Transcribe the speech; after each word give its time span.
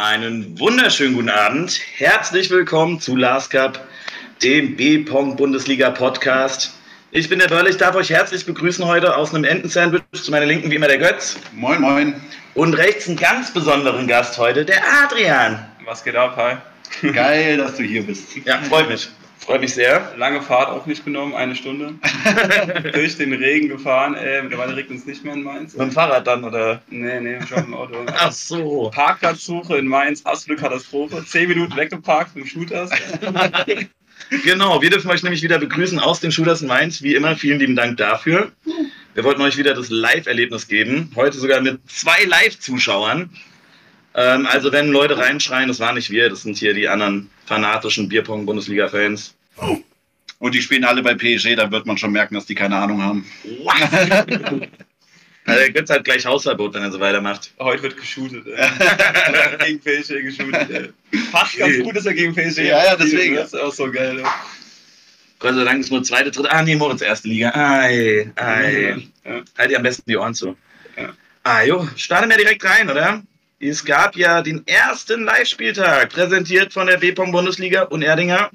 Einen 0.00 0.56
wunderschönen 0.60 1.14
guten 1.14 1.28
Abend. 1.28 1.80
Herzlich 1.96 2.50
willkommen 2.50 3.00
zu 3.00 3.16
Last 3.16 3.50
Cup, 3.50 3.84
dem 4.44 4.76
B-Pong 4.76 5.34
Bundesliga 5.34 5.90
Podcast. 5.90 6.72
Ich 7.10 7.28
bin 7.28 7.40
der 7.40 7.48
Börle, 7.48 7.68
ich 7.68 7.78
darf 7.78 7.96
euch 7.96 8.10
herzlich 8.10 8.46
begrüßen 8.46 8.84
heute 8.84 9.16
aus 9.16 9.34
einem 9.34 9.42
Entensandwich. 9.42 10.02
Zu 10.12 10.30
meiner 10.30 10.46
Linken 10.46 10.70
wie 10.70 10.76
immer 10.76 10.86
der 10.86 10.98
Götz. 10.98 11.36
Moin, 11.52 11.80
moin. 11.80 12.14
Und 12.54 12.74
rechts 12.74 13.08
einen 13.08 13.16
ganz 13.16 13.52
besonderen 13.52 14.06
Gast 14.06 14.38
heute, 14.38 14.64
der 14.64 14.80
Adrian. 15.02 15.66
Was 15.84 16.04
geht 16.04 16.14
ab, 16.14 16.36
hi? 16.36 17.10
Geil, 17.12 17.56
dass 17.56 17.74
du 17.74 17.82
hier 17.82 18.06
bist. 18.06 18.36
Ja, 18.44 18.58
freut 18.58 18.88
mich. 18.88 19.08
Freut 19.38 19.60
mich 19.60 19.74
sehr. 19.74 20.14
Lange 20.16 20.42
Fahrt 20.42 20.68
auch 20.68 20.86
nicht 20.86 21.04
genommen, 21.04 21.34
eine 21.34 21.54
Stunde. 21.54 21.94
Durch 22.92 23.16
den 23.16 23.32
Regen 23.32 23.68
gefahren. 23.68 24.14
Äh, 24.14 24.42
mittlerweile 24.42 24.76
regnet 24.76 24.98
es 24.98 25.06
nicht 25.06 25.24
mehr 25.24 25.34
in 25.34 25.42
Mainz. 25.42 25.74
Mit 25.74 25.82
dem 25.82 25.92
Fahrrad 25.92 26.26
dann, 26.26 26.44
oder? 26.44 26.82
Nee, 26.90 27.20
nee, 27.20 27.38
schon 27.46 27.64
im 27.64 27.74
Auto. 27.74 27.94
Ach 28.06 28.32
so. 28.32 28.90
Parkplatzsuche 28.92 29.78
in 29.78 29.86
Mainz, 29.86 30.24
absolute 30.24 30.60
Katastrophe. 30.60 31.24
Zehn 31.24 31.48
Minuten 31.48 31.76
weggeparkt 31.76 32.34
mit 32.34 32.44
dem 32.44 32.48
Shooters. 32.48 32.90
Genau, 34.44 34.82
wir 34.82 34.90
dürfen 34.90 35.10
euch 35.10 35.22
nämlich 35.22 35.42
wieder 35.42 35.58
begrüßen 35.58 35.98
aus 36.00 36.20
den 36.20 36.32
Shooters 36.32 36.60
in 36.60 36.68
Mainz. 36.68 37.02
Wie 37.02 37.14
immer, 37.14 37.36
vielen 37.36 37.60
lieben 37.60 37.76
Dank 37.76 37.96
dafür. 37.96 38.50
Wir 39.14 39.24
wollten 39.24 39.40
euch 39.40 39.56
wieder 39.56 39.74
das 39.74 39.90
Live-Erlebnis 39.90 40.68
geben. 40.68 41.10
Heute 41.14 41.38
sogar 41.38 41.60
mit 41.60 41.80
zwei 41.88 42.24
Live-Zuschauern. 42.24 43.30
Ähm, 44.14 44.46
also, 44.46 44.72
wenn 44.72 44.88
Leute 44.88 45.16
reinschreien, 45.16 45.68
das 45.68 45.80
waren 45.80 45.94
nicht 45.94 46.10
wir, 46.10 46.28
das 46.28 46.42
sind 46.42 46.58
hier 46.58 46.74
die 46.74 46.88
anderen 46.88 47.30
fanatischen 47.48 48.08
Bierpong-Bundesliga-Fans. 48.08 49.34
Und 50.38 50.54
die 50.54 50.62
spielen 50.62 50.84
alle 50.84 51.02
bei 51.02 51.14
PSG, 51.14 51.56
da 51.56 51.70
wird 51.70 51.86
man 51.86 51.98
schon 51.98 52.12
merken, 52.12 52.34
dass 52.34 52.46
die 52.46 52.54
keine 52.54 52.76
Ahnung 52.76 53.02
haben. 53.02 53.26
Also, 55.44 55.60
der 55.60 55.72
Götz 55.72 55.88
hat 55.88 56.04
gleich 56.04 56.26
Hausverbot, 56.26 56.74
wenn 56.74 56.82
er 56.82 56.92
so 56.92 57.00
weitermacht. 57.00 57.54
Heute 57.58 57.84
wird 57.84 57.96
geshootet. 57.96 58.46
Ey. 58.46 59.66
gegen 59.78 59.80
PSG 59.80 60.22
geshootet. 60.22 60.70
Ey. 60.70 61.20
Passt 61.32 61.56
ganz 61.56 61.82
gut, 61.82 61.96
dass 61.96 62.04
er 62.04 62.12
gegen 62.12 62.34
PSG 62.34 62.58
Ja, 62.58 62.84
ja, 62.84 62.96
deswegen. 62.96 63.34
Das 63.36 63.54
ist 63.54 63.58
auch 63.58 63.72
so 63.72 63.90
geil. 63.90 64.18
Ey. 64.18 64.26
Gott 65.38 65.54
sei 65.54 65.64
Dank 65.64 65.80
ist 65.80 65.90
nur 65.90 66.02
zweite, 66.02 66.30
dritte. 66.30 66.50
Ah, 66.50 66.62
nee, 66.62 66.76
Moritz, 66.76 67.00
erste 67.00 67.28
Liga. 67.28 67.50
Ei, 67.54 68.30
ei. 68.36 68.96
Ja. 69.24 69.40
Halt 69.56 69.70
ihr 69.70 69.78
am 69.78 69.82
besten 69.82 70.02
die 70.06 70.18
Ohren 70.18 70.34
zu. 70.34 70.54
Ja. 70.98 71.14
Ah, 71.44 71.62
jo, 71.62 71.88
starten 71.96 72.28
wir 72.28 72.36
direkt 72.36 72.62
rein, 72.64 72.90
oder? 72.90 73.22
Es 73.60 73.84
gab 73.84 74.14
ja 74.14 74.40
den 74.40 74.64
ersten 74.68 75.24
Live-Spieltag, 75.24 76.10
präsentiert 76.10 76.72
von 76.72 76.86
der 76.86 76.96
B-Pong 76.98 77.32
Bundesliga 77.32 77.82
und 77.82 78.02
Erdinger. 78.02 78.50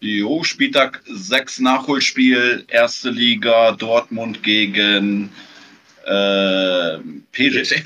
Jo, 0.00 0.42
Spieltag 0.42 1.00
6 1.06 1.60
Nachholspiel, 1.60 2.64
erste 2.66 3.10
Liga, 3.10 3.70
Dortmund 3.70 4.42
gegen 4.42 5.30
äh, 6.04 6.98
PSG. 7.30 7.76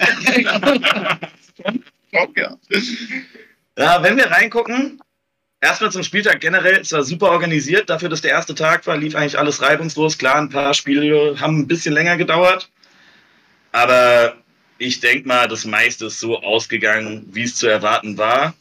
ja. 2.34 2.56
Ja, 3.76 4.02
wenn 4.02 4.16
wir 4.16 4.30
reingucken, 4.30 4.98
erstmal 5.60 5.92
zum 5.92 6.02
Spieltag 6.02 6.40
generell, 6.40 6.80
es 6.80 6.92
war 6.92 7.04
super 7.04 7.30
organisiert, 7.30 7.90
dafür, 7.90 8.08
dass 8.08 8.22
der 8.22 8.30
erste 8.30 8.54
Tag 8.54 8.86
war, 8.86 8.96
lief 8.96 9.14
eigentlich 9.14 9.38
alles 9.38 9.60
reibungslos. 9.60 10.16
Klar, 10.16 10.36
ein 10.36 10.48
paar 10.48 10.72
Spiele 10.72 11.38
haben 11.38 11.58
ein 11.58 11.66
bisschen 11.66 11.92
länger 11.92 12.16
gedauert, 12.16 12.70
aber 13.72 14.38
ich 14.78 15.00
denke 15.00 15.26
mal, 15.28 15.48
das 15.48 15.64
meiste 15.64 16.06
ist 16.06 16.20
so 16.20 16.40
ausgegangen, 16.42 17.26
wie 17.32 17.42
es 17.44 17.56
zu 17.56 17.66
erwarten 17.66 18.16
war. 18.18 18.54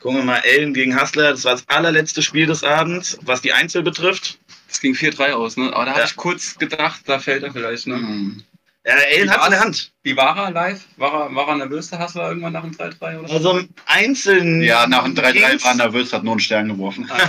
Gucken 0.00 0.18
wir 0.18 0.24
mal, 0.24 0.38
Ellen 0.44 0.74
gegen 0.74 0.94
Hassler, 0.94 1.30
das 1.32 1.44
war 1.44 1.52
das 1.52 1.68
allerletzte 1.68 2.22
Spiel 2.22 2.46
des 2.46 2.62
Abends, 2.62 3.18
was 3.22 3.40
die 3.42 3.52
Einzel 3.52 3.82
betrifft. 3.82 4.38
Das 4.68 4.80
ging 4.80 4.94
4-3 4.94 5.32
aus, 5.32 5.56
ne? 5.56 5.72
Aber 5.72 5.84
da 5.86 5.90
habe 5.92 6.00
Ja. 6.00 6.06
ich 6.06 6.14
kurz 6.16 6.56
gedacht, 6.56 7.00
da 7.06 7.18
fällt 7.18 7.42
er 7.42 7.52
vielleicht, 7.52 7.86
ne? 7.86 7.96
Hm. 7.96 8.42
Ja, 8.86 8.94
Ellen 8.94 9.30
hat 9.30 9.40
es 9.40 9.46
in 9.46 9.50
der 9.52 9.60
Hand. 9.60 9.92
Wie 10.04 10.16
war 10.16 10.36
er 10.38 10.50
live? 10.52 10.80
War 10.96 11.12
er, 11.28 11.34
war 11.34 11.48
er 11.48 11.56
nervös, 11.56 11.90
der 11.90 11.98
Hassler, 11.98 12.28
irgendwann 12.28 12.52
nach 12.52 12.62
dem 12.62 12.70
3-3 12.72 13.18
oder 13.18 13.28
so? 13.28 13.34
Also 13.34 13.58
im 13.58 13.68
Einzelnen. 13.86 14.62
ja, 14.62 14.86
nach 14.86 15.04
dem 15.04 15.14
3-3 15.14 15.32
ging's- 15.32 15.64
war 15.64 15.72
er 15.72 15.76
nervös, 15.76 16.12
hat 16.12 16.22
nur 16.24 16.34
einen 16.34 16.40
Stern 16.40 16.68
geworfen. 16.68 17.10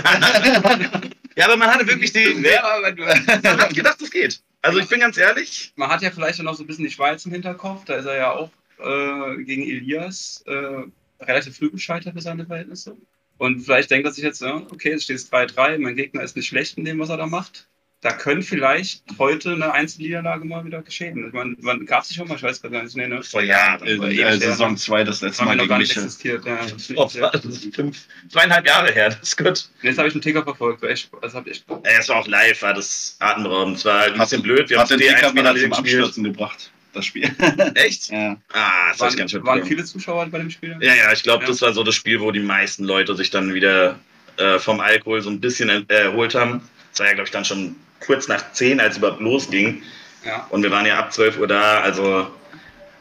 Ja, 1.36 1.46
aber 1.46 1.56
man 1.56 1.70
hatte 1.70 1.86
wirklich 1.86 2.12
die. 2.12 2.42
Ja, 2.42 2.64
aber 2.64 2.90
du- 2.92 3.04
Man 3.04 3.60
hat 3.60 3.72
gedacht, 3.74 3.96
das 4.00 4.10
geht. 4.10 4.40
Also 4.62 4.78
ich 4.78 4.88
bin 4.88 5.00
ganz 5.00 5.16
ehrlich, 5.16 5.72
Man 5.76 5.88
hat 5.88 6.02
ja 6.02 6.10
vielleicht 6.10 6.38
auch 6.40 6.44
noch 6.44 6.54
so 6.54 6.64
ein 6.64 6.66
bisschen 6.66 6.84
die 6.84 6.90
Schweiz 6.90 7.24
im 7.24 7.32
Hinterkopf. 7.32 7.84
Da 7.86 7.94
ist 7.94 8.04
er 8.04 8.16
ja 8.16 8.32
auch 8.32 8.50
äh, 8.78 9.42
gegen 9.44 9.62
Elias 9.62 10.44
äh, 10.46 10.84
relativ 11.20 11.56
früh 11.56 11.70
gescheitert 11.70 12.14
für 12.14 12.20
seine 12.20 12.46
Verhältnisse. 12.46 12.96
Und 13.38 13.60
vielleicht 13.60 13.90
denkt 13.90 14.06
er 14.06 14.12
sich 14.12 14.22
jetzt, 14.22 14.42
okay, 14.42 14.92
es 14.92 15.04
steht 15.04 15.18
3-3, 15.18 15.78
mein 15.78 15.96
Gegner 15.96 16.22
ist 16.22 16.36
nicht 16.36 16.46
schlecht 16.46 16.76
in 16.76 16.84
dem, 16.84 16.98
was 16.98 17.08
er 17.08 17.16
da 17.16 17.26
macht. 17.26 17.69
Da 18.02 18.12
könnte 18.12 18.46
vielleicht 18.46 19.02
heute 19.18 19.52
eine 19.52 19.72
Einzelniederlage 19.72 20.46
mal 20.46 20.64
wieder 20.64 20.80
geschehen. 20.80 21.26
Ich 21.26 21.34
meine, 21.34 21.54
wann 21.60 21.84
gab 21.84 22.02
es 22.02 22.14
schon 22.14 22.26
mal? 22.28 22.36
Ich 22.36 22.42
weiß 22.42 22.62
gar 22.62 22.70
nicht. 22.70 22.96
Nee, 22.96 23.06
ne? 23.08 23.22
vor 23.22 23.42
Jahren. 23.42 23.86
Äh, 23.86 24.14
her, 24.14 24.38
Saison 24.38 24.70
ne? 24.70 24.76
2 24.78 25.04
das 25.04 25.20
letzte 25.20 25.44
Mal 25.44 25.56
noch 25.56 25.68
gar 25.68 25.76
gegen 25.78 25.80
nicht 25.80 25.96
mich. 25.96 26.04
existiert. 26.04 26.46
Ja, 26.46 26.60
Oh, 26.96 27.10
das 27.12 27.44
ist 27.44 27.74
fünf, 27.74 27.98
zweieinhalb 28.30 28.66
Jahre 28.66 28.90
her, 28.92 29.10
das 29.10 29.18
ist 29.20 29.36
gut. 29.36 29.68
Jetzt 29.82 29.98
habe 29.98 30.08
ich 30.08 30.14
einen 30.14 30.22
Ticker 30.22 30.42
verfolgt. 30.42 30.82
Echt, 30.82 31.10
das 31.20 31.34
hab 31.34 31.46
ich 31.46 31.56
echt 31.56 31.64
Ey, 31.82 31.96
Es 31.98 32.08
war 32.08 32.16
auch 32.16 32.26
live, 32.26 32.62
war 32.62 32.72
das 32.72 33.16
atemberaubend. 33.18 33.76
Es 33.76 33.84
war 33.84 34.04
ein 34.04 34.14
bisschen 34.18 34.42
blöd. 34.42 34.70
Wir 34.70 34.78
haben 34.78 34.84
Hat 34.84 34.90
den 34.92 34.98
die 35.00 35.04
Ticker 35.04 35.34
wieder 35.34 35.54
zum. 35.56 35.72
Abstürzen 35.74 36.24
gebracht, 36.24 36.70
das 36.94 37.04
Spiel. 37.04 37.30
Echt? 37.74 38.08
ja. 38.10 38.38
Ah, 38.54 38.92
das 38.92 39.00
hab 39.02 39.10
ich 39.10 39.16
ganz 39.18 39.30
schön 39.32 39.44
waren, 39.44 39.58
waren 39.60 39.68
viele 39.68 39.84
Zuschauer 39.84 40.24
bei 40.28 40.38
dem 40.38 40.48
Spiel? 40.48 40.74
Ja, 40.80 40.94
ja, 40.94 41.12
ich 41.12 41.22
glaube, 41.22 41.44
Ja. 41.44 41.50
das 41.50 41.60
war 41.60 41.74
so 41.74 41.82
das 41.84 41.96
Spiel, 41.96 42.18
wo 42.22 42.30
die 42.30 42.40
meisten 42.40 42.84
Leute 42.84 43.14
sich 43.14 43.28
dann 43.28 43.52
wieder 43.52 43.98
äh, 44.38 44.58
vom 44.58 44.80
Alkohol 44.80 45.20
so 45.20 45.28
ein 45.28 45.38
bisschen 45.38 45.68
äh, 45.68 45.84
erholt 45.94 46.34
haben. 46.34 46.62
Es 46.94 46.98
war 47.00 47.06
ja, 47.08 47.12
glaube 47.12 47.26
ich, 47.26 47.30
dann 47.32 47.44
schon 47.44 47.76
kurz 48.04 48.28
nach 48.28 48.52
10, 48.52 48.80
als 48.80 48.92
es 48.92 48.98
überhaupt 48.98 49.20
losging. 49.20 49.82
Ja. 50.24 50.46
Und 50.50 50.62
wir 50.62 50.70
waren 50.70 50.86
ja 50.86 50.98
ab 50.98 51.12
12 51.12 51.38
Uhr 51.38 51.46
da. 51.46 51.80
Also 51.80 52.28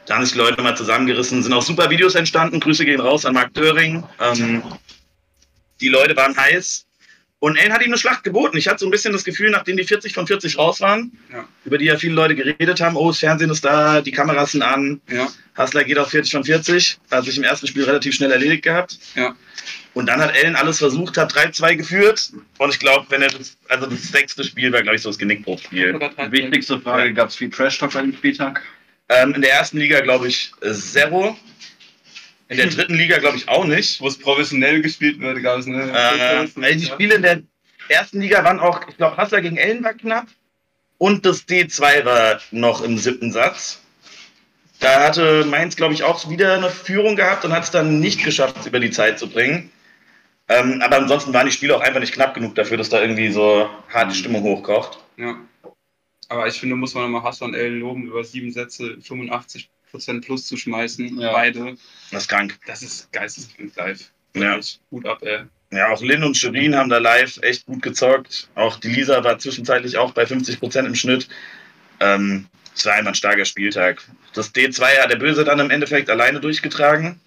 da 0.06 0.16
haben 0.16 0.24
sich 0.26 0.34
die 0.34 0.40
Leute 0.40 0.62
mal 0.62 0.76
zusammengerissen. 0.76 1.44
Sind 1.44 1.54
auch 1.54 1.62
super 1.62 1.90
Videos 1.90 2.16
entstanden. 2.16 2.60
Grüße 2.60 2.86
gehen 2.86 3.00
raus 3.02 3.26
an 3.26 3.34
Marc 3.34 3.54
Döring. 3.54 4.04
Ähm, 4.20 4.64
die 5.82 5.90
Leute 5.90 6.16
waren 6.16 6.36
heiß. 6.36 6.86
Und 7.42 7.56
Ellen 7.56 7.72
hat 7.72 7.82
ihm 7.82 7.88
eine 7.88 7.98
Schlacht 7.98 8.26
geboten. 8.26 8.58
Ich 8.58 8.68
hatte 8.68 8.80
so 8.80 8.86
ein 8.86 8.92
bisschen 8.92 9.14
das 9.14 9.24
Gefühl, 9.24 9.50
nachdem 9.50 9.78
die 9.78 9.86
40 9.86 10.14
von 10.14 10.28
40 10.28 10.58
raus 10.58 10.82
waren, 10.82 11.18
Ja. 11.32 11.48
über 11.64 11.78
die 11.78 11.86
ja 11.86 11.96
viele 11.98 12.14
Leute 12.14 12.36
geredet 12.36 12.82
haben, 12.82 12.98
oh, 12.98 13.08
das 13.12 13.20
Fernsehen 13.20 13.50
ist 13.50 13.64
da, 13.64 14.02
die 14.02 14.12
Kameras 14.12 14.52
sind 14.52 14.62
an, 14.62 15.00
Ja. 15.10 15.30
Hassler 15.56 15.86
geht 15.86 15.98
auf 15.98 16.10
40 16.10 16.34
von 16.34 16.44
40, 16.44 17.00
hat 17.10 17.24
sich 17.24 17.38
im 17.38 17.44
ersten 17.46 17.66
Spiel 17.68 17.86
relativ 17.86 18.14
schnell 18.14 18.32
erledigt 18.32 18.64
gehabt. 18.64 19.00
Ja. 19.16 19.38
Und 19.94 20.06
dann 20.06 20.22
hat 20.22 20.36
Ellen 20.36 20.56
alles 20.56 20.78
versucht, 20.78 21.18
hat 21.18 21.34
3-2 21.34 21.76
geführt. 21.76 22.32
Und 22.58 22.70
ich 22.70 22.80
glaube, 22.80 23.08
wenn 23.10 23.22
er 23.22 23.30
das, 23.30 23.58
also 23.68 23.88
das 23.88 24.04
sechste 24.04 24.44
Spiel 24.44 24.72
war, 24.72 24.82
glaube 24.82 24.96
ich, 24.96 25.02
so 25.02 25.10
das 25.10 25.18
Genickbruchspiel. 25.18 25.94
Sogar 25.94 26.10
13. 26.12 26.32
Wichtigste 26.32 26.80
Frage, 26.80 27.14
gab 27.14 27.30
es 27.30 27.36
viel 27.36 27.50
Trash-Talk 27.50 27.94
bei 27.94 28.02
dem 28.02 28.14
Spieltag? 28.14 28.62
Ähm, 29.10 29.34
in 29.34 29.42
der 29.42 29.52
ersten 29.52 29.78
Liga, 29.80 30.00
glaube 30.02 30.28
ich, 30.28 30.52
äh, 30.62 30.72
Zero. 30.72 31.36
In 32.50 32.58
der 32.58 32.68
dritten 32.70 32.96
Liga, 32.96 33.18
glaube 33.18 33.38
ich, 33.38 33.50
auch 33.50 33.66
nicht. 33.66 34.00
Wo 34.00 34.08
es 34.08 34.18
professionell 34.18 34.82
gespielt 34.82 35.20
wird, 35.20 35.42
gab 35.42 35.60
es 35.60 35.66
ne? 35.66 35.92
Äh, 35.92 36.48
weil 36.56 36.76
die 36.76 36.86
Spiele 36.86 37.16
in 37.16 37.24
der 37.24 37.42
ersten 37.90 38.22
Liga 38.22 38.44
waren 38.44 38.60
auch, 38.60 38.88
ich 38.88 38.98
glaube, 38.98 39.18
Hassler 39.18 39.42
gegen 39.42 39.58
Ellen 39.58 39.84
war 39.84 39.94
knapp. 39.96 40.28
Und 41.00 41.26
das 41.26 41.48
D2 41.48 42.06
war 42.06 42.40
noch 42.52 42.82
im 42.82 42.98
siebten 42.98 43.32
Satz. 43.32 43.82
Da 44.80 45.08
hatte 45.08 45.46
Mainz, 45.46 45.76
glaube 45.76 45.94
ich, 45.94 46.04
auch 46.04 46.30
wieder 46.30 46.54
eine 46.54 46.70
Führung 46.70 47.16
gehabt 47.16 47.44
und 47.44 47.52
hat 47.52 47.64
es 47.64 47.72
dann 47.72 48.00
nicht 48.00 48.24
geschafft, 48.24 48.58
es 48.60 48.68
über 48.68 48.80
die 48.80 48.92
Zeit 48.92 49.20
zu 49.20 49.28
bringen. 49.28 49.72
Ähm, 50.50 50.82
aber 50.82 50.98
ansonsten 50.98 51.32
waren 51.32 51.46
die 51.46 51.52
Spiele 51.52 51.76
auch 51.76 51.82
einfach 51.82 52.00
nicht 52.00 52.14
knapp 52.14 52.34
genug 52.34 52.56
dafür, 52.56 52.78
dass 52.78 52.90
da 52.90 53.00
irgendwie 53.02 53.32
so 53.32 53.70
harte 53.88 54.16
Stimmung 54.16 54.42
hochkocht. 54.42 55.00
Ja. 55.18 55.38
Aber 56.28 56.48
ich 56.48 56.60
finde, 56.60 56.76
muss 56.76 56.96
man 56.96 57.04
nochmal 57.04 57.24
Hassan 57.24 57.54
L. 57.54 57.76
loben, 57.76 58.08
über 58.08 58.24
sieben 58.24 58.52
Sätze 58.52 58.98
85% 59.02 59.68
plus 60.22 60.48
zu 60.48 60.58
schmeißen. 60.58 61.20
Ja. 61.20 61.32
Beide. 61.32 61.76
Das 62.12 62.24
ist 62.24 62.28
krank. 62.28 62.58
Das 62.66 62.82
ist 62.82 63.12
geisteskrank 63.12 63.76
live. 63.76 64.12
Ja. 64.36 64.60
Gut 64.90 65.06
ab, 65.06 65.22
ey. 65.22 65.42
Ja, 65.72 65.92
auch 65.92 66.02
Lynn 66.02 66.24
und 66.24 66.36
Shirin 66.36 66.76
haben 66.76 66.90
da 66.90 66.98
live 66.98 67.38
echt 67.44 67.68
gut 67.68 67.84
gezockt. 67.84 68.50
Auch 68.56 68.80
die 68.80 68.90
Lisa 68.90 69.24
war 69.24 69.38
zwischenzeitlich 69.38 69.98
auch 69.98 70.14
bei 70.14 70.26
50 70.26 70.60
Prozent 70.60 70.88
im 70.88 70.96
Schnitt. 70.96 71.28
Ähm, 72.00 72.48
es 72.76 72.86
war 72.86 72.94
einfach 72.94 73.12
ein 73.12 73.16
starker 73.16 73.46
Spieltag. 73.46 74.04
Das 74.34 74.54
D2 74.54 75.02
hat 75.02 75.12
der 75.12 75.18
Böse 75.18 75.44
dann 75.44 75.60
im 75.60 75.70
Endeffekt 75.70 76.10
alleine 76.10 76.40
durchgetragen. 76.40 77.20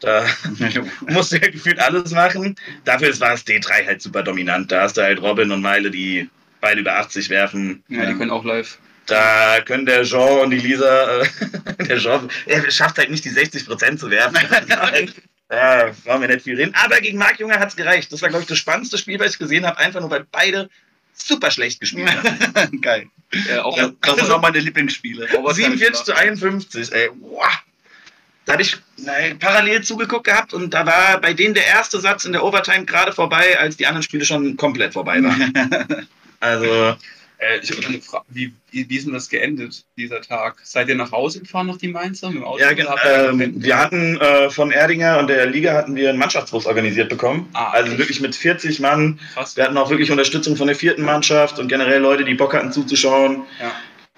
Da 0.00 0.26
musste 1.08 1.40
er 1.40 1.50
gefühlt 1.50 1.78
alles 1.78 2.10
machen. 2.10 2.56
Dafür 2.84 3.08
war 3.20 3.30
das 3.30 3.46
D3 3.46 3.86
halt 3.86 4.02
super 4.02 4.22
dominant. 4.22 4.70
Da 4.70 4.82
hast 4.82 4.96
du 4.96 5.02
halt 5.02 5.20
Robin 5.22 5.50
und 5.50 5.62
Meile, 5.62 5.90
die 5.90 6.28
beide 6.60 6.80
über 6.80 6.96
80 6.98 7.30
werfen. 7.30 7.82
Ja, 7.88 8.02
Ja. 8.02 8.06
die 8.10 8.14
können 8.18 8.30
auch 8.30 8.44
live. 8.44 8.78
Da 9.06 9.60
können 9.60 9.84
der 9.84 10.02
Jean 10.04 10.40
und 10.40 10.50
die 10.50 10.58
Lisa, 10.58 11.20
äh, 11.20 11.26
der 11.88 11.98
Jean, 11.98 12.28
er 12.46 12.70
schafft 12.70 12.96
halt 12.98 13.10
nicht 13.10 13.24
die 13.24 13.30
60 13.30 13.66
Prozent 13.66 14.00
zu 14.00 14.10
werfen. 14.10 14.36
ja, 15.50 15.90
brauchen 16.04 16.20
wir 16.22 16.28
nicht 16.28 16.42
viel 16.42 16.56
reden. 16.56 16.74
Aber 16.74 17.00
gegen 17.00 17.18
Marc 17.18 17.38
Junger 17.38 17.58
hat 17.60 17.68
es 17.68 17.76
gereicht. 17.76 18.12
Das 18.12 18.22
war, 18.22 18.30
glaube 18.30 18.42
ich, 18.42 18.48
das 18.48 18.58
spannendste 18.58 18.96
Spiel, 18.98 19.20
was 19.20 19.32
ich 19.32 19.38
gesehen 19.38 19.66
habe. 19.66 19.78
Einfach 19.78 20.00
nur, 20.00 20.10
weil 20.10 20.24
beide 20.32 20.70
super 21.12 21.50
schlecht 21.50 21.80
gespielt 21.80 22.10
haben. 22.54 22.80
Geil. 22.80 23.06
Ja, 23.48 23.62
auch 23.64 23.76
Ja. 23.76 23.90
Das 24.00 24.16
sind 24.16 24.30
auch 24.30 24.40
meine 24.40 24.58
Lieblingsspiele. 24.58 25.28
47 25.28 26.04
zu 26.04 26.16
51, 26.16 26.92
ey. 26.92 27.10
Wow. 27.20 27.46
Da 28.46 28.52
habe 28.52 28.62
ich 28.62 28.76
nein, 28.98 29.38
parallel 29.38 29.82
zugeguckt 29.82 30.24
gehabt 30.24 30.52
und 30.52 30.74
da 30.74 30.84
war 30.84 31.18
bei 31.20 31.32
denen 31.32 31.54
der 31.54 31.66
erste 31.66 31.98
Satz 32.00 32.24
in 32.26 32.32
der 32.32 32.44
Overtime 32.44 32.84
gerade 32.84 33.12
vorbei, 33.12 33.58
als 33.58 33.76
die 33.76 33.86
anderen 33.86 34.02
Spiele 34.02 34.24
schon 34.24 34.56
komplett 34.56 34.92
vorbei 34.92 35.22
waren. 35.22 36.06
also, 36.40 36.94
Äh, 37.38 37.58
ich 37.62 37.70
habe 37.72 37.84
eine 37.86 38.00
Frage, 38.00 38.24
wie, 38.28 38.52
wie, 38.70 38.88
wie 38.88 38.96
ist 38.96 39.06
denn 39.06 39.12
das 39.12 39.28
geendet, 39.28 39.84
dieser 39.96 40.20
Tag? 40.22 40.54
Seid 40.62 40.88
ihr 40.88 40.94
nach 40.94 41.10
Hause 41.10 41.40
gefahren, 41.40 41.66
noch 41.66 41.78
die 41.78 41.88
Mainzer? 41.88 42.28
Mit 42.28 42.36
dem 42.38 42.44
Auto? 42.44 42.60
Ja, 42.60 42.66
Oder 42.66 42.74
gen- 42.76 42.88
habt 42.88 43.04
ihr 43.04 43.28
ähm, 43.30 43.52
wir 43.56 43.76
hatten 43.76 44.16
äh, 44.20 44.50
von 44.50 44.70
Erdinger 44.70 45.18
und 45.18 45.26
der 45.28 45.46
Liga 45.46 45.72
hatten 45.74 45.96
wir 45.96 46.10
einen 46.10 46.18
Mannschaftsbus 46.18 46.64
organisiert 46.66 47.08
bekommen. 47.08 47.48
Ah, 47.52 47.70
also 47.70 47.90
echt? 47.90 47.98
wirklich 47.98 48.20
mit 48.20 48.36
40 48.36 48.78
Mann. 48.80 49.18
Krass. 49.34 49.56
Wir 49.56 49.64
hatten 49.64 49.76
auch 49.76 49.90
wirklich 49.90 50.12
Unterstützung 50.12 50.56
von 50.56 50.68
der 50.68 50.76
vierten 50.76 51.02
Mannschaft 51.02 51.58
und 51.58 51.66
generell 51.68 52.00
Leute, 52.00 52.24
die 52.24 52.34
Bock 52.34 52.54
hatten 52.54 52.70
zuzuschauen. 52.72 53.42
Ja. 53.60 53.72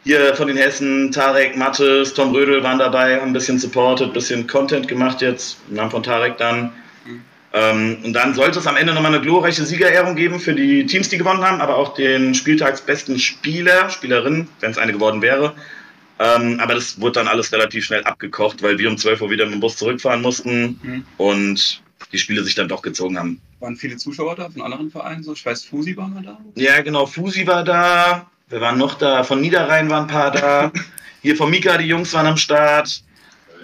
Hier 0.06 0.36
von 0.36 0.46
den 0.46 0.56
Hessen, 0.56 1.10
Tarek, 1.10 1.56
Mattes, 1.56 2.14
Tom 2.14 2.30
Rödel 2.32 2.62
waren 2.62 2.78
dabei, 2.78 3.16
haben 3.20 3.30
ein 3.30 3.32
bisschen 3.32 3.58
supported, 3.58 4.06
ein 4.06 4.12
bisschen 4.12 4.46
Content 4.46 4.86
gemacht 4.86 5.20
jetzt, 5.20 5.58
im 5.68 5.74
Namen 5.74 5.90
von 5.90 6.04
Tarek 6.04 6.38
dann. 6.38 6.70
Mhm. 7.04 7.22
Ähm, 7.52 7.96
und 8.04 8.12
dann 8.12 8.32
sollte 8.32 8.60
es 8.60 8.68
am 8.68 8.76
Ende 8.76 8.94
nochmal 8.94 9.12
eine 9.12 9.20
glorreiche 9.20 9.64
Siegerehrung 9.66 10.14
geben 10.14 10.38
für 10.38 10.54
die 10.54 10.86
Teams, 10.86 11.08
die 11.08 11.18
gewonnen 11.18 11.42
haben, 11.42 11.60
aber 11.60 11.74
auch 11.76 11.94
den 11.94 12.36
spieltagsbesten 12.36 13.18
Spieler, 13.18 13.90
Spielerin, 13.90 14.46
wenn 14.60 14.70
es 14.70 14.78
eine 14.78 14.92
geworden 14.92 15.22
wäre. 15.22 15.54
Ähm, 16.20 16.60
aber 16.60 16.74
das 16.74 17.00
wurde 17.00 17.14
dann 17.14 17.26
alles 17.26 17.50
relativ 17.50 17.84
schnell 17.84 18.04
abgekocht, 18.04 18.62
weil 18.62 18.78
wir 18.78 18.88
um 18.88 18.96
12 18.96 19.22
Uhr 19.22 19.30
wieder 19.30 19.44
mit 19.46 19.54
dem 19.54 19.60
Bus 19.60 19.76
zurückfahren 19.76 20.22
mussten 20.22 20.78
Mhm. 20.84 21.04
und 21.16 21.82
die 22.12 22.18
Spiele 22.18 22.44
sich 22.44 22.54
dann 22.54 22.68
doch 22.68 22.82
gezogen 22.82 23.18
haben. 23.18 23.40
Waren 23.58 23.74
viele 23.74 23.96
Zuschauer 23.96 24.36
da 24.36 24.48
von 24.50 24.62
anderen 24.62 24.88
Vereinen? 24.88 25.24
So? 25.24 25.32
Ich 25.32 25.44
weiß, 25.44 25.64
Fusi 25.64 25.96
war 25.96 26.06
mal 26.06 26.22
da. 26.22 26.38
Ja, 26.54 26.80
genau, 26.82 27.06
Fusi 27.06 27.44
war 27.44 27.64
da, 27.64 28.30
wir 28.48 28.60
waren 28.60 28.78
noch 28.78 28.94
da, 28.94 29.25
von 29.25 29.40
Niederrhein 29.40 29.90
waren 29.90 30.04
ein 30.04 30.08
paar 30.08 30.31
da, 30.31 30.72
hier 31.22 31.37
von 31.37 31.50
Mika, 31.50 31.76
die 31.78 31.87
Jungs 31.88 32.12
waren 32.12 32.26
am 32.26 32.37
Start, 32.37 33.02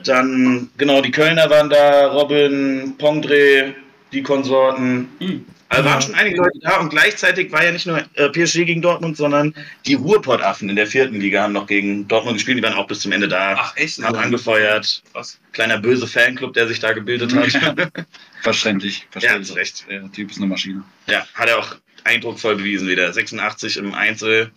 dann, 0.04 0.68
genau, 0.76 1.00
die 1.00 1.10
Kölner 1.12 1.48
waren 1.50 1.70
da, 1.70 2.06
Robin, 2.08 2.94
Pongdre, 2.98 3.74
die 4.12 4.22
Konsorten. 4.22 5.08
Mhm. 5.20 5.46
Also 5.68 5.84
waren 5.86 5.94
Ja. 5.94 6.00
schon 6.02 6.14
einige 6.16 6.36
Leute 6.36 6.58
da 6.60 6.80
und 6.80 6.90
gleichzeitig 6.90 7.50
war 7.50 7.64
ja 7.64 7.72
nicht 7.72 7.86
nur 7.86 8.02
äh, 8.16 8.28
PSG 8.28 8.66
gegen 8.66 8.82
Dortmund, 8.82 9.16
sondern 9.16 9.54
die 9.86 9.94
Ruhrpottaffen 9.94 10.68
in 10.68 10.76
der 10.76 10.86
vierten 10.86 11.18
Liga 11.18 11.44
haben 11.44 11.54
noch 11.54 11.66
gegen 11.66 12.06
Dortmund 12.08 12.36
gespielt, 12.36 12.58
die 12.58 12.62
waren 12.62 12.74
auch 12.74 12.86
bis 12.88 13.00
zum 13.00 13.12
Ende 13.12 13.26
da, 13.26 13.54
Ach, 13.58 13.76
echt? 13.76 14.02
haben 14.02 14.16
angefeuert. 14.16 15.02
Krass. 15.14 15.38
Kleiner 15.52 15.78
böse 15.78 16.06
Fanclub, 16.06 16.52
der 16.52 16.66
sich 16.68 16.78
da 16.80 16.92
gebildet 16.92 17.32
hat. 17.34 17.46
Verständlich. 18.42 18.98
ja, 19.00 19.06
Verständlich. 19.12 19.48
zu 19.48 19.54
Recht. 19.54 19.86
Der 19.88 20.12
Typ 20.12 20.30
ist 20.30 20.38
eine 20.38 20.46
Maschine. 20.48 20.82
Ja, 21.06 21.24
hat 21.34 21.48
er 21.48 21.58
auch 21.58 21.76
eindrucksvoll 22.04 22.56
bewiesen 22.56 22.86
wieder. 22.88 23.10
86 23.10 23.78
im 23.78 23.94
Einzel, 23.94 24.50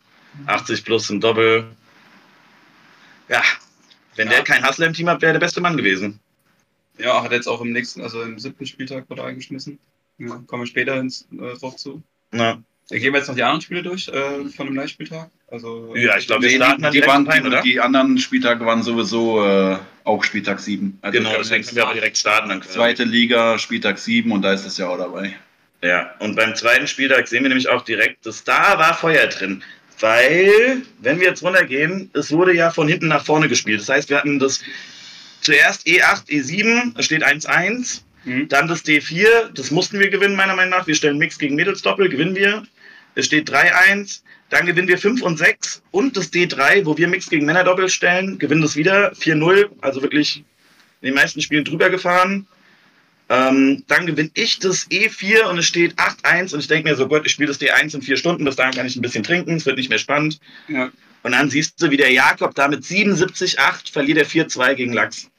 80 0.45 0.83
plus 0.85 1.09
im 1.09 1.19
Doppel. 1.19 1.65
Ja, 3.29 3.41
wenn 4.15 4.27
Ja. 4.27 4.35
der 4.35 4.43
kein 4.43 4.67
Hustler 4.67 4.87
im 4.87 4.93
Team 4.93 5.09
hat, 5.09 5.21
wäre 5.21 5.31
er 5.31 5.33
der 5.33 5.45
beste 5.45 5.61
Mann 5.61 5.77
gewesen. 5.77 6.19
Ja, 6.97 7.21
hat 7.23 7.31
jetzt 7.31 7.47
auch 7.47 7.61
im 7.61 7.71
nächsten, 7.71 8.01
also 8.01 8.21
im 8.21 8.39
siebten 8.39 8.65
Spieltag 8.65 9.09
wurde 9.09 9.23
eingeschmissen. 9.23 9.79
Ja, 10.17 10.41
kommen 10.47 10.63
wir 10.63 10.67
später 10.67 10.95
ins, 10.97 11.27
äh, 11.33 11.57
drauf 11.59 11.75
zu. 11.75 12.01
Na, 12.31 12.61
Dann 12.89 12.99
gehen 12.99 13.11
wir 13.11 13.19
jetzt 13.19 13.27
noch 13.27 13.35
die 13.35 13.43
anderen 13.43 13.61
Spiele 13.61 13.83
durch 13.83 14.07
äh, 14.07 14.45
von 14.55 14.67
dem 14.67 14.75
Live-Spieltag. 14.75 15.29
Also, 15.51 15.93
ja, 15.95 16.17
ich 16.17 16.27
glaube, 16.27 16.43
wir 16.43 16.51
starten 16.51 16.81
die, 16.83 16.87
die, 16.87 16.91
direkt 16.93 17.11
waren, 17.11 17.27
rein, 17.27 17.45
oder? 17.45 17.61
die 17.61 17.81
anderen 17.81 18.17
Spieltage 18.17 18.65
waren 18.65 18.83
sowieso 18.83 19.43
äh, 19.43 19.77
auch 20.05 20.23
Spieltag 20.23 20.59
7. 20.59 20.99
Also 21.01 21.17
genau, 21.17 21.35
deswegen 21.37 21.63
können 21.65 21.75
wir 21.75 21.83
aber 21.85 21.93
direkt 21.95 22.17
starten. 22.17 22.49
Dann 22.49 22.61
Zweite 22.61 23.03
Liga, 23.03 23.57
Spieltag 23.59 23.97
7 23.97 24.31
und 24.31 24.41
da 24.43 24.53
ist 24.53 24.65
das 24.65 24.77
ja 24.77 24.87
auch 24.87 24.97
dabei. 24.97 25.35
Ja, 25.81 26.15
und 26.19 26.35
beim 26.35 26.55
zweiten 26.55 26.87
Spieltag 26.87 27.27
sehen 27.27 27.43
wir 27.43 27.49
nämlich 27.49 27.67
auch 27.69 27.83
direkt, 27.83 28.25
dass 28.25 28.43
da 28.43 28.77
war 28.79 28.93
Feuer 28.93 29.27
drin. 29.27 29.63
Weil, 29.99 30.81
wenn 30.99 31.19
wir 31.19 31.27
jetzt 31.27 31.43
runtergehen, 31.43 32.09
es 32.13 32.31
wurde 32.31 32.53
ja 32.53 32.71
von 32.71 32.87
hinten 32.87 33.07
nach 33.07 33.25
vorne 33.25 33.47
gespielt. 33.47 33.79
Das 33.81 33.89
heißt, 33.89 34.09
wir 34.09 34.17
hatten 34.17 34.39
das 34.39 34.61
zuerst 35.41 35.87
E 35.87 36.01
E8, 36.01 36.27
E7, 36.27 36.97
es 36.97 37.05
steht 37.05 37.23
1-1. 37.23 38.01
Mhm. 38.25 38.47
Dann 38.49 38.67
das 38.67 38.83
D4, 38.83 39.53
das 39.53 39.71
mussten 39.71 39.99
wir 39.99 40.09
gewinnen, 40.09 40.35
meiner 40.35 40.55
Meinung 40.55 40.71
nach. 40.71 40.87
Wir 40.87 40.95
stellen 40.95 41.17
Mix 41.17 41.37
gegen 41.37 41.55
Mädels 41.55 41.81
Doppel, 41.81 42.09
gewinnen 42.09 42.35
wir. 42.35 42.63
Es 43.13 43.27
steht 43.27 43.49
3-1. 43.49 44.21
Dann 44.49 44.65
gewinnen 44.65 44.87
wir 44.87 44.97
5 44.97 45.21
und 45.21 45.37
6. 45.37 45.81
Und 45.91 46.17
das 46.17 46.31
D3, 46.31 46.85
wo 46.85 46.97
wir 46.97 47.07
Mix 47.07 47.29
gegen 47.29 47.45
Männer 47.45 47.63
Doppel 47.63 47.89
stellen, 47.89 48.37
gewinnen 48.37 48.61
das 48.61 48.75
wieder 48.75 49.13
4-0. 49.13 49.69
Also 49.81 50.01
wirklich 50.01 50.43
in 51.01 51.07
den 51.07 51.15
meisten 51.15 51.41
Spielen 51.41 51.63
drüber 51.63 51.89
gefahren. 51.89 52.47
Ähm, 53.27 53.83
dann 53.87 54.05
gewinne 54.05 54.29
ich 54.35 54.59
das 54.59 54.87
E4 54.91 55.49
und 55.49 55.57
es 55.57 55.65
steht 55.65 55.95
8-1 55.95 56.53
und 56.53 56.59
ich 56.59 56.67
denke 56.67 56.89
mir 56.89 56.95
so, 56.95 57.07
Gott, 57.07 57.25
ich 57.25 57.31
spiele 57.31 57.47
das 57.47 57.59
D1 57.59 57.95
in 57.95 58.01
vier 58.03 58.17
Stunden, 58.17 58.45
bis 58.45 58.55
dahin 58.55 58.73
kann 58.75 58.85
ich 58.85 58.95
ein 58.95 59.01
bisschen 59.01 59.23
trinken, 59.23 59.55
es 59.55 59.65
wird 59.65 59.77
nicht 59.77 59.89
mehr 59.89 59.97
spannend. 59.97 60.39
Ja. 60.67 60.91
Und 61.23 61.31
dann 61.31 61.49
siehst 61.49 61.81
du, 61.81 61.89
wie 61.89 61.97
der 61.97 62.11
Jakob 62.11 62.53
da 62.53 62.67
mit 62.67 62.83
77-8 62.83 63.91
verliert 63.91 64.19
er 64.19 64.27
4-2 64.27 64.75
gegen 64.75 64.93
Lachs. 64.93 65.29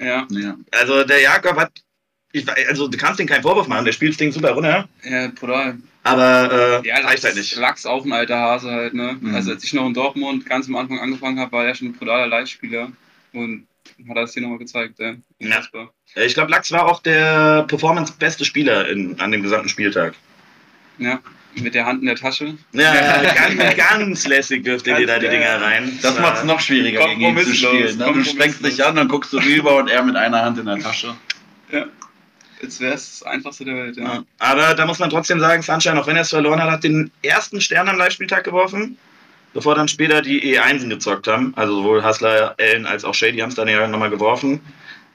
Ja, 0.00 0.26
Ja. 0.30 0.56
Also 0.70 1.04
der 1.04 1.20
Jakob 1.20 1.56
hat, 1.58 1.72
ich, 2.32 2.48
also 2.68 2.88
du 2.88 2.96
kannst 2.96 3.20
ihm 3.20 3.26
keinen 3.26 3.42
Vorwurf 3.42 3.68
machen, 3.68 3.84
der 3.84 3.92
spielt 3.92 4.12
das 4.12 4.16
Ding 4.18 4.32
super 4.32 4.52
runter, 4.52 4.88
ja, 5.04 5.28
brutal. 5.28 5.76
aber 6.04 6.80
äh, 6.82 6.88
Ja, 6.88 7.00
reicht 7.00 7.24
halt 7.24 7.36
nicht. 7.36 7.54
Lachs 7.56 7.84
auch 7.84 8.06
ein 8.06 8.12
alter 8.12 8.38
Hase 8.38 8.70
halt, 8.70 8.94
ne? 8.94 9.18
Mhm. 9.20 9.34
Also 9.34 9.50
als 9.52 9.62
ich 9.64 9.74
noch 9.74 9.86
in 9.86 9.92
Dortmund 9.92 10.46
ganz 10.46 10.66
am 10.66 10.76
Anfang 10.76 10.98
angefangen 10.98 11.38
habe, 11.38 11.52
war 11.52 11.66
er 11.66 11.74
schon 11.74 11.88
ein 11.88 11.92
brutaler 11.92 12.26
Live-Spieler 12.26 12.90
und 13.34 13.66
hat 14.08 14.16
das 14.16 14.32
hier 14.32 14.42
nochmal 14.42 14.58
gezeigt, 14.58 14.98
ja. 14.98 15.14
Unfassbar. 15.40 15.92
Äh, 16.14 16.26
Ich 16.26 16.34
glaube, 16.34 16.50
Lachs 16.50 16.70
war 16.72 16.86
auch 16.86 17.00
der 17.00 17.64
performance-beste 17.64 18.44
Spieler 18.44 18.88
in, 18.88 19.18
an 19.20 19.30
dem 19.30 19.42
gesamten 19.42 19.68
Spieltag. 19.68 20.14
Ja. 20.98 21.20
Mit 21.54 21.74
der 21.74 21.84
Hand 21.84 22.00
in 22.00 22.06
der 22.06 22.16
Tasche. 22.16 22.54
Ja, 22.72 23.22
ganz, 23.34 23.76
ganz 23.76 24.26
lässig 24.26 24.64
wirft 24.64 24.86
er 24.86 24.96
dir 24.96 25.06
da 25.06 25.18
die 25.18 25.28
Dinger 25.28 25.44
äh, 25.44 25.54
rein. 25.56 25.98
Das 26.00 26.18
macht 26.18 26.38
es 26.38 26.44
noch 26.44 26.60
schwieriger, 26.60 27.06
gegen 27.08 27.20
ihn 27.20 27.38
zu 27.38 27.54
spielen. 27.54 27.98
Ne? 27.98 28.10
Du 28.12 28.24
strengst 28.24 28.64
dich 28.64 28.82
an, 28.84 28.96
dann 28.96 29.08
guckst 29.08 29.32
du 29.34 29.38
rüber 29.38 29.76
und 29.76 29.88
er 29.88 30.02
mit 30.02 30.16
einer 30.16 30.42
Hand 30.42 30.58
in 30.58 30.64
der 30.66 30.78
Tasche. 30.78 31.14
Ja. 31.70 31.86
Jetzt 32.62 32.80
wäre 32.80 32.94
es 32.94 33.18
das 33.18 33.22
einfachste 33.24 33.64
der 33.64 33.74
Welt, 33.74 33.96
ja. 33.96 34.04
Ja. 34.04 34.24
Aber 34.38 34.74
da 34.74 34.86
muss 34.86 34.98
man 34.98 35.10
trotzdem 35.10 35.40
sagen, 35.40 35.62
Sunshine, 35.62 36.00
auch 36.00 36.06
wenn 36.06 36.16
er 36.16 36.22
es 36.22 36.30
verloren 36.30 36.62
hat, 36.62 36.70
hat 36.70 36.84
den 36.84 37.10
ersten 37.22 37.60
Stern 37.60 37.88
am 37.88 37.98
Live-Spieltag 37.98 38.44
geworfen, 38.44 38.96
bevor 39.52 39.74
dann 39.74 39.88
später 39.88 40.22
die 40.22 40.58
E1 40.58 40.88
gezockt 40.88 41.26
haben. 41.26 41.52
Also 41.56 41.76
sowohl 41.76 42.04
Hustler, 42.04 42.54
Ellen 42.58 42.86
als 42.86 43.04
auch 43.04 43.14
Shady 43.14 43.38
haben 43.38 43.50
es 43.50 43.54
dann 43.54 43.68
ja 43.68 43.86
nochmal 43.86 44.10
geworfen. 44.10 44.60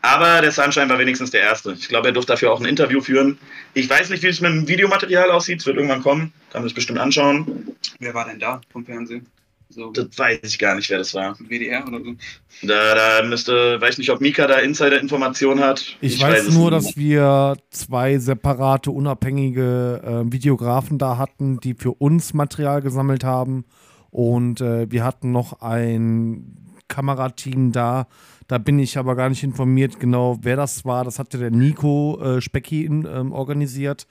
Aber 0.01 0.41
der 0.41 0.51
Sunshine 0.51 0.89
war 0.89 0.99
wenigstens 0.99 1.31
der 1.31 1.41
Erste. 1.41 1.73
Ich 1.73 1.89
glaube, 1.89 2.07
er 2.07 2.13
durfte 2.13 2.33
dafür 2.33 2.51
auch 2.51 2.59
ein 2.59 2.65
Interview 2.65 3.01
führen. 3.01 3.37
Ich 3.73 3.89
weiß 3.89 4.09
nicht, 4.09 4.23
wie 4.23 4.27
es 4.27 4.41
mit 4.41 4.51
dem 4.51 4.67
Videomaterial 4.67 5.31
aussieht. 5.31 5.59
Es 5.59 5.65
wird 5.65 5.77
irgendwann 5.77 6.03
kommen. 6.03 6.31
Kann 6.51 6.61
man 6.61 6.69
sich 6.69 6.75
bestimmt 6.75 6.99
anschauen. 6.99 7.75
Wer 7.99 8.13
war 8.13 8.25
denn 8.25 8.39
da 8.39 8.61
vom 8.71 8.85
Fernsehen? 8.85 9.25
So 9.69 9.91
Das 9.91 10.07
weiß 10.17 10.39
ich 10.43 10.59
gar 10.59 10.75
nicht, 10.75 10.89
wer 10.89 10.99
das 10.99 11.13
war. 11.13 11.35
WDR 11.39 11.85
oder 11.85 11.99
so? 11.99 12.15
Da, 12.63 12.95
da 12.95 13.27
müsste, 13.27 13.81
weiß 13.81 13.97
nicht, 13.97 14.09
ob 14.09 14.21
Mika 14.21 14.47
da 14.47 14.59
Insider-Informationen 14.59 15.61
hat. 15.61 15.97
Ich, 15.99 16.21
weiß, 16.21 16.47
es 16.47 16.53
nur, 16.53 16.71
dass 16.71 16.95
wir 16.95 17.57
zwei 17.69 18.17
separate, 18.17 18.91
unabhängige 18.91 20.23
äh, 20.25 20.31
Videografen 20.31 20.97
da 20.97 21.17
hatten, 21.17 21.59
die 21.59 21.73
für 21.73 21.91
uns 21.91 22.33
Material 22.33 22.81
gesammelt 22.81 23.25
haben. 23.25 23.65
Und 24.11 24.61
äh, 24.61 24.89
wir 24.91 25.03
hatten 25.03 25.31
noch 25.31 25.61
ein 25.61 26.55
Kamerateam 26.87 27.71
da. 27.71 28.07
Da 28.47 28.57
bin 28.59 28.79
ich 28.79 28.97
aber 28.97 29.15
gar 29.17 29.27
nicht 29.27 29.43
informiert, 29.43 29.99
genau 29.99 30.39
wer 30.41 30.55
das 30.55 30.85
war. 30.85 31.03
Das 31.03 31.19
hatte 31.19 31.37
der 31.37 31.51
Nico 31.51 32.17
äh, 32.21 32.41
Specki 32.41 32.85
in, 32.85 33.05
ähm, 33.05 33.33
organisiert. 33.33 34.07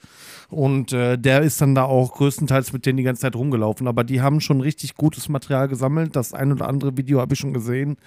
Und 0.49 0.93
äh, 0.93 1.17
der 1.17 1.41
ist 1.41 1.59
dann 1.59 1.73
da 1.73 1.85
auch 1.85 2.13
größtenteils 2.13 2.71
mit 2.71 2.85
denen 2.85 2.97
die 2.97 3.03
ganze 3.03 3.23
Zeit 3.23 3.35
rumgelaufen. 3.35 3.87
Aber 3.87 4.03
die 4.03 4.21
haben 4.21 4.39
schon 4.39 4.61
richtig 4.61 4.93
gutes 4.93 5.27
Material 5.27 5.67
gesammelt. 5.67 6.15
Das 6.15 6.35
ein 6.35 6.51
oder 6.51 6.67
andere 6.67 6.95
Video 6.97 7.19
habe 7.19 7.33
ich 7.33 7.39
schon 7.39 7.53
gesehen. 7.53 7.97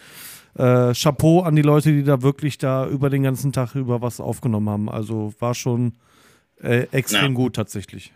Äh, 0.54 0.94
Chapeau 0.94 1.40
an 1.42 1.56
die 1.56 1.62
Leute, 1.62 1.90
die 1.90 2.04
da 2.04 2.22
wirklich 2.22 2.58
da 2.58 2.86
über 2.86 3.10
den 3.10 3.24
ganzen 3.24 3.52
Tag 3.52 3.74
über 3.74 4.00
was 4.00 4.20
aufgenommen 4.20 4.68
haben. 4.68 4.88
Also 4.88 5.34
war 5.40 5.54
schon 5.54 5.94
äh, 6.62 6.86
extrem 6.92 7.32
Ja. 7.32 7.36
gut 7.36 7.56
tatsächlich. 7.56 8.12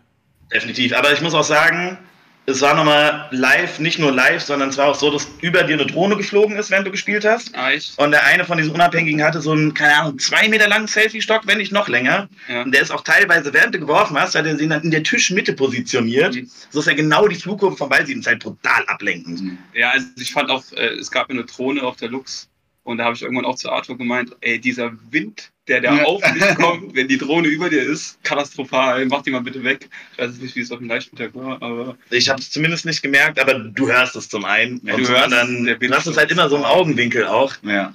Definitiv. 0.54 0.96
Aber 0.96 1.12
ich 1.12 1.20
muss 1.20 1.34
auch 1.34 1.42
sagen, 1.44 1.98
es 2.46 2.60
war 2.60 2.74
nochmal 2.74 3.26
live, 3.30 3.78
nicht 3.78 3.98
nur 3.98 4.12
live, 4.12 4.42
sondern 4.42 4.68
es 4.68 4.76
war 4.76 4.88
auch 4.88 4.94
so, 4.94 5.10
dass 5.10 5.26
über 5.40 5.62
dir 5.62 5.74
eine 5.74 5.86
Drohne 5.86 6.16
geflogen 6.16 6.56
ist, 6.56 6.70
während 6.70 6.86
du 6.86 6.90
gespielt 6.90 7.24
hast. 7.24 7.54
Ah, 7.54 7.70
echt? 7.72 7.98
Und 7.98 8.10
der 8.10 8.24
eine 8.24 8.44
von 8.44 8.58
diesen 8.58 8.72
Unabhängigen 8.74 9.22
hatte 9.24 9.40
so 9.40 9.52
einen, 9.52 9.72
keine 9.72 9.96
Ahnung, 9.96 10.18
zwei 10.18 10.48
Meter 10.48 10.68
langen 10.68 10.86
Selfie-Stock, 10.86 11.46
wenn 11.46 11.58
nicht 11.58 11.72
noch 11.72 11.88
länger. 11.88 12.28
Ja. 12.48 12.62
Und 12.62 12.72
der 12.74 12.82
ist 12.82 12.90
auch 12.90 13.00
teilweise, 13.02 13.52
während 13.54 13.74
du 13.74 13.78
geworfen 13.80 14.18
hast, 14.18 14.34
hat 14.34 14.44
er 14.44 14.58
sie 14.58 14.68
dann 14.68 14.82
in 14.82 14.90
der 14.90 15.02
Tischmitte 15.02 15.54
positioniert, 15.54 16.34
Mhm. 16.34 16.50
sodass 16.70 16.86
er 16.86 16.94
genau 16.94 17.26
die 17.28 17.36
Flugkurve 17.36 17.76
vom 17.76 17.88
Ball 17.88 18.04
sieht. 18.06 18.16
Und 18.16 18.26
halt 18.26 18.42
brutal 18.42 18.84
ablenkend. 18.88 19.58
Ja, 19.72 19.90
also 19.90 20.06
ich 20.18 20.32
fand 20.32 20.50
auch, 20.50 20.64
äh, 20.72 20.94
es 20.98 21.10
gab 21.10 21.30
eine 21.30 21.44
Drohne 21.44 21.82
auf 21.82 21.96
der 21.96 22.08
Lux 22.10 22.48
und 22.82 22.98
da 22.98 23.04
habe 23.04 23.14
ich 23.16 23.22
irgendwann 23.22 23.46
auch 23.46 23.56
zu 23.56 23.70
Arthur 23.70 23.96
gemeint, 23.96 24.36
ey, 24.42 24.58
dieser 24.60 24.92
Wind, 25.10 25.50
der 25.68 25.80
da 25.80 25.94
Ja. 25.96 26.04
auf 26.04 26.22
dich 26.32 26.54
kommt, 26.56 26.94
wenn 26.94 27.08
die 27.08 27.18
Drohne 27.18 27.48
über 27.48 27.70
dir 27.70 27.82
ist, 27.82 28.22
katastrophal, 28.22 29.06
mach 29.06 29.22
die 29.22 29.30
mal 29.30 29.40
bitte 29.40 29.62
weg. 29.64 29.88
Ich 30.12 30.18
weiß 30.18 30.36
nicht, 30.38 30.54
wie 30.56 30.60
es 30.60 30.70
auf 30.70 30.78
dem 30.78 30.88
Live-Spieltag 30.88 31.34
war, 31.34 31.60
aber 31.62 31.96
Ich 32.10 32.28
habe 32.28 32.40
es 32.40 32.50
zumindest 32.50 32.84
nicht 32.84 33.02
gemerkt, 33.02 33.38
aber 33.38 33.54
du 33.54 33.88
hörst 33.88 34.16
es 34.16 34.28
zum 34.28 34.44
einen. 34.44 34.80
Ja, 34.84 34.94
und 34.94 35.02
du 35.04 35.08
hörst 35.08 35.24
anderen, 35.32 35.66
es, 35.68 35.78
der 35.78 35.88
du 35.88 35.94
hast 35.94 36.06
es 36.06 36.16
halt 36.16 36.30
immer 36.30 36.48
so 36.48 36.56
im 36.56 36.64
Augenwinkel 36.64 37.24
auch. 37.26 37.54
Ja. 37.62 37.94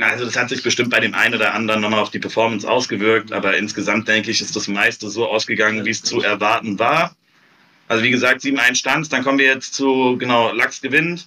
Also 0.00 0.24
das 0.26 0.36
hat 0.36 0.48
sich 0.48 0.62
bestimmt 0.62 0.90
bei 0.90 1.00
dem 1.00 1.14
einen 1.14 1.34
oder 1.34 1.54
anderen 1.54 1.80
nochmal 1.80 2.00
auf 2.00 2.10
die 2.10 2.20
Performance 2.20 2.68
ausgewirkt, 2.70 3.32
aber 3.32 3.56
insgesamt 3.56 4.06
denke 4.06 4.30
ich, 4.30 4.40
ist 4.40 4.54
das 4.54 4.68
meiste 4.68 5.10
so 5.10 5.26
ausgegangen, 5.26 5.84
wie 5.84 5.90
es 5.90 6.02
zu 6.02 6.20
erwarten 6.20 6.78
war. 6.78 7.16
Also 7.88 8.04
wie 8.04 8.10
gesagt, 8.10 8.42
7-1 8.42 8.76
Stand, 8.76 9.12
dann 9.12 9.24
kommen 9.24 9.38
wir 9.38 9.46
jetzt 9.46 9.74
zu, 9.74 10.16
genau, 10.18 10.52
Lachs 10.52 10.80
gewinnt. 10.80 11.26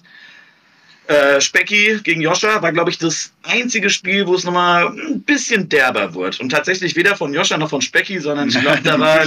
Äh, 1.08 1.40
Specki 1.40 1.98
gegen 2.04 2.20
Joscha 2.20 2.62
war, 2.62 2.72
glaube 2.72 2.90
ich, 2.90 2.96
das 2.96 3.32
einzige 3.42 3.90
Spiel, 3.90 4.24
wo 4.26 4.36
es 4.36 4.44
nochmal 4.44 4.86
ein 4.86 5.20
bisschen 5.22 5.68
derber 5.68 6.14
wurde. 6.14 6.38
Und 6.40 6.50
tatsächlich 6.50 6.94
weder 6.94 7.16
von 7.16 7.34
Joscha 7.34 7.58
noch 7.58 7.70
von 7.70 7.82
Specki, 7.82 8.20
sondern 8.20 8.48
ich 8.48 8.60
glaube, 8.60 8.80
da 8.84 8.98
war, 9.00 9.26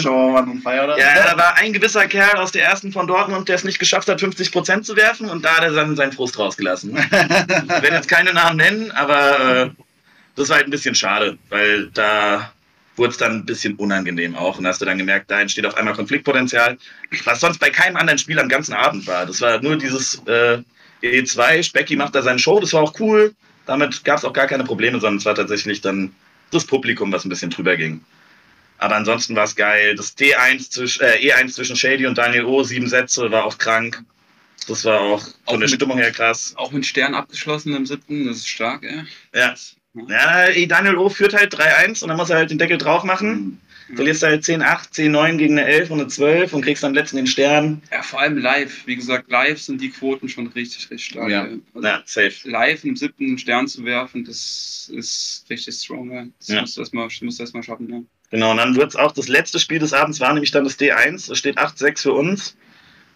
ja, 0.98 1.32
da 1.32 1.38
war 1.38 1.58
ein 1.58 1.74
gewisser 1.74 2.08
Kerl 2.08 2.38
aus 2.38 2.54
der 2.54 2.64
ersten 2.64 2.94
von 2.94 3.08
Dortmund, 3.08 3.50
der 3.50 3.56
es 3.56 3.66
nicht 3.66 3.78
geschafft 3.78 4.08
hat, 4.08 4.22
50 4.22 4.54
Prozent 4.54 4.86
zu 4.86 4.96
werfen 4.96 5.30
und 5.30 5.44
da 5.44 5.58
hat 5.58 5.64
er 5.64 5.72
dann 5.72 5.98
seinen 5.98 6.14
Frust 6.14 6.40
rausgelassen. 6.40 6.96
ich 6.96 7.12
werde 7.12 7.96
jetzt 7.96 8.08
keine 8.08 8.34
Namen 8.34 8.56
nennen, 8.56 8.92
aber 8.92 9.66
äh, 9.66 9.70
das 10.38 10.48
war 10.48 10.58
halt 10.58 10.68
ein 10.68 10.72
bisschen 10.72 10.96
schade, 10.96 11.38
weil 11.50 11.88
da 11.94 12.54
wurde 12.96 13.12
es 13.12 13.18
dann 13.18 13.34
ein 13.34 13.46
bisschen 13.46 13.76
unangenehm 13.76 14.36
auch. 14.36 14.58
Und 14.58 14.64
da 14.64 14.70
hast 14.70 14.82
du 14.82 14.86
dann 14.86 14.98
gemerkt, 14.98 15.30
da 15.30 15.42
entsteht 15.42 15.66
auf 15.66 15.76
einmal 15.76 15.94
Konfliktpotenzial, 15.94 16.78
was 17.26 17.42
sonst 17.42 17.60
bei 17.60 17.70
keinem 17.70 17.98
anderen 17.98 18.18
Spiel 18.18 18.40
am 18.40 18.48
ganzen 18.48 18.74
Abend 18.74 19.06
war. 19.08 19.26
Das 19.26 19.42
war 19.42 19.62
nur 19.62 19.78
dieses 19.78 20.22
äh, 20.26 20.60
E2, 21.08 21.64
Specky 21.64 21.96
macht 21.96 22.16
da 22.16 22.22
seine 22.22 22.40
Show, 22.40 22.60
das 22.60 22.74
war 22.74 22.82
auch 22.82 23.00
cool. 23.00 23.34
Damit 23.66 24.04
gab 24.04 24.18
es 24.20 24.26
auch 24.26 24.34
gar 24.34 24.48
keine 24.48 24.64
Probleme, 24.64 25.00
sondern 25.00 25.18
es 25.18 25.26
war 25.26 25.36
tatsächlich 25.36 25.82
dann 25.82 26.14
das 26.52 26.66
Publikum, 26.66 27.12
was 27.12 27.26
ein 27.26 27.30
bisschen 27.30 27.50
drüber 27.50 27.76
ging. 27.76 28.02
Aber 28.78 28.96
ansonsten 28.96 29.36
war 29.36 29.46
es 29.46 29.56
geil. 29.56 29.96
Das 29.96 30.16
D1 30.18 30.70
zwischen, 30.70 31.04
äh, 31.04 31.18
E1 31.32 31.54
zwischen 31.54 31.76
Shady 31.76 32.06
und 32.06 32.18
Daniel 32.18 32.46
O, 32.46 32.62
sieben 32.64 32.88
Sätze, 32.88 33.32
war 33.32 33.46
auch 33.46 33.58
krank. 33.58 34.04
Das 34.68 34.84
war 34.86 35.00
auch 35.00 35.22
von 35.22 35.34
Auch 35.46 35.52
der 35.54 35.60
mit- 35.60 35.70
Stimmung 35.72 35.98
her 35.98 36.12
krass. 36.12 36.54
Auch 36.58 36.72
mit 36.72 36.86
Stern 36.86 37.16
abgeschlossen 37.16 37.74
im 37.76 37.86
siebten, 37.86 38.28
das 38.28 38.38
ist 38.38 38.48
stark, 38.50 38.84
ey. 38.84 39.04
Ja. 39.34 39.54
Ja, 40.10 40.50
eh, 40.50 40.66
Daniel 40.68 40.98
O 40.98 41.08
führt 41.10 41.34
halt 41.34 41.54
3-1 41.58 42.02
und 42.04 42.10
dann 42.10 42.18
muss 42.18 42.30
er 42.30 42.36
halt 42.38 42.50
den 42.52 42.58
Deckel 42.58 42.78
drauf 42.78 43.04
machen. 43.06 43.62
Verlierst 43.94 44.24
halt 44.24 44.44
10-8, 44.44 44.94
10-9 44.94 45.38
gegen 45.38 45.60
eine 45.60 45.68
11 45.68 45.92
und 45.92 46.00
eine 46.00 46.08
12 46.08 46.54
und 46.54 46.62
kriegst 46.64 46.84
am 46.84 46.94
letzten 46.96 47.18
den 47.18 47.28
Stern. 47.28 47.84
Ja, 47.92 48.02
vor 48.02 48.20
allem 48.20 48.38
live. 48.38 48.88
Wie 48.88 48.96
gesagt, 48.96 49.30
live 49.30 49.62
sind 49.62 49.80
die 49.80 49.92
Quoten 49.92 50.28
schon 50.28 50.48
richtig, 50.48 50.90
richtig 50.90 51.06
stark. 51.06 51.30
Ja. 51.30 51.44
Also 51.74 51.88
Ja, 51.88 52.02
safe. 52.06 52.34
Live 52.46 52.84
im 52.84 52.96
siebten 52.96 53.26
einen 53.26 53.38
Stern 53.38 53.68
zu 53.68 53.86
werfen, 53.86 54.26
das 54.26 54.92
ist 54.94 55.46
richtig 55.50 55.76
strong. 55.76 56.12
ey. 56.12 56.32
Das 56.40 56.48
Ja. 56.48 56.62
musst 56.62 56.78
du 56.78 56.82
erstmal 56.82 57.08
erst 57.08 57.66
schaffen. 57.66 57.90
Ja. 57.92 58.02
Genau, 58.32 58.52
und 58.52 58.58
dann 58.58 58.76
wird 58.76 58.90
es 58.90 58.96
auch 58.96 59.12
das 59.12 59.28
letzte 59.28 59.60
Spiel 59.60 59.78
des 59.80 59.94
Abends 59.94 60.20
war 60.20 60.34
nämlich 60.34 60.52
dann 60.52 60.64
das 60.64 60.80
D1. 60.80 61.32
Es 61.32 61.38
steht 61.38 61.60
8-6 61.60 62.02
für 62.02 62.14
uns. 62.14 62.58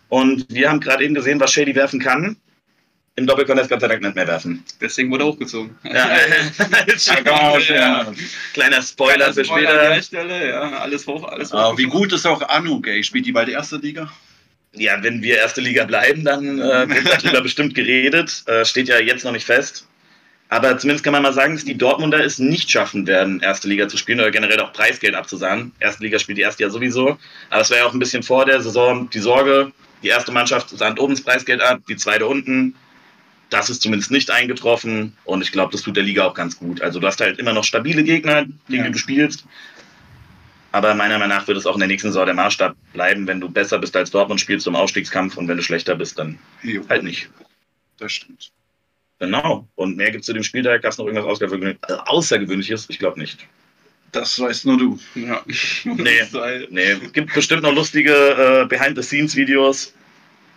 Und 0.10 0.46
wir 0.50 0.70
haben 0.70 0.80
gerade 0.80 1.04
eben 1.04 1.14
gesehen, 1.16 1.40
was 1.40 1.52
Shady 1.52 1.74
werfen 1.76 2.00
kann. 2.00 2.36
Im 3.20 3.28
Doppel 3.28 3.44
kann 3.44 3.58
er 3.58 3.64
es 3.64 3.70
Gott 3.70 3.82
sei 3.82 3.90
Dank 3.90 4.02
nicht 4.02 4.16
mehr 4.16 4.28
werfen. 4.28 4.64
Deswegen 4.80 5.12
wurde 5.12 5.26
er 5.26 5.28
hochgezogen. 5.28 5.76
Ja, 5.84 6.10
Ja. 7.70 8.14
Kleiner 8.54 8.82
Spoiler 8.82 9.34
für 9.34 9.44
Spoiler 9.44 9.70
an 9.72 9.76
der 9.76 10.02
später. 10.02 10.04
Stelle, 10.04 10.50
ja, 10.50 10.62
alles 10.80 11.06
hoch, 11.06 11.28
alles 11.28 11.52
hoch. 11.52 11.78
Wie 11.78 11.84
gut 11.84 12.14
ist 12.14 12.26
auch 12.26 12.42
Anu, 12.48 12.80
gay? 12.80 13.04
Spielt 13.04 13.26
die 13.26 13.34
bald 13.34 13.50
erste 13.50 13.76
Liga? 13.76 14.10
Ja, 14.72 15.04
wenn 15.04 15.22
wir 15.22 15.36
erste 15.36 15.60
Liga 15.60 15.84
bleiben, 15.84 16.24
dann 16.24 16.60
äh, 16.60 16.88
wird 16.88 17.24
darüber 17.26 17.42
bestimmt 17.44 17.76
geredet. 17.76 18.44
Äh, 18.46 18.64
steht 18.64 18.88
ja 18.88 19.00
jetzt 19.00 19.26
noch 19.26 19.34
nicht 19.34 19.46
fest. 19.46 19.86
Aber 20.48 20.78
zumindest 20.78 21.04
kann 21.04 21.12
man 21.12 21.22
mal 21.22 21.34
sagen, 21.34 21.56
dass 21.56 21.66
die 21.66 21.78
Dortmunder 21.78 22.24
es 22.24 22.40
nicht 22.40 22.72
schaffen 22.72 23.06
werden, 23.06 23.42
erste 23.42 23.68
Liga 23.68 23.90
zu 23.90 23.98
spielen 23.98 24.22
oder 24.22 24.32
generell 24.32 24.62
auch 24.62 24.72
Preisgeld 24.72 25.14
abzusahnen. 25.14 25.74
Erste 25.82 26.04
Liga 26.04 26.20
spielt 26.20 26.38
die 26.38 26.44
erste 26.44 26.64
ja 26.64 26.70
sowieso. 26.70 27.18
Aber 27.50 27.62
es 27.62 27.70
war 27.70 27.80
ja 27.80 27.86
auch 27.86 27.94
ein 27.94 28.00
bisschen 28.00 28.24
vor 28.24 28.46
der 28.46 28.62
Saison 28.62 29.10
die 29.10 29.20
Sorge, 29.20 29.74
die 30.04 30.08
erste 30.08 30.32
Mannschaft 30.32 30.70
sahnt 30.70 31.00
oben 31.00 31.14
das 31.16 31.24
Preisgeld 31.24 31.62
ab, 31.62 31.82
die 31.90 31.98
zweite 31.98 32.26
unten. 32.26 32.76
Das 33.50 33.70
ist 33.70 33.82
zumindest 33.82 34.12
nicht 34.12 34.30
eingetroffen 34.30 35.14
und 35.26 35.42
ich 35.42 35.52
glaube, 35.52 35.72
das 35.72 35.82
tut 35.82 35.96
der 35.96 36.04
Liga 36.04 36.24
auch 36.26 36.34
ganz 36.36 36.58
gut. 36.58 36.82
Also 36.82 37.00
du 37.00 37.08
hast 37.08 37.20
halt 37.20 37.40
immer 37.40 37.54
noch 37.54 37.64
stabile 37.64 38.04
Gegner, 38.04 38.46
gegen 38.68 38.82
Ja. 38.82 38.84
die 38.86 38.92
du 38.92 38.98
spielst. 39.00 39.46
Aber 40.72 40.94
meiner 40.94 41.18
Meinung 41.18 41.36
nach 41.36 41.48
wird 41.48 41.58
es 41.58 41.66
auch 41.66 41.74
in 41.74 41.80
der 41.80 41.88
nächsten 41.88 42.10
Saison 42.10 42.28
der 42.28 42.36
Maßstab 42.36 42.76
bleiben. 42.94 43.26
Wenn 43.26 43.40
du 43.42 43.50
besser 43.50 43.80
bist 43.80 43.96
als 43.96 44.12
Dortmund, 44.12 44.40
spielst 44.40 44.68
du 44.68 44.70
im 44.70 44.76
Aufstiegskampf 44.76 45.36
und 45.38 45.48
wenn 45.48 45.58
du 45.58 45.64
schlechter 45.64 45.96
bist, 45.96 46.20
dann 46.20 46.38
Jo, 46.62 46.84
halt 46.90 47.04
nicht. 47.04 47.28
das 47.98 48.12
stimmt. 48.12 48.52
Genau. 49.18 49.68
Und 49.76 49.98
mehr 49.98 50.12
gibt 50.12 50.22
es 50.22 50.28
zu 50.28 50.34
dem 50.34 50.44
Spieltag. 50.44 50.84
Gab 50.84 50.92
es 50.92 50.98
noch 51.00 51.06
irgendwas 51.08 51.26
Außergewöhnliches? 51.26 51.80
äh, 51.90 51.94
Außergewöhnliches? 52.06 52.86
Ich 52.90 53.00
glaube 53.00 53.20
nicht. 53.20 53.48
Das 54.12 54.40
weißt 54.40 54.66
nur 54.68 54.78
du. 54.78 55.00
Ja. 55.16 55.42
Nee. 55.84 56.22
Nee, 56.70 56.96
gibt 57.14 57.34
bestimmt 57.34 57.64
noch 57.64 57.74
lustige 57.74 58.12
äh, 58.14 58.66
Behind-the-Scenes-Videos. 58.68 59.94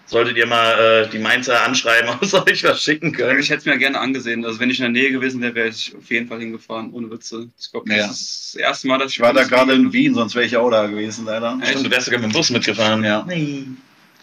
Solltet 0.06 0.36
ihr 0.36 0.46
mal 0.46 1.04
äh, 1.06 1.08
die 1.08 1.18
Mainzer 1.18 1.62
anschreiben, 1.62 2.10
ob 2.20 2.24
sie 2.24 2.36
euch 2.46 2.64
was 2.64 2.82
schicken 2.82 3.12
können. 3.12 3.38
Ich 3.38 3.48
hätte 3.48 3.60
es 3.60 3.64
mir 3.66 3.78
gerne 3.78 3.98
angesehen. 3.98 4.44
Also 4.44 4.60
wenn 4.60 4.68
ich 4.68 4.78
in 4.78 4.92
der 4.92 5.02
Nähe 5.02 5.10
gewesen 5.12 5.40
wäre, 5.40 5.54
wäre 5.54 5.68
ich 5.68 5.94
auf 5.96 6.10
jeden 6.10 6.28
Fall 6.28 6.40
hingefahren, 6.40 6.92
ohne 6.92 7.10
Witze. 7.10 7.48
Ich 7.58 7.70
glaube, 7.70 7.88
das 7.88 7.98
Ja. 7.98 8.04
ist 8.10 8.54
das 8.54 8.60
erste 8.60 8.88
Mal, 8.88 8.98
dass 8.98 9.10
ich 9.12 9.16
Ich 9.18 9.22
war 9.22 9.32
da 9.32 9.44
gerade 9.44 9.72
in 9.72 9.92
Wien, 9.92 10.14
sonst 10.14 10.34
wäre 10.34 10.44
ich 10.44 10.56
auch 10.56 10.70
da 10.70 10.86
gewesen, 10.86 11.24
leider. 11.24 11.56
Echt? 11.62 11.70
Stimmt, 11.70 11.86
du 11.86 11.90
wärst 11.90 12.06
sogar 12.06 12.20
mit 12.20 12.30
dem 12.30 12.32
Bus 12.32 12.50
mitgefahren. 12.50 13.02
Ja. 13.04 13.24
Nee. 13.26 13.64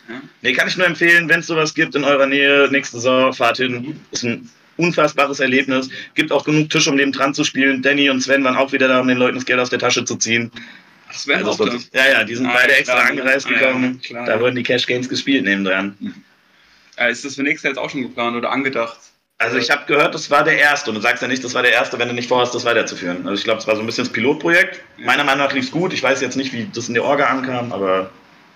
Ja. 0.08 0.22
Nee, 0.42 0.54
kann 0.54 0.68
ich 0.68 0.78
nur 0.78 0.88
empfehlen, 0.88 1.30
wenn 1.30 1.40
es 1.40 1.48
sowas 1.48 1.74
gibt 1.74 1.96
in 1.96 2.04
eurer 2.04 2.26
Nähe, 2.28 2.68
nächste 2.72 2.98
Saison, 2.98 3.32
fahrt 3.34 3.58
hin. 3.58 4.00
Ist 4.12 4.24
ein 4.24 4.50
unfassbares 4.78 5.40
Erlebnis. 5.40 5.90
Gibt 6.16 6.32
auch 6.32 6.44
genug 6.46 6.70
Tisch, 6.70 6.88
um 6.88 6.96
neben 6.96 7.12
dran 7.12 7.34
zu 7.34 7.44
spielen. 7.44 7.82
Danny 7.82 8.10
und 8.10 8.22
Sven 8.22 8.44
waren 8.44 8.56
auch 8.56 8.72
wieder 8.72 8.88
da, 8.88 9.00
um 9.02 9.08
den 9.08 9.18
Leuten 9.18 9.36
das 9.36 9.46
Geld 9.46 9.60
aus 9.60 9.70
der 9.70 9.80
Tasche 9.80 10.06
zu 10.06 10.16
ziehen. 10.16 10.52
Das 11.12 11.28
wäre 11.28 11.44
Also 11.46 11.70
sich. 11.70 11.90
ja, 11.94 12.08
ja, 12.12 12.24
die 12.24 12.36
sind 12.36 12.46
Ah, 12.48 12.54
beide 12.54 12.74
ja, 12.74 12.78
extra 12.80 12.96
klar. 12.98 13.10
angereist 13.10 13.48
Ah, 13.48 13.52
ja, 13.52 13.60
gekommen. 13.60 14.02
klar, 14.02 14.26
da 14.26 14.36
ja. 14.36 14.40
wurden 14.40 14.56
die 14.56 14.64
Cash 14.64 14.86
Games 14.88 15.10
gespielt 15.10 15.44
nebendran. 15.44 15.98
Ja, 16.98 17.08
ist 17.08 17.26
das 17.26 17.36
für 17.36 17.44
nächstes 17.44 17.64
Jahr 17.64 17.72
jetzt 17.72 17.80
auch 17.80 17.90
schon 17.90 18.04
geplant 18.04 18.36
oder 18.38 18.52
angedacht? 18.52 18.98
Also 19.42 19.58
ich 19.58 19.72
habe 19.72 19.86
gehört, 19.86 20.14
das 20.14 20.30
war 20.30 20.44
der 20.44 20.58
erste. 20.58 20.90
Und 20.92 20.96
du 20.96 21.02
sagst 21.02 21.22
ja 21.22 21.28
nicht, 21.30 21.44
das 21.44 21.54
war 21.54 21.62
der 21.62 21.72
erste, 21.72 21.98
wenn 21.98 22.10
du 22.10 22.14
nicht 22.14 22.28
vorhast, 22.28 22.54
das 22.54 22.66
weiterzuführen. 22.66 23.26
Also 23.26 23.36
ich 23.40 23.44
glaube, 23.46 23.60
es 23.60 23.68
war 23.68 23.76
so 23.76 23.82
ein 23.82 23.86
bisschen 23.86 24.04
das 24.04 24.12
Pilotprojekt. 24.14 24.82
Ja. 24.98 25.06
Meiner 25.06 25.24
Meinung 25.24 25.46
nach 25.46 25.54
lief 25.54 25.64
es 25.66 25.72
gut. 25.72 25.94
Ich 25.94 26.04
weiß 26.04 26.20
jetzt 26.22 26.36
nicht, 26.36 26.52
wie 26.52 26.68
das 26.74 26.90
in 26.90 26.94
der 26.94 27.04
Orga 27.06 27.28
ankam, 27.28 27.72
aber 27.72 28.10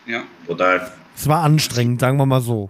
Ja. 0.06 0.24
total. 0.46 0.92
Es 1.16 1.28
war 1.28 1.42
anstrengend, 1.44 2.02
sagen 2.02 2.18
wir 2.18 2.26
mal 2.26 2.42
so. 2.42 2.70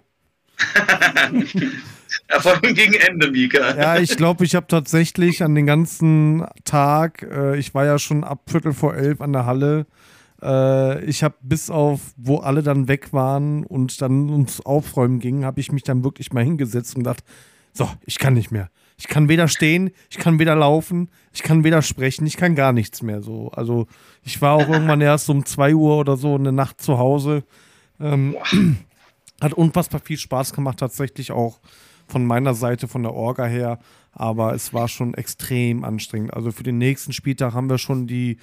Erfolg 2.34 2.62
gegen 2.76 2.94
Ende, 2.94 3.32
Mika. 3.32 3.76
Ja, 3.76 3.98
ich 3.98 4.18
glaube, 4.18 4.46
ich 4.46 4.56
habe 4.56 4.68
tatsächlich 4.68 5.44
an 5.44 5.56
den 5.56 5.66
ganzen 5.66 6.46
Tag, 6.66 7.24
äh, 7.24 7.58
ich 7.58 7.74
war 7.74 7.86
ja 7.86 8.00
schon 8.00 8.24
ab 8.24 8.50
Viertel 8.50 8.74
vor 8.74 8.96
elf 8.96 9.22
an 9.22 9.34
der 9.34 9.46
Halle, 9.46 9.86
äh, 10.42 11.04
ich 11.06 11.24
habe 11.24 11.36
bis 11.42 11.70
auf, 11.70 12.02
wo 12.18 12.38
alle 12.38 12.64
dann 12.64 12.88
weg 12.88 13.14
waren 13.14 13.64
und 13.64 14.02
dann 14.02 14.30
uns 14.30 14.66
aufräumen 14.66 15.20
ging, 15.20 15.46
habe 15.46 15.60
ich 15.60 15.72
mich 15.72 15.84
dann 15.84 16.04
wirklich 16.04 16.34
mal 16.34 16.44
hingesetzt 16.44 16.96
und 16.96 17.04
gedacht, 17.04 17.24
so, 17.72 17.90
ich 18.06 18.20
kann 18.20 18.34
nicht 18.34 18.52
mehr. 18.52 18.70
Ich 18.98 19.08
kann 19.08 19.28
weder 19.28 19.48
stehen, 19.48 19.92
ich 20.10 20.18
kann 20.18 20.38
weder 20.38 20.56
laufen, 20.56 21.10
ich 21.34 21.42
kann 21.42 21.64
weder 21.64 21.82
sprechen, 21.82 22.28
ich 22.28 22.38
kann 22.38 22.56
gar 22.56 22.74
nichts 22.74 23.02
mehr 23.02 23.22
so. 23.22 23.50
Also 23.50 23.88
ich 24.24 24.42
war 24.42 24.54
auch 24.54 24.70
irgendwann 24.70 25.02
erst 25.02 25.30
um 25.30 25.46
2 25.46 25.74
Uhr 25.74 25.98
oder 25.98 26.16
so 26.16 26.36
in 26.36 26.44
der 26.44 26.54
Nacht 26.54 26.82
zu 26.82 26.98
Hause. 26.98 27.44
Ähm, 28.00 28.36
hat 29.42 29.54
unfassbar 29.54 30.00
viel 30.00 30.18
Spaß 30.18 30.54
gemacht, 30.54 30.78
tatsächlich 30.80 31.32
auch 31.32 31.60
von 32.08 32.26
meiner 32.26 32.54
Seite, 32.54 32.88
von 32.88 33.04
der 33.04 33.14
Orga 33.14 33.46
her. 33.46 33.80
Aber 34.12 34.54
es 34.54 34.74
war 34.74 34.88
schon 34.88 35.14
extrem 35.16 35.84
anstrengend. 35.84 36.34
Also 36.34 36.52
für 36.52 36.64
den 36.64 36.78
nächsten 36.78 37.14
Spieltag 37.14 37.54
haben 37.54 37.70
wir 37.70 37.80
schon 37.80 38.08
die 38.08 38.38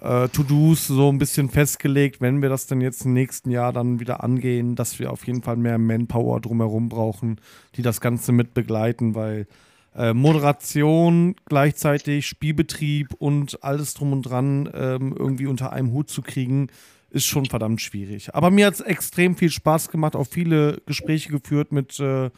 äh, 0.00 0.28
To-Dos 0.28 0.86
so 0.86 1.08
ein 1.10 1.18
bisschen 1.18 1.48
festgelegt, 1.48 2.20
wenn 2.20 2.42
wir 2.42 2.48
das 2.48 2.66
dann 2.66 2.80
jetzt 2.80 3.04
im 3.04 3.12
nächsten 3.12 3.50
Jahr 3.50 3.72
dann 3.72 4.00
wieder 4.00 4.22
angehen, 4.22 4.76
dass 4.76 4.98
wir 4.98 5.12
auf 5.12 5.26
jeden 5.26 5.42
Fall 5.42 5.56
mehr 5.56 5.78
Manpower 5.78 6.40
drumherum 6.40 6.88
brauchen, 6.88 7.40
die 7.76 7.82
das 7.82 8.00
Ganze 8.00 8.32
mit 8.32 8.54
begleiten, 8.54 9.14
weil 9.14 9.46
äh, 9.94 10.14
Moderation 10.14 11.34
gleichzeitig, 11.46 12.26
Spielbetrieb 12.26 13.14
und 13.18 13.62
alles 13.64 13.94
drum 13.94 14.12
und 14.12 14.22
dran 14.22 14.70
ähm, 14.72 15.14
irgendwie 15.18 15.46
unter 15.46 15.72
einem 15.72 15.92
Hut 15.92 16.08
zu 16.08 16.22
kriegen, 16.22 16.68
ist 17.10 17.26
schon 17.26 17.46
verdammt 17.46 17.80
schwierig. 17.80 18.34
Aber 18.34 18.50
mir 18.50 18.66
hat 18.66 18.74
es 18.74 18.80
extrem 18.80 19.36
viel 19.36 19.50
Spaß 19.50 19.90
gemacht, 19.90 20.14
auch 20.16 20.26
viele 20.26 20.80
Gespräche 20.86 21.30
geführt 21.30 21.72
mit 21.72 21.98
äh, 22.00 22.30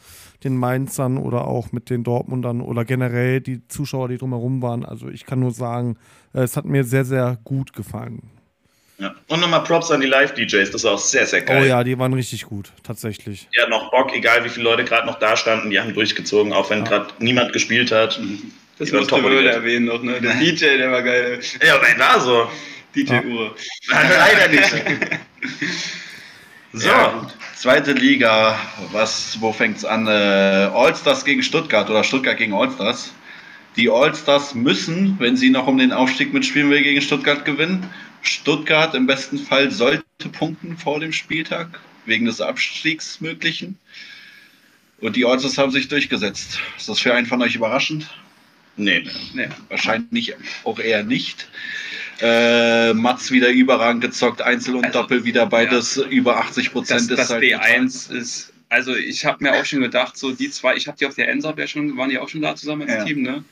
den 0.43 0.57
Mainzern 0.57 1.17
oder 1.17 1.47
auch 1.47 1.71
mit 1.71 1.89
den 1.89 2.03
Dortmundern 2.03 2.61
oder 2.61 2.83
generell 2.85 3.39
die 3.41 3.67
Zuschauer, 3.67 4.09
die 4.09 4.17
drumherum 4.17 4.61
waren. 4.61 4.83
Also 4.85 5.09
ich 5.09 5.25
kann 5.25 5.39
nur 5.39 5.51
sagen, 5.51 5.97
äh, 6.33 6.39
es 6.41 6.57
hat 6.57 6.65
mir 6.65 6.83
sehr, 6.83 7.05
sehr 7.05 7.37
gut 7.43 7.73
gefallen. 7.73 8.21
Ja. 8.99 9.13
Und 9.27 9.39
nochmal 9.41 9.63
Props 9.63 9.89
an 9.91 10.01
die 10.01 10.07
Live-DJs, 10.07 10.71
das 10.71 10.83
war 10.83 10.93
auch 10.93 10.99
sehr, 10.99 11.25
sehr 11.25 11.41
geil. 11.41 11.61
Oh 11.63 11.65
ja, 11.65 11.83
die 11.83 11.97
waren 11.97 12.13
richtig 12.13 12.45
gut, 12.45 12.71
tatsächlich. 12.83 13.49
Die 13.55 13.59
hatten 13.59 13.71
noch 13.71 13.89
Bock, 13.91 14.15
egal 14.15 14.45
wie 14.45 14.49
viele 14.49 14.65
Leute 14.65 14.83
gerade 14.85 15.07
noch 15.07 15.19
da 15.19 15.35
standen, 15.35 15.71
die 15.71 15.79
haben 15.79 15.93
durchgezogen, 15.93 16.53
auch 16.53 16.69
wenn 16.69 16.79
Ja. 16.79 16.85
gerade 16.85 17.07
niemand 17.19 17.53
gespielt 17.53 17.91
hat. 17.91 18.19
Das 18.77 18.89
top 18.89 19.23
Wöhle 19.23 19.29
motiviert. 19.35 19.53
erwähnen 19.55 19.85
noch, 19.85 20.01
ne? 20.01 20.21
Der 20.21 20.33
DJ, 20.39 20.77
der 20.77 20.91
war 20.91 21.01
geil. 21.03 21.39
Ja, 21.65 21.75
aber 21.75 21.85
war 21.99 22.19
so. 22.21 22.47
DJ 22.95 23.13
Ja. 23.13 23.23
Uhr. 23.23 23.55
Leider 23.89 24.47
nicht. 24.49 24.73
So. 26.75 26.87
Ja, 26.87 27.31
zweite 27.55 27.93
Liga, 27.93 28.59
was, 28.91 29.39
wo 29.39 29.53
fängt's 29.53 29.85
an? 29.85 30.07
Äh, 30.07 30.09
Allstars 30.73 31.23
gegen 31.23 31.43
Stuttgart 31.43 31.87
oder 31.87 32.03
Stuttgart 32.03 32.35
gegen 32.35 32.55
Allstars. 32.55 33.13
Die 33.75 33.91
Allstars 33.91 34.55
müssen, 34.55 35.15
wenn 35.19 35.37
sie 35.37 35.51
noch 35.51 35.67
um 35.67 35.77
den 35.77 35.91
Aufstieg 35.91 36.33
mitspielen 36.33 36.71
will, 36.71 36.81
gegen 36.81 36.99
Stuttgart 36.99 37.45
gewinnen. 37.45 37.87
Stuttgart 38.23 38.95
im 38.95 39.05
besten 39.05 39.37
Fall 39.37 39.69
sollte 39.69 40.03
punkten 40.31 40.75
vor 40.75 40.99
dem 40.99 41.13
Spieltag, 41.13 41.79
wegen 42.07 42.25
des 42.25 42.41
Abstiegs 42.41 43.21
möglichen. 43.21 43.77
Und 44.99 45.15
die 45.15 45.25
Allstars 45.25 45.59
haben 45.59 45.71
sich 45.71 45.87
durchgesetzt. 45.89 46.59
Ist 46.75 46.89
das 46.89 46.99
für 46.99 47.13
einen 47.13 47.27
von 47.27 47.39
euch 47.43 47.53
überraschend? 47.53 48.09
Nee. 48.77 49.07
Nee. 49.35 49.49
Wahrscheinlich 49.69 50.33
auch 50.63 50.79
eher 50.79 51.03
nicht. 51.03 51.49
Äh, 52.25 52.93
Mats 52.93 53.31
wieder 53.31 53.49
überragend 53.49 54.01
gezockt, 54.01 54.41
Einzel 54.41 54.77
und 54.77 54.85
Also, 54.85 55.01
Doppel 55.01 55.25
wieder 55.25 55.45
beides 55.45 55.97
über 55.97 56.37
80 56.37 56.71
Prozent 56.71 57.11
Das, 57.11 57.17
das 57.17 57.29
halt 57.31 57.43
B1 57.43 58.11
ist 58.13 58.53
Also 58.69 58.95
ich 58.95 59.25
habe 59.25 59.43
mir 59.43 59.53
auch 59.55 59.65
schon 59.65 59.81
gedacht, 59.81 60.15
so 60.17 60.31
die 60.31 60.49
zwei, 60.49 60.77
ich 60.77 60.87
habe 60.87 60.97
die 60.97 61.05
auf 61.05 61.15
der 61.15 61.27
Ensab 61.27 61.59
ja 61.59 61.67
schon, 61.67 61.97
waren 61.97 62.09
die 62.09 62.17
auch 62.17 62.29
schon 62.29 62.41
da 62.41 62.55
zusammen 62.55 62.83
als 62.83 62.91
Ja. 62.93 63.03
Team, 63.03 63.23
ne? 63.23 63.43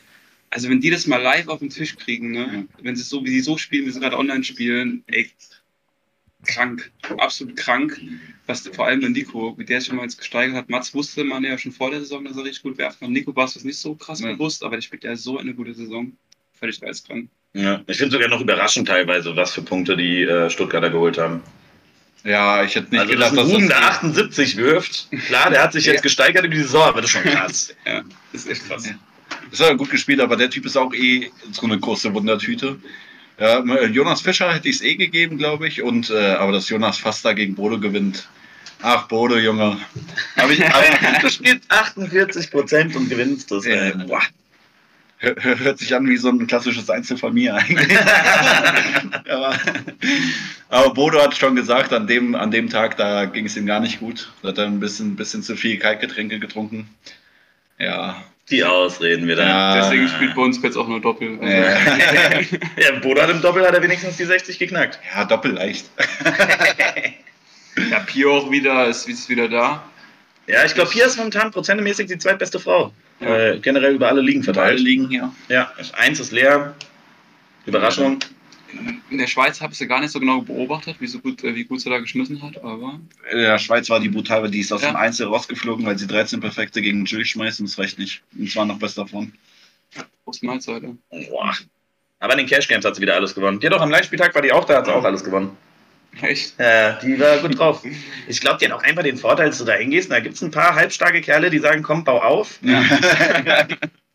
Also 0.50 0.70
wenn 0.70 0.80
die 0.80 0.90
das 0.90 1.06
mal 1.06 1.22
live 1.22 1.50
auf 1.50 1.60
den 1.60 1.70
Tisch 1.70 1.98
kriegen, 1.98 2.32
ne? 2.32 2.68
Wenn 2.82 2.96
sie 2.96 3.04
so, 3.04 3.26
wie 3.26 3.32
sie 3.32 3.42
so 3.42 3.58
spielen, 3.58 3.86
wie 3.88 3.92
sie 3.92 4.00
gerade 4.00 4.18
online 4.18 4.44
spielen, 4.46 5.04
ey, 5.08 5.30
krank, 6.46 6.92
absolut 7.18 7.58
krank. 7.58 8.00
Was 8.48 8.68
vor 8.68 8.86
allem 8.88 9.02
der 9.02 9.10
Nico, 9.10 9.58
wie 9.58 9.66
der 9.66 9.82
schon 9.82 9.98
mal 9.98 10.04
jetzt 10.04 10.18
gesteigert 10.18 10.56
hat. 10.56 10.70
Mats 10.70 10.94
wusste 10.94 11.24
man 11.24 11.44
ja 11.44 11.58
schon 11.58 11.72
vor 11.72 11.92
der 11.92 12.00
Saison, 12.00 12.24
dass 12.26 12.38
er 12.38 12.44
richtig 12.44 12.64
gut 12.64 12.78
werfen 12.78 13.00
kann. 13.02 13.12
Nico 13.12 13.36
war 13.36 13.46
es 13.46 13.64
nicht 13.64 13.78
so 13.78 13.96
krass 13.96 14.22
Ja. 14.22 14.32
bewusst, 14.34 14.64
aber 14.64 14.76
der 14.78 14.82
spielt 14.82 15.04
ja 15.04 15.16
so 15.16 15.38
eine 15.38 15.54
gute 15.54 15.74
Saison. 15.74 16.14
Völlig 16.54 16.80
geistkrank. 16.82 17.30
Ja, 17.54 17.82
ich 17.88 17.98
finde 17.98 18.14
sogar 18.14 18.30
noch 18.30 18.42
überraschend 18.42 18.88
teilweise, 18.88 19.36
was 19.36 19.54
für 19.54 19.62
Punkte 19.62 19.98
die 19.98 20.24
äh, 20.24 20.50
Stuttgarter 20.50 20.90
geholt 20.90 21.18
haben. 21.18 21.42
Ja, 22.24 22.64
ich 22.64 22.76
hätte 22.76 22.92
nicht 22.92 23.00
also, 23.02 23.16
dass 23.16 23.32
gedacht, 23.32 23.32
ein 23.32 23.36
dass 23.38 23.48
Ruben 23.48 23.70
das. 23.70 23.80
der 23.80 23.88
78 23.90 24.58
wirft, 24.58 25.08
klar, 25.28 25.50
der 25.50 25.64
hat 25.64 25.74
sich 25.74 25.86
jetzt 25.88 25.96
Ja. 25.98 26.02
gesteigert 26.02 26.46
über 26.46 26.56
die 26.56 26.62
Saison, 26.62 26.84
aber 26.84 27.02
das 27.02 27.10
ist 27.10 27.18
schon 27.22 27.24
krass. 27.34 27.76
Ja, 27.86 28.02
das 28.32 28.42
ist 28.46 28.50
echt 28.52 28.68
krass. 28.68 28.86
Ja. 28.88 28.94
Das 29.50 29.60
hat 29.60 29.68
er 29.70 29.76
gut 29.76 29.90
gespielt, 29.90 30.20
aber 30.22 30.38
der 30.38 30.50
Typ 30.50 30.66
ist 30.66 30.78
auch 30.78 30.94
eh 30.94 31.30
so 31.52 31.64
eine 31.64 31.80
große 31.80 32.14
Wundertüte. 32.14 32.78
Ja, 33.40 33.60
Jonas 33.86 34.22
Fischer 34.22 34.54
hätte 34.54 34.70
ich 34.70 34.76
es 34.76 34.82
eh 34.84 34.96
gegeben, 34.96 35.38
glaube 35.38 35.68
ich. 35.68 35.82
Und, 35.82 36.10
äh, 36.12 36.34
aber 36.34 36.52
dass 36.52 36.70
Jonas 36.70 37.00
fast 37.00 37.26
da 37.26 37.34
gegen 37.34 37.56
Bodo 37.56 37.80
gewinnt. 37.80 38.28
Ach, 38.84 39.08
Bodo, 39.08 39.38
Junge. 39.38 39.78
Aber 40.36 40.52
ich, 40.52 40.64
aber 40.64 40.84
du 41.22 41.30
spielst 41.30 41.64
48 41.72 42.52
Prozent 42.52 42.96
und 42.96 43.10
gewinnst 43.10 43.50
das. 43.52 43.66
Ja. 43.66 43.74
Ey. 43.74 43.94
Boah. 44.08 44.22
Hör- 45.22 45.36
hör- 45.40 45.60
Hört 45.60 45.78
sich 45.80 45.94
an 45.96 46.08
wie 46.10 46.18
so 46.18 46.30
ein 46.30 46.48
klassisches 46.48 46.90
Einzel 46.90 47.16
von 47.18 47.34
mir 47.34 47.54
eigentlich. 47.56 47.96
aber, 49.30 49.56
aber 50.70 50.94
Bodo 50.94 51.22
hat 51.22 51.36
schon 51.38 51.56
gesagt, 51.56 51.94
an 51.94 52.08
dem, 52.08 52.34
an 52.36 52.50
dem 52.52 52.70
Tag, 52.70 52.98
da 52.98 53.26
ging 53.26 53.46
es 53.46 53.56
ihm 53.56 53.66
gar 53.68 53.80
nicht 53.80 54.00
gut. 54.00 54.32
Da 54.42 54.50
hat 54.50 54.58
er 54.58 54.66
ein 54.66 54.80
bisschen, 54.80 55.16
bisschen 55.16 55.44
zu 55.44 55.56
viel 55.56 55.78
Kaltgetränke 55.78 56.40
getrunken. 56.40 56.90
Ja. 57.78 58.24
Die 58.50 58.64
Ausreden 58.64 59.28
wieder. 59.28 59.46
Ja. 59.48 59.76
Deswegen 59.80 60.08
spielt 60.10 60.36
bei 60.36 60.42
uns 60.42 60.62
jetzt 60.62 60.76
auch 60.76 60.88
nur 60.88 61.00
Doppel. 61.00 61.38
Also, 61.40 61.46
Ja, 61.54 62.40
Ja, 62.92 63.00
Bodo 63.00 63.22
hat 63.22 63.30
im 63.30 63.42
Doppel 63.42 63.66
hat 63.66 63.74
er 63.76 63.82
wenigstens 63.84 64.18
die 64.18 64.26
60 64.26 64.58
geknackt. 64.60 65.00
ja 65.16 65.24
doppelleicht. 65.26 65.86
Ja, 67.90 68.00
Pio 68.00 68.38
auch 68.38 68.52
wieder, 68.52 68.88
ist, 68.88 69.08
ist 69.08 69.30
wieder 69.30 69.48
da. 69.48 69.84
Ja, 70.48 70.66
ich 70.66 70.74
glaube, 70.74 70.90
Pia 70.90 71.06
ist 71.06 71.18
momentan 71.18 71.52
prozentemäßig 71.52 72.08
die 72.08 72.18
zweitbeste 72.18 72.60
Frau. 72.60 72.92
Ja. 73.22 73.38
Äh, 73.52 73.60
generell 73.60 73.96
über 73.96 74.08
alle 74.10 74.22
Ligen 74.22 74.44
verteilt. 74.44 74.80
liegen 74.80 75.10
hier. 75.10 75.32
Ja, 75.48 75.72
eins 75.98 76.20
ist 76.20 76.32
leer. 76.32 76.76
Überraschung. 77.66 78.20
In 79.10 79.18
der 79.18 79.28
Schweiz 79.28 79.60
habe 79.60 79.74
ich 79.74 79.78
sie 79.80 79.86
gar 79.88 80.00
nicht 80.00 80.12
so 80.12 80.20
genau 80.20 80.42
beobachtet, 80.42 80.96
wie, 81.00 81.08
so 81.08 81.20
gut, 81.20 81.44
äh, 81.44 81.54
wie 81.56 81.66
gut 81.66 81.82
sie 81.82 81.90
da 81.90 82.00
geschmissen 82.00 82.42
hat, 82.42 82.58
aber 82.64 83.00
In 83.32 83.38
der 83.38 83.60
Schweiz 83.60 83.90
war 83.90 84.00
die 84.00 84.08
brutal, 84.10 84.44
weil 84.44 84.50
die 84.52 84.62
ist 84.62 84.72
aus 84.72 84.82
Ja. 84.82 84.92
dem 84.92 84.96
Einzel 84.96 85.28
rausgeflogen, 85.28 85.86
weil 85.86 85.98
sie 85.98 86.08
13 86.08 86.40
Perfekte 86.40 86.82
gegen 86.82 87.04
Jules 87.06 87.28
schmeißt 87.30 87.60
und 87.60 87.68
das 87.70 87.78
reicht 87.78 88.00
nicht. 88.00 88.24
Und 88.38 88.50
zwar 88.50 88.66
noch 88.66 88.80
best 88.80 88.98
davon. 88.98 89.34
Prost 90.24 90.42
Mahlzeit. 90.44 90.84
Boah. 91.30 91.54
Aber 92.20 92.34
in 92.34 92.38
den 92.40 92.48
Cash 92.48 92.68
Games 92.68 92.86
hat 92.86 92.96
sie 92.96 93.02
wieder 93.02 93.16
alles 93.16 93.36
gewonnen. 93.36 93.60
Hat 93.62 93.74
auch 93.74 93.82
am 93.82 93.90
Live-Spieltag 93.90 94.34
war 94.34 94.42
die 94.42 94.52
auch 94.54 94.64
da, 94.64 94.78
hat 94.78 94.86
sie 94.86 94.94
auch 94.94 95.04
alles 95.04 95.24
gewonnen. 95.24 95.58
Echt? 96.22 96.60
Ja, 96.60 96.94
die 96.94 97.20
war 97.20 97.38
gut 97.38 97.58
drauf. 97.58 97.84
Ich 98.28 98.42
glaube, 98.42 98.58
die 98.60 98.66
hat 98.66 98.74
auch 98.74 98.84
einfach 98.84 99.04
den 99.04 99.18
Vorteil, 99.18 99.48
dass 99.48 99.60
du 99.60 99.66
da 99.66 99.74
hingehst. 99.74 100.10
und 100.10 100.16
Da 100.16 100.20
gibt 100.20 100.36
es 100.36 100.42
ein 100.42 100.52
paar 100.52 100.76
halbstarke 100.76 101.22
Kerle, 101.22 101.50
die 101.50 101.60
sagen, 101.60 101.84
komm, 101.84 102.04
bau 102.04 102.22
auf. 102.22 102.60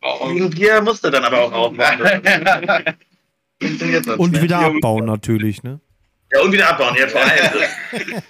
Oh, 0.01 0.27
Gegen 0.29 0.49
Bier 0.51 0.81
musste 0.81 1.09
dann 1.09 1.23
aber 1.23 1.41
auch 1.41 1.51
aufbauen. 1.51 1.99
Und 4.17 4.41
wieder 4.41 4.59
abbauen 4.59 5.05
natürlich, 5.05 5.63
ne? 5.63 5.79
Ja, 6.31 6.41
und 6.41 6.51
wieder 6.51 6.69
abbauen, 6.69 6.95
ja, 6.99 7.07
vor 7.07 7.21
allem. 7.21 7.63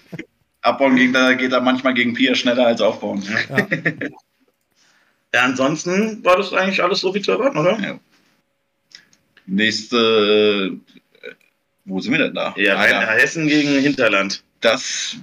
Abbauen 0.61 0.95
gegen, 0.95 1.13
da 1.13 1.33
geht 1.33 1.51
er 1.51 1.61
manchmal 1.61 1.93
gegen 1.93 2.13
Pia 2.13 2.35
schneller 2.35 2.67
als 2.67 2.81
aufbauen. 2.81 3.23
Ja. 3.49 3.67
Ja, 5.33 5.43
ansonsten 5.43 6.23
war 6.23 6.37
das 6.37 6.53
eigentlich 6.53 6.81
alles 6.81 7.01
so 7.01 7.13
wie 7.13 7.21
zu 7.21 7.31
erwarten, 7.31 7.57
oder? 7.57 7.77
Ja. 7.79 7.99
Nächste. 9.45 10.77
Wo 11.87 11.99
sind 12.01 12.11
wir 12.11 12.19
denn 12.19 12.33
da? 12.35 12.53
Ja, 12.57 12.75
Ah, 12.75 12.87
ja. 12.87 13.01
Hessen 13.11 13.47
gegen 13.47 13.79
Hinterland. 13.81 14.43
Das 14.61 15.15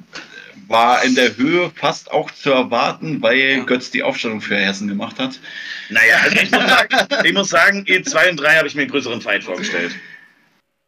war 0.67 1.05
in 1.05 1.15
der 1.15 1.37
Höhe 1.37 1.71
fast 1.75 2.11
auch 2.11 2.31
zu 2.31 2.51
erwarten, 2.51 3.21
weil 3.21 3.37
Ja. 3.39 3.63
Götz 3.65 3.91
die 3.91 4.03
Aufstellung 4.03 4.41
für 4.41 4.57
Hessen 4.57 4.89
gemacht 4.89 5.19
hat. 5.19 5.39
Naja, 5.91 6.17
also 6.23 6.37
ich 6.37 6.51
muss 6.51 6.61
sagen, 6.69 7.07
ich 7.25 7.33
muss 7.35 7.51
sagen 7.51 7.85
E2 7.87 8.31
und 8.31 8.37
3 8.39 8.57
habe 8.57 8.67
ich 8.69 8.75
mir 8.75 8.83
einen 8.83 8.91
größeren 8.91 9.21
Fight 9.21 9.45
vorgestellt. 9.45 9.95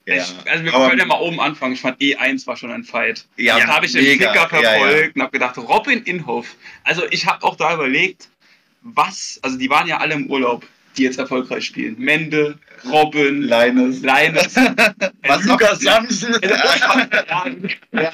Ich, 0.07 0.23
also 0.47 0.65
wir 0.65 0.73
aber- 0.73 0.89
können 0.89 1.01
ja 1.01 1.05
mal 1.05 1.21
oben 1.21 1.41
anfangen. 1.41 1.75
Ich 1.75 1.81
fand 1.81 2.01
E1 2.01 2.47
war 2.47 2.57
schon 2.57 2.71
ein 2.71 2.85
Fight. 2.85 3.27
Ja, 3.37 3.59
dann 3.59 3.67
habe 3.67 3.85
ich 3.87 3.93
den 3.93 4.05
mega. 4.05 4.33
Kicker 4.33 4.63
Ja, 4.63 4.71
verfolgt 4.71 5.03
ja. 5.09 5.13
und 5.15 5.21
habe 5.23 5.33
gedacht, 5.33 5.59
Robin 5.59 6.03
Inhoff. 6.05 6.55
Also 6.85 7.03
ich 7.11 7.27
habe 7.27 7.43
auch 7.45 7.57
da 7.57 7.75
überlegt, 7.75 8.29
was, 8.83 9.41
also 9.43 9.59
die 9.59 9.69
waren 9.69 9.89
ja 9.89 9.99
alle 9.99 10.15
im 10.15 10.29
Urlaub, 10.31 10.65
die 10.99 11.05
jetzt 11.05 11.19
erfolgreich 11.19 11.65
spielen. 11.65 11.97
Mende, 11.99 12.59
Robin, 12.91 13.43
Leines. 13.43 14.03
Leines. 14.03 14.55
Was 15.27 15.45
Lukas 15.45 15.85
war- 15.85 16.07
ja, 17.93 18.11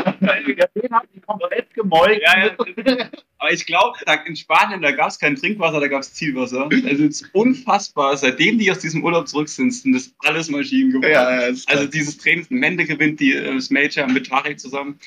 Den 0.74 0.92
hat 0.92 1.04
die 1.14 1.20
komplett 1.20 1.72
gemolken. 1.74 2.20
Ja, 2.22 2.46
ja. 2.46 3.06
Aber 3.38 3.52
ich 3.52 3.66
glaube, 3.66 3.98
in 4.26 4.36
Spanien, 4.36 4.82
da 4.82 4.92
gab 4.92 5.08
es 5.08 5.18
kein 5.18 5.34
Trinkwasser, 5.34 5.80
da 5.80 5.88
gab 5.88 6.02
es 6.02 6.14
Zielwasser. 6.14 6.68
Also 6.84 7.04
es 7.04 7.20
ist 7.22 7.30
unfassbar. 7.32 8.16
Seitdem 8.16 8.58
die 8.58 8.70
aus 8.70 8.78
diesem 8.78 9.02
Urlaub 9.02 9.26
zurück 9.28 9.48
sind, 9.48 9.72
sind 9.72 9.92
das 9.94 10.12
alles 10.18 10.48
Maschinen 10.50 10.92
geworden. 10.92 11.10
Ja, 11.12 11.26
also 11.66 11.86
dieses 11.86 12.18
Training, 12.18 12.46
Mende 12.50 12.84
gewinnt 12.84 13.18
die, 13.20 13.32
äh, 13.34 13.54
das 13.54 13.70
Major 13.70 14.06
mit 14.06 14.28
Tarek 14.28 14.60
zusammen. 14.60 14.98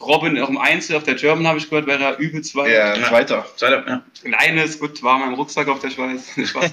Robin 0.00 0.38
auch 0.40 0.48
im 0.48 0.58
Einzel 0.58 0.96
auf 0.96 1.02
der 1.04 1.14
German, 1.14 1.46
habe 1.46 1.58
ich 1.58 1.68
gehört, 1.68 1.86
wäre 1.86 2.02
er 2.02 2.18
übel 2.18 2.42
zwei. 2.42 2.70
ja, 2.70 2.94
Ja. 2.96 3.08
Zweiter. 3.08 3.46
Zweiter, 3.56 3.84
ja. 3.86 4.02
Leines, 4.24 4.78
gut, 4.78 5.02
war 5.02 5.18
mein 5.18 5.34
Rucksack 5.34 5.68
auf 5.68 5.80
der 5.80 5.90
Schweiz. 5.90 6.28
Spaß. 6.48 6.72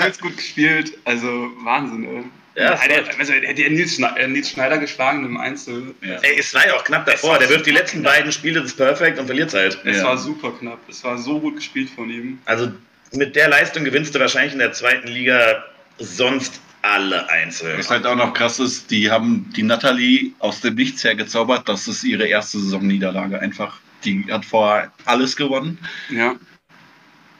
übelst 0.00 0.20
gut 0.20 0.36
gespielt. 0.36 0.92
Also 1.04 1.50
Wahnsinn, 1.64 2.04
ey. 2.04 2.24
Ja, 2.54 2.72
Alter, 2.72 3.04
also, 3.18 3.32
hat 3.32 3.56
Nils, 3.56 3.94
Schne 3.94 4.12
äh, 4.16 4.26
Nils 4.26 4.50
Schneider 4.50 4.78
geschlagen 4.78 5.24
im 5.24 5.36
Einzel. 5.36 5.94
Ja. 6.02 6.16
Ey, 6.22 6.38
es 6.40 6.52
war 6.54 6.66
ja 6.66 6.74
auch 6.74 6.82
knapp 6.82 7.06
davor. 7.06 7.38
Der 7.38 7.48
wirft 7.48 7.66
die 7.66 7.70
letzten 7.70 8.02
beiden 8.02 8.32
Spiele 8.32 8.60
des 8.62 8.74
Perfect 8.74 9.18
und 9.20 9.26
verliert 9.26 9.54
halt. 9.54 9.78
Es 9.84 9.98
Ja. 9.98 10.04
war 10.04 10.18
super 10.18 10.52
knapp. 10.58 10.78
Es 10.88 11.04
war 11.04 11.18
so 11.18 11.38
gut 11.38 11.54
gespielt 11.56 11.88
von 11.90 12.10
ihm. 12.10 12.40
Also 12.46 12.72
mit 13.12 13.36
der 13.36 13.48
Leistung 13.48 13.84
gewinnst 13.84 14.12
du 14.14 14.18
wahrscheinlich 14.18 14.54
in 14.54 14.58
der 14.58 14.72
zweiten 14.72 15.06
Liga 15.06 15.64
sonst 15.98 16.60
alle 16.88 17.28
Einzel. 17.30 17.78
Was 17.78 17.90
halt 17.90 18.06
auch 18.06 18.16
noch 18.16 18.34
krass 18.34 18.58
ist, 18.58 18.90
die 18.90 19.10
haben 19.10 19.50
die 19.56 19.62
Natalie 19.62 20.32
aus 20.38 20.60
dem 20.60 20.74
Nichts 20.74 21.04
hergezaubert. 21.04 21.68
Das 21.68 21.86
ist 21.88 22.04
ihre 22.04 22.26
erste 22.26 22.58
Saisonniederlage 22.58 23.40
einfach. 23.40 23.78
Die 24.04 24.24
hat 24.30 24.44
vorher 24.44 24.92
alles 25.04 25.36
gewonnen. 25.36 25.78
Ja. 26.10 26.36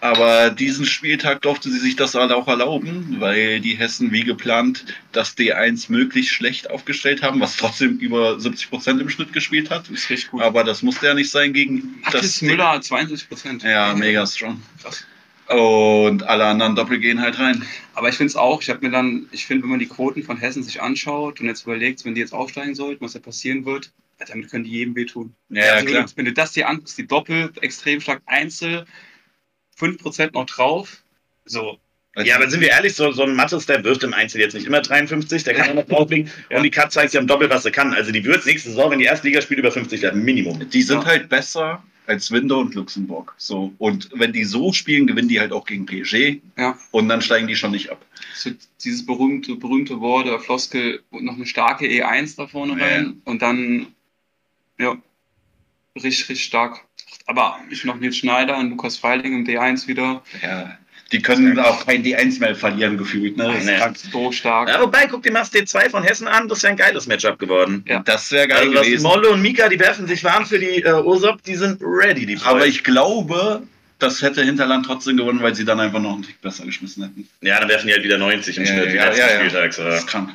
Aber 0.00 0.50
diesen 0.50 0.86
Spieltag 0.86 1.42
durfte 1.42 1.70
sie 1.70 1.80
sich 1.80 1.96
das 1.96 2.14
halt 2.14 2.30
auch 2.30 2.46
erlauben, 2.46 3.16
weil 3.18 3.60
die 3.60 3.74
Hessen 3.74 4.12
wie 4.12 4.22
geplant 4.22 4.84
das 5.10 5.36
D1 5.36 5.90
möglichst 5.90 6.32
schlecht 6.32 6.70
aufgestellt 6.70 7.22
haben, 7.22 7.40
was 7.40 7.56
trotzdem 7.56 7.98
über 7.98 8.38
70 8.38 8.70
Prozent 8.70 9.00
im 9.00 9.10
Schnitt 9.10 9.32
gespielt 9.32 9.70
hat. 9.70 9.88
Ist 9.88 10.08
richtig 10.08 10.30
gut. 10.30 10.42
Aber 10.42 10.62
das 10.62 10.82
musste 10.82 11.06
ja 11.06 11.14
nicht 11.14 11.30
sein 11.30 11.52
gegen 11.52 12.00
Mathis 12.04 12.20
das 12.20 12.42
Müller 12.42 12.80
72 12.80 13.28
Prozent. 13.28 13.62
Ja, 13.64 13.92
mega 13.94 14.24
strong. 14.24 14.62
Krass. 14.80 15.04
Und 15.48 16.24
alle 16.24 16.44
anderen 16.44 16.74
Doppel 16.76 16.98
gehen 16.98 17.20
halt 17.22 17.38
rein. 17.38 17.64
Aber 17.94 18.08
ich 18.10 18.16
finde 18.16 18.28
es 18.28 18.36
auch, 18.36 18.60
ich 18.60 18.68
habe 18.68 18.84
mir 18.84 18.90
dann, 18.92 19.28
ich 19.32 19.46
finde, 19.46 19.62
wenn 19.62 19.70
man 19.70 19.78
die 19.78 19.88
Quoten 19.88 20.22
von 20.22 20.36
Hessen 20.36 20.62
sich 20.62 20.82
anschaut 20.82 21.40
und 21.40 21.46
jetzt 21.46 21.62
überlegt, 21.62 22.04
wenn 22.04 22.14
die 22.14 22.20
jetzt 22.20 22.34
aufsteigen 22.34 22.74
sollten, 22.74 23.02
was 23.02 23.14
da 23.14 23.18
passieren 23.18 23.64
wird, 23.64 23.90
ja, 24.20 24.26
damit 24.26 24.50
können 24.50 24.64
die 24.64 24.70
jedem 24.70 24.94
wehtun. 24.94 25.34
Ja, 25.48 25.64
ja, 25.64 25.72
also, 25.74 25.86
klar. 25.86 26.06
Wenn 26.16 26.24
du 26.26 26.32
das 26.32 26.52
dir 26.52 26.68
anguckst, 26.68 26.98
die 26.98 27.06
Doppel, 27.06 27.50
extrem 27.62 28.00
stark 28.00 28.20
Einzel, 28.26 28.84
5% 29.78 30.32
noch 30.34 30.44
drauf. 30.46 31.02
So, 31.46 31.78
Ja, 32.16 32.36
aber 32.36 32.50
sind 32.50 32.60
wir 32.60 32.68
ehrlich, 32.70 32.94
so, 32.94 33.10
so 33.12 33.22
ein 33.22 33.34
Mattes, 33.34 33.64
der 33.64 33.82
wirft 33.84 34.02
im 34.02 34.12
Einzel 34.12 34.40
jetzt 34.42 34.54
nicht 34.54 34.66
immer 34.66 34.82
53, 34.82 35.44
der 35.44 35.54
kann 35.54 35.70
auch 35.70 35.74
noch 35.74 35.86
drauflegen. 35.88 36.30
Und 36.50 36.62
die 36.62 36.70
Kat 36.70 36.92
zeigt 36.92 37.14
ja 37.14 37.20
im 37.20 37.26
Doppel, 37.26 37.48
was 37.48 37.62
sie 37.62 37.70
kann. 37.70 37.94
Also 37.94 38.12
die 38.12 38.24
wird 38.24 38.44
nächste 38.44 38.68
Saison, 38.68 38.90
wenn 38.90 38.98
die 38.98 39.06
erste 39.06 39.26
Liga 39.26 39.40
spielt, 39.40 39.60
über 39.60 39.70
50 39.72 40.02
werden, 40.02 40.22
Minimum. 40.24 40.68
Die 40.68 40.82
sind 40.82 41.02
Ja. 41.04 41.06
halt 41.06 41.28
besser 41.30 41.82
als 42.08 42.30
Window 42.30 42.58
und 42.60 42.74
Luxemburg. 42.74 43.34
So. 43.36 43.72
Und 43.78 44.08
wenn 44.14 44.32
die 44.32 44.44
so 44.44 44.72
spielen, 44.72 45.06
gewinnen 45.06 45.28
die 45.28 45.40
halt 45.40 45.52
auch 45.52 45.66
gegen 45.66 45.84
PSG. 45.84 46.40
ja. 46.56 46.78
Und 46.90 47.08
dann 47.08 47.20
steigen 47.20 47.46
die 47.46 47.56
schon 47.56 47.70
nicht 47.70 47.90
ab. 47.90 48.04
So 48.34 48.50
dieses 48.82 49.04
berühmte, 49.04 49.56
berühmte 49.56 50.00
Wort, 50.00 50.26
der 50.26 50.40
Floskel, 50.40 51.02
und 51.10 51.24
noch 51.24 51.34
eine 51.34 51.46
starke 51.46 51.86
E1 51.86 52.36
da 52.36 52.46
vorne 52.46 52.78
Ja, 52.78 52.86
rein. 52.86 53.20
Und 53.24 53.42
dann, 53.42 53.88
ja, 54.78 54.96
richtig, 55.96 56.28
richtig 56.28 56.44
stark. 56.44 56.84
Aber 57.26 57.60
ich 57.70 57.84
noch 57.84 57.96
Nils 57.96 58.16
Schneider 58.16 58.56
und 58.56 58.70
Lukas 58.70 58.96
Feiling 58.96 59.34
im 59.34 59.46
D1 59.46 59.86
wieder. 59.86 60.22
Ja. 60.42 60.78
Die 61.10 61.22
können 61.22 61.58
auch 61.58 61.86
kein 61.86 62.02
D1 62.04 62.38
mehr 62.38 62.54
verlieren, 62.54 62.98
gefühlt. 62.98 63.36
Ne? 63.38 63.44
Das 63.44 63.58
ist 63.60 63.64
Nee. 63.64 63.76
krank. 63.76 63.96
So 64.12 64.30
stark. 64.30 64.68
Ja, 64.68 64.78
wobei, 64.82 65.06
guck 65.06 65.22
dir 65.22 65.32
mal 65.32 65.40
das 65.40 65.50
D2 65.52 65.88
von 65.88 66.02
Hessen 66.02 66.28
an, 66.28 66.48
das 66.48 66.58
ist 66.58 66.62
ja 66.64 66.70
ein 66.70 66.76
geiles 66.76 67.06
Matchup 67.06 67.38
geworden. 67.38 67.82
Ja. 67.88 68.00
Das 68.00 68.30
wäre 68.30 68.46
geil 68.46 68.68
Also 68.68 68.72
gewesen. 68.82 69.02
Molle 69.04 69.30
und 69.30 69.40
Mika, 69.40 69.68
die 69.70 69.80
werfen 69.80 70.06
sich 70.06 70.22
warm 70.22 70.44
für 70.44 70.58
die 70.58 70.82
äh, 70.82 70.92
Ursop, 71.02 71.42
die 71.44 71.54
sind 71.54 71.80
ready, 71.82 72.26
die 72.26 72.38
Aber 72.44 72.58
Boys. 72.58 72.68
ich 72.68 72.84
glaube, 72.84 73.62
das 73.98 74.20
hätte 74.20 74.44
Hinterland 74.44 74.84
trotzdem 74.84 75.16
gewonnen, 75.16 75.40
weil 75.42 75.54
sie 75.54 75.64
dann 75.64 75.80
einfach 75.80 75.98
noch 75.98 76.12
einen 76.12 76.22
Tick 76.24 76.40
besser 76.42 76.66
geschmissen 76.66 77.02
hätten. 77.04 77.26
Ja, 77.40 77.58
dann 77.58 77.70
werfen 77.70 77.86
die 77.86 77.94
halt 77.94 78.04
wieder 78.04 78.18
90 78.18 78.58
im 78.58 78.64
Ja, 78.64 78.70
Schnitt, 78.72 78.92
wie 78.92 78.96
ja, 78.96 79.04
letzten 79.06 79.20
ja, 79.20 79.28
ja. 79.28 79.36
Spieltags. 79.38 79.76
Das 79.76 79.94
ist 80.00 80.06
krank. 80.06 80.30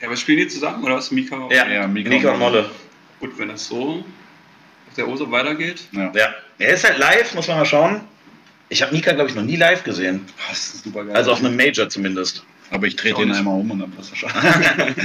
Ja, 0.00 0.06
aber 0.06 0.16
spielen 0.16 0.38
die 0.38 0.48
zusammen 0.48 0.84
oder 0.84 0.94
was? 0.96 1.10
Mika? 1.10 1.48
Ja, 1.50 1.66
Ja, 1.66 1.86
Mika 1.88 2.08
Mika, 2.10 2.28
und 2.28 2.34
und 2.34 2.38
Molle. 2.40 2.70
Gut, 3.18 3.36
wenn 3.38 3.48
das 3.48 3.66
so. 3.66 4.04
der 4.96 5.08
Oso 5.08 5.28
weitergeht. 5.30 5.82
Ja. 5.92 6.12
Ja, 6.14 6.34
er 6.58 6.68
ist 6.74 6.84
halt 6.84 6.98
live, 6.98 7.34
muss 7.34 7.48
man 7.48 7.58
mal 7.58 7.64
schauen. 7.66 8.00
Ich 8.68 8.82
habe 8.82 8.92
Mika, 8.94 9.12
glaube 9.12 9.30
ich, 9.30 9.36
noch 9.36 9.42
nie 9.44 9.56
live 9.56 9.84
gesehen. 9.84 10.24
Das 10.48 10.74
ist 10.74 10.84
super 10.84 11.04
geil. 11.04 11.14
Also 11.16 11.32
auf 11.32 11.38
einem 11.38 11.56
Major 11.56 11.88
zumindest. 11.88 12.44
Aber 12.70 12.88
ich 12.88 12.98
auch 13.14 13.20
ihn 13.20 13.28
nicht. 13.28 13.38
einmal 13.38 13.60
um 13.60 13.70
und 13.70 13.78
dann 13.78 13.92
passt 13.92 14.10
er 14.10 14.16
schon. 14.16 14.30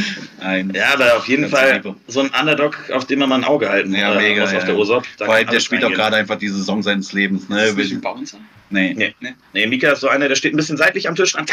Nein. 0.41 0.71
Ja, 0.73 0.93
aber 0.93 1.17
auf 1.17 1.27
jeden 1.27 1.47
Fall 1.47 1.73
liebe. 1.73 1.95
so 2.07 2.21
ein 2.21 2.29
Underdog, 2.31 2.89
auf 2.91 3.05
den 3.05 3.19
man 3.19 3.29
mal 3.29 3.35
ein 3.35 3.43
Auge 3.43 3.69
halten 3.69 3.93
Ja, 3.93 4.13
äh, 4.13 4.17
mega, 4.17 4.41
muss 4.41 4.49
auf 4.53 4.67
ja. 4.67 4.73
der. 4.73 4.75
Da 5.19 5.25
Vor 5.25 5.35
allem, 5.35 5.45
kann 5.45 5.53
der 5.53 5.59
spielt 5.59 5.83
auch 5.83 5.91
gerade 5.91 6.15
einfach 6.15 6.37
die 6.39 6.47
Saison 6.47 6.81
seines 6.81 7.13
Lebens. 7.13 7.43
ist 7.43 7.49
Ne? 7.51 7.67
das 7.67 7.75
nicht 7.75 7.91
ein 7.93 8.01
Bouncer? 8.01 8.39
Nee. 8.71 8.95
Nee. 8.97 9.13
Nee. 9.19 9.35
Nee, 9.53 9.67
Mika 9.67 9.91
ist 9.91 9.99
so 9.99 10.07
einer, 10.07 10.27
der 10.27 10.35
steht 10.35 10.53
ein 10.55 10.57
bisschen 10.57 10.77
seitlich 10.77 11.07
am 11.07 11.15
Tisch, 11.15 11.33
dann 11.33 11.45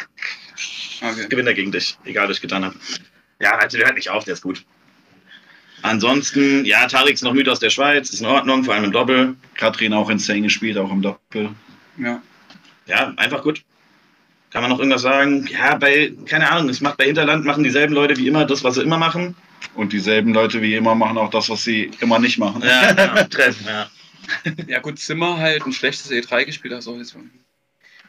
Okay. 1.01 1.27
gewinnt 1.29 1.47
er 1.47 1.55
gegen 1.55 1.71
dich, 1.73 1.97
egal 2.07 2.27
was 2.29 2.37
ich 2.37 2.43
getan 2.43 2.65
habe. 2.65 2.75
Ja, 3.41 3.57
also 3.59 3.77
der 3.77 3.87
hört 3.87 3.97
nicht 3.97 4.09
auf, 4.11 4.25
der 4.25 4.33
ist 4.35 4.43
gut. 4.43 4.65
Ansonsten, 5.83 6.65
ja, 6.65 6.87
Tarik 6.89 7.15
ist 7.15 7.23
noch 7.23 7.35
müde 7.35 7.53
aus 7.53 7.61
der 7.61 7.71
Schweiz, 7.71 8.11
ist 8.11 8.21
in 8.21 8.27
Ordnung, 8.27 8.65
vor 8.65 8.75
allem 8.75 8.85
im 8.85 8.93
Doppel. 8.93 9.37
Katrin 9.55 9.93
auch 9.93 10.11
in 10.11 10.19
Zane 10.19 10.41
gespielt, 10.43 10.77
auch 10.77 10.91
im 10.91 11.03
Doppel. 11.03 11.51
Ja. 11.99 12.23
Ja, 12.87 13.13
einfach 13.17 13.43
gut. 13.43 13.63
Kann 14.51 14.63
man 14.63 14.71
noch 14.71 14.79
irgendwas 14.79 15.03
sagen? 15.03 15.47
Ja, 15.47 15.77
bei, 15.77 16.13
keine 16.25 16.51
Ahnung, 16.51 16.71
es 16.71 16.81
macht 16.81 16.97
bei 16.97 17.05
Hinterland, 17.05 17.45
machen 17.45 17.65
dieselben 17.65 17.95
Leute 17.95 18.17
wie 18.17 18.29
immer 18.29 18.47
das, 18.47 18.65
was 18.65 18.77
sie 18.77 18.83
immer 18.83 18.97
machen. 18.97 19.35
Und 19.75 19.93
dieselben 19.93 20.33
Leute 20.33 20.63
wie 20.63 20.75
immer 20.75 20.95
machen 20.95 21.19
auch 21.19 21.31
das, 21.31 21.51
was 21.51 21.65
sie 21.65 21.91
immer 22.01 22.19
nicht 22.19 22.39
machen. 22.39 22.63
Ja, 22.63 22.95
ja 22.95 23.25
treffen, 23.25 23.67
ja. 23.67 23.91
ja, 24.67 24.79
gut, 24.81 24.99
Zimmer 24.99 25.39
halt 25.39 25.67
ein 25.67 25.73
schlechtes 25.73 26.11
E3 26.11 26.45
gespielt, 26.45 26.73
also 26.73 26.97
jetzt 26.97 27.15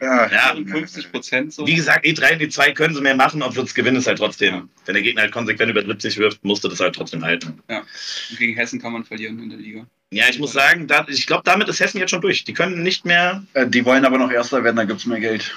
Ja, 0.02 0.28
Ja, 0.32 0.56
50 0.56 1.12
Prozent 1.12 1.54
so. 1.54 1.68
Wie 1.68 1.76
gesagt, 1.76 2.06
E3 2.06 2.34
und 2.34 2.42
E2 2.42 2.74
können 2.74 2.96
sie 2.96 3.02
mehr 3.02 3.16
machen, 3.16 3.42
ob 3.42 3.58
es 3.58 3.74
gewinnen, 3.74 3.98
ist 3.98 4.08
halt 4.08 4.20
trotzdem. 4.20 4.70
Wenn 4.86 4.94
der 4.94 5.04
Gegner 5.04 5.24
halt 5.24 5.34
konsequent 5.34 5.72
über 5.72 5.82
70 5.82 6.18
wirft, 6.18 6.44
musst 6.46 6.64
du 6.64 6.70
das 6.70 6.80
halt 6.80 6.96
trotzdem 6.96 7.24
halten. 7.24 7.62
Und 7.68 8.38
gegen 8.38 8.56
Hessen 8.56 8.82
kann 8.82 8.94
man 8.94 9.04
verlieren 9.04 9.42
in 9.44 9.50
der 9.50 9.60
Liga. 9.60 9.86
Ja, 10.12 10.26
ich 10.30 10.40
muss 10.40 10.54
sagen, 10.54 10.88
da, 10.88 11.06
ich 11.08 11.28
glaube, 11.28 11.44
damit 11.46 11.68
ist 11.70 11.80
Hessen 11.80 12.00
jetzt 12.00 12.10
schon 12.10 12.22
durch. 12.22 12.44
Die 12.44 12.54
können 12.54 12.82
nicht 12.82 13.06
mehr. 13.06 13.44
Äh, 13.54 13.68
Die 13.68 13.86
wollen 13.86 14.06
aber 14.06 14.18
noch 14.18 14.32
Erster 14.32 14.64
werden, 14.64 14.76
dann 14.76 14.88
gibt 14.88 15.00
es 15.02 15.06
mehr 15.06 15.20
Geld. 15.20 15.54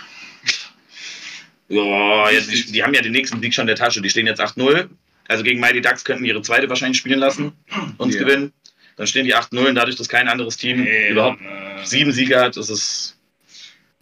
Ja, 1.68 2.28
jetzt, 2.30 2.50
die, 2.52 2.72
die 2.72 2.82
haben 2.82 2.92
ja 2.92 3.00
den 3.00 3.12
nächsten 3.12 3.40
Sieg 3.40 3.54
schon 3.54 3.62
in 3.62 3.68
der 3.68 3.76
Tasche. 3.76 4.02
Die 4.02 4.10
stehen 4.10 4.26
jetzt 4.26 4.40
8-0. 4.42 4.88
Also 5.28 5.42
gegen 5.42 5.60
Mighty 5.60 5.80
Ducks 5.80 6.04
könnten 6.04 6.24
ihre 6.24 6.42
zweite 6.42 6.68
wahrscheinlich 6.68 6.98
spielen 6.98 7.18
lassen, 7.20 7.52
uns 7.96 8.14
Ja. 8.14 8.20
gewinnen. 8.22 8.52
Dann 8.96 9.06
stehen 9.06 9.24
die 9.24 9.34
8-0 9.34 9.68
und 9.68 9.74
dadurch, 9.74 9.96
dass 9.96 10.08
kein 10.08 10.28
anderes 10.28 10.58
Team 10.58 10.84
überhaupt 10.84 11.40
äh, 11.40 11.84
sieben 11.86 12.12
Siege 12.12 12.38
hat, 12.38 12.56
ist 12.58 12.68
es. 12.68 13.11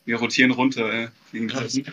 Wir 0.04 0.16
rotieren 0.16 0.50
runter, 0.50 0.92
ey. 0.92 1.08
Gegen 1.32 1.48
Hessen. 1.48 1.84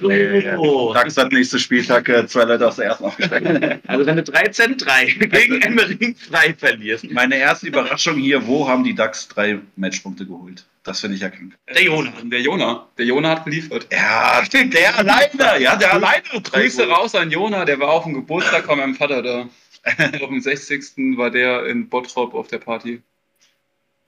Oh. 0.58 0.94
Dax 0.94 1.18
hat 1.18 1.32
nächsten 1.32 1.60
Spieltag 1.60 2.10
äh, 2.10 2.26
zwei 2.26 2.46
Leute 2.46 2.68
aus 2.68 2.78
der 2.78 2.86
ersten 2.86 3.06
aufgesteckt. 3.06 3.82
Also 3.88 4.06
wenn 4.06 4.18
du 4.18 4.24
13-3 4.24 5.28
gegen 5.28 5.62
Emmering 5.62 6.16
2 6.16 6.54
verlierst. 6.56 7.12
Meine 7.12 7.38
erste 7.38 7.68
Überraschung 7.68 8.18
hier, 8.18 8.48
wo 8.48 8.68
haben 8.68 8.84
die 8.84 8.96
Ducks 8.96 9.28
drei 9.28 9.60
Matchpunkte 9.76 10.26
geholt? 10.26 10.66
Das 10.84 11.02
finde 11.02 11.16
ich 11.16 11.22
ja 11.22 11.30
krank. 11.30 11.54
Der 11.68 11.84
Jona. 11.84 12.14
Der 12.24 12.42
Jona. 12.42 12.88
Der 12.98 13.06
Jona 13.06 13.30
hat 13.32 13.46
geliefert. 13.46 13.88
Ja, 13.92 14.42
der 14.50 14.98
alleine, 14.98 15.62
ja, 15.62 15.76
der 15.76 15.94
alleine. 15.94 16.24
Grüße 16.42 16.88
raus 16.88 17.14
an 17.14 17.30
Jona, 17.30 17.66
der 17.66 17.80
war 17.80 17.90
auf 17.90 18.06
dem 18.06 18.14
Geburtstag 18.14 18.66
von 18.66 18.78
meinem 18.78 18.96
Vater 18.96 19.22
da. 19.22 19.50
auf 20.22 20.30
dem 20.30 20.40
60. 20.40 21.18
war 21.18 21.30
der 21.30 21.66
in 21.68 21.90
Bottrop 21.90 22.34
auf 22.34 22.48
der 22.48 22.60
Party. 22.60 23.02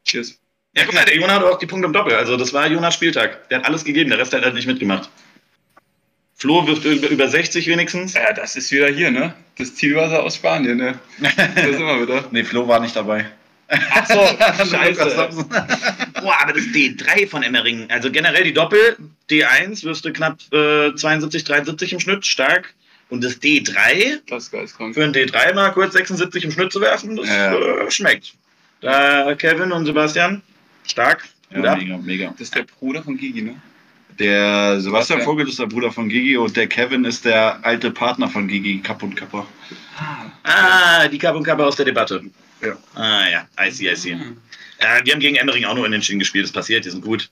Cheers. 0.06 0.39
Ja, 0.76 0.84
guck 0.86 0.94
mal, 0.94 1.06
der 1.06 1.16
Jona 1.16 1.34
hat 1.34 1.44
auch 1.44 1.58
die 1.58 1.66
Punkte 1.66 1.88
im 1.88 1.94
Doppel. 1.94 2.14
Also 2.14 2.38
das 2.38 2.54
war 2.54 2.68
Jonas 2.68 2.94
Spieltag. 2.94 3.50
Der 3.50 3.60
hat 3.60 3.66
alles 3.66 3.84
gegeben, 3.84 4.10
der 4.10 4.20
Rest 4.20 4.34
hat 4.34 4.44
halt 4.44 4.54
nicht 4.54 4.68
mitgemacht. 4.68 5.10
Flo 6.36 6.66
wirft 6.68 6.86
über, 6.86 7.10
über 7.10 7.28
60 7.28 7.68
wenigstens. 7.68 8.14
Ja, 8.14 8.32
das 8.32 8.56
ist 8.56 8.72
wieder 8.72 8.88
hier, 8.88 9.12
ne? 9.12 9.34
Das 9.58 9.76
Zielwasser 9.76 10.24
aus 10.24 10.36
Spanien, 10.36 10.78
ne? 10.78 10.98
Da 11.20 11.62
sind 11.64 11.80
wir 11.86 12.02
wieder. 12.02 12.24
Nee, 12.32 12.44
Flo 12.44 12.68
war 12.68 12.80
nicht 12.80 12.96
dabei. 12.96 13.26
Ach 13.68 14.06
so, 14.08 14.16
scheiße. 14.66 15.30
Boah, 16.22 16.36
aber 16.42 16.54
das 16.54 16.64
D3 16.64 17.28
von 17.28 17.44
Emmering, 17.44 17.86
also 17.90 18.10
generell 18.12 18.44
die 18.44 18.54
Doppel, 18.54 18.98
D1 19.30 19.84
wirst 19.84 20.06
du 20.06 20.14
knapp 20.14 20.38
äh, 20.54 20.96
72, 20.96 21.44
73 21.44 21.94
im 21.94 22.00
Schnitt, 22.00 22.26
stark. 22.26 22.74
Und 23.10 23.24
das 23.24 23.42
D3, 23.42 24.20
Das 24.30 24.48
für 24.50 25.04
ein 25.04 25.14
D3 25.14 25.54
mal 25.56 25.72
kurz 25.72 25.94
76 25.94 26.46
im 26.46 26.52
Schnitt 26.52 26.72
zu 26.72 26.80
werfen, 26.80 27.16
das 27.16 27.28
Ja. 27.28 27.54
äh, 27.56 27.92
schmeckt. 27.92 28.34
Da 28.82 29.36
Kevin 29.36 29.72
und 29.72 29.86
Sebastian, 29.86 30.42
stark. 30.86 31.28
Ja, 31.52 31.64
ab. 31.64 31.78
mega, 31.80 31.98
mega. 31.98 32.30
Das 32.32 32.42
ist 32.42 32.56
der 32.56 32.64
Bruder 32.64 33.04
von 33.04 33.18
Gigi, 33.18 33.42
ne? 33.42 33.56
Der 34.20 34.82
Sebastian. 34.82 35.22
Vogel 35.22 35.48
ist 35.48 35.60
der 35.60 35.68
Bruder 35.68 35.92
von 35.92 36.10
Gigi 36.10 36.36
und 36.36 36.56
der 36.58 36.68
Kevin 36.68 37.06
ist 37.06 37.24
der 37.26 37.64
alte 37.66 37.90
Partner 37.90 38.28
von 38.28 38.48
Gigi, 38.48 38.80
Kapp 38.80 39.02
und 39.02 39.16
Kappa. 39.16 39.48
Ah, 40.44 41.08
die 41.08 41.18
Kappe 41.18 41.38
und 41.38 41.44
Kappe 41.44 41.66
aus 41.66 41.78
der 41.78 41.86
Debatte. 41.86 42.22
Ja. 42.62 42.78
Ah 42.96 43.30
ja, 43.30 43.48
I 43.60 43.72
see, 43.72 43.90
I 43.90 43.96
see. 43.96 44.12
Hm. 44.12 44.38
Ja, 44.82 45.02
die 45.02 45.12
haben 45.12 45.20
gegen 45.20 45.36
Emmering 45.36 45.66
auch 45.66 45.76
nur 45.76 45.86
unentschieden 45.86 46.20
gespielt, 46.20 46.46
das 46.46 46.52
passiert, 46.52 46.86
die 46.86 46.90
sind 46.90 47.04
gut. 47.04 47.30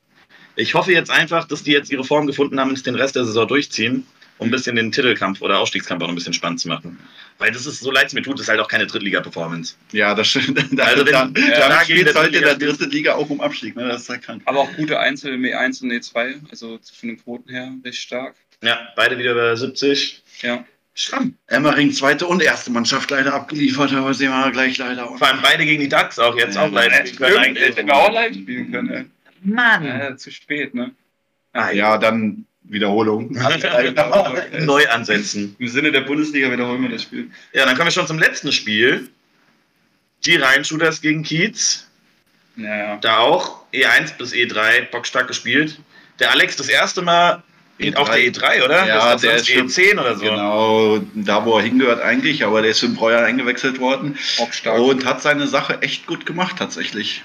Ich 0.56 0.74
hoffe 0.74 0.92
jetzt 0.92 1.12
einfach, 1.12 1.48
dass 1.48 1.64
die 1.64 1.72
jetzt 1.72 1.92
ihre 1.92 2.04
Form 2.04 2.26
gefunden 2.26 2.60
haben 2.60 2.70
und 2.70 2.78
es 2.78 2.84
den 2.84 2.96
Rest 2.96 3.16
der 3.16 3.26
Saison 3.26 3.48
durchziehen, 3.48 4.08
um 4.40 4.48
ein 4.48 4.52
bisschen 4.52 4.76
den 4.76 4.92
Titelkampf 4.92 5.42
oder 5.42 5.60
Ausstiegskampf 5.60 6.02
auch 6.02 6.08
noch 6.08 6.14
ein 6.14 6.16
bisschen 6.16 6.34
spannend 6.34 6.60
zu 6.60 6.68
machen. 6.68 7.00
Weil 7.40 7.52
das 7.52 7.66
ist, 7.66 7.80
so 7.82 7.92
leid 7.92 8.08
es 8.08 8.14
mir 8.14 8.22
tut, 8.22 8.40
ist 8.40 8.50
halt 8.50 8.60
auch 8.60 8.68
keine 8.68 8.88
Drittliga-Performance. 8.88 9.76
Ja, 9.92 10.16
das 10.16 10.28
stimmt. 10.28 10.58
Da, 10.72 10.84
Also 10.86 11.06
wenn- 11.06 11.12
da, 11.14 11.30
ja, 11.40 11.60
da 11.60 11.70
da 11.70 11.82
spielt 11.84 12.06
gegen 12.08 12.18
heute 12.18 12.32
der 12.32 12.54
in 12.54 12.60
der 12.60 12.70
dritten 12.70 12.90
Liga 12.92 13.14
auch 13.16 13.30
um 13.30 13.42
Abstieg, 13.42 13.76
ne? 13.76 13.88
Das 13.88 14.02
ist 14.04 14.10
ja 14.10 14.18
krank. 14.18 14.42
Aber 14.46 14.60
auch 14.60 14.74
gute 14.76 15.00
Einzel 15.00 15.34
im 15.34 15.44
E1 15.44 15.82
und 15.84 15.92
E2, 15.92 16.36
also 16.50 16.80
von 17.00 17.10
den 17.10 17.22
Quoten 17.24 17.50
her 17.52 17.72
recht 17.84 18.00
stark. 18.00 18.36
Ja, 18.64 18.80
beide 18.96 19.18
wieder 19.20 19.36
bei 19.36 19.56
70. 19.56 20.24
Ja. 20.42 20.66
Stramm. 20.96 21.36
Emmering 21.46 21.92
zweite 21.92 22.26
und 22.26 22.42
erste 22.42 22.72
Mannschaft 22.72 23.12
leider 23.12 23.32
abgeliefert, 23.36 23.94
aber 23.94 24.16
sehen 24.16 24.32
wir 24.32 24.50
gleich 24.52 24.80
leider. 24.80 25.08
auch. 25.08 25.16
Vor 25.20 25.28
allem 25.28 25.42
beide 25.44 25.64
gegen 25.64 25.80
die 25.84 25.90
Ducks 25.90 26.18
auch 26.18 26.36
jetzt 26.36 26.56
Ja, 26.56 26.66
auch 26.66 26.72
live 26.72 26.92
Äh, 26.92 27.06
spielen 27.06 27.30
können 27.44 27.56
hätten 27.56 27.86
wir 27.88 27.94
auch 27.96 28.12
live 28.12 28.34
spielen 28.34 28.72
können, 28.72 28.90
ey. 28.90 29.06
Mann. 29.44 29.86
Äh, 29.86 30.18
zu 30.18 30.32
spät, 30.32 30.74
ne? 30.74 30.90
Ah, 31.54 31.70
Ja, 31.70 32.00
dann 32.00 32.47
Wiederholung. 32.70 33.32
Neu 34.60 34.88
ansetzen. 34.90 35.56
Im 35.60 35.68
Sinne 35.68 35.92
der 35.92 36.02
Bundesliga 36.02 36.52
wiederholen 36.52 36.82
wir 36.84 36.90
das 36.90 37.04
Spiel. 37.04 37.30
Ja, 37.54 37.66
dann 37.66 37.76
kommen 37.76 37.88
wir 37.88 37.92
schon 37.92 38.08
zum 38.08 38.20
letzten 38.20 38.52
Spiel. 38.52 39.10
Die 40.26 40.36
Rhein-Shooters 40.36 41.02
gegen 41.02 41.24
Kiez. 41.24 41.88
Naja. 42.56 42.98
Da 43.02 43.18
auch 43.20 43.62
E1 43.74 44.18
bis 44.18 44.34
E3 44.34 44.90
bockstark 44.92 45.28
gespielt. 45.28 45.78
Der 46.20 46.32
Alex 46.32 46.56
das 46.56 46.68
erste 46.70 47.04
Mal 47.04 47.44
E3. 47.80 47.96
auf 47.96 48.10
der 48.10 48.18
E3, 48.20 48.66
oder? 48.66 48.88
Ja, 48.88 49.12
das 49.14 49.22
der 49.22 49.36
ist 49.36 49.48
ist 49.48 49.56
schon- 49.56 49.68
E10 49.68 50.00
oder 50.00 50.16
so. 50.16 50.26
Genau, 50.26 51.00
da 51.14 51.46
wo 51.46 51.58
er 51.58 51.64
hingehört 51.64 52.02
eigentlich, 52.02 52.44
aber 52.44 52.64
der 52.64 52.72
ist 52.72 52.80
für 52.80 52.88
den 52.88 52.96
Breuer 52.96 53.22
eingewechselt 53.22 53.80
worden 53.80 54.18
Auch 54.40 54.52
stark. 54.52 54.80
und 54.80 55.06
hat 55.06 55.22
seine 55.22 55.46
Sache 55.48 55.82
echt 55.84 56.08
gut 56.08 56.26
gemacht 56.26 56.56
tatsächlich. 56.58 57.24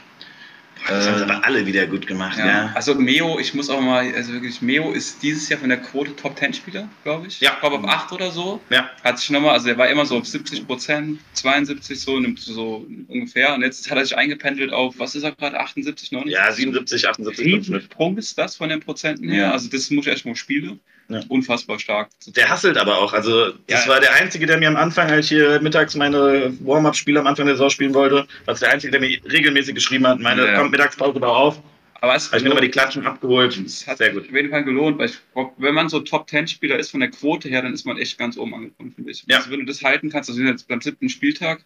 Das 0.88 1.06
haben 1.08 1.16
sie 1.18 1.22
Äh, 1.22 1.30
aber 1.30 1.44
alle 1.44 1.66
wieder 1.66 1.86
gut 1.86 2.06
gemacht, 2.06 2.38
Ja. 2.38 2.46
ja. 2.46 2.72
Also 2.74 2.94
Meo, 2.94 3.38
ich 3.38 3.54
muss 3.54 3.70
auch 3.70 3.80
mal, 3.80 4.12
also 4.14 4.32
wirklich, 4.32 4.60
Meo 4.62 4.92
ist 4.92 5.22
dieses 5.22 5.48
Jahr 5.48 5.60
von 5.60 5.68
der 5.68 5.78
Quote 5.78 6.14
Top 6.16 6.38
10 6.38 6.54
Spieler, 6.54 6.88
glaube 7.04 7.26
ich. 7.28 7.40
Ja. 7.40 7.52
Ich 7.54 7.60
glaube 7.60 7.76
auf 7.78 7.84
8 7.88 8.12
oder 8.12 8.30
so. 8.30 8.60
Ja. 8.70 8.90
Hat 9.04 9.18
sich 9.18 9.30
nochmal, 9.30 9.50
also 9.52 9.68
er 9.68 9.78
war 9.78 9.88
immer 9.88 10.04
so 10.06 10.16
auf 10.18 10.26
70 10.26 10.66
Prozent, 10.66 11.20
72 11.34 12.00
so, 12.00 12.18
nimmt 12.18 12.40
so 12.40 12.86
ungefähr. 13.08 13.54
Und 13.54 13.62
jetzt 13.62 13.90
hat 13.90 13.98
er 13.98 14.04
sich 14.04 14.16
eingependelt 14.16 14.72
auf, 14.72 14.98
was 14.98 15.14
ist 15.14 15.22
er 15.22 15.32
gerade, 15.32 15.58
78, 15.60 16.12
79? 16.12 16.32
Ja, 16.46 16.52
77, 16.52 17.08
78 17.08 17.38
im 17.46 17.50
Schnitt. 17.50 17.56
Riesensprung 17.74 18.18
ist 18.18 18.36
das 18.38 18.56
von 18.56 18.68
den 18.68 18.80
Prozenten 18.80 19.28
her. 19.28 19.42
Ja. 19.44 19.50
Also 19.52 19.68
das 19.68 19.90
muss 19.90 20.06
ich 20.06 20.12
echt 20.12 20.26
mal 20.26 20.36
spielen. 20.36 20.80
Ja. 21.12 21.20
Unfassbar 21.28 21.78
stark. 21.78 22.08
Der 22.26 22.48
hasselt 22.48 22.76
aber 22.78 22.98
auch. 22.98 23.12
Also, 23.12 23.52
das 23.66 23.84
Ja. 23.84 23.92
war 23.92 24.00
der 24.00 24.14
Einzige, 24.14 24.46
der 24.46 24.58
mir 24.58 24.68
am 24.68 24.76
Anfang, 24.76 25.10
als 25.10 25.26
ich 25.26 25.38
hier 25.38 25.60
mittags 25.60 25.94
meine 25.94 26.52
Warm-Up-Spiele 26.60 27.20
am 27.20 27.26
Anfang 27.26 27.46
der 27.46 27.56
Saison 27.56 27.70
spielen 27.70 27.94
wollte, 27.94 28.26
war 28.46 28.54
der 28.54 28.70
Einzige, 28.70 28.90
der 28.92 29.00
mir 29.00 29.18
regelmäßig 29.30 29.74
geschrieben 29.74 30.06
hat, 30.06 30.20
meine, 30.20 30.46
Ja. 30.46 30.58
kommt 30.58 30.70
Mittagspause 30.70 31.20
bau 31.20 31.34
auf. 31.34 31.62
Aber 32.00 32.16
es 32.16 32.26
Habe 32.28 32.38
ich 32.38 32.42
mir 32.42 32.48
nochmal 32.48 32.64
die 32.64 32.70
Klatschen 32.70 33.06
abgeholt. 33.06 33.56
Es 33.64 33.86
hat 33.86 33.98
Sehr 33.98 34.10
gut. 34.10 34.28
auf 34.28 34.34
jeden 34.34 34.50
Fall 34.50 34.64
gelohnt, 34.64 34.98
weil 34.98 35.06
ich 35.08 35.18
wenn 35.58 35.72
man 35.74 35.88
so 35.88 36.00
Top-10-Spieler 36.00 36.76
ist 36.76 36.90
von 36.90 36.98
der 36.98 37.10
Quote 37.10 37.48
her, 37.48 37.62
dann 37.62 37.72
ist 37.72 37.86
man 37.86 37.96
echt 37.96 38.18
ganz 38.18 38.36
oben 38.36 38.54
angekommen, 38.54 38.90
finde 38.92 39.12
ich. 39.12 39.22
Ja. 39.28 39.36
Also 39.36 39.50
wenn 39.52 39.60
du 39.60 39.66
das 39.66 39.82
halten 39.84 40.10
kannst, 40.10 40.28
also 40.28 40.42
jetzt 40.42 40.66
beim 40.66 40.80
siebten 40.80 41.08
Spieltag, 41.08 41.64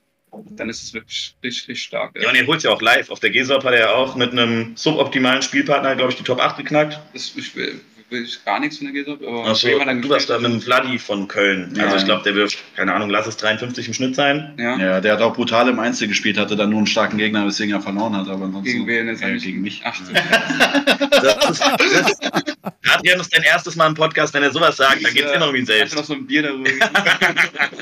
dann 0.51 0.69
ist 0.69 0.83
es 0.83 0.93
wirklich 0.93 1.35
richtig, 1.43 1.83
stark. 1.83 2.11
Ja, 2.21 2.29
und 2.29 2.37
er 2.37 2.47
holt 2.47 2.63
ja 2.63 2.71
auch 2.71 2.83
live. 2.83 3.09
Auf 3.09 3.21
der 3.21 3.31
GESOP 3.31 3.65
hat 3.65 3.73
er 3.73 3.81
ja 3.81 3.93
auch 3.95 4.15
mit 4.17 4.33
einem 4.33 4.73
suboptimalen 4.77 5.41
Spielpartner, 5.41 5.97
glaube 5.97 6.11
ich, 6.13 6.19
die 6.19 6.25
Top 6.25 6.39
8 6.41 6.59
geknackt. 6.59 7.01
Das, 7.15 7.33
ich 7.35 7.53
ich 8.11 8.45
gar 8.45 8.61
nichts 8.61 8.79
von 8.79 8.87
der 8.87 8.95
GESOP, 8.95 9.21
aber 9.27 9.85
dann 9.85 10.01
du 10.03 10.09
warst 10.09 10.31
da 10.31 10.39
mit 10.39 10.53
dem 10.53 10.61
Vladi 10.61 10.99
von 10.99 11.27
Köln. 11.29 11.69
Also 11.79 11.81
Ja. 11.81 11.97
ich 11.97 12.05
glaube, 12.05 12.23
der 12.25 12.35
wirft, 12.35 12.59
keine 12.77 12.93
Ahnung, 12.95 13.11
lass 13.11 13.27
es 13.27 13.37
53 13.37 13.89
im 13.89 13.95
Schnitt 13.95 14.15
sein. 14.15 14.55
Ja, 14.59 14.79
ja, 14.79 15.01
der 15.01 15.13
hat 15.15 15.21
auch 15.23 15.35
brutal 15.35 15.69
im 15.69 15.79
Einzel 15.81 16.07
gespielt, 16.09 16.39
hatte 16.39 16.55
dann 16.57 16.71
nur 16.71 16.79
einen 16.79 16.87
starken 16.87 17.19
Gegner, 17.19 17.47
weswegen 17.47 17.75
er 17.75 17.81
verloren 17.81 18.17
hat. 18.17 18.29
Aber 18.29 18.45
ansonsten, 18.45 18.65
gegen 18.73 18.87
wen 18.87 19.09
jetzt 19.09 19.21
ja, 19.23 19.27
eigentlich? 19.29 19.43
gegen 19.45 19.61
mich. 19.63 19.83
Ach, 19.85 19.95
so. 19.95 20.13
Das 21.17 21.51
ist, 21.51 21.61
das 21.61 22.11
ist, 22.11 22.21
Adrian 22.93 23.21
ist 23.21 23.35
dein 23.35 23.43
erstes 23.43 23.75
Mal 23.77 23.87
im 23.89 23.95
Podcast, 23.95 24.33
wenn 24.35 24.43
er 24.43 24.51
sowas 24.53 24.77
sagt, 24.77 25.05
dann 25.05 25.13
geht's 25.15 25.33
immer 25.33 25.49
um 25.49 25.55
ihn 25.57 25.63
Ich 25.65 25.69
hatte 25.71 25.79
selbst. 25.79 25.97
noch 25.97 26.05
so 26.05 26.15
ein 26.15 26.27
Bier 26.27 26.43
darüber. 26.43 26.71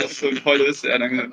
das 0.00 0.18
so 0.18 0.30
toll 0.30 0.60
ist. 0.62 0.84
Ja, 0.84 0.98
danke. 0.98 1.30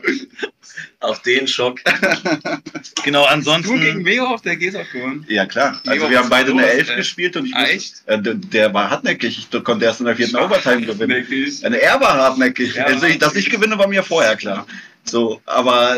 Auf 1.00 1.22
den 1.22 1.48
Schock. 1.48 1.80
genau, 3.04 3.24
Du 3.24 3.28
gegen 3.28 3.28
ansonsten. 3.28 4.02
Meo 4.02 4.26
auf 4.26 4.42
der 4.42 4.56
GESOP 4.56 4.92
gewonnen. 4.92 5.26
Ja, 5.30 5.46
klar. 5.46 5.80
Also 5.86 6.02
aber 6.04 6.12
wir 6.12 6.20
haben 6.20 6.30
beide 6.30 6.52
war 6.54 6.60
eine 6.60 6.68
los, 6.68 6.78
Elf 6.78 6.90
ey? 6.90 6.96
gespielt 6.98 7.38
und 7.38 7.46
ich 7.46 7.56
Ah, 7.56 7.62
muss- 7.62 7.70
echt? 7.70 7.94
Äh, 8.08 8.22
der, 8.22 8.34
der 8.36 8.74
war 8.82 8.90
hartnäckig. 8.90 9.38
Ich 9.38 9.64
konnte 9.64 9.86
erst 9.86 10.00
in 10.00 10.08
der 10.08 10.16
vierten 10.16 10.36
Overtime 10.36 10.82
gewinnen. 10.82 11.74
Er 11.74 12.00
war 12.00 12.14
hartnäckig. 12.14 12.76
Ja, 12.76 12.86
also, 12.86 13.08
dass 13.20 13.36
ich 13.36 13.50
gewinne, 13.50 13.78
war 13.78 13.88
mir 13.88 14.04
vorher 14.04 14.36
klar. 14.36 14.66
So, 15.04 15.42
aber 15.48 15.98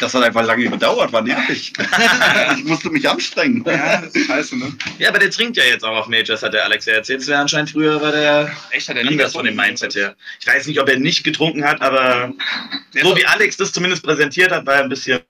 das 0.00 0.12
hat 0.12 0.24
einfach 0.24 0.44
lange 0.44 0.68
gedauert, 0.68 1.12
war 1.12 1.22
nervig. 1.22 1.72
ich 2.56 2.64
musste 2.64 2.90
mich 2.90 3.08
anstrengen. 3.08 3.62
Ja, 3.64 4.00
das 4.00 4.12
ist 4.12 4.26
scheiße, 4.26 4.58
ne? 4.58 4.72
Ja, 4.98 5.10
aber 5.10 5.20
der 5.20 5.30
trinkt 5.30 5.56
ja 5.56 5.62
jetzt 5.62 5.84
auch 5.84 5.96
auf 5.96 6.08
Majors, 6.08 6.42
hat 6.42 6.52
der 6.52 6.64
Alex 6.64 6.86
ja 6.86 6.94
erzählt. 6.94 7.20
Das 7.20 7.28
wäre 7.28 7.40
anscheinend 7.40 7.70
früher 7.70 8.00
war 8.02 8.10
der 8.10 8.50
Echt, 8.72 8.88
hat 8.88 8.96
er 8.96 9.06
anders 9.06 9.34
von 9.34 9.44
dem 9.44 9.54
Mindset 9.54 9.94
her. 9.94 10.16
Ich 10.40 10.46
weiß 10.48 10.66
nicht, 10.66 10.80
ob 10.80 10.88
er 10.88 10.98
nicht 10.98 11.22
getrunken 11.22 11.64
hat, 11.64 11.80
aber 11.80 12.32
Der 12.92 13.04
so 13.04 13.16
wie 13.16 13.24
Alex 13.24 13.56
das 13.56 13.72
zumindest 13.72 14.02
präsentiert 14.02 14.50
hat, 14.50 14.66
war 14.66 14.74
er 14.74 14.82
ein 14.82 14.88
bisschen, 14.88 15.20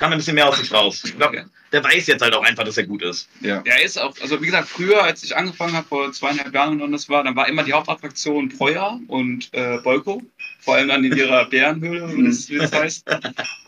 kam 0.00 0.10
ein 0.12 0.18
bisschen 0.18 0.34
mehr 0.34 0.48
aus 0.48 0.58
sich 0.58 0.72
raus. 0.72 1.02
Ich 1.04 1.16
glaube, 1.16 1.44
der 1.72 1.84
weiß 1.84 2.08
jetzt 2.08 2.22
halt 2.22 2.34
auch 2.34 2.42
einfach, 2.42 2.64
dass 2.64 2.76
er 2.76 2.84
gut 2.84 3.02
ist. 3.02 3.28
Ja. 3.42 3.62
Er 3.64 3.84
ist 3.84 3.96
auch, 4.00 4.12
also 4.20 4.40
wie 4.42 4.46
gesagt, 4.46 4.68
früher, 4.68 5.04
als 5.04 5.22
ich 5.22 5.36
angefangen 5.36 5.74
habe, 5.74 5.86
vor 5.86 6.10
zweieinhalb 6.10 6.52
Jahren 6.52 6.82
und 6.82 6.90
das 6.90 7.08
war, 7.08 7.22
dann 7.22 7.36
war 7.36 7.48
immer 7.48 7.62
die 7.62 7.72
Hauptattraktion 7.72 8.48
Breuer 8.48 8.98
und 9.06 9.50
äh, 9.52 9.78
Bolko. 9.84 10.22
Vor 10.62 10.74
allem 10.74 10.88
dann 10.88 11.04
in 11.04 11.16
ihrer 11.16 11.46
Bärenhöhle, 11.46 12.14
wie 12.14 12.24
das, 12.24 12.50
wie 12.50 12.58
das 12.58 12.72
heißt. 12.72 13.06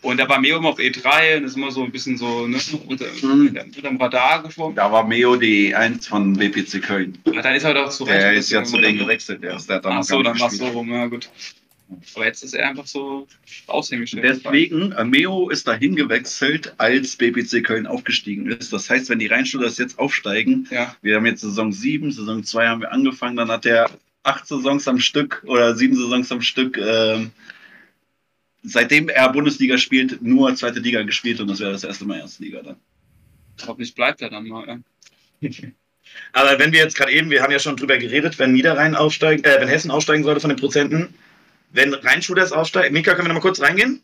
Und 0.03 0.19
da 0.19 0.29
war 0.29 0.39
Meo 0.39 0.57
immer 0.57 0.69
auf 0.69 0.79
E3 0.79 1.37
und 1.37 1.45
ist 1.45 1.55
immer 1.55 1.71
so 1.71 1.83
ein 1.83 1.91
bisschen 1.91 2.17
so 2.17 2.45
ne, 2.45 2.59
unter, 2.87 3.05
Mhm. 3.23 3.57
unter 3.65 3.81
dem 3.81 3.97
Radar 3.97 4.43
geschwommen. 4.43 4.75
Da 4.75 4.91
war 4.91 5.03
Meo 5.07 5.35
die 5.35 5.73
1 5.73 6.07
von 6.07 6.33
BPC 6.33 6.81
Köln. 6.83 7.17
Ja, 7.25 7.41
dann 7.41 7.55
ist 7.55 7.63
er 7.63 7.73
doch 7.73 7.89
zu 7.89 8.05
Der 8.05 8.33
ist 8.33 8.51
ja 8.51 8.63
zu 8.63 8.77
denen 8.77 8.99
gewechselt. 8.99 9.41
Der 9.41 9.55
ist 9.55 9.67
der 9.69 9.77
hat 9.77 9.85
Ach 9.87 10.03
so, 10.03 10.21
dann 10.21 10.39
war 10.39 10.47
es 10.47 10.57
so 10.57 10.67
rum, 10.67 10.91
ja 10.91 11.07
gut. 11.07 11.29
Aber 12.15 12.25
jetzt 12.25 12.43
ist 12.43 12.53
er 12.53 12.69
einfach 12.69 12.87
so 12.87 13.27
aushängestellt. 13.67 14.41
Deswegen, 14.43 14.93
Meo 15.09 15.49
ist 15.49 15.67
dahin 15.67 15.95
gewechselt, 15.95 16.73
als 16.77 17.15
BPC 17.15 17.63
Köln 17.63 17.85
aufgestiegen 17.87 18.47
ist. 18.47 18.73
Das 18.73 18.89
heißt, 18.89 19.09
wenn 19.09 19.19
die 19.19 19.27
Rheinschulers 19.27 19.77
jetzt 19.77 19.99
aufsteigen, 19.99 20.67
Ja, 20.71 20.95
wir 21.01 21.15
haben 21.15 21.25
jetzt 21.25 21.41
Saison 21.41 21.71
7, 21.71 22.11
Saison 22.11 22.43
2 22.43 22.67
haben 22.67 22.81
wir 22.81 22.91
angefangen, 22.91 23.35
dann 23.35 23.49
hat 23.49 23.65
er 23.65 23.89
acht 24.23 24.47
Saisons 24.47 24.87
am 24.87 24.99
Stück 24.99 25.43
oder 25.45 25.75
sieben 25.75 25.95
Saisons 25.95 26.31
am 26.31 26.41
Stück, 26.41 26.77
ähm, 26.77 27.31
seitdem 28.63 29.09
er 29.09 29.29
Bundesliga 29.31 29.77
spielt, 29.77 30.21
nur 30.21 30.55
zweite 30.55 30.79
Liga 30.79 31.03
gespielt 31.03 31.41
und 31.41 31.49
das 31.49 31.59
wäre 31.59 31.73
das 31.73 31.83
erste 31.83 32.05
Mal 32.05 32.19
erste 32.19 32.43
Liga 32.43 32.61
dann. 32.61 32.77
hoffentlich 33.67 33.93
bleibt 33.93 34.21
er 34.21 34.29
dann 34.29 34.47
mal. 34.47 34.81
Ja. 35.41 35.49
Aber 36.31 36.59
wenn 36.59 36.71
wir 36.71 36.79
jetzt 36.79 36.95
gerade 36.95 37.11
eben, 37.11 37.29
wir 37.29 37.41
haben 37.41 37.51
ja 37.51 37.59
schon 37.59 37.75
drüber 37.75 37.97
geredet, 37.97 38.39
wenn 38.39 38.53
Niederrhein 38.53 38.95
aufsteigen, 38.95 39.43
äh, 39.43 39.59
wenn 39.59 39.67
Hessen 39.67 39.91
aufsteigen 39.91 40.23
sollte 40.23 40.41
von 40.41 40.49
den 40.49 40.59
Prozenten, 40.59 41.13
wenn 41.73 41.93
Rheinschulers 41.93 42.51
aufsteigen, 42.51 42.93
Mika, 42.93 43.13
können 43.13 43.27
wir 43.27 43.33
noch 43.33 43.41
mal 43.41 43.47
kurz 43.47 43.61
reingehen 43.61 44.01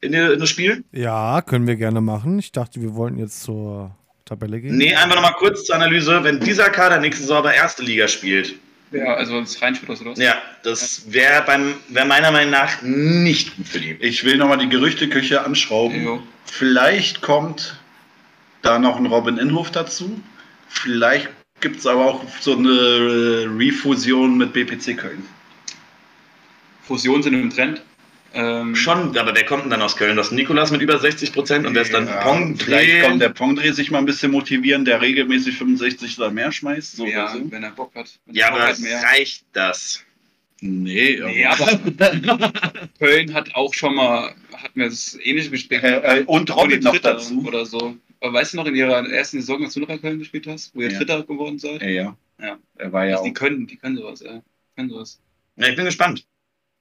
in, 0.00 0.12
die, 0.12 0.18
in 0.18 0.40
das 0.40 0.48
Spiel? 0.48 0.84
Ja, 0.92 1.42
können 1.42 1.66
wir 1.66 1.76
gerne 1.76 2.00
machen. 2.00 2.38
Ich 2.38 2.52
dachte, 2.52 2.80
wir 2.80 2.94
wollten 2.94 3.18
jetzt 3.18 3.42
zur 3.42 3.94
Tabelle 4.24 4.60
gehen. 4.60 4.76
Nee, 4.76 4.94
einfach 4.94 5.14
noch 5.14 5.22
mal 5.22 5.32
kurz 5.32 5.64
zur 5.64 5.76
Analyse. 5.76 6.24
Wenn 6.24 6.40
dieser 6.40 6.70
Kader 6.70 6.98
nächste 6.98 7.22
Saison 7.22 7.38
aber 7.38 7.54
erste 7.54 7.82
Liga 7.82 8.08
spielt, 8.08 8.54
ja, 8.92 9.14
also 9.14 9.40
das 9.40 9.60
Reinschütters 9.62 10.00
oder 10.00 10.12
was? 10.12 10.18
ja, 10.18 10.34
das 10.64 11.12
wäre 11.12 11.42
beim 11.46 11.74
wäre 11.88 12.06
meiner 12.06 12.32
Meinung 12.32 12.50
nach 12.50 12.82
nicht 12.82 13.56
gut 13.56 13.68
für 13.68 13.78
die. 13.78 13.92
Ich 14.00 14.24
will 14.24 14.36
nochmal 14.36 14.58
die 14.58 14.68
Gerüchteküche 14.68 15.44
anschrauben. 15.44 16.02
Jo. 16.02 16.22
Vielleicht 16.44 17.20
kommt 17.20 17.78
da 18.62 18.78
noch 18.78 18.96
ein 18.96 19.06
Robin 19.06 19.38
Inhof 19.38 19.70
dazu. 19.70 20.20
Vielleicht 20.68 21.28
gibt 21.60 21.78
es 21.78 21.86
aber 21.86 22.04
auch 22.04 22.24
so 22.40 22.56
eine 22.56 23.46
Refusion 23.58 24.38
mit 24.38 24.52
BPC 24.52 24.96
Köln. 24.96 25.24
Fusionen 26.90 27.22
sind 27.22 27.34
im 27.34 27.50
Trend. 27.50 27.82
Ähm, 28.34 28.74
Schon, 28.76 29.16
aber 29.16 29.32
wer 29.34 29.44
kommt 29.44 29.62
denn 29.64 29.70
dann 29.70 29.82
aus 29.82 29.96
Köln? 29.96 30.16
Das 30.16 30.26
ist 30.28 30.32
Nikolas 30.32 30.70
mit 30.72 30.80
über 30.82 30.98
60 30.98 31.32
Prozent 31.32 31.66
und 31.66 31.74
wer 31.74 31.82
ist 31.82 31.92
dann 31.94 32.06
Ja, 32.08 32.20
Pong? 32.22 32.56
vielleicht 32.56 33.04
kommt 33.04 33.22
der 33.22 33.28
Pongdreh 33.30 33.70
sich 33.72 33.90
mal 33.92 33.98
ein 33.98 34.06
bisschen 34.06 34.32
motivieren, 34.32 34.84
der 34.84 35.00
regelmäßig 35.00 35.56
65 35.56 36.18
oder 36.18 36.30
mehr 36.32 36.50
schmeißt. 36.52 36.96
So 36.96 37.06
ja, 37.06 37.28
so. 37.28 37.40
wenn 37.50 37.62
er 37.62 37.70
Bock 37.70 37.92
hat. 37.94 38.18
Wenn 38.26 38.34
Ja, 38.36 38.46
er 38.46 38.50
Bock 38.52 38.60
aber 38.60 38.68
hat, 38.70 38.78
mehr. 38.80 39.02
reicht 39.02 39.44
das? 39.52 40.04
Nee, 40.60 41.20
Nee, 41.24 41.46
aber 41.46 41.66
Köln 42.98 43.32
hat 43.34 43.54
auch 43.54 43.72
schon 43.72 43.94
mal, 43.94 44.34
hatten 44.52 44.78
wir 44.80 44.88
das 44.88 45.16
ähnliche 45.22 45.50
Gespräch. 45.50 45.82
Äh, 45.82 46.20
äh, 46.20 46.24
und 46.24 46.54
Robin 46.54 46.80
noch 46.80 46.98
dazu. 46.98 47.44
Oder 47.46 47.64
so. 47.66 47.96
Aber 48.20 48.32
weißt 48.34 48.52
du 48.52 48.58
noch 48.58 48.66
in 48.66 48.74
ihrer 48.74 49.08
ersten 49.10 49.40
Saison, 49.40 49.64
als 49.64 49.74
du 49.74 49.80
noch 49.80 49.88
bei 49.88 49.98
Köln 49.98 50.18
gespielt 50.18 50.46
hast, 50.46 50.74
wo 50.74 50.82
ihr 50.82 50.90
Ja. 50.90 50.98
Dritter 50.98 51.22
geworden 51.22 51.58
seid? 51.58 51.80
Ja, 51.82 51.88
ja. 51.88 52.16
Ja. 52.40 52.58
Er 52.76 52.92
war 52.92 53.04
ja 53.06 53.12
Also 53.12 53.22
auch. 53.22 53.26
die 53.26 53.32
können, 53.32 53.66
die 53.66 53.76
können 53.76 53.96
sowas, 53.96 54.20
ja. 54.20 54.42
Können 54.76 54.90
sowas. 54.90 55.20
Ja, 55.56 55.68
ich 55.68 55.76
bin 55.76 55.84
gespannt. 55.86 56.24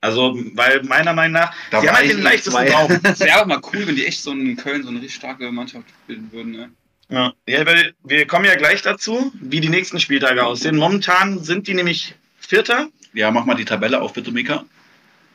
Also, 0.02 0.38
weil 0.54 0.82
meiner 0.84 1.14
Meinung 1.14 1.34
nach, 1.34 1.54
Da 1.72 1.82
die 1.82 1.88
war 1.88 1.94
haben 1.94 1.98
halt 1.98 2.06
ich 2.06 2.14
den 2.14 2.24
leichtesten. 2.24 3.02
Es 3.04 3.20
wäre 3.20 3.40
aber 3.40 3.48
mal 3.48 3.62
cool, 3.74 3.86
wenn 3.86 3.96
die 3.96 4.06
echt 4.06 4.22
so 4.22 4.32
in 4.32 4.56
Köln 4.56 4.84
so 4.84 4.90
eine 4.90 5.00
richtig 5.00 5.16
starke 5.16 5.52
Mannschaft 5.52 5.86
bilden 6.08 6.32
würden. 6.32 6.52
Ne? 6.54 6.70
Ja, 7.10 7.34
ja 7.48 7.66
weil 7.66 7.94
wir 8.04 8.26
kommen 8.26 8.46
ja 8.46 8.56
gleich 8.56 8.82
dazu, 8.82 9.34
wie 9.42 9.60
die 9.60 9.70
nächsten 9.70 10.00
Spieltage 10.00 10.46
aussehen. 10.46 10.78
Momentan 10.78 11.44
sind 11.44 11.68
die 11.68 11.74
nämlich 11.74 12.16
Vierter. 12.40 12.88
Ja, 13.14 13.30
mach 13.32 13.46
mal 13.46 13.56
die 13.56 13.66
Tabelle 13.66 14.00
auf, 14.02 14.14
bitte, 14.14 14.32
Mika. 14.32 14.64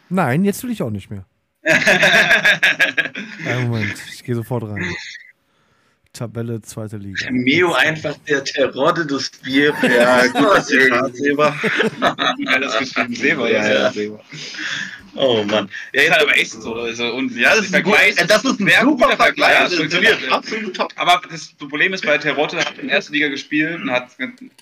Nein, 0.08 0.44
jetzt 0.44 0.62
will 0.62 0.70
ich 0.70 0.82
auch 0.82 0.90
nicht 0.90 1.10
mehr. 1.10 1.26
Einen 3.46 3.68
Moment, 3.68 3.94
ich 4.12 4.22
gehe 4.24 4.34
sofort 4.34 4.64
rein. 4.64 4.84
Tabelle, 6.14 6.62
zweite 6.62 6.96
Liga. 6.96 7.28
Meo 7.30 7.74
einfach 7.74 8.16
der 8.28 8.42
Terodde 8.44 9.04
des 9.04 9.30
Bier. 9.42 9.74
Ja, 9.82 10.26
gut, 10.28 10.46
das 10.54 10.70
ist 10.70 11.16
Seber. 11.16 11.54
Alles 12.46 12.78
geschrieben, 12.78 13.14
Seber, 13.14 13.50
Ja, 13.50 13.68
ja. 13.68 13.92
Seber. 13.92 14.20
Oh 15.16 15.42
Mann. 15.44 15.68
Ja, 15.92 16.02
Ist 16.02 16.10
halt 16.10 16.22
aber 16.22 16.36
echt 16.36 16.50
so. 16.52 16.74
Also, 16.74 17.12
und 17.14 17.36
Ja, 17.36 17.54
das 17.54 17.66
ist, 17.66 17.74
ein, 17.74 17.82
gut, 17.82 17.94
Vergleich- 17.94 18.18
äh, 18.20 18.26
das 18.26 18.44
ist 18.44 18.60
ein 18.60 18.66
sehr 18.66 18.80
super 18.82 19.04
guter 19.06 19.16
Vergleich. 19.16 19.54
Ja, 19.54 19.62
Das 19.64 19.74
funktioniert. 19.74 20.18
absolut 20.32 20.76
top. 20.76 20.92
Aber 20.96 21.20
das 21.30 21.46
Problem 21.58 21.94
ist 21.94 22.04
bei 22.04 22.18
Terodde, 22.18 22.58
hat 22.58 22.78
in 22.78 22.88
erster 22.88 23.12
Liga 23.12 23.28
gespielt 23.28 23.80
und 23.80 23.90
hat, 23.90 24.08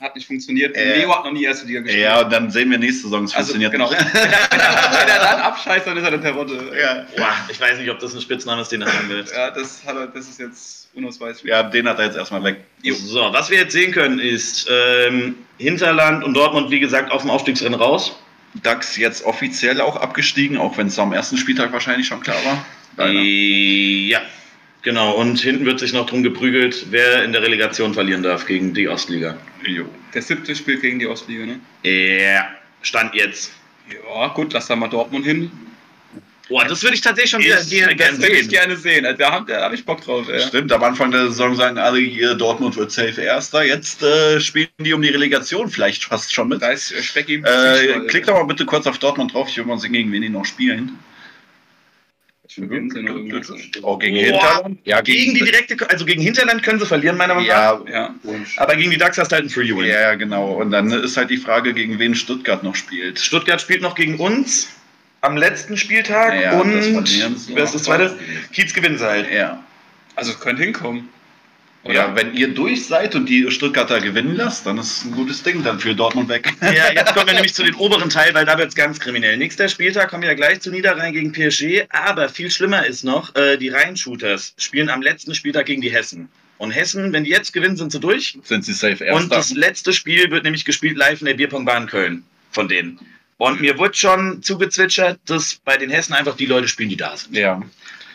hat 0.00 0.14
nicht 0.14 0.26
funktioniert. 0.26 0.76
Äh, 0.76 0.98
Leo 0.98 1.14
hat 1.16 1.24
noch 1.24 1.32
nie 1.32 1.44
erste 1.44 1.66
Liga 1.66 1.80
gespielt. 1.80 2.02
Ja, 2.04 2.20
und 2.22 2.32
dann 2.32 2.50
sehen 2.50 2.70
wir 2.70 2.78
nächste 2.78 3.04
Saison, 3.04 3.24
es 3.24 3.34
also, 3.34 3.52
funktioniert 3.54 3.72
genau. 3.72 3.90
nicht. 3.90 4.00
wenn, 4.14 5.08
er, 5.08 5.18
dann 5.20 5.40
abscheißt, 5.40 5.86
dann 5.86 5.96
ist 5.96 6.04
er 6.04 6.10
der 6.10 6.20
Terodde. 6.22 6.72
Ja. 6.80 7.06
Boah, 7.16 7.34
ich 7.50 7.60
weiß 7.60 7.78
nicht, 7.78 7.90
ob 7.90 7.98
das 7.98 8.14
ein 8.14 8.20
Spitzname 8.20 8.62
ist, 8.62 8.70
den 8.72 8.82
er 8.82 8.92
haben 8.92 9.08
will. 9.08 9.24
Ja, 9.34 9.50
das, 9.50 9.84
hat 9.86 9.96
er, 9.96 10.06
das 10.08 10.28
ist 10.28 10.38
jetzt 10.38 10.88
unausweichlich. 10.94 11.44
ja, 11.44 11.62
den 11.62 11.88
hat 11.88 11.98
er 11.98 12.06
jetzt 12.06 12.16
erstmal 12.16 12.44
weg. 12.44 12.56
So, 12.84 13.32
was 13.32 13.48
wir 13.50 13.58
jetzt 13.58 13.72
sehen 13.72 13.92
können, 13.92 14.18
ist 14.18 14.68
ähm, 14.70 15.36
Hinterland 15.58 16.22
und 16.24 16.34
Dortmund, 16.34 16.70
wie 16.70 16.80
gesagt, 16.80 17.10
auf 17.10 17.22
dem 17.22 17.30
Aufstiegsrennen 17.30 17.78
raus. 17.80 18.16
DAX 18.54 18.96
jetzt 18.96 19.24
offiziell 19.24 19.80
auch 19.80 19.96
abgestiegen, 19.96 20.58
auch 20.58 20.76
wenn 20.78 20.88
es 20.88 20.98
am 20.98 21.12
ersten 21.12 21.36
Spieltag 21.38 21.72
wahrscheinlich 21.72 22.06
schon 22.06 22.20
klar 22.20 22.36
war. 22.44 22.64
Leider. 22.96 23.18
Äh, 23.18 24.08
Ja, 24.08 24.20
genau. 24.82 25.12
Und 25.14 25.40
hinten 25.40 25.64
wird 25.64 25.80
sich 25.80 25.92
noch 25.92 26.06
drum 26.06 26.22
geprügelt, 26.22 26.86
wer 26.90 27.24
in 27.24 27.32
der 27.32 27.42
Relegation 27.42 27.94
verlieren 27.94 28.22
darf 28.22 28.46
gegen 28.46 28.74
die 28.74 28.88
Ostliga. 28.88 29.36
Jo. 29.66 29.86
Der 30.12 30.22
siebte 30.22 30.54
spielt 30.54 30.82
gegen 30.82 30.98
die 30.98 31.06
Ostliga, 31.06 31.46
ne? 31.46 31.60
Ja, 31.84 32.46
Stand 32.82 33.14
jetzt. 33.14 33.52
Ja, 33.90 34.28
gut, 34.28 34.52
lass 34.52 34.66
da 34.66 34.76
mal 34.76 34.88
Dortmund 34.88 35.24
hin. 35.24 35.50
Boah, 36.52 36.66
das 36.66 36.82
würde 36.82 36.94
ich 36.94 37.00
tatsächlich 37.00 37.30
schon 37.30 37.40
wieder 37.40 37.56
gerne 37.56 37.96
das 37.96 38.18
würde 38.20 38.32
ich 38.34 38.40
sehen. 38.40 38.48
gerne 38.50 38.76
sehen. 38.76 39.06
Also, 39.06 39.18
Da 39.18 39.32
habe 39.32 39.56
hab 39.56 39.72
ich 39.72 39.86
Bock 39.86 40.02
drauf. 40.02 40.28
Ja. 40.28 40.38
Stimmt, 40.38 40.70
am 40.70 40.82
Anfang 40.84 41.10
der 41.10 41.28
Saison 41.28 41.54
sagen 41.56 41.78
alle 41.78 41.98
hier, 41.98 42.34
Dortmund 42.34 42.76
wird 42.76 42.92
safe 42.92 43.22
Erster. 43.22 43.64
Jetzt 43.64 44.02
äh, 44.02 44.38
spielen 44.38 44.68
die 44.78 44.92
um 44.92 45.00
die 45.00 45.08
Relegation 45.08 45.70
vielleicht 45.70 46.04
fast 46.04 46.30
schon 46.32 46.48
mit. 46.48 46.60
Da 46.60 46.70
ist 46.72 46.92
äh, 46.92 47.02
Specki. 47.02 47.36
Äh, 47.36 48.00
klick 48.06 48.26
doch 48.26 48.34
mal 48.34 48.44
bitte 48.44 48.66
kurz 48.66 48.86
auf 48.86 48.98
Dortmund 48.98 49.32
drauf. 49.32 49.48
Ich 49.48 49.56
will 49.56 49.64
mal 49.64 49.78
sehen, 49.78 49.92
gegen 49.92 50.12
wen 50.12 50.20
die 50.20 50.28
noch 50.28 50.44
spielen. 50.44 50.98
Oh, 53.82 53.96
gegen 53.96 54.16
Boah. 54.16 54.22
Hinterland? 54.24 54.78
Ja, 54.84 55.00
Gegen 55.00 55.32
die 55.32 55.40
direkte, 55.40 55.88
also 55.88 56.04
gegen 56.04 56.20
Hinterland 56.20 56.62
können 56.62 56.78
sie 56.78 56.84
verlieren, 56.84 57.16
meiner 57.16 57.34
Meinung 57.34 57.48
nach. 57.48 57.86
Ja, 57.88 58.14
Ja. 58.24 58.42
Aber 58.58 58.76
gegen 58.76 58.90
die 58.90 58.98
DAX 58.98 59.16
hast 59.16 59.32
du 59.32 59.36
halt 59.36 59.44
einen 59.44 59.50
Free 59.50 59.74
Win. 59.74 59.86
ja, 59.86 60.14
genau. 60.16 60.52
Und 60.52 60.70
dann 60.70 60.90
ist 60.90 61.16
halt 61.16 61.30
die 61.30 61.38
Frage, 61.38 61.72
gegen 61.72 61.98
wen 61.98 62.14
Stuttgart 62.14 62.62
noch 62.62 62.74
spielt. 62.76 63.18
Stuttgart 63.18 63.58
spielt 63.58 63.80
noch 63.80 63.94
gegen 63.94 64.18
uns 64.18 64.68
am 65.22 65.36
letzten 65.36 65.76
Spieltag 65.76 66.38
Ja, 66.40 66.60
und 66.60 66.74
wer 66.74 67.64
ist 67.64 67.74
das 67.74 67.84
zweite? 67.84 68.18
Kiez 68.52 68.74
gewinnen 68.74 68.98
sie 68.98 69.06
halt. 69.06 69.30
Ja. 69.32 69.64
Also, 70.14 70.32
es 70.32 70.40
könnte 70.40 70.62
hinkommen. 70.62 71.08
Ja, 71.84 72.14
wenn 72.14 72.34
ihr 72.34 72.54
durch 72.54 72.86
seid 72.86 73.16
und 73.16 73.28
die 73.28 73.50
Stuttgarter 73.50 74.00
gewinnen 74.00 74.36
lasst, 74.36 74.66
dann 74.66 74.78
ist 74.78 75.04
ein 75.04 75.10
gutes 75.12 75.42
Ding 75.42 75.64
dann 75.64 75.80
für 75.80 75.96
Dortmund 75.96 76.28
weg. 76.28 76.52
Ja, 76.62 76.92
jetzt 76.92 77.12
kommen 77.12 77.26
wir 77.26 77.34
nämlich 77.34 77.54
zu 77.54 77.64
den 77.64 77.74
oberen 77.74 78.08
Teil, 78.08 78.32
weil 78.34 78.44
da 78.44 78.56
wird 78.56 78.68
es 78.68 78.76
ganz 78.76 79.00
kriminell. 79.00 79.36
Nächster 79.36 79.68
Spieltag 79.68 80.08
kommen 80.08 80.22
wir 80.22 80.28
ja 80.28 80.36
gleich 80.36 80.60
zu 80.60 80.70
Niederrhein 80.70 81.12
gegen 81.12 81.32
PSG, 81.32 81.86
aber 81.88 82.28
viel 82.28 82.52
schlimmer 82.52 82.86
ist 82.86 83.02
noch, 83.02 83.34
äh, 83.34 83.56
die 83.56 83.68
Rhein-Shooters 83.68 84.54
spielen 84.58 84.90
am 84.90 85.02
letzten 85.02 85.34
Spieltag 85.34 85.66
gegen 85.66 85.82
die 85.82 85.90
Hessen. 85.90 86.28
Und 86.58 86.70
Hessen, 86.70 87.12
wenn 87.12 87.24
die 87.24 87.30
jetzt 87.30 87.52
gewinnen, 87.52 87.76
sind 87.76 87.90
sie 87.90 87.98
durch. 87.98 88.38
Sind 88.44 88.64
sie 88.64 88.74
safe 88.74 89.02
Und 89.12 89.22
Erster? 89.22 89.28
das 89.36 89.50
letzte 89.50 89.92
Spiel 89.92 90.30
wird 90.30 90.44
nämlich 90.44 90.64
gespielt 90.64 90.96
live 90.96 91.20
in 91.20 91.26
der 91.26 91.34
Bierpunktbahn 91.34 91.88
Köln 91.88 92.22
von 92.52 92.68
denen. 92.68 93.00
Und 93.42 93.60
mir 93.60 93.76
wurde 93.76 93.94
schon 93.94 94.40
zugezwitschert, 94.40 95.18
dass 95.26 95.56
bei 95.64 95.76
den 95.76 95.90
Hessen 95.90 96.12
einfach 96.12 96.36
die 96.36 96.46
Leute 96.46 96.68
spielen, 96.68 96.90
die 96.90 96.96
da 96.96 97.16
sind. 97.16 97.34
ja. 97.36 97.60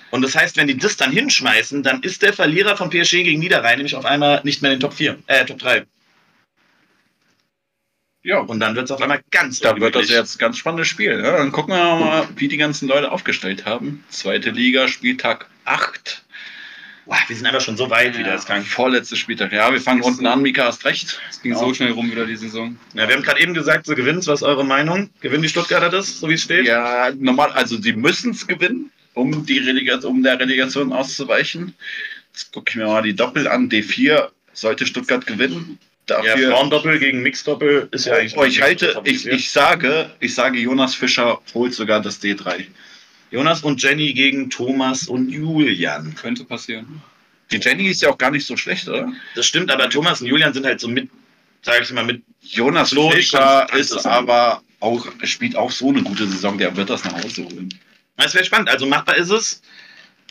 Und 0.10 0.22
das 0.22 0.38
heißt, 0.38 0.56
wenn 0.56 0.68
die 0.68 0.78
das 0.78 0.96
dann 0.96 1.12
hinschmeißen, 1.12 1.84
dann 1.84 2.02
ist 2.02 2.22
der 2.22 2.32
Verlierer 2.32 2.78
von 2.78 2.90
PSG 2.90 3.24
gegen 3.24 3.42
Niederrhein 3.42 3.76
nämlich 3.76 3.94
auf 3.94 4.06
einmal 4.06 4.40
nicht 4.46 4.62
mehr 4.62 4.72
in 4.72 4.78
den 4.78 4.82
Top 4.82 4.94
4, 4.94 5.18
äh, 5.28 5.44
Top 5.44 5.60
3. 5.60 5.86
Ja, 8.24 8.40
Und 8.40 8.62
dann 8.62 8.74
wird 8.78 8.86
es 8.86 8.92
auf 8.92 9.02
einmal 9.02 9.20
ganz 9.30 9.60
Da 9.60 9.78
wird 9.78 9.96
das 9.96 10.08
jetzt 10.08 10.36
ein 10.36 10.40
ganz 10.40 10.60
spannendes 10.60 10.88
Spiel. 10.88 11.20
Ja, 11.22 11.36
dann 11.36 11.52
gucken 11.52 11.74
wir 11.74 11.84
mal, 11.84 12.30
wie 12.38 12.48
die 12.48 12.56
ganzen 12.56 12.88
Leute 12.88 13.12
aufgestellt 13.12 13.66
haben. 13.66 14.06
Zweite 14.08 14.52
Liga, 14.52 14.88
Spieltag 14.88 15.48
8. 15.66 16.24
Boah, 17.08 17.18
wir 17.28 17.36
sind 17.36 17.46
einfach 17.46 17.62
schon 17.62 17.78
so 17.78 17.90
weit 17.90 18.18
wieder, 18.18 18.34
das 18.34 18.46
kann. 18.46 18.64
Vorletzter 18.64 19.16
Spieltag. 19.16 19.54
Ja, 19.54 19.72
wir 19.72 19.80
fangen 19.80 20.02
unten 20.02 20.24
so. 20.26 20.30
an. 20.30 20.42
Mika 20.42 20.66
hast 20.66 20.84
recht. 20.86 21.20
Es 21.30 21.42
ging 21.42 21.54
Ja. 21.54 21.58
so 21.60 21.74
schnell 21.74 21.92
rum 21.92 22.12
wieder 22.12 22.26
die 22.26 22.36
Saison. 22.36 22.78
Ja, 22.94 23.08
wir 23.08 23.16
haben 23.16 23.24
gerade 23.24 23.40
eben 23.42 23.54
gesagt, 23.54 23.86
so 23.86 23.96
gewinnt. 23.96 24.28
Was 24.28 24.42
ist 24.42 24.44
eure 24.44 24.66
Meinung? 24.66 25.10
Gewinnen 25.22 25.44
die 25.44 25.50
Stuttgarter 25.50 25.90
das, 25.90 26.20
so 26.20 26.28
wie 26.30 26.34
es 26.34 26.42
steht? 26.44 26.66
Ja, 26.68 27.12
normal, 27.18 27.52
also 27.54 27.82
sie 27.82 27.94
müssen 27.94 28.32
es 28.32 28.46
gewinnen, 28.46 28.92
um, 29.14 29.46
die 29.46 29.60
Relegation, 29.60 30.12
um 30.18 30.24
der 30.24 30.38
Relegation 30.40 30.92
auszuweichen. 30.92 31.74
Jetzt 32.34 32.52
gucke 32.52 32.72
ich 32.72 32.76
mir 32.76 32.86
mal 32.88 33.02
die 33.02 33.16
Doppel 33.16 33.48
an. 33.48 33.70
D4 33.70 34.28
sollte 34.54 34.86
Stuttgart 34.86 35.26
gewinnen. 35.26 35.80
Ja, 36.10 36.22
Dafür, 36.22 36.52
Frauendoppel 36.52 37.00
gegen 37.00 37.22
Mixdoppel 37.22 37.90
ist 37.92 38.06
ja 38.06 38.14
eigentlich. 38.16 38.38
oh, 38.38 38.44
ich 38.44 38.62
halte, 38.62 39.02
ich, 39.04 39.26
ich 39.28 39.50
sage, 39.52 40.10
ich 40.22 40.34
sage, 40.36 40.58
Jonas 40.58 40.96
Fischer 40.96 41.42
holt 41.54 41.74
sogar 41.74 42.02
das 42.02 42.22
D3. 42.22 42.66
Jonas 43.32 43.62
und 43.62 43.82
Jenny 43.82 44.14
gegen 44.14 44.50
Thomas 44.50 45.08
und 45.08 45.30
Julian. 45.30 46.16
Könnte 46.16 46.46
passieren. 46.46 47.02
Die 47.52 47.58
Jenny 47.58 47.88
ist 47.88 48.02
ja 48.02 48.10
auch 48.10 48.18
gar 48.18 48.32
nicht 48.32 48.46
so 48.46 48.58
schlecht, 48.58 48.88
oder? 48.88 49.12
Das 49.36 49.46
stimmt, 49.46 49.72
aber 49.72 49.90
Thomas 49.90 50.22
und 50.22 50.28
Julian 50.28 50.54
sind 50.54 50.66
halt 50.66 50.80
so 50.80 50.88
mit, 50.88 51.10
sag 51.62 51.82
ich 51.82 51.92
mal, 51.92 52.04
mit. 52.04 52.24
Jonas 52.42 52.94
Fischer 52.94 53.68
ist 53.74 54.06
aber 54.06 54.62
auch, 54.80 55.08
spielt 55.24 55.56
auch 55.56 55.72
so 55.72 55.90
eine 55.90 56.04
gute 56.04 56.28
Saison, 56.28 56.58
der 56.58 56.76
wird 56.76 56.90
das 56.90 57.04
nach 57.04 57.24
Hause 57.24 57.46
holen. 57.46 57.74
Es 58.18 58.34
wäre 58.34 58.46
spannend, 58.46 58.70
also 58.70 58.86
machbar 58.86 59.18
ist 59.18 59.30
es. 59.30 59.62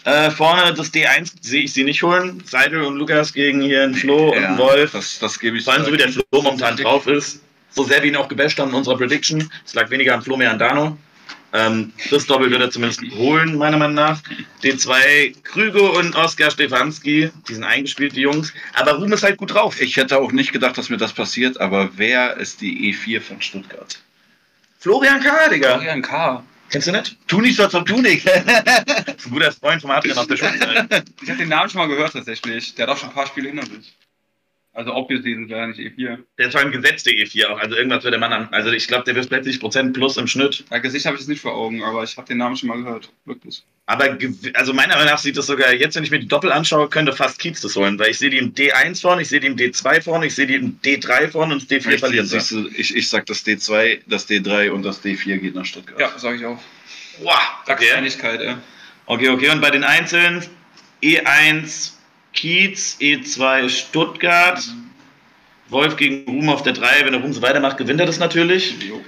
Äh, 0.04 0.30
vorne 0.30 0.72
das 0.72 0.92
D1 0.92 1.32
sehe 1.40 1.62
ich 1.62 1.72
sie 1.72 1.82
nicht 1.82 2.02
holen. 2.02 2.42
Seidel 2.46 2.82
und 2.82 2.96
Lukas 2.96 3.32
gegen 3.32 3.60
hier 3.60 3.82
einen 3.82 3.94
Flo 3.94 4.30
und 4.30 4.38
einen 4.38 4.58
Wolf. 4.58 4.92
Das, 4.92 5.18
das 5.18 5.38
gebe 5.38 5.58
ich 5.58 5.64
Vor 5.64 5.72
allem 5.72 5.84
so 5.84 5.92
wie 5.92 5.96
der 5.96 6.10
Flo 6.10 6.22
momentan 6.30 6.76
drauf 6.76 7.06
ist. 7.08 7.40
So 7.70 7.82
sehr 7.82 8.02
wie 8.02 8.08
ihn 8.08 8.16
auch 8.16 8.28
gebasht 8.28 8.58
haben 8.60 8.68
in 8.68 8.76
unserer 8.76 8.96
Prediction. 8.96 9.50
Es 9.64 9.74
lag 9.74 9.90
weniger 9.90 10.14
an 10.14 10.22
Flo, 10.22 10.36
mehr 10.36 10.52
an 10.52 10.58
Dano. 10.58 10.96
Ähm, 11.56 11.92
das 12.10 12.26
Doppel 12.26 12.50
wird 12.50 12.60
er 12.60 12.70
zumindest 12.70 13.00
holen, 13.14 13.56
meiner 13.56 13.78
Meinung 13.78 13.94
nach. 13.94 14.20
D2 14.62 15.34
Krüger 15.42 15.94
und 15.94 16.14
Oskar 16.14 16.50
Stefanski, 16.50 17.30
die 17.48 17.54
sind 17.54 17.64
eingespielt, 17.64 18.14
die 18.14 18.20
Jungs. 18.20 18.52
Aber 18.74 18.92
Ruhm 18.92 19.12
ist 19.14 19.22
halt 19.22 19.38
gut 19.38 19.54
drauf. 19.54 19.80
Ich 19.80 19.96
hätte 19.96 20.18
auch 20.18 20.32
nicht 20.32 20.52
gedacht, 20.52 20.76
dass 20.76 20.90
mir 20.90 20.98
das 20.98 21.14
passiert, 21.14 21.58
aber 21.58 21.90
wer 21.96 22.36
ist 22.36 22.60
die 22.60 22.92
E4 22.92 23.22
von 23.22 23.40
Stuttgart? 23.40 23.98
Florian 24.80 25.20
K., 25.20 25.48
Digga. 25.48 25.76
Florian 25.76 26.02
K. 26.02 26.44
Kennst 26.68 26.88
du 26.88 26.92
nicht? 26.92 27.16
Tu 27.26 27.40
nicht 27.40 27.56
so, 27.56 27.62
als 27.62 27.74
ob 27.74 27.86
du 27.86 28.02
nicht. 28.02 28.26
Das 29.06 29.24
ist 29.24 29.26
ein 29.26 29.32
guter 29.32 29.52
Freund 29.52 29.80
vom 29.80 29.90
Adrian 29.92 30.18
aus 30.18 30.26
der 30.26 30.36
Schulzeit. 30.36 31.04
Ich 31.22 31.28
habe 31.30 31.38
den 31.38 31.48
Namen 31.48 31.70
schon 31.70 31.78
mal 31.78 31.88
gehört 31.88 32.12
tatsächlich. 32.12 32.74
Der 32.74 32.86
hat 32.86 32.94
auch 32.94 32.98
schon 32.98 33.08
ein 33.08 33.14
paar 33.14 33.26
Spiele 33.26 33.48
hinter 33.48 33.66
sich. 33.66 33.94
Also 34.76 34.92
obviously 34.92 35.34
sind 35.34 35.48
wir 35.48 35.56
ja 35.56 35.66
nicht 35.66 35.80
E4. 35.80 36.18
Der 36.36 36.46
ist 36.46 36.52
vor 36.52 36.60
allem 36.60 36.70
gesetzte 36.70 37.10
E4 37.10 37.46
auch. 37.46 37.58
Also 37.58 37.74
irgendwas 37.74 38.04
wird 38.04 38.12
der 38.12 38.20
Mann 38.20 38.34
an. 38.34 38.48
Also 38.52 38.70
ich 38.72 38.86
glaube, 38.86 39.04
der 39.04 39.14
wird 39.14 39.30
plötzlich 39.30 39.58
Prozent 39.58 39.94
plus 39.94 40.18
im 40.18 40.26
Schnitt. 40.26 40.64
Ja, 40.70 40.78
Gesicht 40.78 41.06
habe 41.06 41.16
ich 41.16 41.22
es 41.22 41.28
nicht 41.28 41.40
vor 41.40 41.54
Augen, 41.54 41.82
aber 41.82 42.04
ich 42.04 42.14
habe 42.18 42.28
den 42.28 42.36
Namen 42.36 42.56
schon 42.56 42.68
mal 42.68 42.76
gehört. 42.76 43.10
Wirklich. 43.24 43.64
Aber 43.86 44.18
also 44.52 44.74
meiner 44.74 44.96
Meinung 44.96 45.12
nach 45.12 45.18
sieht 45.18 45.38
das 45.38 45.46
sogar, 45.46 45.72
jetzt 45.72 45.96
wenn 45.96 46.04
ich 46.04 46.10
mir 46.10 46.18
die 46.18 46.28
Doppel 46.28 46.52
anschaue, 46.52 46.90
könnte 46.90 47.14
fast 47.14 47.38
Kiez 47.38 47.62
das 47.62 47.74
holen, 47.74 47.98
weil 47.98 48.10
ich 48.10 48.18
sehe 48.18 48.28
die 48.28 48.36
im 48.36 48.52
D1 48.52 49.00
vorne, 49.00 49.22
ich 49.22 49.28
sehe 49.28 49.40
die 49.40 49.46
im 49.46 49.56
D2 49.56 50.02
vorne, 50.02 50.26
ich 50.26 50.34
sehe 50.34 50.46
die 50.46 50.56
im 50.56 50.78
D3 50.82 51.28
vorne 51.28 51.54
und 51.54 51.62
das 51.62 51.70
D4 51.70 51.98
verlieren 51.98 52.26
Siehst 52.26 52.48
sie. 52.48 52.64
du, 52.64 52.68
ich, 52.68 52.94
ich 52.94 53.08
sag 53.08 53.24
das 53.24 53.46
D2, 53.46 54.00
das 54.06 54.28
D3 54.28 54.70
und 54.70 54.82
das 54.82 55.02
D4 55.02 55.38
geht 55.38 55.54
nach 55.54 55.64
Stuttgart. 55.64 55.98
Ja, 55.98 56.18
sage 56.18 56.36
ich 56.36 56.44
auch. 56.44 56.58
Wow, 57.22 57.32
okay. 57.62 57.86
Wahrscheinlichkeit, 57.86 58.42
ja. 58.42 58.58
okay, 59.06 59.30
okay. 59.30 59.48
Und 59.48 59.62
bei 59.62 59.70
den 59.70 59.84
Einzelnen 59.84 60.44
E1 61.02 61.95
Kiez, 62.36 62.96
E2 63.00 63.68
Stuttgart, 63.68 64.62
Wolf 65.68 65.96
gegen 65.96 66.30
Ruhm 66.30 66.48
auf 66.48 66.62
der 66.62 66.74
3. 66.74 67.04
Wenn 67.04 67.12
der 67.12 67.20
Ruhm 67.22 67.32
so 67.32 67.42
weitermacht, 67.42 67.76
gewinnt 67.78 67.98
er 67.98 68.06
das 68.06 68.18
natürlich. 68.18 68.76
Jo. 68.88 69.02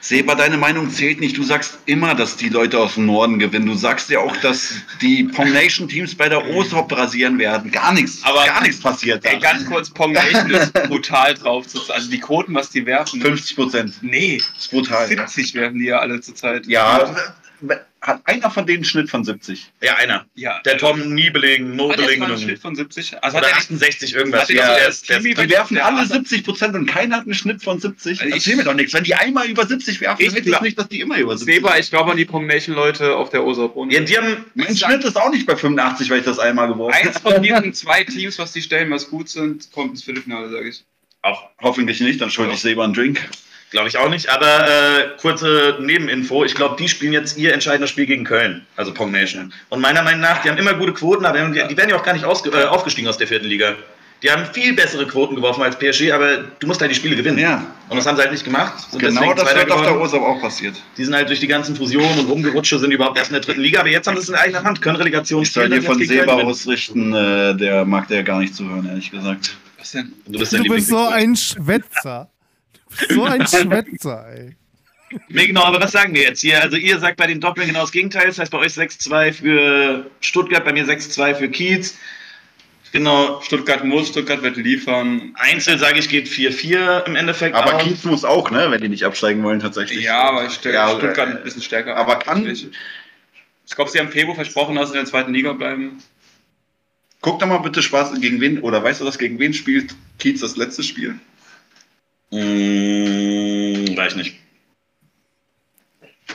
Seba, 0.00 0.34
deine 0.36 0.56
Meinung 0.56 0.88
zählt 0.90 1.18
nicht. 1.18 1.36
Du 1.36 1.42
sagst 1.42 1.78
immer, 1.86 2.14
dass 2.14 2.36
die 2.36 2.48
Leute 2.48 2.78
aus 2.78 2.94
dem 2.94 3.06
Norden 3.06 3.38
gewinnen. 3.40 3.66
Du 3.66 3.74
sagst 3.74 4.08
ja 4.10 4.20
auch, 4.20 4.36
dass 4.36 4.74
die 5.00 5.24
Pong 5.24 5.52
Nation 5.52 5.88
Teams 5.88 6.14
bei 6.14 6.28
der 6.28 6.46
OSOP 6.48 6.96
rasieren 6.96 7.38
werden. 7.38 7.72
Gar 7.72 7.92
nichts. 7.94 8.20
Aber- 8.22 8.44
gar 8.44 8.62
nichts 8.62 8.80
passiert. 8.80 9.24
Da. 9.24 9.30
Ey, 9.30 9.38
ganz 9.40 9.64
kurz, 9.66 9.90
Pong 9.90 10.12
Nation 10.12 10.50
ist 10.50 10.72
brutal 10.88 11.34
drauf. 11.34 11.64
Also 11.88 12.10
die 12.10 12.20
Quoten, 12.20 12.54
was 12.54 12.70
die 12.70 12.86
werfen. 12.86 13.20
50 13.20 13.56
Prozent. 13.56 13.94
Nee, 14.02 14.36
ist 14.56 14.70
brutal. 14.70 15.08
70 15.08 15.54
werfen 15.54 15.78
die 15.78 15.86
ja 15.86 15.98
alle 15.98 16.20
zurzeit. 16.20 16.66
Ja, 16.66 17.16
hat 18.06 18.20
einer 18.26 18.50
von 18.50 18.66
denen 18.66 18.78
einen 18.78 18.84
Schnitt 18.84 19.08
von 19.10 19.24
70. 19.24 19.72
Ja, 19.82 19.96
einer. 19.96 20.26
Ja. 20.34 20.60
Der 20.64 20.76
Tom 20.78 21.14
nie 21.14 21.30
belegen, 21.30 21.74
no 21.74 21.90
hat 21.90 21.98
einen 21.98 22.38
Schnitt 22.38 22.58
von 22.60 22.76
70. 22.76 23.22
Also 23.22 23.36
hat 23.38 23.42
Oder 23.42 23.50
er 23.50 23.54
nicht 23.56 23.64
68 23.70 24.14
irgendwas. 24.14 24.48
Ja, 24.50 24.74
der 24.74 24.88
ist, 24.88 25.08
der 25.08 25.18
ist, 25.18 25.24
Die 25.24 25.36
werfen 25.50 25.74
Der 25.76 25.86
alle 25.86 26.00
andere- 26.00 26.14
70 26.18 26.44
Prozent 26.44 26.74
und 26.74 26.86
keiner 26.86 27.16
hat 27.16 27.24
einen 27.24 27.34
Schnitt 27.34 27.62
von 27.62 27.80
70. 27.80 28.20
Also 28.20 28.28
ich- 28.28 28.34
Erzähl 28.34 28.56
mir 28.56 28.64
doch 28.64 28.74
nichts. 28.74 28.92
Wenn 28.92 29.04
die 29.04 29.14
einmal 29.14 29.46
über 29.46 29.66
70 29.66 30.00
werfen, 30.00 30.20
Ich 30.22 30.28
heißt 30.28 30.38
das 30.38 30.44
glaub- 30.44 30.62
nicht, 30.62 30.78
dass 30.78 30.88
die 30.88 31.00
immer 31.00 31.16
über 31.18 31.36
70 31.36 31.54
Seba, 31.56 31.78
ich 31.78 31.90
glaube 31.90 32.10
an 32.10 32.16
die 32.18 32.24
Pong 32.26 32.46
Nation 32.46 32.74
Leute 32.76 33.16
auf 33.16 33.30
der. 33.30 33.42
Und 33.44 33.90
ja, 33.92 34.00
die 34.00 34.16
haben 34.18 34.44
Mein 34.54 34.76
Schnitt 34.76 35.02
ist 35.04 35.16
auch 35.16 35.30
nicht 35.30 35.46
bei 35.46 35.56
85, 35.56 36.10
weil 36.10 36.18
ich 36.18 36.24
das 36.24 36.38
einmal 36.38 36.68
geworfen 36.68 36.94
habe. 36.94 37.08
eins 37.08 37.18
von 37.18 37.42
diesen 37.42 37.72
zwei 37.74 38.04
Teams, 38.04 38.38
was 38.38 38.52
die 38.52 38.62
stellen, 38.62 38.90
was 38.90 39.08
gut 39.08 39.28
sind, 39.28 39.70
kommt 39.72 39.90
ins 39.92 40.02
Viertelfinale, 40.04 40.50
sage 40.50 40.68
ich. 40.68 40.84
auch 41.22 41.48
Hoffentlich 41.62 42.00
nicht, 42.00 42.20
dann 42.20 42.30
schulde 42.30 42.52
ich 42.52 42.60
Seba 42.60 42.84
einen 42.84 42.92
Drink. 42.92 43.20
Glaube 43.74 43.88
ich 43.88 43.98
auch 43.98 44.08
nicht, 44.08 44.28
aber 44.28 44.68
äh, 44.68 45.08
kurze 45.20 45.78
Nebeninfo. 45.80 46.44
Ich 46.44 46.54
glaube, 46.54 46.76
die 46.78 46.88
spielen 46.88 47.12
jetzt 47.12 47.36
ihr 47.36 47.52
entscheidendes 47.52 47.90
Spiel 47.90 48.06
gegen 48.06 48.22
Köln, 48.22 48.64
also 48.76 48.94
Pong 48.94 49.10
Nation. 49.10 49.52
Und 49.68 49.80
meiner 49.80 50.00
Meinung 50.04 50.20
nach, 50.20 50.42
die 50.42 50.48
haben 50.48 50.58
immer 50.58 50.74
gute 50.74 50.92
Quoten, 50.92 51.24
aber 51.26 51.40
die, 51.48 51.60
die 51.66 51.76
werden 51.76 51.90
ja 51.90 51.96
auch 51.96 52.04
gar 52.04 52.12
nicht 52.12 52.24
ausge, 52.24 52.50
äh, 52.50 52.66
aufgestiegen 52.66 53.08
aus 53.08 53.18
der 53.18 53.26
vierten 53.26 53.46
Liga. 53.46 53.74
Die 54.22 54.30
haben 54.30 54.44
viel 54.52 54.74
bessere 54.74 55.04
Quoten 55.08 55.34
geworfen 55.34 55.64
als 55.64 55.76
PSG, 55.76 56.12
aber 56.12 56.44
du 56.60 56.68
musst 56.68 56.80
halt 56.80 56.92
die 56.92 56.94
Spiele 56.94 57.16
gewinnen. 57.16 57.36
Ja. 57.38 57.66
Und 57.88 57.96
das 57.96 58.06
haben 58.06 58.14
sie 58.14 58.22
halt 58.22 58.30
nicht 58.30 58.44
gemacht. 58.44 58.74
Genau 58.96 59.34
das 59.34 59.52
wird 59.52 59.68
auf 59.72 59.82
der. 59.82 60.00
OSOP 60.00 60.22
auch 60.22 60.40
passiert. 60.40 60.76
Die 60.96 61.04
sind 61.04 61.12
halt 61.12 61.28
durch 61.28 61.40
die 61.40 61.48
ganzen 61.48 61.74
Fusionen 61.74 62.20
und 62.20 62.30
Rumgerutsche 62.30 62.78
sind 62.78 62.92
überhaupt 62.92 63.18
erst 63.18 63.30
in 63.30 63.34
der 63.34 63.42
dritten 63.42 63.60
Liga, 63.60 63.80
aber 63.80 63.88
jetzt 63.88 64.06
haben 64.06 64.14
sie 64.14 64.22
es 64.22 64.28
in 64.28 64.36
eigener 64.36 64.62
Hand, 64.62 64.80
können 64.82 64.98
Relegation 64.98 65.42
Ich 65.42 65.50
soll 65.52 65.64
spielen. 65.64 65.80
dir 65.80 65.84
von 65.84 65.98
jetzt 65.98 66.10
gegen 66.10 66.20
Seba 66.20 66.34
ausrichten, 66.34 67.12
äh, 67.12 67.56
der 67.56 67.84
mag 67.84 68.06
der 68.06 68.22
gar 68.22 68.38
nicht 68.38 68.54
zuhören, 68.54 68.86
ehrlich 68.88 69.10
gesagt. 69.10 69.56
Was 69.80 69.90
denn? 69.90 70.12
Du 70.26 70.38
bist, 70.38 70.52
Du 70.52 70.62
bist 70.62 70.86
so 70.86 71.08
ein 71.08 71.34
Schwätzer. 71.34 72.30
So 73.08 73.24
ein 73.24 73.46
Schwätzer, 73.46 74.26
ey. 74.34 74.56
Nee, 75.28 75.46
genau, 75.46 75.62
aber 75.64 75.80
was 75.80 75.92
sagen 75.92 76.14
wir 76.14 76.22
jetzt 76.22 76.40
hier? 76.40 76.60
Also 76.60 76.76
ihr 76.76 76.98
sagt 76.98 77.16
bei 77.16 77.26
den 77.26 77.40
Doppeln 77.40 77.68
genau 77.68 77.82
das 77.82 77.92
Gegenteil, 77.92 78.26
das 78.26 78.38
heißt 78.38 78.50
bei 78.50 78.58
euch 78.58 78.72
6-2 78.72 79.32
für 79.32 80.10
Stuttgart, 80.20 80.64
bei 80.64 80.72
mir 80.72 80.84
6-2 80.86 81.34
für 81.36 81.48
Kiez. 81.48 81.96
Genau, 82.92 83.40
Stuttgart 83.40 83.84
muss, 83.84 84.08
Stuttgart 84.08 84.42
wird 84.42 84.56
liefern. 84.56 85.34
Einzel 85.34 85.78
sage 85.78 85.98
ich 85.98 86.08
geht 86.08 86.28
4-4 86.28 87.06
im 87.06 87.16
Endeffekt. 87.16 87.54
Aber 87.56 87.74
aus. 87.76 87.82
Kiez 87.82 88.04
muss 88.04 88.24
auch, 88.24 88.50
ne, 88.50 88.66
wenn 88.70 88.80
die 88.80 88.88
nicht 88.88 89.04
absteigen 89.04 89.42
wollen, 89.42 89.60
tatsächlich. 89.60 90.04
Ja, 90.04 90.22
aber 90.28 90.46
ich 90.46 90.52
stelle 90.52 90.74
Ja, 90.76 90.88
Stuttgart 90.90 91.28
äh, 91.28 91.36
ein 91.38 91.42
bisschen 91.44 91.62
stärker. 91.62 91.96
aber 91.96 92.16
kann- 92.20 92.46
Ich, 92.48 92.66
ich 93.66 93.74
glaube, 93.74 93.90
sie 93.90 93.98
haben 93.98 94.10
Febo 94.10 94.34
versprochen, 94.34 94.76
dass 94.76 94.90
sie 94.90 94.96
in 94.98 95.04
der 95.04 95.10
zweiten 95.10 95.32
Liga 95.34 95.52
bleiben. 95.52 95.98
Guck 97.20 97.38
doch 97.40 97.46
mal 97.46 97.58
bitte 97.58 97.82
Spaß, 97.82 98.20
gegen 98.20 98.40
wen, 98.40 98.60
oder 98.60 98.82
weißt 98.82 99.00
du 99.00 99.04
das, 99.04 99.18
gegen 99.18 99.38
wen 99.38 99.54
spielt 99.54 99.94
Kiez 100.18 100.40
das 100.40 100.56
letzte 100.56 100.82
Spiel? 100.82 101.18
Mmh, 102.34 103.96
weiß 103.96 104.16
nicht. 104.16 104.36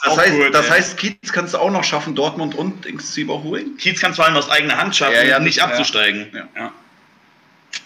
Das, 0.04 0.16
heißt, 0.16 0.32
gut, 0.36 0.54
das 0.54 0.66
ja. 0.68 0.74
heißt, 0.74 0.96
Kiez 0.96 1.32
kannst 1.32 1.52
du 1.54 1.58
auch 1.58 1.70
noch 1.70 1.84
schaffen, 1.84 2.14
Dortmund 2.14 2.54
und 2.54 2.84
Dings 2.84 3.12
zu 3.12 3.20
überholen? 3.20 3.76
Kiez 3.76 4.00
kann 4.00 4.12
es 4.12 4.16
vor 4.16 4.24
allem 4.24 4.36
aus 4.36 4.48
eigener 4.48 4.78
Hand 4.78 4.96
schaffen, 4.96 5.14
Ja, 5.14 5.22
ja, 5.24 5.38
nicht 5.38 5.56
ja. 5.58 5.64
abzusteigen. 5.66 6.28
Ja. 6.32 6.48
Ja, 6.56 6.72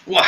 Boah, 0.05 0.25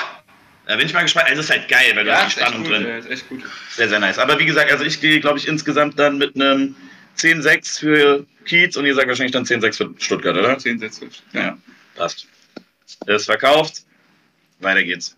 da 0.66 0.76
bin 0.76 0.86
ich 0.88 0.94
mal 0.94 1.04
gespannt. 1.04 1.28
Also 1.30 1.40
es 1.40 1.46
ist 1.46 1.52
halt 1.52 1.70
geil, 1.70 1.92
weil 1.96 2.04
da 2.04 2.26
ist 2.26 2.36
die 2.36 2.40
ist 2.42 2.46
Spannung 2.48 2.64
gut. 2.64 2.72
drin. 2.74 2.88
Ja, 2.88 2.98
ist 2.98 3.10
echt 3.10 3.30
gut. 3.30 3.44
Sehr, 3.70 3.88
sehr 3.88 4.00
nice. 4.00 4.18
Aber 4.20 4.38
wie 4.40 4.46
gesagt, 4.46 4.72
also 4.72 4.84
ich 4.84 5.00
gehe, 5.00 5.20
glaube 5.22 5.38
ich, 5.38 5.48
insgesamt 5.48 5.98
dann 5.98 6.18
mit 6.18 6.36
einem 6.36 6.76
10-6 7.18 7.80
für 7.80 8.26
Kiez 8.46 8.76
und 8.76 8.86
ihr 8.86 8.96
sagt 8.96 9.08
wahrscheinlich 9.08 9.32
dann 9.32 9.46
10-6 9.46 9.78
für 9.78 9.94
Stuttgart, 9.98 10.36
oder? 10.36 10.58
10 10.58 10.80
Sätze. 10.80 11.08
Ja, 11.32 11.58
passt. 11.96 12.28
Ist 13.06 13.26
verkauft. 13.26 13.84
Weiter 14.60 14.84
geht's. 14.84 15.16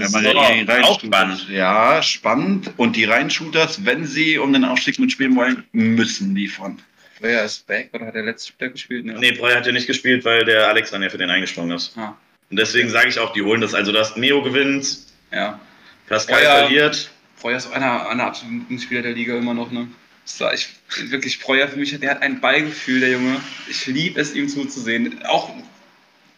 Ja, 0.00 0.18
Reinshooters. 0.18 0.84
auch 0.84 1.00
spannend. 1.00 1.46
Ja, 1.50 2.02
spannend. 2.02 2.70
Und 2.76 2.96
die 2.96 3.04
Reinshooters, 3.04 3.84
wenn 3.84 4.06
sie 4.06 4.38
um 4.38 4.52
den 4.52 4.64
Aufstieg 4.64 4.98
mitspielen 4.98 5.36
wollen, 5.36 5.64
müssen 5.72 6.34
liefern. 6.34 6.80
Wer 7.20 7.44
ist 7.44 7.66
back 7.66 7.90
oder 7.92 8.06
hat 8.06 8.14
der 8.14 8.22
letzte 8.22 8.48
Spieler 8.52 8.70
gespielt? 8.70 9.04
Ne? 9.04 9.14
Nee, 9.18 9.32
Breuer 9.32 9.56
hat 9.56 9.66
ja 9.66 9.72
nicht 9.72 9.86
gespielt, 9.86 10.24
weil 10.24 10.44
der 10.44 10.68
Alex 10.68 10.90
dann 10.90 11.02
ja 11.02 11.10
für 11.10 11.18
den 11.18 11.28
eingesprungen 11.28 11.76
ist. 11.76 11.92
Ah, 11.98 12.16
Und 12.50 12.58
deswegen 12.58 12.88
sage 12.88 13.08
ich 13.08 13.18
auch, 13.18 13.32
die 13.34 13.42
holen 13.42 13.60
das. 13.60 13.74
Also, 13.74 13.92
dass 13.92 14.16
Neo 14.16 14.42
gewinnt, 14.42 14.86
ja. 15.30 15.60
Pascal 16.08 16.40
Breuer- 16.40 16.58
verliert. 16.60 17.10
Breuer 17.40 17.56
ist 17.58 17.72
einer, 17.72 18.08
einer 18.08 18.24
absoluten 18.24 18.78
Spieler 18.78 19.02
der 19.02 19.12
Liga 19.12 19.36
immer 19.36 19.54
noch, 19.54 19.70
ne? 19.70 19.88
Das 20.24 20.40
war 20.40 20.54
ich, 20.54 20.68
wirklich 21.10 21.40
Breuer 21.40 21.66
für 21.68 21.78
mich, 21.78 21.98
der 21.98 22.10
hat 22.10 22.22
ein 22.22 22.40
Ballgefühl, 22.40 23.00
der 23.00 23.10
Junge. 23.12 23.40
Ich 23.68 23.86
liebe 23.86 24.20
es, 24.20 24.34
ihm 24.34 24.48
zuzusehen. 24.48 25.22
Auch 25.26 25.50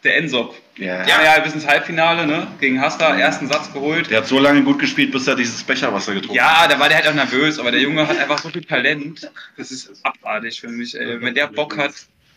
der 0.04 0.16
Ensop. 0.16 0.54
Ja. 0.76 1.06
Ja, 1.06 1.22
ja, 1.22 1.38
bis 1.40 1.54
ins 1.54 1.66
Halbfinale, 1.66 2.26
ne? 2.26 2.46
Gegen 2.60 2.80
Hasta, 2.80 3.16
ersten 3.16 3.46
Satz 3.46 3.72
geholt. 3.72 4.10
Der 4.10 4.18
hat 4.18 4.26
so 4.26 4.38
lange 4.38 4.62
gut 4.62 4.78
gespielt, 4.78 5.12
bis 5.12 5.26
er 5.26 5.36
dieses 5.36 5.62
Becherwasser 5.62 6.14
getrunken 6.14 6.36
Ja, 6.36 6.66
da 6.66 6.78
war 6.78 6.88
der 6.88 6.98
halt 6.98 7.08
auch 7.08 7.14
nervös, 7.14 7.58
aber 7.58 7.70
der 7.70 7.80
Junge 7.80 8.06
hat 8.06 8.18
einfach 8.18 8.38
so 8.38 8.48
viel 8.48 8.64
Talent. 8.64 9.30
Das 9.56 9.70
ist 9.70 9.92
abartig 10.02 10.60
für 10.60 10.68
mich. 10.68 10.98
Ey. 10.98 11.20
Wenn 11.20 11.34
der 11.34 11.46
Bock 11.46 11.76
hat, 11.76 11.92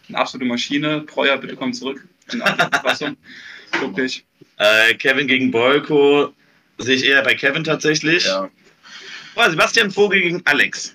eine 0.10 0.18
absolute 0.18 0.48
Maschine. 0.48 1.02
Breuer, 1.02 1.38
bitte 1.38 1.56
komm 1.56 1.74
zurück. 1.74 2.08
In 2.32 2.40
der 2.40 2.70
Fassung. 2.84 3.18
Wirklich. 3.80 4.24
Äh, 4.58 4.94
Kevin 4.94 5.28
gegen 5.28 5.52
Bolko 5.52 6.34
sehe 6.78 6.96
ich 6.96 7.06
eher 7.06 7.22
bei 7.24 7.34
Kevin 7.34 7.66
tatsächlich. 7.66 8.24
Ja. 8.24 8.50
Oh, 9.36 9.50
Sebastian 9.50 9.92
Vogel 9.92 10.22
gegen 10.22 10.42
Alex. 10.46 10.95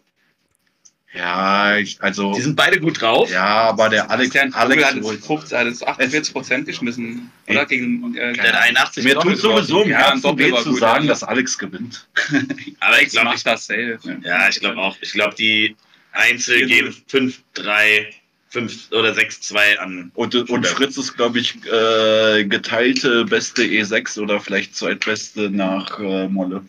Ja, 1.12 1.76
ich, 1.76 2.00
also. 2.00 2.34
Die 2.34 2.40
sind 2.40 2.54
beide 2.54 2.78
gut 2.78 3.00
drauf. 3.00 3.30
Ja, 3.30 3.68
aber 3.70 3.88
der 3.88 4.08
Alex, 4.10 4.34
Alex 4.36 4.54
Vogel 4.54 4.84
hat 4.84 4.94
jetzt 4.94 5.26
50, 5.26 5.58
hat 5.58 5.66
jetzt 5.66 5.86
48 5.86 6.32
Prozent 6.32 6.66
geschmissen. 6.66 7.30
Oder 7.48 7.66
gegen. 7.66 8.14
Äh, 8.16 8.32
Der 8.34 8.52
hat 8.52 8.62
81 8.62 9.04
Mir 9.04 9.14
tut 9.18 9.36
sowieso 9.38 9.82
im 9.82 9.90
Ja, 9.90 10.10
Herzen 10.12 10.38
weh 10.38 10.54
zu 10.62 10.74
sagen, 10.74 11.08
dass 11.08 11.24
Alex 11.24 11.58
gewinnt. 11.58 12.06
Aber 12.80 13.02
ich 13.02 13.08
glaube, 13.08 13.34
ich, 13.34 13.42
das 13.42 13.66
safe. 13.66 13.98
ja, 14.22 14.48
ich 14.48 14.60
glaube 14.60 14.78
auch. 14.78 14.96
Ich 15.00 15.12
glaube, 15.12 15.34
die 15.34 15.74
Einzel 16.12 16.66
gehen 16.66 16.94
5, 17.08 17.40
3, 17.54 18.10
5 18.50 18.92
oder 18.92 19.12
6, 19.12 19.40
2 19.42 19.80
an. 19.80 20.12
Und, 20.14 20.34
und 20.34 20.66
Fritz 20.66 20.96
ist, 20.96 21.16
glaube 21.16 21.40
ich, 21.40 21.56
äh, 21.66 22.44
geteilte 22.44 23.24
beste 23.24 23.62
E6 23.62 24.20
oder 24.20 24.38
vielleicht 24.40 24.76
zweitbeste 24.76 25.50
nach 25.50 25.98
äh, 25.98 26.28
Molle. 26.28 26.64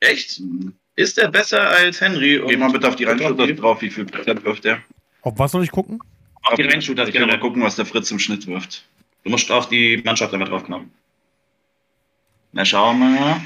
Echt? 0.00 0.42
Ist 0.96 1.18
er 1.18 1.28
besser 1.28 1.70
als 1.70 2.00
Henry? 2.00 2.42
Geh 2.46 2.56
mal 2.56 2.70
bitte 2.72 2.88
auf 2.88 2.96
die 2.96 3.04
Reinschütter 3.04 3.46
drauf, 3.54 3.80
wie 3.82 3.90
viel 3.90 4.06
Prozent 4.06 4.42
wirft 4.44 4.64
er? 4.64 4.80
Auf 5.22 5.38
was 5.38 5.52
soll 5.52 5.62
ich 5.62 5.70
gucken? 5.70 6.00
Auf 6.42 6.54
die 6.54 6.62
Reinschütter 6.62 7.06
Ich 7.06 7.12
will 7.12 7.20
mal 7.20 7.26
generell. 7.26 7.40
gucken, 7.40 7.62
was 7.62 7.76
der 7.76 7.86
Fritz 7.86 8.10
im 8.10 8.18
Schnitt 8.18 8.46
wirft. 8.46 8.84
Du 9.24 9.30
musst 9.30 9.50
auf 9.50 9.68
die 9.68 10.00
Mannschaft 10.04 10.32
einfach 10.32 10.48
draufknopfen. 10.48 10.90
Na, 12.52 12.64
schauen 12.64 12.98
wir 12.98 13.08
mal. 13.08 13.40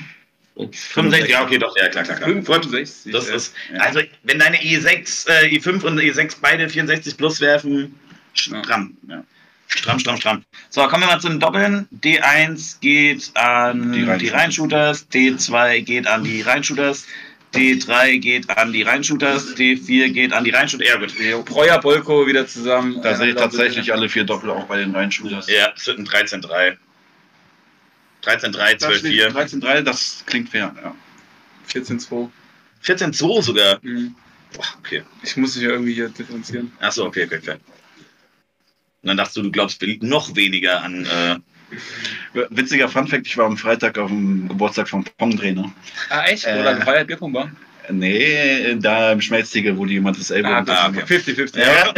65, 0.56 1.30
ja, 1.30 1.42
okay, 1.42 1.58
doch, 1.58 1.74
ja, 1.76 1.88
klar, 1.88 2.04
klar, 2.04 2.18
klar. 2.18 2.28
65. 2.28 3.12
Das 3.12 3.28
ja. 3.28 3.34
ist, 3.34 3.54
also, 3.78 4.00
wenn 4.24 4.38
deine 4.38 4.58
E6, 4.58 5.28
äh, 5.28 5.46
E5 5.56 5.82
und 5.84 5.98
E6 5.98 6.36
beide 6.40 6.68
64 6.68 7.16
plus 7.16 7.40
werfen, 7.40 7.98
stramm. 8.34 8.96
Ja. 9.08 9.24
Stramm, 9.68 9.98
stramm, 10.00 10.16
stramm. 10.16 10.44
So, 10.68 10.86
kommen 10.88 11.04
wir 11.04 11.06
mal 11.06 11.20
zu 11.20 11.28
den 11.28 11.40
Doppeln. 11.40 11.88
D1 12.02 12.80
geht 12.80 13.30
an 13.36 13.92
Die. 13.92 14.28
Reinshooters, 14.28 15.06
D2 15.10 15.82
geht 15.82 16.06
an 16.06 16.24
die 16.24 16.42
Reinshooters, 16.42 17.06
D3 17.54 18.18
geht 18.18 18.48
an 18.50 18.72
die 18.72 18.82
Reinshooters, 18.82 19.56
D4 19.56 20.10
geht 20.10 20.32
an 20.32 20.44
die 20.44 20.50
Reinshooters. 20.50 20.88
Ja, 20.88 20.96
gut. 21.34 21.46
Breuer, 21.46 21.80
Bolko 21.80 22.26
wieder 22.26 22.46
zusammen. 22.46 23.02
Da 23.02 23.16
sehe 23.16 23.30
ich 23.30 23.36
tatsächlich 23.36 23.92
alle 23.92 24.08
vier 24.08 24.24
Doppel 24.24 24.50
auch 24.50 24.66
bei 24.66 24.78
den 24.78 24.94
Reinshooters. 24.94 25.48
Ja, 25.48 25.72
es 25.76 25.86
wird 25.86 25.98
ein 25.98 26.06
13-3. 26.06 26.76
13-3, 28.22 28.78
Da 28.78 28.92
steht 28.92 29.12
12-4. 29.12 29.28
13-3, 29.30 29.80
das 29.82 30.22
klingt 30.26 30.50
fair. 30.50 30.74
Ja. 30.82 30.94
14-2. 31.68 32.28
14-2 32.84 33.42
sogar. 33.42 33.78
Mhm. 33.82 34.14
Boah, 34.54 34.66
okay. 34.78 35.02
Ich 35.22 35.36
muss 35.36 35.54
dich 35.54 35.62
ja 35.62 35.70
irgendwie 35.70 35.94
hier 35.94 36.08
differenzieren. 36.08 36.72
Achso, 36.80 37.06
okay, 37.06 37.24
okay, 37.24 37.38
okay. 37.38 37.56
Und 39.02 39.08
dann 39.08 39.16
dachtest 39.16 39.38
du, 39.38 39.42
du 39.42 39.50
glaubst 39.50 39.82
noch 40.02 40.36
weniger 40.36 40.82
an. 40.82 41.06
Äh, 41.06 41.38
Witziger 42.50 42.88
Funfact, 42.88 43.26
ich 43.26 43.36
war 43.36 43.46
am 43.46 43.56
Freitag 43.56 43.98
auf 43.98 44.08
dem 44.10 44.48
Geburtstag 44.48 44.88
vom 44.88 45.04
Pong-Trainer. 45.18 45.72
Ah, 46.08 46.24
echt? 46.26 46.46
Äh, 46.46 46.58
Oder 46.60 46.76
Freiheit 46.80 47.06
Bierpong 47.06 47.32
war? 47.34 47.50
Nee, 47.90 48.76
da 48.76 49.12
im 49.12 49.20
Schmelztiegel, 49.20 49.76
wo 49.76 49.84
die 49.84 49.94
jemand 49.94 50.18
das 50.18 50.30
Ellbogen 50.30 50.68
Ah, 50.68 50.88
okay. 50.88 51.00
50-50. 51.02 51.58
Ja. 51.58 51.92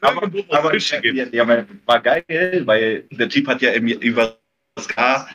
aber, 0.00 0.30
aber, 0.50 0.76
ja, 0.76 1.24
ja, 1.30 1.42
aber 1.42 1.66
war 1.84 2.00
geil, 2.00 2.62
weil 2.64 3.04
der 3.10 3.28
Typ 3.28 3.48
hat 3.48 3.60
ja 3.60 3.72
im, 3.72 3.86
über 3.88 4.38
das 4.76 4.88
K 4.88 5.28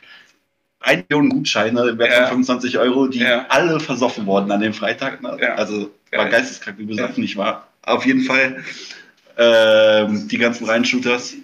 1 0.80 1.04
Million 1.08 1.28
Gutscheine 1.28 1.98
wert 1.98 2.12
von 2.12 2.22
Ja. 2.22 2.26
25 2.28 2.78
Euro, 2.78 3.06
die 3.06 3.20
Ja. 3.20 3.46
alle 3.48 3.78
versoffen 3.78 4.26
wurden 4.26 4.50
an 4.50 4.60
dem 4.60 4.72
Freitag. 4.72 5.22
Ne? 5.22 5.36
Ja. 5.40 5.54
Also 5.54 5.90
war 6.10 6.24
Geil. 6.24 6.30
geisteskrank, 6.30 6.78
wie 6.78 6.86
besoffen 6.86 7.22
ich 7.22 7.36
war. 7.36 7.68
Auf 7.82 8.04
jeden 8.06 8.22
Fall 8.24 8.64
ähm, 9.38 10.26
die 10.28 10.38
ganzen 10.38 10.64
Reinshooters. 10.66 11.34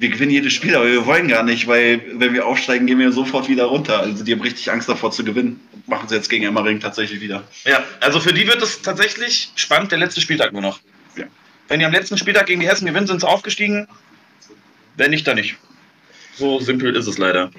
Wir 0.00 0.08
gewinnen 0.08 0.30
jedes 0.30 0.54
Spiel, 0.54 0.74
aber 0.74 0.86
wir 0.86 1.04
wollen 1.04 1.28
gar 1.28 1.42
nicht, 1.42 1.66
weil 1.66 2.00
wenn 2.14 2.32
wir 2.32 2.46
aufsteigen, 2.46 2.86
gehen 2.86 2.98
wir 2.98 3.12
sofort 3.12 3.50
wieder 3.50 3.64
runter. 3.64 4.00
Also 4.00 4.24
die 4.24 4.32
haben 4.32 4.40
richtig 4.40 4.72
Angst 4.72 4.88
davor 4.88 5.12
zu 5.12 5.22
gewinnen. 5.22 5.60
Machen 5.86 6.08
sie 6.08 6.14
jetzt 6.14 6.30
gegen 6.30 6.46
Emmering 6.46 6.80
tatsächlich 6.80 7.20
wieder. 7.20 7.44
ja, 7.66 7.84
also 8.00 8.18
für 8.18 8.32
die 8.32 8.46
wird 8.46 8.62
es 8.62 8.80
tatsächlich 8.80 9.50
spannend, 9.56 9.92
der 9.92 9.98
letzte 9.98 10.22
Spieltag 10.22 10.54
nur 10.54 10.62
noch. 10.62 10.80
Ja. 11.18 11.26
Wenn 11.68 11.80
die 11.80 11.84
am 11.84 11.92
letzten 11.92 12.16
Spieltag 12.16 12.46
gegen 12.46 12.62
die 12.62 12.66
Hessen 12.66 12.86
gewinnen, 12.86 13.06
sind 13.08 13.20
sie 13.20 13.28
aufgestiegen. 13.28 13.88
Wenn 14.96 15.10
nicht, 15.10 15.26
dann 15.26 15.36
nicht. 15.36 15.56
So 16.34 16.60
simpel 16.60 16.96
ist 16.96 17.06
es 17.06 17.18
leider. 17.18 17.50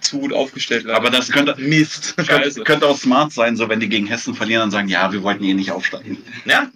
Zu 0.00 0.20
gut 0.20 0.32
aufgestellt. 0.32 0.84
leider. 0.84 0.96
Aber 0.96 1.10
das 1.10 1.30
könnte, 1.30 1.54
Mist. 1.58 2.16
könnte, 2.26 2.64
könnte 2.64 2.86
auch 2.86 2.96
smart 2.96 3.34
sein, 3.34 3.58
so 3.58 3.68
wenn 3.68 3.78
die 3.78 3.90
gegen 3.90 4.06
Hessen 4.06 4.34
verlieren, 4.34 4.62
dann 4.62 4.70
sagen, 4.70 4.88
ja, 4.88 5.12
wir 5.12 5.22
wollten 5.22 5.44
eh 5.44 5.52
nicht 5.52 5.70
aufsteigen. 5.70 6.16
Ja. 6.46 6.70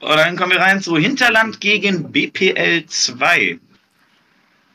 Und 0.00 0.16
dann 0.16 0.36
kommen 0.36 0.50
wir 0.50 0.58
rein 0.58 0.82
zu 0.82 0.96
Hinterland 0.96 1.60
gegen 1.60 2.10
BPL 2.10 2.86
2. 2.86 3.60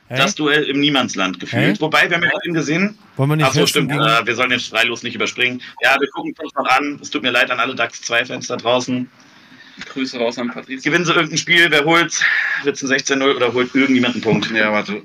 Hä? 0.07 0.17
Das 0.17 0.35
Duell 0.35 0.63
im 0.65 0.79
Niemandsland 0.79 1.39
gefühlt. 1.39 1.77
Hä? 1.77 1.81
Wobei, 1.81 2.07
wir 2.09 2.17
haben 2.17 2.23
ja 2.23 2.29
eben 2.43 2.53
gesehen, 2.53 2.97
Wollen 3.17 3.29
wir 3.31 3.35
nicht 3.37 3.45
Achso, 3.45 3.61
Hessen 3.61 3.67
stimmt. 3.69 3.91
gegen- 3.91 4.03
Äh, 4.03 4.25
wir 4.25 4.35
sollen 4.35 4.51
jetzt 4.51 4.67
freilos 4.69 5.01
nicht 5.03 5.15
überspringen. 5.15 5.61
Ja, 5.81 5.95
wir 5.99 6.07
gucken 6.09 6.33
uns 6.43 6.53
noch 6.53 6.65
an. 6.67 6.99
Es 7.01 7.09
tut 7.09 7.23
mir 7.23 7.31
leid 7.31 7.49
an 7.49 7.59
alle 7.59 7.73
DAX 7.75 8.01
2-Fans 8.03 8.47
da 8.47 8.55
draußen. 8.57 9.09
Grüße 9.91 10.17
raus 10.19 10.37
an 10.37 10.51
Patrice. 10.51 10.83
Gewinnen 10.83 11.03
sie 11.05 11.11
irgendein 11.11 11.37
Spiel, 11.37 11.65
wer 11.69 11.83
holt? 11.83 12.23
Wird 12.63 12.75
es 12.77 12.83
ein 12.83 12.87
16-0 12.89 13.35
oder 13.35 13.51
holt 13.51 13.73
irgendjemand 13.75 14.13
einen 14.15 14.23
Punkt? 14.23 14.49
Ja, 14.51 14.71
warte. 14.71 15.01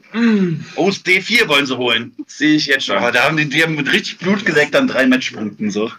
Oh, 0.76 0.86
das 0.88 1.04
D4 1.04 1.48
wollen 1.48 1.66
sie 1.66 1.76
holen. 1.76 2.14
Sehe 2.28 2.54
ich 2.54 2.66
jetzt 2.66 2.84
schon. 2.86 2.96
Aber 2.98 3.10
da 3.10 3.24
haben 3.24 3.36
die, 3.36 3.48
die 3.48 3.62
haben 3.64 3.74
mit 3.74 3.90
richtig 3.92 4.18
Blut 4.18 4.44
geleckt 4.46 4.76
an 4.76 4.86
drei 4.86 5.06
Matchpunkten 5.06 5.70
so. 5.72 5.90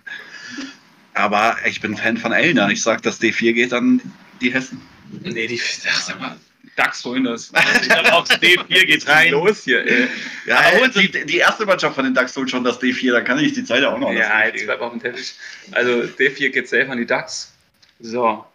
Aber 1.13 1.57
ich 1.67 1.81
bin 1.81 1.97
Fan 1.97 2.17
von 2.17 2.31
Elner. 2.31 2.69
Ich 2.69 2.81
sag, 2.81 3.01
das 3.01 3.19
D4 3.19 3.51
geht 3.53 3.73
an 3.73 3.99
die 4.39 4.53
Hessen. 4.53 4.79
Nee, 5.23 5.47
die. 5.47 5.59
Ach, 5.89 6.01
sag 6.01 6.19
mal. 6.21 6.37
DAX 6.75 7.03
holen 7.03 7.25
das. 7.25 7.51
Ich 7.81 7.89
glaube 7.89 8.13
auch, 8.13 8.27
das 8.27 8.39
D4 8.39 8.85
geht 8.85 9.07
rein. 9.07 9.31
Los 9.31 9.63
hier, 9.63 9.85
ey. 9.85 10.07
Ja, 10.45 10.59
Aber 10.59 10.87
die, 10.87 11.25
die 11.25 11.37
erste 11.37 11.65
Mannschaft 11.65 11.95
von 11.95 12.05
den 12.05 12.13
DAX 12.13 12.35
holt 12.35 12.49
schon 12.49 12.63
das 12.63 12.81
D4, 12.81 13.11
da 13.11 13.21
kann 13.21 13.39
ich 13.39 13.53
die 13.53 13.63
Zeit 13.63 13.83
auch 13.83 13.97
noch 13.97 14.11
Ja, 14.11 14.45
jetzt 14.45 14.65
bleib 14.65 14.81
auf 14.81 14.91
dem 14.91 15.01
Teppich. 15.01 15.33
Also, 15.71 15.91
D4 15.91 16.49
geht 16.49 16.69
safe 16.69 16.89
an 16.89 16.97
die 16.97 17.05
DAX. 17.05 17.53
So. 17.99 18.45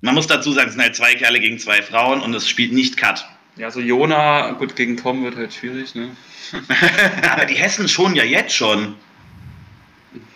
Man 0.00 0.14
muss 0.16 0.26
dazu 0.26 0.52
sagen, 0.52 0.68
es 0.68 0.74
sind 0.74 0.82
halt 0.82 0.96
zwei 0.96 1.14
Kerle 1.14 1.38
gegen 1.38 1.58
zwei 1.58 1.80
Frauen 1.80 2.20
und 2.20 2.34
es 2.34 2.48
spielt 2.48 2.72
nicht 2.72 2.96
Cut. 2.96 3.24
Ja, 3.56 3.70
so 3.70 3.80
Jona, 3.80 4.52
gut, 4.52 4.74
gegen 4.74 4.96
Tom 4.96 5.22
wird 5.24 5.36
halt 5.36 5.54
schwierig, 5.54 5.94
ne? 5.94 6.16
Aber 7.30 7.44
die 7.44 7.54
Hessen 7.54 7.88
schon 7.88 8.14
ja 8.14 8.24
jetzt 8.24 8.54
schon. 8.54 8.96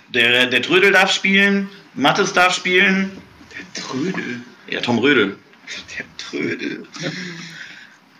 Der, 0.08 0.46
der 0.46 0.62
Trödel 0.62 0.92
darf 0.92 1.12
spielen, 1.12 1.68
Mattes 1.94 2.32
darf 2.32 2.54
spielen. 2.54 3.10
Trödel. 3.74 4.40
Ja, 4.68 4.80
Tom 4.80 4.98
Rödel. 4.98 5.36
Der 5.98 6.04
Trödel. 6.18 6.86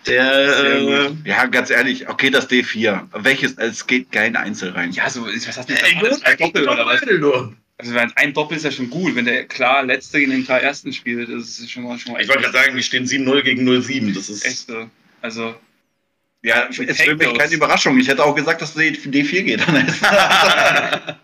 Der, 0.05 0.63
äh. 0.65 1.11
Ja, 1.25 1.45
ganz 1.45 1.69
ehrlich, 1.69 2.07
okay, 2.07 2.29
das 2.29 2.49
D4. 2.49 3.07
Welches? 3.13 3.57
Es 3.57 3.85
geht 3.87 4.11
kein 4.11 4.35
Einzel 4.35 4.71
rein. 4.71 4.91
Ja, 4.91 5.09
so, 5.09 5.25
was 5.25 5.57
hast 5.57 5.69
du 5.69 5.73
Ey, 5.73 5.95
denn 5.95 6.09
das? 6.09 6.21
Ein 6.23 6.37
Doppel 6.37 6.67
oder 6.69 6.85
was? 6.85 7.01
nur. 7.19 7.53
Also, 7.77 7.93
wenn 7.93 8.11
ein 8.15 8.33
Doppel 8.33 8.57
ist 8.57 8.63
ja 8.63 8.71
schon 8.71 8.89
gut. 8.89 9.15
Wenn 9.15 9.25
der 9.25 9.45
klar 9.45 9.83
Letzte 9.83 10.19
gegen 10.19 10.31
den 10.31 10.45
klar 10.45 10.61
Ersten 10.61 10.93
spielt, 10.93 11.29
ist 11.29 11.59
es 11.59 11.69
schon 11.69 11.83
mal 11.83 11.99
schon 11.99 12.13
mal 12.13 12.21
Ich 12.21 12.27
wollte 12.27 12.43
gerade 12.43 12.57
sagen, 12.57 12.75
die 12.75 12.83
stehen 12.83 13.05
7-0 13.05 13.41
gegen 13.43 13.67
0-7. 13.69 14.13
Das 14.15 14.29
ist. 14.29 14.45
echt 14.45 14.67
so. 14.67 14.89
Also, 15.21 15.55
Ja, 16.41 16.67
es 16.69 16.79
ist 16.79 17.01
für 17.01 17.15
mich 17.15 17.27
Takeouts. 17.27 17.39
keine 17.39 17.53
Überraschung. 17.53 17.99
Ich 17.99 18.07
hätte 18.07 18.23
auch 18.23 18.35
gesagt, 18.35 18.61
dass 18.61 18.75
D4 18.75 19.41
geht 19.43 19.61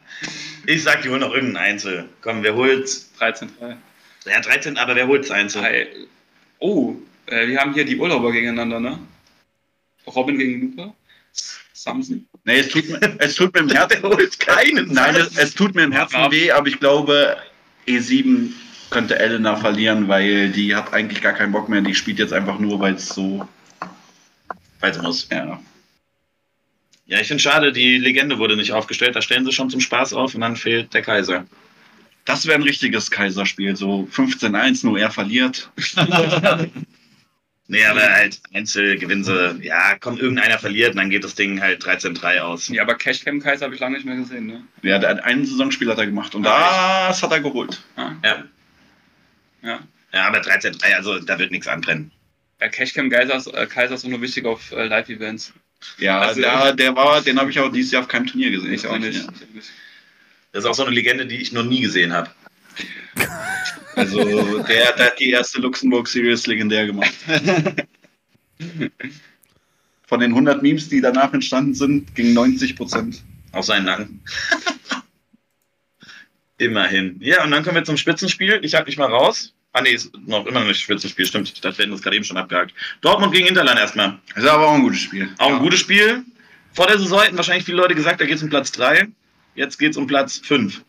ich 0.65 0.83
sag, 0.83 1.01
die 1.01 1.09
holen 1.09 1.21
noch 1.21 1.33
irgendein 1.33 1.63
Einzel. 1.63 2.09
Komm, 2.21 2.43
wer 2.43 2.53
holt. 2.53 2.87
13-3. 3.19 3.47
Ja, 4.25 4.39
13, 4.39 4.77
aber 4.77 4.95
wer 4.95 5.07
holt's 5.07 5.31
Einzel? 5.31 5.61
Drei. 5.61 5.87
Oh, 6.59 6.95
äh, 7.25 7.47
wir 7.47 7.59
haben 7.59 7.73
hier 7.73 7.85
die 7.85 7.97
Urlauber 7.97 8.31
gegeneinander, 8.31 8.79
ne? 8.79 8.99
Robin 10.07 10.37
gegen 10.37 10.61
Luca. 10.61 10.93
Samson. 11.73 12.25
nee, 12.45 12.59
es 12.59 12.69
tut, 12.69 12.87
mir, 12.87 12.99
es 13.19 13.35
tut 13.35 13.53
mir 13.53 13.61
im 13.61 13.69
Herzen. 13.69 14.03
holt 14.03 14.39
keinen. 14.39 14.93
Nein, 14.93 15.15
es, 15.15 15.37
es 15.37 15.53
tut 15.53 15.75
mir 15.75 15.83
im 15.83 15.91
Herzen 15.91 16.31
weh, 16.31 16.51
aber 16.51 16.67
ich 16.67 16.79
glaube, 16.79 17.37
E7 17.87 18.51
könnte 18.89 19.19
Elena 19.19 19.55
verlieren, 19.57 20.07
weil 20.07 20.49
die 20.51 20.75
hat 20.75 20.93
eigentlich 20.93 21.21
gar 21.21 21.33
keinen 21.33 21.51
Bock 21.51 21.67
mehr. 21.67 21.81
Die 21.81 21.95
spielt 21.95 22.19
jetzt 22.19 22.31
einfach 22.31 22.59
nur, 22.59 22.79
weil 22.79 22.93
es 22.93 23.09
so. 23.09 23.47
Weiter 24.79 25.01
muss. 25.01 25.27
Ja. 25.29 25.59
Ja, 27.05 27.19
ich 27.19 27.27
finde 27.27 27.43
schade, 27.43 27.73
die 27.73 27.97
Legende 27.97 28.37
wurde 28.37 28.55
nicht 28.55 28.71
aufgestellt. 28.71 29.15
Da 29.15 29.21
stellen 29.21 29.45
sie 29.45 29.51
schon 29.51 29.69
zum 29.69 29.81
Spaß 29.81 30.13
auf 30.13 30.35
und 30.35 30.41
dann 30.41 30.55
fehlt 30.55 30.93
der 30.93 31.01
Kaiser. 31.01 31.45
Das 32.25 32.45
wäre 32.45 32.55
ein 32.57 32.63
richtiges 32.63 33.11
Kaiserspiel. 33.11 33.75
So 33.75 34.07
15-1, 34.13 34.85
nur 34.85 34.97
er 34.99 35.11
verliert. 35.11 35.71
Nee, 37.67 37.85
aber 37.85 38.01
halt 38.01 38.41
Einzel 38.53 38.97
gewinnen 38.99 39.23
sie. 39.23 39.59
Ja, 39.61 39.95
komm, 39.97 40.17
irgendeiner 40.17 40.59
verliert 40.59 40.91
und 40.91 40.97
dann 40.97 41.09
geht 41.09 41.23
das 41.23 41.33
Ding 41.33 41.61
halt 41.61 41.81
13-3 41.83 42.39
aus. 42.39 42.67
Ja, 42.67 42.83
aber 42.83 42.95
Cashcam 42.95 43.39
Kaiser 43.39 43.65
habe 43.65 43.73
ich 43.73 43.79
lange 43.79 43.95
nicht 43.95 44.05
mehr 44.05 44.17
gesehen, 44.17 44.47
ne? 44.47 44.63
Ja, 44.81 44.99
der 44.99 45.11
hat 45.11 45.23
einen 45.23 45.45
Saisonspiel 45.45 45.89
hat 45.89 45.97
er 45.97 46.05
gemacht 46.05 46.35
und 46.35 46.43
das 46.43 47.23
hat 47.23 47.31
er 47.31 47.39
geholt. 47.39 47.81
Ah, 47.95 48.11
Ja. 48.23 48.43
ja. 49.63 49.79
Ja, 50.13 50.27
aber 50.27 50.39
13-3, 50.41 50.93
also 50.93 51.19
da 51.19 51.39
wird 51.39 51.51
nichts 51.51 51.67
anbrennen. 51.67 52.11
Ja, 52.59 52.67
Cashcam 52.67 53.09
Kaiser 53.09 53.35
ist, 53.35 53.47
äh, 53.47 53.65
Kaiser 53.65 53.95
ist 53.95 54.03
auch 54.05 54.09
nur 54.09 54.21
wichtig 54.21 54.45
auf 54.45 54.71
äh, 54.73 54.85
Live-Events. 54.87 55.53
Ja, 55.99 56.19
Also- 56.19 56.41
der, 56.41 56.73
der 56.73 56.95
war, 56.97 57.21
den 57.21 57.39
habe 57.39 57.49
ich 57.49 57.59
auch 57.61 57.71
dieses 57.71 57.91
Jahr 57.93 58.01
auf 58.03 58.09
keinem 58.09 58.27
Turnier 58.27 58.51
gesehen. 58.51 58.73
Ich 58.73 58.85
auch 58.85 58.99
nicht. 58.99 59.23
Ja. 59.23 59.29
Das 60.53 60.63
ist 60.63 60.69
auch 60.69 60.75
so 60.75 60.85
eine 60.85 60.95
Legende, 60.95 61.25
die 61.25 61.37
ich 61.37 61.51
noch 61.51 61.65
nie 61.65 61.81
gesehen 61.81 62.13
habe. 62.13 62.29
Also 63.95 64.23
der, 64.63 64.93
der 64.93 65.05
hat 65.07 65.19
die 65.19 65.31
erste 65.31 65.59
Luxemburg 65.59 66.07
Series 66.07 66.47
legendär 66.47 66.85
gemacht. 66.85 67.13
Von 70.05 70.19
den 70.19 70.31
100 70.31 70.61
Memes, 70.61 70.89
die 70.89 71.01
danach 71.01 71.33
entstanden 71.33 71.73
sind, 71.73 72.13
ging 72.13 72.33
90 72.33 72.75
Prozent. 72.75 73.23
Auf 73.51 73.65
seinen 73.65 73.85
Nacken. 73.85 74.21
Immerhin. 76.59 77.17
Ja, 77.19 77.43
und 77.43 77.51
dann 77.51 77.63
kommen 77.63 77.75
wir 77.77 77.83
zum 77.83 77.97
Spitzenspiel. 77.97 78.59
Ich 78.63 78.75
halte 78.75 78.87
mich 78.87 78.97
mal 78.97 79.09
raus. 79.09 79.53
Ah, 79.73 79.81
nee, 79.81 79.91
ist 79.91 80.11
noch 80.27 80.45
immer 80.45 80.59
noch 80.59 80.67
nicht 80.67 80.81
Spitzenspiel, 80.81 81.25
stimmt. 81.25 81.65
Das 81.65 81.79
werden 81.79 81.91
wir 81.91 81.99
gerade 81.99 82.15
eben 82.15 82.25
schon 82.25 82.37
abgehakt. 82.37 82.75
Dortmund 83.01 83.33
gegen 83.33 83.47
Interland 83.47 83.79
erstmal. 83.79 84.19
Das 84.35 84.43
ist 84.43 84.49
aber 84.49 84.67
auch 84.67 84.75
ein 84.75 84.83
gutes 84.83 84.99
Spiel. 84.99 85.29
Auch 85.39 85.53
ein 85.53 85.59
gutes 85.59 85.79
Spiel. 85.79 86.23
Vor 86.73 86.85
der 86.85 86.99
Saison 86.99 87.21
hätten 87.21 87.37
wahrscheinlich 87.37 87.65
viele 87.65 87.77
Leute 87.77 87.95
gesagt, 87.95 88.21
da 88.21 88.25
geht 88.25 88.35
es 88.35 88.43
um 88.43 88.49
Platz 88.49 88.71
3. 88.71 89.07
Jetzt 89.55 89.77
geht 89.77 89.91
es 89.91 89.97
um 89.97 90.07
Platz 90.07 90.41
5. 90.43 90.81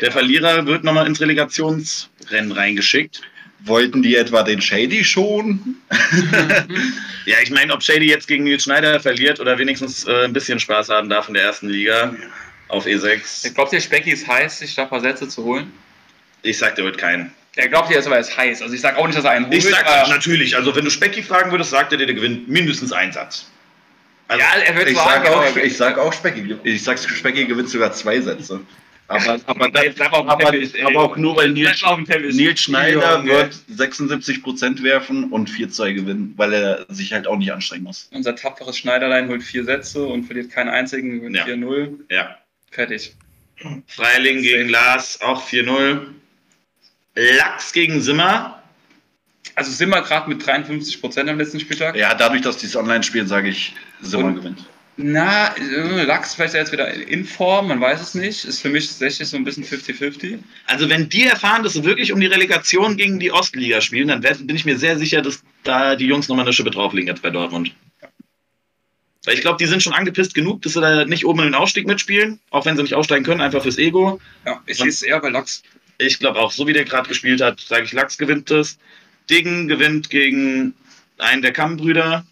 Der 0.00 0.12
Verlierer 0.12 0.66
wird 0.66 0.84
nochmal 0.84 1.06
ins 1.06 1.20
Relegationsrennen 1.20 2.52
reingeschickt. 2.52 3.22
Wollten 3.64 4.02
die 4.02 4.16
etwa 4.16 4.42
den 4.42 4.60
Shady 4.60 5.04
schon? 5.04 5.76
Ja, 7.26 7.36
ich 7.42 7.50
meine, 7.50 7.72
ob 7.74 7.82
Shady 7.82 8.06
jetzt 8.06 8.26
gegen 8.26 8.44
Nils 8.44 8.64
Schneider 8.64 8.98
verliert 8.98 9.40
oder 9.40 9.58
wenigstens 9.58 10.06
äh, 10.06 10.24
ein 10.24 10.32
bisschen 10.32 10.58
Spaß 10.58 10.88
haben 10.88 11.10
darf 11.10 11.28
in 11.28 11.34
der 11.34 11.42
ersten 11.42 11.68
Liga 11.68 12.14
auf 12.68 12.86
E 12.86 12.94
E6. 12.96 13.46
Ich 13.46 13.54
glaube, 13.54 13.70
der 13.70 13.80
Specki 13.80 14.10
ist 14.10 14.26
heiß, 14.26 14.60
sich 14.60 14.74
da 14.74 14.84
ein 14.84 14.88
paar 14.88 15.00
Sätze 15.00 15.28
zu 15.28 15.44
holen. 15.44 15.70
Ich 16.42 16.56
sag, 16.56 16.76
der 16.76 16.84
wird 16.86 16.96
keinen. 16.96 17.30
Er 17.56 17.68
glaubt 17.68 17.90
jetzt 17.90 18.06
aber, 18.06 18.16
er 18.16 18.22
ist 18.22 18.36
heiß. 18.36 18.62
Also 18.62 18.74
ich 18.74 18.80
sage 18.80 18.96
auch 18.96 19.06
nicht, 19.06 19.18
dass 19.18 19.24
er 19.24 19.32
einen 19.32 19.46
holt. 19.46 19.54
Ich 19.54 19.64
sag 19.64 20.08
natürlich, 20.08 20.56
also 20.56 20.74
wenn 20.74 20.84
du 20.84 20.90
Specki 20.90 21.22
fragen 21.22 21.50
würdest, 21.50 21.70
sagt 21.70 21.92
er 21.92 21.98
dir, 21.98 22.06
der 22.06 22.14
gewinnt 22.14 22.48
mindestens 22.48 22.90
einen 22.90 23.12
Satz. 23.12 23.50
Also, 24.30 24.44
ja, 24.44 24.62
er 24.64 24.76
wird 24.76 24.88
Ich 24.90 24.96
sagen, 24.96 25.24
sag 25.24 25.34
auch, 25.34 25.56
ich 25.56 25.76
sag 25.76 25.98
auch 25.98 26.12
Specki. 26.12 26.56
Ich 26.62 26.84
sag, 26.84 27.00
Specki 27.00 27.46
gewinnt 27.46 27.68
sogar 27.68 27.92
zwei 27.92 28.20
Sätze. 28.20 28.60
Aber, 29.08 29.40
aber, 29.46 29.68
dem 29.70 29.92
aber, 30.00 30.52
Teppich, 30.52 30.86
aber 30.86 31.00
auch 31.00 31.16
nur, 31.16 31.34
weil 31.36 31.50
Nils. 31.50 31.82
Nils 32.06 32.60
Schneider 32.60 33.16
Junge. 33.16 33.28
wird 33.28 33.54
76% 33.76 34.84
werfen 34.84 35.32
und 35.32 35.50
4-2 35.50 35.94
gewinnen, 35.94 36.34
weil 36.36 36.52
er 36.54 36.86
sich 36.90 37.12
halt 37.12 37.26
auch 37.26 37.38
nicht 37.38 37.52
anstrengen 37.52 37.82
muss. 37.82 38.08
Unser 38.12 38.36
tapferes 38.36 38.78
Schneiderlein 38.78 39.28
holt 39.28 39.42
vier 39.42 39.64
Sätze 39.64 40.04
und 40.04 40.26
verliert 40.26 40.52
keinen 40.52 40.68
einzigen, 40.68 41.18
gewinnt 41.18 41.34
Ja. 41.34 41.44
4-0. 41.46 41.88
ja. 42.08 42.36
Fertig. 42.70 43.16
Freiling 43.88 44.42
gegen 44.42 44.68
Lars, 44.68 45.20
auch 45.22 45.44
4-0. 45.44 46.06
Lachs 47.16 47.72
gegen 47.72 48.00
Simmer. 48.00 48.62
Also 49.56 49.72
wir 49.90 50.02
gerade 50.02 50.28
mit 50.28 50.46
53 50.46 51.00
Prozent 51.00 51.28
am 51.28 51.36
letzten 51.36 51.58
Spieltag. 51.58 51.96
Ja, 51.96 52.14
dadurch, 52.14 52.42
dass 52.42 52.58
die 52.58 52.66
es 52.66 52.76
online 52.76 53.02
spielen, 53.02 53.26
sage 53.26 53.48
ich, 53.48 53.74
Simmer 54.02 54.26
Und- 54.26 54.34
gewinnt. 54.36 54.66
Na, 55.02 55.56
äh, 55.56 56.04
Lachs 56.04 56.34
vielleicht 56.34 56.52
jetzt 56.52 56.72
wieder 56.72 56.92
in 56.92 57.24
Form, 57.24 57.68
man 57.68 57.80
weiß 57.80 58.02
es 58.02 58.14
nicht. 58.14 58.44
Ist 58.44 58.60
für 58.60 58.68
mich 58.68 58.86
tatsächlich 58.86 59.28
so 59.28 59.36
ein 59.38 59.44
bisschen 59.44 59.64
50-50. 59.64 60.38
Also 60.66 60.90
wenn 60.90 61.08
die 61.08 61.24
erfahren, 61.24 61.62
dass 61.62 61.72
sie 61.72 61.84
wirklich 61.84 62.12
um 62.12 62.20
die 62.20 62.26
Relegation 62.26 62.98
gegen 62.98 63.18
die 63.18 63.32
Ostliga 63.32 63.80
spielen, 63.80 64.08
dann 64.08 64.20
bin 64.20 64.54
ich 64.54 64.66
mir 64.66 64.76
sehr 64.76 64.98
sicher, 64.98 65.22
dass 65.22 65.42
da 65.64 65.96
die 65.96 66.04
Jungs 66.06 66.28
nochmal 66.28 66.44
eine 66.44 66.52
Schippe 66.52 66.70
drauflegen 66.70 67.08
jetzt 67.08 67.22
bei 67.22 67.30
Dortmund. 67.30 67.72
Weil 69.24 69.34
ich 69.34 69.40
glaube, 69.40 69.58
die 69.58 69.66
sind 69.66 69.82
schon 69.82 69.94
angepisst 69.94 70.34
genug, 70.34 70.60
dass 70.62 70.72
sie 70.74 70.80
da 70.82 71.04
nicht 71.06 71.24
oben 71.24 71.40
in 71.40 71.44
den 71.46 71.54
Aufstieg 71.54 71.86
mitspielen, 71.86 72.38
auch 72.50 72.66
wenn 72.66 72.76
sie 72.76 72.82
nicht 72.82 72.94
aufsteigen 72.94 73.24
können, 73.24 73.40
einfach 73.40 73.62
fürs 73.62 73.78
Ego. 73.78 74.20
Ja, 74.44 74.62
ich 74.66 74.76
sehe 74.78 74.88
es 74.88 75.02
eher 75.02 75.20
bei 75.20 75.28
Lachs. 75.30 75.62
Ich 75.98 76.18
glaube 76.18 76.38
auch, 76.40 76.52
so 76.52 76.66
wie 76.66 76.72
der 76.74 76.84
gerade 76.84 77.08
gespielt 77.08 77.40
hat, 77.40 77.60
sage 77.60 77.84
ich, 77.84 77.92
Lachs 77.92 78.18
gewinnt 78.18 78.50
das. 78.50 78.78
Diggen 79.30 79.68
gewinnt 79.68 80.10
gegen 80.10 80.74
einen 81.18 81.40
der 81.42 81.52
Kammbrüder. 81.52 82.24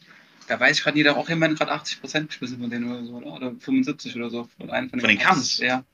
Da 0.49 0.59
weiß 0.59 0.79
ich 0.79 0.83
gerade, 0.85 0.97
jeder 0.97 1.17
auch 1.17 1.29
immerhin 1.29 1.57
gerade 1.57 1.73
80 1.73 2.01
Prozent 2.01 2.29
geschmissen 2.31 2.59
von 2.59 2.71
denen 2.71 2.91
oder 2.91 3.05
so, 3.05 3.13
oder? 3.15 3.27
Oder 3.35 3.53
75 3.61 4.17
oder 4.17 4.31
so. 4.31 4.49
Von, 4.59 4.71
einem 4.71 4.89
Von 4.91 4.99
den 5.01 5.19
Kamms? 5.19 5.59
Ja. 5.59 5.85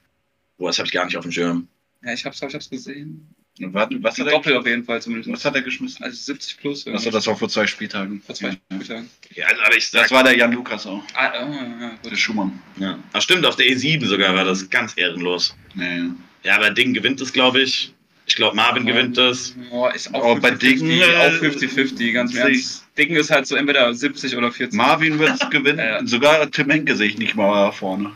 Boah, 0.58 0.68
das 0.68 0.78
habe 0.78 0.86
ich 0.86 0.92
gar 0.92 1.04
nicht 1.04 1.16
auf 1.16 1.24
dem 1.24 1.32
Schirm. 1.32 1.68
Ja, 2.04 2.12
ich 2.12 2.24
hab's, 2.24 2.40
ich 2.40 2.54
hab's 2.54 2.70
gesehen. 2.70 3.28
Warte, 3.60 4.02
was, 4.02 4.18
hat 4.18 4.30
Doppel 4.32 4.52
er, 4.54 4.58
auf 4.60 4.66
jeden 4.66 4.82
Fall 4.84 5.00
zumindest. 5.00 5.30
was 5.32 5.44
hat 5.44 5.54
er 5.54 5.62
geschmissen? 5.62 6.02
Also 6.04 6.16
70 6.16 6.56
plus. 6.58 6.86
Achso, 6.88 7.10
das 7.10 7.26
war 7.28 7.36
vor 7.36 7.48
zwei 7.48 7.66
Spieltagen. 7.68 8.20
vor 8.20 8.34
zwei 8.34 8.56
Spieltagen. 8.72 9.08
Ja, 9.32 9.46
also, 9.46 9.62
aber 9.62 9.76
ich 9.76 9.88
sag, 9.88 10.02
Das 10.02 10.10
war 10.10 10.24
der 10.24 10.36
Jan 10.36 10.52
Lukas 10.52 10.86
auch, 10.86 11.02
Ah, 11.14 11.32
oh, 11.46 11.52
ja, 11.52 11.92
der. 12.04 12.16
Schumann. 12.16 12.60
ja. 12.78 12.98
Ach 13.12 13.22
stimmt, 13.22 13.46
auf 13.46 13.54
der 13.56 13.66
E7 13.66 14.04
sogar 14.06 14.34
war 14.34 14.44
das 14.44 14.68
ganz 14.70 14.94
ehrenlos. 14.96 15.54
Nee. 15.74 16.02
Ja, 16.42 16.56
aber 16.56 16.70
Ding 16.70 16.94
gewinnt 16.94 17.20
es, 17.20 17.32
glaube 17.32 17.60
ich. 17.62 17.92
Ich 18.26 18.34
glaube, 18.36 18.56
Marvin 18.56 18.86
gewinnt 18.86 19.18
es. 19.18 19.54
Oh, 19.70 19.86
ist 19.88 20.12
auch 20.14 20.24
Oh, 20.36 20.40
bei 20.40 20.50
50-50, 20.50 20.58
Dicken, 20.58 20.90
äh, 20.90 21.04
auch 21.04 21.32
50-50, 21.42 22.12
ganz 22.12 22.30
im 22.32 22.36
sehe 22.36 22.48
ich- 22.50 22.56
Ernst. 22.58 22.83
Dicken 22.96 23.16
ist 23.16 23.30
halt 23.30 23.46
so 23.46 23.56
entweder 23.56 23.92
70 23.92 24.36
oder 24.36 24.52
40. 24.52 24.76
Marvin 24.76 25.18
wird 25.18 25.30
es 25.42 25.50
gewinnen. 25.50 25.78
Ja. 25.78 26.06
Sogar 26.06 26.50
Tim 26.50 26.70
Henke 26.70 26.96
sehe 26.96 27.08
ich 27.08 27.18
nicht 27.18 27.34
mal 27.34 27.72
vorne. 27.72 28.12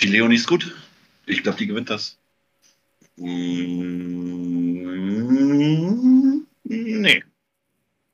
Die 0.00 0.08
Leonie 0.08 0.36
ist 0.36 0.46
gut. 0.46 0.74
Ich 1.24 1.42
glaube, 1.42 1.58
die 1.58 1.66
gewinnt 1.66 1.90
das. 1.90 2.18
Mm, 3.16 3.86
Nee. 6.68 7.22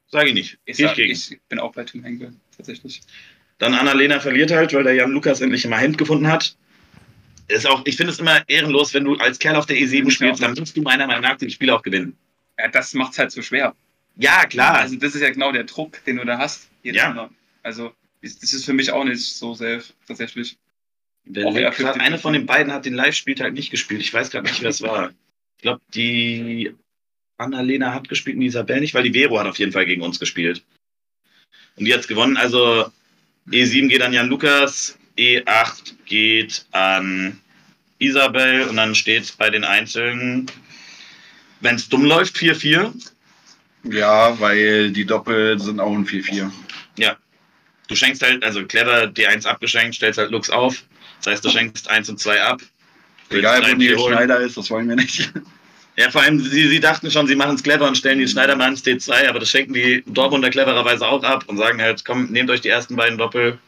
Sag 0.09 0.27
ich 0.27 0.35
nicht. 0.35 0.59
ich, 0.67 0.77
sag, 0.77 0.99
ich 0.99 1.39
bin 1.49 1.59
auch 1.59 1.73
bei 1.73 1.85
Tim 1.85 2.05
Henkel, 2.05 2.35
tatsächlich. 2.57 3.01
Dann 3.59 3.73
Annalena 3.75 4.21
verliert 4.21 4.51
halt, 4.51 4.75
weil 4.75 4.85
der 4.85 4.95
Jan 4.95 5.11
Lukas 5.11 5.41
endlich 5.41 5.67
mal 5.67 5.81
Hand 5.81 5.97
gefunden 5.97 6.29
hat. 6.29 6.55
Ist 7.49 7.67
auch, 7.67 7.83
ich 7.87 7.97
finde 7.97 8.13
es 8.13 8.19
immer 8.19 8.47
ehrenlos, 8.49 8.93
wenn 8.93 9.05
du 9.05 9.15
als 9.17 9.39
Kerl 9.39 9.57
auf 9.57 9.67
der 9.67 9.77
E7 9.77 10.11
spielst, 10.11 10.43
dann 10.43 10.55
musst 10.55 10.77
du 10.77 10.83
meiner 10.83 11.07
Meinung 11.07 11.23
nach 11.23 11.37
das 11.39 11.53
Spiel 11.53 11.71
auch 11.71 11.83
gewinnen. 11.83 12.17
Ja, 12.59 12.69
das 12.69 12.93
macht's 12.95 13.19
halt 13.19 13.33
so 13.33 13.41
schwer. 13.41 13.75
Ja, 14.17 14.45
klar. 14.47 14.75
Also 14.81 14.97
das 14.97 15.15
ist 15.15 15.23
ja 15.23 15.31
genau 15.31 15.53
der 15.53 15.65
Druck, 15.65 16.05
den 16.05 16.17
du 16.17 16.25
da 16.25 16.39
hast. 16.39 16.69
Ja. 16.83 17.13
Mal. 17.13 17.31
Also 17.63 17.95
das 18.23 18.53
ist 18.53 18.65
für 18.65 18.73
mich 18.73 18.91
auch 18.93 19.05
nicht 19.05 19.25
so 19.25 19.55
safe, 19.55 19.85
tatsächlich. 20.07 20.57
Der 21.25 21.47
Auch 21.47 21.55
eher 21.57 21.71
Link 21.71 21.85
hat- 21.85 21.97
50-50. 21.97 22.01
eine 22.01 22.19
von 22.19 22.33
den 22.33 22.47
beiden 22.47 22.73
hat 22.73 22.85
den 22.85 22.95
Live-Spieltag 22.95 23.53
nicht 23.53 23.71
gespielt. 23.71 24.01
Ich 24.01 24.13
weiß 24.13 24.31
gerade 24.31 24.47
nicht, 24.49 24.61
wer 24.63 24.71
es 24.71 24.83
war. 24.83 25.11
Ich 25.57 25.63
glaube, 25.63 25.81
die 25.95 26.73
Annalena 27.39 27.95
hat 27.95 28.09
gespielt 28.09 28.35
und 28.37 28.41
die 28.41 28.49
Isabel 28.49 28.81
nicht, 28.81 28.95
weil 28.95 29.05
die 29.05 29.13
Vero 29.13 29.39
hat 29.39 29.47
auf 29.47 29.59
jeden 29.59 29.73
Fall 29.73 29.87
gegen 29.87 30.03
uns 30.03 30.19
gespielt. 30.19 30.63
Und 31.77 31.85
die 31.85 31.95
hat 31.95 32.07
gewonnen. 32.09 32.37
Also 32.37 32.91
E7 33.49 33.89
geht 33.89 34.03
an 34.03 34.13
Jan 34.13 34.29
Lukas, 34.29 34.99
E8 35.17 35.95
geht 36.07 36.67
an 36.73 37.41
Isabel 37.99 38.65
und 38.69 38.77
dann 38.77 38.95
steht 38.95 39.37
bei 39.39 39.51
den 39.51 39.65
Einzelnen, 39.65 40.47
wenn 41.61 41.77
es 41.77 41.89
dumm 41.89 42.05
läuft, 42.05 42.37
4-4. 42.37 42.93
Ja, 43.85 44.39
weil 44.39 44.91
die 44.91 45.05
Doppel 45.05 45.59
sind 45.59 45.81
auch 45.81 45.93
ein 45.93 46.07
4-4. 46.07 46.51
Ja. 46.99 47.17
Du 47.89 47.97
schenkst 47.97 48.23
halt, 48.23 48.45
also 48.45 48.65
clever 48.65 49.05
D1 49.05 49.47
abgeschenkt, 49.47 49.97
stellst 49.97 50.19
halt 50.19 50.31
Lux 50.31 50.51
auf. 50.51 50.85
Das 51.23 51.35
heißt, 51.35 51.45
du 51.45 51.51
schenkst 51.51 51.91
1 51.91 52.09
und 52.11 52.21
2 52.21 52.43
ab. 52.43 52.63
Egal, 53.31 53.63
wo 53.63 53.75
Nils. 53.75 54.01
Schneider 54.01 54.41
ist, 54.41 54.57
das 54.57 54.71
wollen 54.71 54.89
wir 54.89 54.97
nicht. 54.97 55.33
Ja, 55.97 56.11
vor 56.11 56.23
allem, 56.23 56.41
sie, 56.41 56.69
sie 56.69 56.81
dachten 56.81 57.11
schon, 57.11 57.27
sie 57.27 57.37
machen 57.37 57.55
es 57.55 57.63
clever 57.63 57.87
und 57.87 57.99
stellen 57.99 58.19
die 58.19 58.27
Schneidermann 58.27 58.71
ins 58.71 58.85
D2, 58.85 59.29
aber 59.29 59.41
das 59.41 59.51
schenken 59.51 59.75
die 59.75 60.03
Dortmunder 60.07 60.49
clevererweise 60.49 61.07
auch 61.07 61.23
ab 61.23 61.45
und 61.49 61.59
sagen 61.59 61.83
halt, 61.83 62.05
komm, 62.07 62.31
nehmt 62.31 62.49
euch 62.49 62.63
die 62.63 62.71
ersten 62.71 62.97
beiden 62.97 63.19
Doppel, 63.19 63.59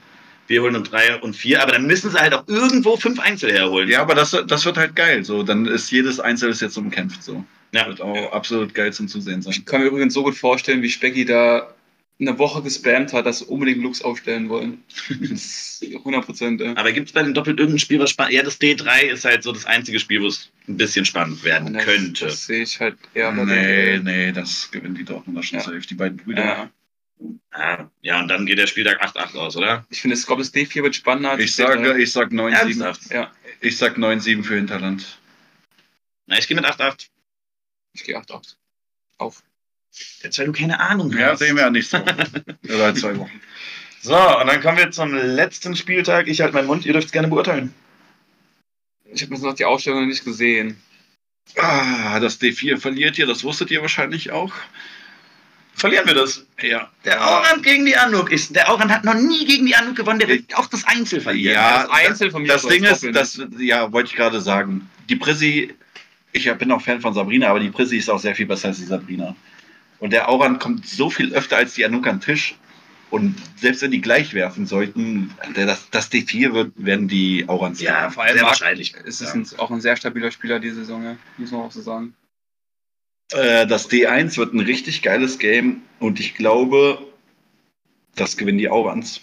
wir 0.46 0.62
holen 0.62 0.74
uns 0.76 0.88
drei 0.88 1.16
und 1.16 1.36
vier, 1.36 1.62
aber 1.62 1.72
dann 1.72 1.86
müssen 1.86 2.10
sie 2.10 2.18
halt 2.18 2.32
auch 2.32 2.46
irgendwo 2.48 2.96
fünf 2.96 3.18
Einzel 3.18 3.52
herholen. 3.52 3.88
Ja, 3.88 4.00
aber 4.00 4.14
das, 4.14 4.30
das 4.46 4.64
wird 4.64 4.76
halt 4.78 4.96
geil. 4.96 5.22
So, 5.24 5.42
dann 5.42 5.66
ist 5.66 5.90
jedes 5.90 6.18
Einzel 6.18 6.50
ist 6.50 6.60
jetzt 6.60 6.76
umkämpft. 6.76 7.22
So. 7.22 7.44
Ja. 7.74 7.86
Wird 7.88 8.00
auch 8.00 8.32
absolut 8.32 8.72
geil 8.74 8.92
zum 8.92 9.08
Zusehen 9.08 9.42
sein. 9.42 9.52
Ich 9.52 9.64
kann 9.66 9.80
mir 9.80 9.88
übrigens 9.88 10.14
so 10.14 10.22
gut 10.22 10.36
vorstellen, 10.36 10.82
wie 10.82 10.90
Specky 10.90 11.24
da 11.24 11.74
eine 12.20 12.38
Woche 12.38 12.62
gespammt 12.62 13.12
hat, 13.12 13.26
dass 13.26 13.40
sie 13.40 13.44
unbedingt 13.46 13.82
Lux 13.82 14.00
aufstellen 14.00 14.48
wollen. 14.48 14.84
Das 15.08 15.80
ist 15.82 15.82
100 15.82 16.24
Prozent. 16.24 16.60
Ja. 16.60 16.76
Aber 16.76 16.92
gibt 16.92 17.08
es 17.08 17.12
bei 17.12 17.22
den 17.24 17.34
Doppel 17.34 17.58
irgendein 17.58 17.80
Spiel, 17.80 17.98
was 17.98 18.10
spannend 18.10 18.34
Ja, 18.34 18.42
das 18.44 18.60
D3 18.60 19.02
ist 19.06 19.24
halt 19.24 19.42
so 19.42 19.50
das 19.50 19.66
einzige 19.66 19.98
Spiel, 19.98 20.22
wo 20.22 20.28
es 20.28 20.50
ein 20.68 20.76
bisschen 20.76 21.04
spannend 21.04 21.42
werden 21.42 21.74
Das- 21.74 21.84
könnte. 21.84 22.26
Das 22.26 22.46
sehe 22.46 22.62
ich 22.62 22.78
halt 22.78 22.96
eher. 23.14 23.32
bei 23.32 23.44
Nee, 23.44 23.98
nee, 23.98 24.30
das 24.32 24.70
gewinnen 24.70 24.94
die 24.94 25.04
Dortmunder 25.04 25.42
schon 25.42 25.58
Ja. 25.58 25.64
safe. 25.64 25.80
Die 25.80 25.94
beiden 25.94 26.16
Brüder. 26.18 26.44
Ja. 26.44 26.70
Ah, 27.50 27.90
ja, 28.02 28.20
und 28.20 28.28
dann 28.28 28.46
geht 28.46 28.58
der 28.58 28.66
Spieltag 28.68 29.00
8-8 29.02 29.34
aus, 29.36 29.56
oder? 29.56 29.84
Ich 29.90 30.00
finde, 30.00 30.14
das 30.16 30.26
D4 30.52 30.82
wird 30.82 30.94
spannender. 30.94 31.30
als 31.32 31.42
Ich 31.42 31.54
sage, 31.56 31.80
D3. 31.80 31.96
ich 31.98 32.12
sag 32.12 32.30
9-7. 32.32 32.80
Ernsthaft? 32.82 33.12
Ja, 33.12 33.32
Ich 33.60 33.76
sag 33.76 33.96
9-7 33.98 34.44
für 34.44 34.54
Hinterland. 34.56 35.18
Na, 36.26 36.38
ich 36.38 36.46
gehe 36.48 36.56
mit 36.56 36.64
8-8. 36.64 37.08
Ich 37.94 38.04
gehe 38.04 38.18
8-8. 38.18 38.56
Auf. 39.18 39.42
Jetzt, 40.22 40.38
weil 40.38 40.46
du 40.46 40.52
keine 40.52 40.80
Ahnung 40.80 41.12
hast. 41.12 41.20
Ja, 41.20 41.36
sehen 41.36 41.56
wir 41.56 41.62
ja 41.62 41.70
nicht 41.70 41.88
so. 41.88 41.96
In 42.62 42.96
zwei 42.96 43.16
Wochen. 43.16 43.40
So, 44.02 44.16
und 44.40 44.46
dann 44.48 44.60
kommen 44.60 44.78
wir 44.78 44.90
zum 44.90 45.14
letzten 45.14 45.76
Spieltag. 45.76 46.26
Ich 46.26 46.40
halte 46.40 46.54
meinen 46.54 46.66
Mund, 46.66 46.84
ihr 46.84 46.92
dürft 46.92 47.06
es 47.06 47.12
gerne 47.12 47.28
beurteilen. 47.28 47.72
Ich 49.04 49.22
habe 49.22 49.32
jetzt 49.32 49.44
noch 49.44 49.54
die 49.54 49.64
Ausstellung 49.64 50.00
noch 50.00 50.08
nicht 50.08 50.24
gesehen. 50.24 50.82
Ah, 51.56 52.18
das 52.20 52.40
D4 52.40 52.78
verliert 52.78 53.18
ihr, 53.18 53.26
das 53.26 53.44
wusstet 53.44 53.70
ihr 53.70 53.80
wahrscheinlich 53.80 54.32
auch. 54.32 54.52
Verlieren 55.74 56.06
wir 56.06 56.14
das. 56.14 56.44
Ja. 56.60 56.90
Der 57.04 57.26
Aurand 57.26 57.62
gegen 57.62 57.84
die 57.84 57.96
Anuk 57.96 58.30
ist. 58.30 58.54
Der 58.54 58.70
Aurand 58.70 58.92
hat 58.92 59.04
noch 59.04 59.14
nie 59.14 59.44
gegen 59.44 59.66
die 59.66 59.74
Anuk 59.74 59.96
gewonnen, 59.96 60.18
der 60.18 60.28
wird 60.28 60.56
auch 60.56 60.66
das 60.66 60.84
Einzel 60.84 61.20
verlieren. 61.20 61.54
Ja, 61.54 61.82
das 61.82 61.90
Einzel 61.90 62.30
von 62.30 62.42
mir 62.42 62.48
Das 62.48 62.66
Ding 62.66 62.84
ist, 62.84 63.04
das, 63.12 63.40
ja, 63.58 63.92
wollte 63.92 64.10
ich 64.10 64.16
gerade 64.16 64.40
sagen. 64.40 64.88
Die 65.08 65.16
Prissi, 65.16 65.74
ich 66.34 66.52
bin 66.54 66.70
auch 66.72 66.82
Fan 66.82 67.00
von 67.00 67.14
Sabrina, 67.14 67.48
aber 67.48 67.60
die 67.60 67.70
Prissi 67.70 67.96
ist 67.96 68.10
auch 68.10 68.18
sehr 68.18 68.34
viel 68.34 68.46
besser 68.46 68.68
als 68.68 68.78
die 68.78 68.84
Sabrina. 68.84 69.34
Und 70.00 70.12
der 70.12 70.28
Auran 70.28 70.58
kommt 70.58 70.86
so 70.86 71.08
viel 71.08 71.32
öfter 71.32 71.56
als 71.56 71.74
die 71.74 71.84
Anuk 71.84 72.06
an 72.06 72.16
den 72.16 72.22
Tisch. 72.22 72.56
Und 73.10 73.36
selbst 73.56 73.80
wenn 73.82 73.92
die 73.92 74.00
gleich 74.00 74.34
werfen 74.34 74.66
sollten, 74.66 75.32
das, 75.54 75.88
das 75.90 76.10
D4 76.10 76.52
wird, 76.52 76.72
werden 76.76 77.06
die 77.06 77.48
Aurans 77.48 77.80
Ja, 77.80 78.10
vor 78.10 78.24
allem 78.24 78.38
sehr 78.38 78.46
wahrscheinlich. 78.46 78.94
Es 79.06 79.20
ist 79.20 79.28
Ja. 79.28 79.34
ein, 79.34 79.46
auch 79.58 79.70
ein 79.70 79.80
sehr 79.80 79.96
stabiler 79.96 80.32
Spieler 80.32 80.58
diese 80.58 80.76
Saison, 80.76 81.04
ja. 81.04 81.16
muss 81.38 81.52
man 81.52 81.60
auch 81.60 81.70
so 81.70 81.80
sagen. 81.80 82.14
Äh, 83.32 83.68
das 83.68 83.88
D1 83.88 84.36
wird 84.36 84.52
ein 84.52 84.60
richtig 84.60 85.02
geiles 85.02 85.38
Game 85.38 85.82
und 86.00 86.18
ich 86.18 86.34
glaube, 86.34 87.06
das 88.16 88.36
gewinnen 88.36 88.58
die 88.58 88.68
Aurans. 88.68 89.20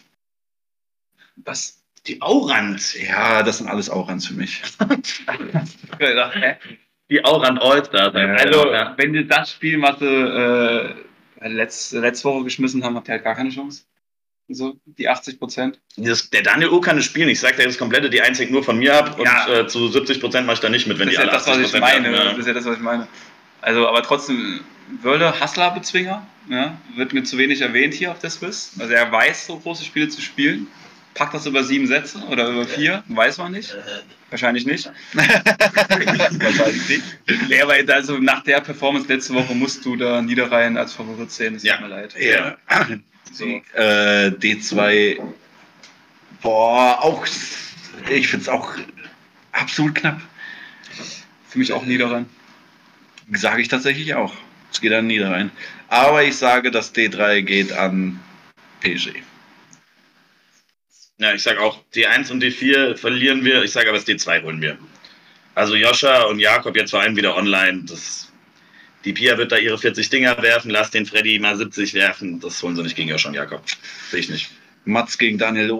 Was? 1.35 1.83
Die 2.07 2.21
Aurand. 2.21 2.93
Ja, 2.95 3.43
das 3.43 3.57
sind 3.57 3.67
alles 3.67 3.89
Aurans 3.89 4.25
für 4.25 4.33
mich. 4.35 4.61
gedacht, 7.17 7.25
hä? 7.25 7.25
Die 7.25 7.25
Aurand 7.25 7.61
All-Stars. 7.61 8.15
Also, 8.15 8.71
ja. 8.71 8.93
wenn 8.97 9.13
die 9.13 9.27
das 9.27 9.51
Spiel, 9.51 9.81
was 9.81 9.99
sie 9.99 10.05
äh, 10.05 11.47
letzt, 11.47 11.93
letzte 11.93 12.25
Woche 12.29 12.43
geschmissen 12.45 12.83
haben, 12.83 12.95
habt 12.95 13.07
ihr 13.09 13.13
halt 13.13 13.23
gar 13.23 13.35
keine 13.35 13.49
Chance. 13.49 13.83
So, 14.53 14.75
die 14.85 15.07
80 15.07 15.39
Prozent. 15.39 15.79
Das, 15.95 16.29
der 16.29 16.41
Daniel 16.41 16.69
O 16.71 16.81
kann 16.81 16.97
es 16.97 17.05
spielen. 17.05 17.29
Ich 17.29 17.39
sag 17.39 17.55
dir 17.55 17.63
das 17.63 17.77
komplette, 17.77 18.09
die 18.09 18.21
einzig 18.21 18.51
nur 18.51 18.63
von 18.63 18.77
mir 18.77 18.93
ab. 18.95 19.17
Und 19.17 19.25
Ja. 19.25 19.47
äh, 19.61 19.67
zu 19.67 19.87
70 19.87 20.19
Prozent 20.19 20.45
mache 20.45 20.55
ich 20.55 20.59
da 20.59 20.67
nicht 20.69 20.87
mit, 20.87 20.99
wenn 20.99 21.07
Das 21.07 21.15
die 21.15 21.21
ist 21.21 21.25
ja 21.25 21.29
alle 21.29 21.31
das, 21.31 21.47
was 21.47 21.57
ich 21.59 21.73
80% 21.73 21.79
meine. 21.79 22.17
haben, 22.19 22.29
Das 22.31 22.37
ist 22.39 22.47
ja 22.47 22.53
das, 22.53 22.65
was 22.65 22.75
ich 22.75 22.81
meine. 22.81 23.07
Also, 23.61 23.87
aber 23.87 24.03
trotzdem, 24.03 24.59
Wörle, 25.01 25.39
Hassler-Bezwinger, 25.39 26.27
ja, 26.49 26.77
wird 26.95 27.13
mir 27.13 27.23
zu 27.23 27.37
wenig 27.37 27.61
erwähnt 27.61 27.93
hier 27.93 28.11
auf 28.11 28.19
der 28.19 28.29
Swiss. 28.29 28.73
Also, 28.79 28.93
er 28.93 29.09
weiß, 29.09 29.47
so 29.47 29.57
große 29.57 29.85
Spiele 29.85 30.09
zu 30.09 30.19
spielen. 30.21 30.67
Packt 31.13 31.33
das 31.33 31.45
über 31.45 31.63
sieben 31.63 31.87
Sätze 31.87 32.17
oder 32.29 32.49
über 32.49 32.65
vier, 32.65 33.03
weiß 33.07 33.37
man 33.37 33.51
nicht. 33.53 33.73
Wahrscheinlich 34.31 34.65
nicht. 34.65 34.89
Wahrscheinlich 35.13 36.89
nicht. 36.89 37.03
Nee, 37.49 37.61
aber 37.61 37.75
also 37.93 38.17
nach 38.17 38.43
der 38.43 38.61
Performance 38.61 39.07
letzte 39.07 39.33
Woche 39.33 39.53
musst 39.53 39.83
du 39.85 39.95
da 39.97 40.21
Niederrhein 40.21 40.77
als 40.77 40.93
Favorit 40.93 41.29
sehen. 41.31 41.55
Es 41.55 41.63
Ja. 41.63 41.73
tut 41.77 41.83
mir 41.83 41.89
leid. 41.89 42.15
Ja. 42.19 42.57
So. 43.33 43.45
Äh, 43.45 44.29
D2, 44.31 45.21
boah, 46.41 46.97
auch, 47.03 47.25
ich 48.09 48.27
finde 48.29 48.43
es 48.43 48.49
auch 48.49 48.73
absolut 49.51 49.95
knapp. 49.95 50.21
Für 51.47 51.59
mich 51.59 51.71
auch 51.73 51.85
Niederrhein. 51.85 52.25
Sage 53.33 53.61
ich 53.61 53.67
tatsächlich 53.67 54.13
auch. 54.15 54.33
Es 54.71 54.79
geht 54.81 54.93
an 54.93 55.07
Niederrhein. 55.07 55.51
Aber 55.89 56.23
ich 56.23 56.37
sage, 56.37 56.71
das 56.71 56.95
D3 56.95 57.41
geht 57.41 57.73
an 57.73 58.19
PSG. 58.79 59.11
Ja, 61.21 61.35
ich 61.35 61.43
sag 61.43 61.59
auch, 61.59 61.77
D1 61.93 62.31
und 62.31 62.43
D4 62.43 62.97
verlieren 62.97 63.45
wir. 63.45 63.61
Ich 63.61 63.71
sage 63.71 63.89
aber, 63.89 63.99
das 63.99 64.07
D2 64.07 64.41
holen 64.41 64.59
wir. 64.59 64.79
Also 65.53 65.75
Joscha 65.75 66.23
und 66.23 66.39
Jakob 66.39 66.75
jetzt 66.75 66.89
vor 66.89 67.01
allem 67.01 67.15
wieder 67.15 67.37
online. 67.37 67.83
Das, 67.87 68.31
die 69.05 69.13
Pia 69.13 69.37
wird 69.37 69.51
da 69.51 69.57
ihre 69.57 69.77
40 69.77 70.09
Dinger 70.09 70.41
werfen. 70.41 70.71
Lass 70.71 70.89
den 70.89 71.05
Freddy 71.05 71.37
mal 71.37 71.55
70 71.55 71.93
werfen. 71.93 72.39
Das 72.39 72.63
holen 72.63 72.75
sie 72.75 72.81
nicht 72.81 72.95
gegen 72.95 73.09
Joscha 73.09 73.29
und 73.29 73.35
Jakob. 73.35 73.61
Sehe 74.09 74.21
ich 74.21 74.29
nicht. 74.29 74.49
Mats 74.85 75.19
gegen 75.19 75.37
Daniel. 75.37 75.71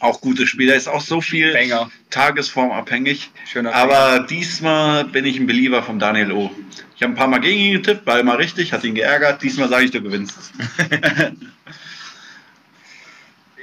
Auch 0.00 0.20
gute 0.20 0.46
Spieler. 0.46 0.74
Ist 0.74 0.88
auch 0.88 1.00
so 1.00 1.22
viel 1.22 1.54
Banger. 1.54 1.90
Tagesform 2.10 2.72
abhängig. 2.72 3.30
Schöner 3.50 3.74
Aber 3.74 4.26
diesmal 4.28 5.06
bin 5.06 5.24
ich 5.24 5.38
ein 5.38 5.46
Believer 5.46 5.82
von 5.82 5.98
Daniel 5.98 6.32
O. 6.32 6.50
Ich 6.94 7.02
habe 7.02 7.14
ein 7.14 7.16
paar 7.16 7.28
Mal 7.28 7.38
gegen 7.38 7.58
ihn 7.58 7.72
getippt, 7.72 8.06
war 8.06 8.20
immer 8.20 8.38
richtig, 8.38 8.74
hat 8.74 8.84
ihn 8.84 8.94
geärgert. 8.94 9.42
Diesmal 9.42 9.70
sage 9.70 9.86
ich, 9.86 9.90
du 9.92 10.02
gewinnst. 10.02 10.52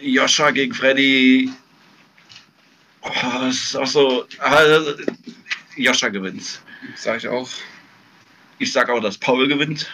Joscha 0.02 0.52
gegen 0.52 0.74
Freddy. 0.74 1.50
Oh, 3.02 3.10
das 3.41 3.56
ist 3.56 3.76
auch 3.76 3.88
so. 3.88 4.26
ah, 4.39 4.62
Joscha 5.76 6.10
gewinnt. 6.10 6.62
Sag 6.95 7.18
ich 7.18 7.28
auch. 7.28 7.50
Ich 8.58 8.72
sage 8.74 8.93
auch, 8.93 9.02
dass 9.02 9.18
Paul 9.18 9.47
gewinnt. 9.47 9.89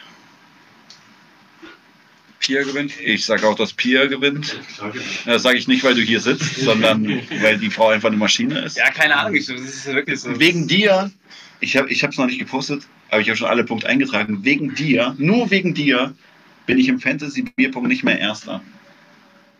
Pia 2.40 2.64
gewinnt. 2.64 2.94
Ich 3.02 3.26
sage 3.26 3.48
auch, 3.48 3.56
dass 3.56 3.74
Pia 3.74 4.06
gewinnt. 4.06 4.60
Das 5.26 5.44
sage 5.44 5.58
ich 5.58 5.68
nicht, 5.68 5.84
weil 5.84 5.96
du 5.96 6.02
hier 6.02 6.20
sitzt, 6.20 6.56
sondern 6.62 7.22
weil 7.42 7.58
die 7.58 7.72
Frau 7.72 7.90
einfach 7.90 8.10
eine 8.10 8.18
Maschine 8.18 8.60
ist. 8.60 8.78
Ja, 8.78 8.90
keine 8.92 9.16
Ahnung. 9.16 9.36
Ich, 9.36 9.48
das 9.48 9.62
ist 9.62 9.86
wirklich 9.88 10.20
so. 10.20 10.40
Wegen 10.40 10.68
dir, 10.68 11.12
ich 11.60 11.76
habe 11.76 11.90
es 11.90 12.18
noch 12.18 12.28
nicht 12.28 12.40
gepostet, 12.40 12.84
aber 13.10 13.22
ich 13.22 13.30
habe 13.30 13.38
schon 13.38 13.48
alle 13.48 13.64
Punkte 13.64 13.88
eingetragen. 13.88 14.44
Wegen 14.44 14.76
dir, 14.76 15.16
nur 15.18 15.50
wegen 15.50 15.74
dir, 15.74 16.14
bin 16.66 16.78
ich 16.78 16.88
im 16.88 17.00
Fantasy-Bierpunkt 17.00 17.88
nicht 17.88 18.04
mehr 18.04 18.20
Erster. 18.20 18.62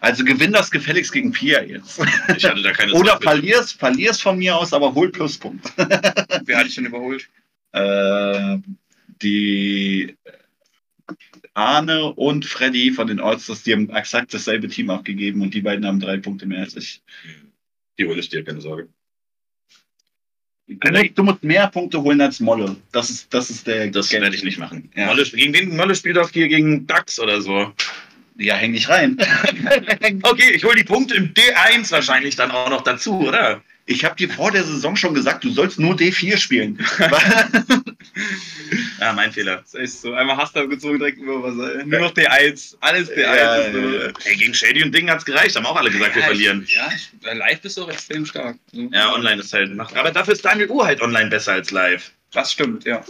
Also 0.06 0.24
gewinn 0.24 0.52
das 0.52 0.70
gefälligst 0.70 1.12
gegen 1.12 1.32
Pia 1.32 1.64
jetzt. 1.64 2.00
Ich 2.38 2.46
hatte 2.46 2.62
da 2.62 2.74
keine 2.74 2.94
Oder 2.94 3.20
verlierst, 3.20 3.80
verlierst 3.80 4.22
von 4.22 4.38
mir 4.38 4.56
aus, 4.56 4.72
aber 4.72 4.94
hol 4.94 5.12
Pluspunkt. 5.12 5.74
Wer 5.78 6.58
hat 6.60 6.68
dich 6.68 6.76
schon 6.76 6.86
überholt? 6.86 7.28
Äh, 7.72 8.60
die 9.24 10.16
Arne 11.56 12.14
und 12.14 12.46
Freddy 12.46 12.92
von 12.92 13.08
den 13.08 13.20
Allstars, 13.20 13.64
die 13.64 13.74
haben 13.74 13.90
exakt 13.90 14.32
dasselbe 14.32 14.68
Team 14.68 14.92
abgegeben 14.92 15.42
und 15.42 15.56
die 15.56 15.62
beiden 15.62 15.88
haben 15.88 16.00
drei 16.00 16.18
Punkte 16.18 16.46
mehr 16.46 16.60
als 16.60 16.76
ich. 16.76 17.02
Die 17.98 18.06
hole 18.06 18.20
ich 18.20 18.30
dir, 18.30 18.44
keine 18.44 18.62
Sorge. 18.62 18.90
Du 20.68 20.92
musst, 20.92 21.18
du 21.18 21.24
musst 21.24 21.44
mehr 21.44 21.68
Punkte 21.68 22.00
holen 22.00 22.22
als 22.22 22.40
Molle. 22.40 22.76
Das 22.92 23.10
ist, 23.10 23.34
das 23.34 23.50
ist 23.50 23.66
der. 23.66 23.90
Das 23.90 24.10
Geld. 24.10 24.22
werde 24.22 24.36
ich 24.36 24.44
nicht 24.44 24.60
machen. 24.60 24.92
Ja. 24.96 25.08
Molle, 25.08 25.24
gegen 25.24 25.54
wen 25.56 25.76
Molle 25.76 25.96
spielt 25.96 26.18
doch 26.18 26.30
hier 26.30 26.48
gegen 26.48 26.86
DAX 26.86 27.20
oder 27.20 27.42
so. 27.42 27.74
Ja, 28.38 28.56
häng 28.56 28.74
dich 28.74 28.90
rein. 28.90 29.18
Okay, 30.24 30.52
ich 30.52 30.64
hole 30.64 30.76
die 30.76 30.84
Punkte 30.84 31.16
im 31.16 31.34
D1 31.34 31.92
wahrscheinlich 31.92 32.36
dann 32.36 32.52
auch 32.52 32.70
noch 32.70 32.82
dazu, 32.82 33.20
oder? 33.20 33.62
Ich 33.86 34.04
habe 34.04 34.16
dir 34.16 34.30
vor 34.30 34.52
der 34.52 34.64
Saison 34.64 34.96
schon 34.96 35.14
gesagt, 35.14 35.44
du 35.44 35.52
sollst 35.52 35.80
nur 35.80 35.96
D4 35.96 36.38
spielen. 36.38 36.86
Ja, 39.00 39.14
mein 39.14 39.32
Fehler. 39.32 39.58
Das 39.58 39.74
ist 39.74 39.80
echt 39.80 39.94
so. 40.02 40.14
Einmal 40.14 40.38
Hassler 40.38 40.68
gezogen, 40.68 40.98
direkt 40.98 41.20
über 41.20 41.44
was. 41.44 41.54
Nur 41.86 42.00
noch 42.00 42.14
D1. 42.14 42.76
Alles 42.80 43.12
D1. 43.12 43.20
Ja, 43.20 43.36
ja, 43.36 43.68
ja. 43.68 44.14
Hey, 44.24 44.36
gegen 44.36 44.54
Shady 44.54 44.84
und 44.84 44.96
Ding 44.96 45.10
hat's 45.10 45.26
gereicht, 45.26 45.56
haben 45.56 45.66
auch 45.66 45.76
alle 45.76 45.92
gesagt, 45.92 46.16
wir 46.16 46.24
verlieren. 46.24 46.64
Ich, 46.66 46.76
ja, 46.76 46.90
ich, 46.96 47.12
live 47.22 47.62
bist 47.62 47.78
du 47.78 47.84
auch 47.84 47.90
extrem 47.90 48.26
stark. 48.26 48.58
Ja, 48.72 49.14
online 49.14 49.42
ist 49.42 49.54
halt. 49.54 49.78
Aber 49.80 50.12
dafür 50.12 50.34
ist 50.34 50.44
Daniel 50.44 50.70
Uhr 50.70 50.86
halt 50.86 51.02
online 51.02 51.30
besser 51.30 51.54
als 51.54 51.72
live. 51.72 52.12
Das 52.32 52.52
stimmt, 52.52 52.86
ja. 52.86 53.04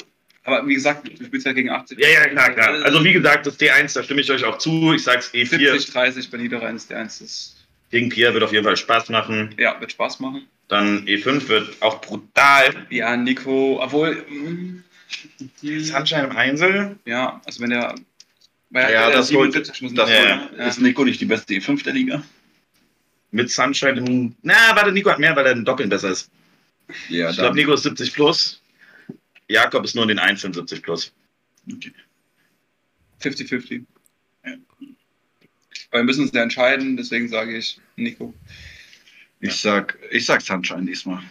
Aber 0.45 0.65
wie 0.67 0.75
gesagt, 0.75 1.07
du 1.19 1.25
spielst 1.25 1.45
ja 1.45 1.53
gegen 1.53 1.69
80. 1.71 1.99
Ja, 1.99 2.07
ja, 2.07 2.27
klar, 2.27 2.51
klar. 2.51 2.83
Also 2.85 3.03
wie 3.03 3.13
gesagt, 3.13 3.45
das 3.47 3.59
D1, 3.59 3.93
da 3.95 4.03
stimme 4.03 4.21
ich 4.21 4.31
euch 4.31 4.43
auch 4.43 4.57
zu. 4.59 4.93
Ich 4.93 5.03
sag's 5.03 5.33
E4. 5.33 5.47
70, 5.57 5.91
30 5.91 6.29
bei 6.31 6.37
Niederrhein 6.37 6.75
ist 6.75 6.91
D1. 6.91 7.19
Das, 7.19 7.55
Gegen 7.91 8.09
Pierre 8.09 8.33
wird 8.33 8.43
auf 8.43 8.51
jeden 8.53 8.63
Fall 8.63 8.77
Spaß 8.77 9.09
machen. 9.09 9.53
ja, 9.57 9.79
wird 9.79 9.91
Spaß 9.91 10.19
machen. 10.19 10.47
Dann 10.67 11.05
E5 11.05 11.47
wird 11.47 11.81
auch 11.81 11.99
brutal. 12.01 12.85
Ja, 12.89 13.15
Nico, 13.17 13.79
obwohl. 13.81 14.15
mm, 14.29 14.83
Sunshine 15.83 16.25
im 16.25 16.35
Einsel. 16.37 16.97
Ja, 17.05 17.41
also 17.45 17.61
wenn 17.61 17.69
der. 17.71 17.95
Weil 18.71 18.91
Ja, 18.93 19.07
der 19.07 19.17
das 19.17 19.31
holt- 19.31 19.53
77 19.53 19.81
müssen 19.83 19.95
Das 19.95 20.09
das 20.09 20.17
Ja, 20.17 20.49
holen. 20.49 20.67
ist 20.67 20.81
Nico 20.81 21.03
nicht 21.05 21.21
die 21.21 21.25
beste 21.25 21.53
E5 21.53 21.83
der 21.83 21.93
Liga? 21.93 22.23
Mit 23.31 23.49
Sunshine 23.51 23.97
im. 23.99 24.35
Na, 24.41 24.75
warte, 24.75 24.91
Nico 24.91 25.09
hat 25.09 25.19
mehr, 25.19 25.35
weil 25.35 25.45
er 25.45 25.51
im 25.53 25.65
Doppeln 25.65 25.89
besser 25.89 26.09
ist. 26.09 26.29
Ja, 27.09 27.29
Ich 27.31 27.37
glaube, 27.37 27.55
Nico 27.55 27.73
ist 27.73 27.83
70 27.83 28.13
plus. 28.13 28.61
Jakob 29.47 29.83
ist 29.85 29.95
nur 29.95 30.03
in 30.03 30.09
den 30.09 30.19
Einzelnen 30.19 30.53
70 30.53 30.81
plus. 30.81 31.13
50-50. 33.21 33.85
Ja. 34.45 34.53
Aber 35.91 35.99
wir 35.99 36.03
müssen 36.03 36.23
uns 36.23 36.31
ja 36.33 36.43
entscheiden, 36.43 36.97
deswegen 36.97 37.27
sage 37.27 37.57
ich 37.57 37.79
Nico. 37.95 38.33
Ich 39.39 39.55
sag, 39.55 39.97
ich 40.11 40.25
sag 40.25 40.41
Sunshine 40.41 40.85
diesmal. 40.85 41.21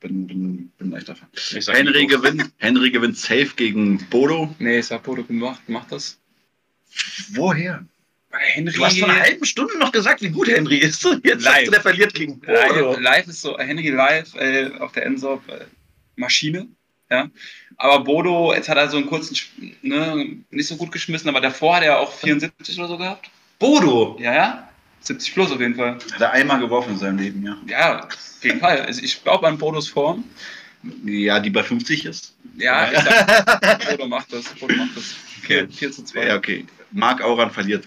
Bin, 0.00 0.26
bin, 0.26 0.72
bin 0.78 0.90
leichter 0.90 1.16
Fan. 1.16 1.28
Henry 1.74 2.06
Nico. 2.06 2.20
gewinnt, 2.20 2.52
Henry 2.58 2.90
gewinnt 2.90 3.16
safe 3.16 3.50
gegen 3.56 3.98
Bodo. 4.10 4.54
Nee, 4.58 4.80
ich 4.80 4.86
sag 4.86 5.02
Bodo 5.02 5.24
macht, 5.28 5.68
macht 5.68 5.92
das. 5.92 6.18
Woher? 7.30 7.84
Henry. 8.30 8.72
Du 8.72 8.84
hast 8.84 8.98
vor 8.98 9.08
einer 9.08 9.20
halben 9.20 9.44
Stunde 9.44 9.78
noch 9.78 9.92
gesagt, 9.92 10.20
wie 10.22 10.28
gut 10.28 10.48
Henry 10.48 10.76
ist. 10.76 11.04
Und 11.06 11.24
jetzt 11.24 11.44
Live. 11.44 11.54
sagst 11.54 11.66
du, 11.66 11.70
der 11.70 11.80
verliert 11.80 12.14
gegen 12.14 12.40
live, 12.44 12.68
Bodo. 12.68 12.98
live 12.98 13.26
ist 13.28 13.40
so, 13.40 13.58
Henry 13.58 13.88
live 13.88 14.34
äh, 14.34 14.70
auf 14.78 14.92
der 14.92 15.06
Ensop 15.06 15.48
äh, 15.48 15.64
Maschine. 16.16 16.68
Ja. 17.10 17.28
Aber 17.76 18.04
Bodo, 18.04 18.52
jetzt 18.54 18.68
hat 18.68 18.78
er 18.78 18.88
so 18.88 18.96
einen 18.96 19.06
kurzen, 19.06 19.36
ne, 19.82 20.38
nicht 20.50 20.66
so 20.66 20.76
gut 20.76 20.90
geschmissen, 20.92 21.28
aber 21.28 21.40
davor 21.40 21.76
hat 21.76 21.84
er 21.84 22.00
auch 22.00 22.12
74 22.12 22.78
oder 22.78 22.88
so 22.88 22.98
gehabt. 22.98 23.30
Bodo! 23.58 24.16
Ja, 24.20 24.34
ja. 24.34 24.68
70 25.00 25.34
plus 25.34 25.52
auf 25.52 25.60
jeden 25.60 25.76
Fall. 25.76 25.98
Hat 26.12 26.20
er 26.20 26.32
einmal 26.32 26.58
geworfen 26.58 26.94
in 26.94 26.98
seinem 26.98 27.18
Leben, 27.18 27.44
ja. 27.44 27.56
Ja, 27.66 28.04
auf 28.06 28.44
jeden 28.44 28.60
Fall. 28.60 28.80
Also 28.82 29.02
ich 29.02 29.22
glaube 29.22 29.46
an 29.46 29.58
Bodos 29.58 29.88
Form. 29.88 30.24
Ja, 31.04 31.40
die 31.40 31.50
bei 31.50 31.62
50 31.62 32.04
ist. 32.06 32.34
Ja, 32.56 32.90
ich 32.90 32.98
sag, 32.98 33.90
Bodo 33.90 34.08
macht 34.08 34.32
das. 34.32 34.46
Bodo 34.54 34.74
macht 34.74 34.96
das. 34.96 35.14
Okay. 35.42 35.68
4 35.68 35.92
zu 35.92 36.04
2. 36.04 36.26
Ja, 36.26 36.36
okay. 36.36 36.66
Marc 36.90 37.22
Auran 37.22 37.50
verliert 37.50 37.86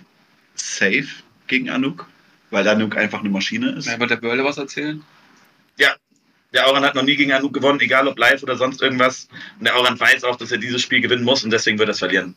safe 0.55 1.07
gegen 1.47 1.69
Anouk, 1.69 2.07
weil 2.51 2.67
Anouk 2.67 2.95
einfach 2.95 3.19
eine 3.19 3.29
Maschine 3.29 3.71
ist. 3.71 3.87
Ja, 3.87 3.99
wird 3.99 4.11
der 4.11 4.17
Börle 4.17 4.43
was 4.43 4.57
erzählen? 4.57 5.03
Der 6.53 6.67
Auran 6.67 6.83
hat 6.83 6.95
noch 6.95 7.03
nie 7.03 7.15
gegen 7.15 7.31
Anouk 7.31 7.53
gewonnen, 7.53 7.79
egal 7.79 8.07
ob 8.07 8.17
live 8.17 8.41
oder 8.41 8.57
sonst 8.57 8.81
irgendwas. 8.81 9.27
Und 9.59 9.65
der 9.65 9.75
Auran 9.75 9.99
weiß 9.99 10.23
auch, 10.23 10.35
dass 10.35 10.51
er 10.51 10.57
dieses 10.57 10.81
Spiel 10.81 10.99
gewinnen 11.01 11.23
muss 11.23 11.43
und 11.43 11.51
deswegen 11.51 11.77
wird 11.77 11.89
er 11.89 11.93
es 11.93 11.99
verlieren. 11.99 12.35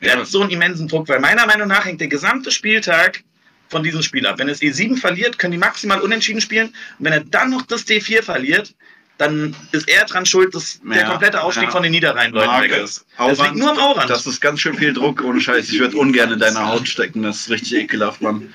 Er 0.00 0.14
Ja. 0.14 0.16
hat 0.20 0.26
so 0.26 0.42
einen 0.42 0.50
immensen 0.50 0.88
Druck, 0.88 1.08
weil 1.08 1.20
meiner 1.20 1.46
Meinung 1.46 1.68
nach 1.68 1.84
hängt 1.84 2.00
der 2.00 2.08
gesamte 2.08 2.50
Spieltag 2.50 3.22
von 3.68 3.82
diesem 3.82 4.02
Spiel 4.02 4.26
ab. 4.26 4.38
Wenn 4.38 4.48
es 4.48 4.60
E7 4.60 4.96
verliert, 4.96 5.38
können 5.38 5.52
die 5.52 5.58
maximal 5.58 6.00
unentschieden 6.00 6.40
spielen. 6.40 6.68
Und 6.98 7.04
wenn 7.04 7.12
er 7.12 7.20
dann 7.20 7.50
noch 7.50 7.62
das 7.62 7.86
D4 7.86 8.22
verliert, 8.22 8.74
dann 9.18 9.56
ist 9.72 9.88
er 9.88 10.04
dran 10.04 10.26
schuld, 10.26 10.54
dass 10.54 10.78
der 10.82 11.00
Ja, 11.02 11.08
komplette 11.08 11.40
Aufstieg 11.42 11.64
ja. 11.64 11.70
von 11.70 11.82
den 11.82 11.92
Niederrhein-Leuten 11.92 12.62
weg 12.62 12.72
ist. 12.82 13.06
Auran- 13.16 13.30
Das 13.36 13.46
liegt 13.46 13.56
nur 13.56 13.70
am 13.70 13.78
Auran. 13.78 14.08
Das 14.08 14.26
ist 14.26 14.40
ganz 14.40 14.60
schön 14.60 14.76
viel 14.76 14.92
Druck, 14.92 15.22
ohne 15.24 15.40
Scheiß. 15.40 15.70
Ich 15.70 15.78
würde 15.80 15.96
ungern 15.96 16.32
in 16.32 16.38
deiner 16.38 16.66
Haut 16.68 16.86
stecken. 16.86 17.22
Das 17.22 17.40
ist 17.42 17.50
richtig 17.50 17.72
ekelhaft, 17.84 18.20
Mann. 18.20 18.52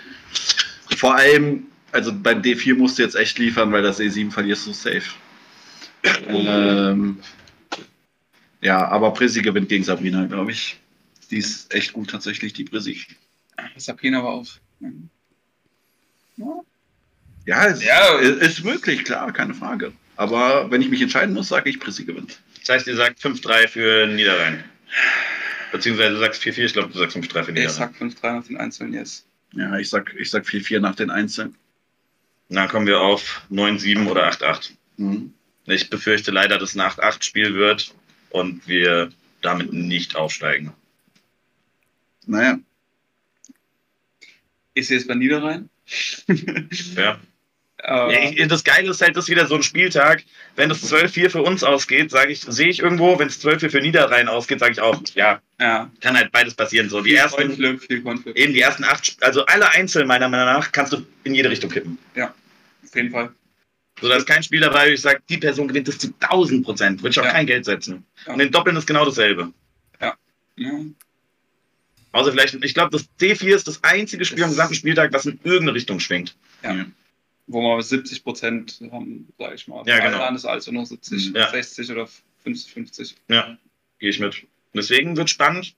Vor 0.97 1.15
allem, 1.15 1.63
also 1.91 2.11
beim 2.13 2.41
D4 2.41 2.75
musst 2.75 2.97
du 2.97 3.03
jetzt 3.03 3.15
echt 3.15 3.37
liefern, 3.39 3.71
weil 3.71 3.81
das 3.81 3.99
E7 3.99 4.31
verlierst 4.31 4.67
du 4.67 4.73
safe. 4.73 5.03
ähm, 6.27 7.19
ja, 8.61 8.87
aber 8.87 9.13
Prisi 9.13 9.41
gewinnt 9.41 9.69
gegen 9.69 9.83
Sabrina, 9.83 10.25
glaube 10.25 10.51
ich. 10.51 10.79
Die 11.29 11.37
ist 11.37 11.73
echt 11.73 11.93
gut 11.93 12.09
tatsächlich, 12.09 12.53
die 12.53 12.63
Prisi. 12.65 12.99
Sabrina 13.77 14.23
war 14.23 14.31
auch. 14.31 14.47
Ja, 17.45 17.67
es 17.67 17.83
Ja. 17.83 18.17
ist 18.17 18.63
möglich, 18.63 19.03
klar, 19.03 19.31
keine 19.33 19.53
Frage. 19.53 19.93
Aber 20.15 20.69
wenn 20.69 20.81
ich 20.81 20.89
mich 20.89 21.01
entscheiden 21.01 21.33
muss, 21.33 21.47
sage 21.49 21.69
ich, 21.69 21.79
Prissi 21.79 22.03
gewinnt. 22.05 22.39
Das 22.59 22.69
heißt, 22.69 22.87
ihr 22.87 22.95
sagt 22.95 23.19
5-3 23.19 23.67
für 23.67 24.07
Niederrhein. 24.07 24.63
Beziehungsweise 25.71 26.13
du 26.13 26.19
sagst 26.19 26.43
4-4, 26.43 26.65
ich 26.65 26.73
glaube, 26.73 26.91
du 26.91 26.99
sagst 26.99 27.15
5-3 27.17 27.43
für 27.43 27.51
Ich 27.51 27.57
Niederrhein. 27.57 27.69
sag 27.69 27.95
5-3 27.95 28.33
nach 28.35 28.45
den 28.45 28.57
Einzelnen 28.57 28.93
jetzt. 28.93 29.25
Ja, 29.53 29.77
ich 29.79 29.89
sag, 29.89 30.13
ich 30.17 30.29
sag 30.29 30.45
4-4 30.45 30.79
nach 30.79 30.95
den 30.95 31.09
Einzelnen. 31.09 31.55
Dann 32.51 32.67
kommen 32.67 32.85
wir 32.85 32.99
auf 32.99 33.41
9-7 33.49 34.07
oder 34.07 34.29
8-8. 34.29 34.71
Mhm. 34.97 35.33
Ich 35.65 35.89
befürchte 35.89 36.31
leider, 36.31 36.57
dass 36.57 36.71
es 36.71 36.75
ein 36.75 36.81
8-8-Spiel 36.81 37.55
wird 37.55 37.93
und 38.29 38.67
wir 38.67 39.09
damit 39.41 39.71
nicht 39.71 40.15
aufsteigen. 40.15 40.73
Naja, 42.25 42.59
Ich 44.73 44.87
sehe 44.87 44.97
es 44.97 45.07
bei 45.07 45.15
Niederrhein. 45.15 45.69
Ja. 46.95 47.19
Äh, 47.83 48.39
Ja, 48.39 48.45
das 48.45 48.63
Geile 48.63 48.91
ist 48.91 49.01
halt, 49.01 49.15
das 49.17 49.25
ist 49.25 49.29
wieder 49.29 49.47
so 49.47 49.55
ein 49.55 49.63
Spieltag. 49.63 50.23
Wenn 50.55 50.69
es 50.69 50.91
12-4 50.91 51.29
für 51.29 51.41
uns 51.41 51.63
ausgeht, 51.63 52.11
sage 52.11 52.31
ich, 52.31 52.41
sehe 52.41 52.69
ich 52.69 52.79
irgendwo, 52.79 53.17
wenn 53.17 53.27
es 53.27 53.43
12-4 53.43 53.69
für 53.69 53.81
Niederrhein 53.81 54.27
ausgeht, 54.27 54.59
sage 54.59 54.73
ich 54.73 54.81
auch, 54.81 55.01
ja, 55.15 55.41
ja. 55.59 55.89
kann 55.99 56.15
halt 56.15 56.31
beides 56.31 56.53
passieren. 56.53 56.89
So, 56.89 57.01
die 57.01 57.09
Viel 57.09 57.17
ersten, 57.19 57.37
Coinflip, 57.37 57.81
viel 57.81 58.01
Coinflip. 58.01 58.35
eben 58.37 58.53
die 58.53 58.61
ersten 58.61 58.83
acht, 58.83 59.17
also 59.21 59.45
alle 59.47 59.71
einzeln 59.71 60.07
meiner 60.07 60.29
Meinung 60.29 60.45
nach, 60.45 60.71
kannst 60.71 60.93
du 60.93 61.03
in 61.23 61.33
jede 61.33 61.49
Richtung 61.49 61.71
kippen. 61.71 61.97
Auf 62.91 62.95
jeden 62.95 63.11
Fall. 63.11 63.33
So, 64.01 64.09
da 64.09 64.15
ist 64.17 64.27
kein 64.27 64.43
Spiel 64.43 64.59
dabei, 64.59 64.87
wo 64.89 64.91
ich 64.91 65.01
sage, 65.01 65.21
die 65.29 65.37
Person 65.37 65.67
gewinnt 65.67 65.87
das 65.87 65.97
zu 65.97 66.13
1000 66.19 66.65
Prozent. 66.65 67.01
Würde 67.01 67.11
ich 67.11 67.19
auch 67.19 67.23
Ja. 67.25 67.31
kein 67.31 67.45
Geld 67.45 67.63
setzen. 67.65 68.05
Ja. 68.25 68.33
Und 68.33 68.39
den 68.39 68.51
Doppeln 68.51 68.75
ist 68.75 68.85
genau 68.87 69.05
dasselbe. 69.05 69.53
Ja. 70.01 70.15
Außer 72.11 72.31
vielleicht, 72.31 72.55
ich 72.63 72.73
glaube, 72.73 72.91
das 72.91 73.07
D4 73.19 73.55
ist 73.55 73.67
das 73.67 73.83
einzige 73.83 74.25
Spiel 74.25 74.43
am 74.43 74.49
gesamten 74.49 74.75
Spieltag, 74.75 75.13
was 75.13 75.25
in 75.25 75.39
irgendeine 75.43 75.75
Richtung 75.75 75.99
schwingt. 75.99 76.35
Ja. 76.61 76.85
Wo 77.47 77.61
wir 77.61 77.81
70 77.81 78.23
Prozent 78.23 78.81
haben, 78.91 79.29
sage 79.37 79.55
ich 79.55 79.67
mal. 79.67 79.83
Ja, 79.87 79.99
genau. 79.99 80.19
Alles 80.21 80.45
also 80.45 80.71
noch 80.71 80.85
70, 80.85 81.31
Ja. 81.33 81.49
60 81.49 81.89
oder 81.91 82.07
50, 82.43 82.73
50. 82.73 83.15
Ja, 83.29 83.57
gehe 83.99 84.09
ich 84.09 84.19
mit. 84.19 84.45
Deswegen 84.73 85.15
wird 85.15 85.29
spannend. 85.29 85.73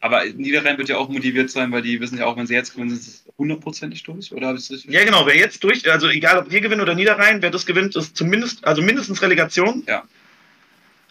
Aber 0.00 0.24
Niederrhein 0.24 0.78
wird 0.78 0.88
ja 0.88 0.96
auch 0.96 1.08
motiviert 1.08 1.50
sein, 1.50 1.72
weil 1.72 1.82
die 1.82 2.00
wissen 2.00 2.18
ja 2.18 2.26
auch, 2.26 2.36
wenn 2.36 2.46
sie 2.46 2.54
jetzt 2.54 2.72
gewinnen, 2.72 2.90
sind 2.90 3.02
sie 3.02 3.32
hundertprozentig 3.38 4.02
durch. 4.02 4.32
Oder? 4.32 4.56
Ja, 4.88 5.04
genau, 5.04 5.26
wer 5.26 5.36
jetzt 5.36 5.62
durch, 5.64 5.90
also 5.90 6.08
egal 6.08 6.38
ob 6.38 6.50
wir 6.50 6.60
gewinnen 6.60 6.80
oder 6.80 6.94
Niederrhein, 6.94 7.42
wer 7.42 7.50
das 7.50 7.66
gewinnt, 7.66 7.96
ist 7.96 8.16
zumindest, 8.16 8.64
also 8.64 8.82
mindestens 8.82 9.22
Relegation. 9.22 9.82
Ja. 9.86 10.04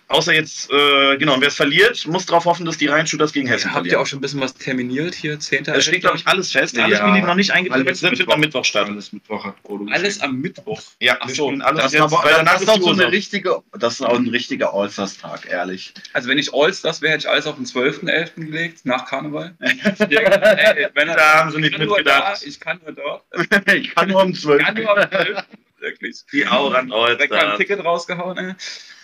Außer 0.08 0.34
jetzt, 0.34 0.70
äh, 0.72 1.18
genau, 1.18 1.34
und 1.34 1.42
wer 1.42 1.48
es 1.48 1.56
verliert, 1.56 2.06
muss 2.08 2.26
darauf 2.26 2.46
hoffen, 2.46 2.66
dass 2.66 2.78
die 2.78 2.88
Rheinshooters 2.88 3.34
gegen 3.34 3.48
Hessen 3.48 3.74
Habt 3.74 3.88
ihr 3.88 4.00
auch 4.00 4.06
schon 4.06 4.20
ein 4.20 4.22
bisschen 4.22 4.40
was 4.40 4.54
terminiert 4.54 5.16
hier? 5.16 5.40
10. 5.40 5.66
Es 5.68 5.86
steht, 5.86 6.02
glaube 6.02 6.18
ich, 6.18 6.28
alles 6.28 6.52
fest. 6.52 6.78
Ja. 6.78 6.86
Spiele, 6.86 7.14
die 7.16 7.22
noch 7.22 7.36
nicht 7.36 7.52
eingetragen 7.52 7.88
Alles 7.88 8.00
sind, 8.00 8.16
finden 8.16 8.32
am 8.32 8.40
Mittwoch 8.40 8.64
statt. 8.66 8.88
Alles 8.88 9.12
Mittwoch 9.12 9.54
alles 9.92 10.22
am 10.22 10.40
Mittwoch. 10.40 10.82
Ja, 11.00 11.18
Ach 11.20 11.30
so, 11.30 11.50
alles 11.50 11.84
Das, 11.84 11.94
ist 11.94 12.00
jetzt, 12.00 12.12
danach 12.12 12.54
das 12.54 12.62
ist 12.62 12.70
auch 12.70 12.82
so 12.82 12.92
eine 12.92 13.12
richtige, 13.12 13.62
das 13.78 13.96
ist 13.96 14.02
auch 14.02 14.16
ein 14.16 14.28
richtiger 14.28 14.74
All-Stars-Tag, 14.74 15.48
ehrlich. 15.50 15.94
Also 16.14 16.30
wenn 16.30 16.38
ich 16.38 16.54
Allstars 16.54 17.02
wäre, 17.02 17.14
hätte 17.14 17.28
ich 17.28 17.30
alles 17.30 17.48
auf 17.48 17.56
den 17.56 17.66
12.11. 17.66 18.36
gelegt, 18.36 18.86
nach 18.86 19.06
Karneval. 19.06 19.56
Ey, 19.60 20.88
wenn 20.94 21.08
Da 21.08 21.34
haben 21.34 21.52
sie 21.52 21.58
ich 21.58 21.64
nicht 21.64 21.78
kann 21.78 21.86
nur 21.88 22.04
da, 22.04 22.32
mitgedacht. 22.32 22.44
ich 22.46 22.60
kann 22.60 22.80
nur 22.84 22.94
da. 22.94 23.74
ich 23.74 23.96
kann 23.96 24.10
nur 24.10 24.24
um 24.24 24.34
12. 24.34 24.60
Ich 24.60 24.66
kann 24.66 24.76
nur 24.76 24.98
am 24.98 25.10
12. 25.10 25.44
Wirklich. 25.86 26.24
Die 26.34 26.46
Auran 26.48 26.90
Direkt 26.90 27.32
mal 27.32 27.52
ein. 27.52 27.58
Ticket 27.58 27.84
rausgehauen, 27.84 28.38
ey. 28.38 28.54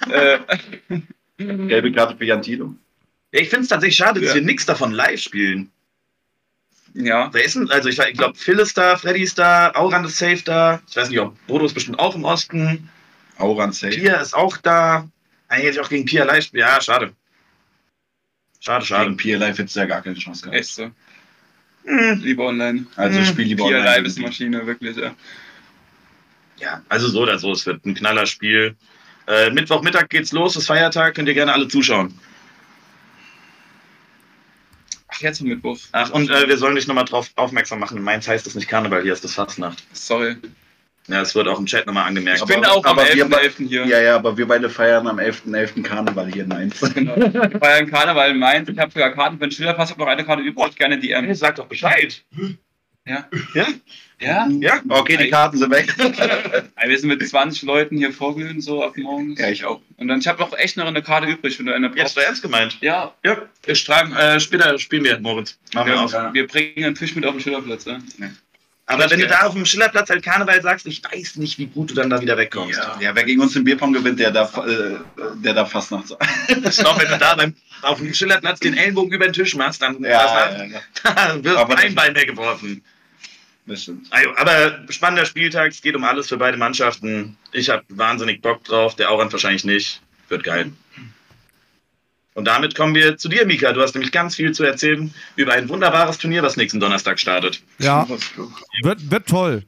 äh, 0.11 0.39
Gelbe 1.37 1.91
Karte 1.91 2.17
für 2.17 2.25
Jan 2.25 2.41
Tilo. 2.41 2.73
Ja, 3.31 3.39
ich 3.41 3.49
finde 3.49 3.63
es 3.63 3.69
tatsächlich 3.69 3.95
schade, 3.97 4.19
dass 4.19 4.29
Ja. 4.29 4.35
wir 4.35 4.41
nichts 4.41 4.65
davon 4.65 4.91
live 4.91 5.19
spielen. 5.21 5.71
ja. 6.95 7.29
Wer 7.33 7.45
ist 7.45 7.55
denn, 7.55 7.69
also 7.69 7.87
ich, 7.89 7.99
ich 7.99 8.17
glaube, 8.17 8.35
Phil 8.37 8.59
ist 8.59 8.77
da, 8.77 8.97
Freddy 8.97 9.21
ist 9.23 9.37
da, 9.37 9.71
Auran 9.75 10.05
ist 10.05 10.17
safe 10.17 10.41
da. 10.43 10.81
Ich 10.89 10.95
weiß 10.95 11.09
nicht, 11.09 11.19
ob 11.19 11.35
Bodo 11.47 11.65
ist 11.65 11.73
bestimmt 11.73 11.99
auch 11.99 12.15
im 12.15 12.23
Osten. 12.25 12.89
Auran 13.37 13.71
safe. 13.71 13.93
Pia 13.95 14.15
ist 14.19 14.33
auch 14.33 14.57
da. 14.57 15.07
Eigentlich 15.47 15.67
hätte 15.67 15.79
ich 15.79 15.85
auch 15.85 15.89
gegen 15.89 16.05
Pia 16.05 16.23
live 16.25 16.43
spielen. 16.43 16.61
Ja, 16.61 16.81
schade. 16.81 17.13
Schade, 18.59 18.85
schade. 18.85 19.05
Gegen 19.05 19.17
Peer 19.17 19.37
Live 19.39 19.57
hätte 19.57 19.63
es 19.65 19.75
ja 19.75 19.85
gar 19.85 20.01
keine 20.03 20.15
Chance 20.15 20.43
gehabt. 20.43 20.57
Echt 20.59 20.69
so. 20.69 20.91
Hm. 21.83 22.21
Lieber 22.21 22.45
online. 22.45 22.85
Also 22.95 23.23
spiel 23.23 23.45
lieber 23.45 23.65
Hier 23.65 23.77
online. 23.77 23.95
live 23.97 24.05
ist 24.05 24.17
eine 24.17 24.27
Maschine, 24.27 24.67
wirklich, 24.67 24.95
ja. 24.97 25.15
Ja, 26.61 26.81
also 26.89 27.07
so 27.07 27.21
oder 27.21 27.39
so, 27.39 27.51
es 27.51 27.65
wird 27.65 27.85
ein 27.85 27.95
Knallerspiel. 27.95 28.75
Äh, 29.27 29.49
Mittwochmittag 29.51 30.09
geht's 30.09 30.31
los, 30.31 30.55
ist 30.55 30.67
Feiertag, 30.67 31.15
könnt 31.15 31.27
ihr 31.27 31.33
gerne 31.33 31.53
alle 31.53 31.67
zuschauen. 31.67 32.17
Ach, 35.07 35.19
jetzt 35.21 35.41
am 35.41 35.47
Mittwoch. 35.47 35.77
Ach, 35.91 36.09
und 36.11 36.29
äh, 36.29 36.47
wir 36.47 36.57
sollen 36.57 36.75
dich 36.75 36.87
nochmal 36.87 37.05
drauf 37.05 37.29
aufmerksam 37.35 37.79
machen. 37.79 37.97
In 37.97 38.03
Mainz 38.03 38.27
heißt 38.27 38.47
es 38.47 38.55
nicht 38.55 38.67
Karneval, 38.69 39.01
hier 39.03 39.13
ist 39.13 39.23
das 39.23 39.33
Fastnacht. 39.33 39.83
Sorry. 39.93 40.35
Ja, 41.07 41.21
es 41.21 41.33
wird 41.35 41.47
auch 41.47 41.59
im 41.59 41.65
Chat 41.65 41.87
nochmal 41.87 42.07
angemerkt. 42.07 42.37
Ich 42.37 42.43
Aber- 42.43 42.53
bin 42.53 42.63
auch 42.65 42.85
am 42.85 42.91
aber 42.97 43.03
wir 43.13 43.25
11.11. 43.25 43.67
hier. 43.67 43.85
Ja, 43.87 43.99
ja, 43.99 44.15
aber 44.15 44.37
wir 44.37 44.47
beide 44.47 44.69
feiern 44.69 45.07
am 45.07 45.17
11.11. 45.19 45.83
Karneval 45.83 46.31
hier 46.31 46.43
in 46.43 46.49
Mainz. 46.49 46.79
Genau. 46.93 47.15
Wir 47.17 47.59
feiern 47.59 47.89
Karneval 47.89 48.31
in 48.31 48.37
Mainz. 48.39 48.69
Ich 48.69 48.77
habe 48.77 48.91
sogar 48.91 49.11
Karten 49.11 49.37
für 49.37 49.47
den 49.47 49.51
Schillerpass. 49.51 49.89
Ich 49.89 49.95
habe 49.95 50.03
noch 50.05 50.11
eine 50.11 50.23
Karte 50.23 50.43
übrig. 50.43 50.75
Gerne 50.75 50.99
DM. 50.99 51.25
Hey, 51.25 51.35
sag 51.35 51.55
doch 51.55 51.65
Bescheid. 51.67 52.23
Ja. 53.05 53.27
Ja? 53.55 53.67
Ja? 54.19 54.47
Ja? 54.47 54.81
Okay, 54.87 55.17
die 55.17 55.29
Karten 55.29 55.57
sind 55.57 55.71
weg. 55.71 55.95
Wir 56.85 56.99
sind 56.99 57.09
mit 57.09 57.27
20 57.27 57.63
Leuten 57.63 57.97
hier 57.97 58.13
vorglühen, 58.13 58.61
so 58.61 58.83
ab 58.83 58.95
morgens. 58.97 59.39
Ja, 59.39 59.49
ich 59.49 59.65
auch. 59.65 59.81
Und 59.97 60.07
dann, 60.07 60.19
ich 60.19 60.27
habe 60.27 60.39
noch 60.39 60.53
echt 60.53 60.77
noch 60.77 60.85
eine 60.85 61.01
Karte 61.01 61.27
übrig, 61.27 61.57
wenn 61.57 61.65
du 61.65 61.73
eine 61.73 61.91
Jetzt 61.95 62.15
war 62.15 62.23
ernst 62.23 62.43
gemeint. 62.43 62.77
Ja, 62.81 63.13
Ja, 63.23 63.41
wir 63.63 63.75
schreiben, 63.75 64.13
äh, 64.13 64.39
später 64.39 64.77
spielen 64.77 65.03
wir, 65.03 65.19
Moritz. 65.19 65.57
Machen 65.73 65.87
wir 65.87 65.93
wir, 65.95 66.01
aus. 66.01 66.13
wir 66.33 66.47
bringen 66.47 66.85
einen 66.85 66.95
Fisch 66.95 67.15
mit 67.15 67.25
auf 67.25 67.31
den 67.31 67.41
Schillerplatz. 67.41 67.85
Ja? 67.85 67.99
Aber 68.93 69.09
wenn 69.09 69.19
du 69.19 69.27
da 69.27 69.41
auf 69.41 69.53
dem 69.53 69.65
Schillerplatz 69.65 70.09
halt 70.09 70.23
Karneval 70.23 70.61
sagst, 70.61 70.85
ich 70.87 71.01
weiß 71.03 71.37
nicht, 71.37 71.57
wie 71.57 71.67
gut 71.67 71.89
du 71.91 71.93
dann 71.95 72.09
da 72.09 72.21
wieder 72.21 72.37
wegkommst. 72.37 72.77
Ja. 72.79 72.97
ja, 72.99 73.15
wer 73.15 73.23
gegen 73.23 73.41
uns 73.41 73.53
den 73.53 73.63
Bierpong 73.63 73.93
gewinnt, 73.93 74.19
der 74.19 74.31
darf, 74.31 74.57
äh, 74.57 74.97
der 75.35 75.53
darf 75.53 75.71
fast 75.71 75.91
nachts. 75.91 76.13
Ich 76.47 76.77
glaube, 76.77 77.01
wenn 77.01 77.09
du 77.11 77.17
da 77.17 77.35
beim, 77.35 77.55
auf 77.81 77.97
dem 77.99 78.13
Schillerplatz 78.13 78.59
den 78.59 78.75
Ellbogen 78.75 79.11
über 79.13 79.25
den 79.25 79.33
Tisch 79.33 79.55
machst, 79.55 79.81
dann 79.81 80.03
Ja, 80.03 80.09
ja, 80.09 80.63
ja, 80.65 80.79
dann 81.15 81.43
wird 81.43 81.57
Aber 81.57 81.77
ein 81.77 81.95
das- 81.95 81.95
Bein 81.95 82.15
weggeworfen. 82.15 82.83
das 83.65 83.83
stimmt. 83.83 84.07
Also, 84.11 84.29
aber 84.37 84.79
spannender 84.89 85.25
Spieltag, 85.25 85.71
es 85.71 85.81
geht 85.81 85.95
um 85.95 86.03
alles 86.03 86.27
für 86.29 86.37
beide 86.37 86.57
Mannschaften. 86.57 87.37
Ich 87.51 87.69
habe 87.69 87.83
wahnsinnig 87.89 88.41
Bock 88.41 88.63
drauf, 88.63 88.95
der 88.95 89.09
Aurand 89.11 89.31
wahrscheinlich 89.33 89.63
nicht. 89.65 90.01
Wird 90.29 90.43
geil. 90.43 90.71
Und 92.33 92.45
damit 92.45 92.75
kommen 92.75 92.95
wir 92.95 93.17
zu 93.17 93.27
dir, 93.27 93.45
Mika. 93.45 93.73
Du 93.73 93.81
hast 93.81 93.93
nämlich 93.93 94.11
ganz 94.11 94.35
viel 94.35 94.53
zu 94.53 94.63
erzählen 94.63 95.13
über 95.35 95.53
ein 95.53 95.67
wunderbares 95.67 96.17
Turnier, 96.17 96.43
was 96.43 96.55
nächsten 96.55 96.79
Donnerstag 96.79 97.19
startet. 97.19 97.61
Ja, 97.77 98.07
wird, 98.83 99.11
wird 99.11 99.27
toll. 99.27 99.63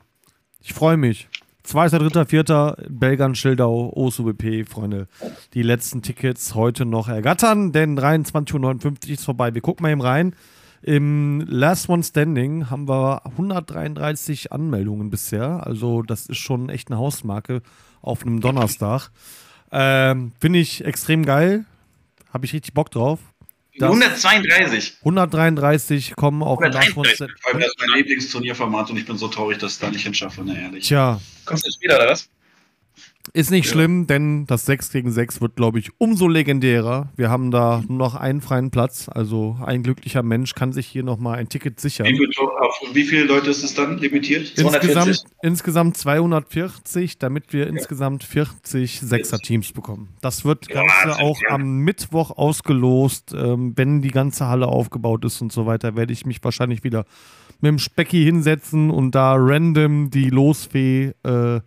Ich 0.62 0.74
freue 0.74 0.98
mich. 0.98 1.28
2., 1.64 1.90
3., 1.90 2.26
4. 2.26 2.76
Belgern, 2.90 3.36
Schildau, 3.36 3.92
OSUBP, 3.96 4.66
Freunde. 4.68 5.08
Die 5.54 5.62
letzten 5.62 6.02
Tickets 6.02 6.56
heute 6.56 6.86
noch 6.86 7.08
ergattern, 7.08 7.72
denn 7.72 7.98
23.59 7.98 9.08
Uhr 9.08 9.14
ist 9.14 9.26
vorbei. 9.26 9.54
Wir 9.54 9.62
gucken 9.62 9.84
mal 9.84 9.92
eben 9.92 10.02
rein. 10.02 10.36
Im 10.82 11.42
Last 11.48 11.88
One 11.88 12.04
Standing 12.04 12.70
haben 12.70 12.90
wir 12.90 13.26
133 13.26 14.52
Anmeldungen 14.52 15.10
bisher. 15.10 15.66
Also, 15.66 16.02
das 16.02 16.26
ist 16.26 16.40
schon 16.40 16.68
echt 16.68 16.92
eine 16.92 17.00
Hausmarke 17.00 17.62
auf 18.02 18.26
einem 18.26 18.42
Donnerstag. 18.42 19.10
Ähm, 19.72 20.34
Finde 20.42 20.60
ich 20.60 20.84
extrem 20.84 21.26
geil. 21.26 21.64
Habe 22.34 22.46
ich 22.46 22.54
richtig 22.54 22.74
Bock 22.74 22.90
drauf. 22.92 23.20
Das 23.78 23.90
132. 23.90 24.98
133 25.00 26.16
kommen 26.16 26.42
One 26.42 26.52
133. 26.52 27.16
Standing. 27.16 27.36
Vor 27.42 27.52
allem, 27.52 27.60
Das 27.60 27.70
ist 27.70 27.80
mein 27.80 27.98
Lieblingsturnierformat 27.98 28.90
und 28.92 28.98
ich 28.98 29.06
bin 29.06 29.18
so 29.18 29.28
traurig, 29.28 29.58
dass 29.60 29.72
ich 29.72 29.76
es 29.76 29.80
da 29.80 29.90
nicht 29.90 30.04
hinschaffe, 30.04 30.44
ne, 30.44 30.62
ehrlich. 30.62 30.88
Tja, 30.88 31.20
Kommst 31.46 31.66
du 31.66 31.70
jetzt 31.70 31.82
wieder, 31.82 31.96
oder 31.96 32.10
was? 32.10 32.30
Ist 33.32 33.52
nicht 33.52 33.70
schlimm, 33.70 34.06
denn 34.06 34.46
das 34.48 34.66
6 34.66 34.92
gegen 34.92 35.10
6 35.10 35.40
wird, 35.40 35.56
glaube 35.56 35.80
ich, 35.80 35.92
umso 35.98 36.28
legendärer. 36.28 37.08
Wir 37.16 37.30
haben 37.30 37.52
da 37.52 37.82
nur 37.88 37.98
noch 37.98 38.16
einen 38.16 38.42
freien 38.42 38.70
Platz. 38.70 39.08
Also 39.08 39.58
ein 39.66 39.82
glücklicher 39.82 40.24
Mensch 40.24 40.56
kann 40.56 40.74
sich 40.74 40.88
hier 40.88 41.04
nochmal 41.04 41.38
ein 41.40 41.48
Ticket 41.48 41.80
sichern. 41.80 42.06
Wie, 42.08 42.18
viel- 42.18 42.30
auf 42.60 42.82
wie 42.94 43.04
viele 43.06 43.24
Leute 43.24 43.50
ist 43.50 43.64
es 43.64 43.74
dann 43.76 43.98
limitiert? 43.98 44.50
Insgesamt, 44.60 44.84
240. 45.16 45.24
insgesamt 45.42 45.98
240, 45.98 47.18
damit 47.18 47.54
wir 47.54 47.68
insgesamt 47.68 48.24
40 48.26 49.00
Sechser-Teams 49.00 49.72
bekommen. 49.72 50.10
Das 50.22 50.44
wird 50.44 50.68
Ja, 50.70 50.84
Ganze 50.86 51.22
auch 51.22 51.42
ja. 51.42 51.50
am 51.52 51.78
Mittwoch 51.80 52.32
ausgelost. 52.32 53.34
Ähm, 53.36 53.72
wenn 53.78 54.02
die 54.02 54.12
ganze 54.12 54.48
Halle 54.48 54.68
aufgebaut 54.68 55.24
ist 55.24 55.42
und 55.42 55.52
so 55.54 55.66
weiter, 55.66 55.96
werde 55.96 56.12
ich 56.12 56.26
mich 56.26 56.44
wahrscheinlich 56.44 56.84
wieder 56.84 57.06
mit 57.62 57.70
dem 57.70 57.80
Specki 57.80 58.24
hinsetzen 58.26 58.90
und 58.92 59.12
da 59.16 59.36
random 59.38 60.10
die 60.10 60.30
Losfee 60.30 61.14
äh, 61.24 61.62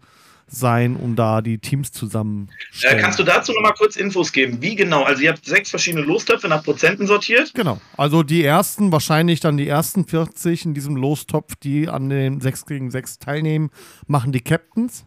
sein, 0.48 0.96
um 0.96 1.16
da 1.16 1.40
die 1.40 1.58
Teams 1.58 1.92
zusammen. 1.92 2.50
Äh, 2.82 2.96
kannst 2.96 3.18
du 3.18 3.24
dazu 3.24 3.52
nochmal 3.52 3.74
kurz 3.76 3.96
Infos 3.96 4.32
geben? 4.32 4.58
Wie 4.60 4.76
genau? 4.76 5.02
Also 5.02 5.22
ihr 5.22 5.30
habt 5.30 5.44
sechs 5.44 5.70
verschiedene 5.70 6.04
Lostöpfe 6.04 6.48
nach 6.48 6.62
Prozenten 6.62 7.06
sortiert. 7.06 7.52
Genau. 7.54 7.80
Also 7.96 8.22
die 8.22 8.44
ersten, 8.44 8.92
wahrscheinlich 8.92 9.40
dann 9.40 9.56
die 9.56 9.68
ersten 9.68 10.06
40 10.06 10.66
in 10.66 10.74
diesem 10.74 10.96
Lostopf, 10.96 11.56
die 11.56 11.88
an 11.88 12.08
den 12.08 12.40
6 12.40 12.66
gegen 12.66 12.90
6 12.90 13.18
teilnehmen, 13.18 13.70
machen 14.06 14.32
die 14.32 14.40
Captains. 14.40 15.04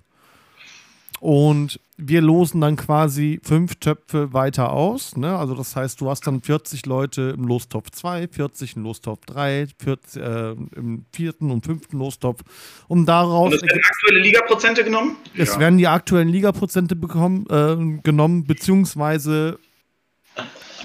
Und 1.19 1.79
wir 1.97 2.21
losen 2.21 2.61
dann 2.61 2.77
quasi 2.77 3.41
fünf 3.43 3.75
Töpfe 3.75 4.31
weiter 4.31 4.71
aus. 4.71 5.17
Ne? 5.17 5.35
Also 5.37 5.53
das 5.53 5.75
heißt, 5.75 5.99
du 5.99 6.09
hast 6.09 6.25
dann 6.27 6.41
40 6.41 6.85
Leute 6.85 7.33
im 7.37 7.43
Lostopf 7.43 7.89
2, 7.91 8.29
40 8.29 8.77
im 8.77 8.83
Lostopf 8.83 9.25
3, 9.25 9.67
40 9.77 10.21
äh, 10.21 10.51
im 10.77 11.05
vierten 11.13 11.51
und 11.51 11.65
fünften 11.65 11.97
Lostopf. 11.97 12.41
Um 12.87 13.05
daraus. 13.05 13.47
Und 13.51 13.55
es 13.55 13.61
werden 13.63 13.81
aktuelle 13.83 14.21
Ligaprozente 14.21 14.83
genommen? 14.85 15.17
Es 15.35 15.53
Ja. 15.55 15.59
werden 15.59 15.77
die 15.77 15.87
aktuellen 15.87 16.29
Ligaprozente 16.29 16.95
bekommen, 16.95 17.45
äh, 17.49 18.01
genommen, 18.01 18.45
beziehungsweise 18.45 19.59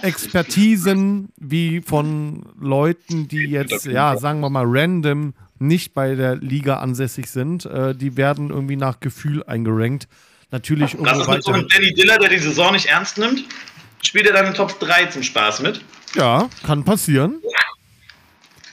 Expertisen 0.02 1.28
wie 1.38 1.80
von 1.80 2.44
Leuten, 2.60 3.28
die 3.28 3.44
jetzt, 3.46 3.86
ja, 3.86 4.16
sagen 4.16 4.40
wir 4.40 4.50
mal, 4.50 4.64
random 4.66 5.32
nicht 5.58 5.94
bei 5.94 6.14
der 6.14 6.36
Liga 6.36 6.76
ansässig 6.78 7.26
sind. 7.28 7.64
Äh, 7.66 7.94
die 7.94 8.16
werden 8.16 8.50
irgendwie 8.50 8.76
nach 8.76 9.00
Gefühl 9.00 9.42
eingerankt. 9.44 10.08
Natürlich 10.50 10.96
Was 10.98 11.18
ist 11.20 11.28
mit 11.28 11.42
so 11.42 11.52
einem 11.52 11.68
Danny 11.68 11.92
Diller, 11.94 12.18
der 12.18 12.28
die 12.28 12.38
Saison 12.38 12.72
nicht 12.72 12.86
ernst 12.86 13.18
nimmt? 13.18 13.44
Spielt 14.02 14.26
er 14.26 14.34
dann 14.34 14.46
in 14.46 14.54
Top 14.54 14.78
3 14.80 15.06
zum 15.06 15.22
Spaß 15.22 15.62
mit? 15.62 15.80
Ja, 16.14 16.48
kann 16.64 16.84
passieren. 16.84 17.40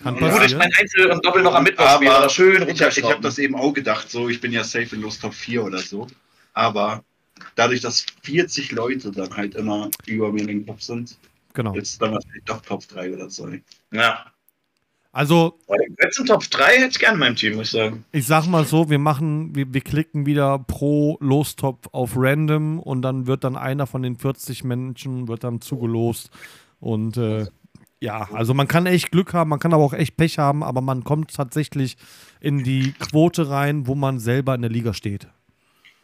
Kann 0.04 0.16
Gut, 0.16 0.24
ich 0.30 0.36
passieren. 0.36 0.58
mein 0.60 0.72
Einzel 0.80 1.12
und 1.12 1.26
Doppel 1.26 1.44
noch 1.44 1.54
am 1.56 1.64
Mittwoch 1.64 1.96
spielen, 1.96 2.12
Aber 2.12 2.30
schön 2.30 2.54
ich 2.54 2.60
habe 2.60 2.72
ich 2.72 2.82
runterschrauben. 2.82 3.14
hab 3.16 3.22
das 3.22 3.38
eben 3.38 3.56
auch 3.56 3.72
gedacht, 3.74 4.10
so 4.10 4.30
ich 4.30 4.42
bin 4.42 4.52
ja 4.52 4.64
safe 4.64 4.96
in 4.96 5.02
Lust 5.02 5.22
Top 5.22 5.34
4 5.34 5.64
oder 5.64 5.78
so. 5.80 6.08
Aber 6.54 7.04
dadurch, 7.56 7.82
dass 7.82 8.06
40 8.24 8.72
Leute 8.72 9.12
dann 9.12 9.36
halt 9.36 9.56
immer 9.56 9.90
über 10.06 10.32
mir 10.32 10.42
in 10.42 10.48
den 10.48 10.66
Kopf 10.66 10.82
sind, 10.82 11.18
Genau. 11.54 11.74
ist 11.76 12.02
dann 12.02 12.14
wahrscheinlich 12.14 12.44
doch 12.46 12.62
Top 12.62 12.88
3 12.88 13.14
oder 13.14 13.30
so. 13.30 13.50
Ja. 13.92 14.26
Also, 15.12 15.59
Jetzt 16.01 16.20
in 16.20 16.26
Top 16.26 16.41
3 16.49 16.64
hätte 16.64 16.88
ich 16.91 16.99
gerne 16.99 17.16
in 17.16 17.20
meinem 17.20 17.36
Team, 17.36 17.55
muss 17.55 17.68
ich 17.68 17.72
sagen. 17.72 18.05
ich 18.12 18.26
sag 18.26 18.47
mal 18.47 18.66
so, 18.66 18.89
wir 18.89 18.99
machen, 18.99 19.53
wir, 19.55 19.74
wir 19.74 19.82
klicken 19.82 20.26
wieder 20.26 20.57
pro 20.59 21.18
Lostopf 21.20 21.88
auf 21.91 22.14
random 22.16 22.80
und 22.80 23.01
dann 23.01 23.28
wird 23.28 23.43
dann 23.43 23.57
einer 23.57 23.88
von 23.88 24.03
den 24.03 24.16
40 24.16 24.64
Menschen 24.64 25.28
wird 25.28 25.43
dann 25.43 25.59
zugelost. 25.59 26.30
Und 26.80 27.18
äh, 27.18 27.45
ja, 27.99 28.30
also 28.34 28.53
man 28.53 28.68
kann 28.68 28.88
echt 28.88 29.12
Glück 29.12 29.34
haben, 29.34 29.49
man 29.49 29.59
kann 29.59 29.74
aber 29.74 29.84
auch 29.84 29.93
echt 29.93 30.18
Pech 30.18 30.39
haben, 30.39 30.64
aber 30.64 30.82
man 30.82 31.03
kommt 31.03 31.36
tatsächlich 31.36 31.97
in 32.39 32.64
die 32.64 32.93
Quote 32.93 33.49
rein, 33.49 33.86
wo 33.86 33.95
man 33.95 34.18
selber 34.18 34.55
in 34.55 34.62
der 34.62 34.72
Liga 34.72 34.93
steht. 34.93 35.28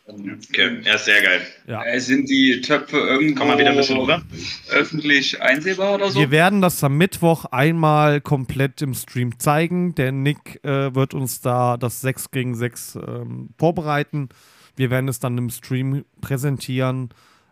Okay, 0.09 0.81
ja, 0.85 0.97
sehr 0.97 1.21
geil. 1.21 1.41
Ja. 1.67 1.83
Äh, 1.83 1.99
Sind 1.99 2.29
die 2.29 2.61
Töpfe 2.61 2.97
irgendwo 2.97 3.39
Komm 3.39 3.47
mal 3.49 3.57
wieder 3.57 3.71
ein 3.71 3.75
bisschen 3.75 3.97
rüber. 3.97 4.21
öffentlich 4.69 5.41
einsehbar 5.41 5.95
oder 5.95 6.09
so? 6.09 6.19
Wir 6.19 6.31
werden 6.31 6.61
das 6.61 6.81
am 6.83 6.97
Mittwoch 6.97 7.43
einmal 7.45 8.21
komplett 8.21 8.81
im 8.81 8.93
Stream 8.93 9.37
zeigen. 9.37 9.95
Der 9.95 10.13
Nick 10.13 10.63
äh, 10.63 10.95
wird 10.95 11.13
uns 11.13 11.41
da 11.41 11.75
das 11.75 11.99
6 12.01 12.31
gegen 12.31 12.55
6 12.55 12.99
ähm, 13.05 13.49
vorbereiten. 13.57 14.29
Wir 14.77 14.91
werden 14.91 15.09
es 15.09 15.19
dann 15.19 15.37
im 15.37 15.49
Stream 15.49 16.05
präsentieren, 16.21 17.09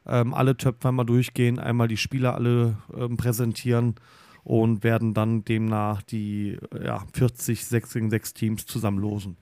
ähm, 0.07 0.33
alle 0.33 0.55
Töpfe 0.55 0.89
einmal 0.89 1.05
durchgehen, 1.05 1.59
einmal 1.59 1.89
die 1.89 1.97
Spieler 1.97 2.35
alle 2.35 2.77
ähm, 2.95 3.17
präsentieren 3.17 3.95
und 4.43 4.83
werden 4.83 5.13
dann 5.13 5.43
demnach 5.43 6.03
die 6.03 6.57
ja, 6.81 7.03
40 7.13 7.65
6 7.65 7.93
gegen 7.93 8.09
6 8.09 8.33
Teams 8.33 8.65
zusammenlosen. 8.65 9.35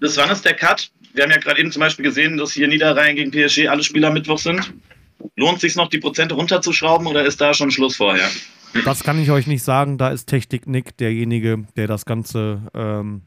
Bis 0.00 0.16
wann 0.16 0.30
ist 0.30 0.44
der 0.44 0.54
Cut? 0.54 0.90
Wir 1.14 1.24
haben 1.24 1.30
ja 1.30 1.38
gerade 1.38 1.60
eben 1.60 1.72
zum 1.72 1.80
Beispiel 1.80 2.04
gesehen, 2.04 2.36
dass 2.36 2.52
hier 2.52 2.68
Niederrhein 2.68 3.16
gegen 3.16 3.30
PSG 3.30 3.68
alle 3.68 3.82
Spieler 3.82 4.10
Mittwoch 4.10 4.38
sind. 4.38 4.74
Lohnt 5.36 5.60
sich 5.60 5.76
noch, 5.76 5.88
die 5.88 5.98
Prozente 5.98 6.34
runterzuschrauben 6.34 7.06
oder 7.06 7.24
ist 7.24 7.40
da 7.40 7.54
schon 7.54 7.70
Schluss 7.70 7.96
vorher? 7.96 8.28
Das 8.84 9.02
kann 9.02 9.20
ich 9.20 9.30
euch 9.30 9.46
nicht 9.46 9.62
sagen. 9.62 9.96
Da 9.96 10.10
ist 10.10 10.26
Technik 10.26 10.66
Nick 10.66 10.96
derjenige, 10.98 11.66
der 11.76 11.86
das 11.86 12.04
Ganze 12.04 12.62
ähm, 12.74 13.22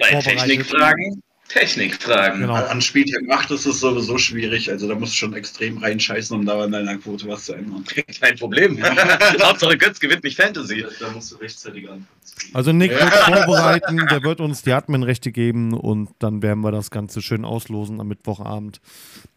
Bei 0.00 0.08
Vorbereitet. 0.08 0.38
Technikfragen? 0.40 1.22
Technikfragen. 1.48 2.42
Genau. 2.42 2.54
An 2.54 2.80
Spieltag 2.80 3.22
8 3.28 3.50
ist 3.52 3.66
es 3.66 3.80
sowieso 3.80 4.18
schwierig, 4.18 4.70
also 4.70 4.86
da 4.86 4.94
musst 4.94 5.14
du 5.14 5.16
schon 5.16 5.34
extrem 5.34 5.78
reinscheißen, 5.78 6.36
um 6.36 6.44
da 6.44 6.62
an 6.62 6.72
deiner 6.72 6.96
Quote 6.98 7.26
was 7.26 7.46
zu 7.46 7.54
ändern. 7.54 7.84
Kein 8.20 8.36
Problem. 8.36 8.78
Hauptsache 9.42 9.78
Götz 9.78 9.98
gewinnt 9.98 10.24
nicht 10.24 10.36
Fantasy. 10.36 10.84
Da 11.00 11.10
musst 11.10 11.32
du 11.32 11.36
rechtzeitig 11.36 11.88
anfangen. 11.88 12.06
Also 12.52 12.72
Nick 12.72 12.92
wird 12.92 13.12
vorbereiten, 13.12 14.06
der 14.10 14.22
wird 14.22 14.40
uns 14.40 14.62
die 14.62 14.72
Admin-Rechte 14.72 15.32
geben 15.32 15.74
und 15.74 16.10
dann 16.18 16.42
werden 16.42 16.60
wir 16.60 16.70
das 16.70 16.90
Ganze 16.90 17.22
schön 17.22 17.44
auslosen 17.44 18.00
am 18.00 18.08
Mittwochabend. 18.08 18.80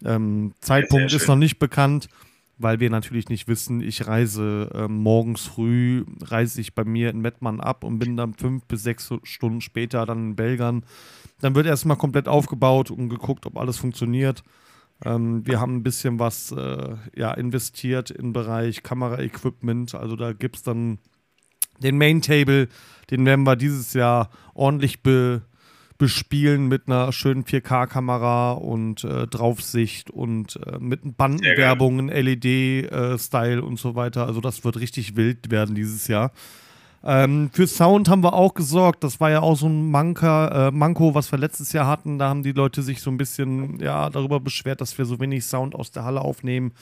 Ähm, 0.05 0.53
Zeitpunkt 0.59 1.09
Sehr 1.09 1.19
ist 1.19 1.27
noch 1.27 1.35
nicht 1.35 1.59
bekannt, 1.59 2.09
weil 2.57 2.79
wir 2.79 2.89
natürlich 2.89 3.29
nicht 3.29 3.47
wissen, 3.47 3.81
ich 3.81 4.07
reise 4.07 4.69
ähm, 4.73 4.97
morgens 4.97 5.45
früh, 5.45 6.05
reise 6.21 6.61
ich 6.61 6.75
bei 6.75 6.83
mir 6.83 7.09
in 7.09 7.21
Mettmann 7.21 7.59
ab 7.59 7.83
und 7.83 7.99
bin 7.99 8.17
dann 8.17 8.33
fünf 8.33 8.65
bis 8.65 8.83
sechs 8.83 9.09
Stunden 9.23 9.61
später 9.61 10.05
dann 10.05 10.29
in 10.29 10.35
Belgern. 10.35 10.83
Dann 11.41 11.55
wird 11.55 11.65
erstmal 11.65 11.97
komplett 11.97 12.27
aufgebaut 12.27 12.91
und 12.91 13.09
geguckt, 13.09 13.45
ob 13.45 13.57
alles 13.57 13.77
funktioniert. 13.77 14.43
Ähm, 15.03 15.45
wir 15.45 15.59
haben 15.59 15.77
ein 15.77 15.83
bisschen 15.83 16.19
was 16.19 16.51
äh, 16.51 16.95
ja, 17.15 17.31
investiert 17.33 18.11
im 18.11 18.33
Bereich 18.33 18.83
Kameraequipment. 18.83 19.95
Also 19.95 20.15
da 20.15 20.33
gibt 20.33 20.57
es 20.57 20.63
dann 20.63 20.99
den 21.81 21.97
Main 21.97 22.21
Table, 22.21 22.67
den 23.09 23.25
werden 23.25 23.43
wir 23.43 23.55
dieses 23.55 23.93
Jahr 23.93 24.29
ordentlich 24.53 25.01
be, 25.01 25.41
bespielen 25.97 26.67
mit 26.67 26.87
einer 26.87 27.11
schönen 27.11 27.43
4K-Kamera 27.43 28.53
und 28.53 29.03
äh, 29.03 29.27
Draufsicht 29.27 30.09
und 30.09 30.59
äh, 30.65 30.79
mit 30.79 31.17
Bandenwerbungen, 31.17 32.07
LED-Style 32.07 33.57
äh, 33.57 33.61
und 33.61 33.77
so 33.77 33.95
weiter. 33.95 34.25
Also 34.25 34.41
das 34.41 34.63
wird 34.63 34.79
richtig 34.79 35.15
wild 35.15 35.51
werden 35.51 35.75
dieses 35.75 36.07
Jahr. 36.07 36.31
Ähm, 37.03 37.49
für 37.51 37.65
Sound 37.65 38.09
haben 38.09 38.23
wir 38.23 38.33
auch 38.33 38.53
gesorgt. 38.53 39.03
Das 39.03 39.19
war 39.19 39.31
ja 39.31 39.41
auch 39.41 39.55
so 39.55 39.67
ein 39.67 39.89
Manker, 39.89 40.67
äh, 40.67 40.71
Manko, 40.71 41.15
was 41.15 41.31
wir 41.31 41.39
letztes 41.39 41.73
Jahr 41.73 41.87
hatten. 41.87 42.19
Da 42.19 42.29
haben 42.29 42.43
die 42.43 42.51
Leute 42.51 42.83
sich 42.83 43.01
so 43.01 43.09
ein 43.09 43.17
bisschen 43.17 43.79
ja, 43.79 44.09
darüber 44.09 44.39
beschwert, 44.39 44.81
dass 44.81 44.97
wir 44.97 45.05
so 45.05 45.19
wenig 45.19 45.45
Sound 45.45 45.73
aus 45.73 45.91
der 45.91 46.03
Halle 46.03 46.21
aufnehmen. 46.21 46.73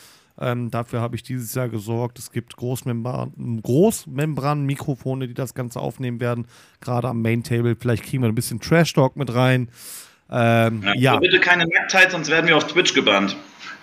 Ähm, 0.41 0.71
dafür 0.71 1.01
habe 1.01 1.15
ich 1.15 1.23
dieses 1.23 1.53
Jahr 1.53 1.69
gesorgt. 1.69 2.19
Es 2.19 2.31
gibt 2.31 2.55
Großmembran, 2.55 3.61
Großmembran-Mikrofone, 3.61 5.27
die 5.27 5.33
das 5.33 5.53
Ganze 5.53 5.79
aufnehmen 5.79 6.19
werden. 6.19 6.47
Gerade 6.81 7.09
am 7.09 7.21
Main 7.21 7.43
Table. 7.43 7.75
Vielleicht 7.77 8.03
kriegen 8.03 8.23
wir 8.23 8.29
ein 8.29 8.35
bisschen 8.35 8.59
Trash 8.59 8.93
Talk 8.93 9.15
mit 9.15 9.33
rein. 9.33 9.69
Ähm, 10.29 10.83
Ja. 10.83 10.93
ja. 10.95 11.17
Bitte 11.17 11.39
keine 11.39 11.65
Nacktheit, 11.65 12.11
sonst 12.11 12.29
werden 12.29 12.47
wir 12.47 12.55
auf 12.55 12.67
Twitch 12.67 12.93
gebannt. 12.93 13.35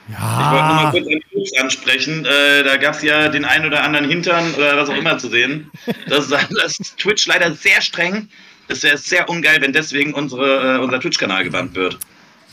Ich 0.09 0.19
wollte 0.19 0.67
nur 0.67 0.75
mal 0.75 0.85
ja. 0.85 0.91
kurz 0.91 1.07
an 1.07 1.21
Twitch 1.31 1.61
ansprechen. 1.61 2.25
Äh, 2.25 2.63
da 2.63 2.77
gab 2.77 2.95
es 2.95 3.03
ja 3.03 3.29
den 3.29 3.45
einen 3.45 3.67
oder 3.67 3.83
anderen 3.83 4.09
Hintern 4.09 4.55
oder 4.55 4.77
was 4.77 4.89
auch 4.89 4.97
immer 4.97 5.19
zu 5.19 5.29
sehen. 5.29 5.71
Das, 6.09 6.29
das 6.29 6.79
ist 6.79 6.97
Twitch 6.99 7.27
leider 7.27 7.53
sehr 7.55 7.81
streng. 7.81 8.29
Es 8.69 8.83
wäre 8.83 8.99
sehr 8.99 9.29
ungeil, 9.29 9.61
wenn 9.61 9.73
deswegen 9.73 10.15
unsere, 10.15 10.77
äh, 10.77 10.79
unser 10.79 11.01
Twitch-Kanal 11.01 11.45
gebannt 11.45 11.75
wird. 11.75 11.99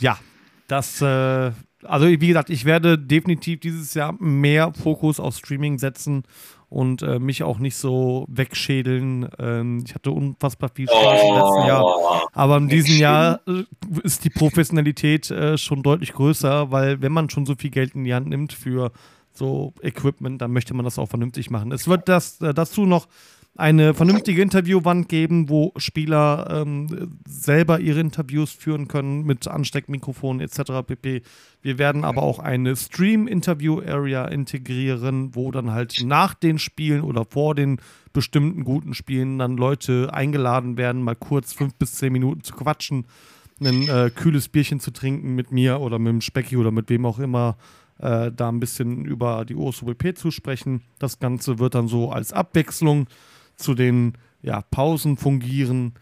Ja, 0.00 0.18
das, 0.68 1.00
äh, 1.00 1.52
also 1.84 2.06
wie 2.06 2.26
gesagt, 2.26 2.50
ich 2.50 2.64
werde 2.64 2.98
definitiv 2.98 3.60
dieses 3.60 3.94
Jahr 3.94 4.14
mehr 4.18 4.72
Fokus 4.74 5.20
auf 5.20 5.36
Streaming 5.36 5.78
setzen 5.78 6.24
und 6.74 7.02
äh, 7.02 7.20
mich 7.20 7.44
auch 7.44 7.58
nicht 7.60 7.76
so 7.76 8.26
wegschädeln. 8.28 9.28
Ähm, 9.38 9.84
ich 9.86 9.94
hatte 9.94 10.10
unfassbar 10.10 10.70
viel 10.74 10.88
Spaß 10.88 11.22
im 11.22 11.34
letzten 11.34 11.68
Jahr. 11.68 12.28
Aber 12.32 12.56
in 12.56 12.68
diesem 12.68 12.98
Jahr 12.98 13.40
äh, 13.46 13.62
ist 14.02 14.24
die 14.24 14.30
Professionalität 14.30 15.30
äh, 15.30 15.56
schon 15.56 15.84
deutlich 15.84 16.12
größer, 16.12 16.72
weil 16.72 17.00
wenn 17.00 17.12
man 17.12 17.30
schon 17.30 17.46
so 17.46 17.54
viel 17.54 17.70
Geld 17.70 17.94
in 17.94 18.02
die 18.02 18.12
Hand 18.12 18.28
nimmt 18.28 18.52
für 18.52 18.90
so 19.32 19.72
Equipment, 19.82 20.42
dann 20.42 20.52
möchte 20.52 20.74
man 20.74 20.84
das 20.84 20.98
auch 20.98 21.08
vernünftig 21.08 21.48
machen. 21.48 21.70
Es 21.70 21.86
wird 21.86 22.08
das, 22.08 22.40
äh, 22.40 22.52
dazu 22.52 22.86
noch 22.86 23.06
eine 23.56 23.94
vernünftige 23.94 24.42
Interviewwand 24.42 25.08
geben, 25.08 25.48
wo 25.48 25.72
Spieler 25.76 26.48
ähm, 26.50 27.18
selber 27.26 27.78
ihre 27.78 28.00
Interviews 28.00 28.50
führen 28.50 28.88
können 28.88 29.24
mit 29.24 29.46
Ansteckmikrofonen 29.46 30.40
etc. 30.40 30.84
pp. 30.84 31.22
Wir 31.62 31.78
werden 31.78 32.04
aber 32.04 32.22
auch 32.22 32.40
eine 32.40 32.74
Stream-Interview-Area 32.74 34.26
integrieren, 34.26 35.36
wo 35.36 35.52
dann 35.52 35.70
halt 35.70 36.02
nach 36.04 36.34
den 36.34 36.58
Spielen 36.58 37.02
oder 37.02 37.24
vor 37.24 37.54
den 37.54 37.78
bestimmten 38.12 38.64
guten 38.64 38.92
Spielen 38.92 39.38
dann 39.38 39.56
Leute 39.56 40.12
eingeladen 40.12 40.76
werden, 40.76 41.02
mal 41.02 41.16
kurz 41.16 41.52
fünf 41.52 41.74
bis 41.74 41.92
zehn 41.94 42.12
Minuten 42.12 42.42
zu 42.42 42.54
quatschen, 42.54 43.06
ein 43.60 43.88
äh, 43.88 44.10
kühles 44.12 44.48
Bierchen 44.48 44.80
zu 44.80 44.90
trinken 44.90 45.36
mit 45.36 45.52
mir 45.52 45.80
oder 45.80 46.00
mit 46.00 46.10
dem 46.10 46.20
Specki 46.20 46.56
oder 46.56 46.72
mit 46.72 46.90
wem 46.90 47.06
auch 47.06 47.20
immer, 47.20 47.56
äh, 47.98 48.32
da 48.32 48.48
ein 48.48 48.58
bisschen 48.58 49.04
über 49.04 49.44
die 49.44 49.54
OSWP 49.54 50.16
zu 50.16 50.32
sprechen. 50.32 50.82
Das 50.98 51.20
Ganze 51.20 51.60
wird 51.60 51.76
dann 51.76 51.86
so 51.86 52.10
als 52.10 52.32
Abwechslung 52.32 53.06
zu 53.56 53.74
den 53.74 54.14
ja, 54.42 54.62
Pausen 54.62 55.16
fungieren. 55.16 55.94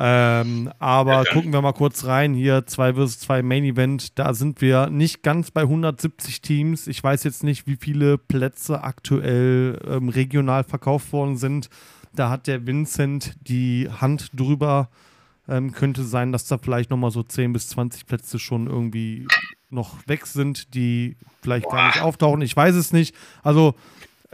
Ähm, 0.00 0.70
aber 0.78 1.24
gucken 1.24 1.52
wir 1.52 1.60
mal 1.60 1.72
kurz 1.72 2.04
rein. 2.04 2.32
Hier 2.32 2.66
2 2.66 2.94
vs 2.94 3.18
2 3.18 3.42
Main 3.42 3.64
Event. 3.64 4.16
Da 4.18 4.32
sind 4.32 4.60
wir 4.60 4.90
nicht 4.90 5.24
ganz 5.24 5.50
bei 5.50 5.62
170 5.62 6.40
Teams. 6.40 6.86
Ich 6.86 7.02
weiß 7.02 7.24
jetzt 7.24 7.42
nicht, 7.42 7.66
wie 7.66 7.76
viele 7.76 8.16
Plätze 8.16 8.84
aktuell 8.84 9.80
ähm, 9.88 10.08
regional 10.08 10.62
verkauft 10.62 11.12
worden 11.12 11.36
sind. 11.36 11.68
Da 12.14 12.30
hat 12.30 12.46
der 12.46 12.64
Vincent 12.66 13.34
die 13.48 13.88
Hand 13.90 14.30
drüber. 14.38 14.88
Ähm, 15.48 15.72
könnte 15.72 16.04
sein, 16.04 16.30
dass 16.30 16.46
da 16.46 16.58
vielleicht 16.58 16.90
nochmal 16.90 17.10
so 17.10 17.24
10 17.24 17.52
bis 17.52 17.68
20 17.68 18.06
Plätze 18.06 18.38
schon 18.38 18.68
irgendwie 18.68 19.26
noch 19.70 19.96
weg 20.06 20.26
sind, 20.26 20.74
die 20.74 21.16
vielleicht 21.42 21.68
gar 21.68 21.88
nicht 21.88 22.02
auftauchen. 22.02 22.42
Ich 22.42 22.54
weiß 22.54 22.76
es 22.76 22.92
nicht. 22.92 23.14
Also 23.42 23.74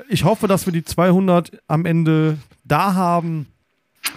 ich 0.08 0.24
hoffe, 0.24 0.48
dass 0.48 0.66
wir 0.66 0.72
die 0.72 0.84
200 0.84 1.52
am 1.66 1.86
Ende 1.86 2.38
da 2.64 2.94
haben. 2.94 3.46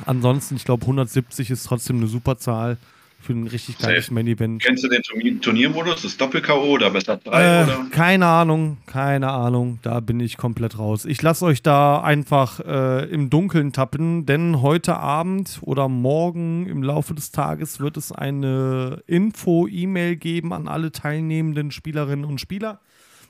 Ansonsten, 0.06 0.56
ich 0.56 0.66
glaube, 0.66 0.84
170 0.84 1.50
ist 1.50 1.64
trotzdem 1.64 1.98
eine 1.98 2.08
super 2.08 2.38
Zahl. 2.38 2.78
für 3.20 3.34
ein 3.34 3.48
richtig 3.48 3.80
geiles 3.80 4.12
Main-Event. 4.12 4.62
Kennst 4.64 4.84
du 4.84 4.88
den 4.88 5.02
Turnier 5.02 5.42
Turniermodus? 5.42 6.06
Ist 6.06 6.22
Doppel-K.O. 6.22 6.72
oder 6.72 6.92
besser 6.92 7.18
3? 7.18 7.32
Äh, 7.32 7.64
oder? 7.64 7.86
keine 7.90 8.28
Ahnung, 8.28 8.78
keine 8.86 9.32
Ahnung. 9.32 9.80
Da 9.82 10.00
bin 10.00 10.20
ich 10.20 10.38
komplett 10.38 10.78
raus. 10.78 11.04
Ich 11.04 11.22
lasse 11.22 11.44
euch 11.44 11.62
da 11.62 12.00
einfach 12.00 12.60
äh, 12.60 13.06
im 13.10 13.30
Dunkeln 13.30 13.74
tappen, 13.74 14.26
denn 14.26 14.62
heute 14.62 14.98
Abend 14.98 15.60
oder 15.62 15.90
morgen 15.90 16.68
im 16.68 16.84
Laufe 16.84 17.16
des 17.16 17.32
Tages 17.32 17.80
wird 17.80 17.98
es 17.98 18.12
eine 18.12 19.02
Info-E-Mail 19.08 20.16
geben 20.16 20.54
an 20.54 20.68
alle 20.68 20.92
teilnehmenden 20.92 21.72
Spielerinnen 21.72 22.24
und 22.24 22.40
Spieler. 22.40 22.80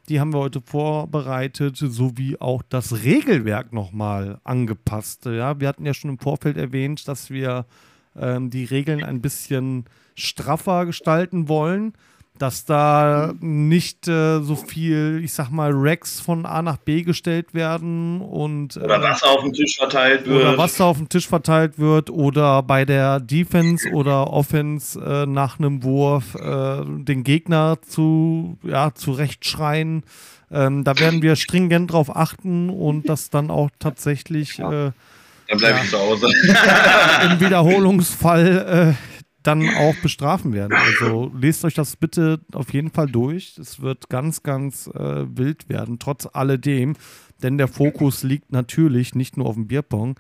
Die 0.10 0.22
haben 0.22 0.34
wir 0.34 0.40
heute 0.40 0.62
vorbereitet, 0.62 1.76
sowie 1.76 2.38
auch 2.40 2.64
das 2.70 3.04
Regelwerk 3.04 3.74
nochmal 3.74 4.40
angepasst. 4.46 5.26
Ja, 5.26 5.60
wir 5.60 5.68
hatten 5.68 5.86
ja 5.86 5.94
schon 5.94 6.12
im 6.12 6.20
Vorfeld 6.20 6.56
erwähnt, 6.56 7.08
dass 7.10 7.30
wir 7.30 7.66
ähm, 8.16 8.50
die 8.50 8.64
Regeln 8.64 9.04
ein 9.04 9.22
bisschen 9.22 9.84
straffer 10.16 10.86
gestalten 10.86 11.50
wollen, 11.50 11.94
dass 12.40 12.66
da 12.66 13.34
nicht 13.40 14.08
äh, 14.08 14.40
so 14.42 14.56
viel, 14.56 15.22
ich 15.24 15.34
sag 15.34 15.50
mal, 15.50 15.72
Racks 15.74 16.20
von 16.20 16.46
A 16.46 16.62
nach 16.62 16.78
B 16.78 17.04
gestellt 17.04 17.54
werden 17.54 18.22
und 18.22 18.78
Oder 18.78 18.98
äh, 19.00 19.02
Wasser 19.04 19.30
auf 19.30 19.42
dem 19.42 19.54
Tisch 19.54 19.78
verteilt 19.78 20.26
wird. 20.26 20.42
oder 20.42 20.58
Wasser 20.58 20.86
auf 20.86 20.98
dem 20.98 21.10
Tisch 21.10 21.28
verteilt 21.28 21.80
wird 21.80 22.10
oder 22.10 22.64
bei 22.64 22.86
der 22.86 23.20
Defense 23.20 23.90
oder 23.92 24.32
Offense 24.32 25.00
äh, 25.00 25.26
nach 25.26 25.60
einem 25.60 25.84
Wurf 25.84 26.36
äh, 26.36 26.84
den 26.86 27.24
Gegner 27.24 27.78
zu 27.82 28.58
ja, 28.64 28.94
zurechtschreien. 28.94 30.04
Ähm, 30.50 30.84
da 30.84 30.98
werden 31.00 31.22
wir 31.22 31.36
stringent 31.36 31.92
drauf 31.92 32.16
achten 32.16 32.70
und 32.70 33.10
das 33.10 33.30
dann 33.30 33.52
auch 33.52 33.70
tatsächlich 33.80 34.60
äh, 34.60 34.62
Dann 34.62 34.94
bleibe 35.58 35.78
Ja. 35.78 35.84
ich 35.84 35.90
zu 35.90 35.98
Hause. 36.00 36.28
im 37.32 37.40
Wiederholungsfall 37.40 38.96
äh, 38.98 39.07
dann 39.48 39.70
auch 39.78 39.96
bestrafen 40.04 40.54
werden. 40.54 40.74
Also 40.74 41.32
lest 41.40 41.64
euch 41.64 41.74
das 41.74 41.96
bitte 41.96 42.42
auf 42.54 42.74
jeden 42.74 42.92
Fall 42.92 43.08
durch. 43.08 43.58
Es 43.58 43.82
wird 43.82 44.10
ganz, 44.10 44.44
ganz 44.44 44.88
äh, 44.88 45.26
wild 45.38 45.70
werden, 45.70 46.00
trotz 46.00 46.28
alledem. 46.32 46.96
Denn 47.42 47.58
der 47.58 47.70
Fokus 47.70 48.24
liegt 48.24 48.52
natürlich 48.52 49.16
nicht 49.16 49.38
nur 49.38 49.48
auf 49.48 49.56
dem 49.56 49.68
Bierpong, 49.68 50.20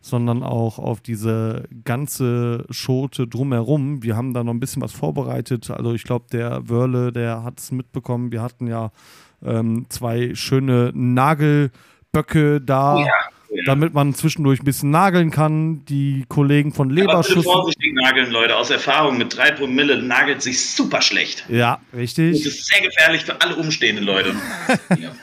sondern 0.00 0.42
auch 0.42 0.80
auf 0.80 1.00
diese 1.00 1.68
ganze 1.84 2.66
Schote 2.70 3.28
drumherum. 3.28 4.02
Wir 4.02 4.16
haben 4.16 4.34
da 4.34 4.42
noch 4.42 4.52
ein 4.52 4.60
bisschen 4.60 4.82
was 4.82 4.92
vorbereitet. 4.92 5.70
Also 5.70 5.94
ich 5.94 6.02
glaube, 6.02 6.26
der 6.32 6.68
Wörle, 6.68 7.12
der 7.12 7.44
hat 7.44 7.60
es 7.60 7.70
mitbekommen. 7.70 8.32
Wir 8.32 8.42
hatten 8.42 8.66
ja 8.66 8.90
ähm, 9.44 9.86
zwei 9.88 10.34
schöne 10.34 10.90
Nagelböcke 10.94 12.60
da, 12.60 12.98
ja. 12.98 13.12
Damit 13.66 13.94
man 13.94 14.14
zwischendurch 14.14 14.60
ein 14.60 14.64
bisschen 14.64 14.90
nageln 14.90 15.30
kann. 15.30 15.84
Die 15.86 16.24
Kollegen 16.28 16.72
von 16.72 16.88
Aber 16.88 16.94
bitte 16.94 17.06
Leberschuss. 17.08 17.44
vorsichtig 17.44 17.94
nageln, 17.94 18.30
Leute. 18.30 18.56
Aus 18.56 18.70
Erfahrung 18.70 19.18
mit 19.18 19.36
3 19.36 19.52
Promille 19.52 20.02
nagelt 20.02 20.42
sich 20.42 20.70
super 20.70 21.00
schlecht. 21.02 21.44
Ja, 21.48 21.80
Das 21.92 22.00
richtig. 22.00 22.44
ist 22.44 22.66
sehr 22.66 22.82
gefährlich 22.82 23.22
für 23.24 23.40
alle 23.40 23.56
umstehenden 23.56 24.04
Leute. 24.04 24.34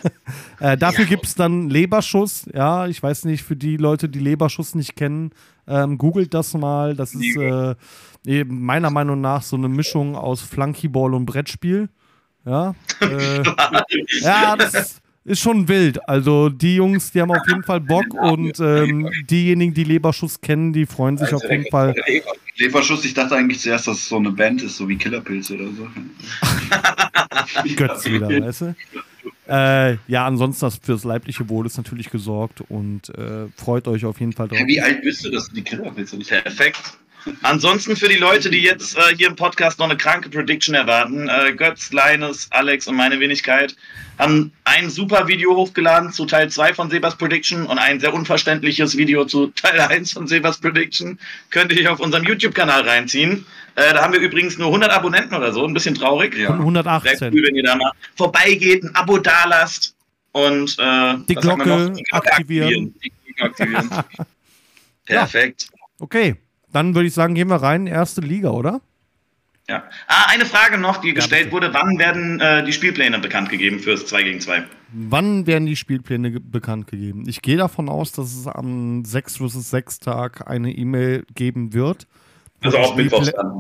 Äh, 0.59 0.77
dafür 0.77 1.05
gibt 1.05 1.25
es 1.25 1.33
dann 1.33 1.71
Leberschuss. 1.71 2.45
Ja, 2.53 2.85
ich 2.85 3.01
weiß 3.01 3.25
nicht, 3.25 3.41
für 3.41 3.55
die 3.55 3.77
Leute, 3.77 4.07
die 4.07 4.19
Leberschuss 4.19 4.75
nicht 4.75 4.95
kennen, 4.95 5.31
ähm, 5.67 5.97
googelt 5.97 6.35
das 6.35 6.53
mal. 6.53 6.95
Das 6.95 7.15
ist 7.15 7.35
äh, 7.35 7.73
eben 8.27 8.61
meiner 8.63 8.91
Meinung 8.91 9.21
nach 9.21 9.41
so 9.41 9.55
eine 9.55 9.69
Mischung 9.69 10.15
aus 10.15 10.41
Flunkyball 10.41 11.15
und 11.15 11.25
Brettspiel. 11.25 11.89
Ja, 12.45 12.75
äh, 13.01 13.41
ja 14.21 14.55
das 14.55 14.73
ist, 14.75 15.01
ist 15.23 15.39
schon 15.39 15.67
wild. 15.67 16.07
Also 16.09 16.49
die 16.49 16.75
Jungs, 16.75 17.11
die 17.11 17.21
haben 17.21 17.31
auf 17.31 17.47
jeden 17.47 17.63
Fall 17.63 17.79
Bock 17.79 18.13
und 18.13 18.59
ähm, 18.59 19.09
diejenigen, 19.29 19.73
die 19.73 19.83
Leberschuss 19.83 20.41
kennen, 20.41 20.73
die 20.73 20.85
freuen 20.85 21.17
sich 21.17 21.33
auf 21.33 21.43
jeden 21.49 21.69
Fall. 21.69 21.95
Leberschuss, 22.57 23.05
ich 23.05 23.13
dachte 23.13 23.35
eigentlich 23.35 23.59
zuerst, 23.59 23.87
dass 23.87 23.97
es 23.97 24.09
so 24.09 24.17
eine 24.17 24.31
Band 24.31 24.61
ist, 24.61 24.77
so 24.77 24.87
wie 24.87 24.97
Killerpilz 24.97 25.51
oder 25.51 25.65
so. 25.65 25.87
Götz 27.75 28.05
wieder, 28.05 28.29
weißt 28.29 28.61
du? 28.61 28.75
Äh, 29.47 29.97
ja, 30.07 30.25
ansonsten 30.25 30.65
das 30.65 30.77
fürs 30.77 31.03
leibliche 31.03 31.47
Wohl 31.49 31.65
ist 31.65 31.77
natürlich 31.77 32.09
gesorgt 32.09 32.61
und 32.69 33.09
äh, 33.09 33.47
freut 33.55 33.87
euch 33.87 34.05
auf 34.05 34.19
jeden 34.19 34.33
Fall 34.33 34.47
drauf. 34.47 34.59
Ja, 34.59 34.67
wie 34.67 34.81
alt 34.81 35.01
bist 35.01 35.25
du, 35.25 35.29
dass 35.29 35.49
du 35.49 35.55
die 35.55 35.63
Killerpilze 35.63 36.17
nicht 36.17 36.29
Perfekt. 36.29 36.97
Ansonsten 37.43 37.95
für 37.95 38.07
die 38.07 38.17
Leute, 38.17 38.49
die 38.49 38.61
jetzt 38.61 38.97
äh, 38.97 39.15
hier 39.15 39.27
im 39.27 39.35
Podcast 39.35 39.79
noch 39.79 39.85
eine 39.85 39.97
kranke 39.97 40.29
Prediction 40.29 40.75
erwarten, 40.75 41.29
äh, 41.29 41.53
Götz, 41.53 41.91
Linus, 41.91 42.47
Alex 42.51 42.87
und 42.87 42.95
meine 42.95 43.19
Wenigkeit 43.19 43.75
haben 44.17 44.51
ein 44.65 44.89
super 44.89 45.27
Video 45.27 45.55
hochgeladen 45.55 46.11
zu 46.11 46.25
Teil 46.25 46.49
2 46.49 46.73
von 46.73 46.89
Sebas 46.89 47.15
Prediction 47.17 47.65
und 47.65 47.79
ein 47.79 47.99
sehr 47.99 48.13
unverständliches 48.13 48.95
Video 48.97 49.25
zu 49.25 49.47
Teil 49.47 49.79
1 49.79 50.13
von 50.13 50.27
Sebas 50.27 50.59
Prediction. 50.59 51.19
Könnt 51.49 51.71
ihr 51.71 51.81
euch 51.81 51.87
auf 51.87 51.99
unserem 51.99 52.23
YouTube-Kanal 52.23 52.81
reinziehen. 52.87 53.45
Äh, 53.75 53.93
da 53.93 54.03
haben 54.03 54.13
wir 54.13 54.19
übrigens 54.19 54.57
nur 54.57 54.67
100 54.67 54.91
Abonnenten 54.91 55.35
oder 55.35 55.51
so, 55.53 55.65
ein 55.65 55.73
bisschen 55.73 55.95
traurig. 55.95 56.37
Ja. 56.37 56.47
Von 56.47 56.73
Wäre 56.73 56.89
118. 56.89 57.33
cool, 57.33 57.43
wenn 57.47 57.55
ihr 57.55 57.63
da 57.63 57.75
mal 57.75 57.91
vorbeigeht, 58.15 58.83
ein 58.83 58.95
Abo 58.95 59.17
dalasst 59.17 59.95
und 60.33 60.75
äh, 60.79 61.15
Die 61.27 61.35
Glocke? 61.35 61.91
Die 61.91 62.03
Glocke 62.03 62.33
aktivieren. 62.33 62.93
Die 63.03 63.11
Glocke 63.35 63.51
aktivieren. 63.51 63.89
Perfekt. 65.05 65.67
Okay, 65.99 66.35
dann 66.71 66.95
würde 66.95 67.07
ich 67.07 67.13
sagen, 67.13 67.35
gehen 67.35 67.49
wir 67.49 67.57
rein. 67.61 67.87
Erste 67.87 68.21
Liga, 68.21 68.49
oder? 68.49 68.81
Ja. 69.69 69.83
Ah, 70.07 70.25
eine 70.29 70.45
Frage 70.45 70.77
noch, 70.77 70.97
die 70.97 71.13
gestellt 71.13 71.45
bitte. 71.51 71.53
wurde. 71.53 71.73
Wann 71.73 71.97
werden 71.99 72.39
äh, 72.41 72.63
die 72.65 72.73
Spielpläne 72.73 73.19
bekannt 73.19 73.49
gegeben 73.49 73.79
fürs 73.79 74.05
2 74.07 74.23
gegen 74.23 74.41
2? 74.41 74.63
Wann 74.91 75.47
werden 75.47 75.65
die 75.65 75.75
Spielpläne 75.75 76.31
ge 76.31 76.41
bekannt 76.43 76.87
gegeben? 76.87 77.23
Ich 77.27 77.41
gehe 77.41 77.57
davon 77.57 77.87
aus, 77.87 78.11
dass 78.11 78.33
es 78.35 78.47
am 78.47 79.05
6 79.05 79.37
vs 79.37 79.69
6 79.69 79.99
Tag 79.99 80.49
eine 80.49 80.71
E-Mail 80.73 81.25
geben 81.35 81.73
wird. 81.73 82.07
Also 82.61 82.77
auch 82.79 82.95
Mittwochs 82.95 83.31
dann. 83.31 83.59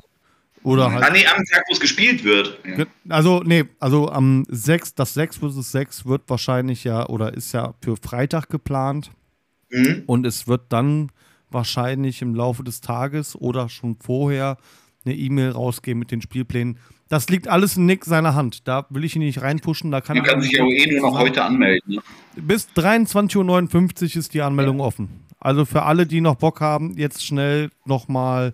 Oder 0.63 0.87
Ah, 0.87 0.91
halt. 0.93 1.13
nee, 1.13 1.25
am 1.25 1.43
Tag, 1.45 1.63
wo 1.69 1.73
es 1.73 1.79
gespielt 1.79 2.23
wird. 2.23 2.63
Ge- 2.63 2.85
Also, 3.09 3.41
nee, 3.43 3.65
also 3.79 4.11
am 4.11 4.43
6, 4.49 4.93
das 4.95 5.13
6 5.15 5.37
vs 5.37 5.71
6 5.71 6.05
wird 6.05 6.23
wahrscheinlich 6.27 6.83
ja 6.83 7.07
oder 7.07 7.33
ist 7.33 7.51
ja 7.53 7.73
für 7.81 7.95
Freitag 7.97 8.49
geplant. 8.49 9.09
Mhm. 9.71 10.03
Und 10.05 10.25
es 10.27 10.47
wird 10.47 10.63
dann 10.69 11.11
wahrscheinlich 11.53 12.21
im 12.21 12.35
Laufe 12.35 12.63
des 12.63 12.81
Tages 12.81 13.35
oder 13.35 13.69
schon 13.69 13.97
vorher 13.99 14.57
eine 15.05 15.15
E-Mail 15.15 15.51
rausgehen 15.51 15.97
mit 15.97 16.11
den 16.11 16.21
Spielplänen. 16.21 16.77
Das 17.09 17.27
liegt 17.27 17.47
alles 17.47 17.75
in 17.75 17.85
Nick 17.85 18.05
seiner 18.05 18.35
Hand. 18.35 18.67
Da 18.67 18.85
will 18.89 19.03
ich 19.03 19.15
ihn 19.15 19.21
nicht 19.21 19.41
reinpushen. 19.41 19.91
Da 19.91 19.99
kann 19.99 20.17
Man 20.17 20.25
kann 20.25 20.41
sich 20.41 20.53
ja 20.53 20.63
auch 20.63 20.69
eh 20.69 20.91
nur 20.91 21.11
noch 21.11 21.19
heute 21.19 21.43
anmelden. 21.43 21.95
Ne? 21.95 22.01
Bis 22.35 22.69
23.59 22.69 24.01
Uhr 24.15 24.19
ist 24.19 24.33
die 24.33 24.41
Anmeldung 24.41 24.79
offen. 24.79 25.25
Also 25.39 25.65
für 25.65 25.83
alle, 25.83 26.05
die 26.05 26.21
noch 26.21 26.35
Bock 26.35 26.61
haben, 26.61 26.95
jetzt 26.97 27.25
schnell 27.25 27.69
nochmal 27.83 28.53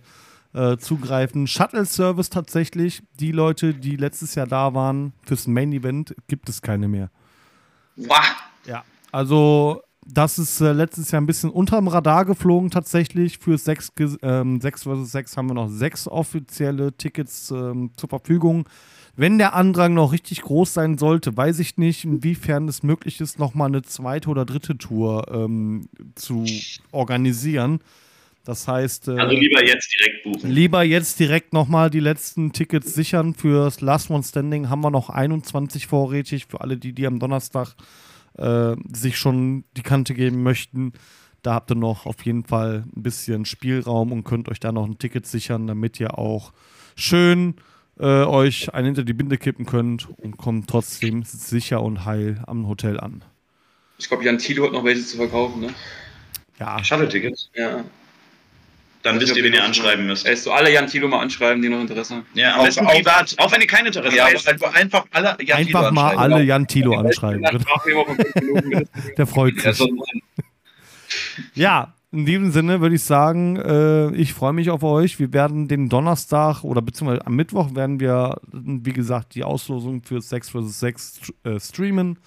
äh, 0.54 0.78
zugreifen. 0.78 1.45
Shuttle-Service 1.45 2.30
tatsächlich. 2.30 3.04
Die 3.20 3.32
Leute, 3.32 3.74
die 3.74 3.95
letztes 3.95 4.34
Jahr 4.36 4.48
da 4.48 4.74
waren 4.74 5.14
fürs 5.24 5.45
Main-Event, 5.45 6.16
gibt 6.28 6.50
es 6.50 6.62
keine 6.62 6.88
mehr. 6.88 7.12
Wah. 7.98 8.24
Ja. 8.66 8.84
Also, 9.12 9.84
das 10.10 10.39
ist 10.39 10.62
äh, 10.62 10.72
letztes 10.72 11.12
Jahr 11.12 11.22
ein 11.22 11.26
bisschen 11.26 11.49
unterm 11.49 11.88
Radar 11.88 12.26
geflogen 12.26 12.72
tatsächlich. 12.72 13.39
Für 13.39 13.58
6, 13.58 13.91
ähm, 14.22 14.62
6 14.62 14.84
vs 14.84 15.12
6 15.12 15.38
haben 15.38 15.49
wir 15.49 15.53
noch 15.53 15.70
sechs 15.70 16.08
offizielle 16.08 16.93
Tickets 16.93 17.51
ähm, 17.51 17.91
zur 17.97 18.10
Verfügung. 18.10 18.68
Wenn 19.16 19.38
der 19.39 19.55
Andrang 19.55 19.95
noch 19.95 20.14
richtig 20.14 20.43
groß 20.43 20.74
sein 20.74 20.97
sollte, 20.97 21.36
weiß 21.36 21.60
ich 21.60 21.78
nicht, 21.78 22.05
inwiefern 22.05 22.68
es 22.68 22.84
möglich 22.84 23.20
ist, 23.20 23.39
nochmal 23.39 23.68
eine 23.68 23.82
zweite 23.82 24.30
oder 24.30 24.45
dritte 24.45 24.78
Tour 24.78 25.26
ähm, 25.32 25.89
zu 26.16 26.45
organisieren. 26.91 27.80
Das 28.45 28.68
heißt, 28.68 29.10
äh, 29.10 29.20
Also 29.20 29.36
lieber 29.36 29.66
jetzt 29.66 29.91
direkt 29.99 30.24
buchen. 30.24 30.51
Lieber 30.51 30.84
jetzt 30.84 31.20
direkt 31.20 31.51
nochmal 31.51 31.89
die 31.89 31.99
letzten 31.99 32.53
Tickets 32.53 32.93
sichern. 32.93 33.34
Fürs 33.34 33.82
Last 33.82 34.10
One 34.10 34.24
Standing 34.24 34.70
haben 34.70 34.82
wir 34.82 34.91
noch 34.91 35.10
21 35.10 35.88
vorrätig. 35.88 36.45
Für 36.45 36.62
alle, 36.62 36.78
die, 36.78 36.93
die 36.93 37.08
am 37.08 37.20
Donnerstag 37.20 37.76
äh, 38.38 38.76
sich 38.94 39.18
schon 39.18 39.64
die 39.76 39.84
Kante 39.84 40.14
geben 40.14 40.44
möchten. 40.44 40.94
Da 41.42 41.54
habt 41.54 41.72
ihr 41.72 41.76
noch 41.76 42.06
auf 42.06 42.26
jeden 42.26 42.44
Fall 42.44 42.84
ein 42.96 43.04
bisschen 43.04 43.46
Spielraum 43.46 44.12
und 44.12 44.24
könnt 44.24 44.50
euch 44.50 44.60
da 44.60 44.72
noch 44.72 44.86
ein 44.86 44.98
Ticket 44.98 45.26
sichern, 45.26 45.68
damit 45.68 46.00
ihr 46.00 46.18
auch 46.18 46.52
schön 46.96 47.56
äh, 48.00 48.24
euch 48.24 48.74
einen 48.74 48.88
hinter 48.88 49.04
die 49.04 49.14
Binde 49.14 49.38
kippen 49.38 49.66
könnt 49.66 50.08
und 50.20 50.38
kommt 50.38 50.70
trotzdem 50.70 51.24
sicher 51.24 51.82
und 51.82 52.06
heil 52.06 52.42
am 52.48 52.68
Hotel 52.68 53.00
an. 53.00 53.24
Ich 53.98 54.08
glaube, 54.08 54.24
Jan 54.24 54.38
Thilo 54.38 54.66
hat 54.66 54.74
noch 54.74 54.84
welche 54.84 55.04
zu 55.04 55.18
verkaufen, 55.18 55.62
ne? 55.62 55.70
Ja, 56.60 56.84
Shuttle-Tickets. 56.84 57.50
Ja. 57.56 57.84
Dann 59.12 59.20
wisst 59.20 59.36
ihr, 59.36 59.43
wen 59.43 59.53
ihr 59.53 59.64
anschreiben 59.64 60.05
müsst. 60.05 60.26
Ey, 60.26 60.36
so 60.36 60.51
alle 60.51 60.72
Jan 60.72 60.88
Thilo 60.88 61.08
mal 61.08 61.20
anschreiben, 61.22 61.62
die 61.62 61.70
noch 61.70 61.80
Interesse 61.82 62.16
haben. 62.16 62.26
Ja, 62.34 62.62
besten 62.62 62.86
auf- 62.86 62.93
privat. 62.93 63.34
Auch 63.38 63.51
wenn 63.51 63.62
ihr 63.62 63.68
kein 63.68 63.86
Interesse 63.86 64.16
Ja, 64.16 64.26
habt. 64.28 64.47
einfach, 64.47 64.74
einfach 64.76 65.05
alle. 65.12 65.38
Ja, 65.43 65.55
einfach 65.55 65.91
mal 65.91 66.16
alle 66.18 66.43
Jan 66.43 66.68
Tilo 66.68 66.93
anschreiben. 66.97 67.43
Der 69.18 69.28
freut 69.28 69.60
sich. 69.60 69.82
Ja, 71.53 71.93
in 72.12 72.26
diesem 72.26 72.51
Sinne 72.51 72.82
würde 72.82 72.95
ich 72.95 73.03
sagen, 73.03 73.58
äh, 73.58 74.12
ich 74.16 74.34
freue 74.34 74.53
mich 74.53 74.70
auf 74.70 74.84
euch. 74.84 75.20
Wir 75.20 75.34
werden 75.34 75.68
den 75.68 75.89
Donnerstag 75.89 76.64
oder 76.64 76.82
beziehungsweise 76.82 77.26
am 77.28 77.36
Mittwoch 77.36 77.76
werden 77.76 77.99
wir, 77.99 78.39
wie 78.51 78.93
gesagt, 78.93 79.36
die 79.36 79.43
Auslosung 79.43 80.01
für 80.03 80.22
6 80.22 80.49
vs 80.49 80.80
6 80.80 81.20
st- 81.43 81.55
äh, 81.55 81.60
streamen. 81.60 82.20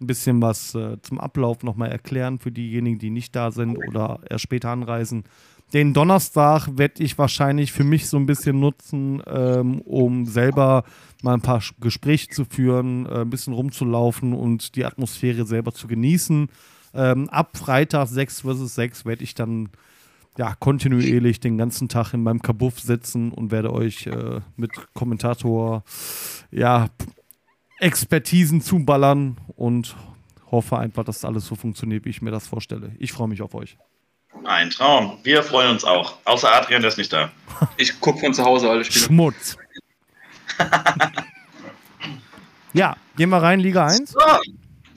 Ein 0.00 0.06
bisschen 0.08 0.42
was 0.42 0.74
äh, 0.74 1.00
zum 1.02 1.20
Ablauf 1.20 1.62
nochmal 1.62 1.90
erklären 1.90 2.38
für 2.38 2.50
diejenigen, 2.50 2.98
die 2.98 3.10
nicht 3.10 3.34
da 3.36 3.50
sind 3.50 3.76
oder 3.76 4.20
erst 4.28 4.42
später 4.42 4.70
anreisen. 4.70 5.24
Den 5.72 5.92
Donnerstag 5.92 6.68
werde 6.78 7.02
ich 7.02 7.18
wahrscheinlich 7.18 7.72
für 7.72 7.84
mich 7.84 8.08
so 8.08 8.16
ein 8.16 8.26
bisschen 8.26 8.60
nutzen, 8.60 9.22
ähm, 9.26 9.80
um 9.80 10.26
selber 10.26 10.84
mal 11.22 11.34
ein 11.34 11.40
paar 11.40 11.62
Gespräche 11.80 12.28
zu 12.28 12.44
führen, 12.44 13.06
äh, 13.06 13.22
ein 13.22 13.30
bisschen 13.30 13.54
rumzulaufen 13.54 14.34
und 14.34 14.76
die 14.76 14.84
Atmosphäre 14.84 15.46
selber 15.46 15.72
zu 15.72 15.88
genießen. 15.88 16.48
Ähm, 16.94 17.28
ab 17.30 17.56
Freitag 17.56 18.06
6 18.06 18.42
vs 18.42 18.74
6 18.74 19.04
werde 19.04 19.24
ich 19.24 19.34
dann 19.34 19.70
ja, 20.36 20.54
kontinuierlich 20.54 21.40
den 21.40 21.58
ganzen 21.58 21.88
Tag 21.88 22.12
in 22.12 22.22
meinem 22.22 22.42
Kabuff 22.42 22.80
sitzen 22.80 23.32
und 23.32 23.50
werde 23.50 23.72
euch 23.72 24.06
äh, 24.06 24.40
mit 24.56 24.70
Kommentator 24.92 25.84
ja, 26.50 26.88
Expertisen 27.78 28.60
zuballern 28.60 29.38
und 29.56 29.96
hoffe 30.50 30.78
einfach, 30.78 31.04
dass 31.04 31.24
alles 31.24 31.46
so 31.46 31.54
funktioniert, 31.54 32.04
wie 32.04 32.10
ich 32.10 32.22
mir 32.22 32.30
das 32.30 32.46
vorstelle. 32.46 32.92
Ich 32.98 33.12
freue 33.12 33.28
mich 33.28 33.42
auf 33.42 33.54
euch. 33.54 33.76
Ein 34.42 34.70
Traum. 34.70 35.18
Wir 35.22 35.42
freuen 35.42 35.70
uns 35.70 35.84
auch. 35.84 36.18
Außer 36.24 36.52
Adrian, 36.52 36.82
der 36.82 36.90
ist 36.90 36.98
nicht 36.98 37.12
da. 37.12 37.30
Ich 37.76 37.98
gucke 38.00 38.18
von 38.18 38.34
zu 38.34 38.44
Hause 38.44 38.68
alle 38.68 38.84
Spiele. 38.84 39.06
Schmutz. 39.06 39.56
ja, 42.72 42.96
gehen 43.16 43.30
wir 43.30 43.42
rein, 43.42 43.60
Liga 43.60 43.86
1. 43.86 44.10
So, 44.10 44.18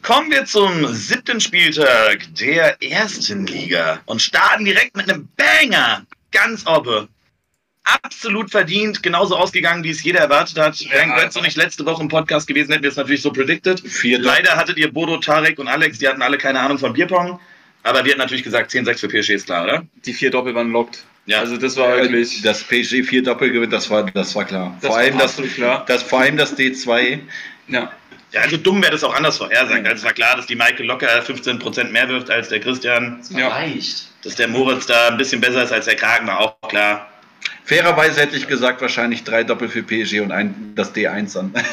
kommen 0.02 0.32
wir 0.32 0.46
zum 0.46 0.88
siebten 0.94 1.40
Spieltag 1.40 2.28
der 2.40 2.82
ersten 2.82 3.48
Liga 3.48 4.00
und 4.06 4.22
starten 4.22 4.66
direkt 4.66 4.98
mit 4.98 5.10
einem 5.10 5.30
Banger. 5.38 6.06
Ganz 6.32 6.66
obbe. 6.66 7.08
Absolut 7.84 8.52
verdient, 8.52 9.02
genauso 9.02 9.38
ausgegangen, 9.38 9.84
wie 9.84 9.92
es 9.92 10.04
jeder 10.04 10.20
erwartet 10.20 10.60
hat. 10.60 10.78
Wären 10.90 11.16
Götze 11.16 11.42
nicht 11.42 11.56
letzte 11.56 11.86
Woche 11.86 12.02
im 12.02 12.10
Podcast 12.10 12.46
gewesen, 12.46 12.72
hätten 12.72 12.84
wir 12.84 12.90
es 12.90 12.98
natürlich 12.98 13.22
so 13.22 13.32
predicted. 13.32 13.82
Leider 14.04 14.58
hattet 14.58 14.78
ihr 14.78 14.92
Bodo, 14.92 15.18
Tarek 15.18 15.58
und 15.58 15.70
Alex, 15.70 16.00
die 16.00 16.08
hatten 16.08 16.22
alle 16.22 16.38
keine 16.38 16.60
Ahnung 16.60 16.80
von 16.80 16.92
Bierpong. 16.92 17.40
Aber 17.88 18.04
wir 18.04 18.12
hatten 18.12 18.20
natürlich 18.20 18.44
gesagt, 18.44 18.72
10-6 18.72 19.00
für 19.00 19.08
PSG 19.08 19.30
ist 19.32 19.46
klar, 19.46 19.64
oder? 19.64 19.86
Die 20.06 20.14
vier 20.14 20.30
Doppel 20.30 20.54
waren 20.54 20.72
lockt. 20.72 21.06
Ja. 21.26 21.40
Also 21.40 21.58
das 21.58 21.76
war 21.78 21.98
wirklich. 21.98 22.42
Das 22.42 22.64
PSG 22.64 23.04
4 23.04 23.24
Doppelgewinn, 23.24 23.70
das 23.70 23.90
war, 23.90 24.04
das 24.12 24.36
war 24.36 24.46
klar. 24.46 24.76
Das 24.82 24.88
vor, 24.88 24.96
war 24.96 25.04
allem 25.04 25.18
das, 25.18 25.36
klar. 25.56 25.86
das, 25.88 26.04
vor 26.04 26.20
allem 26.20 26.38
das 26.38 26.58
D2. 26.58 27.20
Ja. 27.68 27.92
Ja, 28.34 28.42
also 28.42 28.58
dumm 28.58 28.82
wäre 28.82 28.92
das 28.92 29.06
auch 29.06 29.16
anders 29.16 29.38
vorhersagt. 29.38 29.86
Also 29.86 30.00
es 30.00 30.04
war 30.04 30.14
klar, 30.14 30.36
dass 30.36 30.48
die 30.48 30.56
Maike 30.56 30.84
locker 30.84 31.08
15% 31.08 31.86
mehr 31.92 32.10
wirft 32.10 32.30
als 32.30 32.50
der 32.50 32.60
Christian. 32.60 33.22
Ja. 33.30 33.48
Leicht. 33.48 34.08
Dass 34.24 34.36
der 34.36 34.50
Moritz 34.50 34.86
da 34.86 35.08
ein 35.08 35.18
bisschen 35.18 35.40
besser 35.40 35.64
ist 35.64 35.72
als 35.72 35.86
der 35.86 35.96
Kragen, 35.96 36.28
war 36.28 36.40
auch 36.40 36.62
klar. 36.68 37.10
Fairerweise 37.64 38.22
hätte 38.22 38.36
ich 38.36 38.48
gesagt, 38.48 38.82
wahrscheinlich 38.82 39.24
drei 39.24 39.44
Doppel 39.44 39.70
für 39.70 39.84
PSG 39.84 40.20
und 40.20 40.32
ein, 40.34 40.74
das 40.76 40.94
D1 40.94 41.34
dann. 41.36 41.54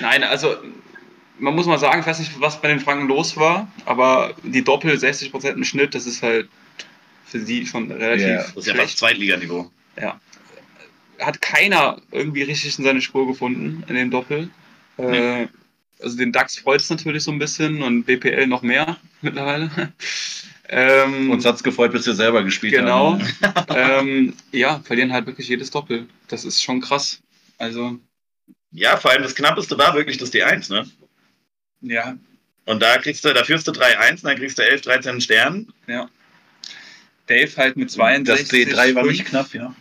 Nein, 0.00 0.22
also 0.24 0.56
man 1.42 1.54
muss 1.54 1.66
mal 1.66 1.78
sagen, 1.78 2.00
ich 2.00 2.06
weiß 2.06 2.20
nicht, 2.20 2.40
was 2.40 2.60
bei 2.60 2.68
den 2.68 2.80
Franken 2.80 3.08
los 3.08 3.36
war, 3.36 3.70
aber 3.84 4.34
die 4.44 4.62
Doppel 4.64 4.94
60% 4.96 5.50
im 5.50 5.64
Schnitt, 5.64 5.94
das 5.94 6.06
ist 6.06 6.22
halt 6.22 6.48
für 7.26 7.40
sie 7.40 7.66
schon 7.66 7.90
relativ 7.90 8.26
Ja, 8.26 8.36
Das 8.38 8.56
ist 8.56 8.66
ja 8.66 8.74
fast 8.74 8.98
Zweitliganiveau. 8.98 9.70
Ja. 10.00 10.20
Hat 11.18 11.40
keiner 11.40 12.00
irgendwie 12.10 12.42
richtig 12.42 12.78
in 12.78 12.84
seine 12.84 13.00
Spur 13.00 13.26
gefunden 13.26 13.84
in 13.88 13.94
dem 13.94 14.10
Doppel. 14.10 14.50
Äh, 14.98 15.48
also 16.00 16.16
den 16.16 16.32
DAX 16.32 16.58
freut 16.58 16.80
es 16.80 16.90
natürlich 16.90 17.22
so 17.24 17.30
ein 17.32 17.38
bisschen 17.38 17.82
und 17.82 18.04
BPL 18.04 18.46
noch 18.46 18.62
mehr 18.62 18.96
mittlerweile. 19.22 19.92
ähm, 20.68 21.30
Uns 21.30 21.44
hat's 21.44 21.62
gefreut, 21.62 21.92
bis 21.92 22.06
wir 22.06 22.14
selber 22.14 22.42
gespielt 22.44 22.74
Genau. 22.74 23.18
haben. 23.18 23.66
ähm, 23.76 24.34
ja, 24.52 24.80
verlieren 24.84 25.12
halt 25.12 25.26
wirklich 25.26 25.48
jedes 25.48 25.70
Doppel. 25.70 26.06
Das 26.28 26.44
ist 26.44 26.62
schon 26.62 26.80
krass. 26.80 27.20
Also, 27.58 27.98
Ja, 28.72 28.96
vor 28.96 29.10
allem 29.10 29.22
das 29.22 29.34
knappeste 29.34 29.76
war 29.78 29.94
wirklich 29.94 30.18
das 30.18 30.32
D1, 30.32 30.72
ne? 30.72 30.86
Ja, 31.82 32.16
Und 32.64 32.80
da 32.80 32.98
kriegst 32.98 33.24
du, 33.24 33.32
da 33.32 33.44
führst 33.44 33.66
du 33.66 33.72
3-1, 33.72 34.10
und 34.10 34.24
dann 34.24 34.36
kriegst 34.36 34.58
du 34.58 34.62
11, 34.62 34.82
13 34.82 35.20
Stern. 35.20 35.72
Dave 37.26 37.50
halt 37.56 37.76
mit 37.76 37.88
Das 37.88 37.94
62. 37.94 38.68
D3 38.68 38.94
war 38.94 39.04
nicht 39.04 39.24
knapp, 39.26 39.52
ja. 39.54 39.74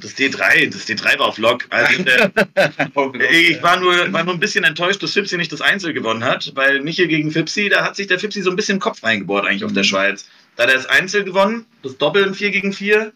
Das 0.00 0.16
D3, 0.16 0.70
das 0.70 0.86
D3 0.86 1.18
war 1.18 1.26
auf 1.26 1.38
Lock. 1.38 1.66
Also 1.70 2.02
der, 2.02 2.30
ich 3.30 3.60
war 3.60 3.80
nur, 3.80 4.12
war 4.12 4.22
nur 4.22 4.34
ein 4.34 4.40
bisschen 4.40 4.62
enttäuscht, 4.62 5.02
dass 5.02 5.12
Fipsi 5.14 5.36
nicht 5.36 5.52
das 5.52 5.60
Einzel 5.60 5.92
gewonnen 5.92 6.22
hat, 6.22 6.52
weil 6.54 6.80
Michel 6.80 7.08
gegen 7.08 7.32
Fipsi, 7.32 7.68
da 7.68 7.84
hat 7.84 7.96
sich 7.96 8.06
der 8.06 8.20
Fipsi 8.20 8.42
so 8.42 8.50
ein 8.50 8.56
bisschen 8.56 8.78
Kopf 8.78 9.02
reingebohrt 9.02 9.44
eigentlich 9.44 9.64
auf 9.64 9.72
der 9.72 9.82
Schweiz. 9.82 10.28
Da 10.56 10.62
hat 10.64 10.70
er 10.70 10.76
das 10.76 10.86
Einzel 10.86 11.24
gewonnen, 11.24 11.66
das 11.82 11.98
Doppel 11.98 12.22
im 12.22 12.34
4 12.34 12.52
gegen 12.52 12.72
4, 12.72 13.12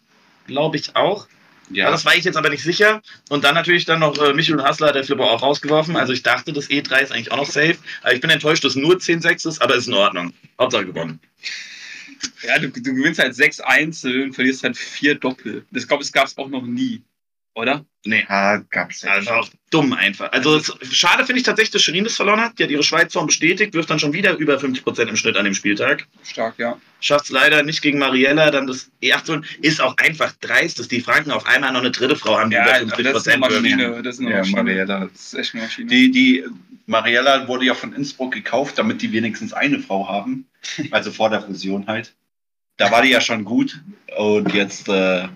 glaube 0.48 0.76
ich 0.76 0.96
auch. 0.96 1.28
Ja. 1.70 1.90
Das 1.90 2.04
war 2.04 2.16
ich 2.16 2.24
jetzt 2.24 2.36
aber 2.36 2.50
nicht 2.50 2.62
sicher. 2.62 3.02
Und 3.28 3.44
dann 3.44 3.54
natürlich 3.54 3.84
dann 3.84 4.00
noch 4.00 4.16
äh, 4.18 4.32
Michel 4.32 4.56
und 4.58 4.64
Hassler 4.64 4.88
hat 4.88 4.94
der 4.94 5.04
Flipper 5.04 5.24
auch 5.24 5.42
rausgeworfen. 5.42 5.96
Also 5.96 6.12
ich 6.12 6.22
dachte, 6.22 6.52
das 6.52 6.70
E3 6.70 7.02
ist 7.02 7.12
eigentlich 7.12 7.32
auch 7.32 7.36
noch 7.36 7.46
safe. 7.46 7.76
Aber 8.02 8.14
ich 8.14 8.20
bin 8.20 8.30
enttäuscht, 8.30 8.64
dass 8.64 8.74
nur 8.74 8.96
10-6 8.96 9.48
ist, 9.48 9.62
aber 9.62 9.74
ist 9.74 9.88
in 9.88 9.94
Ordnung. 9.94 10.32
Hauptsache 10.58 10.86
gewonnen. 10.86 11.20
Ja, 12.42 12.58
du, 12.58 12.68
du 12.68 12.82
gewinnst 12.82 13.20
halt 13.20 13.34
sechs 13.34 13.60
Einzel 13.60 14.22
und 14.22 14.34
verlierst 14.34 14.64
halt 14.64 14.76
vier 14.76 15.14
Doppel. 15.14 15.64
Das 15.70 15.86
glaube 15.86 16.02
ich, 16.02 16.12
gab 16.12 16.26
es 16.26 16.36
auch 16.36 16.48
noch 16.48 16.62
nie. 16.62 17.02
Oder? 17.58 17.84
Nee. 18.04 18.24
Ah, 18.28 18.58
gab's 18.70 19.02
ja. 19.02 19.10
Also 19.10 19.30
auch 19.30 19.48
dumm 19.70 19.92
einfach. 19.92 20.30
Also 20.30 20.54
es, 20.54 20.72
schade 20.92 21.26
finde 21.26 21.40
ich 21.40 21.42
tatsächlich, 21.44 21.72
dass 21.72 21.82
Shirin 21.82 22.04
das 22.04 22.14
verloren 22.14 22.40
hat. 22.40 22.56
Die 22.56 22.62
hat 22.62 22.70
ihre 22.70 22.84
Schweizform 22.84 23.26
bestätigt, 23.26 23.74
wirft 23.74 23.90
dann 23.90 23.98
schon 23.98 24.12
wieder 24.12 24.36
über 24.36 24.58
50% 24.58 25.08
im 25.08 25.16
Schnitt 25.16 25.36
an 25.36 25.44
dem 25.44 25.54
Spieltag. 25.54 26.06
Stark, 26.22 26.56
ja. 26.58 26.78
Schafft 27.00 27.24
es 27.24 27.30
leider 27.30 27.64
nicht 27.64 27.82
gegen 27.82 27.98
Mariella. 27.98 28.52
Dann 28.52 28.68
das 28.68 28.92
E8 29.02 29.42
ist 29.60 29.80
auch 29.80 29.96
einfach 29.96 30.32
dreist, 30.40 30.78
dass 30.78 30.86
die 30.86 31.00
Franken 31.00 31.32
auf 31.32 31.46
einmal 31.46 31.72
noch 31.72 31.80
eine 31.80 31.90
dritte 31.90 32.14
Frau 32.14 32.38
haben, 32.38 32.50
die 32.50 32.56
Ja, 32.56 32.80
über 32.80 32.92
aber 32.94 33.02
das 33.02 33.26
ist 33.26 33.28
eine 33.28 33.44
50%. 33.44 33.50
Maschine. 33.60 34.02
Das 34.04 34.14
ist 34.14 34.20
eine 34.20 34.30
Ja, 34.30 34.38
Maschine. 34.38 34.62
Mariella. 34.62 35.00
Das 35.12 35.20
ist 35.20 35.34
echt 35.34 35.54
eine 35.54 35.64
Maschine. 35.64 35.90
Die, 35.90 36.10
die 36.12 36.44
Mariella 36.86 37.48
wurde 37.48 37.64
ja 37.66 37.74
von 37.74 37.92
Innsbruck 37.92 38.32
gekauft, 38.34 38.78
damit 38.78 39.02
die 39.02 39.10
wenigstens 39.10 39.52
eine 39.52 39.80
Frau 39.80 40.06
haben. 40.08 40.46
Also 40.92 41.10
vor 41.10 41.28
der 41.28 41.42
Fusion 41.42 41.88
halt. 41.88 42.14
Da 42.76 42.92
war 42.92 43.02
die 43.02 43.10
ja 43.10 43.20
schon 43.20 43.44
gut. 43.44 43.80
Und 44.16 44.54
jetzt 44.54 44.88
äh, 44.88 45.26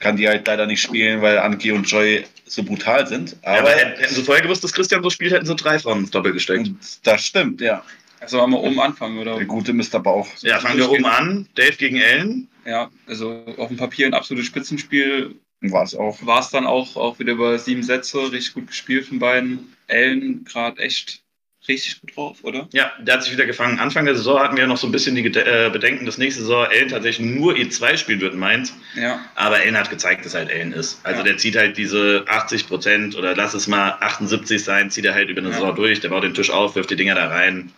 kann 0.00 0.16
die 0.16 0.26
halt 0.26 0.46
leider 0.46 0.66
nicht 0.66 0.80
spielen, 0.80 1.22
weil 1.22 1.38
Anki 1.38 1.70
und 1.72 1.88
Joy 1.88 2.24
so 2.46 2.62
brutal 2.64 3.06
sind. 3.06 3.36
Ja, 3.44 3.50
aber 3.50 3.58
Aber 3.60 3.70
hätten 3.70 4.00
hätten 4.00 4.14
sie 4.14 4.22
vorher 4.24 4.42
gewusst, 4.42 4.64
dass 4.64 4.72
Christian 4.72 5.02
so 5.02 5.10
spielt, 5.10 5.32
hätten 5.32 5.46
sie 5.46 5.54
drei 5.54 5.78
Frauen 5.78 6.00
ins 6.00 6.10
Doppel 6.10 6.32
gesteckt. 6.32 6.70
das 7.04 7.24
stimmt, 7.24 7.60
ja. 7.60 7.84
Also 8.20 8.40
haben 8.40 8.50
wir 8.52 8.60
oben 8.60 8.80
anfangen, 8.80 9.18
oder? 9.18 9.36
Der 9.36 9.46
gute 9.46 9.72
Mr. 9.72 9.98
Bauch. 9.98 10.26
Ja, 10.40 10.58
fangen 10.58 10.78
wir 10.78 10.90
oben 10.90 11.06
an. 11.06 11.48
Dave 11.54 11.76
gegen 11.76 11.96
Ellen. 11.96 12.48
Ja, 12.66 12.90
also 13.06 13.42
auf 13.56 13.68
dem 13.68 13.78
Papier 13.78 14.06
ein 14.06 14.14
absolutes 14.14 14.46
Spitzenspiel. 14.46 15.34
War 15.62 15.84
es 15.84 15.94
auch. 15.94 16.18
War 16.26 16.40
es 16.40 16.50
dann 16.50 16.66
auch, 16.66 16.96
auch 16.96 17.18
wieder 17.18 17.32
über 17.32 17.58
sieben 17.58 17.82
Sätze. 17.82 18.30
Richtig 18.30 18.54
gut 18.54 18.66
gespielt 18.66 19.06
von 19.06 19.18
beiden. 19.18 19.74
Ellen 19.86 20.44
gerade 20.44 20.82
echt 20.82 21.22
richtig 21.68 22.00
gut 22.00 22.16
drauf, 22.16 22.38
oder? 22.42 22.68
Ja, 22.72 22.90
der 23.00 23.14
hat 23.14 23.22
sich 23.24 23.32
wieder 23.32 23.46
gefangen. 23.46 23.78
Anfang 23.78 24.04
der 24.04 24.16
Saison 24.16 24.40
hatten 24.40 24.56
wir 24.56 24.66
noch 24.66 24.76
so 24.78 24.86
ein 24.88 24.92
bisschen 24.92 25.14
die 25.14 25.24
äh, 25.26 25.70
Bedenken, 25.72 26.06
dass 26.06 26.18
nächste 26.18 26.40
Saison 26.40 26.66
Ellen 26.70 26.88
tatsächlich 26.88 27.26
nur 27.26 27.54
E2 27.54 27.96
spielen 27.96 28.20
wird 28.20 28.34
in 28.34 28.40
Mainz. 28.40 28.74
Ja. 28.96 29.20
Aber 29.34 29.60
Ellen 29.60 29.76
hat 29.76 29.90
gezeigt, 29.90 30.24
dass 30.24 30.34
halt 30.34 30.50
Ellen 30.50 30.72
ist. 30.72 31.00
Also 31.04 31.18
Ja. 31.20 31.24
der 31.24 31.36
zieht 31.38 31.56
halt 31.56 31.76
diese 31.76 32.24
80 32.28 32.66
Prozent 32.66 33.16
oder 33.16 33.36
lass 33.36 33.54
es 33.54 33.66
mal 33.66 33.96
78 34.00 34.62
sein, 34.64 34.90
zieht 34.90 35.04
er 35.04 35.14
halt 35.14 35.28
über 35.28 35.40
eine 35.40 35.50
Ja. 35.50 35.54
Saison 35.56 35.74
durch. 35.76 36.00
Der 36.00 36.08
baut 36.08 36.24
den 36.24 36.34
Tisch 36.34 36.50
auf, 36.50 36.74
wirft 36.76 36.90
die 36.90 36.96
Dinger 36.96 37.14
da 37.14 37.28
rein. 37.28 37.72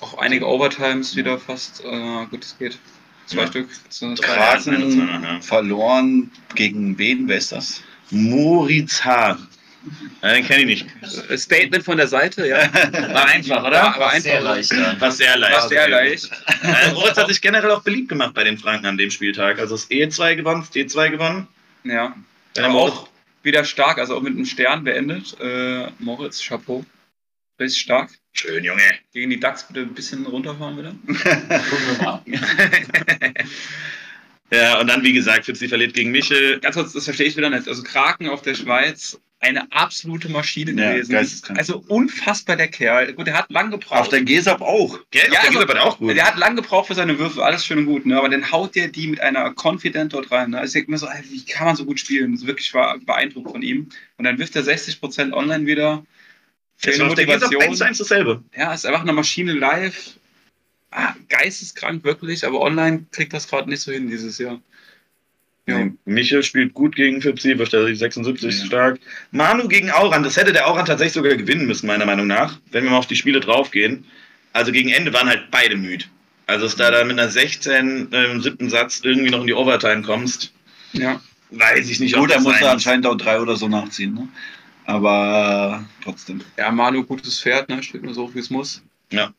Auch 0.00 0.18
einige 0.18 0.46
Overtimes 0.46 1.16
wieder 1.16 1.38
fast. 1.38 1.82
Äh, 1.84 2.26
gut, 2.30 2.44
es 2.44 2.58
geht. 2.58 2.78
Zwei 3.26 3.42
Ja. 3.42 3.46
Stück. 3.46 3.68
Eins, 4.36 4.66
ja. 4.66 5.40
Verloren 5.40 6.30
gegen 6.56 6.98
wen? 6.98 7.26
Wer 7.28 7.38
ist 7.38 7.52
das? 7.52 7.80
Moritz 8.10 9.02
H. 9.04 9.38
Ja, 10.22 10.32
den 10.32 10.46
kenne 10.46 10.62
ich 10.62 10.84
nicht. 10.84 11.38
Statement 11.38 11.84
von 11.84 11.96
der 11.96 12.08
Seite, 12.08 12.46
ja. 12.46 12.56
War 13.12 13.26
einfach, 13.26 13.62
oder? 13.64 13.76
Ja, 13.76 13.94
aber 13.94 14.20
Sehr 14.20 14.34
einfach. 14.38 14.44
leicht 14.54 14.72
dann. 14.72 15.00
War 15.00 15.10
sehr 15.10 15.36
leicht. 15.36 15.56
War 15.56 15.68
sehr 15.68 15.88
leicht. 15.88 16.30
Also 16.62 16.94
Moritz 16.94 17.16
hat 17.16 17.28
sich 17.28 17.40
generell 17.40 17.70
auch 17.70 17.82
beliebt 17.82 18.08
gemacht 18.08 18.34
bei 18.34 18.44
den 18.44 18.58
Franken 18.58 18.86
an 18.86 18.96
dem 18.96 19.10
Spieltag. 19.10 19.58
Also 19.58 19.74
das 19.74 19.90
E2 19.90 20.36
gewonnen, 20.36 20.62
das 20.62 20.72
D2 20.72 21.10
gewonnen. 21.10 21.48
Ja. 21.84 22.14
Ja, 22.56 22.64
Aber 22.66 22.74
auch 22.80 23.08
wieder 23.42 23.64
stark, 23.64 23.98
also 23.98 24.16
auch 24.16 24.22
mit 24.22 24.34
einem 24.34 24.46
Stern 24.46 24.84
beendet. 24.84 25.36
Äh, 25.40 25.88
Moritz, 25.98 26.42
Chapeau. 26.42 26.84
Richtig 27.60 27.82
stark. 27.82 28.10
Schön, 28.32 28.64
Junge. 28.64 28.82
Gegen 29.12 29.30
die 29.30 29.38
DAX 29.38 29.68
bitte 29.68 29.80
ein 29.80 29.94
bisschen 29.94 30.26
runterfahren 30.26 30.76
wieder. 30.76 30.94
Gucken 31.06 31.98
wir 31.98 32.02
mal. 32.02 32.22
Ja, 34.52 34.78
und 34.78 34.86
dann, 34.86 35.02
wie 35.02 35.12
gesagt, 35.12 35.46
Fipsi 35.46 35.68
verliert 35.68 35.94
gegen 35.94 36.10
Michel. 36.10 36.60
Ganz 36.60 36.76
kurz, 36.76 36.92
das 36.92 37.04
verstehe 37.04 37.26
ich 37.26 37.36
wieder 37.36 37.50
nicht. 37.50 37.66
Also 37.66 37.82
Kraken 37.82 38.28
auf 38.28 38.42
der 38.42 38.54
Schweiz, 38.54 39.18
eine 39.44 39.70
absolute 39.72 40.28
Maschine 40.30 40.72
Ja, 40.72 40.92
gewesen. 40.92 41.12
geisteskrank. 41.12 41.58
Also 41.58 41.84
unfassbar 41.88 42.56
der 42.56 42.68
Kerl. 42.68 43.12
Gut, 43.12 43.26
der 43.26 43.38
hat 43.38 43.50
lang 43.50 43.70
gebraucht. 43.70 44.00
Auf 44.00 44.08
der 44.08 44.22
GESAP 44.22 44.60
auch. 44.62 44.98
Gell? 45.10 45.22
Ja, 45.24 45.30
der 45.30 45.40
also- 45.44 45.58
Gilbert 45.58 45.78
auch 45.78 45.98
gut. 45.98 46.16
Der 46.16 46.26
hat 46.26 46.38
lang 46.38 46.56
gebraucht 46.56 46.86
für 46.88 46.94
seine 46.94 47.18
Würfe, 47.18 47.44
alles 47.44 47.66
schön 47.66 47.78
und 47.78 47.86
gut, 47.86 48.06
ne? 48.06 48.16
aber 48.16 48.28
dann 48.28 48.50
haut 48.50 48.74
der 48.74 48.88
die 48.88 49.06
mit 49.06 49.20
einer 49.20 49.54
Confident 49.54 50.14
dort 50.14 50.30
rein. 50.30 50.50
Ne? 50.50 50.58
Also 50.58 50.70
ich 50.70 50.72
denke 50.72 50.90
mir 50.92 50.98
so, 50.98 51.06
ey, 51.06 51.22
wie 51.30 51.44
kann 51.44 51.66
man 51.66 51.76
so 51.76 51.84
gut 51.84 52.00
spielen? 52.00 52.32
Das 52.32 52.40
ist 52.40 52.46
wirklich 52.46 52.72
war 52.72 52.98
beeindruckt 52.98 53.50
von 53.50 53.62
ihm. 53.62 53.88
Und 54.16 54.24
dann 54.24 54.38
wirft 54.38 54.56
er 54.56 54.62
60% 54.62 55.32
online 55.32 55.66
wieder. 55.66 56.04
Der 56.84 56.92
Gilbert 56.92 57.10
Motivation. 57.10 57.62
1 57.62 57.78
zu 57.78 57.84
1 57.84 57.98
dasselbe. 57.98 58.42
Ja, 58.56 58.72
ist 58.72 58.86
einfach 58.86 59.02
eine 59.02 59.12
Maschine 59.12 59.52
live. 59.52 60.18
Ah, 60.90 61.14
geisteskrank 61.28 62.04
wirklich, 62.04 62.46
aber 62.46 62.60
online 62.60 63.06
kriegt 63.10 63.32
das 63.32 63.48
gerade 63.48 63.68
nicht 63.68 63.80
so 63.80 63.90
hin 63.92 64.08
dieses 64.08 64.38
Jahr. 64.38 64.60
Ja. 65.66 65.78
Nee, 65.78 65.92
Michel 66.04 66.42
spielt 66.42 66.74
gut 66.74 66.94
gegen 66.94 67.22
Fipsi, 67.22 67.52
er 67.52 67.86
die 67.86 67.94
76 67.94 68.58
Ja. 68.60 68.66
stark. 68.66 69.00
Manu 69.30 69.66
gegen 69.66 69.90
Auran, 69.90 70.22
das 70.22 70.36
hätte 70.36 70.52
der 70.52 70.66
Auran 70.68 70.84
tatsächlich 70.84 71.14
sogar 71.14 71.34
gewinnen 71.36 71.66
müssen, 71.66 71.86
meiner 71.86 72.04
Meinung 72.04 72.26
nach, 72.26 72.58
wenn 72.70 72.84
wir 72.84 72.90
mal 72.90 72.98
auf 72.98 73.06
die 73.06 73.16
Spiele 73.16 73.40
draufgehen. 73.40 74.04
Also 74.52 74.72
gegen 74.72 74.90
Ende 74.90 75.12
waren 75.14 75.28
halt 75.28 75.50
beide 75.50 75.76
müde. 75.76 76.04
Also, 76.46 76.66
dass 76.66 76.76
da, 76.76 76.90
da 76.90 77.02
mit 77.04 77.18
einer 77.18 77.30
16 77.30 78.12
äh, 78.12 78.24
im 78.32 78.42
siebten 78.42 78.68
Satz 78.68 79.00
irgendwie 79.02 79.30
noch 79.30 79.40
in 79.40 79.46
die 79.46 79.54
Overtime 79.54 80.02
kommst, 80.02 80.52
Ja. 80.92 81.18
weiß 81.50 81.88
ich 81.88 81.98
nicht, 82.00 82.14
Gut, 82.14 82.30
er 82.30 82.36
das 82.36 82.44
musste 82.44 82.58
sein 82.58 82.66
muss. 82.66 82.72
anscheinend 82.74 83.06
auch 83.06 83.16
drei 83.16 83.40
oder 83.40 83.56
so 83.56 83.66
nachziehen, 83.66 84.12
ne? 84.14 84.28
Aber 84.84 85.82
äh, 85.82 86.02
trotzdem. 86.04 86.42
Ja, 86.58 86.70
Manu, 86.70 87.02
gutes 87.04 87.40
Pferd, 87.40 87.70
ne? 87.70 87.82
Steht 87.82 88.02
nur 88.02 88.12
so 88.12 88.24
hoch, 88.26 88.34
wie 88.34 88.40
es 88.40 88.50
muss. 88.50 88.82
Ja. 89.10 89.32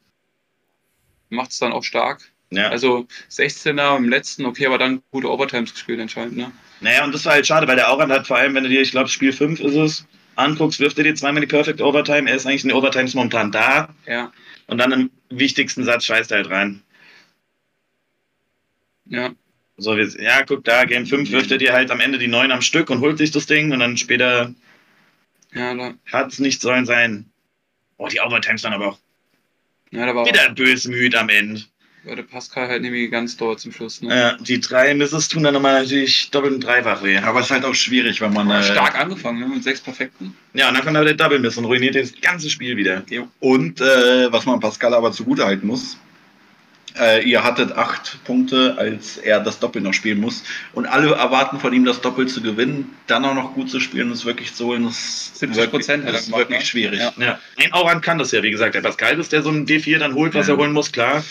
Macht 1.29 1.51
es 1.51 1.59
dann 1.59 1.71
auch 1.71 1.83
stark. 1.83 2.21
Ja. 2.55 2.69
Also 2.69 3.07
16er 3.29 3.97
im 3.97 4.09
letzten, 4.09 4.45
okay, 4.45 4.65
aber 4.65 4.77
dann 4.77 5.01
gute 5.11 5.29
Overtimes 5.31 5.73
gespielt 5.73 5.99
anscheinend, 5.99 6.37
ne? 6.37 6.51
Naja, 6.81 7.03
und 7.03 7.13
das 7.13 7.25
war 7.25 7.33
halt 7.33 7.47
schade, 7.47 7.67
weil 7.67 7.75
der 7.75 7.89
Aurand 7.91 8.11
hat 8.11 8.27
vor 8.27 8.37
allem, 8.37 8.53
wenn 8.53 8.63
du 8.63 8.69
dir, 8.69 8.81
ich 8.81 8.91
glaube, 8.91 9.09
Spiel 9.09 9.33
5 9.33 9.59
ist 9.59 9.75
es, 9.75 10.07
anguckst, 10.35 10.79
wirft 10.79 10.97
er 10.97 11.03
dir 11.03 11.15
zweimal 11.15 11.41
die 11.41 11.47
Perfect 11.47 11.81
Overtime. 11.81 12.29
Er 12.29 12.35
ist 12.35 12.45
eigentlich 12.45 12.63
in 12.63 12.69
den 12.69 12.77
Overtimes 12.77 13.13
momentan 13.13 13.51
da. 13.51 13.93
Ja. 14.05 14.31
Und 14.67 14.77
dann 14.77 14.91
im 14.91 15.11
wichtigsten 15.29 15.83
Satz 15.83 16.05
scheißt 16.05 16.31
er 16.31 16.37
halt 16.37 16.49
rein. 16.49 16.81
Ja. 19.05 19.31
So, 19.77 19.97
wie, 19.97 20.23
ja, 20.23 20.43
guck 20.43 20.63
da, 20.63 20.85
Game 20.85 21.05
5 21.05 21.31
wirft 21.31 21.51
er 21.51 21.57
dir 21.57 21.73
halt 21.73 21.91
am 21.91 21.99
Ende 21.99 22.17
die 22.17 22.27
9 22.27 22.51
am 22.51 22.61
Stück 22.61 22.89
und 22.89 23.01
holt 23.01 23.17
sich 23.17 23.31
das 23.31 23.45
Ding 23.45 23.71
und 23.71 23.79
dann 23.79 23.97
später 23.97 24.53
Ja, 25.53 25.73
da, 25.73 25.93
hat 26.11 26.31
es 26.31 26.39
nicht 26.39 26.61
sollen 26.61 26.85
sein. 26.85 27.29
Oh, 27.97 28.07
die 28.07 28.19
Overtimes 28.19 28.61
dann 28.61 28.73
aber 28.73 28.89
auch 28.89 28.99
ja, 29.91 30.05
da 30.05 30.15
war, 30.15 30.25
wieder 30.25 30.49
bösmüd 30.49 31.15
am 31.15 31.29
Ende. 31.29 31.63
War 32.05 32.15
der 32.15 32.23
Pascal 32.23 32.67
halt 32.67 32.81
nämlich 32.81 33.09
ganz 33.11 33.35
dort 33.37 33.59
zum 33.59 33.71
Schluss, 33.71 34.01
ne? 34.01 34.15
Ja, 34.15 34.37
die 34.37 34.59
drei 34.59 34.93
Misses 34.93 35.27
tun 35.27 35.43
dann 35.43 35.53
nochmal 35.53 35.81
natürlich 35.81 36.29
doppelt 36.31 36.53
und 36.53 36.63
dreifach 36.63 37.03
weh. 37.03 37.17
Aber 37.17 37.39
es 37.39 37.47
ist 37.47 37.51
halt 37.51 37.65
auch 37.65 37.75
schwierig, 37.75 38.21
wenn 38.21 38.33
man. 38.33 38.49
Äh, 38.49 38.63
stark 38.63 38.99
angefangen, 38.99 39.39
ne? 39.39 39.47
Mit 39.47 39.63
sechs 39.63 39.79
Perfekten. 39.81 40.35
Ja, 40.53 40.67
und 40.69 40.75
dann 40.75 40.83
kommt 40.83 40.95
aber 40.95 41.05
der 41.05 41.15
Double 41.15 41.39
Miss 41.39 41.57
und 41.57 41.65
ruiniert 41.65 41.95
das 41.95 42.13
ganze 42.21 42.49
Spiel 42.49 42.77
wieder. 42.77 43.03
Und 43.39 43.81
äh, 43.81 44.31
was 44.31 44.45
man 44.45 44.59
Pascal 44.59 44.93
aber 44.93 45.11
zugutehalten 45.11 45.67
muss, 45.67 45.97
äh, 46.97 47.23
ihr 47.27 47.43
hattet 47.43 47.73
acht 47.73 48.23
Punkte, 48.23 48.75
als 48.77 49.17
er 49.17 49.41
das 49.41 49.59
Doppel 49.59 49.81
noch 49.81 49.93
spielen 49.93 50.19
muss. 50.21 50.43
Und 50.73 50.85
alle 50.85 51.13
erwarten 51.13 51.59
von 51.59 51.73
ihm, 51.73 51.83
das 51.83 51.99
Doppel 52.01 52.27
zu 52.27 52.41
gewinnen, 52.41 52.95
dann 53.07 53.25
auch 53.25 53.35
noch 53.35 53.53
gut 53.53 53.69
zu 53.69 53.79
spielen 53.79 54.07
und 54.07 54.13
es 54.13 54.25
wirklich 54.25 54.53
zu 54.53 54.67
holen. 54.67 54.85
Das 54.85 54.95
ist 55.33 55.43
70% 55.43 55.55
wirklich, 55.57 55.89
hat 55.89 55.99
er 56.05 56.11
das 56.11 56.21
ist 56.21 56.25
gemacht, 56.27 56.39
wirklich 56.41 56.59
ne? 56.59 56.65
schwierig. 56.65 56.99
Ja. 56.99 57.13
Ja, 57.17 57.39
ein 57.57 57.73
Aurand 57.73 58.01
kann 58.01 58.17
das 58.17 58.31
ja, 58.31 58.41
wie 58.43 58.51
gesagt. 58.51 58.75
Der 58.75 58.81
Pascal 58.81 59.19
ist 59.19 59.33
der 59.33 59.41
so 59.41 59.49
ein 59.49 59.65
D4 59.65 59.97
dann 59.97 60.13
holt, 60.13 60.33
was 60.35 60.47
Ja. 60.47 60.53
er 60.53 60.57
holen 60.57 60.71
muss, 60.71 60.91
klar. 60.91 61.23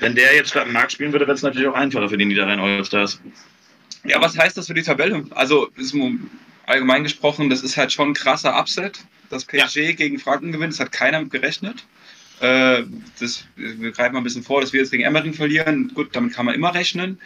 Wenn 0.00 0.14
der 0.14 0.34
jetzt 0.34 0.50
statt 0.50 0.70
Markt 0.70 0.92
spielen 0.92 1.12
würde, 1.12 1.26
wäre 1.26 1.36
es 1.36 1.42
natürlich 1.42 1.68
auch 1.68 1.74
einfacher 1.74 2.08
für 2.08 2.18
die 2.18 2.24
Niederrhein 2.24 2.60
Allstars. 2.60 3.20
Ja, 4.04 4.20
was 4.20 4.36
heißt 4.36 4.56
das 4.56 4.66
für 4.66 4.74
die 4.74 4.82
Tabelle? 4.82 5.24
Also, 5.30 5.70
allgemein 6.66 7.02
gesprochen, 7.02 7.50
das 7.50 7.62
ist 7.62 7.76
halt 7.76 7.92
schon 7.92 8.10
ein 8.10 8.14
krasser 8.14 8.58
Upset. 8.58 9.04
Das 9.30 9.44
PSG 9.44 9.94
gegen 9.96 10.18
Franken 10.18 10.52
gewinnt, 10.52 10.72
das 10.72 10.80
hat 10.80 10.92
keiner 10.92 11.20
mit 11.20 11.30
gerechnet. 11.30 11.84
Äh, 12.40 12.82
das, 13.18 13.44
wir 13.56 13.92
greifen 13.92 14.12
mal 14.12 14.20
ein 14.20 14.24
bisschen 14.24 14.42
vor, 14.42 14.60
dass 14.60 14.72
wir 14.72 14.80
jetzt 14.80 14.90
gegen 14.90 15.04
Emmering 15.04 15.32
verlieren. 15.32 15.90
Gut, 15.94 16.14
damit 16.14 16.34
kann 16.34 16.46
man 16.46 16.54
immer 16.54 16.74
rechnen. 16.74 17.18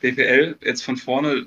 BPL 0.00 0.56
jetzt 0.62 0.82
von 0.82 0.96
vorne 0.96 1.46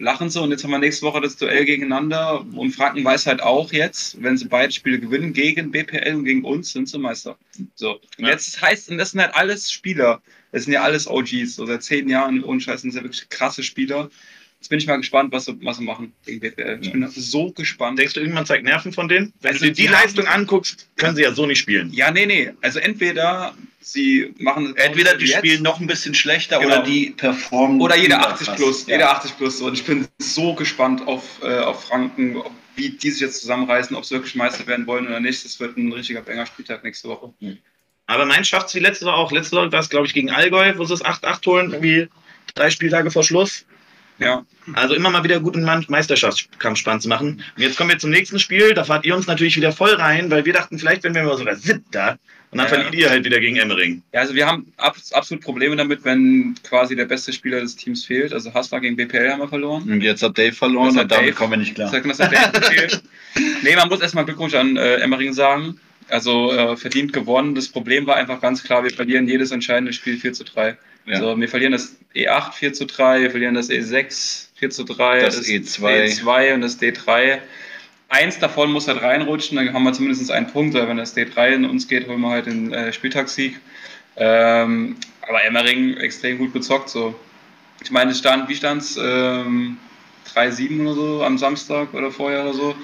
lachen 0.00 0.30
sie 0.30 0.40
und 0.40 0.50
jetzt 0.50 0.64
haben 0.64 0.70
wir 0.70 0.78
nächste 0.78 1.06
Woche 1.06 1.20
das 1.20 1.36
Duell 1.36 1.64
gegeneinander 1.64 2.44
und 2.54 2.72
Franken 2.72 3.04
weiß 3.04 3.26
halt 3.26 3.42
auch 3.42 3.70
jetzt, 3.72 4.20
wenn 4.22 4.36
sie 4.36 4.46
beide 4.46 4.72
Spiele 4.72 4.98
gewinnen 4.98 5.32
gegen 5.32 5.70
BPL 5.70 6.14
und 6.14 6.24
gegen 6.24 6.42
uns, 6.44 6.72
sind 6.72 6.88
sie 6.88 6.98
Meister. 6.98 7.36
So, 7.74 8.00
und 8.18 8.24
Ja. 8.24 8.30
jetzt 8.30 8.60
heißt, 8.60 8.90
und 8.90 8.98
das 8.98 9.10
sind 9.12 9.20
halt 9.20 9.34
alles 9.34 9.70
Spieler, 9.70 10.22
das 10.52 10.64
sind 10.64 10.72
ja 10.72 10.82
alles 10.82 11.06
OGs, 11.06 11.54
so 11.54 11.66
seit 11.66 11.82
zehn 11.82 12.08
Jahren, 12.08 12.42
ohne 12.42 12.60
Scheiß, 12.60 12.80
sind 12.80 12.94
ja 12.94 13.02
wirklich 13.02 13.28
krasse 13.28 13.62
Spieler. 13.62 14.10
Jetzt 14.60 14.68
bin 14.68 14.78
ich 14.78 14.86
mal 14.86 14.96
gespannt, 14.98 15.32
was 15.32 15.46
sie, 15.46 15.56
was 15.62 15.78
sie 15.78 15.84
machen 15.84 16.12
gegen 16.26 16.38
BPL. 16.40 16.78
Ich 16.82 16.92
bin 16.92 17.08
so 17.08 17.50
gespannt. 17.50 17.98
Denkst 17.98 18.12
du, 18.14 18.20
irgendwann 18.20 18.44
zeigt 18.44 18.62
Nerven 18.64 18.92
von 18.92 19.08
denen? 19.08 19.32
Wenn 19.40 19.52
Also 19.52 19.64
du 19.64 19.70
dir 19.70 19.74
die 19.74 19.82
die 19.82 19.88
Leistung 19.88 20.26
anguckst, 20.26 20.86
können 20.96 21.16
sie 21.16 21.22
ja 21.22 21.32
so 21.32 21.46
nicht 21.46 21.58
spielen. 21.60 21.90
Ja, 21.94 22.10
nee, 22.10 22.26
nee. 22.26 22.50
Also 22.60 22.78
entweder 22.78 23.54
sie 23.80 24.34
machen 24.38 24.76
Entweder 24.76 25.16
die 25.16 25.24
jetzt, 25.26 25.38
spielen 25.38 25.62
noch 25.62 25.80
ein 25.80 25.86
bisschen 25.86 26.14
schlechter 26.14 26.58
Genau. 26.58 26.74
oder 26.74 26.82
die 26.84 27.10
performen. 27.10 27.80
oder 27.80 27.96
jeder 27.96 28.16
überkrass. 28.18 28.48
80 28.50 28.56
plus, 28.56 28.86
Ja. 28.86 28.92
jeder 28.96 29.10
80 29.16 29.36
plus. 29.38 29.60
Und 29.62 29.72
ich 29.72 29.84
bin 29.84 30.06
so 30.18 30.54
gespannt 30.54 31.08
auf, 31.08 31.24
äh, 31.42 31.58
auf 31.60 31.84
Franken, 31.86 32.36
ob, 32.36 32.52
wie 32.76 32.90
die 32.90 33.10
sich 33.10 33.22
jetzt 33.22 33.40
zusammenreißen, 33.40 33.96
ob 33.96 34.04
sie 34.04 34.14
wirklich 34.14 34.34
Meister 34.34 34.66
werden 34.66 34.86
wollen 34.86 35.06
oder 35.06 35.20
nicht. 35.20 35.42
Das 35.42 35.58
wird 35.58 35.78
ein 35.78 35.90
richtiger 35.90 36.20
Banger-Spieltag 36.20 36.84
nächste 36.84 37.08
Woche. 37.08 37.32
Aber 38.06 38.26
mein 38.26 38.44
schafft 38.44 38.68
es 38.68 38.74
wie 38.74 38.80
letzte 38.80 39.06
Woche 39.06 39.14
auch. 39.14 39.32
Letzte 39.32 39.56
Woche 39.56 39.72
war 39.72 39.80
es, 39.80 39.88
glaube 39.88 40.06
ich, 40.06 40.12
gegen 40.12 40.30
Allgäu, 40.30 40.74
wo 40.76 40.84
sie 40.84 40.92
es 40.92 41.02
8-8 41.02 41.46
holen, 41.46 41.70
irgendwie 41.72 42.08
drei 42.54 42.68
Spieltage 42.68 43.10
vor 43.10 43.22
Schluss. 43.24 43.64
Ja, 44.20 44.44
Also 44.74 44.94
immer 44.94 45.10
mal 45.10 45.24
wieder 45.24 45.40
guten 45.40 45.62
Meisterschaftskampf 45.64 46.78
spannend 46.78 47.02
zu 47.02 47.08
machen. 47.08 47.42
Und 47.56 47.62
jetzt 47.62 47.76
kommen 47.76 47.90
wir 47.90 47.98
zum 47.98 48.10
nächsten 48.10 48.38
Spiel. 48.38 48.74
Da 48.74 48.84
fahrt 48.84 49.04
ihr 49.06 49.16
uns 49.16 49.26
natürlich 49.26 49.56
wieder 49.56 49.72
voll 49.72 49.94
rein, 49.94 50.30
weil 50.30 50.44
wir 50.44 50.52
dachten, 50.52 50.78
vielleicht 50.78 51.02
werden 51.04 51.14
wir 51.14 51.22
mal 51.24 51.38
sogar 51.38 51.56
siebter. 51.56 52.18
Und 52.50 52.58
dann 52.58 52.66
Ja. 52.66 52.74
verliert 52.74 52.94
ihr 52.94 53.08
halt 53.10 53.24
wieder 53.24 53.40
gegen 53.40 53.56
Emmering. 53.56 54.02
Ja, 54.12 54.20
also 54.20 54.34
wir 54.34 54.46
haben 54.46 54.72
ab, 54.76 54.96
absolut 55.12 55.42
Probleme 55.42 55.76
damit, 55.76 56.04
wenn 56.04 56.54
quasi 56.64 56.96
der 56.96 57.04
beste 57.06 57.32
Spieler 57.32 57.60
des 57.60 57.76
Teams 57.76 58.04
fehlt. 58.04 58.32
Also 58.32 58.52
Hassler 58.52 58.80
gegen 58.80 58.96
BPL 58.96 59.30
haben 59.30 59.40
wir 59.40 59.48
verloren. 59.48 59.84
Und 59.90 60.00
jetzt 60.02 60.22
hat 60.22 60.36
Dave 60.36 60.52
verloren 60.52 60.88
Das 60.88 60.96
hat 60.96 61.02
und 61.04 61.12
damit 61.12 61.26
Dave. 61.28 61.36
kommen 61.36 61.52
wir 61.52 61.58
nicht 61.58 61.74
klar. 61.76 61.90
Dass 61.90 62.16
der 62.18 62.28
Dave. 62.28 63.00
Nee, 63.62 63.76
man 63.76 63.88
muss 63.88 64.00
erstmal 64.00 64.24
Glückwunsch 64.24 64.54
an 64.54 64.76
äh, 64.76 64.96
Emmering 64.96 65.32
sagen. 65.32 65.78
Also 66.08 66.52
äh, 66.52 66.76
verdient 66.76 67.12
gewonnen. 67.12 67.54
Das 67.54 67.68
Problem 67.68 68.04
war 68.06 68.16
einfach 68.16 68.40
ganz 68.40 68.64
klar, 68.64 68.82
wir 68.82 68.90
verlieren 68.90 69.28
jedes 69.28 69.52
entscheidende 69.52 69.92
Spiel 69.92 70.16
4 70.18 70.32
zu 70.32 70.42
3. 70.44 70.76
Ja. 71.06 71.14
Also 71.14 71.38
wir 71.38 71.48
verlieren 71.48 71.72
das 71.72 71.96
E8 72.14 72.52
4 72.52 72.72
zu 72.72 72.86
3, 72.86 73.22
wir 73.22 73.30
verlieren 73.30 73.54
das 73.54 73.70
E6 73.70 74.48
4 74.56 74.70
zu 74.70 74.84
3, 74.84 75.20
Das 75.20 75.42
E2. 75.42 76.22
E2 76.22 76.54
und 76.54 76.60
das 76.60 76.80
D3. 76.80 77.38
Eins 78.08 78.38
davon 78.38 78.72
muss 78.72 78.88
halt 78.88 79.02
reinrutschen, 79.02 79.56
dann 79.56 79.72
haben 79.72 79.84
wir 79.84 79.92
zumindest 79.92 80.30
einen 80.30 80.48
Punkt, 80.48 80.74
weil 80.74 80.88
wenn 80.88 80.96
das 80.96 81.16
D3 81.16 81.54
in 81.54 81.64
uns 81.64 81.86
geht, 81.86 82.08
holen 82.08 82.20
wir 82.20 82.30
halt 82.30 82.46
den 82.46 82.72
äh, 82.72 82.92
Spieltagssieg. 82.92 83.60
Ähm, 84.16 84.96
aber 85.26 85.44
Emmering 85.44 85.96
extrem 85.96 86.38
gut 86.38 86.52
gezockt. 86.52 86.88
So. 86.88 87.14
Ich 87.82 87.90
meine, 87.90 88.10
es 88.10 88.18
stand, 88.18 88.48
wie 88.48 88.56
stand 88.56 88.82
es? 88.82 88.98
Ähm, 89.00 89.78
3-7 90.34 90.82
oder 90.82 90.94
so 90.94 91.24
am 91.24 91.38
Samstag 91.38 91.94
oder 91.94 92.10
vorher 92.10 92.42
oder 92.42 92.54
so. 92.54 92.74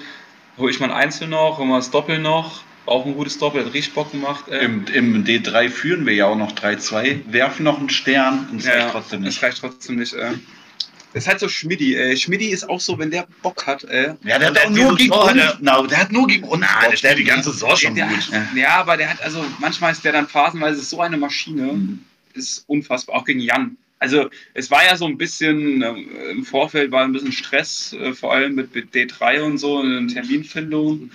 Hol 0.57 0.71
ich 0.71 0.79
mal 0.79 0.87
ein 0.87 0.95
Einzel 0.95 1.27
noch, 1.27 1.57
hol 1.57 1.65
mal 1.65 1.77
das 1.77 1.91
Doppel 1.91 2.19
noch. 2.19 2.63
Auch 2.87 3.05
ein 3.05 3.13
gutes 3.15 3.37
Doppel, 3.37 3.65
hat 3.65 3.73
richtig 3.73 3.93
Bock 3.93 4.11
gemacht. 4.11 4.47
Äh. 4.47 4.65
Im, 4.65 4.85
Im 4.93 5.23
D3 5.25 5.69
führen 5.69 6.05
wir 6.05 6.13
ja 6.13 6.25
auch 6.25 6.37
noch 6.37 6.53
3-2, 6.53 7.31
werfen 7.31 7.63
noch 7.63 7.79
einen 7.79 7.89
Stern 7.89 8.47
und 8.51 8.59
es 8.61 8.67
reicht 8.67 8.89
trotzdem 8.91 9.23
Das 9.23 9.33
nicht. 9.35 9.43
reicht 9.43 9.57
trotzdem 9.59 9.95
nicht. 9.97 10.13
Äh. 10.13 10.31
Das 11.13 11.23
ist 11.23 11.27
halt 11.29 11.39
so 11.39 11.49
Schmidti. 11.49 11.95
Äh. 11.95 12.15
Schmidti 12.15 12.47
ist 12.47 12.67
auch 12.69 12.79
so, 12.79 12.97
wenn 12.97 13.11
der 13.11 13.27
Bock 13.41 13.67
hat. 13.67 13.83
Äh. 13.85 14.15
Ja, 14.23 14.39
der 14.39 14.49
Und 14.51 14.59
hat 14.59 14.69
nur 14.71 14.95
gegen 14.95 15.09
Tor 15.11 15.27
hat 15.27 15.33
uns. 15.35 15.41
er- 15.43 15.57
Na, 15.61 15.81
der 15.85 15.97
hat 15.99 16.11
nur 16.11 16.27
gegen 16.27 16.43
uns. 16.45 16.61
Na, 16.65 16.79
der 16.81 16.87
Bock. 16.89 16.97
spielt 16.97 17.17
die 17.19 17.23
ganze 17.25 17.51
Saison 17.51 17.75
schon 17.75 17.95
der, 17.95 18.07
gut. 18.07 18.29
Ja. 18.31 18.47
ja, 18.55 18.69
aber 18.77 18.95
der 18.97 19.09
hat 19.09 19.21
also, 19.21 19.43
manchmal 19.59 19.91
ist 19.91 20.03
der 20.05 20.13
dann 20.13 20.27
phasenweise 20.27 20.81
so 20.81 21.01
eine 21.01 21.17
Maschine. 21.17 21.63
Mhm. 21.73 21.99
ist 22.35 22.63
unfassbar, 22.67 23.15
auch 23.17 23.25
gegen 23.25 23.39
Jan. 23.39 23.77
Also 23.99 24.29
es 24.53 24.69
war 24.69 24.85
ja 24.85 24.95
so 24.95 25.05
ein 25.07 25.17
bisschen, 25.17 25.81
äh, 25.81 26.31
im 26.31 26.45
Vorfeld 26.45 26.91
war 26.91 27.03
ein 27.03 27.13
bisschen 27.13 27.31
Stress, 27.31 27.93
äh, 27.99 28.13
vor 28.13 28.31
allem 28.31 28.53
mit, 28.55 28.73
mit 28.75 28.93
D3 28.93 29.41
und 29.41 29.57
so, 29.57 29.81
in 29.81 30.07
Terminfindung. 30.07 31.09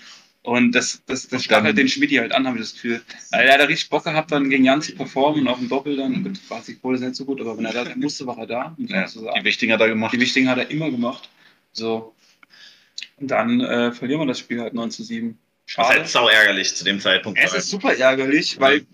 Und 0.44 0.72
das, 0.72 1.02
das, 1.06 1.28
das 1.28 1.44
stachelt 1.44 1.68
dann- 1.70 1.76
den 1.76 1.88
Schmidti 1.88 2.16
halt 2.16 2.32
an, 2.32 2.46
habe 2.48 2.56
ich 2.58 2.64
das 2.64 2.72
Gefühl. 2.74 3.00
Weil 3.30 3.46
er 3.46 3.54
hat 3.60 3.68
richtig 3.68 3.88
Bock 3.90 4.02
gehabt, 4.04 4.32
dann 4.32 4.50
gegen 4.50 4.64
Jan 4.64 4.82
zu 4.82 4.92
performen 4.94 5.42
und 5.42 5.48
auf 5.48 5.58
dem 5.58 5.68
Doppel 5.68 5.96
dann, 5.96 6.24
gut, 6.24 6.38
war 6.50 6.60
die 6.66 6.74
Kohle 6.74 6.98
nicht 6.98 7.14
so 7.14 7.24
gut, 7.24 7.40
aber 7.40 7.56
wenn 7.56 7.64
er 7.64 7.72
da 7.72 7.84
musste, 7.94 8.26
war 8.26 8.38
er 8.38 8.46
da. 8.46 8.76
Ja, 8.78 9.06
so 9.06 9.30
die 9.38 9.44
wichtigen 9.44 9.72
hat 9.72 9.80
er 9.80 9.88
gemacht. 9.88 10.12
Die 10.12 10.18
wichtigen 10.20 10.48
hat 10.48 10.58
er 10.58 10.68
immer 10.70 10.90
gemacht. 10.90 11.28
So. 11.72 12.14
Und 13.18 13.30
dann 13.30 13.60
äh, 13.60 13.92
verlieren 13.92 14.20
wir 14.22 14.26
das 14.26 14.40
Spiel 14.40 14.60
halt 14.60 14.74
9 14.74 14.90
zu 14.90 15.04
7. 15.04 15.28
Das 15.28 15.68
ist 15.68 15.74
Schade. 15.74 15.88
halt 16.00 16.08
sau 16.08 16.28
ärgerlich 16.28 16.74
zu 16.74 16.84
dem 16.84 16.98
Zeitpunkt. 16.98 17.38
Es 17.40 17.54
ist 17.54 17.70
super 17.70 17.96
ärgerlich, 17.96 18.58
weil, 18.58 18.84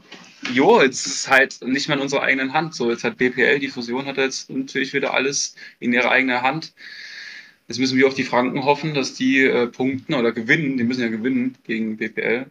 jo, 0.52 0.82
jetzt 0.82 1.06
ist 1.06 1.14
es 1.14 1.28
halt 1.28 1.62
nicht 1.64 1.88
mehr 1.88 1.96
in 1.96 2.02
unserer 2.02 2.22
eigenen 2.24 2.52
Hand. 2.52 2.74
So, 2.74 2.90
jetzt 2.90 3.04
hat 3.04 3.16
BPL, 3.16 3.58
die 3.58 3.68
Fusion 3.68 4.04
hat 4.04 4.18
jetzt 4.18 4.50
natürlich 4.50 4.92
wieder 4.92 5.14
alles 5.14 5.54
in 5.80 5.94
ihrer 5.94 6.10
eigenen 6.10 6.42
Hand. 6.42 6.74
Jetzt 7.68 7.78
müssen 7.78 7.98
wir 7.98 8.06
auf 8.06 8.14
die 8.14 8.24
Franken 8.24 8.64
hoffen, 8.64 8.94
dass 8.94 9.14
die 9.14 9.42
äh, 9.44 9.66
punkten 9.66 10.14
oder 10.14 10.32
gewinnen. 10.32 10.78
Die 10.78 10.84
müssen 10.84 11.02
ja 11.02 11.08
gewinnen 11.08 11.54
gegen 11.64 11.96
BPL. 11.98 12.46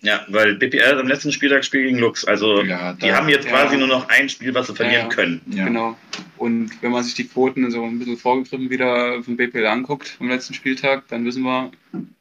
Ja, 0.00 0.24
weil 0.28 0.56
BPL 0.56 0.98
am 0.98 1.06
letzten 1.06 1.32
Spieltag 1.32 1.64
spielt 1.64 1.84
gegen 1.86 1.98
Lux. 1.98 2.24
Also 2.24 2.62
Ja, 2.62 2.92
die 2.94 3.06
da- 3.08 3.16
haben 3.16 3.28
jetzt 3.28 3.44
ja. 3.46 3.50
quasi 3.52 3.76
nur 3.76 3.88
noch 3.88 4.08
ein 4.08 4.28
Spiel, 4.28 4.52
was 4.54 4.66
sie 4.66 4.74
verlieren 4.74 5.08
Ja. 5.08 5.14
können. 5.14 5.40
Ja. 5.50 5.64
Genau. 5.66 5.96
Und 6.36 6.70
wenn 6.82 6.90
man 6.92 7.02
sich 7.04 7.14
die 7.14 7.24
Quoten 7.26 7.70
so 7.70 7.82
ein 7.84 7.98
bisschen 7.98 8.16
vorgegriffen 8.18 8.68
wieder 8.70 9.22
von 9.22 9.36
BPL 9.36 9.66
anguckt 9.66 10.08
vom 10.08 10.28
letzten 10.28 10.52
Spieltag, 10.54 11.08
dann 11.08 11.24
wissen 11.24 11.42
wir, 11.42 11.70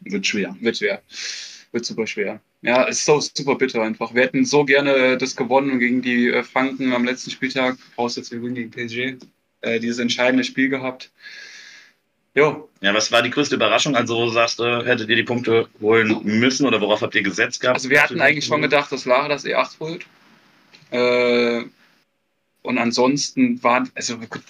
Wird 0.01 0.25
schwer. 0.27 0.55
wird 0.61 0.77
schwer. 0.77 1.01
Wird 1.73 1.85
super 1.85 2.07
schwer. 2.07 2.39
Ja, 2.61 2.83
ist 2.83 3.03
so 3.03 3.19
super 3.19 3.55
bitter 3.55 3.81
einfach. 3.81 4.13
Wir 4.13 4.21
hätten 4.23 4.45
so 4.45 4.63
gerne 4.63 5.17
das 5.17 5.35
gewonnen 5.35 5.79
gegen 5.79 6.01
die 6.01 6.29
äh, 6.29 6.43
Franken 6.43 6.93
am 6.93 7.03
letzten 7.03 7.31
Spieltag. 7.31 7.77
Voraussetzung, 7.95 8.53
gegen 8.53 8.69
PSG. 8.71 9.15
Äh, 9.61 9.79
dieses 9.81 9.99
entscheidende 9.99 10.43
Spiel 10.45 10.69
gehabt. 10.69 11.11
Jo, 12.35 12.69
Ja, 12.81 12.93
was 12.93 13.11
war 13.11 13.21
die 13.21 13.29
größte 13.29 13.55
Überraschung? 13.55 13.95
Also 13.95 14.15
wo 14.15 14.29
sagst 14.29 14.59
du, 14.59 14.83
hättet 14.85 15.07
ihr 15.09 15.15
die 15.15 15.23
Punkte 15.23 15.67
holen 15.79 16.19
müssen 16.23 16.65
oder 16.65 16.81
worauf 16.81 17.01
habt 17.01 17.13
ihr 17.15 17.21
gesetzt 17.21 17.61
gehabt? 17.61 17.77
also 17.77 17.89
wir 17.89 18.01
hatten 18.01 18.21
eigentlich 18.21 18.45
schon 18.45 18.61
gedacht, 18.61 18.91
dass 18.91 19.05
Lara 19.05 19.27
das 19.27 19.45
E8 19.45 19.79
holt. 19.79 20.05
Äh, 20.89 21.63
und 22.63 22.77
ansonsten 22.77 23.61
war, 23.61 23.87
also 23.93 24.17
gut, 24.17 24.41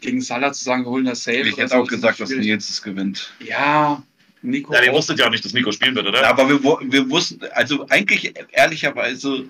gegen 0.00 0.20
Salah 0.20 0.52
zu 0.52 0.64
sagen, 0.64 0.84
wir 0.84 0.90
holen 0.90 1.04
das 1.04 1.22
safe. 1.22 1.40
Ich 1.40 1.52
hätte 1.52 1.62
also, 1.62 1.76
auch 1.76 1.86
gesagt, 1.86 2.20
dass. 2.20 2.30
Nils 2.30 2.68
es 2.68 2.82
gewinnt. 2.82 3.32
Ja, 3.40 4.02
Nico. 4.42 4.72
Ja, 4.74 4.82
ihr 4.82 4.92
wusstet 4.92 5.18
ja 5.18 5.26
auch 5.26 5.30
nicht, 5.30 5.44
dass 5.44 5.52
Nico 5.52 5.70
spielen 5.72 5.94
wird, 5.94 6.06
oder? 6.06 6.26
Aber 6.26 6.48
wir, 6.48 6.62
wir 6.62 7.10
wussten, 7.10 7.40
also 7.52 7.86
eigentlich 7.88 8.34
ehrlicherweise 8.52 9.44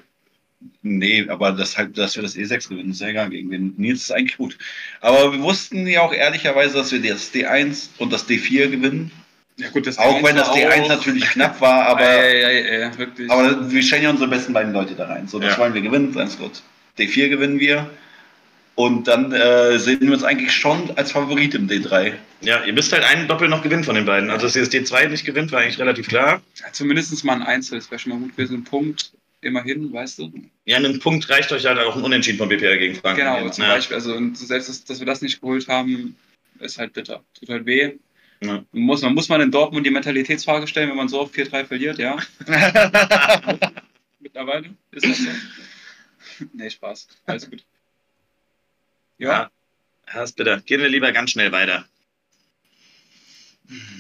Nee, 0.82 1.26
aber 1.28 1.52
das 1.52 1.76
halt, 1.78 1.96
dass 1.98 2.16
wir 2.16 2.22
das 2.22 2.34
E6 2.36 2.68
gewinnen, 2.68 2.90
ist 2.90 3.00
ja 3.00 3.08
egal 3.08 3.30
gegen 3.30 3.50
wen. 3.50 3.74
Nils 3.76 4.02
ist 4.02 4.10
eigentlich 4.10 4.36
gut. 4.38 4.58
Aber 5.00 5.32
wir 5.32 5.40
wussten 5.40 5.86
ja 5.86 6.00
auch 6.02 6.12
ehrlicherweise, 6.12 6.74
dass 6.74 6.90
wir 6.90 7.00
das 7.00 7.32
D1 7.32 7.88
und 7.98 8.12
das 8.12 8.28
D4 8.28 8.68
gewinnen. 8.68 9.10
Ja 9.56 9.68
gut, 9.70 9.86
das 9.86 9.98
Auch 9.98 10.22
wenn 10.22 10.36
das 10.36 10.48
D1 10.50 10.82
auch- 10.84 10.88
natürlich 10.88 11.24
knapp 11.30 11.60
war, 11.60 11.86
aber, 11.86 12.00
ey, 12.02 12.82
ey, 12.82 12.98
wirklich. 12.98 13.30
aber 13.30 13.70
wir 13.70 13.82
stellen 13.82 14.02
ja 14.04 14.10
unsere 14.10 14.28
besten 14.28 14.52
beiden 14.52 14.72
Leute 14.72 14.94
da 14.94 15.06
rein. 15.06 15.26
So, 15.28 15.38
das 15.38 15.52
Ja. 15.52 15.58
wollen 15.58 15.74
wir 15.74 15.80
gewinnen, 15.80 16.12
ganz 16.14 16.38
gut. 16.38 16.62
D4 16.98 17.28
gewinnen 17.28 17.60
wir. 17.60 17.90
Und 18.74 19.08
dann 19.08 19.32
äh, 19.32 19.76
sehen 19.80 20.00
wir 20.02 20.12
uns 20.12 20.22
eigentlich 20.22 20.52
schon 20.52 20.92
als 20.96 21.10
Favorit 21.10 21.54
im 21.54 21.68
D3. 21.68 22.12
Ja, 22.42 22.62
ihr 22.64 22.72
müsst 22.72 22.92
halt 22.92 23.02
einen 23.04 23.26
Doppel 23.26 23.48
noch 23.48 23.62
gewinnen 23.62 23.82
von 23.82 23.96
den 23.96 24.04
beiden. 24.04 24.30
Also, 24.30 24.46
dass 24.46 24.54
ihr 24.54 24.62
das 24.62 24.70
D2 24.72 25.08
nicht 25.08 25.24
gewinnt, 25.24 25.50
war 25.50 25.60
eigentlich 25.60 25.80
relativ 25.80 26.06
klar. 26.06 26.40
Ja, 26.60 26.66
zumindest 26.72 27.24
mal 27.24 27.32
ein 27.34 27.42
Einzel, 27.42 27.78
das 27.78 27.90
wäre 27.90 27.98
schon 27.98 28.10
mal 28.12 28.18
gut 28.20 28.36
gewesen. 28.36 28.58
Ein 28.58 28.64
Punkt, 28.64 29.10
immerhin, 29.40 29.92
weißt 29.92 30.18
du? 30.18 30.32
Ja, 30.64 30.78
ein 30.78 30.98
Punkt 30.98 31.28
reicht 31.30 31.52
euch 31.52 31.66
halt 31.66 31.78
auch 31.78 31.96
ein 31.96 32.02
Unentschieden 32.02 32.38
von 32.38 32.48
BPR 32.48 32.76
gegen 32.76 32.94
Franken. 32.94 33.20
Genau, 33.20 33.48
zum 33.50 33.64
ja. 33.64 33.74
Beispiel. 33.74 33.96
Also, 33.96 34.14
und 34.14 34.36
selbst, 34.36 34.68
dass, 34.68 34.84
dass 34.84 34.98
wir 34.98 35.06
das 35.06 35.22
nicht 35.22 35.40
geholt 35.40 35.68
haben, 35.68 36.16
ist 36.60 36.78
halt 36.78 36.92
bitter. 36.92 37.24
Tut 37.38 37.48
halt 37.48 37.66
weh. 37.66 37.94
Ja. 38.40 38.64
Man 38.72 38.82
muss, 38.82 39.02
man 39.02 39.14
muss 39.14 39.28
mal 39.28 39.40
in 39.40 39.50
Dortmund 39.50 39.84
die 39.86 39.90
Mentalitätsfrage 39.90 40.66
stellen, 40.66 40.90
wenn 40.90 40.96
man 40.96 41.08
so 41.08 41.20
oft 41.20 41.34
4-3 41.34 41.64
verliert, 41.64 41.98
ja. 41.98 42.16
Mittlerweile 44.20 44.74
ist 44.92 45.04
das 45.04 45.18
so. 45.18 45.30
nee, 46.52 46.70
Spaß. 46.70 47.08
Alles 47.26 47.50
gut. 47.50 47.64
Ja, 49.18 49.50
Ja, 50.14 50.22
ist 50.22 50.36
bitter. 50.36 50.60
Gehen 50.60 50.80
wir 50.80 50.88
lieber 50.88 51.10
ganz 51.12 51.32
schnell 51.32 51.50
weiter. 51.50 51.84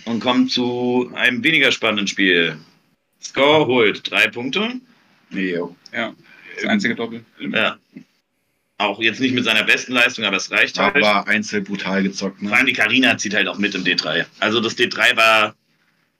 Und 0.04 0.20
kommen 0.20 0.48
zu 0.48 1.10
einem 1.14 1.42
weniger 1.44 1.72
spannenden 1.72 2.06
Spiel. 2.06 2.58
Score 3.20 3.66
holt 3.66 4.10
drei 4.10 4.28
Punkte. 4.28 4.80
Jo. 5.30 5.76
ja. 5.92 6.14
Das 6.56 6.64
einzige 6.64 6.94
Doppel. 6.96 7.24
Ja. 7.38 7.76
Auch 8.78 9.00
jetzt 9.00 9.20
nicht 9.20 9.34
mit 9.34 9.44
seiner 9.44 9.64
besten 9.64 9.92
Leistung, 9.92 10.24
aber 10.24 10.36
es 10.36 10.50
reicht 10.50 10.78
halt. 10.78 10.96
Aber 10.96 11.26
einzeln 11.26 11.64
brutal 11.64 12.02
gezockt. 12.02 12.38
Vor 12.40 12.48
Ne? 12.48 12.54
allem 12.56 12.66
die 12.66 12.72
Karina 12.72 13.16
zieht 13.18 13.34
halt 13.34 13.48
auch 13.48 13.58
mit 13.58 13.74
im 13.74 13.84
D3. 13.84 14.24
Also 14.40 14.60
das 14.60 14.76
D3 14.76 15.16
war 15.16 15.54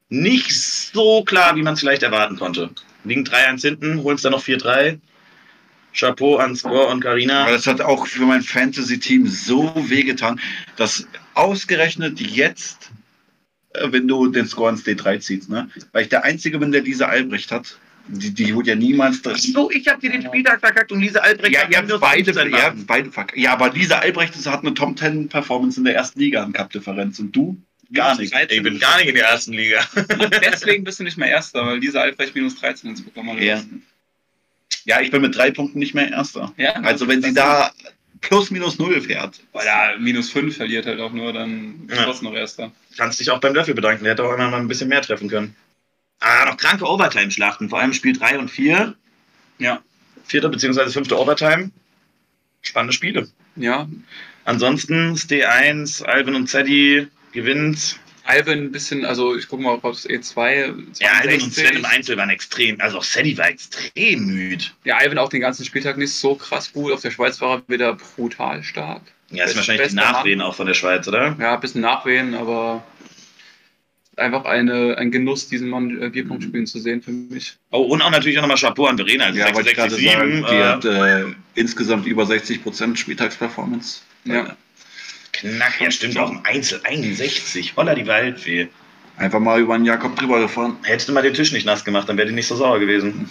nicht 0.08 0.52
so 0.52 1.22
klar, 1.24 1.54
wie 1.56 1.62
man 1.62 1.74
es 1.74 1.80
vielleicht 1.80 2.02
erwarten 2.02 2.36
konnte. 2.36 2.70
Liegen 3.04 3.24
3-1 3.24 3.62
hinten, 3.62 4.02
holen 4.02 4.16
es 4.16 4.22
dann 4.22 4.32
noch 4.32 4.42
4-3. 4.44 4.98
Chapeau 5.94 6.36
an 6.36 6.54
Score 6.54 6.86
und 6.86 7.04
Aber 7.04 7.14
Karina. 7.14 7.50
das 7.50 7.66
hat 7.66 7.80
auch 7.80 8.06
für 8.06 8.22
mein 8.24 8.42
Fantasy-Team 8.42 9.26
so 9.26 9.72
wehgetan, 9.88 10.38
dass 10.76 11.06
ausgerechnet 11.34 12.20
jetzt, 12.20 12.90
äh, 13.74 13.90
wenn 13.90 14.06
du 14.06 14.28
den 14.28 14.46
Score 14.46 14.70
ins 14.70 14.84
D3 14.84 15.20
ziehst, 15.20 15.48
ne? 15.48 15.68
weil 15.92 16.02
ich 16.02 16.08
der 16.08 16.24
Einzige 16.24 16.58
bin, 16.58 16.70
der 16.72 16.82
Lisa 16.82 17.06
Albrecht 17.06 17.50
hat. 17.50 17.78
Die, 18.08 18.32
die 18.32 18.54
holt 18.54 18.66
ja 18.66 18.74
niemals 18.74 19.20
drin. 19.22 19.36
So, 19.36 19.70
ich 19.70 19.86
habe 19.86 20.00
dir 20.00 20.10
den 20.10 20.22
Spieltag 20.22 20.60
verkackt 20.60 20.90
und 20.92 21.00
Lisa 21.00 21.20
Albrecht 21.20 21.54
Ja, 21.54 21.60
hat 21.62 21.74
habt 21.90 22.00
beide, 22.00 22.24
15 22.32 22.50
ihr 22.50 22.62
habt 22.62 22.74
machen. 22.76 22.86
beide 22.86 23.10
verk- 23.10 23.36
ja, 23.38 23.52
aber 23.52 23.70
Lisa 23.70 23.98
Albrecht 23.98 24.34
hat 24.46 24.60
eine 24.60 24.74
Top 24.74 24.98
10 24.98 25.28
Performance 25.28 25.78
in 25.78 25.84
der 25.84 25.94
ersten 25.94 26.18
Liga 26.20 26.42
an 26.42 26.52
Cup-Differenz 26.52 27.18
und 27.18 27.32
du 27.36 27.56
gar 27.92 28.18
nicht. 28.18 28.34
Ich 28.50 28.62
bin 28.62 28.78
gar 28.78 28.96
nicht 28.98 29.08
in 29.08 29.14
der 29.14 29.26
ersten 29.26 29.52
Liga. 29.52 29.80
Deswegen 30.42 30.84
bist 30.84 31.00
du 31.00 31.04
nicht 31.04 31.16
mehr 31.18 31.28
Erster, 31.28 31.64
weil 31.66 31.80
dieser 31.80 32.02
Albrecht 32.02 32.34
minus 32.34 32.56
13 32.56 32.90
ins 32.90 33.02
Programm 33.02 33.30
hat. 33.32 33.40
Ja. 33.40 33.62
Ja, 34.84 35.00
ich 35.00 35.10
bin 35.10 35.20
mit 35.22 35.36
drei 35.36 35.50
Punkten 35.50 35.78
nicht 35.78 35.94
mehr 35.94 36.10
Erster. 36.10 36.52
ja. 36.56 36.72
Also 36.74 37.08
wenn 37.08 37.22
sie 37.22 37.34
da 37.34 37.70
plus 38.20 38.50
minus 38.50 38.78
null 38.78 39.00
fährt. 39.00 39.40
Weil 39.52 39.66
er 39.66 39.98
minus 39.98 40.30
5 40.30 40.56
verliert 40.56 40.86
halt 40.86 40.98
auch 41.00 41.12
nur, 41.12 41.32
dann 41.32 41.84
ist 41.88 41.96
Ja. 41.98 42.04
trotzdem 42.04 42.28
noch 42.30 42.34
Erster. 42.36 42.72
Kannst 42.96 43.20
dich 43.20 43.30
auch 43.30 43.38
beim 43.40 43.54
Löffel 43.54 43.74
bedanken. 43.74 44.04
Der 44.04 44.14
hätte 44.14 44.24
auch 44.24 44.32
immer 44.34 44.50
mal 44.50 44.60
ein 44.60 44.68
bisschen 44.68 44.88
mehr 44.88 45.02
treffen 45.02 45.28
können. 45.28 45.54
Ah, 46.20 46.44
noch 46.46 46.56
kranke 46.56 46.84
Overtime-Schlachten. 46.84 47.68
Vor 47.68 47.80
allem 47.80 47.92
Spiel 47.92 48.16
3 48.16 48.38
und 48.38 48.50
4. 48.50 48.94
Ja. 49.58 49.80
Vierte 50.24 50.48
bzw. 50.48 50.90
fünfte 50.90 51.18
Overtime. 51.18 51.70
Spannende 52.62 52.92
Spiele. 52.92 53.28
Ja. 53.56 53.88
Ansonsten 54.44 55.12
das 55.12 55.28
D1, 55.28 56.04
Alvin 56.04 56.34
und 56.34 56.48
Zeddy 56.48 57.06
gewinnt. 57.32 57.98
Alvin 58.24 58.64
ein 58.64 58.72
bisschen, 58.72 59.04
also 59.06 59.36
ich 59.36 59.48
gucke 59.48 59.62
mal 59.62 59.70
auf 59.74 59.80
das 59.82 60.06
E2. 60.08 60.74
Ja, 61.00 61.12
Alvin 61.12 61.42
und 61.42 61.52
62. 61.52 61.54
Sven 61.66 61.76
im 61.78 61.84
Einzel 61.86 62.16
waren 62.18 62.30
extrem. 62.30 62.80
Also 62.80 62.98
auch 62.98 63.04
Zeddy 63.04 63.38
war 63.38 63.48
extrem 63.48 64.26
müde. 64.26 64.64
Ja, 64.84 64.96
Alvin 64.98 65.18
auch 65.18 65.30
den 65.30 65.40
ganzen 65.40 65.64
Spieltag 65.64 65.96
nicht 65.96 66.12
so 66.12 66.34
krass 66.34 66.72
gut. 66.72 66.92
Auf 66.92 67.00
der 67.00 67.10
Schweiz 67.10 67.40
war 67.40 67.58
er 67.58 67.62
wieder 67.68 67.94
brutal 67.94 68.62
stark. 68.62 69.02
Ja, 69.30 69.44
ist 69.44 69.50
Best- 69.50 69.56
wahrscheinlich 69.58 69.88
die 69.88 69.94
Nachwehen 69.94 70.38
Mann. 70.38 70.46
auch 70.48 70.54
von 70.54 70.66
der 70.66 70.74
Schweiz, 70.74 71.06
oder? 71.08 71.36
Ja, 71.38 71.54
ein 71.54 71.60
bisschen 71.60 71.80
nachwehen, 71.82 72.34
aber 72.34 72.84
einfach 74.18 74.44
eine, 74.44 74.96
ein 74.98 75.10
Genuss, 75.10 75.48
diesen 75.48 75.68
Mann 75.68 76.02
äh, 76.02 76.10
Bierpunkt 76.10 76.42
spielen 76.42 76.66
zu 76.66 76.78
sehen 76.78 77.02
für 77.02 77.10
mich. 77.10 77.56
Oh, 77.70 77.82
und 77.82 78.02
auch 78.02 78.10
natürlich 78.10 78.38
auch 78.38 78.42
nochmal 78.42 78.58
Chapeau 78.58 78.86
an 78.86 78.96
Verena. 78.96 79.26
Also 79.26 79.38
Ja, 79.38 79.54
wollte 79.54 79.70
ich 79.70 79.76
gerade 79.76 79.90
sagen, 79.90 80.44
66, 80.44 80.50
die 80.50 80.56
äh, 80.56 80.64
hat 80.64 80.84
äh, 80.84 81.24
insgesamt 81.54 82.06
über 82.06 82.24
60% 82.24 82.96
Spieltagsperformance. 82.96 84.02
Ja. 84.24 84.56
Knack, 85.32 85.80
ja 85.80 85.90
stimmt, 85.90 86.18
auch 86.18 86.30
im 86.30 86.40
Einzel 86.44 86.80
61. 86.84 87.74
Holla 87.76 87.94
die 87.94 88.06
Waldfee. 88.06 88.68
Einfach 89.16 89.40
mal 89.40 89.60
über 89.60 89.76
den 89.76 89.84
Jakob 89.84 90.16
drüber 90.16 90.40
gefahren. 90.40 90.76
Hättest 90.82 91.08
du 91.08 91.12
mal 91.12 91.22
den 91.22 91.34
Tisch 91.34 91.52
nicht 91.52 91.66
nass 91.66 91.84
gemacht, 91.84 92.08
dann 92.08 92.16
wäre 92.16 92.28
die 92.28 92.34
nicht 92.34 92.46
so 92.46 92.56
sauer 92.56 92.78
gewesen. 92.78 93.28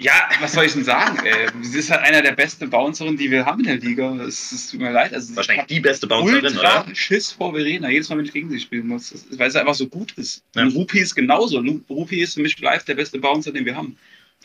Ja, 0.00 0.30
was 0.40 0.52
soll 0.54 0.64
ich 0.64 0.72
denn 0.72 0.84
sagen? 0.84 1.18
Ey? 1.26 1.48
Sie 1.60 1.78
ist 1.78 1.90
halt 1.90 2.00
einer 2.00 2.22
der 2.22 2.32
besten 2.32 2.70
Bouncerinnen, 2.70 3.18
die 3.18 3.30
wir 3.30 3.44
haben 3.44 3.60
in 3.60 3.66
der 3.66 3.76
Liga. 3.76 4.16
Es, 4.24 4.50
es 4.50 4.70
tut 4.70 4.80
mir 4.80 4.92
leid. 4.92 5.12
Also, 5.12 5.36
Wahrscheinlich 5.36 5.66
die 5.66 5.80
beste 5.80 6.06
Bouncerin, 6.06 6.44
ultra 6.44 6.84
oder? 6.84 6.94
Schiss 6.94 7.32
vor 7.32 7.52
Verena, 7.52 7.90
jedes 7.90 8.08
Mal, 8.08 8.16
wenn 8.16 8.24
ich 8.24 8.32
gegen 8.32 8.48
sie 8.48 8.58
spielen 8.58 8.86
muss. 8.86 9.26
Weil 9.32 9.50
sie 9.50 9.60
einfach 9.60 9.74
so 9.74 9.86
gut 9.86 10.12
ist. 10.12 10.42
Ja. 10.54 10.62
Und 10.62 10.74
Rupi 10.74 11.00
ist 11.00 11.14
genauso. 11.14 11.62
Rupi 11.90 12.22
ist 12.22 12.34
für 12.34 12.40
mich 12.40 12.58
live 12.60 12.84
der 12.84 12.94
beste 12.94 13.18
Bouncer, 13.18 13.52
den 13.52 13.66
wir 13.66 13.76
haben. 13.76 13.96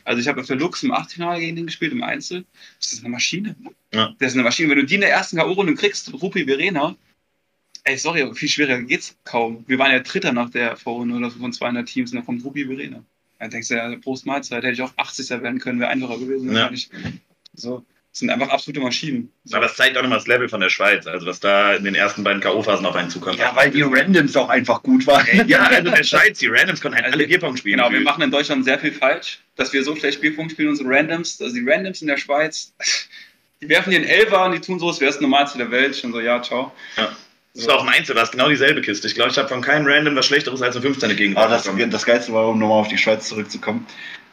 Also 0.04 0.20
ich 0.20 0.28
habe 0.28 0.42
auf 0.42 0.48
der 0.48 0.58
Lux 0.58 0.84
im 0.84 0.92
Achtelfinale 0.92 1.40
gegen 1.40 1.56
den 1.56 1.66
gespielt, 1.68 1.94
im 1.94 2.04
Einzel. 2.04 2.44
Das 2.80 2.92
ist 2.92 3.00
eine 3.00 3.10
Maschine. 3.10 3.56
Ja. 3.94 4.14
Das 4.20 4.30
ist 4.30 4.36
eine 4.36 4.44
Maschine. 4.44 4.70
Wenn 4.70 4.80
du 4.80 4.86
die 4.86 4.96
in 4.96 5.02
der 5.02 5.12
ersten 5.12 5.38
K.O.-Runde 5.38 5.76
kriegst, 5.76 6.14
Rupi 6.22 6.46
Verena, 6.46 6.96
ey, 7.86 7.98
sorry, 7.98 8.24
aber 8.24 8.36
viel 8.36 8.50
schwerer 8.50 8.82
geht's 8.82 9.16
kaum. 9.24 9.64
Wir 9.68 9.80
waren 9.80 9.92
ja 9.92 10.00
Dritter 10.00 10.34
nach 10.34 10.50
der 10.50 10.76
Vorrunde 10.76 11.16
oder 11.16 11.32
so 11.32 11.40
von 11.40 11.54
200 11.54 11.88
Teams 11.88 12.12
und 12.12 12.18
dann 12.18 12.26
kommt 12.26 12.44
Rupi 12.44 12.66
Verena. 12.66 13.04
Dann 13.40 13.50
denkst 13.50 13.68
du 13.68 13.76
ja, 13.76 13.96
Prost 13.98 14.26
Mahlzeit, 14.26 14.64
hätte 14.64 14.74
ich 14.74 14.82
auch 14.82 14.94
80er 14.94 15.42
werden 15.42 15.60
können, 15.60 15.80
wäre 15.80 15.90
einfacher 15.90 16.18
gewesen. 16.18 16.56
Ja. 16.56 16.72
So, 17.54 17.86
das 18.16 18.20
sind 18.20 18.30
einfach 18.30 18.48
absolute 18.48 18.80
Maschinen. 18.80 19.30
So. 19.44 19.58
Aber 19.58 19.66
es 19.66 19.76
zeigt 19.76 19.98
auch 19.98 20.02
nochmal 20.02 20.20
das 20.20 20.28
Level 20.28 20.48
von 20.48 20.62
der 20.62 20.70
Schweiz, 20.70 21.06
also 21.06 21.26
was 21.26 21.42
da 21.42 21.74
in 21.74 21.84
den 21.84 21.96
ersten 21.96 22.24
beiden 22.24 22.42
K.O.-Phasen 22.42 22.86
auf 22.86 22.96
einen 22.96 23.10
zukommt. 23.10 23.40
Ja, 23.40 23.54
weil 23.56 23.72
die 23.72 23.82
Randoms 23.82 24.38
auch 24.38 24.48
einfach 24.48 24.82
gut 24.84 25.06
waren. 25.06 25.26
ja, 25.50 25.64
also 25.64 25.92
der 25.92 26.04
Schweiz, 26.04 26.40
die 26.40 26.48
Randoms 26.48 26.80
konnten 26.80 26.96
halt 26.96 27.08
Also 27.08 27.18
alle 27.18 27.28
Bierpong 27.28 27.58
spielen. 27.58 27.78
Genau, 27.78 27.92
wir 27.92 28.00
machen 28.00 28.24
in 28.24 28.32
Deutschland 28.32 28.64
sehr 28.64 28.80
viel 28.80 28.94
falsch, 28.94 29.40
dass 29.58 29.74
wir 29.74 29.84
so 29.84 29.96
schlecht 29.98 30.20
Spielpunkt 30.20 30.54
spielen, 30.54 30.70
unsere 30.70 30.90
Randoms. 30.90 31.42
Also 31.42 31.56
die 31.56 31.70
Randoms 31.70 32.02
in 32.02 32.08
der 32.08 32.16
Schweiz, 32.16 32.74
die 33.62 33.68
werfen 33.68 33.90
dir 33.90 33.98
einen 33.98 34.08
Elfer 34.08 34.46
und 34.46 34.54
die 34.54 34.62
tun 34.62 34.80
so, 34.80 34.88
als 34.88 35.02
wäre 35.02 35.10
es 35.10 35.18
das 35.18 35.22
Normalste 35.22 35.58
der 35.58 35.72
Welt. 35.72 35.98
Schon 35.98 36.14
so, 36.14 36.22
ja, 36.22 36.42
ciao. 36.42 36.72
Das 37.56 37.68
war 37.68 37.78
auch 37.78 37.84
im 37.84 37.90
Einzel, 37.90 38.16
war 38.16 38.24
es 38.24 38.32
genau 38.32 38.50
dieselbe 38.50 38.82
Kiste. 38.82 39.08
Ich 39.08 39.16
glaube, 39.16 39.32
ich 39.32 39.38
habe 39.38 39.48
von 39.48 39.62
keinem 39.62 39.88
Random 39.88 40.16
was 40.16 40.26
Schlechteres 40.26 40.62
als 40.62 40.76
eine 40.76 40.84
15 40.84 41.16
gegen 41.16 41.38
Aber 41.38 41.50
das, 41.50 41.70
das 41.90 42.06
Geilste 42.06 42.34
war, 42.34 42.50
um 42.50 42.60
nochmal 42.60 42.82
auf 42.82 42.90
die 42.90 42.98
Schweiz 42.98 43.30
zurückzukommen. 43.30 43.86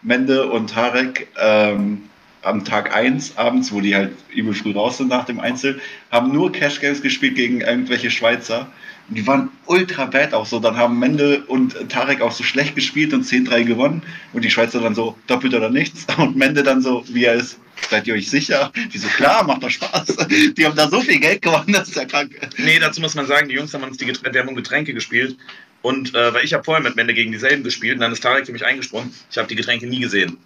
Mende 0.03 0.49
und 0.49 0.71
Tarek 0.71 1.29
ähm, 1.39 2.03
am 2.43 2.65
Tag 2.65 2.93
1 2.93 3.39
abends, 3.39 3.71
wo 3.73 3.81
die 3.81 3.95
halt 3.95 4.11
übel 4.35 4.53
früh 4.53 4.73
raus 4.73 4.99
sind 4.99 5.09
nach 5.09 5.25
dem 5.25 5.39
Einzel, 5.39 5.81
haben 6.11 6.33
nur 6.33 6.51
Cash 6.51 6.81
Games 6.81 7.01
gespielt 7.01 7.37
gegen 7.37 7.61
irgendwelche 7.61 8.11
Schweizer. 8.11 8.67
Und 9.09 9.17
die 9.17 9.25
waren 9.25 9.51
ultra 9.67 10.07
bad 10.07 10.35
auch 10.35 10.47
so. 10.47 10.59
Dann 10.59 10.77
haben 10.77 10.99
Mende 10.99 11.45
und 11.47 11.77
Tarek 11.89 12.23
auch 12.23 12.33
so 12.33 12.43
schlecht 12.43 12.75
gespielt 12.75 13.15
und 13.15 13.25
10-3 13.25 13.63
gewonnen. 13.63 14.03
Und 14.33 14.45
die 14.45 14.51
Schweizer 14.51 14.81
dann 14.81 14.97
so 14.97 15.17
doppelt 15.29 15.55
oder 15.55 15.71
nichts. 15.71 16.07
Und 16.19 16.37
Mende 16.37 16.65
dann 16.65 16.83
so, 16.83 17.05
wie 17.07 17.25
er 17.25 17.35
ist, 17.35 17.61
seid 17.89 18.07
ihr 18.07 18.15
euch 18.15 18.29
sicher? 18.29 18.73
Die 18.93 18.99
so, 18.99 19.09
klar, 19.09 19.45
macht 19.45 19.63
doch 19.63 19.71
Spaß. 19.71 20.17
Die 20.57 20.65
haben 20.65 20.77
da 20.77 20.89
so 20.89 21.01
viel 21.01 21.21
Geld 21.21 21.43
gewonnen, 21.43 21.73
das 21.73 21.89
ist 21.89 21.97
ja 21.97 22.05
krank. 22.05 22.33
Nee, 22.59 22.79
dazu 22.79 23.01
muss 23.01 23.15
man 23.15 23.27
sagen, 23.27 23.49
die 23.49 23.55
Jungs 23.55 23.73
haben 23.75 23.85
uns 23.85 23.99
die 23.99 24.07
Getränke, 24.07 24.39
haben 24.39 24.49
um 24.49 24.57
Getränke 24.57 24.95
gespielt. 24.95 25.37
Und 25.83 26.15
äh, 26.15 26.33
weil 26.33 26.45
ich 26.45 26.55
habe 26.55 26.65
vorher 26.65 26.83
mit 26.83 26.97
Mende 26.97 27.13
gegen 27.13 27.33
dieselben 27.33 27.65
gespielt 27.65 27.95
und 27.95 28.01
dann 28.01 28.13
ist 28.13 28.21
Tarek 28.21 28.47
für 28.47 28.53
mich 28.53 28.65
eingesprungen. 28.65 29.13
Ich 29.31 29.37
habe 29.37 29.49
die 29.49 29.57
Getränke 29.57 29.87
nie 29.87 30.01
gesehen. 30.01 30.39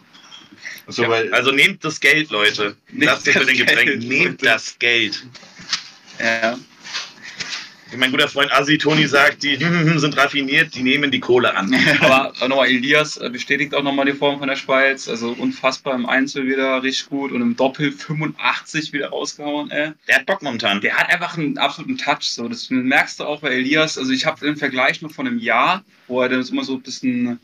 So, 0.89 1.07
weil, 1.09 1.33
also 1.35 1.51
nehmt 1.51 1.85
das 1.85 2.01
Geld, 2.01 2.31
Leute. 2.31 2.77
Nehmt 2.91 3.05
Lasst 3.05 3.27
ihr 3.27 3.33
für 3.33 3.41
das 3.41 3.49
den 3.49 3.59
Getränk. 3.59 3.85
Geld, 3.85 4.05
Nehmt 4.05 4.45
das 4.45 4.79
Geld. 4.79 5.27
Ja. 6.21 6.59
Mein 7.97 8.11
guter 8.11 8.29
Freund 8.29 8.53
Asi 8.53 8.79
Toni 8.79 9.07
sagt, 9.07 9.43
die 9.43 9.57
sind 9.57 10.17
raffiniert, 10.17 10.75
die 10.75 10.83
nehmen 10.83 11.11
die 11.11 11.21
Kohle 11.21 11.55
an. 11.55 11.75
Aber 12.01 12.33
nochmal, 12.49 12.69
Elias 12.69 13.17
äh, 13.17 13.31
bestätigt 13.31 13.75
auch 13.75 13.83
nochmal 13.83 14.07
die 14.07 14.13
Form 14.13 14.39
von 14.39 14.49
der 14.49 14.57
Schweiz. 14.57 15.09
Also 15.09 15.31
unfassbar 15.31 15.95
im 15.95 16.07
Einzel 16.07 16.47
wieder 16.47 16.83
richtig 16.83 17.09
gut 17.09 17.33
und 17.33 17.41
im 17.41 17.57
Doppel 17.57 17.93
85 17.93 18.93
wieder 18.93 19.09
rausgehauen, 19.09 19.71
ey. 19.71 19.93
Der 20.09 20.17
hat 20.17 20.27
Bock 20.27 20.43
momentan. 20.43 20.81
Der 20.81 20.97
hat 20.97 21.09
einfach 21.11 21.39
einen 21.39 21.59
absoluten 21.59 21.97
Touch. 21.97 22.23
So. 22.23 22.49
Das 22.49 22.69
merkst 22.71 23.21
du 23.21 23.25
auch 23.25 23.41
bei 23.41 23.51
Elias. 23.51 23.97
Also 23.97 24.13
ich 24.13 24.27
habe 24.27 24.45
den 24.45 24.57
Vergleich 24.57 25.01
noch 25.03 25.13
von 25.13 25.27
einem 25.27 25.39
Jahr, 25.39 25.85
wo 26.07 26.21
er 26.21 26.29
dann 26.29 26.47
immer 26.47 26.65
so 26.65 26.75
ein 26.75 26.83
bisschen, 26.83 27.41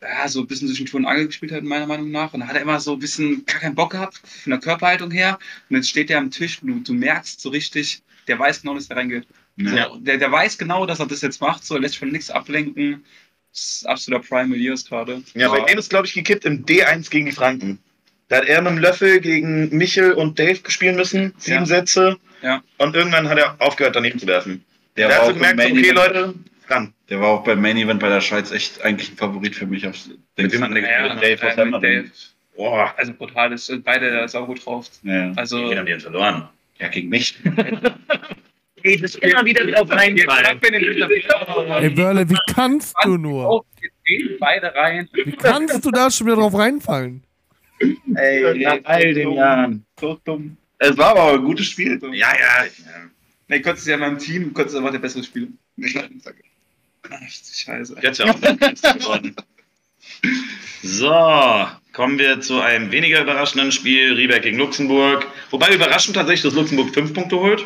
ja, 0.00 0.28
so 0.28 0.40
ein 0.40 0.46
bisschen 0.46 0.68
zwischen 0.68 0.86
Tür 0.86 1.00
und 1.00 1.06
Angel 1.06 1.26
gespielt 1.26 1.52
hat, 1.52 1.64
meiner 1.64 1.86
Meinung 1.86 2.10
nach. 2.10 2.32
Und 2.34 2.40
da 2.40 2.46
hat 2.46 2.56
er 2.56 2.62
immer 2.62 2.78
so 2.78 2.92
ein 2.92 2.98
bisschen 2.98 3.44
gar 3.46 3.60
keinen 3.60 3.74
Bock 3.74 3.90
gehabt 3.90 4.20
von 4.42 4.50
der 4.50 4.60
Körperhaltung 4.60 5.10
her. 5.10 5.38
Und 5.68 5.76
jetzt 5.76 5.88
steht 5.88 6.08
der 6.08 6.18
am 6.18 6.30
Tisch 6.30 6.62
und 6.62 6.68
du, 6.68 6.80
du 6.80 6.94
merkst 6.94 7.40
so 7.40 7.48
richtig, 7.48 8.02
der 8.28 8.38
weiß 8.38 8.62
genau, 8.62 8.74
dass 8.74 8.88
er 8.90 8.96
reingeht. 8.96 9.26
So, 9.58 9.74
Ja. 9.76 9.90
der, 9.98 10.18
der 10.18 10.30
weiß 10.32 10.56
genau, 10.58 10.86
dass 10.86 11.00
er 11.00 11.06
das 11.06 11.20
jetzt 11.22 11.40
macht, 11.40 11.64
so 11.64 11.74
er 11.74 11.80
lässt 11.80 11.96
von 11.98 12.10
nichts 12.10 12.30
ablenken. 12.30 13.04
Das 13.52 13.60
ist 13.60 13.86
absoluter 13.88 14.22
Prime 14.28 14.54
Elias 14.54 14.84
gerade. 14.84 15.22
Ja, 15.34 15.48
bei 15.48 15.58
Aber- 15.58 15.66
dem 15.66 15.78
ist, 15.78 15.90
glaube 15.90 16.06
ich, 16.06 16.12
gekippt 16.14 16.44
im 16.44 16.64
D1 16.64 17.10
gegen 17.10 17.26
die 17.26 17.32
Franken. 17.32 17.78
Da 18.28 18.36
hat 18.36 18.44
er 18.46 18.60
mit 18.62 18.72
dem 18.72 18.78
Löffel 18.78 19.20
gegen 19.20 19.74
Michel 19.76 20.12
und 20.12 20.38
Dave 20.38 20.60
spielen 20.68 20.96
müssen, 20.96 21.32
sieben 21.38 21.60
Ja. 21.60 21.66
Sätze. 21.66 22.18
Ja. 22.42 22.62
Und 22.76 22.94
irgendwann 22.94 23.28
hat 23.28 23.38
er 23.38 23.56
aufgehört, 23.60 23.96
daneben 23.96 24.18
zu 24.18 24.26
werfen. 24.26 24.64
Der, 24.96 25.08
Der 25.08 25.08
war 25.08 25.14
hat 25.16 25.22
auch 25.22 25.28
so 25.28 25.34
gemerkt, 25.34 25.60
okay, 25.60 25.70
Event- 25.80 25.94
Leute, 25.94 26.34
ran. 26.68 26.92
Der 27.08 27.20
war 27.20 27.28
auch 27.28 27.42
beim 27.44 27.60
Main 27.60 27.78
Event 27.78 28.00
bei 28.00 28.08
der 28.10 28.20
Schweiz 28.20 28.50
echt 28.52 28.82
eigentlich 28.82 29.12
ein 29.12 29.16
Favorit 29.16 29.56
für 29.56 29.66
mich. 29.66 29.86
Aufs, 29.88 30.10
Mit 30.36 30.52
wem 30.52 30.62
hat 30.62 30.70
er 30.72 30.82
Ja, 30.82 31.14
gespielt? 31.14 31.42
Dave 31.42 31.62
äh. 31.76 31.80
Dave. 31.80 32.10
Boah, 32.54 32.94
Also 32.98 33.14
brutal, 33.14 33.52
ist 33.52 33.72
beide 33.84 34.10
da 34.12 34.28
sau 34.28 34.44
gut 34.44 34.64
drauf. 34.64 34.88
Ja. 35.04 35.32
Also. 35.36 35.70
wen 35.70 35.78
haben 35.78 35.86
die 35.86 35.98
verloren? 35.98 36.48
ja, 36.78 36.88
gegen 36.88 37.08
mich. 37.08 37.34
Geht 38.82 39.02
es 39.02 39.14
immer 39.16 39.44
wieder 39.44 39.80
auf 39.80 39.88
Jetzt 39.90 40.26
sag 40.26 40.62
mir 40.62 40.70
den 40.70 41.82
Ey, 41.82 41.96
Wörle, 41.96 42.28
wie 42.28 42.36
kannst 42.54 42.94
du 43.04 43.16
nur? 43.16 43.48
Oh, 43.48 43.64
beide 44.40 44.74
rein. 44.74 45.08
Wie 45.12 45.32
kannst 45.32 45.84
du 45.84 45.90
da 45.90 46.10
schon 46.10 46.26
wieder 46.26 46.36
drauf 46.36 46.54
reinfallen? 46.54 47.22
Ey, 48.14 48.58
nach 48.64 48.78
all 48.84 49.14
den 49.14 49.32
Jahren. 49.32 49.84
So 50.00 50.18
dumm. 50.24 50.56
Es 50.78 50.96
war 50.96 51.10
aber 51.16 51.34
ein 51.34 51.44
gutes 51.44 51.66
Spiel. 51.66 52.00
Ja, 52.12 52.32
ja. 52.32 52.66
Nee, 53.48 53.60
Kurz 53.60 53.80
ist 53.80 53.86
ja 53.88 53.94
in 53.94 54.00
meinem 54.00 54.18
Team, 54.18 54.52
Kurz 54.52 54.72
ist 54.72 54.78
einfach 54.78 54.92
der 54.92 54.98
bessere 54.98 55.24
Spieler. 55.24 55.48
Ach, 57.10 57.18
scheiße. 57.30 57.96
Jetzt 58.02 58.18
ja 58.18 58.26
auch 58.26 58.40
geworden. 58.40 59.34
So, 60.82 61.68
kommen 61.92 62.18
wir 62.18 62.40
zu 62.40 62.60
einem 62.60 62.92
weniger 62.92 63.22
überraschenden 63.22 63.72
Spiel, 63.72 64.14
Rieberg 64.14 64.42
gegen 64.42 64.58
Luxemburg. 64.58 65.26
Wobei 65.50 65.74
überraschend 65.74 66.16
tatsächlich, 66.16 66.42
dass 66.42 66.54
Luxemburg 66.54 66.94
fünf 66.94 67.14
Punkte 67.14 67.36
holt. 67.38 67.64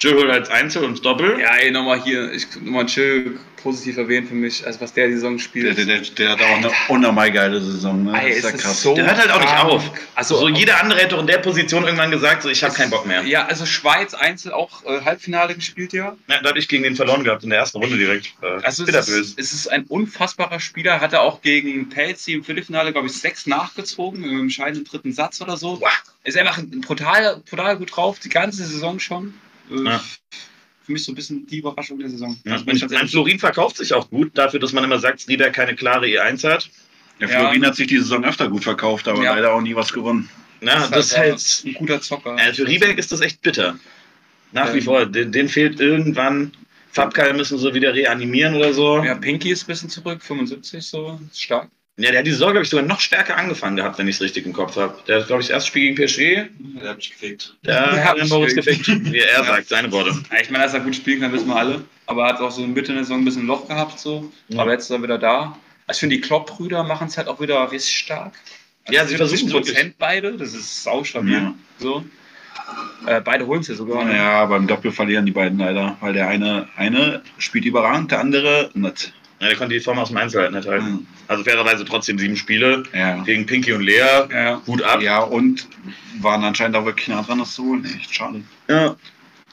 Jill 0.00 0.14
holt 0.14 0.30
als 0.30 0.50
Einzel 0.50 0.84
und 0.84 1.04
Doppel. 1.04 1.38
Ja, 1.40 1.54
ey, 1.56 1.70
nochmal 1.70 2.02
hier, 2.02 2.32
ich 2.32 2.46
nochmal 2.60 2.86
Chill 2.86 3.38
positiv 3.62 3.96
erwähnen 3.96 4.26
für 4.28 4.34
mich, 4.34 4.66
also 4.66 4.78
was 4.82 4.92
der 4.92 5.06
die 5.06 5.14
Saison 5.14 5.38
spielt. 5.38 5.78
der, 5.78 5.86
der, 5.86 6.00
der 6.00 6.30
hat 6.32 6.42
auch 6.42 6.56
eine 6.58 6.70
unnormal 6.88 7.32
geile 7.32 7.58
Saison. 7.62 8.04
Ne? 8.04 8.12
Das 8.12 8.22
Ey, 8.22 8.30
ist 8.32 8.42
ja 8.44 8.50
ist 8.50 8.62
krass. 8.62 8.82
so- 8.82 8.94
Der 8.94 9.06
hört 9.06 9.16
halt 9.16 9.30
auch 9.30 9.40
nicht 9.40 9.48
krank. 9.48 9.70
auf. 9.70 9.90
Also, 10.14 10.36
so 10.36 10.48
jeder 10.50 10.82
andere 10.82 10.98
hätte 11.00 11.14
doch 11.14 11.20
in 11.20 11.26
der 11.26 11.38
Position 11.38 11.84
irgendwann 11.84 12.10
gesagt, 12.10 12.42
so 12.42 12.50
ich 12.50 12.62
habe 12.62 12.74
keinen 12.74 12.90
Bock 12.90 13.06
mehr. 13.06 13.22
Ja, 13.22 13.46
also 13.46 13.64
Schweiz 13.64 14.12
Einzel 14.12 14.52
auch 14.52 14.84
äh, 14.84 15.00
Halbfinale 15.00 15.54
gespielt, 15.54 15.94
ja. 15.94 16.14
Ja, 16.28 16.42
da 16.42 16.50
habe 16.50 16.58
ich 16.58 16.68
gegen 16.68 16.82
den 16.82 16.94
verloren 16.94 17.24
gehabt 17.24 17.42
in 17.44 17.48
der 17.48 17.60
ersten 17.60 17.78
Runde 17.78 17.96
direkt. 17.96 18.34
Äh, 18.42 18.46
Also 18.62 18.84
es 18.84 19.08
ist, 19.08 19.38
es 19.38 19.52
ist 19.54 19.68
ein 19.68 19.84
unfassbarer 19.84 20.60
Spieler, 20.60 21.00
hat 21.00 21.14
er 21.14 21.22
auch 21.22 21.40
gegen 21.40 21.88
Pelzi 21.88 22.34
im 22.34 22.44
Viertelfinale, 22.44 22.92
glaube 22.92 23.06
ich, 23.06 23.14
sechs 23.14 23.46
nachgezogen, 23.46 24.24
im 24.24 24.40
entscheidenden 24.40 24.84
dritten 24.84 25.12
Satz 25.14 25.40
oder 25.40 25.56
so. 25.56 25.80
Wow. 25.80 25.88
Ist 26.24 26.36
einfach 26.36 26.58
brutal, 26.86 27.40
brutal 27.48 27.78
gut 27.78 27.96
drauf, 27.96 28.18
die 28.18 28.28
ganze 28.28 28.64
Saison 28.66 28.98
schon. 29.00 29.32
Äh, 29.70 29.82
Ja. 29.84 30.04
Für 30.82 30.92
mich 30.92 31.02
so 31.04 31.12
ein 31.12 31.14
bisschen 31.14 31.46
die 31.46 31.58
Überraschung 31.58 31.98
der 31.98 32.10
Saison. 32.10 32.36
Ja, 32.44 32.52
Also, 32.52 32.66
mein 32.66 33.08
Florin 33.08 33.38
verkauft 33.38 33.78
sich 33.78 33.94
auch 33.94 34.10
gut, 34.10 34.36
dafür, 34.36 34.60
dass 34.60 34.72
man 34.74 34.84
immer 34.84 34.98
sagt, 34.98 35.26
Rieberg 35.28 35.54
keine 35.54 35.74
klare 35.74 36.04
E1 36.06 36.44
hat. 36.46 36.68
Der 37.20 37.28
Ja. 37.30 37.38
Florin 37.38 37.64
hat 37.64 37.74
sich 37.76 37.86
die 37.86 37.96
Saison 37.96 38.22
öfter 38.24 38.48
gut 38.50 38.64
verkauft, 38.64 39.08
aber 39.08 39.22
Ja. 39.22 39.34
leider 39.34 39.54
auch 39.54 39.62
nie 39.62 39.74
was 39.74 39.92
gewonnen. 39.92 40.28
Ja, 40.60 40.86
das 40.88 41.06
ist 41.06 41.16
halt. 41.16 41.62
ein 41.64 41.74
guter 41.74 42.00
Zocker. 42.02 42.36
Äh, 42.38 42.52
für 42.52 42.66
Rieberg 42.66 42.98
ist 42.98 43.12
das 43.12 43.20
echt 43.22 43.40
bitter. 43.40 43.78
Nach 44.52 44.72
wie 44.74 44.78
Ähm. 44.78 44.84
vor. 44.84 45.06
Den, 45.06 45.32
den 45.32 45.48
fehlt 45.48 45.80
irgendwann. 45.80 46.52
Fabkai 46.92 47.32
müssen 47.32 47.58
sie 47.58 47.72
wieder 47.74 47.92
reanimieren 47.94 48.54
oder 48.54 48.72
so. 48.74 49.02
Ja, 49.02 49.14
Pinky 49.14 49.50
ist 49.50 49.64
ein 49.64 49.66
bisschen 49.68 49.88
zurück, 49.90 50.22
75 50.22 50.84
so, 50.86 51.18
ist 51.30 51.42
stark. 51.42 51.70
Ja, 51.96 52.10
der 52.10 52.18
hat 52.20 52.26
die 52.26 52.32
Saison, 52.32 52.50
glaube 52.50 52.64
ich, 52.64 52.70
sogar 52.70 52.84
noch 52.84 52.98
stärker 52.98 53.36
angefangen 53.36 53.76
gehabt, 53.76 53.98
wenn 53.98 54.08
ich 54.08 54.16
es 54.16 54.20
richtig 54.22 54.46
im 54.46 54.52
Kopf 54.52 54.76
habe. 54.76 54.96
Der 55.06 55.20
hat, 55.20 55.28
glaube 55.28 55.42
ich, 55.42 55.46
das 55.48 55.54
erste 55.54 55.68
Spiel 55.68 55.94
gegen 55.94 55.94
PSG. 56.04 56.48
Der 56.80 56.90
hat 56.90 56.96
mich 56.96 57.10
gefickt. 57.12 57.54
Der 57.64 57.92
Der 57.92 58.04
hat 58.04 58.16
den 58.16 58.22
mich 58.24 58.32
Moritz 58.32 58.54
gefickt. 58.56 58.88
Wie 59.12 59.18
er 59.20 59.32
Ja. 59.38 59.44
sagt, 59.44 59.68
seine 59.68 59.92
Worte. 59.92 60.10
Ja, 60.32 60.40
ich 60.42 60.50
meine, 60.50 60.64
dass 60.64 60.74
er 60.74 60.80
gut 60.80 60.96
spielen 60.96 61.20
kann, 61.20 61.32
wissen 61.32 61.46
wir 61.46 61.54
alle. 61.56 61.84
Aber 62.06 62.24
er 62.24 62.34
hat 62.34 62.40
auch 62.40 62.50
so 62.50 62.66
Mitte 62.66 62.92
der 62.92 63.04
Saison 63.04 63.20
ein 63.20 63.24
bisschen 63.24 63.46
Loch 63.46 63.68
gehabt, 63.68 64.00
so. 64.00 64.32
Ja. 64.48 64.62
Aber 64.62 64.72
jetzt 64.72 64.84
ist 64.84 64.90
er 64.90 65.02
wieder 65.04 65.18
da. 65.18 65.56
Also 65.86 65.98
ich 65.98 66.00
finde, 66.00 66.16
die 66.16 66.20
Klopp-Brüder 66.22 66.82
machen 66.82 67.06
es 67.06 67.16
halt 67.16 67.28
auch 67.28 67.40
wieder 67.40 67.70
richtig 67.70 67.96
stark. 67.96 68.32
Also 68.86 68.98
Ja, 68.98 69.06
sie 69.06 69.16
versuchen 69.16 69.48
70% 69.48 69.52
wirklich. 69.52 69.94
beide, 69.96 70.36
das 70.36 70.52
ist 70.52 70.82
saustabil. 70.82 71.32
Ja. 71.32 71.54
So. 71.78 72.04
Äh, 73.06 73.20
beide 73.20 73.46
holen 73.46 73.60
es 73.60 73.68
ja 73.68 73.74
sogar. 73.74 74.10
Ja, 74.12 74.44
beim 74.46 74.66
Doppel 74.66 74.90
verlieren 74.90 75.26
die 75.26 75.32
beiden 75.32 75.58
leider, 75.58 75.96
weil 76.00 76.12
der 76.12 76.26
eine, 76.28 76.68
eine 76.76 77.22
spielt 77.38 77.66
überragend, 77.66 78.10
der 78.10 78.20
andere 78.20 78.70
nicht. 78.74 79.12
Ja, 79.40 79.48
der 79.48 79.56
konnte 79.56 79.74
die 79.74 79.80
Form 79.80 79.98
aus 79.98 80.08
dem 80.08 80.16
Einzel 80.16 80.42
halt 80.42 80.52
nicht 80.52 80.66
halten. 80.68 80.86
Mhm. 80.90 81.06
Also 81.28 81.42
fairerweise 81.44 81.84
trotzdem 81.84 82.18
sieben 82.18 82.36
Spiele 82.36 82.82
Ja. 82.92 83.22
gegen 83.24 83.46
Pinky 83.46 83.72
und 83.72 83.82
Lea. 83.82 83.98
Ja. 84.30 84.62
Hut 84.66 84.82
ab. 84.82 85.02
ja, 85.02 85.20
und 85.20 85.66
waren 86.20 86.44
anscheinend 86.44 86.76
auch 86.76 86.84
wirklich 86.84 87.08
nah 87.08 87.22
dran, 87.22 87.38
das 87.38 87.54
zu 87.54 87.64
holen. 87.64 87.84
Echt 87.84 88.14
schade. 88.14 88.42
Ja. 88.68 88.96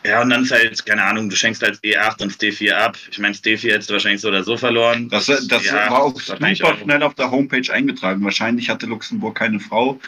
Ja, 0.03 0.21
und 0.23 0.31
dann 0.31 0.41
ist 0.43 0.51
halt, 0.51 0.83
keine 0.85 1.03
Ahnung, 1.03 1.29
du 1.29 1.35
schenkst 1.35 1.63
als 1.63 1.81
E8 1.83 2.23
und 2.23 2.33
D4 2.33 2.71
ab. 2.73 2.97
Ich 3.11 3.19
meine, 3.19 3.35
D4 3.35 3.71
hättest 3.73 3.89
du 3.89 3.93
wahrscheinlich 3.93 4.21
so 4.21 4.29
oder 4.29 4.43
so 4.43 4.57
verloren. 4.57 5.09
Das, 5.09 5.27
das 5.27 5.65
Ja, 5.65 5.91
war 5.91 6.01
auch 6.03 6.19
super 6.19 6.47
auch. 6.73 6.77
schnell 6.79 7.03
auf 7.03 7.13
der 7.13 7.29
Homepage 7.29 7.71
eingetragen. 7.71 8.23
Wahrscheinlich 8.23 8.67
hatte 8.69 8.87
Luxemburg 8.87 9.35
keine 9.35 9.59
Frau. 9.59 9.99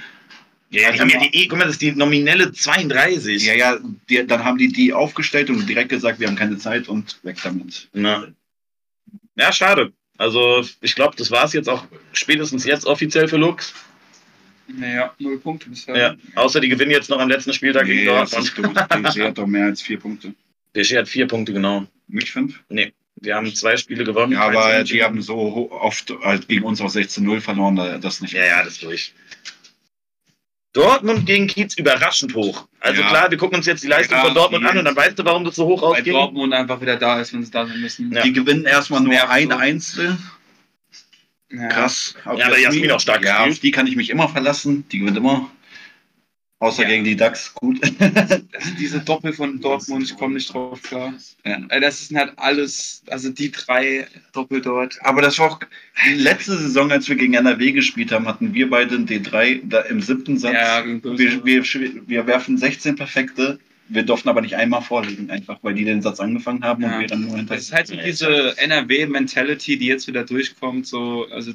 Ja, 0.71 0.91
die 0.91 0.99
haben 0.99 1.09
ja 1.09 1.19
die 1.19 1.35
E, 1.43 1.47
guck 1.47 1.59
mal, 1.59 1.65
das 1.65 1.73
ist 1.73 1.81
die 1.83 1.91
nominelle 1.91 2.51
32. 2.51 3.45
Ja, 3.45 3.53
ja, 3.53 3.77
die, 4.09 4.25
dann 4.25 4.43
haben 4.43 4.57
die 4.57 4.69
die 4.69 4.91
aufgestellt 4.93 5.51
und 5.51 5.67
direkt 5.69 5.89
gesagt, 5.89 6.19
wir 6.19 6.27
haben 6.27 6.35
keine 6.35 6.57
Zeit 6.57 6.87
und 6.87 7.19
weg 7.21 7.37
damit. 7.43 7.87
Na. 7.93 8.25
Ja, 9.35 9.51
schade. 9.51 9.93
Also, 10.18 10.64
ich 10.81 10.95
glaube, 10.95 11.15
das 11.18 11.31
war 11.31 11.45
es 11.45 11.53
jetzt 11.53 11.68
auch 11.69 11.85
spätestens 12.14 12.65
jetzt 12.65 12.85
offiziell 12.85 13.27
für 13.27 13.38
Lux. 13.38 13.73
Naja, 14.68 15.14
null 15.19 15.39
Punkte 15.39 15.69
bisher. 15.69 15.95
Ja. 15.97 16.15
Außer 16.35 16.60
die 16.61 16.69
gewinnen 16.69 16.91
jetzt 16.91 17.10
noch 17.10 17.19
am 17.19 17.30
letzten 17.30 17.51
Spieltag 17.53 17.85
gegen 17.85 18.01
Nee, 18.01 18.05
das 18.05 18.31
Dortmund. 18.31 18.45
ist 18.45 18.55
gut. 18.55 19.03
PSG 19.14 19.22
hat 19.23 19.38
doch 19.38 19.47
mehr 19.47 19.65
als 19.65 19.81
vier 19.81 19.99
Punkte. 19.99 20.34
PSG 20.73 20.97
hat 20.97 21.10
vier 21.10 21.27
Punkte, 21.27 21.51
genau. 21.53 21.85
Nicht 22.07 22.31
fünf? 22.31 22.61
Die 22.69 23.34
haben 23.34 23.53
zwei 23.53 23.77
Spiele 23.77 24.03
gewonnen. 24.03 24.34
Ja, 24.34 24.41
aber 24.47 24.84
die 24.84 25.03
haben 25.03 25.22
so 25.22 25.72
oft 25.72 26.14
halt 26.23 26.47
gegen 26.47 26.64
uns 26.64 26.81
auf 26.81 26.91
16-0 26.93 27.41
verloren, 27.41 27.76
da- 27.76 27.97
das 27.97 28.22
nicht. 28.22 28.34
Ja, 28.34 28.45
ja, 28.45 28.64
das 28.64 28.73
ist 28.73 28.84
durch. 28.84 29.14
Dortmund 30.73 31.25
gegen 31.27 31.47
Kiez 31.47 31.75
überraschend 31.77 32.33
hoch. 32.35 32.67
Also 32.79 33.01
Ja. 33.01 33.07
klar, 33.07 33.31
wir 33.31 33.37
gucken 33.37 33.57
uns 33.57 33.65
jetzt 33.67 33.83
die 33.83 33.87
Leistung 33.87 34.17
Ja, 34.17 34.25
von 34.25 34.33
Dortmund 34.33 34.65
an 34.65 34.77
und 34.79 34.85
dann 34.85 34.95
weißt 34.95 35.17
du, 35.17 35.23
warum 35.23 35.45
das 35.45 35.55
so 35.55 35.65
hoch 35.67 35.83
Weil 35.83 35.99
ausgeht. 35.99 36.13
Dortmund 36.13 36.51
einfach 36.53 36.81
wieder 36.81 36.95
da 36.97 37.21
ist, 37.21 37.31
wenn 37.33 37.43
sie 37.45 37.51
da 37.51 37.65
sein 37.67 37.79
müssen. 37.79 38.11
Ja. 38.11 38.23
Die 38.23 38.33
gewinnen 38.33 38.65
erstmal 38.65 39.01
nur 39.01 39.29
ein 39.29 39.49
so. 39.49 39.55
Einzel. 39.55 40.17
Ja. 41.51 41.67
Krass. 41.67 42.15
Auf 42.25 42.39
Ja, 42.39 42.47
aber 42.47 42.57
Jasmin 42.59 42.91
auch 42.91 42.99
stark 42.99 43.23
Ja, 43.23 43.45
auf 43.45 43.59
die 43.59 43.69
kann 43.71 43.85
ich 43.85 43.95
mich 43.95 44.09
immer 44.09 44.27
verlassen. 44.27 44.85
Die 44.91 44.99
gewinnt 44.99 45.17
immer. 45.17 45.49
Außer 46.64 46.84
Ja. 46.84 46.90
gegen 46.90 47.03
die 47.03 47.15
DAX. 47.18 47.53
Gut. 47.56 47.80
Sind 47.85 48.80
diese 48.80 49.02
Doppel 49.02 49.34
von 49.34 49.60
Dortmund, 49.60 50.06
ich 50.06 50.15
komme 50.15 50.35
nicht 50.35 50.53
drauf 50.53 50.81
klar. 50.81 51.14
Ja. 51.45 51.61
Äh, 51.68 51.81
Das 51.81 52.07
sind 52.07 52.18
halt 52.18 52.34
alles, 52.38 53.03
also 53.07 53.30
die 53.30 53.52
drei 53.52 54.07
Doppel 54.31 54.61
dort. 54.61 54.98
Aber 55.02 55.22
das 55.22 55.38
war 55.40 55.52
auch 55.52 55.60
die 56.07 56.14
letzte 56.14 56.57
Saison, 56.57 56.90
als 56.91 57.10
wir 57.10 57.18
gegen 57.18 57.34
NRW 57.34 57.73
gespielt 57.73 58.14
haben, 58.14 58.27
hatten 58.27 58.53
wir 58.53 58.69
beide 58.69 58.95
ein 58.95 59.06
D3 59.06 59.61
da 59.65 59.81
im 59.81 60.02
siebten 60.02 60.38
Satz. 60.38 60.53
Ja, 60.53 60.85
wir, 60.85 61.44
wir, 61.44 61.64
wir 62.07 62.27
werfen 62.27 62.57
16 62.57 62.95
perfekte. 62.95 63.60
Wir 63.90 64.03
durften 64.03 64.30
aber 64.30 64.40
nicht 64.41 64.56
einmal 64.56 64.81
vorlegen, 64.81 65.30
einfach 65.30 65.60
weil 65.64 65.73
die 65.73 65.84
den 65.84 66.02
Satz 66.02 66.22
angefangen 66.22 66.64
haben 66.64 66.81
Ja. 66.81 66.94
und 66.95 67.02
wir 67.02 67.07
dann 67.07 67.26
nur 67.26 67.35
hinter. 67.35 67.56
Das 67.56 67.64
ist 67.65 67.73
halt 67.73 67.88
so 67.88 67.95
diese 67.98 68.57
NRW-Mentality, 68.57 69.77
die 69.77 69.88
jetzt 69.88 70.07
wieder 70.07 70.23
durchkommt. 70.23 70.88
So, 70.88 71.27
also, 71.30 71.52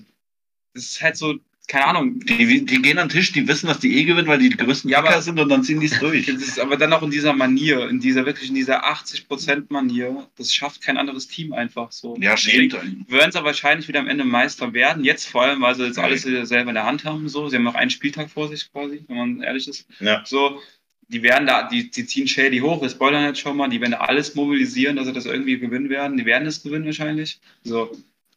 das 0.75 0.85
ist 0.85 1.01
halt 1.03 1.17
so, 1.17 1.37
keine 1.69 1.85
Ahnung. 1.87 2.19
Die, 2.21 2.65
die 2.65 2.83
gehen 2.83 2.99
an 2.99 3.09
den 3.09 3.13
Tisch, 3.17 3.31
die 3.33 3.47
wissen, 3.47 3.67
dass 3.69 3.79
die 3.79 3.97
eh 3.99 4.05
gewinnen, 4.05 4.27
weil 4.27 4.39
die 4.39 4.49
die 4.49 4.57
größten 4.57 4.91
Ja, 4.91 4.99
aber- 4.99 5.09
Kicker 5.09 5.23
sind 5.23 5.39
und 5.39 5.49
dann 5.49 5.63
ziehen 5.63 5.79
die 5.81 5.87
es 5.87 5.99
durch. 6.01 6.27
Das 6.27 6.37
ist 6.43 6.59
aber 6.59 6.77
dann 6.77 6.93
auch 6.93 7.03
in 7.03 7.11
dieser 7.11 7.33
Manier, 7.35 7.89
in 7.89 8.01
dieser 8.01 8.27
wirklich 8.27 8.49
in 8.49 8.55
dieser 8.55 8.85
80%-Manier. 8.91 10.27
Das 10.37 10.53
schafft 10.53 10.83
kein 10.83 10.97
anderes 10.97 11.29
Team 11.29 11.53
einfach 11.53 11.93
so. 11.93 12.17
Ja, 12.21 12.37
stimmt. 12.37 12.75
Würden 13.09 13.33
sie 13.33 13.45
wahrscheinlich 13.45 13.87
wieder 13.89 14.01
am 14.01 14.09
Ende 14.09 14.25
Meister 14.25 14.73
werden. 14.73 15.05
Jetzt 15.05 15.27
vor 15.27 15.43
allem, 15.43 15.61
weil 15.61 15.75
sie 15.75 15.85
jetzt 15.85 15.99
alles 15.99 16.23
selber 16.23 16.71
in 16.71 16.75
der 16.75 16.87
Hand 16.87 17.05
haben. 17.05 17.29
So. 17.29 17.49
Sie 17.49 17.57
haben 17.57 17.65
noch 17.65 17.75
einen 17.75 17.91
Spieltag 17.91 18.31
vor 18.31 18.49
sich 18.49 18.71
quasi, 18.73 19.05
wenn 19.07 19.17
man 19.17 19.43
ehrlich 19.43 19.69
ist. 19.69 19.87
Ja. 20.01 20.23
So, 20.27 20.61
die 21.09 21.23
werden 21.23 21.47
da, 21.47 21.69
die, 21.69 21.91
die 21.91 22.05
ziehen 22.07 22.29
Shady 22.29 22.59
hoch, 22.59 22.83
wir 22.83 22.89
spoilern 22.91 23.25
jetzt 23.25 23.41
schon 23.41 23.57
mal, 23.57 23.69
die 23.69 23.81
werden 23.81 23.93
da 23.93 23.99
alles 24.01 24.35
mobilisieren, 24.35 24.97
dass 24.97 25.07
sie 25.07 25.13
das 25.13 25.25
irgendwie 25.27 25.59
gewinnen 25.59 25.89
werden. 25.89 26.17
Die 26.17 26.27
werden 26.27 26.47
es 26.47 26.63
gewinnen 26.63 26.85
wahrscheinlich. 26.85 27.41
So, 27.65 27.91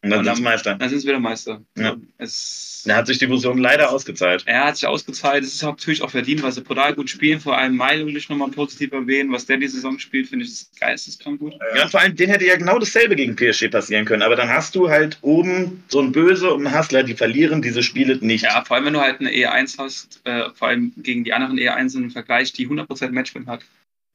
Und 0.04 0.10
dann 0.10 0.20
Und 0.20 0.26
sind 0.26 0.36
sie 0.38 0.42
dann- 0.42 0.52
Meister. 0.52 0.76
dann 0.76 0.90
sind 0.90 1.00
sie 1.00 1.08
wieder 1.08 1.20
Meister. 1.20 1.62
Ja. 1.78 1.96
Es, 2.18 2.84
Da 2.88 2.96
hat 2.96 3.06
sich 3.06 3.20
die 3.20 3.28
Fusion 3.28 3.60
leider 3.60 3.92
ausgezahlt. 3.92 4.42
er 4.48 4.66
hat 4.66 4.76
sich 4.78 4.88
ausgezahlt. 4.88 5.44
Es 5.44 5.54
ist 5.54 5.62
natürlich 5.62 6.02
auch 6.02 6.10
verdient, 6.10 6.42
weil 6.42 6.52
sie 6.52 6.62
brutal 6.62 6.96
gut 6.96 7.08
spielen. 7.12 7.40
Vor 7.40 7.56
allem 7.56 7.78
Milo 7.78 8.08
will 8.08 8.18
ich 8.18 8.28
nochmal 8.28 8.50
positiv 8.50 8.92
erwähnen. 8.94 9.32
Was 9.32 9.46
der 9.46 9.58
die 9.58 9.68
Saison 9.68 10.00
spielt, 10.00 10.28
finde 10.30 10.46
ich 10.46 10.52
ist 10.52 10.80
geisteskrank 10.80 11.38
gut. 11.40 11.54
Ja, 11.76 11.84
und 11.84 11.92
vor 11.92 12.00
allem, 12.00 12.16
den 12.16 12.32
hätte 12.32 12.46
ja 12.46 12.56
genau 12.56 12.80
dasselbe 12.80 13.16
gegen 13.16 13.36
PSG 13.36 13.68
passieren 13.70 14.06
können. 14.06 14.24
Aber 14.24 14.36
dann 14.36 14.50
hast 14.50 14.74
du 14.74 14.90
halt 14.90 15.20
oben 15.22 15.84
so 15.88 16.00
ein 16.02 16.12
Böse 16.12 16.52
und 16.52 16.66
einen 16.66 16.76
Hustler, 16.76 17.04
die 17.04 17.14
verlieren 17.14 17.62
diese 17.62 17.84
Spiele 17.84 18.18
nicht. 18.22 18.46
Ja, 18.46 18.64
vor 18.66 18.78
allem, 18.78 18.86
wenn 18.88 18.94
du 18.94 19.02
halt 19.02 19.20
eine 19.20 19.30
E1 19.30 19.78
hast, 19.78 20.20
äh, 20.24 20.50
vor 20.56 20.70
allem 20.70 20.94
gegen 20.98 21.24
die 21.24 21.34
anderen 21.34 21.60
E1 21.60 21.96
im 21.96 22.10
Vergleich, 22.10 22.52
die 22.54 22.68
100% 22.68 23.12
Matchwin 23.14 23.46
hat, 23.46 23.62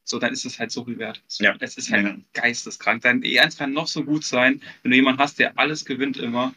so, 0.09 0.19
dann 0.21 0.33
ist 0.33 0.45
das 0.45 0.59
halt 0.59 0.71
so 0.71 0.85
viel 0.85 0.99
wert. 0.99 1.21
Ja. 1.41 1.55
Es 1.59 1.77
ist 1.77 1.91
halt 1.91 2.07
Ja. 2.07 2.15
geisteskrank. 2.33 3.03
Dein 3.03 3.23
E1 3.23 3.59
kann 3.59 3.73
noch 3.73 3.89
so 3.89 4.05
gut 4.05 4.25
sein. 4.25 4.63
Wenn 4.83 4.93
du 4.93 4.97
jemanden 4.97 5.21
hast, 5.21 5.39
der 5.39 5.59
alles 5.59 5.85
gewinnt 5.85 6.17
immer, 6.17 6.55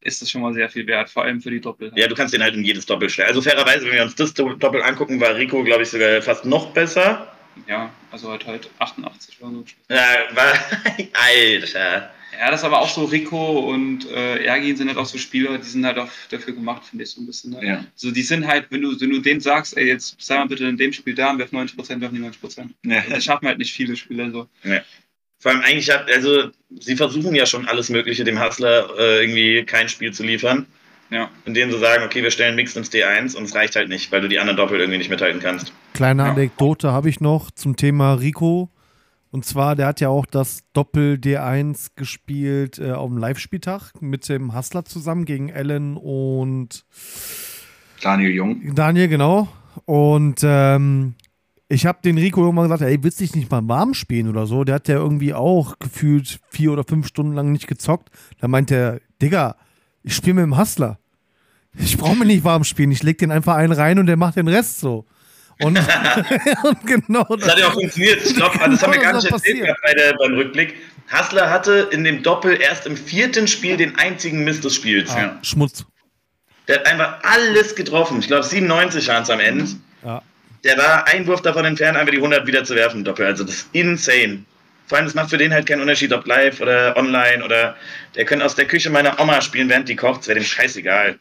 ist 0.00 0.22
das 0.22 0.30
schon 0.30 0.40
mal 0.40 0.54
sehr 0.54 0.70
viel 0.70 0.86
wert, 0.86 1.10
vor 1.10 1.24
allem 1.24 1.40
für 1.42 1.50
die 1.50 1.60
Doppel. 1.60 1.92
Ja, 1.94 2.08
du 2.08 2.14
kannst 2.14 2.32
den 2.32 2.42
halt 2.42 2.54
in 2.54 2.64
jedes 2.64 2.86
Doppel 2.86 3.10
stellen. 3.10 3.28
Also 3.28 3.42
fairerweise, 3.42 3.86
wenn 3.86 3.94
wir 3.94 4.02
uns 4.02 4.14
das 4.14 4.32
Doppel 4.32 4.82
angucken, 4.82 5.20
war 5.20 5.34
Rico, 5.36 5.62
glaube 5.62 5.82
ich, 5.82 5.90
sogar 5.90 6.22
fast 6.22 6.44
noch 6.46 6.72
besser. 6.72 7.32
Ja, 7.66 7.90
also 8.10 8.30
halt 8.30 8.46
halt 8.46 8.70
88 8.78 9.40
oder 9.42 9.50
so. 9.50 9.64
Ja, 9.90 10.14
war, 10.34 10.54
Alter. 11.12 12.10
Ja, 12.38 12.50
das 12.50 12.60
ist 12.60 12.64
aber 12.64 12.80
auch 12.80 12.88
so, 12.88 13.04
Rico 13.04 13.60
und 13.72 14.10
äh, 14.10 14.44
Ergin 14.44 14.76
sind 14.76 14.88
halt 14.88 14.98
auch 14.98 15.06
so 15.06 15.18
Spieler, 15.18 15.56
die 15.58 15.64
sind 15.64 15.84
halt 15.86 15.98
auch 15.98 16.08
dafür 16.30 16.54
gemacht, 16.54 16.84
finde 16.84 17.04
ich 17.04 17.10
so 17.10 17.20
ein 17.20 17.26
bisschen. 17.26 17.52
Ne? 17.52 17.66
Ja. 17.66 17.84
So, 17.94 18.10
die 18.10 18.22
sind 18.22 18.46
halt, 18.46 18.66
wenn 18.70 18.82
du, 18.82 19.00
wenn 19.00 19.10
du 19.10 19.20
denen 19.20 19.40
sagst, 19.40 19.76
ey, 19.76 19.86
jetzt 19.86 20.16
sei 20.20 20.36
mal 20.36 20.46
bitte 20.48 20.66
in 20.66 20.76
dem 20.76 20.92
Spiel 20.92 21.14
da 21.14 21.30
und 21.30 21.38
werf 21.38 21.52
90 21.52 21.76
Prozent, 21.76 22.00
werfen 22.00 22.14
die 22.16 22.20
90 22.20 22.40
Prozent. 22.40 22.74
Ja. 22.84 23.02
Das 23.08 23.24
schaffen 23.24 23.46
halt 23.46 23.58
nicht 23.58 23.72
viele 23.72 23.96
Spieler 23.96 24.30
so. 24.30 24.48
Vor 25.38 25.52
allem 25.52 25.60
eigentlich 25.60 25.90
hat, 25.90 26.10
also 26.10 26.50
sie 26.78 26.96
versuchen 26.96 27.34
ja 27.34 27.46
schon 27.46 27.68
alles 27.68 27.90
Mögliche, 27.90 28.24
dem 28.24 28.42
Hustler 28.42 28.88
äh, 28.98 29.22
irgendwie 29.22 29.64
kein 29.64 29.88
Spiel 29.88 30.12
zu 30.12 30.22
liefern. 30.22 30.66
Ja. 31.10 31.30
Indem 31.44 31.70
sie 31.70 31.78
sagen, 31.78 32.02
okay, 32.04 32.22
wir 32.22 32.30
stellen 32.32 32.56
Mix 32.56 32.74
ins 32.74 32.90
D1 32.90 33.36
und 33.36 33.44
es 33.44 33.54
reicht 33.54 33.76
halt 33.76 33.88
nicht, 33.88 34.10
weil 34.10 34.22
du 34.22 34.28
die 34.28 34.40
anderen 34.40 34.56
Doppel 34.56 34.80
irgendwie 34.80 34.98
nicht 34.98 35.10
mithalten 35.10 35.40
kannst. 35.40 35.72
Kleine 35.92 36.24
Ja. 36.24 36.30
Anekdote 36.32 36.90
habe 36.90 37.08
ich 37.08 37.20
noch 37.20 37.50
zum 37.52 37.76
Thema 37.76 38.14
Rico. 38.14 38.70
Und 39.36 39.44
zwar, 39.44 39.76
der 39.76 39.88
hat 39.88 40.00
ja 40.00 40.08
auch 40.08 40.24
das 40.24 40.60
Doppel 40.72 41.16
D1 41.22 41.88
gespielt 41.94 42.78
äh, 42.78 42.92
auf 42.92 43.10
dem 43.10 43.18
Live-Spieltag 43.18 43.92
mit 44.00 44.26
dem 44.30 44.56
Hustler 44.56 44.86
zusammen 44.86 45.26
gegen 45.26 45.50
Ellen 45.50 45.98
und 45.98 46.86
Daniel 48.00 48.30
Jung. 48.30 48.74
Daniel, 48.74 49.08
genau. 49.08 49.48
Und 49.84 50.40
ähm, 50.42 51.16
ich 51.68 51.84
habe 51.84 51.98
den 52.02 52.16
Rico 52.16 52.40
irgendwann 52.40 52.64
gesagt, 52.64 52.80
ey, 52.80 53.02
willst 53.02 53.20
du 53.20 53.24
dich 53.24 53.36
nicht 53.36 53.50
mal 53.50 53.68
warm 53.68 53.92
spielen 53.92 54.28
oder 54.28 54.46
so? 54.46 54.64
Der 54.64 54.76
hat 54.76 54.88
ja 54.88 54.94
irgendwie 54.94 55.34
auch 55.34 55.78
gefühlt 55.80 56.40
vier 56.48 56.72
oder 56.72 56.84
fünf 56.84 57.06
Stunden 57.06 57.34
lang 57.34 57.52
nicht 57.52 57.66
gezockt. 57.66 58.08
Da 58.40 58.48
meint 58.48 58.70
er, 58.70 59.02
Digga, 59.20 59.56
ich 60.02 60.16
spiele 60.16 60.36
mit 60.36 60.44
dem 60.44 60.56
Hustler. 60.56 60.98
Ich 61.78 61.98
brauche 61.98 62.16
mich 62.16 62.28
nicht 62.28 62.44
warm 62.44 62.64
spielen. 62.64 62.90
Ich 62.90 63.02
leg 63.02 63.18
den 63.18 63.30
einfach 63.30 63.56
einen 63.56 63.74
rein 63.74 63.98
und 63.98 64.06
der 64.06 64.16
macht 64.16 64.36
den 64.36 64.48
Rest 64.48 64.80
so. 64.80 65.04
Und, 65.60 65.78
und 66.64 66.86
genau 66.86 67.24
Das 67.36 67.50
hat 67.50 67.58
ja 67.58 67.68
auch 67.68 67.72
funktioniert. 67.72 68.20
Ich 68.24 68.34
glaube, 68.34 68.58
das 68.58 68.82
haben 68.82 68.92
wir 68.92 69.00
gar 69.00 69.12
Genau 69.12 69.22
nicht 69.22 69.28
so 69.28 69.34
erzählt 69.34 69.76
bei 69.82 69.94
der, 69.94 70.14
beim 70.14 70.34
Rückblick. 70.34 70.74
Hassler 71.08 71.50
hatte 71.50 71.88
in 71.92 72.04
dem 72.04 72.22
Doppel 72.22 72.60
erst 72.60 72.86
im 72.86 72.96
vierten 72.96 73.46
Spiel 73.46 73.76
den 73.76 73.96
einzigen 73.96 74.44
Mist 74.44 74.64
des 74.64 74.74
Spiels. 74.74 75.10
Ah, 75.10 75.38
Schmutz. 75.42 75.84
Der 76.68 76.80
hat 76.80 76.86
einfach 76.86 77.18
alles 77.22 77.74
getroffen. 77.74 78.18
Ich 78.18 78.26
glaube, 78.26 78.42
97 78.42 79.06
waren 79.08 79.22
es 79.22 79.30
am 79.30 79.40
Ende. 79.40 79.66
Ja. 80.04 80.22
Der 80.64 80.76
war 80.76 81.06
ein 81.06 81.26
Wurf 81.26 81.42
davon 81.42 81.64
entfernt, 81.64 81.96
einfach 81.96 82.10
die 82.10 82.18
100 82.18 82.46
wieder 82.46 82.64
zu 82.64 82.74
werfen, 82.74 83.04
Doppel. 83.04 83.26
Also 83.26 83.44
das 83.44 83.54
ist 83.54 83.68
insane. 83.72 84.44
Vor 84.86 84.96
allem, 84.96 85.06
das 85.06 85.14
macht 85.14 85.30
für 85.30 85.38
den 85.38 85.52
halt 85.52 85.66
keinen 85.66 85.80
Unterschied, 85.80 86.12
ob 86.12 86.26
live 86.26 86.60
oder 86.60 86.96
online 86.96 87.44
oder 87.44 87.76
der 88.14 88.24
könnte 88.24 88.44
aus 88.44 88.54
der 88.54 88.66
Küche 88.66 88.88
meiner 88.88 89.20
Oma 89.20 89.40
spielen, 89.40 89.68
während 89.68 89.88
die 89.88 89.96
kocht. 89.96 90.22
Es 90.22 90.28
wäre 90.28 90.38
dem 90.38 90.44
scheißegal. 90.44 91.18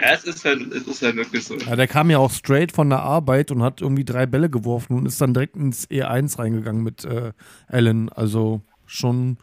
Ja, 0.00 0.12
es 0.12 0.24
ist 0.24 0.44
halt, 0.44 0.60
es 0.72 0.86
ist 0.86 1.02
halt 1.02 1.16
wirklich 1.16 1.44
so. 1.44 1.56
Ja, 1.56 1.76
der 1.76 1.88
kam 1.88 2.10
ja 2.10 2.18
auch 2.18 2.30
straight 2.30 2.72
von 2.72 2.90
der 2.90 3.00
Arbeit 3.00 3.50
und 3.50 3.62
hat 3.62 3.80
irgendwie 3.80 4.04
drei 4.04 4.26
Bälle 4.26 4.50
geworfen 4.50 4.96
und 4.96 5.06
ist 5.06 5.20
dann 5.20 5.32
direkt 5.32 5.56
ins 5.56 5.88
E1 5.88 6.38
reingegangen 6.38 6.82
mit 6.82 7.04
äh, 7.04 7.32
Allen. 7.68 8.10
Also 8.10 8.60
schon, 8.86 9.38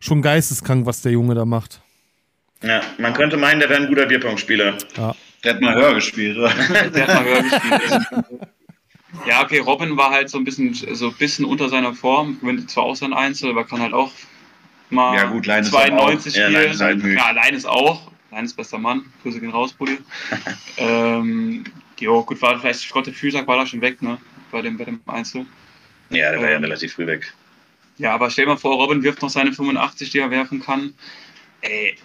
schon 0.00 0.20
geisteskrank, 0.20 0.84
was 0.84 1.02
der 1.02 1.12
Junge 1.12 1.34
da 1.34 1.44
macht. 1.44 1.80
Ja, 2.62 2.80
man 2.98 3.14
könnte 3.14 3.36
meinen, 3.36 3.60
der 3.60 3.68
wäre 3.68 3.80
ein 3.80 3.88
guter 3.88 4.06
Bierpong-Spieler. 4.06 4.78
Ja. 4.96 5.14
Der 5.44 5.54
hat 5.54 5.60
mal 5.60 5.76
höher 5.76 5.94
gespielt, 5.94 6.36
oder? 6.36 6.50
Der 6.94 7.06
hat 7.06 7.14
mal 7.14 7.24
höher 7.24 7.42
gespielt. 7.42 8.48
Ja, 9.26 9.42
okay, 9.42 9.58
Robin 9.58 9.96
war 9.96 10.10
halt 10.10 10.28
so 10.28 10.38
ein 10.38 10.44
bisschen, 10.44 10.74
so 10.74 11.08
ein 11.08 11.14
bisschen 11.14 11.44
unter 11.44 11.68
seiner 11.68 11.94
Form, 11.94 12.38
gewinnt 12.40 12.70
zwar 12.70 12.84
auch 12.84 12.94
sein 12.94 13.12
Einzel, 13.14 13.50
aber 13.50 13.64
kann 13.64 13.80
halt 13.80 13.94
auch 13.94 14.12
mal 14.90 15.16
Ja, 15.16 15.24
gut, 15.30 15.46
Lein 15.46 15.62
ist 15.62 15.70
92 15.70 16.34
auch- 16.34 16.36
ja, 16.38 16.44
spielen. 16.46 16.52
Lein 16.62 16.70
ist 16.72 16.80
halt 16.80 17.04
ja, 17.04 17.30
Lein 17.30 17.54
ist 17.54 17.66
auch. 17.66 18.10
Lein 18.30 18.44
ist 18.44 18.54
bester 18.54 18.78
Mann. 18.78 19.06
Grüße 19.22 19.40
gehen 19.40 19.50
raus, 19.50 19.72
Bulli. 19.72 19.98
ähm, 20.76 21.64
jo, 21.98 22.22
gut, 22.22 22.40
war 22.42 22.58
vielleicht, 22.60 22.94
der 23.06 23.12
Fühlsack 23.14 23.46
war 23.46 23.56
da 23.56 23.66
schon 23.66 23.80
weg, 23.80 24.02
ne? 24.02 24.18
Bei 24.50 24.60
dem, 24.62 24.76
bei 24.76 24.84
dem 24.84 25.00
Einzel. 25.06 25.46
Ja, 26.10 26.30
der 26.32 26.40
war 26.40 26.50
ja 26.50 26.56
Ähm. 26.56 26.62
relativ 26.64 26.94
früh 26.94 27.06
weg. 27.06 27.32
Ja, 27.96 28.14
aber 28.14 28.30
stell 28.30 28.44
dir 28.44 28.52
mal 28.52 28.56
vor, 28.58 28.76
Robin 28.76 29.02
wirft 29.02 29.22
noch 29.22 29.30
seine 29.30 29.52
85, 29.52 30.10
die 30.10 30.18
er 30.18 30.30
werfen 30.30 30.60
kann. 30.60 30.94
Ey, 31.62 31.96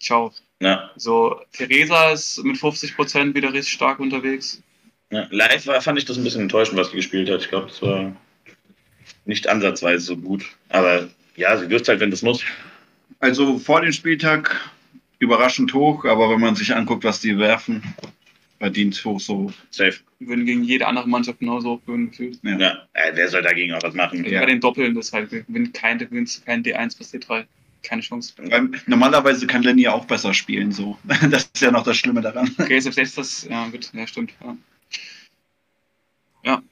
ciao. 0.00 0.32
Ja. 0.60 0.90
So, 0.96 1.40
Theresa 1.52 2.10
ist 2.12 2.42
mit 2.44 2.56
50% 2.56 3.34
wieder 3.34 3.52
richtig 3.52 3.72
stark 3.74 3.98
unterwegs. 4.00 4.62
Ja, 5.10 5.26
live 5.30 5.66
war, 5.66 5.80
fand 5.80 5.98
ich 5.98 6.04
das 6.04 6.18
ein 6.18 6.24
bisschen 6.24 6.42
enttäuschend, 6.42 6.78
was 6.78 6.90
sie 6.90 6.96
gespielt 6.96 7.30
hat. 7.30 7.40
Ich 7.40 7.48
glaube, 7.48 7.68
das 7.68 7.80
war 7.80 8.14
nicht 9.24 9.48
ansatzweise 9.48 10.04
so 10.04 10.16
gut. 10.16 10.44
Aber 10.68 11.08
ja, 11.36 11.56
sie 11.56 11.70
wirft 11.70 11.88
halt, 11.88 12.00
wenn 12.00 12.10
das 12.10 12.22
muss. 12.22 12.42
Also 13.20 13.58
vor 13.58 13.80
dem 13.80 13.92
Spieltag 13.92 14.70
überraschend 15.18 15.74
hoch, 15.74 16.04
aber 16.04 16.30
wenn 16.30 16.40
man 16.40 16.56
sich 16.56 16.74
anguckt, 16.74 17.04
was 17.04 17.20
die 17.20 17.38
werfen, 17.38 17.82
verdient 18.58 19.02
hoch 19.04 19.20
so. 19.20 19.52
Safe. 19.70 19.94
würden 20.18 20.44
gegen 20.46 20.64
jede 20.64 20.86
andere 20.86 21.08
Mannschaft 21.08 21.38
genauso 21.40 21.70
hoch 21.70 21.80
gewinnen 21.86 22.10
gefühlt. 22.10 22.38
Ja. 22.42 22.58
Ja, 22.58 22.78
äh, 22.92 23.12
wer 23.14 23.28
soll 23.28 23.42
dagegen 23.42 23.72
auch 23.74 23.82
was 23.82 23.94
machen? 23.94 24.24
Ja. 24.24 24.40
Bei 24.40 24.46
den 24.46 24.60
Doppeln, 24.60 24.94
das 24.94 25.12
halt 25.12 25.30
gewinnt 25.30 25.74
kein, 25.74 25.98
gewinnst 25.98 26.38
du 26.38 26.44
kein 26.44 26.62
D1 26.62 26.98
bis 26.98 27.12
D3. 27.14 27.44
Keine 27.82 28.02
Chance. 28.02 28.34
Weil 28.36 28.70
normalerweise 28.86 29.46
kann 29.46 29.62
Lenny 29.62 29.82
ja 29.82 29.92
auch 29.92 30.04
besser 30.04 30.34
spielen, 30.34 30.72
so. 30.72 30.98
Das 31.30 31.44
ist 31.44 31.60
ja 31.60 31.70
noch 31.70 31.84
das 31.84 31.96
Schlimme 31.96 32.20
daran. 32.20 32.50
Okay, 32.58 32.80
selbst 32.80 33.16
das, 33.16 33.46
ja 33.48 33.68
gut, 33.68 33.90
ja 33.94 34.06
stimmt. 34.06 34.32
Ja. 34.42 34.56
Ja. 36.48 36.62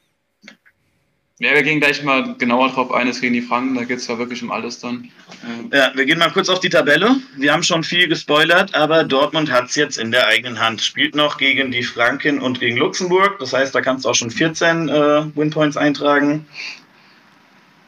Ja, 1.39 1.53
wir 1.53 1.63
gehen 1.63 1.81
gleich 1.81 2.03
mal 2.03 2.35
genauer 2.39 2.71
drauf 2.71 2.91
ein, 2.91 3.09
es 3.09 3.21
gegen 3.21 3.35
die 3.35 3.43
Franken, 3.43 3.75
da 3.75 3.85
geht 3.85 3.99
es 3.99 4.07
ja 4.07 4.17
wirklich 4.17 4.43
um 4.43 4.51
alles 4.51 4.79
dann. 4.81 5.11
Ähm, 5.47 5.71
Ja, 5.71 5.93
wir 5.95 6.07
gehen 6.07 6.19
mal 6.19 6.31
kurz 6.31 6.49
auf 6.49 6.61
die 6.61 6.71
Tabelle. 6.71 7.17
Wir 7.37 7.53
haben 7.53 7.63
schon 7.63 7.85
viel 7.85 8.09
gespoilert, 8.09 8.75
aber 8.75 9.05
Dortmund 9.05 9.51
hat 9.51 9.67
es 9.67 9.75
jetzt 9.75 9.99
in 9.99 10.13
der 10.13 10.29
eigenen 10.29 10.61
Hand. 10.61 10.81
Spielt 10.81 11.15
noch 11.15 11.37
gegen 11.37 11.71
die 11.71 11.83
Franken 11.83 12.39
und 12.39 12.59
gegen 12.59 12.79
Luxemburg. 12.79 13.39
Das 13.39 13.53
heißt, 13.53 13.75
da 13.75 13.83
kannst 13.83 14.07
du 14.07 14.09
auch 14.09 14.15
schon 14.15 14.31
14 14.31 14.89
äh, 14.89 15.37
Winpoints 15.37 15.77
eintragen. 15.77 16.47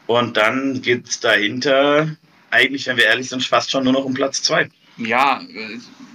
Und 0.05 0.37
dann 0.37 0.83
geht 0.83 1.07
es 1.07 1.19
dahinter, 1.19 2.15
eigentlich, 2.51 2.85
wenn 2.85 2.97
wir 2.97 3.05
ehrlich 3.05 3.29
sind, 3.29 3.43
fast 3.43 3.71
schon 3.71 3.83
nur 3.83 3.93
noch 3.93 4.05
um 4.05 4.13
Platz 4.13 4.43
2. 4.43 4.69
ja, 4.99 5.41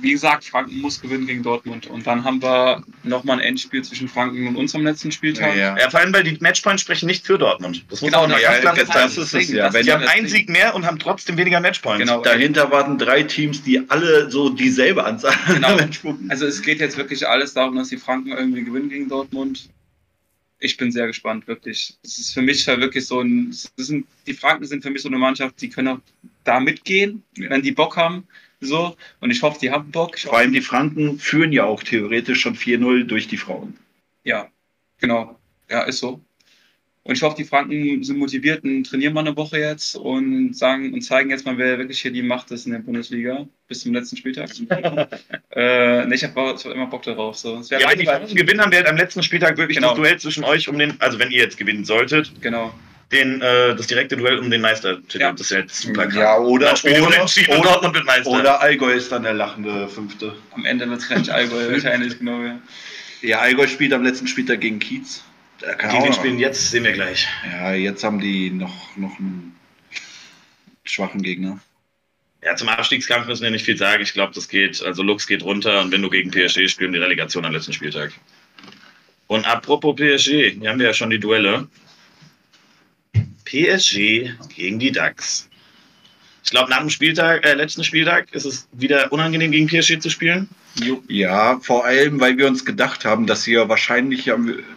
wie 0.01 0.11
gesagt, 0.13 0.45
Franken 0.45 0.81
muss 0.81 1.01
gewinnen 1.01 1.27
gegen 1.27 1.43
Dortmund. 1.43 1.87
Und 1.87 2.07
dann 2.07 2.25
haben 2.25 2.43
wir 2.43 2.83
nochmal 3.05 3.39
ein 3.39 3.45
Endspiel 3.45 3.83
zwischen 3.83 4.09
Franken 4.09 4.47
und 4.47 4.57
uns 4.57 4.75
am 4.75 4.85
letzten 4.85 5.11
Spieltag. 5.13 5.57
Ja. 5.57 5.77
Ja, 5.79 5.91
vor 5.91 6.01
allem, 6.01 6.13
weil 6.13 6.25
die 6.25 6.37
Matchpoints 6.41 6.83
sprechen 6.83 7.07
nicht 7.07 7.27
für 7.27 7.39
Dortmund. 7.39 7.85
Das 7.89 8.01
muss 8.03 8.11
Genau, 8.11 8.23
man 8.23 8.33
mal 8.33 8.41
ja, 8.43 8.59
ganz 8.61 8.79
klar 8.85 9.05
das- 9.05 9.17
ist 9.17 9.33
es 9.35 9.49
ja. 9.51 9.71
Die 9.71 9.79
ja 9.87 9.95
haben 9.95 10.07
einen. 10.09 10.29
Sieg 10.29 10.49
mehr 10.49 10.75
und 10.75 10.85
haben 10.87 10.99
trotzdem 10.99 11.37
weniger 11.39 11.61
Matchpoints. 11.61 12.01
Genau. 12.01 12.23
Dahinter 12.23 12.71
warten 12.71 12.99
drei 12.99 13.23
Teams, 13.23 13.63
die 13.63 13.83
alle 13.89 14.31
so 14.31 14.51
dieselbe 14.51 15.05
Anzahl 15.05 15.35
Genau. 15.47 15.77
Matchpunkten. 15.77 16.31
Also 16.31 16.47
es 16.47 16.61
geht 16.63 16.81
jetzt 16.81 16.97
wirklich 16.97 17.27
alles 17.27 17.55
darum, 17.55 17.77
dass 17.77 17.89
die 17.89 17.97
Franken 17.99 18.33
irgendwie 18.33 18.65
gewinnen 18.65 18.89
gegen 18.91 19.09
Dortmund. 19.09 19.69
Ich 20.61 20.77
bin 20.79 20.91
sehr 20.93 21.07
gespannt, 21.07 21.47
wirklich. 21.47 21.95
Es 22.03 22.19
ist 22.19 22.33
für 22.33 22.41
mich 22.41 22.67
halt 22.69 22.81
wirklich 22.81 23.07
so 23.07 23.21
ein. 23.21 23.53
Sind, 23.77 24.07
die 24.27 24.33
Franken 24.35 24.65
sind 24.67 24.83
für 24.83 24.91
mich 24.91 25.03
so 25.03 25.09
eine 25.09 25.19
Mannschaft, 25.19 25.61
die 25.61 25.69
können 25.69 25.89
auch 25.89 25.99
da 26.45 26.59
mitgehen, 26.61 27.23
Ja. 27.37 27.51
wenn 27.51 27.61
die 27.63 27.73
Bock 27.73 27.97
haben. 27.97 28.27
So. 28.61 28.97
Und 29.21 29.31
ich 29.31 29.43
hoffe, 29.43 29.59
die 29.61 29.71
haben 29.71 29.91
Bock. 29.91 30.19
Vor 30.19 30.37
allem 30.39 30.53
die 30.53 30.61
Franken 30.61 31.19
führen 31.19 31.53
ja 31.53 31.65
auch 31.65 31.83
theoretisch 31.83 32.41
schon 32.41 32.57
4-0 32.57 33.05
durch 33.05 33.29
die 33.29 33.37
Frauen. 33.37 33.77
ja, 34.25 34.49
genau. 35.01 35.39
Ja, 35.71 35.83
ist 35.85 35.99
so. 35.99 36.21
Und 37.07 37.15
ich 37.17 37.23
hoffe, 37.23 37.37
die 37.37 37.45
Franken 37.45 38.03
sind 38.03 38.17
motiviert 38.19 38.65
und 38.65 38.85
trainieren 38.85 39.13
mal 39.13 39.21
eine 39.21 39.37
Woche 39.37 39.59
jetzt 39.59 39.95
und 39.95 40.57
sagen 40.57 40.95
und 40.95 41.03
zeigen 41.03 41.29
jetzt 41.29 41.45
mal, 41.45 41.59
wer 41.59 41.77
wirklich 41.79 42.01
hier 42.01 42.11
die 42.11 42.23
Macht 42.23 42.51
ist 42.51 42.65
in 42.65 42.73
der 42.73 42.79
Bundesliga 42.79 43.47
bis 43.69 43.81
zum 43.81 43.93
letzten 43.93 44.17
Spieltag. 44.17 44.49
äh, 45.51 46.07
ne, 46.07 46.15
ich 46.15 46.25
habe 46.25 46.57
immer 46.73 46.87
Bock 46.87 47.03
darauf. 47.03 47.37
So. 47.37 47.61
Ja, 47.69 47.91
wenn 47.91 47.99
die. 47.99 48.07
Franken 48.07 48.35
gewinnen, 48.35 48.61
haben 48.61 48.71
wir 48.73 48.79
halt 48.79 48.89
am 48.89 48.97
letzten 48.97 49.23
Spieltag 49.23 49.59
wirklich 49.59 49.77
Genau. 49.77 49.89
das 49.91 49.97
Duell 49.97 50.19
zwischen 50.19 50.45
euch 50.45 50.69
um 50.69 50.79
den, 50.79 50.99
also 51.01 51.19
wenn 51.19 51.31
ihr 51.31 51.43
jetzt 51.43 51.59
gewinnen 51.59 51.85
solltet, 51.85 52.33
Genau. 52.41 52.73
Den, 53.15 53.41
äh, 53.41 53.75
das 53.75 53.87
direkte 53.87 54.17
Duell 54.17 54.39
um 54.39 54.51
den 54.51 54.61
Meistertitel. 54.61 55.21
Ja. 55.21 55.33
Das 55.33 55.41
ist 55.43 55.53
halt 55.53 55.71
super 55.71 56.07
krass. 56.07 56.15
Ja, 56.17 56.39
oder- 56.39 56.67
Dann 56.67 56.77
spielt 56.77 56.97
ihr 56.99 57.07
oder- 57.07 57.23
oder- 57.23 57.63
Dortmund 57.63 57.95
wird 57.95 58.05
Meister. 58.05 58.31
Oder 58.31 58.61
Allgäu 58.61 58.93
ist 58.93 59.11
dann 59.13 59.23
der 59.23 59.35
lachende 59.35 59.89
Fünfte. 59.89 60.35
Am 60.53 60.65
Ende 60.67 60.89
wird 60.91 61.01
es 61.01 61.09
gleich 61.09 61.33
Allgäu 61.33 61.69
wahrscheinlich, 61.73 62.19
genau. 62.19 62.43
Ja. 62.43 62.59
Ja, 63.23 63.39
Allgäu 63.39 63.67
spielt 63.67 63.93
am 63.95 64.03
letzten 64.03 64.27
Spieltag 64.27 64.61
gegen 64.61 64.79
Kiez. 64.79 65.25
Da 65.61 65.75
kann 65.75 65.99
Gegen 66.03 66.13
spielen 66.13 66.39
jetzt, 66.39 66.71
sehen 66.71 66.85
wir 66.85 66.93
gleich. 66.93 67.27
Ja, 67.51 67.73
jetzt 67.73 68.05
haben 68.05 68.21
die 68.21 68.51
noch, 68.51 68.97
noch 68.97 69.19
einen 69.19 69.57
schwachen 70.85 71.23
Gegner. 71.23 71.59
Ja, 72.45 72.55
zum 72.57 72.69
Abstiegskampf 72.69 73.27
müssen 73.27 73.43
wir 73.45 73.51
nicht 73.51 73.65
viel 73.65 73.79
sagen. 73.79 74.03
Ich 74.03 74.13
glaube, 74.13 74.35
das 74.35 74.49
geht, 74.49 74.83
also 74.83 75.03
Lux 75.03 75.27
geht 75.27 75.43
runter 75.43 75.81
und 75.81 75.91
wenn 75.93 76.03
du 76.03 76.11
gegen 76.11 76.31
PSG 76.31 76.69
spielen, 76.69 76.93
die 76.93 76.99
Relegation 76.99 77.45
am 77.47 77.53
letzten 77.53 77.73
Spieltag. 77.73 78.13
Und 79.27 79.47
apropos 79.47 79.97
PSG, 79.97 80.51
hier 80.61 80.69
haben 80.69 80.79
wir 80.79 80.89
ja 80.89 80.93
schon 80.93 81.09
die 81.09 81.19
Duelle. 81.19 81.67
PSG 83.55 84.31
gegen 84.57 84.81
die 84.81 84.91
DAX. 84.91 85.49
Ich 86.43 86.51
glaube, 86.51 86.71
nach 86.71 86.81
dem 86.81 86.91
Spieltag, 86.91 87.47
äh, 87.47 87.55
letzten 87.55 87.85
Spieltag 87.85 88.33
ist 88.33 88.45
es 88.45 88.69
wieder 88.73 89.13
unangenehm, 89.13 89.53
gegen 89.53 89.69
PSG 89.69 90.01
zu 90.01 90.11
spielen. 90.11 90.49
Ja, 91.09 91.61
vor 91.61 91.85
allem, 91.85 92.21
weil 92.21 92.37
wir 92.37 92.49
uns 92.49 92.65
gedacht 92.65 93.05
haben, 93.05 93.27
dass 93.27 93.47
ihr 93.47 93.69
wahrscheinlich 93.69 94.31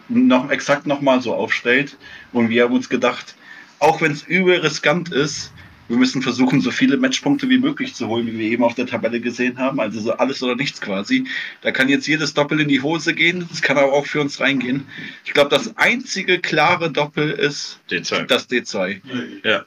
noch 0.08 0.50
exakt 0.50 0.86
nochmal 0.86 1.20
so 1.20 1.34
aufstellt. 1.34 1.96
Und 2.32 2.50
wir 2.50 2.64
haben 2.64 2.74
uns 2.74 2.88
gedacht, 2.88 3.34
auch 3.80 4.00
wenn 4.00 4.12
es 4.12 4.22
übel 4.22 4.60
riskant 4.60 5.10
ist, 5.10 5.52
wir 5.88 5.96
müssen 5.96 6.22
versuchen, 6.22 6.60
so 6.60 6.70
viele 6.70 6.96
Matchpunkte 6.98 7.48
wie 7.48 7.58
möglich 7.58 7.94
zu 7.94 8.08
holen, 8.08 8.26
wie 8.26 8.38
wir 8.38 8.50
eben 8.50 8.62
auf 8.62 8.74
der 8.74 8.86
Tabelle 8.86 9.20
gesehen 9.20 9.58
haben. 9.58 9.80
Also 9.80 10.00
so 10.00 10.12
alles 10.12 10.42
oder 10.42 10.54
nichts 10.54 10.80
quasi. 10.80 11.26
Da 11.62 11.70
kann 11.70 11.88
jetzt 11.88 12.06
jedes 12.06 12.34
Doppel 12.34 12.60
in 12.60 12.68
die 12.68 12.82
Hose 12.82 13.14
gehen. 13.14 13.46
Das 13.48 13.62
kann 13.62 13.78
aber 13.78 13.92
auch 13.92 14.06
für 14.06 14.20
uns 14.20 14.38
reingehen. 14.40 14.86
Ich 15.24 15.32
glaube, 15.32 15.50
das 15.50 15.76
einzige 15.76 16.38
klare 16.38 16.92
Doppel 16.92 17.30
ist 17.30 17.80
D2. 17.90 18.24
das 18.26 18.48
D2. 18.50 19.00
Ja. 19.42 19.64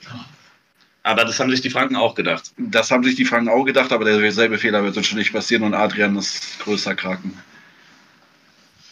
Aber 1.03 1.25
das 1.25 1.39
haben 1.39 1.49
sich 1.49 1.61
die 1.61 1.71
Franken 1.71 1.95
auch 1.95 2.13
gedacht. 2.13 2.51
Das 2.57 2.91
haben 2.91 3.03
sich 3.03 3.15
die 3.15 3.25
Franken 3.25 3.49
auch 3.49 3.63
gedacht, 3.63 3.91
aber 3.91 4.05
derselbe 4.05 4.59
Fehler 4.59 4.83
wird 4.83 4.95
uns 4.95 5.07
schon 5.07 5.17
nicht 5.17 5.33
passieren 5.33 5.63
und 5.63 5.73
Adrian 5.73 6.15
ist 6.15 6.59
größer 6.59 6.93
Kraken. 6.93 7.33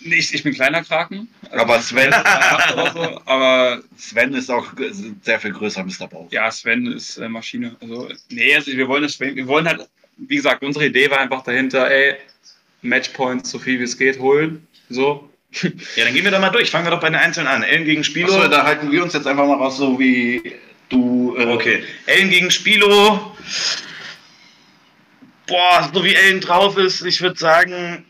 Ich, 0.01 0.33
ich 0.33 0.43
bin 0.43 0.53
kleiner 0.53 0.83
Kraken. 0.83 1.27
Also 1.49 1.63
Aber 1.65 1.79
Sven, 1.81 2.11
so, 2.93 3.21
aber 3.25 3.81
Sven 3.97 4.33
ist 4.33 4.49
auch 4.49 4.65
sehr 5.23 5.39
viel 5.39 5.51
größer, 5.51 5.83
Mr. 5.83 6.07
Bauch. 6.07 6.31
ja, 6.31 6.49
Sven 6.51 6.87
ist 6.87 7.17
äh, 7.17 7.27
Maschine. 7.27 7.75
Also, 7.81 8.09
nee, 8.29 8.55
also 8.55 8.71
wir 8.71 8.87
wollen 8.87 9.03
das, 9.03 9.19
wir 9.19 9.47
wollen 9.47 9.67
halt, 9.67 9.89
wie 10.17 10.37
gesagt, 10.37 10.63
unsere 10.63 10.85
Idee 10.85 11.09
war 11.11 11.19
einfach 11.19 11.43
dahinter, 11.43 11.89
ey, 11.91 12.15
Matchpoints 12.81 13.49
so 13.51 13.59
viel 13.59 13.79
wie 13.79 13.83
es 13.83 13.97
geht 13.97 14.19
holen. 14.19 14.65
So. 14.89 15.29
Ja, 15.95 16.05
dann 16.05 16.13
gehen 16.13 16.23
wir 16.23 16.31
doch 16.31 16.39
mal 16.39 16.51
durch. 16.51 16.69
Fangen 16.69 16.85
wir 16.85 16.91
doch 16.91 16.99
bei 17.01 17.09
den 17.09 17.15
Einzelnen 17.15 17.47
an. 17.47 17.63
Ellen 17.63 17.83
gegen 17.83 18.03
Spilo. 18.03 18.31
Achso, 18.35 18.47
da 18.49 18.63
halten 18.63 18.91
wir 18.91 19.01
uns 19.03 19.13
jetzt 19.13 19.25
einfach 19.25 19.47
mal 19.47 19.55
raus, 19.57 19.77
so 19.77 19.99
wie 19.99 20.53
du. 20.89 21.35
Äh, 21.37 21.45
Okay. 21.47 21.83
Ellen 22.05 22.29
gegen 22.29 22.51
Spilo. 22.51 23.35
Boah, 25.47 25.89
so 25.91 26.03
wie 26.03 26.13
Ellen 26.13 26.39
drauf 26.41 26.77
ist, 26.77 27.01
ich 27.03 27.21
würde 27.21 27.39
sagen, 27.39 28.05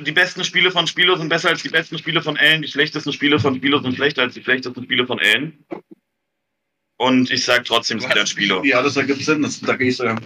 die 0.00 0.12
besten 0.12 0.44
Spiele 0.44 0.70
von 0.70 0.86
Spilo 0.86 1.16
sind 1.16 1.28
besser 1.28 1.48
als 1.50 1.62
die 1.62 1.68
besten 1.68 1.98
Spiele 1.98 2.22
von 2.22 2.36
Ellen. 2.36 2.62
Die 2.62 2.68
schlechtesten 2.68 3.12
Spiele 3.12 3.38
von 3.38 3.56
Spilo 3.56 3.80
sind 3.80 3.94
schlechter 3.94 4.22
als 4.22 4.34
die 4.34 4.42
schlechtesten 4.42 4.84
Spiele 4.84 5.06
von 5.06 5.18
Ellen. 5.18 5.64
Und 7.00 7.30
ich 7.30 7.44
sag 7.44 7.64
trotzdem, 7.64 7.98
es 7.98 8.04
ist 8.04 8.10
wieder 8.10 8.22
ein 8.22 8.26
Spilo. 8.26 8.64
Ja, 8.64 8.82
das 8.82 8.96
ergibt 8.96 9.22
Sinn. 9.22 9.40
Das, 9.42 9.60
da 9.60 9.76
gehe 9.76 9.88
ich 9.88 9.96
so. 9.96 10.04
Ja, 10.04 10.16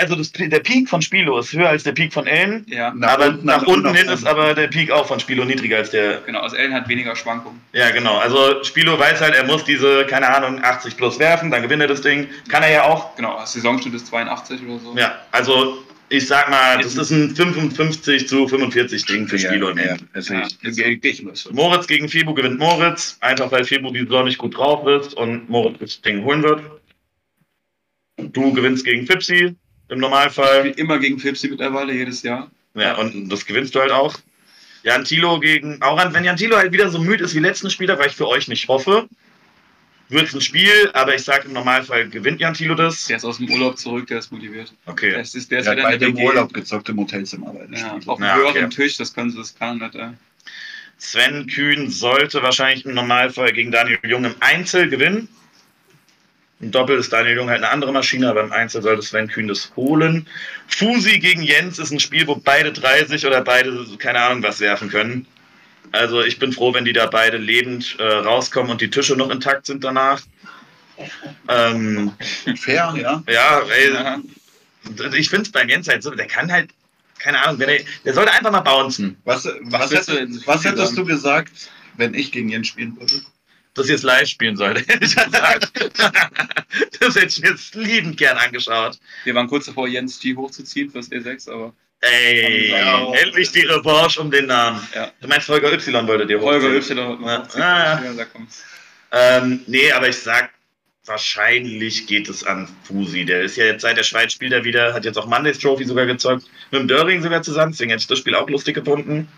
also 0.00 0.16
das, 0.16 0.32
der 0.32 0.58
Peak 0.58 0.88
von 0.88 1.00
Spilo 1.00 1.38
ist 1.38 1.52
höher 1.52 1.68
als 1.68 1.84
der 1.84 1.92
Peak 1.92 2.12
von 2.12 2.26
Ellen. 2.26 2.66
Ja, 2.68 2.92
aber 3.02 3.38
nach, 3.44 3.62
unten 3.62 3.94
hin 3.94 4.06
nach 4.06 4.14
ist 4.14 4.26
aber 4.26 4.52
der 4.54 4.66
Peak 4.66 4.90
auch 4.90 5.06
von 5.06 5.20
Spilo 5.20 5.44
niedriger 5.44 5.76
als 5.76 5.90
der. 5.90 6.22
genau. 6.22 6.40
Also 6.40 6.56
Ellen 6.56 6.74
hat 6.74 6.88
weniger 6.88 7.14
Schwankungen. 7.14 7.60
Ja, 7.72 7.90
genau. 7.90 8.18
Also 8.18 8.64
Spilo 8.64 8.98
weiß 8.98 9.20
halt, 9.20 9.36
er 9.36 9.44
muss 9.44 9.64
diese, 9.64 10.04
keine 10.06 10.28
Ahnung, 10.34 10.64
80 10.64 10.96
plus 10.96 11.20
werfen, 11.20 11.52
dann 11.52 11.62
gewinnt 11.62 11.82
er 11.82 11.88
das 11.88 12.00
Ding. 12.00 12.26
Kann 12.48 12.64
er 12.64 12.72
ja 12.72 12.82
auch. 12.82 13.14
Genau, 13.14 13.38
Saisonschnitt 13.44 13.94
ist 13.94 14.08
82 14.08 14.62
oder 14.66 14.80
so. 14.80 14.96
Ja, 14.98 15.20
also 15.30 15.85
ich 16.08 16.26
sag 16.26 16.48
mal, 16.50 16.78
das 16.78 16.94
ist 16.96 17.10
ein 17.10 17.34
55 17.34 18.28
zu 18.28 18.46
45 18.48 19.04
Ding 19.06 19.26
für 19.28 19.36
Ja, 19.36 19.50
End. 19.52 20.04
das 20.14 20.28
Ja, 20.28 20.46
ich. 20.46 21.04
Ich. 21.04 21.50
Moritz 21.52 21.86
gegen 21.86 22.08
Febu 22.08 22.34
gewinnt 22.34 22.58
Moritz, 22.58 23.16
einfach 23.20 23.50
weil 23.50 23.64
Febu 23.64 23.90
die 23.92 24.00
Saison 24.04 24.24
nicht 24.24 24.38
gut 24.38 24.56
drauf 24.56 24.86
ist 24.86 25.14
und 25.14 25.48
Moritz 25.48 25.78
das 25.80 26.00
Ding 26.02 26.22
holen 26.24 26.42
wird. 26.42 26.62
Du 28.18 28.52
gewinnst 28.52 28.84
gegen 28.84 29.06
Fipsi 29.06 29.34
im 29.44 29.56
Ich 29.90 29.96
Normalfall. 29.98 30.60
spiele 30.60 30.74
immer 30.76 30.98
gegen 30.98 31.16
Pipsi 31.18 31.48
mittlerweile, 31.48 31.92
jedes 31.92 32.22
Jahr. 32.22 32.50
Ja, 32.74 32.96
und 32.96 33.28
das 33.28 33.44
gewinnst 33.46 33.74
du 33.74 33.80
halt 33.80 33.90
auch. 33.92 34.16
Jan 34.82 35.04
Tilo 35.04 35.40
gegen 35.40 35.82
Auran. 35.82 36.14
Wenn 36.14 36.24
Jan 36.24 36.36
Tilo 36.36 36.56
halt 36.56 36.72
wieder 36.72 36.88
so 36.90 36.98
müde 37.00 37.24
ist 37.24 37.34
wie 37.34 37.40
letzten 37.40 37.70
Spieler, 37.70 37.98
weil 37.98 38.08
ich 38.08 38.14
für 38.16 38.28
euch 38.28 38.46
nicht 38.48 38.68
hoffe, 38.68 39.08
wird 40.08 40.28
es 40.28 40.34
ein 40.34 40.40
Spiel, 40.40 40.90
aber 40.92 41.14
ich 41.14 41.24
sage 41.24 41.46
im 41.46 41.52
Normalfall 41.52 42.08
gewinnt 42.08 42.40
Jan 42.40 42.54
Tilo 42.54 42.74
das. 42.74 43.06
Der 43.06 43.16
ist 43.16 43.24
aus 43.24 43.38
dem 43.38 43.50
Urlaub 43.50 43.78
zurück, 43.78 44.06
der 44.06 44.18
ist 44.18 44.30
motiviert. 44.30 44.72
Der 44.86 44.92
Okay. 44.92 45.20
ist, 45.20 45.34
der 45.50 45.58
ist 45.60 45.66
Der 45.66 45.76
hat 45.82 45.94
wieder 45.94 46.06
im 46.06 46.16
WG. 46.16 46.24
Urlaub 46.26 46.52
gezockt 46.54 46.88
im 46.88 46.98
Hotelzimmer. 46.98 47.52
beide 47.52 47.76
Ja, 47.76 47.98
auf 48.06 48.16
dem 48.18 48.24
Ja, 48.24 48.36
höheren 48.36 48.64
okay. 48.64 48.68
Tisch, 48.68 48.96
das 48.96 49.12
können 49.12 49.30
sie, 49.30 49.38
das 49.38 49.54
kann 49.58 49.78
nicht. 49.78 49.94
Äh. 49.94 50.10
Sven 50.98 51.46
Kühn 51.46 51.90
sollte 51.90 52.42
wahrscheinlich 52.42 52.84
im 52.86 52.94
Normalfall 52.94 53.52
gegen 53.52 53.70
Daniel 53.70 53.98
Jung 54.04 54.24
im 54.24 54.34
Einzel 54.40 54.88
gewinnen. 54.88 55.28
Im 56.60 56.70
Doppel 56.70 56.98
ist 56.98 57.12
Daniel 57.12 57.36
Jung 57.36 57.50
halt 57.50 57.62
eine 57.62 57.70
andere 57.70 57.92
Maschine, 57.92 58.30
aber 58.30 58.42
im 58.42 58.50
Einzel 58.52 58.80
sollte 58.80 59.02
Sven 59.02 59.28
Kühn 59.28 59.46
das 59.46 59.72
holen. 59.76 60.26
Fusi 60.68 61.18
gegen 61.18 61.42
Jens 61.42 61.78
ist 61.78 61.90
ein 61.90 62.00
Spiel, 62.00 62.26
wo 62.26 62.36
beide 62.36 62.72
30 62.72 63.26
oder 63.26 63.42
beide, 63.42 63.84
keine 63.98 64.20
Ahnung, 64.22 64.42
was 64.42 64.60
werfen 64.60 64.88
können. 64.88 65.26
Also 65.92 66.22
ich 66.22 66.38
bin 66.38 66.52
froh, 66.52 66.74
wenn 66.74 66.84
die 66.84 66.92
da 66.92 67.06
beide 67.06 67.36
lebend 67.36 67.96
äh, 67.98 68.04
rauskommen 68.04 68.70
und 68.70 68.80
die 68.80 68.90
Tische 68.90 69.16
noch 69.16 69.30
intakt 69.30 69.66
sind 69.66 69.84
danach. 69.84 70.22
Ähm, 71.48 72.12
Fair, 72.56 72.94
ja. 72.96 73.22
ja, 73.28 73.60
ey, 73.60 74.22
ich 75.18 75.28
finde 75.28 75.42
es 75.42 75.52
beim 75.52 75.68
Jens 75.68 75.88
halt 75.88 76.02
so, 76.02 76.10
der 76.10 76.26
kann 76.26 76.50
halt, 76.50 76.70
keine 77.18 77.42
Ahnung, 77.42 77.58
wenn 77.58 77.68
er, 77.68 77.80
der 78.04 78.14
sollte 78.14 78.32
einfach 78.32 78.50
mal 78.50 78.60
bouncen. 78.60 79.16
Was, 79.24 79.46
was, 79.62 79.90
willst 79.90 80.08
du 80.08 80.12
hätte, 80.12 80.26
denn 80.26 80.42
was 80.46 80.64
hättest 80.64 80.96
du 80.96 81.04
gesagt, 81.04 81.70
wenn 81.96 82.14
ich 82.14 82.32
gegen 82.32 82.48
Jens 82.48 82.68
spielen 82.68 82.96
würde? 82.98 83.22
dass 83.76 83.86
ich 83.86 83.92
jetzt 83.92 84.04
live 84.04 84.26
spielen 84.26 84.56
sollte. 84.56 84.80
hätte 84.88 85.04
ich 85.04 85.14
gesagt. 85.14 85.70
das 87.00 87.14
hätte 87.14 87.26
ich 87.26 87.40
mir 87.40 87.50
jetzt 87.50 87.74
liebend 87.74 88.16
gern 88.16 88.38
angeschaut. 88.38 88.98
Wir 89.24 89.34
waren 89.34 89.48
kurz 89.48 89.66
davor, 89.66 89.86
Jens 89.86 90.18
G 90.18 90.34
hochzuziehen 90.34 90.90
fürs 90.90 91.10
E6, 91.10 91.50
aber 91.50 91.74
Ey, 92.00 92.70
Ja. 92.70 93.12
endlich 93.14 93.50
die 93.52 93.62
Revanche 93.62 94.20
um 94.20 94.30
den 94.30 94.46
Namen. 94.46 94.86
Ja. 94.94 95.10
Du 95.20 95.28
meinst 95.28 95.48
Holger 95.48 95.72
Y 95.72 96.06
wollte 96.06 96.26
dir 96.26 96.40
Holger 96.40 96.76
hochziehen. 96.76 96.98
Y 96.98 97.24
Ja. 97.24 97.42
Ah. 97.54 98.00
Ja, 98.04 98.12
da 98.16 98.24
kommt's. 98.26 98.64
Ähm, 99.12 99.60
nee, 99.66 99.90
aber 99.92 100.08
ich 100.08 100.18
sag, 100.18 100.50
wahrscheinlich 101.06 102.06
geht 102.06 102.28
es 102.28 102.44
an 102.44 102.68
Fusi. 102.84 103.24
Der 103.24 103.42
ist 103.42 103.56
ja 103.56 103.64
jetzt 103.64 103.82
seit 103.82 103.96
der 103.96 104.02
Schweiz 104.02 104.32
spielt 104.32 104.52
er 104.52 104.64
wieder, 104.64 104.92
hat 104.92 105.04
jetzt 105.04 105.16
auch 105.16 105.26
Mondays 105.26 105.58
Trophy 105.58 105.84
sogar 105.84 106.06
gezockt, 106.06 106.44
mit 106.70 106.80
dem 106.80 106.88
Döring 106.88 107.22
sogar 107.22 107.42
zusammen, 107.42 107.72
deswegen 107.72 107.90
hätte 107.90 108.00
ich 108.02 108.06
das 108.08 108.18
Spiel 108.18 108.34
auch 108.34 108.48
lustig 108.50 108.74
gefunden. 108.74 109.28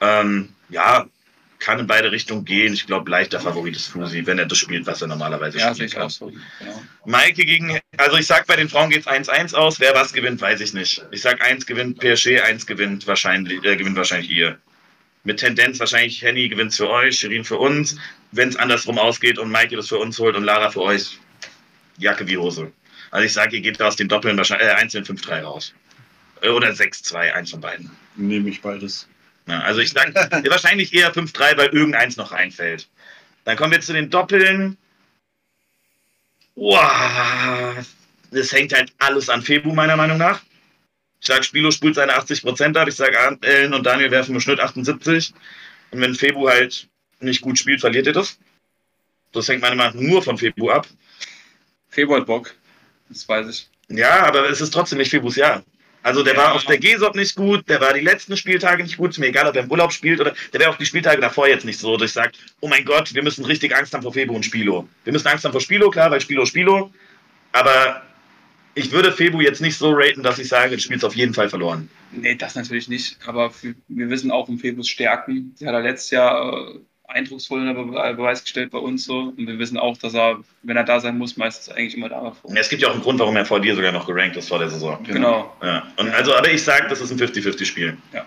Ähm, 0.00 0.50
ja, 0.68 1.06
kann 1.58 1.78
in 1.80 1.86
beide 1.86 2.10
Richtungen 2.12 2.44
gehen. 2.44 2.72
Ich 2.72 2.86
glaube, 2.86 3.10
leichter 3.10 3.40
Favorit 3.40 3.74
ist 3.76 3.86
Fusi, 3.88 4.24
wenn 4.26 4.38
er 4.38 4.46
das 4.46 4.58
spielt, 4.58 4.86
was 4.86 5.02
er 5.02 5.08
normalerweise 5.08 5.58
Ja, 5.58 5.72
spielen 5.72 5.86
ich 5.88 5.94
kann. 5.94 6.02
auch 6.04 6.10
so. 6.10 6.26
Genau. 6.26 6.82
Maike 7.04 7.44
gegen, 7.44 7.78
also 7.96 8.16
ich 8.16 8.26
sag, 8.26 8.46
bei 8.46 8.56
den 8.56 8.68
Frauen 8.68 8.90
geht's 8.90 9.08
1-1 9.08 9.54
aus. 9.54 9.80
Wer 9.80 9.94
was 9.94 10.12
gewinnt, 10.12 10.40
weiß 10.40 10.60
ich 10.60 10.72
nicht. 10.74 11.04
Ich 11.10 11.20
sag, 11.22 11.40
1 11.42 11.66
gewinnt 11.66 11.98
PSG, 11.98 12.40
1 12.40 12.66
gewinnt 12.66 13.06
wahrscheinlich, 13.06 13.62
äh, 13.64 13.76
gewinnt 13.76 13.96
wahrscheinlich 13.96 14.30
ihr. 14.30 14.58
Mit 15.24 15.38
Tendenz 15.40 15.80
wahrscheinlich 15.80 16.22
Henny 16.22 16.48
gewinnt's 16.48 16.76
für 16.76 16.88
euch, 16.88 17.18
Shirin 17.18 17.44
für 17.44 17.58
uns. 17.58 17.96
Wenn 18.32 18.48
es 18.48 18.56
andersrum 18.56 18.98
ausgeht 18.98 19.38
und 19.38 19.50
Maike 19.50 19.76
das 19.76 19.88
für 19.88 19.98
uns 19.98 20.18
holt 20.18 20.36
und 20.36 20.44
Lara 20.44 20.70
für 20.70 20.82
euch, 20.82 21.18
Jacke 21.98 22.26
wie 22.28 22.36
Hose. 22.36 22.72
Also 23.10 23.24
ich 23.26 23.32
sag, 23.32 23.52
ihr 23.52 23.60
geht 23.60 23.80
aus 23.82 23.96
den 23.96 24.08
Doppeln 24.08 24.36
wahrscheinlich, 24.36 24.68
äh, 24.68 24.72
einzeln 24.72 25.04
5-3 25.04 25.42
raus. 25.42 25.74
Äh, 26.42 26.48
Oder 26.50 26.68
6-2, 26.70 27.32
eins 27.32 27.50
von 27.50 27.60
beiden. 27.60 27.90
Nehme 28.16 28.48
ich 28.50 28.60
beides. 28.60 29.08
Ja, 29.48 29.60
also 29.60 29.80
ich 29.80 29.90
sag, 29.90 30.14
wahrscheinlich 30.50 30.94
eher 30.94 31.12
5-3, 31.12 31.56
weil 31.56 31.68
irgendeins 31.68 32.16
noch 32.16 32.32
reinfällt. 32.32 32.88
Dann 33.44 33.56
kommen 33.56 33.72
wir 33.72 33.80
zu 33.80 33.92
den 33.92 34.10
Doppeln. 34.10 34.76
Wow, 36.54 37.86
das 38.30 38.52
hängt 38.52 38.72
halt 38.72 38.92
alles 38.98 39.28
an 39.28 39.42
Febu, 39.42 39.72
meiner 39.72 39.96
Meinung 39.96 40.18
nach. 40.18 40.42
Ich 41.20 41.26
sag, 41.26 41.44
Spilo 41.44 41.70
spult 41.70 41.94
seine 41.94 42.16
80% 42.16 42.76
ab. 42.76 42.88
Ich 42.88 42.96
sag, 42.96 43.14
Ellen 43.42 43.74
und 43.74 43.84
Daniel 43.84 44.10
werfen 44.10 44.34
im 44.34 44.40
Schnitt 44.40 44.60
78. 44.60 45.32
Und 45.90 46.00
wenn 46.00 46.14
Febu 46.14 46.48
halt 46.48 46.88
nicht 47.20 47.40
gut 47.40 47.58
spielt, 47.58 47.80
verliert 47.80 48.06
ihr 48.06 48.12
das. 48.12 48.38
Das 49.32 49.48
hängt 49.48 49.62
meiner 49.62 49.76
Meinung 49.76 49.94
nach 49.94 50.00
nur 50.00 50.22
von 50.22 50.38
Febu 50.38 50.70
ab. 50.70 50.86
Februar 51.88 52.20
hat 52.20 52.26
Bock. 52.26 52.54
Das 53.08 53.28
weiß 53.28 53.48
ich. 53.48 53.68
Ja, 53.88 54.26
aber 54.26 54.48
es 54.48 54.60
ist 54.60 54.70
trotzdem 54.70 54.98
nicht 54.98 55.10
Febus 55.10 55.36
Jahr. 55.36 55.64
Also 56.08 56.22
der 56.22 56.34
Ja. 56.34 56.40
war 56.40 56.54
auf 56.54 56.64
der 56.64 56.78
GESOP 56.78 57.14
nicht 57.16 57.36
gut, 57.36 57.68
der 57.68 57.80
war 57.82 57.92
die 57.92 58.00
letzten 58.00 58.34
Spieltage 58.36 58.82
nicht 58.82 58.96
gut, 58.96 59.10
ist 59.10 59.18
mir 59.18 59.26
egal, 59.26 59.46
ob 59.46 59.54
er 59.54 59.64
im 59.64 59.70
Urlaub 59.70 59.92
spielt 59.92 60.20
oder 60.20 60.32
der 60.52 60.60
wäre 60.60 60.70
auch 60.70 60.78
die 60.78 60.86
Spieltage 60.86 61.20
davor 61.20 61.46
jetzt 61.48 61.66
nicht 61.66 61.78
so, 61.78 61.96
dass 61.98 62.10
ich 62.10 62.14
sage, 62.14 62.32
oh 62.60 62.68
mein 62.68 62.84
Gott, 62.86 63.14
wir 63.14 63.22
müssen 63.22 63.44
richtig 63.44 63.76
Angst 63.76 63.92
haben 63.92 64.02
vor 64.02 64.14
Febu 64.14 64.34
und 64.34 64.42
Spilo. 64.44 64.88
Wir 65.04 65.12
müssen 65.12 65.26
Angst 65.28 65.44
haben 65.44 65.52
vor 65.52 65.60
Spilo, 65.60 65.90
klar, 65.90 66.10
weil 66.10 66.20
Spilo 66.22 66.46
Spilo, 66.46 66.90
aber 67.52 68.02
ich 68.74 68.90
würde 68.90 69.12
Febu 69.12 69.40
jetzt 69.42 69.60
nicht 69.60 69.76
so 69.76 69.90
raten, 69.92 70.22
dass 70.22 70.38
ich 70.38 70.48
sage, 70.48 70.74
das 70.76 70.82
Spiel 70.82 70.96
ist 70.96 71.04
auf 71.04 71.14
jeden 71.16 71.34
Fall 71.34 71.50
verloren. 71.50 71.90
Nee, 72.12 72.36
das 72.36 72.54
natürlich 72.54 72.88
nicht. 72.88 73.18
Aber 73.26 73.52
wir 73.88 74.08
wissen 74.08 74.30
auch 74.30 74.48
um 74.48 74.58
Febus 74.58 74.88
Stärken. 74.88 75.54
Der 75.60 75.68
hat 75.68 75.74
er 75.74 75.82
letztes 75.82 76.10
Jahr 76.10 76.68
äh, 76.76 76.78
eindrucksvoll 77.08 77.60
unter 77.60 77.74
Be 77.74 78.14
Beweis 78.14 78.42
gestellt 78.42 78.70
bei 78.70 78.78
uns 78.78 79.04
so. 79.04 79.34
Und 79.36 79.46
wir 79.46 79.58
wissen 79.58 79.78
auch, 79.78 79.96
dass 79.96 80.14
er, 80.14 80.38
wenn 80.62 80.76
er 80.76 80.84
da 80.84 81.00
sein 81.00 81.18
muss, 81.18 81.36
meistens 81.36 81.74
eigentlich 81.74 81.96
immer 81.96 82.08
da 82.08 82.22
war. 82.22 82.36
Es 82.54 82.68
gibt 82.68 82.82
ja 82.82 82.88
auch 82.88 82.92
einen 82.92 83.02
Grund, 83.02 83.18
warum 83.18 83.36
er 83.36 83.44
vor 83.44 83.60
dir 83.60 83.74
sogar 83.74 83.92
noch 83.92 84.06
gerankt 84.06 84.36
ist 84.36 84.48
vor 84.48 84.58
der 84.58 84.70
Saison. 84.70 85.02
Genau. 85.04 85.56
Ja. 85.62 85.86
Und 85.96 86.10
also, 86.10 86.34
aber 86.34 86.50
ich 86.50 86.62
sage, 86.62 86.86
das 86.88 87.00
ist 87.00 87.10
ein 87.10 87.18
50-50-Spiel. 87.18 87.96
Ja. 88.12 88.26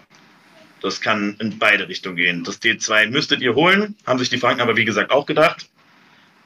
Das 0.81 0.99
kann 0.99 1.35
in 1.39 1.59
beide 1.59 1.87
Richtungen 1.87 2.15
gehen. 2.15 2.43
Das 2.43 2.59
T2 2.59 3.11
müsstet 3.11 3.41
ihr 3.41 3.53
holen, 3.53 3.95
haben 4.05 4.17
sich 4.17 4.29
die 4.29 4.37
Franken 4.37 4.61
aber 4.61 4.75
wie 4.75 4.85
gesagt 4.85 5.11
auch 5.11 5.27
gedacht. 5.27 5.69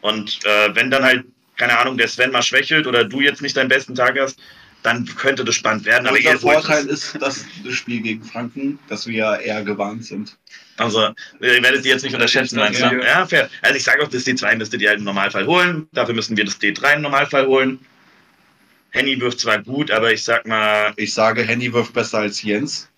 Und 0.01 0.39
äh, 0.43 0.75
wenn 0.75 0.91
dann 0.91 1.03
halt, 1.03 1.25
keine 1.55 1.79
Ahnung, 1.79 1.97
der 1.97 2.09
Sven 2.09 2.31
mal 2.31 2.43
schwächelt 2.43 2.85
oder 2.85 3.05
du 3.05 3.21
jetzt 3.21 3.41
nicht 3.41 3.55
deinen 3.55 3.69
besten 3.69 3.95
Tag 3.95 4.19
hast, 4.19 4.37
dann 4.85 5.05
könnte 5.17 5.43
das 5.43 5.55
spannend 5.55 5.85
werden. 5.85 6.07
Aber 6.07 6.17
holt 6.17 6.39
Vorteil 6.39 6.85
ist, 6.85 7.19
dass 7.21 7.45
das 7.63 7.73
Spiel 7.73 8.01
gegen 8.01 8.23
Franken, 8.23 8.77
dass 8.87 9.07
wir 9.07 9.39
eher 9.39 9.63
gewarnt 9.63 10.05
sind. 10.05 10.37
Also, 10.77 11.09
ihr 11.39 11.63
werdet 11.63 11.83
die 11.85 11.89
jetzt 11.89 12.03
nicht 12.03 12.13
unterschätzen, 12.13 12.57
meinst 12.57 12.81
du? 12.81 13.01
Ja, 13.03 13.25
fair. 13.25 13.49
Also 13.61 13.77
ich 13.77 13.83
sage 13.83 14.03
auch, 14.03 14.09
das 14.09 14.25
D2 14.25 14.57
müsstet 14.57 14.81
ihr 14.81 14.89
halt 14.89 14.99
im 14.99 15.05
Normalfall 15.05 15.47
holen. 15.47 15.87
Dafür 15.93 16.13
müssen 16.13 16.37
wir 16.37 16.45
das 16.45 16.59
D3 16.59 16.95
im 16.95 17.01
Normalfall 17.01 17.47
holen. 17.47 17.79
Henny 18.91 19.19
wirft 19.19 19.39
zwar 19.39 19.61
gut, 19.61 19.89
aber 19.91 20.13
ich 20.13 20.23
sag 20.23 20.45
mal, 20.47 20.93
Ich 20.95 21.13
sage, 21.13 21.43
Henny 21.43 21.73
wirft 21.73 21.93
besser 21.93 22.19
als 22.19 22.41
Jens 22.41 22.89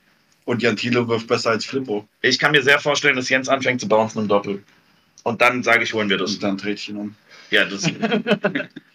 und 0.46 0.62
Jan 0.62 0.76
Thilo 0.76 1.08
wirft 1.08 1.28
besser 1.28 1.52
als 1.52 1.66
Flippo. 1.66 2.08
Ich 2.22 2.38
kann 2.38 2.52
mir 2.52 2.64
sehr 2.64 2.80
vorstellen, 2.80 3.16
dass 3.16 3.30
Jens 3.30 3.50
anfängt 3.50 3.82
zu 3.82 3.88
bouncen 3.88 4.22
im 4.22 4.28
Doppel. 4.28 4.64
Und 5.24 5.42
dann 5.42 5.64
sage 5.64 5.84
ich, 5.84 5.94
holen 5.94 6.10
wir 6.10 6.18
das. 6.18 6.34
Und 6.34 6.44
dann 6.44 6.58
dreht 6.58 6.80
ich 6.80 6.90
ihn 6.90 6.98
um. 6.98 7.16
Ja, 7.50 7.64
das. 7.66 7.84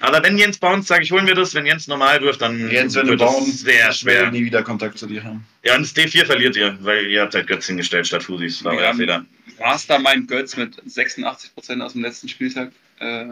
Aber 0.00 0.22
wenn 0.22 0.36
Jens 0.36 0.58
bounced, 0.58 0.88
sage 0.88 1.02
ich, 1.04 1.12
holen 1.12 1.26
wir 1.26 1.34
das. 1.34 1.54
Wenn 1.54 1.64
Jens 1.64 1.86
normal 1.88 2.20
wirft, 2.20 2.42
dann 2.42 2.70
Jens, 2.70 2.94
wenn 2.94 3.04
du 3.06 3.10
wird 3.12 3.20
das 3.22 3.32
bauen, 3.32 3.50
sehr 3.50 3.92
schwer. 3.92 4.30
nie 4.30 4.44
wieder 4.44 4.62
Kontakt 4.62 4.98
zu 4.98 5.06
dir 5.06 5.24
haben. 5.24 5.44
Ja, 5.64 5.74
und 5.76 5.82
das 5.82 5.94
D4 5.96 6.26
verliert 6.26 6.56
ihr, 6.56 6.76
weil 6.84 7.06
ihr 7.06 7.22
habt 7.22 7.34
halt 7.34 7.46
Götz 7.46 7.66
hingestellt 7.66 8.06
statt 8.06 8.22
Fusis. 8.24 8.62
War 8.64 8.74
Ja. 8.74 8.80
euer 8.80 8.94
Fehler. 8.94 9.24
Master 9.58 9.98
meint 9.98 10.28
Götz 10.28 10.56
mit 10.56 10.76
86% 10.86 11.80
aus 11.80 11.92
dem 11.94 12.02
letzten 12.02 12.28
Spieltag. 12.28 12.72
Äh, 13.00 13.26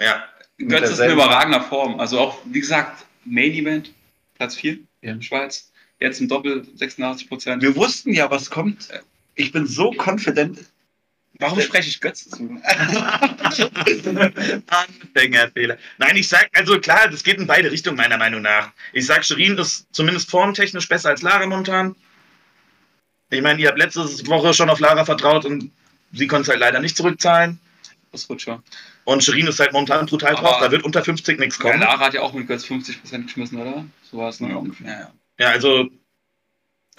Ja. 0.00 0.24
Götz 0.58 0.90
ist 0.90 0.98
in 0.98 1.12
überragender 1.12 1.62
Form. 1.62 1.98
Also 2.00 2.18
auch, 2.18 2.38
wie 2.44 2.60
gesagt, 2.60 3.06
Main 3.24 3.52
Event, 3.52 3.92
Platz 4.36 4.56
4 4.56 4.78
Ja. 5.02 5.12
in 5.12 5.22
Schweiz. 5.22 5.70
Jetzt 6.00 6.20
im 6.20 6.28
Doppel 6.28 6.66
86 6.74 7.28
Prozent. 7.28 7.62
Wir 7.62 7.76
wussten 7.76 8.12
ja, 8.12 8.30
was 8.30 8.50
kommt. 8.50 8.88
Ich 9.34 9.52
bin 9.52 9.66
so 9.66 9.92
confident. 9.92 10.58
Warum 11.40 11.60
spreche 11.60 11.88
ich 11.88 12.00
Götz 12.00 12.28
zu? 12.28 12.60
Anfängerfehler. 14.66 15.78
Nein, 15.98 16.16
ich 16.16 16.28
sag, 16.28 16.48
also 16.54 16.78
klar, 16.80 17.08
das 17.08 17.22
geht 17.22 17.38
in 17.38 17.46
beide 17.46 17.70
Richtungen, 17.70 17.96
meiner 17.96 18.16
Meinung 18.18 18.42
nach. 18.42 18.70
Ich 18.92 19.06
sag, 19.06 19.24
Shirin 19.24 19.56
ist 19.58 19.86
zumindest 19.92 20.30
formtechnisch 20.30 20.88
besser 20.88 21.08
als 21.10 21.22
Lara 21.22 21.46
momentan. 21.46 21.96
Ich 23.30 23.42
meine, 23.42 23.60
ihr 23.60 23.68
habt 23.68 23.78
letzte 23.78 24.00
Woche 24.26 24.54
schon 24.54 24.70
auf 24.70 24.80
Lara 24.80 25.04
vertraut 25.04 25.44
und 25.44 25.70
sie 26.12 26.26
konnte 26.26 26.42
es 26.42 26.48
halt 26.48 26.60
leider 26.60 26.80
nicht 26.80 26.96
zurückzahlen. 26.96 27.58
Ausrutscher. 28.12 28.62
Und 29.04 29.22
Shirin 29.24 29.46
ist 29.46 29.60
halt 29.60 29.72
momentan 29.72 30.06
brutal 30.06 30.34
Aber- 30.36 30.48
drauf, 30.48 30.58
da 30.60 30.70
wird 30.70 30.82
unter 30.82 31.02
50 31.04 31.38
nichts 31.38 31.58
Ja, 31.58 31.62
kommen. 31.62 31.80
Lara 31.80 31.98
hat 32.00 32.14
ja 32.14 32.22
auch 32.22 32.32
mit 32.32 32.48
Götz 32.48 32.64
50 32.64 33.00
Prozent 33.00 33.26
geschmissen, 33.26 33.58
oder? 33.60 33.84
So 34.10 34.18
war 34.18 34.28
es, 34.28 34.40
ne? 34.40 34.48
Ja, 34.50 34.56
ungefähr. 34.56 34.86
Ja, 34.88 34.98
ja. 35.00 35.12
Ja, 35.38 35.48
also, 35.50 35.88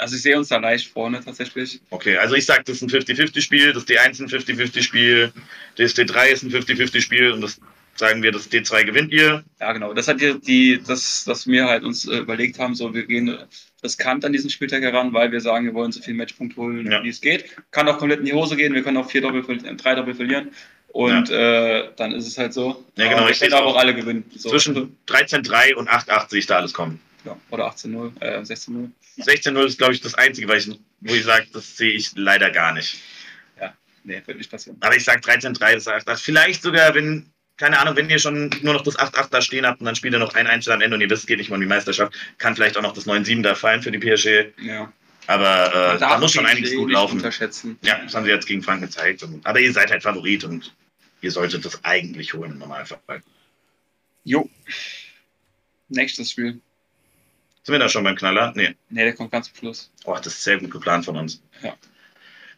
Also 0.01 0.15
ich 0.15 0.21
sehe 0.23 0.37
uns 0.37 0.47
da 0.49 0.57
leicht 0.57 0.87
vorne 0.91 1.21
tatsächlich. 1.23 1.79
okay, 1.91 2.17
also 2.17 2.35
ich 2.35 2.45
sag, 2.45 2.65
das 2.65 2.77
ist 2.77 2.81
ein 2.81 2.89
50-50-Spiel, 2.89 3.71
das 3.73 3.87
D1 3.87 4.11
ist 4.11 4.21
ein 4.21 4.27
50-50-Spiel, 4.27 5.31
das 5.77 5.95
D3 5.95 6.25
ist 6.27 6.43
ein 6.43 6.51
50-50-Spiel 6.51 7.31
und 7.31 7.41
das 7.41 7.59
sagen 7.95 8.23
wir, 8.23 8.31
das 8.31 8.49
D2 8.51 8.83
gewinnt 8.85 9.11
ihr. 9.11 9.43
Ja, 9.59 9.73
genau. 9.73 9.93
Das 9.93 10.07
hat 10.07 10.19
die, 10.21 10.39
die 10.39 10.81
das, 10.85 11.27
was 11.27 11.45
wir 11.45 11.65
halt 11.65 11.83
uns 11.83 12.07
äh, 12.07 12.17
überlegt 12.17 12.57
haben, 12.57 12.73
so 12.73 12.93
wir 12.93 13.05
gehen 13.05 13.37
riskant 13.83 14.25
an 14.25 14.31
diesen 14.33 14.49
Spieltag 14.49 14.81
heran, 14.81 15.13
weil 15.13 15.31
wir 15.31 15.41
sagen, 15.41 15.65
wir 15.65 15.73
wollen 15.73 15.91
so 15.91 16.01
viel 16.01 16.13
Matchpunkt 16.15 16.57
holen, 16.57 16.89
Ja. 16.91 17.03
wie 17.03 17.09
es 17.09 17.21
geht. 17.21 17.45
Kann 17.71 17.87
auch 17.87 17.97
komplett 17.99 18.19
in 18.19 18.25
die 18.25 18.33
Hose 18.33 18.55
gehen, 18.55 18.73
wir 18.73 18.81
können 18.83 18.97
auch 18.97 19.09
vier 19.09 19.21
Doppel, 19.21 19.43
äh, 19.65 19.75
drei 19.75 19.93
Doppel 19.95 20.15
verlieren. 20.15 20.49
Und 20.87 21.29
äh, 21.29 21.89
dann 21.95 22.11
ist 22.11 22.27
es 22.27 22.37
halt 22.37 22.53
so. 22.53 22.83
Ja, 22.97 23.07
genau, 23.07 23.21
Aber 23.21 23.29
ich 23.31 23.41
aber 23.53 23.63
auch. 23.65 23.75
auch 23.75 23.79
alle 23.79 23.95
gewinnen. 23.95 24.25
So. 24.35 24.49
Zwischen 24.49 24.97
13-3 25.07 25.75
und 25.75 25.89
8-8 25.89 26.29
sehe 26.31 26.39
ich 26.39 26.47
da 26.47 26.57
alles 26.57 26.73
kommen. 26.73 26.99
Ja, 27.25 27.37
oder 27.49 27.67
18-0, 27.67 28.21
äh, 28.21 28.41
16-0. 28.41 28.89
16-0 29.19 29.65
ist, 29.65 29.77
glaube 29.77 29.93
ich, 29.93 30.01
das 30.01 30.15
Einzige, 30.15 30.47
weil 30.47 30.59
ich, 30.59 30.69
wo 31.01 31.13
ich 31.13 31.23
sage, 31.23 31.47
das 31.53 31.77
sehe 31.77 31.91
ich 31.91 32.11
leider 32.15 32.49
gar 32.49 32.73
nicht. 32.73 32.99
Nee, 34.03 34.21
wird 34.25 34.37
nicht 34.37 34.49
passieren. 34.49 34.77
Aber 34.81 34.95
ich 34.95 35.03
sage 35.03 35.21
13-3, 35.21 35.73
das 35.73 35.87
8-8. 35.87 36.17
Vielleicht 36.17 36.63
sogar, 36.63 36.93
wenn, 36.95 37.29
keine 37.57 37.79
Ahnung, 37.79 37.95
wenn 37.95 38.09
ihr 38.09 38.19
schon 38.19 38.49
nur 38.61 38.73
noch 38.73 38.83
das 38.83 38.97
8-8 38.97 39.29
da 39.29 39.41
stehen 39.41 39.65
habt 39.65 39.79
und 39.79 39.85
dann 39.85 39.95
spielt 39.95 40.13
ihr 40.13 40.19
noch 40.19 40.33
ein 40.33 40.47
Einzel 40.47 40.73
am 40.73 40.81
Ende 40.81 40.95
und 40.95 41.01
ihr 41.01 41.09
wisst, 41.09 41.23
es 41.23 41.27
geht 41.27 41.37
nicht 41.37 41.49
mal 41.49 41.55
um 41.55 41.61
die 41.61 41.67
Meisterschaft, 41.67 42.13
kann 42.37 42.55
vielleicht 42.55 42.77
auch 42.77 42.81
noch 42.81 42.93
das 42.93 43.05
9-7 43.05 43.43
da 43.43 43.55
fallen 43.55 43.81
für 43.81 43.91
die 43.91 43.99
PSG. 43.99 44.53
Ja. 44.61 44.91
Aber 45.27 45.95
äh, 45.95 45.99
da 45.99 46.17
muss 46.17 46.33
schon 46.33 46.45
einiges 46.45 46.73
gut 46.73 46.91
laufen. 46.91 47.17
Unterschätzen. 47.17 47.77
Ja, 47.83 47.99
das 47.99 48.15
haben 48.15 48.25
sie 48.25 48.31
jetzt 48.31 48.47
gegen 48.47 48.63
Frank 48.63 48.81
gezeigt. 48.81 49.21
Und, 49.23 49.45
aber 49.45 49.59
ihr 49.59 49.71
seid 49.71 49.91
halt 49.91 50.01
Favorit 50.01 50.43
und 50.43 50.73
ihr 51.21 51.31
solltet 51.31 51.63
das 51.63 51.83
eigentlich 51.83 52.33
holen 52.33 52.53
im 52.53 52.57
Normalfall. 52.57 53.21
Jo. 54.23 54.49
Nächstes 55.89 56.31
Spiel. 56.31 56.59
Sind 57.63 57.73
wir 57.73 57.79
da 57.79 57.89
schon 57.89 58.03
beim 58.03 58.15
Knaller? 58.15 58.53
Nee. 58.55 58.75
Nee, 58.89 59.03
der 59.03 59.13
kommt 59.13 59.31
ganz 59.31 59.47
zum 59.47 59.55
Schluss. 59.55 59.91
Oh, 60.05 60.15
das 60.15 60.27
ist 60.27 60.43
sehr 60.43 60.57
gut 60.57 60.71
geplant 60.71 61.05
von 61.05 61.15
uns. 61.17 61.41
Ja. 61.61 61.73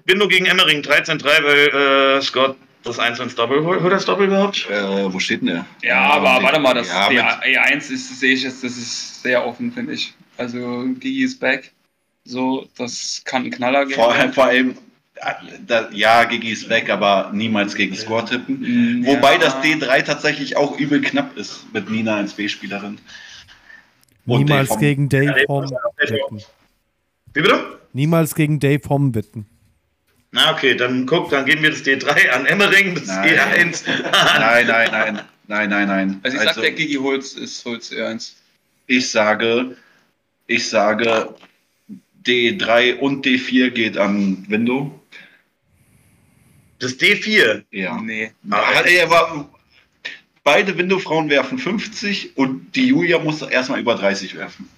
Bindo 0.06 0.28
gegen 0.28 0.46
Emmering 0.46 0.82
13-3, 0.82 1.24
weil 1.24 2.18
äh, 2.18 2.22
Scott 2.22 2.58
das 2.84 3.00
1 3.00 3.20
ins 3.20 3.36
Doppel 3.36 3.64
holt. 3.64 3.82
Holt 3.82 3.94
das 3.94 4.06
Doppel 4.06 4.28
überhaupt? 4.28 4.68
Äh, 4.70 5.14
wo 5.14 5.20
steht 5.20 5.42
denn 5.42 5.48
der? 5.48 5.66
Ja, 5.82 6.02
aber 6.02 6.44
warte 6.44 6.60
mal, 6.60 6.74
das 6.74 6.90
ja, 6.90 7.10
die 7.10 7.16
mit- 7.16 7.26
E1 7.26 7.92
ist, 7.92 8.20
sehe 8.20 8.34
ich 8.34 8.44
jetzt, 8.44 8.64
das 8.64 8.78
ist 8.78 9.22
sehr 9.22 9.46
offen, 9.46 9.72
finde 9.72 9.94
ich. 9.94 10.14
Also 10.38 10.86
Gigi 11.00 11.24
ist 11.24 11.40
back. 11.40 11.72
So, 12.26 12.68
das 12.78 13.22
kann 13.26 13.44
ein 13.46 13.52
Knaller 13.52 13.86
geben. 13.86 13.96
Vor, 13.96 14.14
vor 14.34 14.46
allem, 14.46 14.78
äh, 15.16 15.84
ja, 15.92 16.24
Gigi 16.26 16.52
ist 16.52 16.70
weg, 16.70 16.90
aber 16.90 17.32
niemals 17.34 17.76
gegen 17.76 17.96
Score 17.96 18.26
tippen. 18.26 19.06
Wobei 19.06 19.34
ja. 19.34 19.40
das 19.40 19.56
D3 19.58 20.04
tatsächlich 20.04 20.58
auch 20.58 20.78
übel 20.78 21.02
knapp 21.02 21.38
ist 21.38 21.66
mit 21.74 21.90
Nina 21.90 22.18
als 22.18 22.34
B-Spielerin. 22.34 23.00
Niemals 24.26 24.70
Dave 24.70 24.80
gegen 24.80 25.10
Dave 25.10 25.46
Hom 25.48 25.70
wetten. 25.98 26.44
Wie 27.34 27.42
bitte? 27.42 27.80
Niemals 27.94 28.36
gegen 28.36 28.60
Dave 28.60 28.82
Hom 28.90 29.14
wetten. 29.14 29.46
Na 30.32 30.52
okay, 30.52 30.76
dann 30.76 31.06
guck, 31.06 31.30
dann 31.30 31.46
geben 31.46 31.62
wir 31.62 31.70
das 31.70 31.84
D3 31.84 32.30
an 32.30 32.46
Emmering, 32.48 32.96
das 32.96 33.06
Nein. 33.06 33.30
E1 33.30 33.88
an. 33.88 34.04
Nein, 34.04 34.68
nein, 34.68 34.90
nein, 34.92 35.22
nein, 35.48 35.70
nein, 35.70 35.88
nein. 35.88 36.20
Also 36.24 36.38
ich 36.38 36.44
sag, 36.44 36.56
der 36.56 36.72
Gigi 36.72 36.96
holt's, 36.96 37.34
ist 37.34 37.64
holt's 37.66 37.92
E1. 37.92 38.34
ich 38.88 39.10
sage, 39.12 39.78
ich 40.48 40.68
sage, 40.68 41.36
D3 42.26 42.98
und 42.98 43.26
D4 43.26 43.70
geht 43.70 43.98
an 43.98 44.46
Window. 44.48 45.00
Das 46.80 47.00
D4. 47.00 47.64
Ja. 47.72 48.02
Nee. 48.02 48.32
Aber, 48.50 48.86
ey, 48.86 49.02
aber 49.02 49.50
beide 50.44 50.78
Window-Frauen 50.78 51.30
werfen 51.30 51.58
50 51.58 52.38
und 52.38 52.76
die 52.76 52.88
Julia 52.88 53.20
muss 53.20 53.42
erstmal 53.42 53.80
über 53.80 53.96
30 53.96 54.36
werfen. 54.36 54.70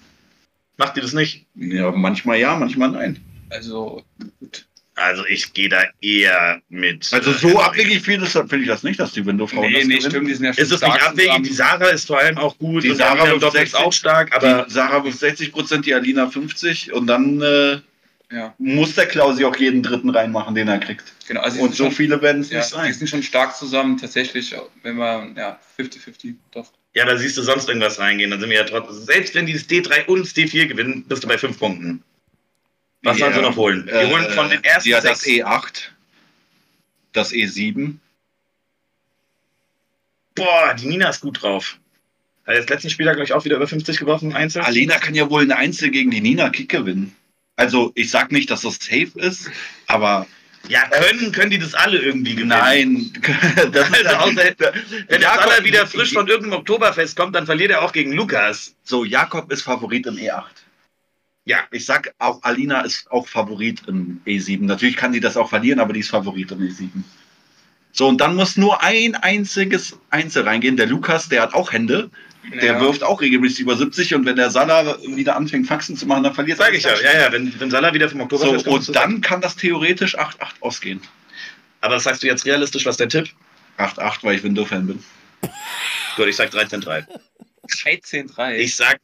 Macht 0.76 0.96
ihr 0.96 1.02
das 1.02 1.12
nicht? 1.12 1.46
Ja, 1.54 1.90
manchmal 1.90 2.38
ja, 2.38 2.56
manchmal 2.56 2.90
nein. 2.90 3.18
Also, 3.50 4.02
gut. 4.40 4.66
Also 4.98 5.26
ich 5.26 5.52
gehe 5.52 5.68
da 5.68 5.82
eher 6.00 6.62
mit. 6.70 7.12
Also 7.12 7.30
äh, 7.30 7.34
so 7.34 7.48
Emmering. 7.48 7.66
abwegig 7.66 8.00
viel 8.02 8.22
ist, 8.22 8.32
finde 8.32 8.60
ich 8.60 8.66
das 8.66 8.82
nicht, 8.82 8.98
dass 8.98 9.12
die 9.12 9.26
Window-Frauen 9.26 9.70
Nee, 9.70 9.80
das 9.80 9.86
nee, 9.86 10.00
stimmt, 10.00 10.28
die 10.28 10.34
sind 10.34 10.46
ja 10.46 10.54
schon 10.54 10.62
Ist 10.64 10.72
es 10.72 10.80
nicht 10.80 11.02
abwegig? 11.02 11.26
zusammen. 11.26 11.44
Die 11.44 11.52
Sarah 11.52 11.88
ist 11.88 12.06
vor 12.06 12.18
allem 12.18 12.38
auch 12.38 12.56
gut. 12.56 12.82
Die 12.82 12.94
Sarah 12.94 13.26
wirft 13.26 13.44
ist 13.44 13.52
60. 13.52 13.74
auch 13.78 13.92
stark, 13.92 14.34
aber 14.34 14.64
die 14.66 14.72
Sarah 14.72 15.04
wirft 15.04 15.18
60 15.18 15.52
Prozent, 15.52 15.84
die 15.84 15.92
Alina 15.92 16.28
50 16.30 16.94
und 16.94 17.06
dann 17.06 17.42
äh, 17.42 17.78
Ja, 18.32 18.54
muss 18.58 18.94
der 18.96 19.06
Klausi 19.06 19.44
auch 19.44 19.54
jeden 19.56 19.82
dritten 19.84 20.10
reinmachen, 20.10 20.54
den 20.56 20.66
er 20.66 20.78
kriegt. 20.78 21.12
genau. 21.28 21.42
Also 21.42 21.58
die 21.58 21.62
Und 21.62 21.74
so 21.76 21.84
schon- 21.84 21.92
viele 21.92 22.20
werden 22.22 22.42
es 22.42 22.50
Ja, 22.50 22.58
nicht 22.58 22.70
die 22.70 22.74
sein. 22.74 22.92
sind 22.92 23.08
schon 23.08 23.22
stark 23.22 23.56
zusammen, 23.56 23.98
tatsächlich, 23.98 24.52
wenn 24.82 24.96
man, 24.96 25.36
ja, 25.36 25.60
50-50, 25.76 26.34
doch. 26.50 26.72
ja, 26.94 27.04
da 27.04 27.16
siehst 27.16 27.36
du 27.36 27.42
sonst 27.42 27.68
irgendwas 27.68 28.00
reingehen. 28.00 28.30
Dann 28.30 28.40
sind 28.40 28.50
wir 28.50 28.56
ja 28.58 28.64
trotzdem. 28.64 28.96
Selbst 29.04 29.34
wenn 29.36 29.46
die 29.46 29.52
das 29.52 29.68
D3 29.68 30.06
und 30.06 30.22
das 30.26 30.34
D4 30.34 30.66
gewinnen, 30.66 31.04
bist 31.06 31.22
du 31.22 31.28
bei 31.28 31.38
fünf 31.38 31.56
Punkten. 31.58 32.02
Was 33.02 33.18
sollen 33.18 33.32
sie 33.34 33.40
noch 33.42 33.54
holen? 33.54 33.86
Wir 33.86 33.92
Äh, 33.94 34.10
holen 34.10 34.28
von 34.30 34.50
den 34.50 34.64
ersten 34.64 34.88
Ja, 34.88 35.00
das 35.00 35.20
sechs. 35.20 35.44
E8, 35.44 35.90
das 37.12 37.32
E 37.32 37.44
E7. 37.44 37.98
Boah, 40.34 40.74
die 40.74 40.86
Nina 40.86 41.08
ist 41.10 41.20
gut 41.20 41.40
drauf. 41.42 41.78
Hat 42.46 42.54
jetzt 42.56 42.70
letzten 42.70 42.90
Spieltag, 42.90 43.14
glaube 43.16 43.26
ich, 43.26 43.32
auch 43.32 43.44
wieder 43.44 43.56
über 43.56 43.66
50 43.68 43.98
geworfen, 43.98 44.34
Einzel. 44.34 44.62
Alina 44.62 44.98
kann 44.98 45.14
ja 45.14 45.30
wohl 45.30 45.42
ein 45.42 45.52
Einzel 45.52 45.90
gegen 45.90 46.10
die 46.10 46.20
Nina 46.20 46.50
Kick 46.50 46.68
gewinnen. 46.68 47.14
Also 47.56 47.92
ich 47.94 48.10
sag 48.10 48.32
nicht, 48.32 48.50
dass 48.50 48.62
das 48.62 48.74
safe 48.76 49.12
ist, 49.16 49.50
aber 49.86 50.26
Ja, 50.68 50.88
können, 50.88 51.32
können 51.32 51.50
die 51.50 51.58
das 51.58 51.74
alle 51.74 51.98
irgendwie 51.98 52.32
gewinnen. 52.34 52.48
nein. 52.48 53.12
Das 53.72 53.88
ist 53.88 54.06
Also 54.06 54.16
außer, 54.16 54.36
wenn 54.36 54.56
der 55.08 55.20
Jakob- 55.20 55.50
Salah 55.50 55.64
wieder 55.64 55.86
frisch 55.86 56.12
von 56.12 56.26
irgendeinem 56.28 56.60
Oktoberfest 56.60 57.16
kommt, 57.16 57.34
dann 57.34 57.46
verliert 57.46 57.70
er 57.70 57.82
auch 57.82 57.92
gegen 57.92 58.12
Lukas. 58.12 58.74
So, 58.84 59.04
Jakob 59.04 59.50
ist 59.52 59.62
Favorit 59.62 60.06
im 60.06 60.16
E8. 60.16 60.42
Ja, 61.46 61.60
Ich 61.70 61.86
sag 61.86 62.12
auch, 62.18 62.42
Alina 62.42 62.80
ist 62.80 63.10
auch 63.10 63.28
Favorit 63.28 63.82
im 63.86 64.20
E7. 64.26 64.64
Natürlich 64.64 64.96
kann 64.96 65.12
sie 65.12 65.20
das 65.20 65.36
auch 65.36 65.48
verlieren, 65.48 65.78
aber 65.78 65.92
die 65.92 66.00
ist 66.00 66.10
Favorit 66.10 66.50
im 66.50 66.58
E7. 66.58 66.88
So, 67.92 68.08
und 68.08 68.20
dann 68.20 68.34
muss 68.34 68.56
nur 68.56 68.82
ein 68.82 69.14
einziges 69.14 69.96
Einzel 70.10 70.42
reingehen. 70.42 70.76
Der 70.76 70.86
Lukas, 70.86 71.28
der 71.30 71.40
hat 71.42 71.54
auch 71.54 71.72
Hände. 71.72 72.10
Der 72.52 72.64
Ja. 72.74 72.80
wirft 72.80 73.02
auch 73.02 73.20
regelmäßig 73.20 73.60
über 73.60 73.76
70 73.76 74.14
und 74.14 74.24
wenn 74.24 74.36
der 74.36 74.50
Salah 74.50 74.96
wieder 75.16 75.36
anfängt, 75.36 75.66
Faxen 75.66 75.96
zu 75.96 76.06
machen, 76.06 76.22
dann 76.22 76.34
verliert 76.34 76.58
sag 76.58 76.72
ich 76.74 76.84
ja. 76.84 76.94
Ja, 77.00 77.20
ja, 77.22 77.32
wenn, 77.32 77.58
wenn 77.58 77.70
Salah 77.70 77.92
wieder 77.92 78.08
vom 78.08 78.18
So, 78.20 78.24
Oktoberfest 78.24 78.64
kommt. 78.66 78.82
ist 78.82 78.88
und 78.88 78.94
das- 78.96 79.02
dann 79.02 79.20
kann 79.20 79.40
das 79.40 79.56
theoretisch 79.56 80.16
8-8 80.16 80.54
ausgehen. 80.60 81.00
Aber 81.80 81.94
das 81.94 82.04
sagst 82.04 82.22
du 82.22 82.26
jetzt 82.26 82.44
realistisch, 82.46 82.86
was 82.86 82.96
der 82.96 83.08
Tipp? 83.08 83.28
8-8, 83.78 84.22
weil 84.22 84.36
ich 84.36 84.42
Window-Fan 84.42 84.86
bin. 84.86 85.02
Gut, 86.16 86.26
ich 86.28 86.36
sag 86.36 86.50
13-3. 86.50 87.04
13-3. 87.68 88.54
Ich 88.56 88.76
sag, 88.76 88.98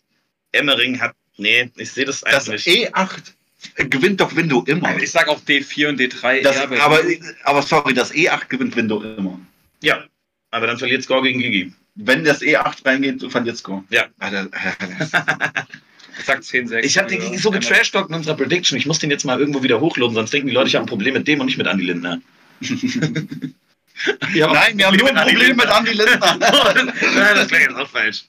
Emmering 0.52 1.01
hat. 1.01 1.14
Nee, 1.36 1.70
ich 1.77 1.90
sehe 1.93 2.05
das 2.05 2.20
Das 2.20 2.48
einfach 2.48 2.52
nicht. 2.52 2.66
E8 2.94 3.89
gewinnt 3.90 4.20
doch 4.20 4.35
Window 4.36 4.62
immer. 4.66 4.97
Ich 5.02 5.10
sag 5.10 5.28
auch 5.28 5.40
D4 5.40 5.89
und 5.89 6.01
D3. 6.01 6.43
Das, 6.43 6.56
aber, 6.59 7.01
aber 7.44 7.62
sorry, 7.62 7.94
das 7.94 8.12
E8 8.12 8.48
gewinnt 8.48 8.77
Window 8.77 9.02
immer. 9.02 9.39
Ja, 9.82 10.05
aber 10.51 10.66
dann 10.66 10.78
verliert 10.78 11.02
Score 11.02 11.23
gegen 11.23 11.40
Gigi. 11.40 11.73
Wenn 11.94 12.24
das 12.24 12.40
E8 12.40 12.86
reingeht, 12.86 13.31
verliert 13.31 13.56
Score. 13.56 13.85
Ja. 13.90 14.06
Alter, 14.19 14.48
ich 16.19 16.24
sag 16.24 16.40
10-6. 16.40 16.78
Ich 16.81 16.98
habe 16.98 17.09
den 17.09 17.39
so 17.39 17.51
getrashtalkt 17.51 18.09
in 18.09 18.16
unserer 18.16 18.36
Prediction. 18.36 18.78
Ich 18.78 18.86
muss 18.86 18.98
den 18.98 19.10
jetzt 19.10 19.24
mal 19.24 19.39
irgendwo 19.39 19.62
wieder 19.62 19.81
hochloben, 19.81 20.14
sonst 20.14 20.32
denken 20.32 20.48
die 20.48 20.55
Leute, 20.55 20.69
ich 20.69 20.74
habe 20.74 20.85
ein 20.85 20.89
Problem 20.89 21.14
mit 21.14 21.28
dem 21.28 21.40
und 21.40 21.47
nicht 21.47 21.59
mit 21.59 21.66
Andy 21.66 21.85
Lindner. 21.85 22.20
Ja, 24.35 24.52
Nein, 24.52 24.78
wir 24.78 24.86
haben 24.86 24.97
nur 24.97 25.09
ein 25.10 25.28
Problem 25.28 25.55
mit 25.55 25.66
Andy 25.66 25.93
Lindner. 25.93 26.36
Nein, 26.39 27.35
das 27.36 27.48
klingt 27.48 27.69
jetzt 27.69 27.77
auch 27.77 27.89
falsch. 27.89 28.24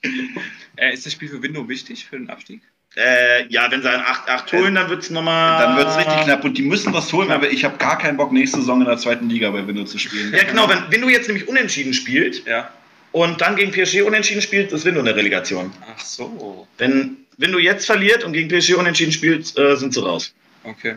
Äh, 0.76 0.92
ist 0.92 1.06
das 1.06 1.14
Spiel 1.14 1.28
für 1.28 1.42
Window 1.42 1.68
wichtig 1.68 2.04
für 2.04 2.16
den 2.16 2.28
Abstieg? 2.30 2.60
Äh, 2.96 3.48
ja, 3.48 3.68
wenn 3.70 3.82
sie 3.82 3.90
einen 3.90 4.02
8-8 4.02 4.52
holen, 4.52 4.74
dann 4.76 4.88
wird 4.88 5.02
es 5.02 5.10
nochmal. 5.10 5.60
Dann 5.60 5.76
wird 5.76 5.88
es 5.88 5.96
richtig 5.96 6.24
knapp 6.24 6.44
und 6.44 6.56
die 6.56 6.62
müssen 6.62 6.92
was 6.92 7.12
holen, 7.12 7.32
aber 7.32 7.50
ich 7.50 7.64
habe 7.64 7.76
gar 7.78 7.98
keinen 7.98 8.16
Bock, 8.16 8.30
nächste 8.30 8.58
Saison 8.58 8.82
in 8.82 8.86
der 8.86 8.98
zweiten 8.98 9.28
Liga 9.28 9.50
bei 9.50 9.66
Window 9.66 9.84
zu 9.84 9.98
spielen. 9.98 10.32
Ja, 10.32 10.44
genau, 10.44 10.68
wenn, 10.68 11.00
du 11.00 11.08
jetzt 11.08 11.26
nämlich 11.26 11.48
unentschieden 11.48 11.92
spielst 11.92 12.46
Ja. 12.46 12.70
Und 13.14 13.40
dann 13.40 13.54
gegen 13.54 13.70
PSG 13.70 14.02
unentschieden 14.02 14.42
spielst, 14.42 14.72
ist 14.72 14.84
Window 14.84 14.98
eine 14.98 15.14
Relegation. 15.14 15.72
Ach 15.86 16.00
so. 16.00 16.66
Wenn, 16.78 17.16
wenn 17.36 17.52
du 17.52 17.60
jetzt 17.60 17.86
verliert 17.86 18.24
und 18.24 18.32
gegen 18.32 18.48
PSG 18.48 18.74
unentschieden 18.74 19.12
spielst, 19.12 19.56
äh, 19.56 19.76
sind 19.76 19.94
sie 19.94 20.02
raus. 20.02 20.34
Okay. 20.64 20.96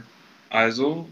Also, 0.49 1.07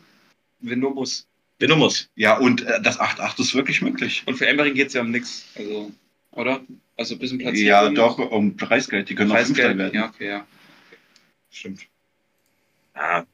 Window 0.61 0.89
muss. 0.89 1.27
Window 1.59 1.75
muss. 1.75 2.09
Ja, 2.15 2.37
und 2.37 2.63
äh, 2.65 2.81
das 2.81 2.99
8-8 2.99 3.39
ist 3.39 3.53
wirklich 3.53 3.83
möglich. 3.83 4.23
Und 4.25 4.37
für 4.37 4.47
Emmering 4.47 4.73
geht 4.73 4.87
es 4.87 4.93
ja 4.95 5.01
um 5.01 5.11
nichts. 5.11 5.45
Also, 5.55 5.91
oder? 6.31 6.61
Also 6.97 7.13
ein 7.13 7.19
bisschen 7.19 7.37
Platzierung. 7.37 7.67
Ja, 7.67 7.87
doch, 7.89 8.17
um 8.17 8.57
Preisgeld. 8.57 9.07
Die 9.07 9.13
können 9.13 9.31
auch 9.31 9.35
Fünfter 9.37 9.53
Preisgeld. 9.53 9.77
werden. 9.77 9.93
Ja, 9.93 10.05
okay, 10.07 10.27
ja. 10.27 10.47
Stimmt. 11.51 11.81
Ja. 12.95 13.27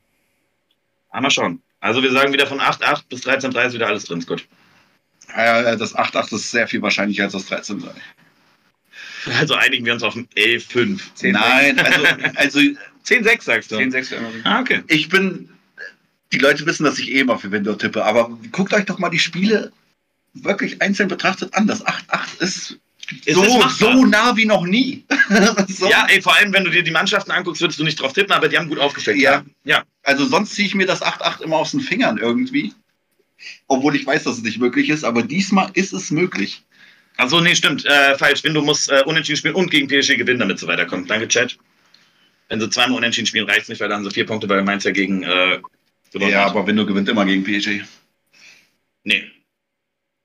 Haben 1.10 1.23
wir 1.23 1.31
schon. 1.31 1.61
Also 1.80 2.03
wir 2.03 2.11
sagen 2.11 2.34
wieder 2.34 2.48
von 2.48 2.60
8,8 2.60 3.03
bis 3.07 3.26
13,3 3.26 3.68
ist 3.68 3.73
wieder 3.76 3.88
alles 3.88 4.03
drin. 4.03 4.19
Ist 4.19 4.27
gut. 4.27 4.45
Äh, 5.35 5.77
das 5.77 5.95
8-8 5.95 6.35
ist 6.35 6.51
sehr 6.51 6.67
viel 6.67 6.81
wahrscheinlicher 6.81 7.23
als 7.23 7.33
das 7.33 7.45
13 7.47 7.83
Also 9.39 9.55
einigen 9.55 9.85
wir 9.85 9.93
uns 9.93 10.03
auf 10.03 10.15
ein 10.15 10.27
11,5. 10.35 10.99
10, 11.15 11.33
Nein, 11.33 11.79
also, 11.79 12.05
also 12.35 12.59
10,6 13.05 13.41
sagst 13.43 13.71
du? 13.71 13.77
10, 13.77 13.91
6 13.91 14.11
immer. 14.11 14.29
Ah, 14.43 14.61
okay. 14.61 14.83
ich 14.87 15.09
bin. 15.09 15.49
Die 16.33 16.37
Leute 16.37 16.65
wissen, 16.65 16.85
dass 16.85 16.97
ich 16.97 17.11
eh 17.11 17.19
immer 17.19 17.37
für 17.37 17.51
Windows 17.51 17.79
tippe, 17.79 18.05
aber 18.05 18.29
guckt 18.53 18.73
euch 18.73 18.85
doch 18.85 18.99
mal 18.99 19.09
die 19.09 19.19
Spiele 19.19 19.73
wirklich 20.33 20.81
einzeln 20.81 21.09
betrachtet 21.09 21.53
an. 21.53 21.67
Das 21.67 21.85
8-8 21.85 22.39
ist, 22.39 22.79
Es 23.25 23.35
so, 23.35 23.67
so 23.67 24.05
nah 24.05 24.37
wie 24.37 24.45
noch 24.45 24.65
nie. 24.65 25.03
so. 25.67 25.89
Ja, 25.89 26.07
ey, 26.09 26.21
vor 26.21 26.35
allem, 26.37 26.53
wenn 26.53 26.63
du 26.63 26.71
dir 26.71 26.83
die 26.83 26.91
Mannschaften 26.91 27.31
anguckst, 27.31 27.61
würdest 27.61 27.79
du 27.79 27.83
nicht 27.83 27.99
drauf 27.99 28.13
tippen, 28.13 28.31
aber 28.31 28.47
die 28.47 28.57
haben 28.57 28.69
gut 28.69 28.79
aufgestellt. 28.79 29.17
Ja. 29.17 29.43
Ja. 29.65 29.83
Also 30.03 30.25
sonst 30.25 30.55
ziehe 30.55 30.67
ich 30.67 30.75
mir 30.75 30.87
das 30.87 31.01
8-8 31.01 31.41
immer 31.41 31.57
aus 31.57 31.71
den 31.71 31.81
Fingern 31.81 32.17
irgendwie. 32.17 32.73
Obwohl 33.68 33.95
ich 33.95 34.05
weiß, 34.05 34.23
dass 34.23 34.38
es 34.38 34.43
nicht 34.43 34.59
möglich 34.59 34.89
ist, 34.89 35.03
aber 35.03 35.23
diesmal 35.23 35.69
ist 35.73 35.93
es 35.93 36.11
möglich. 36.11 36.63
Also 37.18 37.39
nee, 37.39 37.55
stimmt. 37.55 37.85
Äh, 37.85 38.18
falsch. 38.18 38.43
Window 38.43 38.61
muss 38.61 38.88
äh, 38.88 39.03
unentschieden 39.05 39.38
spielen 39.38 39.55
und 39.55 39.69
gegen 39.69 39.88
PSG 39.88 40.18
gewinnen, 40.18 40.39
damit 40.39 40.59
sie 40.59 40.68
weiterkommt. 40.68 41.09
Danke, 41.09 41.27
Chat. 41.27 41.57
Wenn 42.49 42.59
sie 42.59 42.69
zweimal 42.69 42.97
unentschieden 42.97 43.27
spielen, 43.27 43.47
reicht 43.47 43.63
es 43.63 43.69
nicht, 43.69 43.80
weil 43.81 43.89
dann 43.89 43.97
haben 43.99 44.03
sie 44.05 44.11
vier 44.13 44.26
Punkte, 44.26 44.47
weil 44.49 44.61
Mainz 44.63 44.84
ja 44.84 44.91
gegen 44.91 45.23
äh, 45.23 45.59
gewonnen 46.11 46.31
Ja, 46.31 46.41
hat. 46.45 46.51
aber 46.51 46.68
Window 46.68 46.85
gewinnt 46.85 47.07
immer 47.09 47.26
gegen 47.26 47.43
PSG. 47.43 47.81
Nee. 49.03 49.23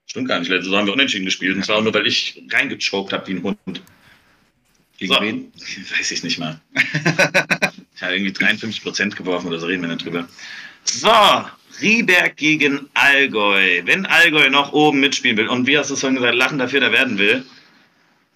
Stimmt 0.06 0.28
gar 0.28 0.38
nicht. 0.38 0.48
Letzte 0.48 0.64
Saison 0.64 0.78
haben 0.80 0.86
wir 0.86 0.92
unentschieden 0.94 1.24
gespielt. 1.24 1.56
Und 1.56 1.64
zwar 1.64 1.80
nur, 1.82 1.92
weil 1.94 2.06
ich 2.06 2.42
reingechoked 2.50 3.12
habe 3.12 3.26
wie 3.28 3.32
ein 3.34 3.42
Hund. 3.42 3.82
Gegen 4.98 5.12
So. 5.12 5.20
wen? 5.20 5.52
Weiß 5.98 6.10
ich 6.10 6.22
nicht 6.22 6.38
mal. 6.38 6.60
ich 6.74 8.02
habe 8.02 8.14
irgendwie 8.14 8.32
53 8.32 8.82
Prozent 8.82 9.16
geworfen 9.16 9.48
oder 9.48 9.58
so, 9.58 9.66
reden 9.66 9.82
wir 9.82 9.88
nicht 9.88 10.04
drüber. 10.04 10.28
So, 10.84 11.08
Rieberg 11.80 12.36
gegen 12.36 12.88
Allgäu. 12.94 13.82
Wenn 13.84 14.06
Allgäu 14.06 14.48
noch 14.50 14.72
oben 14.72 15.00
mitspielen 15.00 15.36
will 15.36 15.48
und 15.48 15.66
wie 15.66 15.78
hast 15.78 15.90
du 15.90 15.94
es 15.94 16.00
vorhin 16.00 16.16
gesagt, 16.16 16.34
lachen 16.34 16.58
dafür 16.58 16.80
da 16.80 16.92
werden 16.92 17.18
will. 17.18 17.44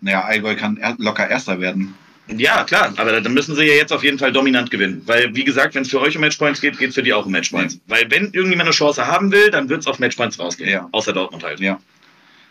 Naja, 0.00 0.24
Allgäu 0.24 0.56
kann 0.56 0.76
er 0.76 0.96
locker 0.98 1.28
Erster 1.28 1.60
werden. 1.60 1.94
Ja, 2.36 2.64
klar, 2.64 2.94
aber 2.96 3.20
dann 3.20 3.34
müssen 3.34 3.56
sie 3.56 3.64
ja 3.64 3.74
jetzt 3.74 3.92
auf 3.92 4.04
jeden 4.04 4.18
Fall 4.18 4.32
dominant 4.32 4.70
gewinnen. 4.70 5.02
Weil, 5.06 5.34
wie 5.34 5.44
gesagt, 5.44 5.74
wenn 5.74 5.82
es 5.82 5.90
für 5.90 6.00
euch 6.00 6.14
um 6.14 6.20
Matchpoints 6.20 6.60
geht, 6.60 6.78
geht 6.78 6.90
es 6.90 6.94
für 6.94 7.02
die 7.02 7.12
auch 7.12 7.26
um 7.26 7.32
Matchpoints. 7.32 7.80
Weil, 7.86 8.10
wenn 8.10 8.32
irgendjemand 8.32 8.68
eine 8.68 8.70
Chance 8.70 9.06
haben 9.06 9.32
will, 9.32 9.50
dann 9.50 9.68
wird 9.68 9.80
es 9.80 9.86
auf 9.86 9.98
Matchpoints 9.98 10.38
rausgehen. 10.38 10.70
Ja. 10.70 10.88
Außer 10.92 11.12
Dortmund 11.12 11.42
halt. 11.42 11.60
Ja. 11.60 11.80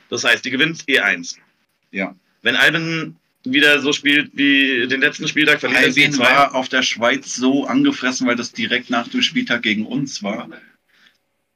Das 0.10 0.24
heißt, 0.24 0.44
die 0.44 0.50
gewinnt 0.50 0.84
E1. 0.84 1.38
Ja. 1.92 2.14
Wenn 2.42 2.56
Alben 2.56 3.16
wieder 3.46 3.80
so 3.80 3.94
spielt 3.94 4.32
wie 4.34 4.88
den 4.88 5.00
letzten 5.02 5.28
Spieltag, 5.28 5.60
verliert 5.60 5.82
er 5.82 5.88
Alvin 5.88 6.14
E2. 6.14 6.20
war 6.20 6.56
auf 6.56 6.68
der 6.68 6.82
Schweiz 6.82 7.36
so 7.36 7.66
angefressen, 7.66 8.28
weil 8.28 8.36
das 8.36 8.52
direkt 8.52 8.90
nach 8.90 9.08
dem 9.08 9.22
Spieltag 9.22 9.62
gegen 9.62 9.86
uns 9.86 10.22
war. 10.24 10.50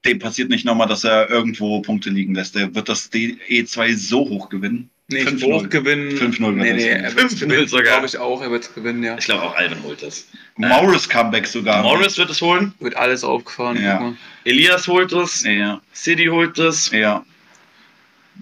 Dem 0.05 0.19
passiert 0.19 0.49
nicht 0.49 0.65
nochmal, 0.65 0.87
dass 0.87 1.03
er 1.03 1.29
irgendwo 1.29 1.81
Punkte 1.81 2.09
liegen 2.09 2.35
lässt. 2.35 2.55
Der 2.55 2.73
wird 2.75 2.89
das 2.89 3.11
E2 3.11 3.95
so 3.97 4.19
hoch 4.29 4.49
gewinnen. 4.49 4.89
5-0. 5.11 5.43
hoch 5.43 5.69
gewinnen. 5.69 6.11
5-0 6.17 6.39
wird 6.39 6.55
Nee, 6.55 6.73
das 6.73 6.81
nee, 6.81 6.87
er 6.89 7.15
wird 7.15 7.31
5-0 7.31 7.39
gewinnen. 7.39 7.67
sogar. 7.67 7.83
Glaube 7.83 8.05
ich 8.07 8.17
auch, 8.17 8.41
er 8.41 8.51
wird 8.51 8.73
gewinnen, 8.73 9.03
ja. 9.03 9.17
Ich 9.17 9.25
glaube 9.25 9.43
auch 9.43 9.55
Alvin 9.55 9.83
holt 9.83 10.01
es. 10.01 10.27
Morris 10.55 11.07
Comeback 11.07 11.45
sogar. 11.47 11.83
Morris 11.83 12.17
wird 12.17 12.29
es 12.29 12.41
holen, 12.41 12.73
Wird 12.79 12.95
alles 12.95 13.23
aufgefahren. 13.23 13.81
Ja. 13.81 14.13
Elias 14.45 14.87
holt 14.87 15.11
es, 15.11 15.43
Ja, 15.43 15.81
City 15.93 16.25
holt 16.27 16.57
es, 16.57 16.89
ja, 16.91 17.25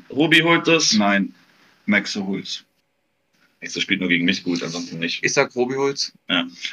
Ruby 0.09 0.39
holt 0.39 0.67
es. 0.67 0.93
nein. 0.93 1.33
Maxe 1.87 2.25
holt's. 2.25 2.63
Nächste 3.59 3.81
spielt 3.81 3.99
nur 3.99 4.09
gegen 4.09 4.25
mich 4.25 4.43
gut, 4.43 4.63
ansonsten 4.63 4.99
nicht. 4.99 5.23
Ich 5.23 5.33
sag 5.33 5.53
Robi 5.55 5.75
holt's. 5.75 6.13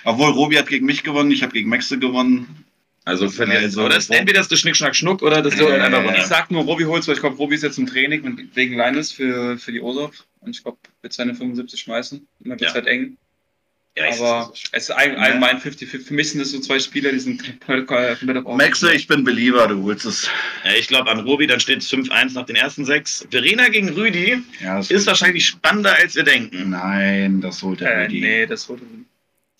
Obwohl 0.04 0.30
Robi 0.30 0.56
hat 0.56 0.68
gegen 0.68 0.86
mich 0.86 1.02
gewonnen, 1.02 1.30
ich 1.30 1.42
habe 1.42 1.52
gegen 1.52 1.68
Maxe 1.70 1.98
gewonnen. 1.98 2.64
Also 3.08 3.28
verliert. 3.30 3.62
Also, 3.62 3.84
oder 3.84 3.96
ist 3.96 4.10
entweder 4.10 4.40
ist 4.40 4.50
das 4.52 4.60
Schnick, 4.60 4.76
Schnack, 4.76 4.94
Schnuck 4.94 5.22
oder 5.22 5.42
das 5.42 5.54
Äh, 5.54 5.58
Tor 5.58 5.72
einfach 5.72 5.98
runter. 6.04 6.18
Ich 6.18 6.24
sag 6.26 6.50
nur 6.50 6.62
Robi 6.64 6.84
holt's, 6.84 7.08
weil 7.08 7.14
ich 7.14 7.20
glaube, 7.20 7.36
Robi 7.36 7.54
ist 7.54 7.62
jetzt 7.62 7.78
im 7.78 7.86
Training 7.86 8.22
mit, 8.22 8.54
wegen 8.56 8.74
Leines 8.76 9.12
für, 9.12 9.56
für 9.58 9.72
die 9.72 9.80
Osop. 9.80 10.12
Und 10.40 10.50
ich 10.54 10.62
glaube, 10.62 10.78
wird 11.02 11.12
seine 11.12 11.34
75 11.34 11.80
schmeißen. 11.80 12.18
Und 12.18 12.28
dann 12.48 12.60
wird 12.60 12.70
Ja. 12.70 12.74
halt 12.74 12.86
eng. 12.86 13.16
Ja, 13.96 14.04
Aber 14.12 14.52
es 14.70 14.84
ist 14.84 14.90
all- 14.92 15.16
allgemein 15.16 15.58
50-50. 15.60 16.04
Für 16.06 16.14
mich 16.14 16.30
sind 16.30 16.38
das 16.38 16.52
so 16.52 16.60
zwei 16.60 16.78
Spieler, 16.78 17.10
die 17.10 17.18
sind 17.18 17.42
Maxe, 18.46 18.92
ich 18.94 19.08
bin 19.08 19.24
Believer, 19.24 19.66
du 19.66 19.82
holst 19.82 20.04
es. 20.04 20.30
ja, 20.64 20.72
ich 20.78 20.86
glaube 20.86 21.10
an 21.10 21.20
Ruby, 21.20 21.48
dann 21.48 21.58
steht 21.58 21.78
es 21.78 21.88
5-1 21.92 22.34
nach 22.34 22.46
den 22.46 22.54
ersten 22.54 22.84
sechs. 22.84 23.26
Verena 23.30 23.68
gegen 23.68 23.88
Rüdi 23.88 24.38
Ja, 24.62 24.78
ist 24.78 25.06
wahrscheinlich 25.06 25.46
spannender, 25.46 25.96
als 25.96 26.14
wir 26.14 26.22
denken. 26.22 26.70
Nein, 26.70 27.40
das 27.40 27.60
holt 27.62 27.80
er 27.80 27.90
Äh, 27.92 28.02
Rudi. 28.04 28.20
nee, 28.20 28.46
das 28.46 28.68
wurde. 28.68 28.82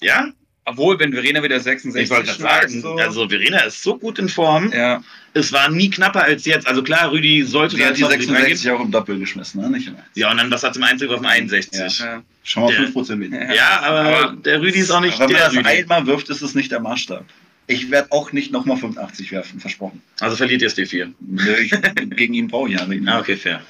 Ja? 0.01 0.31
Obwohl, 0.71 0.99
wenn 0.99 1.13
Verena 1.13 1.43
wieder 1.43 1.59
66 1.59 2.03
Ich 2.05 2.11
wollte 2.11 2.33
sagen, 2.35 2.81
so. 2.83 2.95
also 2.97 3.29
Verena 3.29 3.61
ist 3.61 3.83
so 3.83 3.97
gut 3.99 4.19
in 4.19 4.29
Form. 4.29 4.71
ja, 4.73 5.03
Es 5.35 5.53
war 5.53 5.71
nie 5.71 5.89
knapper 5.91 6.23
als 6.23 6.45
jetzt. 6.45 6.67
Also 6.67 6.83
klar, 6.83 7.11
Rüdi 7.11 7.43
sollte 7.43 7.77
da 7.77 7.87
hat 7.87 7.97
die 7.97 8.01
jetzt 8.01 8.11
noch 8.11 8.11
mit 8.11 8.19
reingehen. 8.29 8.57
66 8.57 8.71
auch 8.73 8.81
im 8.81 8.91
Doppel 8.91 9.19
geschmissen, 9.19 9.61
ne? 9.63 9.71
Nicht 9.71 9.89
im. 9.89 9.97
Ja, 10.15 10.31
und 10.31 10.37
dann 10.39 10.51
was 10.51 10.63
hat 10.63 10.75
zum 10.75 10.83
Einzug 10.83 11.11
auf 11.11 11.21
dem 11.21 11.27
61. 11.27 11.99
Ja, 12.01 12.07
ja. 12.07 12.23
Schon 12.45 12.65
mal 12.65 12.73
Der- 12.73 12.81
5% 12.89 13.21
weniger. 13.21 13.55
Ja. 13.55 13.81
aber, 13.83 13.99
Aber 14.01 14.37
der 14.37 14.61
Rüdi 14.61 14.79
ist 14.79 14.91
auch 14.91 15.01
nicht 15.01 15.15
Aber 15.15 15.25
wenn 15.29 15.33
man 15.33 15.41
der 15.41 15.49
das 15.49 15.57
Rüdi. 15.57 15.69
einmal 15.69 16.07
wirft, 16.07 16.29
ist 16.29 16.43
es 16.43 16.55
nicht 16.55 16.71
der 16.71 16.81
Maßstab. 16.81 17.25
Ich 17.67 17.91
werde 17.91 18.13
auch 18.13 18.33
nicht 18.33 18.51
nochmal 18.53 18.77
85 18.79 19.31
werfen, 19.33 19.61
versprochen. 19.61 20.01
Also 20.21 20.37
verliert 20.37 20.63
ihr 20.63 20.69
es 20.69 20.77
D4. 20.77 21.13
Nö, 21.21 21.55
ich, 21.57 21.71
gegen 22.17 22.33
ihn 22.35 22.49
brauche 22.49 22.71
ich 22.71 22.79
ja 22.79 22.85
reden. 22.85 23.09
Ah, 23.09 23.19
okay, 23.21 23.37
fair. 23.37 23.61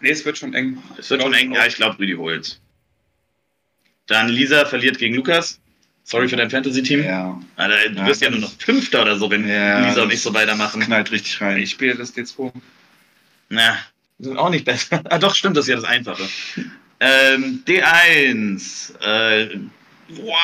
Nee, 0.00 0.10
es 0.10 0.24
wird 0.24 0.36
schon 0.38 0.54
eng. 0.54 0.78
Es 0.98 1.08
wird 1.10 1.22
schon 1.22 1.32
eng. 1.34 1.52
Ja, 1.52 1.66
ich 1.66 1.76
glaube, 1.76 1.98
Rüdi 1.98 2.14
holt. 2.14 2.58
Dann 4.06 4.28
Lisa 4.28 4.64
verliert 4.66 4.98
gegen 4.98 5.14
Lukas. 5.14 5.60
Sorry 6.06 6.28
für 6.28 6.36
dein 6.36 6.50
Fantasy-Team. 6.50 7.02
Ja, 7.02 7.40
Alter, 7.56 7.88
du 7.88 7.98
Ja, 7.98 8.06
wirst 8.06 8.20
ja 8.20 8.30
nur 8.30 8.40
noch 8.40 8.52
Fünfter 8.58 9.02
oder 9.02 9.16
so, 9.18 9.30
wenn 9.30 9.48
Ja, 9.48 9.88
Lisa 9.88 10.02
und 10.02 10.12
ich 10.12 10.20
so 10.20 10.34
weitermachen. 10.34 10.82
knallt 10.82 11.10
richtig 11.10 11.40
rein. 11.40 11.56
Ich 11.56 11.70
spiele 11.70 11.94
das 11.96 12.14
D2. 12.14 12.52
Na, 13.48 13.78
wir 14.18 14.28
sind 14.28 14.36
auch 14.38 14.50
nicht 14.50 14.64
besser. 14.66 15.02
ah, 15.10 15.18
doch, 15.18 15.34
stimmt, 15.34 15.56
das 15.56 15.64
ist 15.64 15.70
ja 15.70 15.76
das 15.76 15.84
Einfache. 15.84 16.28
Ähm, 17.00 17.62
D1. 17.66 19.00
Äh, 19.00 19.58
wow. 20.08 20.34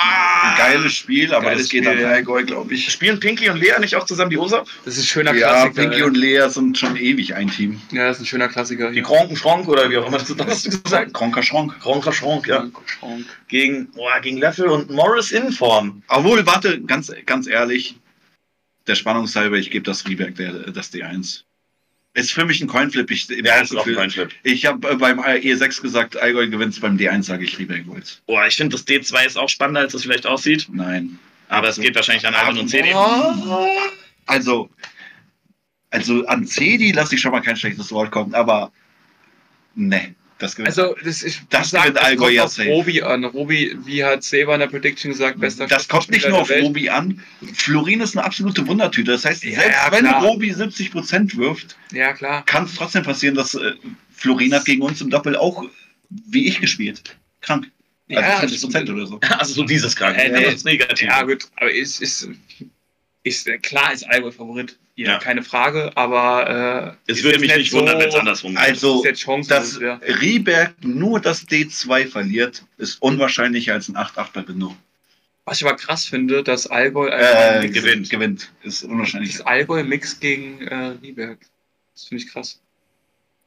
Ein 0.43 0.57
geiles 0.57 0.93
Spiel, 0.95 1.33
aber 1.33 1.47
Geiles 1.47 1.63
das 1.63 1.71
geht 1.71 1.85
Spiel, 1.85 1.97
an 1.97 2.03
ja. 2.03 2.09
Allgäu, 2.11 2.45
glaube 2.45 2.75
ich. 2.75 2.91
Spielen 2.91 3.21
Pinky 3.21 3.49
und 3.51 3.59
Lea 3.59 3.79
nicht 3.81 3.95
auch 3.97 4.05
zusammen 4.05 4.31
die 4.31 4.39
Osop? 4.39 4.69
Das 4.85 4.97
ist 4.97 5.05
ein 5.05 5.07
schöner 5.07 5.35
Ja, 5.35 5.49
Klassiker. 5.49 5.83
Pinky 5.83 5.99
ja. 6.01 6.05
und 6.07 6.17
Lea 6.17 6.49
sind 6.49 6.79
schon 6.79 6.97
ewig 6.97 7.35
ein 7.35 7.49
Team. 7.51 7.81
ja, 7.93 8.07
das 8.09 8.17
ist 8.19 8.23
ein 8.23 8.27
schöner 8.27 8.49
Klassiker. 8.49 8.91
Die 8.91 9.03
Kronken 9.03 9.37
Schronk 9.37 9.69
oder 9.69 9.91
wie 9.91 9.99
auch 9.99 10.07
immer 10.07 10.19
das 10.19 10.29
hast 10.47 10.67
du 10.67 10.83
gesagt? 10.83 11.13
Kronker 11.15 11.43
Schronk. 11.43 11.79
Kronker 11.81 12.13
Schronk, 12.13 12.47
ja. 12.47 12.69
Schrank. 12.87 13.27
Gegen, 13.49 13.91
boah, 13.93 14.21
gegen 14.21 14.39
Löffel 14.39 14.67
und 14.69 14.91
Morris 14.91 15.33
in 15.33 15.53
Form. 15.53 16.03
Obwohl, 16.09 16.45
warte, 16.47 16.81
ganz, 16.83 17.13
ganz 17.27 17.47
ehrlich, 17.47 17.97
der 18.87 18.95
Spannungshalber, 18.95 19.57
ich 19.57 19.71
gebe 19.71 19.85
das 19.85 20.07
Rieberg 20.07 20.35
der, 20.37 20.53
das 20.71 20.93
D1. 20.93 21.43
Ist 22.15 22.33
für 22.33 22.45
mich 22.45 22.61
ein 22.61 22.67
Coinflip. 22.67 23.11
Ich, 23.11 23.29
Ja, 23.29 23.61
ist 23.61 23.77
auch 23.77 23.87
ein 23.87 23.95
Coinflip. 23.95 24.31
ich 24.43 24.67
habe 24.67 24.91
äh, 24.91 24.97
beim 24.97 25.21
E6 25.21 25.81
gesagt, 25.81 26.17
Allgäu 26.21 26.49
gewinnt 26.49 26.81
beim 26.81 26.97
D1, 26.97 27.23
sage 27.23 27.45
ich 27.45 27.57
Rieberg 27.59 27.87
holt's. 27.87 28.21
Boah, 28.27 28.47
ich 28.47 28.57
finde, 28.57 28.77
das 28.77 28.87
D2 28.87 29.27
ist 29.27 29.39
auch 29.39 29.49
spannender, 29.49 29.81
als 29.83 29.95
es 29.95 30.03
vielleicht 30.03 30.27
aussieht. 30.27 30.67
Nein. 30.73 31.19
Aber 31.49 31.69
es 31.69 31.79
geht 31.79 31.95
wahrscheinlich 31.95 32.27
an 32.27 32.35
Alvin 32.35 32.59
und 32.59 32.69
CD. 32.69 32.93
Also, 34.27 34.71
also 35.91 36.25
an 36.27 36.47
Cedi 36.47 36.93
lasse 36.93 37.15
ich 37.15 37.21
schon 37.21 37.33
mal 37.33 37.41
kein 37.43 37.57
schlechtes 37.57 37.91
Wort 37.93 38.11
kommen, 38.11 38.35
aber 38.35 38.73
ne, 39.75 40.15
das 40.41 40.57
gewinnt. 40.57 40.69
Also, 40.77 40.97
das, 41.05 41.23
ich 41.23 41.41
Das 41.51 41.71
sag, 41.71 41.83
gewinnt 41.83 41.97
das 41.99 42.05
Allgäu 42.05 42.25
kommt 42.25 42.35
ja 42.35 42.45
auf. 42.45 42.59
Robi 42.59 43.03
an. 43.03 43.25
Robi, 43.25 43.77
wie 43.85 44.05
hat 44.05 44.23
Seba 44.25 44.55
in 44.55 44.61
der 44.61 44.67
Prediction 44.67 45.13
gesagt, 45.13 45.39
bester 45.41 45.67
das 45.67 45.87
kommt 45.89 46.11
nicht 46.11 46.29
nur 46.29 46.39
auf. 46.41 46.51
Robi 46.51 46.89
an. 46.89 47.23
Florin 47.55 48.01
ist 48.01 48.17
eine 48.17 48.25
absolute 48.25 48.67
Wundertüte. 48.67 49.13
Das 49.13 49.25
heißt, 49.25 49.45
Ja, 49.45 49.61
selbst 49.61 49.79
ja, 49.85 49.93
wenn. 49.93 50.07
Robi 50.07 50.53
70% 50.53 51.37
wirft, 51.37 51.77
Ja, 51.93 52.13
klar. 52.13 52.45
kann 52.47 52.65
es 52.65 52.75
trotzdem 52.75 53.03
passieren, 53.05 53.35
dass 53.35 53.55
äh, 53.55 53.75
Florin 54.11 54.53
hat 54.55 54.65
gegen 54.65 54.83
uns 54.83 55.01
im 55.01 55.11
Doppel 55.11 55.37
auch 55.37 55.65
wie 56.11 56.49
ich 56.49 56.61
gespielt. 56.61 57.17
Krank. 57.41 57.71
Ja, 58.09 58.19
Also 58.21 58.31
das 58.33 58.41
50 58.41 58.61
Prozent 58.63 58.91
oder 58.91 59.07
so. 59.07 59.21
Also 59.39 59.55
so 59.55 59.65
dieses 59.65 59.95
Krank. 59.95 60.19
Äh, 60.19 60.31
nee. 60.31 60.45
das 60.45 60.55
ist 60.55 60.65
negativ. 60.65 61.09
Ja, 61.09 61.23
gut, 61.23 61.45
aber 61.57 61.71
ist, 61.73 62.03
ist, 62.03 62.29
ist 63.23 63.49
klar, 63.63 63.93
ist 63.93 64.03
Allgäu 64.09 64.33
Favorit. 64.33 64.79
Ja, 65.01 65.13
Ja. 65.13 65.19
keine 65.19 65.43
Frage, 65.43 65.93
aber 65.97 66.97
äh, 67.07 67.11
es 67.13 67.19
ist 67.19 67.25
würde 67.25 67.39
mich 67.39 67.55
nicht 67.57 67.71
so- 67.71 67.79
wundern, 67.79 67.99
wenn 67.99 68.09
es 68.11 68.15
andersrum 68.15 68.55
wäre. 68.55 68.65
Also, 68.65 68.99
ist 68.99 69.05
jetzt 69.07 69.21
Chance, 69.23 69.49
dass 69.49 69.79
ja. 69.81 69.95
Rieberg 70.21 70.75
nur 70.85 71.21
das 71.21 71.47
D2 71.49 72.07
verliert, 72.07 72.65
ist 72.77 73.01
unwahrscheinlicher 73.01 73.73
als 73.73 73.89
ein 73.89 73.97
8-8 73.97 74.33
bei 74.35 74.43
Bindung. 74.43 74.77
Was 75.47 75.61
ich 75.61 75.67
aber 75.67 75.77
krass 75.77 76.05
finde, 76.05 76.43
dass 76.43 76.67
Allgäu 76.67 77.09
Äh, 77.09 77.65
äh, 77.65 77.69
gewinnt. 77.71 78.11
Gewinnt. 78.11 78.53
Ist 78.63 78.85
unwahrscheinlich. 78.85 79.33
das 79.39 79.47
Allgäu 79.47 79.83
Mix 79.85 80.21
gegen 80.21 80.61
äh, 80.69 80.93
Rieberg. 81.03 81.39
Das 81.95 82.05
finde 82.05 82.23
ich 82.25 82.31
krass. 82.31 82.61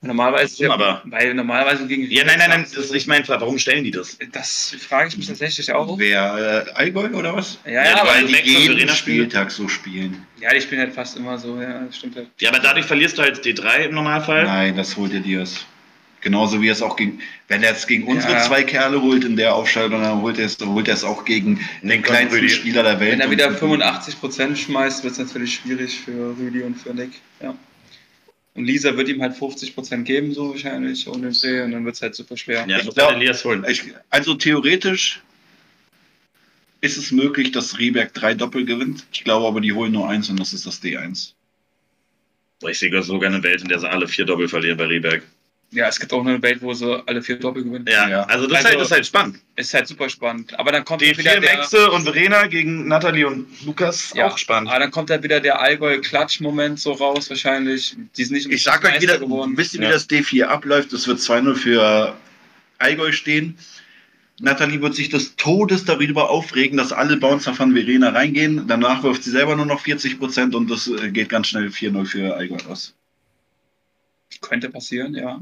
Normalerweise, 0.04 0.70
aber? 0.72 1.02
weil 1.06 1.34
normalerweise 1.34 1.88
gegen 1.88 2.04
Ja, 2.12 2.26
nein, 2.26 2.38
nein, 2.40 2.50
nein. 2.50 2.66
Das, 2.76 2.92
ich 2.92 3.08
meine, 3.08 3.28
warum 3.28 3.58
stellen 3.58 3.84
die 3.84 3.92
das? 3.92 4.18
Das 4.32 4.76
frage 4.88 5.08
ich 5.10 5.18
mich 5.18 5.28
tatsächlich 5.28 5.72
auch. 5.72 5.98
Wer? 5.98 6.66
Äh, 6.68 6.72
Allgäu 6.74 7.08
oder 7.14 7.36
was? 7.36 7.58
Ja, 7.66 7.72
Ja, 7.72 7.84
ja, 7.86 8.02
aber, 8.02 8.10
weil 8.12 8.26
Weil 8.26 8.42
die 8.44 8.68
und 8.70 8.78
jeden. 8.78 8.90
Spieltag 8.90 9.50
so 9.52 9.68
spielen. 9.68 10.26
ja, 10.40 10.54
die 10.54 10.62
spielen 10.62 10.82
halt 10.82 10.94
fast 10.94 11.18
immer 11.18 11.38
so, 11.38 11.60
ja, 11.62 11.82
stimmt 11.92 12.16
halt. 12.18 12.28
Ja, 12.40 12.50
aber 12.50 12.60
dadurch 12.60 12.86
verlierst 12.86 13.18
du 13.18 13.22
halt 13.22 13.44
D3 13.46 13.86
im 13.86 13.96
Normalfall. 13.96 14.44
Nein, 14.44 14.76
das 14.76 14.96
holt 14.98 15.14
ihr 15.14 15.22
Dias. 15.22 15.66
Genauso 16.22 16.62
wie 16.62 16.70
er 16.70 16.72
es 16.74 16.82
auch 16.82 16.96
gegen, 16.96 17.20
wenn 17.50 17.64
er 17.64 17.72
es 17.74 17.86
gegen 17.86 18.06
unsere 18.06 18.32
Ja. 18.34 18.40
zwei 18.44 18.64
Kerle 18.64 19.02
holt 19.02 19.26
in 19.26 19.36
der 19.36 19.54
Aufstellung, 19.56 20.02
dann 20.02 20.22
holt 20.22 20.38
er 20.40 20.46
es, 20.46 20.56
dann 20.56 20.70
holt 20.70 20.88
er 20.88 20.94
es 20.94 21.04
auch 21.04 21.26
gegen 21.26 21.60
den 21.82 22.02
kleinsten 22.02 22.36
Rüdi. 22.40 22.50
Spieler 22.50 22.82
der 22.84 23.00
Welt. 23.02 23.12
Wenn 23.14 23.20
er 23.20 23.30
wieder 23.30 23.48
Und- 23.50 23.58
85% 23.84 24.56
schmeißt, 24.58 25.04
wird 25.04 25.14
es 25.14 25.20
natürlich 25.20 25.56
schwierig 25.56 26.00
für 26.00 26.36
Rüdi 26.40 26.62
und 26.62 26.76
für 26.76 26.94
Nick. 26.94 27.12
Ja. 27.42 27.54
Und 28.56 28.66
Lisa 28.66 28.96
wird 28.96 29.10
ihm 29.10 29.22
halt 29.22 29.36
50% 29.36 30.04
geben, 30.04 30.34
so 30.34 30.52
wahrscheinlich, 30.52 31.08
ohne 31.08 31.32
Dreh, 31.32 31.62
und 31.62 31.72
dann 31.72 31.86
wird 31.86 31.96
es 31.96 32.02
halt 32.02 32.14
super 32.16 32.38
schwer. 32.38 32.66
Ja, 32.68 32.80
Ich 32.80 32.90
glaub- 32.90 33.12
Elias 33.12 33.44
holen. 33.46 33.66
Ich, 33.68 33.84
also 34.12 34.36
theoretisch 34.36 35.22
ist 36.82 36.98
es 36.98 37.12
möglich, 37.12 37.52
dass 37.52 37.80
Rieberg 37.80 38.14
drei 38.14 38.34
Doppel 38.36 38.66
gewinnt. 38.66 39.06
Ich 39.12 39.24
glaube 39.24 39.48
aber, 39.48 39.60
die 39.62 39.74
holen 39.74 39.92
nur 39.94 40.08
eins 40.08 40.30
und 40.30 40.40
das 40.40 40.54
ist 40.54 40.68
das 40.68 40.84
D1. 40.84 41.34
Ich 42.68 42.80
sehe 42.80 43.04
sogar 43.04 43.30
eine 43.30 43.44
Welt, 43.44 43.62
in 43.62 43.68
der 43.70 43.80
sie 43.80 43.90
alle 43.90 44.08
vier 44.08 44.26
Doppel 44.26 44.48
verlieren 44.48 44.78
bei 44.78 44.86
Rieberg. 44.86 45.24
Ja, 45.74 45.88
es 45.88 46.00
gibt 46.00 46.14
auch 46.14 46.22
eine 46.24 46.42
Welt, 46.42 46.62
wo 46.62 46.74
sie 46.74 47.02
alle 47.08 47.22
vier 47.22 47.38
Doppel 47.38 47.64
gewinnen. 47.64 47.86
Ja, 47.90 48.08
Ja. 48.08 48.22
also 48.26 48.46
das, 48.48 48.60
ist 48.60 48.66
Also- 48.66 48.68
halt, 48.70 48.80
das 48.80 48.88
ist 48.88 48.92
halt 48.94 49.06
spannend. 49.08 49.40
Ist 49.56 49.74
halt 49.74 49.88
super 49.88 50.08
spannend. 50.10 50.58
Aber 50.60 50.72
dann 50.72 50.86
kommt 50.86 51.02
Die 51.02 51.18
wieder 51.18 51.32
vier 51.32 51.42
der, 51.42 51.58
Maxe 51.58 51.90
und 51.92 52.04
Verena 52.04 52.46
gegen 52.48 52.88
Nathalie 52.88 53.26
und 53.28 53.48
Lukas, 53.66 54.14
Ja. 54.16 54.28
auch 54.28 54.38
spannend. 54.38 54.70
aber 54.70 54.80
dann 54.80 54.92
kommt 54.92 55.10
halt 55.10 55.24
wieder 55.24 55.40
der 55.40 55.60
Allgäu-Klatsch-Moment 55.62 56.80
so 56.80 56.92
raus, 56.92 57.30
wahrscheinlich. 57.30 57.96
Die 58.18 58.24
sind 58.24 58.36
nicht 58.36 58.52
Ich 58.52 58.62
sag 58.64 58.84
euch 58.86 59.02
wieder, 59.02 59.18
geworden. 59.18 59.58
wisst 59.58 59.74
ihr, 59.74 59.80
wie 59.82 59.86
Ja. 59.86 59.92
das 59.92 60.08
D4 60.08 60.48
abläuft? 60.48 60.94
Es 60.94 61.08
wird 61.08 61.20
2-0 61.20 61.56
für 61.56 62.16
Allgäu 62.78 63.12
stehen. 63.12 63.58
Nathalie 64.40 64.82
wird 64.82 64.96
sich 64.96 65.10
des 65.10 65.36
Todes 65.38 65.86
darüber 65.86 66.30
aufregen, 66.30 66.78
dass 66.78 66.92
alle 66.92 67.18
Bouncer 67.18 67.54
von 67.54 67.74
Verena 67.74 68.10
reingehen. 68.10 68.68
Danach 68.68 69.04
wirft 69.04 69.24
sie 69.24 69.30
selber 69.32 69.56
nur 69.56 69.66
noch 69.66 69.80
40 69.82 70.20
Prozent 70.20 70.54
und 70.56 70.70
das 70.70 70.88
äh, 70.88 71.12
geht 71.12 71.30
ganz 71.30 71.48
schnell 71.48 71.70
4-0 71.72 72.06
für 72.06 72.36
Allgäu 72.36 72.58
aus. 72.70 72.96
Könnte 74.42 74.70
passieren, 74.70 75.14
ja. 75.16 75.42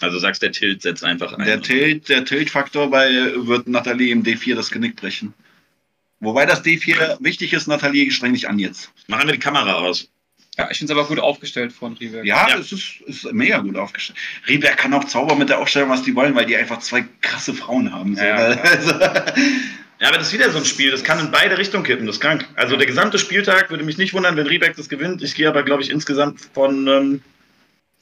Also 0.00 0.18
sagst 0.18 0.42
der 0.42 0.52
Tilt 0.52 0.82
setzt 0.82 1.04
einfach 1.04 1.32
ein. 1.34 1.44
Der 1.44 1.60
Tilt, 1.60 2.08
der 2.08 2.24
Tilt-Faktor 2.24 2.90
bei 2.90 3.08
wird 3.36 3.68
Nathalie 3.68 4.10
im 4.12 4.22
D4 4.24 4.54
das 4.56 4.70
Genick 4.70 4.96
brechen. 4.96 5.32
Wobei 6.20 6.46
das 6.46 6.64
D4 6.64 7.18
wichtig 7.20 7.52
ist, 7.52 7.66
Nathalie 7.68 8.10
streng 8.10 8.32
dich 8.32 8.48
an 8.48 8.58
jetzt. 8.58 8.90
Machen 9.08 9.26
wir 9.28 9.32
die 9.32 9.38
Kamera 9.40 9.74
aus. 9.74 10.08
Ja, 10.58 10.70
ich 10.70 10.78
finde 10.78 10.92
es 10.92 10.98
aber 10.98 11.08
gut 11.08 11.18
aufgestellt 11.18 11.72
von 11.72 11.94
Rieberg. 11.94 12.24
Ja, 12.26 12.48
Ja. 12.48 12.58
es 12.58 12.72
ist, 12.72 13.00
ist 13.06 13.32
mega 13.32 13.58
gut 13.58 13.76
aufgestellt. 13.76 14.18
Rieberg 14.48 14.76
kann 14.76 14.92
auch 14.92 15.04
zaubern 15.04 15.38
mit 15.38 15.48
der 15.48 15.58
Aufstellung, 15.60 15.88
was 15.88 16.02
die 16.02 16.14
wollen, 16.14 16.34
weil 16.34 16.46
die 16.46 16.56
einfach 16.56 16.78
zwei 16.80 17.04
krasse 17.22 17.54
Frauen 17.54 17.92
haben. 17.92 18.16
So, 18.16 18.22
Ja, 18.22 18.52
ja. 18.54 18.60
also, 18.60 18.90
Ja, 20.00 20.08
aber 20.08 20.18
das 20.18 20.26
ist 20.28 20.32
wieder 20.34 20.50
so 20.50 20.58
ein 20.58 20.64
Spiel, 20.64 20.90
das 20.90 21.04
kann 21.04 21.20
in 21.20 21.30
beide 21.30 21.56
Richtungen 21.56 21.84
kippen, 21.84 22.06
das 22.06 22.16
ist 22.16 22.20
krank. 22.20 22.44
Also 22.56 22.76
der 22.76 22.86
gesamte 22.86 23.18
Spieltag 23.20 23.70
würde 23.70 23.84
mich 23.84 23.98
nicht 23.98 24.12
wundern, 24.12 24.36
wenn 24.36 24.48
Riebeck 24.48 24.74
das 24.76 24.88
gewinnt. 24.88 25.22
Ich 25.22 25.34
gehe 25.36 25.48
aber, 25.48 25.62
glaube 25.62 25.82
ich, 25.82 25.90
insgesamt 25.90 26.40
von 26.52 26.86
ähm, 26.88 27.22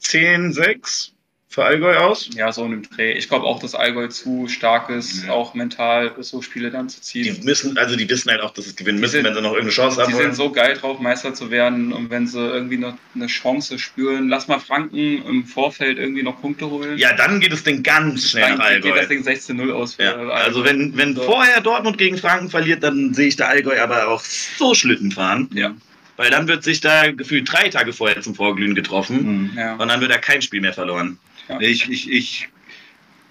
10-6 0.01 1.11
für 1.51 1.65
Allgäu 1.65 1.97
aus. 1.97 2.29
Ja, 2.33 2.49
so 2.53 2.63
in 2.63 2.71
dem 2.71 2.81
Dreh. 2.89 3.11
Ich 3.11 3.27
glaube 3.27 3.45
auch, 3.45 3.59
dass 3.59 3.75
Allgäu 3.75 4.07
zu 4.07 4.47
stark 4.47 4.89
ist, 4.89 5.25
Ja. 5.25 5.33
auch 5.33 5.53
mental 5.53 6.13
so 6.19 6.41
Spiele 6.41 6.71
dann 6.71 6.87
zu 6.87 7.01
ziehen. 7.01 7.35
Die 7.39 7.45
müssen, 7.45 7.77
also 7.77 7.97
die 7.97 8.09
wissen 8.09 8.31
halt 8.31 8.39
auch, 8.39 8.51
dass 8.51 8.63
sie 8.63 8.69
es 8.71 8.75
gewinnen 8.77 8.99
Die 8.99 9.01
müssen, 9.01 9.11
sind- 9.17 9.25
wenn 9.25 9.33
sie 9.33 9.41
noch 9.41 9.49
irgendeine 9.51 9.71
Chance 9.73 10.01
haben 10.01 10.09
Die 10.11 10.15
sind 10.17 10.33
so 10.33 10.49
geil 10.49 10.77
drauf, 10.77 10.99
Meister 11.01 11.33
zu 11.33 11.51
werden. 11.51 11.91
Und 11.91 12.09
wenn 12.09 12.25
sie 12.25 12.39
irgendwie 12.39 12.77
noch 12.77 12.93
eine 13.13 13.27
Chance 13.27 13.77
spüren, 13.79 14.29
lass 14.29 14.47
mal 14.47 14.59
Franken 14.59 15.23
im 15.27 15.43
Vorfeld 15.45 15.99
irgendwie 15.99 16.23
noch 16.23 16.39
Punkte 16.39 16.69
holen. 16.69 16.97
ja, 16.97 17.11
dann 17.13 17.41
geht 17.41 17.51
es 17.51 17.63
Ding 17.63 17.83
ganz 17.83 18.29
schnell 18.29 18.55
nach 18.55 18.65
dann 18.69 18.81
geht 18.81 18.85
Allgäu. 18.93 18.99
das 18.99 19.07
Ding 19.09 19.21
16-0 19.59 19.71
aus. 19.73 19.95
für 19.95 20.03
Ja, 20.03 20.15
also 20.29 20.63
wenn, 20.63 20.95
wenn 20.95 21.15
So. 21.17 21.23
vorher 21.23 21.59
Dortmund 21.59 21.97
gegen 21.97 22.17
Franken 22.17 22.49
verliert, 22.49 22.81
dann 22.81 23.13
sehe 23.13 23.27
ich 23.27 23.35
da 23.35 23.47
Allgäu 23.47 23.77
aber 23.77 24.07
auch 24.07 24.21
so 24.21 24.73
Schlitten 24.73 25.11
fahren. 25.11 25.49
Ja, 25.53 25.75
Weil 26.15 26.29
dann 26.29 26.47
wird 26.47 26.63
sich 26.63 26.79
da 26.79 27.11
gefühlt 27.11 27.51
drei 27.51 27.67
Tage 27.67 27.91
vorher 27.91 28.21
zum 28.21 28.35
Vorglühen 28.35 28.73
getroffen 28.73 29.17
hm. 29.19 29.51
ja. 29.57 29.75
und 29.75 29.89
dann 29.89 29.99
wird 29.99 30.11
da 30.11 30.17
kein 30.17 30.41
Spiel 30.41 30.61
mehr 30.61 30.71
verloren. 30.73 31.17
Ich, 31.59 31.89
ich, 31.89 32.09
ich, 32.09 32.49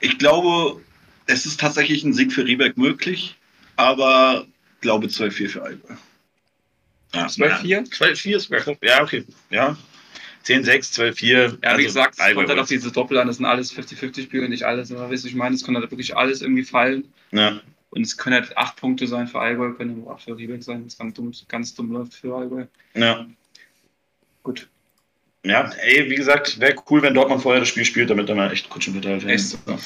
ich 0.01 0.19
glaube, 0.19 0.81
es 1.27 1.47
ist 1.47 1.61
tatsächlich 1.61 2.05
ein 2.05 2.13
Sieg 2.13 2.33
für 2.33 2.45
Rieberg 2.45 2.77
möglich, 2.77 3.37
aber 3.77 4.47
glaube 4.81 5.07
12-4 5.07 5.49
für 5.49 5.63
Allgäu. 5.63 5.95
Ja, 7.15 7.27
12-4? 7.27 7.91
12-4 7.91 8.37
ist 8.37 8.45
sogar 8.45 8.77
Ja, 8.83 9.03
okay. 9.03 9.25
Ja. 9.51 9.77
10-6, 10.47 10.95
12-4. 10.99 11.33
Ja, 11.33 11.53
wie 11.61 11.67
Also 11.67 11.85
gesagt, 11.85 12.15
es 12.19 12.35
kommt 12.35 12.49
halt 12.49 12.51
auf 12.51 12.57
holt. 12.59 12.71
diese 12.71 12.93
Doppel 12.93 13.19
an, 13.19 13.27
das 13.27 13.37
sind 13.37 13.47
alles 13.47 13.75
50-50-Spiele, 13.77 14.49
nicht 14.49 14.63
alles, 14.63 14.91
aber 14.91 15.11
weißt 15.11 15.25
du, 15.25 15.29
ich 15.29 15.35
meine, 15.35 15.55
es 15.55 15.65
kann 15.65 15.77
halt 15.77 15.91
wirklich 15.91 16.17
alles 16.17 16.41
irgendwie 16.41 16.63
fallen. 16.65 17.13
Ja. 17.33 17.61
Und 17.91 18.03
es 18.03 18.17
können 18.17 18.35
halt 18.35 18.57
acht 18.57 18.77
Punkte 18.77 19.07
sein 19.07 19.27
für 19.27 19.41
Allgäu, 19.41 19.73
können 19.73 20.03
aber 20.03 20.15
auch 20.15 20.21
für 20.21 20.37
Riebeck 20.37 20.63
sein, 20.63 20.85
das 20.85 20.97
ganz 20.97 21.15
dumm, 21.15 21.33
ganz 21.49 21.75
dumm 21.75 21.91
läuft 21.93 22.15
für 22.15 22.35
Allgäu. 22.35 22.67
ja. 22.95 23.27
Gut. 24.43 24.70
Ja, 25.45 25.71
ey, 25.83 26.11
wie 26.11 26.17
gesagt, 26.17 26.61
wäre 26.61 26.75
cool, 26.91 27.01
wenn 27.03 27.15
Dortmund 27.15 27.43
vorher 27.43 27.61
das 27.61 27.69
Spiel 27.71 27.85
spielt, 27.85 28.11
damit 28.11 28.29
da 28.29 28.35
mal 28.35 28.53
echt 28.53 28.69
Echt 28.75 28.85
fällt. 29.23 29.41
super. 29.41 29.79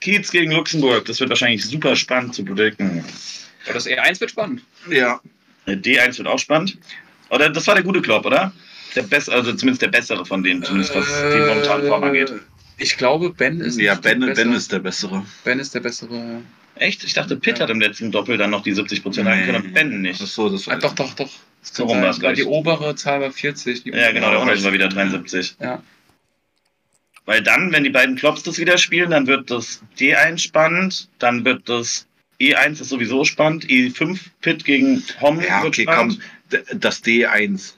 Kiez 0.00 0.30
gegen 0.30 0.52
Luxemburg, 0.52 1.06
das 1.06 1.18
wird 1.18 1.30
wahrscheinlich 1.30 1.64
super 1.64 1.96
spannend 1.96 2.34
zu 2.34 2.44
predikten. 2.44 3.02
Aber 3.64 3.74
das 3.74 3.86
E1 3.86 4.20
wird 4.20 4.30
spannend. 4.30 4.62
Ja. 4.90 5.20
D1 5.66 6.18
wird 6.18 6.28
auch 6.28 6.38
spannend. 6.38 6.78
Oder 7.30 7.50
das 7.50 7.66
war 7.66 7.74
der 7.74 7.84
gute 7.84 8.00
Klopp, 8.02 8.26
oder? 8.26 8.52
Der 8.94 9.02
bessere, 9.02 9.34
also 9.36 9.52
zumindest 9.54 9.82
der 9.82 9.88
bessere 9.88 10.24
von 10.24 10.42
denen, 10.42 10.62
zumindest 10.62 10.94
was 10.94 11.06
die 11.06 11.38
momentane 11.40 11.86
Form 11.88 12.04
angeht. 12.04 12.32
Ich 12.78 12.96
glaube, 12.96 13.30
Ben 13.30 13.60
ist 13.60 13.78
Ja, 13.80 13.94
Ben, 13.94 14.20
der 14.20 14.28
Ben 14.28 14.34
Bessere. 14.36 14.54
ist 14.56 14.72
der 14.72 14.78
Bessere. 14.78 15.26
Ben 15.44 15.58
ist 15.58 15.74
der 15.74 15.80
bessere. 15.80 16.42
Echt? 16.76 17.02
Ich 17.02 17.12
dachte, 17.12 17.36
Pitt 17.36 17.58
Ja. 17.58 17.64
hat 17.64 17.70
im 17.70 17.80
letzten 17.80 18.12
Doppel 18.12 18.36
dann 18.38 18.50
noch 18.50 18.62
die 18.62 18.72
70% 18.72 19.28
haben 19.28 19.44
können 19.44 19.64
und 19.64 19.74
Ben 19.74 20.00
nicht. 20.00 20.20
Ach 20.22 20.26
so, 20.28 20.48
das 20.48 20.68
Ah, 20.68 20.76
doch, 20.76 20.94
doch, 20.94 21.12
doch. 21.14 21.30
So 21.76 21.84
rum 21.84 22.02
war's 22.02 22.16
Weil 22.16 22.34
gleich. 22.34 22.36
die 22.38 22.44
obere 22.44 22.94
Zahl 22.94 23.20
war 23.20 23.30
40. 23.30 23.84
Die 23.84 23.90
Ja, 23.90 24.12
genau, 24.12 24.30
der 24.30 24.40
untere- 24.40 24.64
war 24.64 24.72
wieder 24.72 24.88
73. 24.88 25.56
Ja. 25.60 25.82
Weil 27.24 27.42
dann, 27.42 27.72
wenn 27.72 27.84
die 27.84 27.90
beiden 27.90 28.16
Klops 28.16 28.42
das 28.42 28.58
wieder 28.58 28.78
spielen, 28.78 29.10
dann 29.10 29.26
wird 29.26 29.50
das 29.50 29.82
D1 29.98 30.38
spannend, 30.38 31.08
dann 31.18 31.44
wird 31.44 31.68
das 31.68 32.06
E1 32.40 32.80
ist 32.80 32.88
sowieso 32.88 33.24
spannend, 33.24 33.66
E5 33.66 34.18
Pit 34.40 34.64
gegen 34.64 35.02
Hom 35.20 35.40
Ja, 35.40 35.62
wird 35.62 35.74
okay, 35.74 35.82
spannend. 35.82 36.20
komm. 36.50 36.60
D- 36.60 36.76
Das 36.78 37.02
D1. 37.04 37.74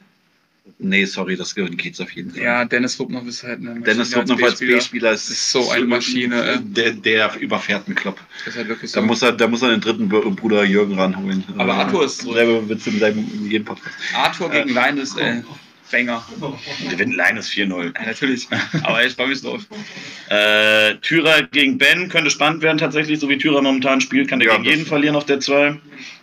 Nee, 0.82 1.04
sorry, 1.04 1.36
das 1.36 1.54
geht's 1.54 2.00
auf 2.00 2.10
jeden 2.12 2.30
Fall. 2.30 2.42
Ja, 2.42 2.64
Dennis 2.64 2.98
Rupnow 2.98 3.26
ist 3.26 3.42
halt 3.42 3.60
eine 3.60 3.80
Dennis 3.82 4.10
Maschine 4.16 4.32
Rupnow 4.32 4.48
als 4.48 4.58
B-Spieler. 4.60 5.12
Ist, 5.12 5.28
ist 5.28 5.52
so 5.52 5.68
eine 5.70 5.84
Maschine, 5.84 6.42
äh. 6.54 6.58
Der, 6.62 6.92
der 6.92 7.38
überfährt 7.38 7.86
einen 7.86 7.94
Klopp. 7.96 8.18
Ist 8.46 8.56
halt 8.56 8.68
wirklich 8.68 8.90
Da 8.92 9.00
so. 9.00 9.06
muss 9.06 9.20
er, 9.20 9.32
da 9.32 9.46
muss 9.46 9.60
er 9.60 9.70
den 9.70 9.82
dritten 9.82 10.08
Br- 10.08 10.30
Bruder 10.30 10.64
Jürgen 10.64 10.98
ranholen. 10.98 11.44
Aber 11.58 11.72
Äh, 11.74 11.76
Arthur 11.76 12.04
ist 12.06 12.22
so. 12.22 12.32
Selber 12.32 12.66
Witz 12.68 12.86
in 12.86 12.98
seinem 12.98 13.46
jeden 13.46 13.64
Podcast. 13.66 13.94
Arthur 14.14 14.50
gegen 14.50 14.70
Leines, 14.70 15.14
äh, 15.16 15.42
Banger. 15.90 16.24
Gewinnt 16.90 17.14
Leines 17.16 17.50
4-0. 17.50 17.92
Ja, 17.94 18.06
natürlich. 18.06 18.48
Aber 18.82 19.04
ich 19.04 19.14
freue 19.14 19.28
mich 19.28 19.42
drauf. 19.42 19.62
Äh, 20.28 20.94
Thürer 20.96 21.42
gegen 21.42 21.78
Ben 21.78 22.08
könnte 22.08 22.30
spannend 22.30 22.62
werden 22.62 22.78
tatsächlich, 22.78 23.18
so 23.20 23.28
wie 23.28 23.38
Thürer 23.38 23.62
momentan 23.62 24.00
spielt, 24.00 24.28
kann 24.28 24.38
der 24.38 24.48
Ja, 24.48 24.56
gegen 24.56 24.68
jeden 24.70 24.86
verlieren 24.86 25.16
auf 25.16 25.26
der 25.26 25.40
2. 25.40 25.78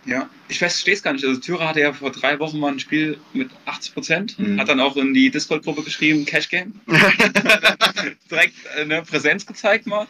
Ja, 0.06 0.28
ich 0.48 0.58
verstehe 0.58 0.94
es 0.94 1.02
gar 1.02 1.12
nicht. 1.12 1.24
Also 1.24 1.38
Thürer 1.40 1.68
hatte 1.68 1.80
ja 1.80 1.92
vor 1.92 2.10
drei 2.10 2.38
Wochen 2.38 2.58
mal 2.58 2.72
ein 2.72 2.78
Spiel 2.80 3.18
mit 3.34 3.50
80 3.66 3.94
Prozent, 3.94 4.38
Mhm. 4.38 4.58
hat 4.58 4.68
dann 4.68 4.80
auch 4.80 4.96
in 4.96 5.12
die 5.12 5.30
Discord-Gruppe 5.30 5.82
geschrieben, 5.82 6.24
Cash 6.24 6.48
Game. 6.48 6.80
Direkt 8.30 8.54
äh, 8.76 8.82
eine 8.82 9.02
Präsenz 9.02 9.44
gezeigt 9.44 9.86
mal. 9.86 10.06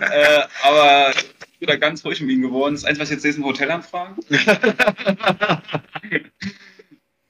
äh, 0.00 0.42
aber 0.62 1.12
wieder 1.58 1.76
ganz 1.76 2.04
ruhig 2.04 2.20
mit 2.20 2.30
ihm 2.30 2.42
geworden. 2.42 2.74
Das 2.74 2.84
Einzige, 2.84 3.02
was 3.02 3.10
ich 3.10 3.14
jetzt 3.14 3.22
sehe, 3.22 3.32
sind 3.32 3.44
Hotelanfragen. 3.44 4.14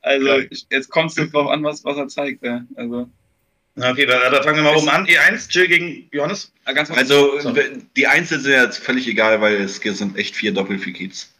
also 0.02 0.39
ich, 0.51 0.66
jetzt 0.70 0.89
kommt 0.89 1.16
es 1.16 1.31
drauf 1.31 1.48
an, 1.51 1.62
was, 1.62 1.85
was 1.85 1.97
er 1.97 2.09
zeigt. 2.09 2.44
Ja. 2.44 2.64
Also 2.77 3.09
Okay, 3.77 4.05
da, 4.05 4.28
da 4.31 4.43
fangen 4.43 4.56
wir 4.56 4.64
mal 4.64 4.77
oben 4.77 4.89
an. 4.89 5.06
E1, 5.06 5.48
Jill 5.51 5.68
gegen 5.68 6.09
Johannes. 6.12 6.52
äh, 6.66 6.74
ganz 6.74 6.90
Also 6.90 7.39
so. 7.40 7.55
die 7.97 8.06
Einzel 8.06 8.40
sind 8.40 8.52
jetzt 8.52 8.78
völlig 8.78 9.06
egal, 9.06 9.40
weil 9.40 9.55
es 9.56 9.77
sind 9.77 10.18
echt 10.18 10.35
vier 10.36 10.52
Doppel 10.52 10.78
für 10.78 10.93
Kiez. 10.93 11.32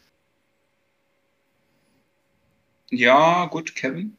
ja, 2.89 3.45
gut, 3.45 3.75
Kevin. 3.75 4.17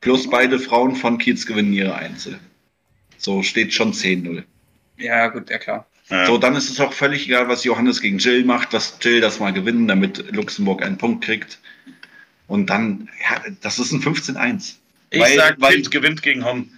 Plus 0.00 0.28
beide 0.28 0.58
Frauen 0.58 0.96
von 0.96 1.18
Kiez 1.18 1.46
gewinnen 1.46 1.72
ihre 1.72 1.94
Einzel. 1.94 2.38
So 3.16 3.42
steht 3.42 3.72
schon 3.72 3.92
10-0. 3.92 4.44
Ja, 4.98 5.28
gut, 5.28 5.50
ja 5.50 5.58
klar. 5.58 5.86
Ja. 6.08 6.26
So, 6.26 6.38
dann 6.38 6.54
ist 6.54 6.70
es 6.70 6.80
auch 6.80 6.92
völlig 6.92 7.26
egal, 7.26 7.48
was 7.48 7.64
Johannes 7.64 8.00
gegen 8.00 8.18
Jill 8.18 8.44
macht. 8.44 8.72
Lass 8.72 8.98
Jill 9.00 9.20
das 9.20 9.40
mal 9.40 9.52
gewinnen, 9.52 9.88
damit 9.88 10.30
Luxemburg 10.32 10.82
einen 10.82 10.98
Punkt 10.98 11.24
kriegt. 11.24 11.58
Und 12.46 12.68
dann, 12.70 13.08
ja, 13.22 13.42
das 13.62 13.78
ist 13.78 13.92
ein 13.92 14.00
15-1. 14.02 14.76
ich 15.10 15.20
weil- 15.20 15.36
sag, 15.36 15.60
weil- 15.60 15.76
Pitt 15.76 15.90
gewinnt 15.90 16.22
gegen 16.22 16.44
Hom. 16.44 16.70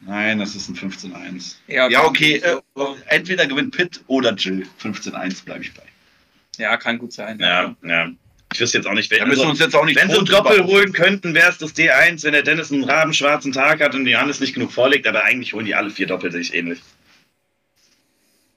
Nein, 0.00 0.38
das 0.38 0.54
ist 0.54 0.68
ein 0.68 0.76
15-1. 0.76 1.56
Ja, 1.66 1.88
Ja, 1.88 2.04
okay, 2.04 2.36
äh, 2.36 2.56
entweder 3.06 3.46
gewinnt 3.46 3.74
Pitt 3.76 4.00
oder 4.06 4.32
Jill. 4.34 4.66
15-1 4.78 5.42
bleibe 5.44 5.64
ich 5.64 5.74
bei. 5.74 5.82
Ja, 6.56 6.76
kann 6.76 6.98
gut 6.98 7.12
sein. 7.12 7.38
Ja, 7.40 7.74
ja. 7.82 8.10
Ich 8.52 8.60
wüsste 8.60 8.78
jetzt 8.78 8.86
auch 8.86 8.94
nicht, 8.94 9.10
wir 9.10 9.22
Also, 9.22 9.46
uns 9.46 9.58
jetzt 9.58 9.74
auch 9.76 9.84
nicht 9.84 9.96
wenn 10.00 10.08
sie 10.08 10.14
drüber 10.16 10.30
Doppel 10.30 10.64
holen 10.64 10.92
könnten, 10.92 11.34
wäre 11.34 11.50
es 11.50 11.58
das 11.58 11.74
D1, 11.74 12.22
wenn 12.24 12.32
der 12.32 12.42
Dennis 12.42 12.72
einen 12.72 12.84
rabenschwarzen 12.84 13.52
Tag 13.52 13.80
hat 13.82 13.94
und 13.94 14.06
Johannes 14.06 14.40
nicht 14.40 14.54
genug 14.54 14.72
vorlegt, 14.72 15.06
aber 15.06 15.24
eigentlich 15.24 15.52
holen 15.52 15.66
die 15.66 15.74
alle 15.74 15.90
vier 15.90 16.06
Doppel 16.06 16.32
sich 16.32 16.54
ähnlich. 16.54 16.80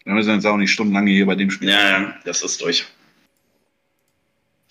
Wir 0.05 0.13
müssen 0.13 0.33
jetzt 0.33 0.45
auch 0.45 0.57
nicht 0.57 0.71
stundenlang 0.71 1.07
hier 1.07 1.25
bei 1.25 1.35
dem 1.35 1.51
Spiel. 1.51 1.69
Ja, 1.69 1.89
ja, 2.01 2.15
das 2.23 2.41
ist 2.41 2.61
durch. 2.61 2.85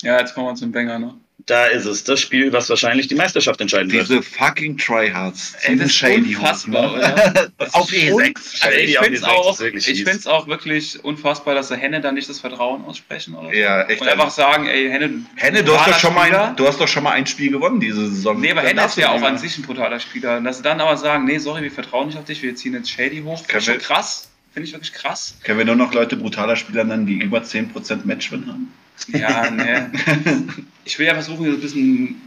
Ja, 0.02 0.18
jetzt 0.18 0.34
kommen 0.34 0.46
wir 0.48 0.54
zum 0.54 0.72
Banger, 0.72 0.98
ne? 0.98 1.14
Da 1.46 1.66
ist 1.66 1.86
es. 1.86 2.04
Das 2.04 2.20
Spiel, 2.20 2.52
was 2.52 2.68
wahrscheinlich 2.68 3.08
die 3.08 3.14
Meisterschaft 3.14 3.60
entscheiden 3.60 3.90
wird. 3.92 4.08
Diese 4.08 4.22
fucking 4.22 4.76
Tryhards. 4.76 5.54
Ey, 5.62 5.76
das 5.76 5.86
ist 5.86 5.96
Shady 5.96 6.34
unfassbar, 6.36 6.82
ne? 6.82 6.92
oder? 6.92 7.52
Auf 7.72 7.90
E6. 7.90 8.62
Also 8.62 8.78
ich 8.78 8.94
Shady 8.94 8.98
auf 8.98 9.04
finde 9.04 9.18
es 9.18 9.24
auch, 9.24 9.60
ist 9.60 9.88
ich 9.88 10.04
find's 10.04 10.26
auch 10.26 10.46
wirklich 10.46 11.02
unfassbar, 11.04 11.54
dass 11.54 11.68
der 11.68 11.76
Henne 11.76 12.00
da 12.00 12.12
nicht 12.12 12.28
das 12.28 12.40
Vertrauen 12.40 12.84
aussprechen 12.84 13.34
oder 13.34 13.48
so. 13.48 13.54
Ja, 13.54 13.82
echt. 13.82 14.00
Und 14.00 14.08
einfach 14.08 14.30
sagen, 14.30 14.66
ey, 14.66 14.88
Henne, 14.88 15.24
Henne, 15.36 15.64
du 15.64 15.78
hast, 15.78 15.90
doch 15.90 15.98
schon 15.98 16.14
mal 16.14 16.32
ein, 16.32 16.56
du 16.56 16.66
hast 16.66 16.80
doch 16.80 16.88
schon 16.88 17.02
mal 17.02 17.12
ein 17.12 17.26
Spiel 17.26 17.50
gewonnen 17.50 17.80
diese 17.80 18.08
Saison. 18.08 18.40
Nee, 18.40 18.50
aber 18.50 18.62
Henne 18.62 18.84
ist 18.84 18.96
ja 18.96 19.10
auch 19.10 19.22
an 19.22 19.38
sich 19.38 19.56
ein 19.58 19.62
brutaler 19.62 20.00
Spieler. 20.00 20.38
Und 20.38 20.44
dass 20.44 20.58
sie 20.58 20.62
dann 20.62 20.80
aber 20.80 20.96
sagen, 20.96 21.24
nee, 21.24 21.38
sorry, 21.38 21.62
wir 21.62 21.70
vertrauen 21.70 22.08
nicht 22.08 22.18
auf 22.18 22.24
dich, 22.24 22.42
wir 22.42 22.54
ziehen 22.54 22.74
jetzt 22.74 22.90
Shady 22.90 23.22
hoch. 23.22 23.46
Können 23.46 23.60
ich 23.60 23.66
schon 23.66 23.78
krass. 23.78 24.29
Finde 24.52 24.66
ich 24.66 24.72
wirklich 24.72 24.92
krass. 24.92 25.36
Können 25.44 25.58
wir 25.58 25.64
nur 25.64 25.76
noch 25.76 25.94
Leute 25.94 26.16
brutaler 26.16 26.56
Spieler 26.56 26.84
nennen, 26.84 27.06
die 27.06 27.18
über 27.18 27.38
10% 27.40 28.00
Matchwin 28.04 28.46
haben? 28.46 28.72
Ja, 29.08 29.50
ne. 29.50 29.90
Ich 30.84 30.98
will 30.98 31.06
ja 31.06 31.14
versuchen, 31.14 31.44
so 31.44 31.52
ein 31.52 31.60
bisschen. 31.60 32.20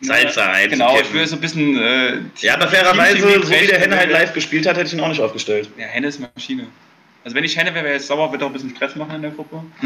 Salz 0.00 0.36
rein. 0.38 0.70
Genau, 0.70 0.98
ich 1.00 1.12
will 1.12 1.26
so 1.26 1.36
ein 1.36 1.40
bisschen. 1.40 1.76
Äh, 1.76 2.20
Ja, 2.40 2.54
aber 2.54 2.68
fairerweise, 2.68 3.20
so 3.20 3.50
wie 3.50 3.66
der. 3.66 3.78
Henne 3.78 3.96
halt 3.96 4.10
live 4.10 4.32
gespielt 4.32 4.66
hat, 4.66 4.76
hätte 4.76 4.86
ich 4.86 4.92
ihn 4.94 5.00
auch 5.00 5.08
nicht 5.08 5.20
aufgestellt. 5.20 5.68
Ja, 5.76 5.86
Henne 5.86 6.06
ist 6.08 6.20
Maschine. 6.20 6.66
Also, 7.24 7.34
wenn 7.36 7.44
ich 7.44 7.56
Henne 7.56 7.74
wäre, 7.74 7.84
wäre 7.84 7.94
ich 7.96 8.00
jetzt 8.02 8.08
sauer, 8.08 8.30
würde 8.30 8.44
auch 8.44 8.50
ein 8.50 8.52
bisschen 8.52 8.76
Stress 8.76 8.94
machen 8.96 9.16
in 9.16 9.22
der 9.22 9.30
Gruppe. 9.30 9.62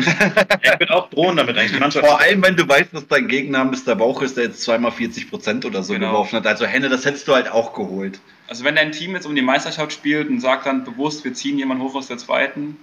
Ich 0.63 0.79
bin 0.79 0.89
auch 0.89 1.09
drohen 1.09 1.37
damit 1.37 1.57
eigentlich. 1.57 1.95
Vor 1.95 2.21
allem, 2.21 2.43
wenn 2.43 2.57
du 2.57 2.69
weißt, 2.69 2.93
dass 2.93 3.07
dein 3.07 3.29
Gegner 3.29 3.65
Mr. 3.65 3.95
Bauch 3.95 4.21
ist, 4.23 4.37
der 4.37 4.45
jetzt 4.45 4.61
zweimal 4.63 4.91
40% 4.91 5.65
oder 5.65 5.83
so 5.85 5.93
Genau. 5.95 6.09
geworfen 6.11 6.37
hat. 6.37 6.47
Also 6.47 6.67
Henne, 6.67 6.89
das 6.89 7.05
hättest 7.05 7.29
du 7.29 7.35
halt 7.35 7.51
auch 7.51 7.73
geholt. 7.75 8.19
Also, 8.49 8.65
wenn 8.65 8.75
dein 8.75 8.93
Team 8.93 9.13
jetzt 9.15 9.25
um 9.27 9.35
die 9.37 9.43
Meisterschaft 9.43 9.93
spielt 9.93 10.29
und 10.29 10.41
sagt 10.41 10.67
dann 10.67 10.85
bewusst, 10.85 11.25
wir 11.25 11.33
ziehen 11.33 11.59
jemanden 11.59 11.85
hoch 11.85 11.95
aus 11.95 12.09
der 12.09 12.19
zweiten, 12.19 12.77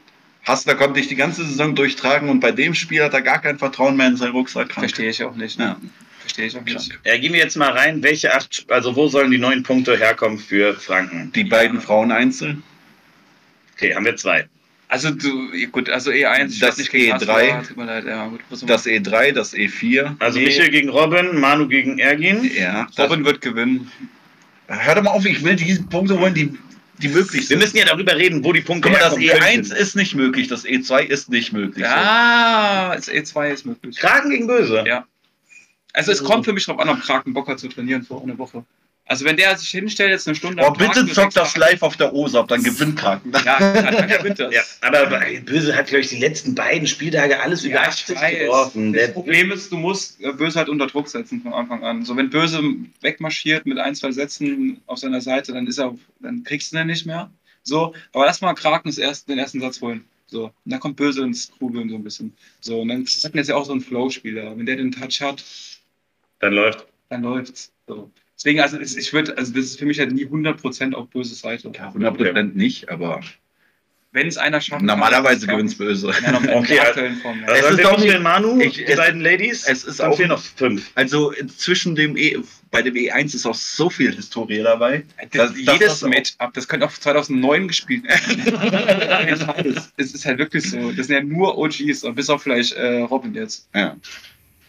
Hassler 0.45 0.75
konnte 0.75 0.99
dich 0.99 1.07
die 1.07 1.15
ganze 1.15 1.43
Saison 1.43 1.73
durchtragen 1.75 2.29
und 2.29 2.39
bei 2.39 2.51
dem 2.51 2.75
Spiel 2.75 3.03
hat 3.03 3.13
er 3.13 3.23
gar 3.23 3.41
kein 3.41 3.57
Vertrauen 3.57 3.97
mehr 3.97 4.07
in 4.07 4.15
seinen 4.15 4.31
Rucksack. 4.33 4.71
verstehe 4.73 5.09
ich 5.09 5.23
auch 5.23 5.35
nicht. 5.35 5.59
Ja. 5.59 5.69
Ne? 5.69 5.75
Verstehe 6.19 6.45
ich 6.45 6.55
auch 6.57 6.61
nicht. 6.63 6.91
Ja, 7.03 7.17
gehen 7.17 7.33
wir 7.33 7.39
jetzt 7.39 7.57
mal 7.57 7.71
rein. 7.71 8.03
Welche 8.03 8.33
acht, 8.33 8.65
also 8.69 8.95
wo 8.95 9.07
sollen 9.07 9.31
die 9.31 9.37
neun 9.39 9.63
Punkte 9.63 9.97
herkommen 9.97 10.37
für 10.37 10.75
Franken? 10.75 11.31
Die 11.33 11.43
beiden 11.43 11.81
Frauen 11.81 12.11
einzeln. 12.11 12.63
Okay, 13.75 13.93
haben 13.95 14.05
wir 14.05 14.15
zwei. 14.15 14.47
Also, 14.87 15.09
du, 15.11 15.49
gut, 15.71 15.89
also 15.89 16.11
E1, 16.11 16.51
ich 16.51 16.59
Das 16.59 16.77
gegen 16.77 17.11
E3. 17.13 17.19
Hassler, 17.19 17.63
tut 17.67 17.77
mir 17.77 17.85
leid, 17.85 18.05
ja, 18.05 18.27
gut, 18.27 18.39
Das 18.67 18.85
E3, 18.85 19.31
das 19.31 19.53
E4. 19.53 20.15
Also 20.19 20.39
Nee. 20.39 20.45
Michel 20.45 20.69
gegen 20.69 20.89
Robin, 20.89 21.39
Manu 21.39 21.67
gegen 21.67 21.97
Ergin. 21.99 22.49
Ja. 22.55 22.87
Robin 22.97 23.25
wird 23.25 23.41
gewinnen. 23.41 23.91
hör 24.67 24.95
doch 24.95 25.03
mal 25.03 25.11
auf, 25.11 25.25
ich 25.25 25.43
will 25.43 25.55
diese 25.55 25.83
Punkte 25.83 26.19
holen, 26.19 26.33
die, 26.35 26.55
die 26.99 27.07
möglich 27.09 27.41
Wir 27.41 27.47
sind. 27.47 27.59
müssen 27.59 27.77
ja 27.77 27.85
darüber 27.85 28.15
reden, 28.15 28.43
wo 28.43 28.53
die 28.53 28.61
Punkte 28.61 28.89
mal, 28.89 28.99
das 28.99 29.17
herkommen 29.17 29.43
E1 29.43 29.53
könnten. 29.55 29.71
ist 29.75 29.95
nicht 29.95 30.15
möglich, 30.15 30.47
das 30.47 30.65
E2 30.65 31.01
ist 31.01 31.29
nicht 31.29 31.51
möglich. 31.51 31.83
Ja, 31.83 32.93
das 32.95 33.09
E2 33.09 33.49
ist 33.49 33.65
möglich. 33.65 33.97
Kragen 33.97 34.29
gegen 34.29 34.45
Böse. 34.47 34.83
Ja. 34.87 35.05
Also 35.93 36.11
es 36.11 36.23
kommt 36.23 36.45
für 36.45 36.53
mich 36.53 36.65
drauf 36.65 36.77
an, 36.79 36.89
ob 36.89 37.01
Kraken 37.01 37.33
Bock 37.33 37.47
hat 37.47 37.59
zu 37.59 37.67
trainieren 37.69 38.03
vor 38.03 38.21
einer 38.21 38.37
Woche. 38.37 38.63
Also 39.07 39.23
wenn 39.23 39.37
der 39.37 39.55
sich 39.55 39.69
hinstellt, 39.69 40.09
jetzt 40.09 40.27
eine 40.27 40.35
Stunde 40.35 40.63
Oh, 40.65 40.71
bitte 40.71 41.05
für 41.05 41.13
zock 41.13 41.31
sechs 41.31 41.35
das 41.35 41.57
live 41.57 41.83
auf 41.83 41.95
der 41.95 42.11
OSAP, 42.13 42.47
dann 42.47 42.63
gewinnt 42.63 42.97
Kraken. 42.97 43.31
Ja, 43.45 43.59
dann, 43.59 44.07
gewinnt 44.07 44.39
das. 44.39 44.51
Ja, 44.53 44.61
aber 44.81 45.21
Böse 45.45 45.75
hat, 45.75 45.87
glaube 45.87 46.01
ich, 46.01 46.09
die 46.09 46.17
letzten 46.17 46.55
beiden 46.55 46.87
Spieltage 46.87 47.39
alles 47.39 47.63
über 47.63 47.75
Ja, 47.75 47.81
80 47.83 48.15
ich 48.15 48.21
weiß. 48.21 48.39
geworfen. 48.39 48.93
Das 48.93 49.05
Der, 49.05 49.13
Problem 49.13 49.51
ist, 49.51 49.71
du 49.71 49.77
musst 49.77 50.19
äh, 50.21 50.31
Böse 50.33 50.57
halt 50.57 50.69
unter 50.69 50.87
Druck 50.87 51.07
setzen 51.07 51.41
von 51.41 51.53
Anfang 51.53 51.83
an. 51.83 52.03
So, 52.03 52.17
wenn 52.17 52.31
Böse 52.31 52.61
wegmarschiert 53.01 53.67
mit 53.67 53.77
ein, 53.77 53.93
zwei 53.93 54.11
Sätzen 54.11 54.81
auf 54.87 54.97
seiner 54.97 55.21
Seite, 55.21 55.53
dann 55.53 55.67
ist 55.67 55.77
er, 55.77 55.95
dann 56.19 56.43
kriegst 56.43 56.73
du 56.73 56.77
ihn 56.79 56.87
nicht 56.87 57.05
mehr. 57.05 57.29
So, 57.61 57.93
aber 58.11 58.25
lass 58.25 58.41
mal 58.41 58.53
Kraken 58.55 58.89
das 58.89 58.97
erste, 58.97 59.27
den 59.27 59.37
ersten 59.37 59.61
Satz 59.61 59.81
holen. 59.81 60.03
So, 60.27 60.45
und 60.45 60.53
dann 60.65 60.79
kommt 60.79 60.95
Böse 60.95 61.21
ins 61.21 61.51
Grubeln 61.51 61.89
so 61.89 61.95
ein 61.95 62.03
bisschen. 62.03 62.33
So, 62.59 62.81
und 62.81 62.87
dann 62.87 63.05
Kraken 63.05 63.37
ist 63.37 63.49
ja 63.49 63.55
auch 63.55 63.65
so 63.65 63.73
ein 63.73 63.81
Flow-Spieler. 63.81 64.57
Wenn 64.57 64.65
der 64.65 64.77
den 64.77 64.91
Touch 64.91 65.21
hat, 65.21 65.43
dann 66.39 66.53
läuft. 66.53 66.87
dann 67.09 67.21
läuft's. 67.21 67.71
So. 67.87 68.09
Deswegen, 68.37 68.59
also 68.59 68.77
es- 68.79 68.95
ich 68.97 69.13
würde, 69.13 69.37
also 69.37 69.53
das 69.53 69.65
ist 69.65 69.79
für 69.79 69.85
mich 69.85 69.99
halt 69.99 70.11
nie 70.11 70.25
100% 70.25 70.93
auf 70.93 71.07
böse 71.09 71.35
Seite. 71.35 71.71
Ja, 71.73 71.91
100% 71.93 72.55
nicht, 72.55 72.89
aber 72.89 73.21
Wenn 74.11 74.27
es 74.27 74.37
einer 74.37 74.59
schafft. 74.61 74.81
normalerweise 74.83 75.45
kann- 75.45 75.55
gewinnt's 75.55 75.75
böse. 75.75 76.07
Ja, 76.07 76.13
Okay, 76.37 76.53
okay, 76.55 76.73
der 76.75 76.81
aktuellen 76.87 77.15
Form. 77.17 77.39
Ja. 77.41 77.47
Also 77.47 77.55
Es 77.55 77.61
dann 77.63 77.71
ist 77.71 77.77
wir 77.77 77.83
doch 77.85 77.97
nicht- 77.99 78.21
Manu, 78.21 78.59
ich- 78.61 78.73
die 78.75 78.83
es- 78.85 78.95
beiden 78.97 79.21
Ladies. 79.21 79.65
es 79.67 79.83
ist 79.85 80.01
auch- 80.01 80.15
fehlen 80.17 80.29
noch 80.29 80.41
fünf. 80.41 80.91
Also 80.95 81.33
zwischen 81.57 81.95
dem 81.95 82.15
E, 82.17 82.37
bei 82.71 82.81
dem 82.81 82.93
E1 82.95 83.33
ist 83.35 83.45
auch 83.45 83.55
so 83.55 83.89
viel 83.89 84.13
Historie 84.13 84.61
dabei. 84.63 85.05
Das, 85.31 85.51
Das- 85.53 85.57
jedes 85.57 86.01
Matchup, 86.01 86.53
das 86.53 86.67
könnte 86.67 86.85
auch 86.85 86.91
2009 86.91 87.67
gespielt 87.69 88.03
werden. 88.03 88.43
es 89.97 90.13
ist 90.13 90.25
halt 90.25 90.39
wirklich 90.39 90.69
so. 90.69 90.91
Das 90.91 91.07
sind 91.07 91.15
ja 91.15 91.23
nur 91.23 91.57
OGs, 91.57 92.03
und 92.03 92.15
bis 92.15 92.29
auf 92.29 92.43
vielleicht 92.43 92.73
äh, 92.73 92.99
Robin 93.01 93.33
jetzt 93.33 93.69
Ja. 93.73 93.95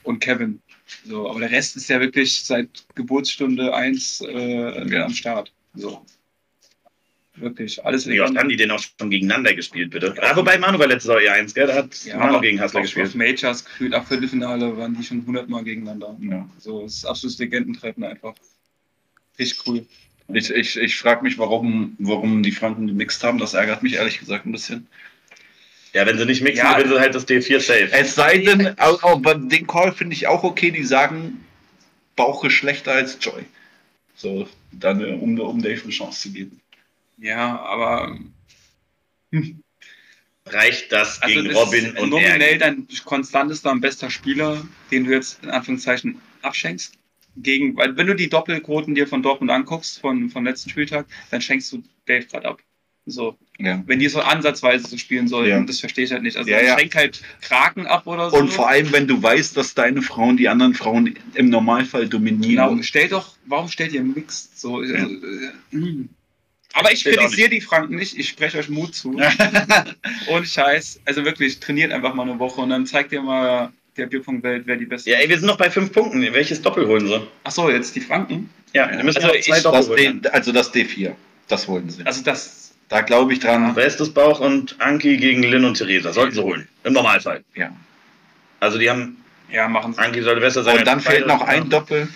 und 0.05 0.21
Kevin. 0.21 0.61
So, 1.05 1.29
aber 1.29 1.41
der 1.41 1.51
Rest 1.51 1.77
ist 1.77 1.89
ja 1.89 2.01
wirklich 2.01 2.45
seit 2.45 2.69
Geburtsstunde 2.95 3.75
1 3.75 4.21
äh, 4.23 4.89
Ja. 4.89 5.05
am 5.07 5.13
Start. 5.13 5.53
So. 5.75 6.05
Wirklich, 7.39 7.85
alles 7.85 8.07
Wie 8.07 8.21
oft 8.21 8.35
haben 8.37 8.49
die 8.49 8.57
denn 8.57 8.71
auch 8.71 8.83
schon 8.99 9.11
gegeneinander 9.11 9.53
gespielt, 9.53 9.91
bitte? 9.91 10.15
Ah, 10.23 10.35
wobei 10.37 10.57
Manu 10.57 10.79
war 10.79 10.87
letztes 10.87 11.11
Jahr 11.11 11.19
E1, 11.19 11.55
gell? 11.55 11.67
Da 11.67 11.75
hat 11.75 12.05
Ja, 12.05 12.17
Manu 12.17 12.41
gegen 12.41 12.59
Hassler 12.59 12.81
gespielt. 12.81 13.09
Auf 13.09 13.15
Majors 13.15 13.65
gefühlt, 13.65 13.93
ab 13.93 14.09
Viertelfinale 14.09 14.75
waren 14.79 14.97
die 14.97 15.05
schon 15.05 15.21
100 15.21 15.49
Mal 15.49 15.63
gegeneinander. 15.63 16.17
Ja. 16.21 16.49
So, 16.59 16.85
es 16.85 16.99
ist 16.99 17.05
absolutes 17.05 17.39
Legendentreffen 17.39 18.05
einfach. 18.05 18.35
Richtig 19.39 19.67
cool. 19.67 19.87
Ich, 20.33 20.51
ich, 20.51 20.77
ich 20.79 20.97
frage 20.97 21.23
mich, 21.23 21.37
warum, 21.39 21.95
warum 21.99 22.43
die 22.43 22.53
Franken 22.53 22.87
gemixt 22.87 23.23
haben. 23.23 23.39
Das 23.39 23.53
ärgert 23.55 23.83
mich 23.83 23.95
ehrlich 23.95 24.19
gesagt 24.19 24.47
ein 24.47 24.53
bisschen. 24.53 24.87
Ja, 25.97 26.05
wenn 26.05 26.19
sie 26.19 26.27
nicht 26.27 26.43
mixen, 26.43 26.63
Ja. 26.63 26.75
gewinnen 26.75 26.93
sie 26.93 27.01
halt 27.01 27.15
das 27.15 27.27
D4 27.27 27.59
safe. 27.59 27.89
Es 27.91 28.15
sei 28.15 28.37
denn, 28.37 28.79
auch, 28.79 29.03
auch 29.03 29.19
bei 29.23 29.33
den 29.33 29.67
Call 29.67 29.95
finde 29.95 30.15
ich 30.15 30.27
auch 30.27 30.45
okay, 30.45 30.71
die 30.71 30.85
sagen, 30.85 31.43
Bauch 32.17 32.45
ist 32.45 32.53
schlechter 32.53 32.93
als 32.93 33.17
Joy. 33.19 33.47
So, 34.15 34.47
dann, 34.73 35.01
äh, 35.01 35.15
um, 35.15 35.41
um 35.41 35.63
Dave 35.63 35.81
eine 35.83 35.91
Chance 35.91 36.21
zu 36.21 36.33
geben. 36.33 36.61
Ja, 37.17 37.59
aber 37.61 38.19
Reicht 40.45 40.93
das 40.93 41.23
also 41.23 41.35
gegen 41.35 41.49
das 41.49 41.57
Robin 41.57 41.87
ist 41.87 41.99
und 41.99 42.11
nominell 42.11 42.59
dein 42.59 42.87
konstantester 43.07 43.71
und 43.73 43.81
bester 43.81 44.11
Spieler, 44.11 44.69
den 44.91 45.05
du 45.05 45.13
jetzt 45.13 45.43
in 45.43 45.49
Anführungszeichen 45.49 46.21
abschenkst. 46.43 46.93
Gegen, 47.39 47.75
weil 47.75 47.97
wenn 47.97 48.07
du 48.07 48.15
die 48.15 48.29
Doppelquoten 48.29 48.95
dir 48.95 49.09
von 49.09 49.23
Dortmund 49.23 49.51
anguckst, 49.51 50.01
von, 50.01 50.29
von 50.29 50.45
letzten 50.45 50.69
Spieltag, 50.69 51.07
dann 51.31 51.41
schenkst 51.41 51.73
du 51.73 51.83
Dave 52.05 52.27
gerade 52.27 52.49
ab. 52.49 52.63
So, 53.09 53.37
Ja. 53.59 53.83
wenn 53.87 54.01
die 54.01 54.09
so 54.09 54.21
ansatzweise 54.21 54.89
so 54.89 54.99
spielen 54.99 55.29
sollten, 55.29 55.51
Ja. 55.51 55.61
das 55.61 55.79
verstehe 55.79 56.05
ich 56.05 56.11
halt 56.13 56.23
nicht. 56.25 56.37
Also 56.37 56.51
Ja, 56.51 56.61
ja, 56.61 56.77
ja. 56.79 56.95
halt 56.95 57.23
Kraken 57.41 57.87
ab 57.87 58.07
oder 58.09 58.31
so. 58.31 58.37
Und 58.37 58.53
vor 58.53 58.69
allem, 58.69 58.91
wenn 58.93 59.07
du 59.07 59.23
weißt, 59.23 59.57
dass 59.57 59.75
deine 59.75 60.03
Frauen 60.03 60.37
die 60.37 60.49
anderen 60.49 60.75
Frauen 60.75 61.15
im 61.35 61.49
Normalfall 61.49 62.09
dominieren. 62.09 62.71
Genau, 62.71 62.83
stell 62.83 63.09
doch, 63.09 63.37
warum 63.47 63.69
stellt 63.69 63.93
ihr 63.93 64.03
Mixed? 64.03 64.59
So, 64.59 64.79
also, 64.79 64.93
äh, 64.93 65.09
hm. 65.71 66.09
Aber 66.73 66.93
ich 66.93 67.01
Steht 67.01 67.17
kritisiere 67.17 67.49
die 67.49 67.61
Franken 67.61 67.95
nicht, 67.95 68.19
ich 68.19 68.29
spreche 68.29 68.59
euch 68.59 68.69
Mut 68.69 68.95
zu. 68.95 69.17
Ohne 70.29 70.45
Scheiß. 70.45 71.01
Also 71.05 71.25
wirklich, 71.25 71.61
trainiert 71.61 71.93
einfach 71.93 72.13
mal 72.13 72.29
eine 72.29 72.39
Woche 72.39 72.61
und 72.61 72.71
dann 72.71 72.87
zeigt 72.87 73.13
ihr 73.13 73.23
mal 73.23 73.73
der 73.97 74.07
Bierpunktwelt, 74.07 74.67
wer 74.67 74.77
die 74.77 74.85
beste 74.85 75.11
Ja, 75.11 75.19
ey, 75.19 75.29
wir 75.29 75.39
sind 75.39 75.47
noch 75.47 75.57
bei 75.57 75.71
fünf 75.71 75.93
Punkten. 75.93 76.21
Welches 76.35 76.61
Doppel 76.61 76.87
holen 76.87 77.07
sie? 77.07 77.21
Achso, 77.45 77.71
jetzt 77.71 77.95
die 77.97 78.01
Franken. 78.01 78.51
Ja, 78.75 78.91
wir 78.91 79.03
müssen 79.05 79.19
Also 79.23 79.29
noch 79.29 79.41
zwei 79.41 79.57
ich- 79.59 79.63
Doppel 79.63 79.79
das 79.81 79.89
holen. 79.89 80.23
D, 80.23 80.29
also 80.29 80.53
das 80.53 80.75
D4, 80.75 81.13
das 81.49 81.67
wollten 81.69 81.89
sie. 81.89 82.05
Also 82.05 82.23
das, 82.23 82.66
Da 82.89 83.01
glaube 83.01 83.33
ich 83.33 83.41
dran. 83.41 83.75
Bestes 83.75 84.11
Bauch 84.15 84.41
und 84.41 84.77
Anki 84.81 85.17
gegen 85.17 85.43
Lynn 85.43 85.65
und 85.65 85.75
Theresa. 85.77 86.13
Sollten 86.13 86.35
sie 86.35 86.43
holen. 86.43 86.69
Im 86.85 86.93
Normalfall. 86.93 87.43
Ja. 87.55 87.71
Also 88.61 88.79
die 88.79 88.89
haben, 88.89 89.17
ja, 89.51 89.69
machen 89.69 89.93
sie. 89.93 89.99
Anki 90.01 90.23
sollte 90.23 90.41
besser 90.41 90.63
sein. 90.63 90.79
Und 90.79 90.87
dann 90.87 90.99
als 90.99 91.07
fehlt 91.07 91.27
noch 91.27 91.43
ein 91.43 91.69
Doppel. 91.69 92.09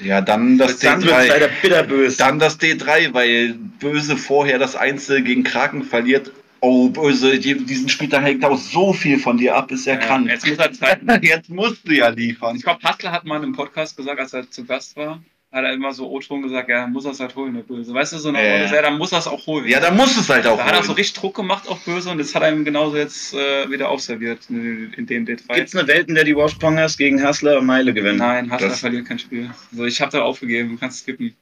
Ja, 0.00 0.20
dann 0.20 0.56
das 0.58 0.78
Dann 0.78 1.02
wird 1.02 1.12
es 1.12 1.18
D3. 1.24 1.28
leider 1.28 1.48
bitterbös. 1.60 2.16
Dann 2.16 2.38
das 2.38 2.60
D3, 2.60 3.12
weil 3.12 3.54
Böse 3.80 4.16
vorher 4.16 4.60
das 4.60 4.76
Einzel 4.76 5.22
gegen 5.22 5.42
Kraken 5.42 5.82
verliert. 5.82 6.30
Oh, 6.60 6.88
Böse, 6.88 7.38
die- 7.40 7.64
diesen 7.66 7.88
Spieltag 7.88 8.22
hängt 8.22 8.44
auch 8.44 8.56
so 8.58 8.92
viel 8.92 9.18
von 9.18 9.36
dir 9.38 9.56
ab, 9.56 9.70
ist 9.72 9.86
ja, 9.86 9.94
Ja, 9.94 9.98
krank. 10.00 10.28
jetzt 10.28 10.46
muss 10.46 10.58
er 10.58 10.72
zeigen. 10.72 11.08
Jetzt 11.22 11.48
musst 11.50 11.86
du 11.88 11.92
ja 11.94 12.08
liefern. 12.08 12.54
Ich 12.56 12.62
glaube, 12.62 12.80
Hassler 12.84 13.10
hat 13.12 13.24
mal 13.24 13.36
in 13.38 13.42
einem 13.44 13.52
Podcast 13.54 13.96
gesagt, 13.96 14.18
als 14.20 14.32
er 14.32 14.48
zu 14.50 14.64
Gast 14.64 14.96
war, 14.96 15.20
hat 15.50 15.64
er 15.64 15.72
immer 15.72 15.92
so 15.92 16.10
O-Ton 16.10 16.42
gesagt, 16.42 16.68
ja, 16.68 16.82
dann 16.82 16.92
muss 16.92 17.06
er 17.06 17.12
es 17.12 17.20
halt 17.20 17.34
holen, 17.34 17.54
der 17.54 17.62
Böse. 17.62 17.94
Weißt 17.94 18.12
du, 18.12 18.18
so 18.18 18.28
eine 18.28 18.38
Ja. 18.38 18.58
ja. 18.66 18.74
ja, 18.74 18.82
dann 18.82 18.98
muss 18.98 19.12
er 19.12 19.18
es 19.20 19.26
auch 19.26 19.46
holen. 19.46 19.66
Ja, 19.66 19.80
dann 19.80 19.96
musst 19.96 20.14
du 20.16 20.20
es 20.20 20.28
halt 20.28 20.46
auch 20.46 20.58
Da 20.58 20.64
hat 20.66 20.74
er 20.74 20.82
so 20.82 20.88
holen. 20.88 20.96
richtig 20.96 21.18
Druck 21.18 21.34
gemacht 21.36 21.66
auf 21.68 21.82
Böse 21.86 22.10
und 22.10 22.18
das 22.18 22.34
hat 22.34 22.42
er 22.42 22.52
ihm 22.52 22.64
genauso 22.66 22.96
jetzt 22.98 23.32
äh, 23.32 23.70
wieder 23.70 23.88
aufserviert 23.88 24.40
in, 24.50 24.92
in 24.92 25.06
dem 25.06 25.24
D3. 25.26 25.54
Gibt 25.54 25.68
es 25.68 25.74
eine 25.74 25.88
Welt, 25.88 26.08
in 26.08 26.14
der 26.16 26.24
die 26.24 26.36
Washpongers 26.36 26.98
gegen 26.98 27.22
Hassler 27.22 27.58
und 27.60 27.66
Meile 27.66 27.94
gewinnen? 27.94 28.18
Nein, 28.18 28.50
Hassler 28.50 28.68
Das- 28.68 28.80
verliert 28.80 29.06
kein 29.06 29.18
Spiel. 29.18 29.50
Also 29.72 29.84
ich 29.86 30.00
habe 30.02 30.12
da 30.12 30.22
aufgegeben, 30.22 30.70
du 30.72 30.76
kannst 30.76 31.00
skippen. 31.00 31.34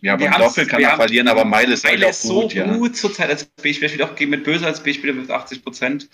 Ja, 0.00 0.14
beim 0.16 0.30
Doppel 0.32 0.66
kann 0.66 0.80
er 0.82 0.90
haben- 0.92 0.96
verlieren, 0.98 1.26
aber 1.28 1.44
Meile 1.44 1.72
ist 1.74 1.82
halt 1.84 1.94
Meile 1.94 2.06
auch 2.06 2.10
ist 2.10 2.22
so 2.22 2.42
gut, 2.42 2.52
ja. 2.54 2.66
gut 2.76 2.94
zurzeit 2.96 3.28
als 3.30 3.44
B-Spieler. 3.46 3.90
Ich 3.90 3.98
will 3.98 4.04
auch 4.04 4.20
mit 4.20 4.44
Böse 4.44 4.66
als 4.66 4.80
B-Spieler 4.82 5.14
mit 5.14 5.30
80 5.30 5.64
Prozent. 5.64 6.08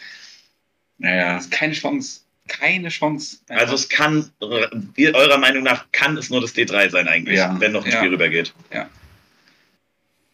Naja. 0.99 1.35
Das 1.35 1.45
ist 1.47 1.51
keine 1.53 1.73
Chance. 1.75 2.21
Keine 2.59 2.89
Chance. 2.89 3.39
Also 3.49 3.75
es 3.77 3.89
kann, 3.89 4.31
ihr- 4.97 5.15
eurer 5.15 5.39
Meinung 5.39 5.63
nach, 5.63 5.87
kann 5.93 6.17
es 6.17 6.31
nur 6.31 6.41
das 6.41 6.53
D3 6.55 6.91
sein 6.91 7.07
eigentlich, 7.07 7.37
Ja. 7.39 7.55
wenn 7.61 7.73
noch 7.73 7.85
ein 7.85 7.91
Ja. 7.93 7.99
Spiel 7.99 8.11
rübergeht. 8.11 8.53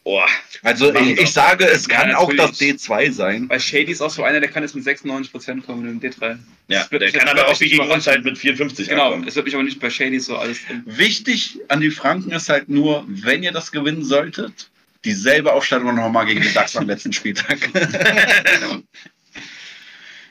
Oh, 0.08 0.22
Also 0.62 0.94
ich, 0.94 1.18
ich 1.20 1.32
sage, 1.32 1.64
es 1.66 1.86
Ja, 1.88 1.96
kann 1.96 2.14
auch 2.14 2.32
das 2.32 2.52
natürlich. 2.52 2.76
D2 2.80 3.10
sein. 3.12 3.48
Weil 3.48 3.58
Shady 3.60 3.90
ist 3.90 4.00
auch 4.00 4.10
so 4.10 4.22
einer, 4.22 4.38
der 4.40 4.48
kann 4.48 4.62
jetzt 4.62 4.74
mit 4.76 4.84
96% 4.84 5.62
kommen 5.66 5.86
in 5.88 5.98
dem 6.00 6.12
D3. 6.12 6.38
ja, 6.68 6.78
Das 6.80 6.90
wird 6.92 7.02
der 7.02 7.10
kann 7.12 7.28
aber 7.28 7.48
auch 7.48 7.60
wie 7.60 7.68
gegen 7.68 7.90
uns 7.90 8.06
halt 8.06 8.24
mit 8.24 8.38
54 8.38 8.88
Genau, 8.88 9.06
ankommen. 9.06 9.26
es 9.28 9.34
wird 9.34 9.46
mich 9.46 9.54
aber 9.56 9.64
nicht 9.64 9.80
bei 9.80 9.90
Shady 9.90 10.20
so 10.20 10.36
alles. 10.36 10.58
Wichtig 10.84 11.58
an 11.68 11.80
die 11.80 11.90
Franken 11.90 12.30
ist 12.30 12.48
halt 12.48 12.68
nur, 12.68 13.04
wenn 13.08 13.42
ihr 13.42 13.50
das 13.52 13.72
gewinnen 13.72 14.04
solltet, 14.04 14.70
dieselbe 15.04 15.52
Aufstellung 15.52 15.92
nochmal 15.96 16.24
gegen 16.26 16.40
die 16.40 16.52
DAX 16.52 16.76
am 16.76 16.86
letzten 16.86 17.12
Spieltag. 17.12 17.58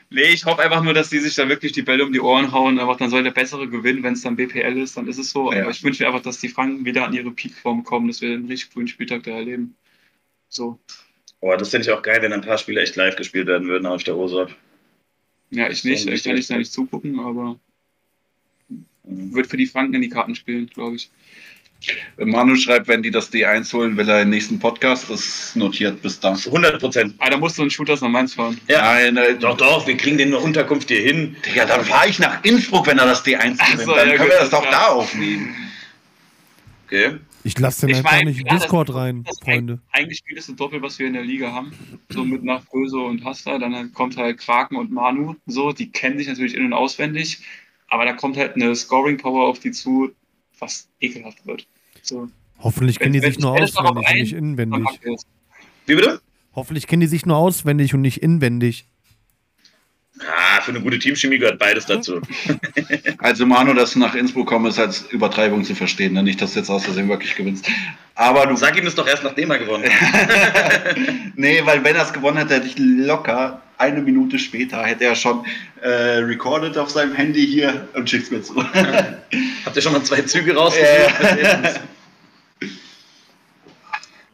Nee, 0.08 0.28
ich 0.32 0.44
hoffe 0.44 0.62
einfach 0.62 0.82
nur, 0.82 0.94
dass 0.94 1.10
die 1.10 1.18
sich 1.18 1.34
da 1.34 1.48
wirklich 1.48 1.72
die 1.72 1.82
Bälle 1.82 2.04
um 2.04 2.12
die 2.12 2.20
Ohren 2.20 2.52
hauen. 2.52 2.78
Einfach 2.78 2.96
dann 2.96 3.10
soll 3.10 3.24
der 3.24 3.32
Bessere 3.32 3.68
gewinnen. 3.68 4.02
Wenn 4.02 4.14
es 4.14 4.22
dann 4.22 4.36
BPL 4.36 4.78
ist, 4.78 4.96
dann 4.96 5.08
ist 5.08 5.18
es 5.18 5.30
so. 5.30 5.52
Ja. 5.52 5.62
Aber 5.62 5.70
ich 5.70 5.82
wünsche 5.82 6.02
mir 6.02 6.08
einfach, 6.08 6.22
dass 6.22 6.38
die 6.38 6.48
Franken 6.48 6.84
wieder 6.84 7.04
an 7.04 7.12
ihre 7.12 7.30
Peakform 7.32 7.82
kommen, 7.82 8.06
dass 8.06 8.20
wir 8.20 8.32
einen 8.32 8.46
richtig 8.46 8.72
coolen 8.72 8.88
Spieltag 8.88 9.24
da 9.24 9.32
erleben. 9.32 9.74
So. 10.48 10.78
Oh, 11.40 11.54
das 11.56 11.70
finde 11.70 11.86
ich 11.86 11.92
auch 11.92 12.02
geil, 12.02 12.22
wenn 12.22 12.32
ein 12.32 12.40
paar 12.40 12.58
Spiele 12.58 12.80
echt 12.80 12.96
live 12.96 13.16
gespielt 13.16 13.46
werden 13.48 13.68
würden 13.68 13.86
auf 13.86 14.04
der 14.04 14.16
OSAP. 14.16 14.54
Ja, 15.50 15.68
ich 15.68 15.84
nicht. 15.84 16.06
Ich 16.08 16.24
kann 16.24 16.34
nicht 16.34 16.50
da 16.50 16.56
nicht 16.56 16.72
zugucken, 16.72 17.18
aber 17.20 17.58
wird 19.04 19.46
für 19.46 19.56
die 19.56 19.66
Franken 19.66 19.94
in 19.94 20.02
die 20.02 20.08
Karten 20.08 20.34
spielen, 20.34 20.66
glaube 20.66 20.96
ich. 20.96 21.10
Manu 22.18 22.56
schreibt, 22.56 22.88
wenn 22.88 23.02
die 23.02 23.10
das 23.10 23.32
D1 23.32 23.72
holen, 23.72 23.96
will 23.96 24.08
er 24.08 24.20
den 24.20 24.30
nächsten 24.30 24.58
Podcast. 24.58 25.08
Das 25.10 25.20
ist 25.20 25.56
notiert 25.56 26.02
bis 26.02 26.18
da. 26.20 26.32
100 26.34 26.80
Prozent. 26.80 27.14
Ah, 27.18 27.30
da 27.30 27.36
musst 27.36 27.58
du 27.58 27.62
einen 27.62 27.70
Shooters 27.70 28.00
nach 28.00 28.08
Mainz 28.08 28.34
fahren. 28.34 28.60
Ja. 28.68 28.82
Nein, 28.82 29.16
äh, 29.16 29.34
Doch, 29.38 29.56
doch, 29.56 29.86
wir 29.86 29.96
kriegen 29.96 30.18
den 30.18 30.28
eine 30.28 30.38
Unterkunft 30.38 30.88
hier 30.88 31.00
hin. 31.00 31.36
Digga, 31.46 31.64
dann 31.66 31.84
fahre 31.84 32.08
ich 32.08 32.18
nach 32.18 32.42
Innsbruck, 32.44 32.86
wenn 32.86 32.98
er 32.98 33.06
das 33.06 33.24
D1 33.24 33.56
Ach 33.58 33.66
gewinnt. 33.72 33.88
so, 33.88 33.94
dann 33.94 34.08
ja, 34.08 34.16
können 34.16 34.28
gut, 34.28 34.36
wir 34.36 34.40
das 34.40 34.50
doch 34.50 34.68
da 34.70 34.86
aufnehmen. 34.88 35.54
Okay. 36.86 37.16
Ich 37.42 37.58
lasse 37.58 37.82
den 37.82 37.90
Ich 37.90 37.96
einfach 37.98 38.12
mein, 38.12 38.26
nicht 38.26 38.40
in 38.40 38.46
ja, 38.46 38.52
das- 38.54 38.62
Discord 38.62 38.92
rein, 38.94 39.22
Das 39.24 39.38
Freunde. 39.38 39.78
eingespielteste 39.92 40.54
Doppel, 40.54 40.82
was 40.82 40.98
wir 40.98 41.06
in 41.06 41.12
der 41.12 41.22
Liga 41.22 41.52
haben. 41.52 41.72
So 42.08 42.24
mit 42.24 42.42
nach 42.42 42.62
Böse 42.72 42.98
und 42.98 43.24
Hasta. 43.24 43.58
Dann 43.58 43.74
halt 43.74 43.92
kommt 43.94 44.16
halt 44.16 44.38
Kraken 44.38 44.76
und 44.76 44.90
Manu. 44.90 45.36
So, 45.46 45.72
die 45.72 45.90
kennen 45.90 46.18
sich 46.18 46.26
natürlich 46.26 46.54
in- 46.54 46.64
und 46.66 46.72
auswendig. 46.72 47.38
Aber 47.88 48.04
da 48.04 48.14
kommt 48.14 48.36
halt 48.36 48.56
eine 48.56 48.74
Scoring-Power 48.74 49.46
auf 49.46 49.60
die 49.60 49.70
zu, 49.70 50.10
was 50.58 50.88
ekelhaft 51.00 51.46
wird. 51.46 51.68
So. 52.08 52.28
Hoffentlich 52.60 52.98
kennen 52.98 53.12
die 53.12 53.20
sich 53.20 53.38
nur 53.38 53.52
auswendig 53.52 54.06
und 54.06 54.14
nicht 54.14 54.32
inwendig. 54.32 55.00
Wie 55.86 55.94
bitte? 55.94 56.20
Hoffentlich 56.54 56.86
kennen 56.86 57.00
die 57.00 57.06
sich 57.06 57.26
nur 57.26 57.36
auswendig 57.36 57.94
und 57.94 58.00
nicht 58.00 58.22
inwendig. 58.22 58.86
Ah, 60.20 60.62
für 60.62 60.70
eine 60.70 60.80
gute 60.80 60.98
Teamchemie 60.98 61.38
gehört 61.38 61.58
beides 61.58 61.86
dazu. 61.86 62.20
Also 63.18 63.44
Manu, 63.44 63.74
dass 63.74 63.92
du 63.92 63.98
nach 63.98 64.14
Innsbruck 64.14 64.46
kommst, 64.46 64.72
ist 64.72 64.78
als 64.78 65.02
Übertreibung 65.10 65.64
zu 65.64 65.74
verstehen. 65.74 66.12
Ne? 66.12 66.22
Nicht, 66.22 66.40
dass 66.40 66.52
du 66.52 66.60
jetzt 66.60 66.70
aus 66.70 66.84
Versehen 66.84 67.08
wirklich 67.08 67.34
gewinnst. 67.34 67.68
Aber 68.14 68.46
du 68.46 68.56
Sag 68.56 68.78
ihm 68.78 68.84
das 68.84 68.94
doch 68.94 69.06
erst, 69.06 69.24
nachdem 69.24 69.50
er 69.50 69.58
gewonnen 69.58 69.84
hat. 69.84 70.96
nee, 71.34 71.60
weil 71.64 71.82
wenn 71.82 71.96
er 71.96 72.02
es 72.02 72.12
gewonnen 72.12 72.38
hätte, 72.38 72.54
hätte 72.54 72.66
ich 72.66 72.78
locker 72.78 73.62
eine 73.78 74.00
Minute 74.00 74.38
später 74.38 74.82
hätte 74.84 75.04
er 75.04 75.14
schon 75.14 75.44
äh, 75.82 75.88
recorded 76.18 76.78
auf 76.78 76.90
seinem 76.90 77.14
Handy 77.14 77.46
hier 77.46 77.88
und 77.94 78.08
schickt's 78.08 78.30
mir 78.30 78.42
zu. 78.42 78.56
Habt 79.64 79.76
ihr 79.76 79.82
schon 79.82 79.92
mal 79.92 80.02
zwei 80.02 80.22
Züge 80.22 80.54
rausgesucht? 80.54 81.80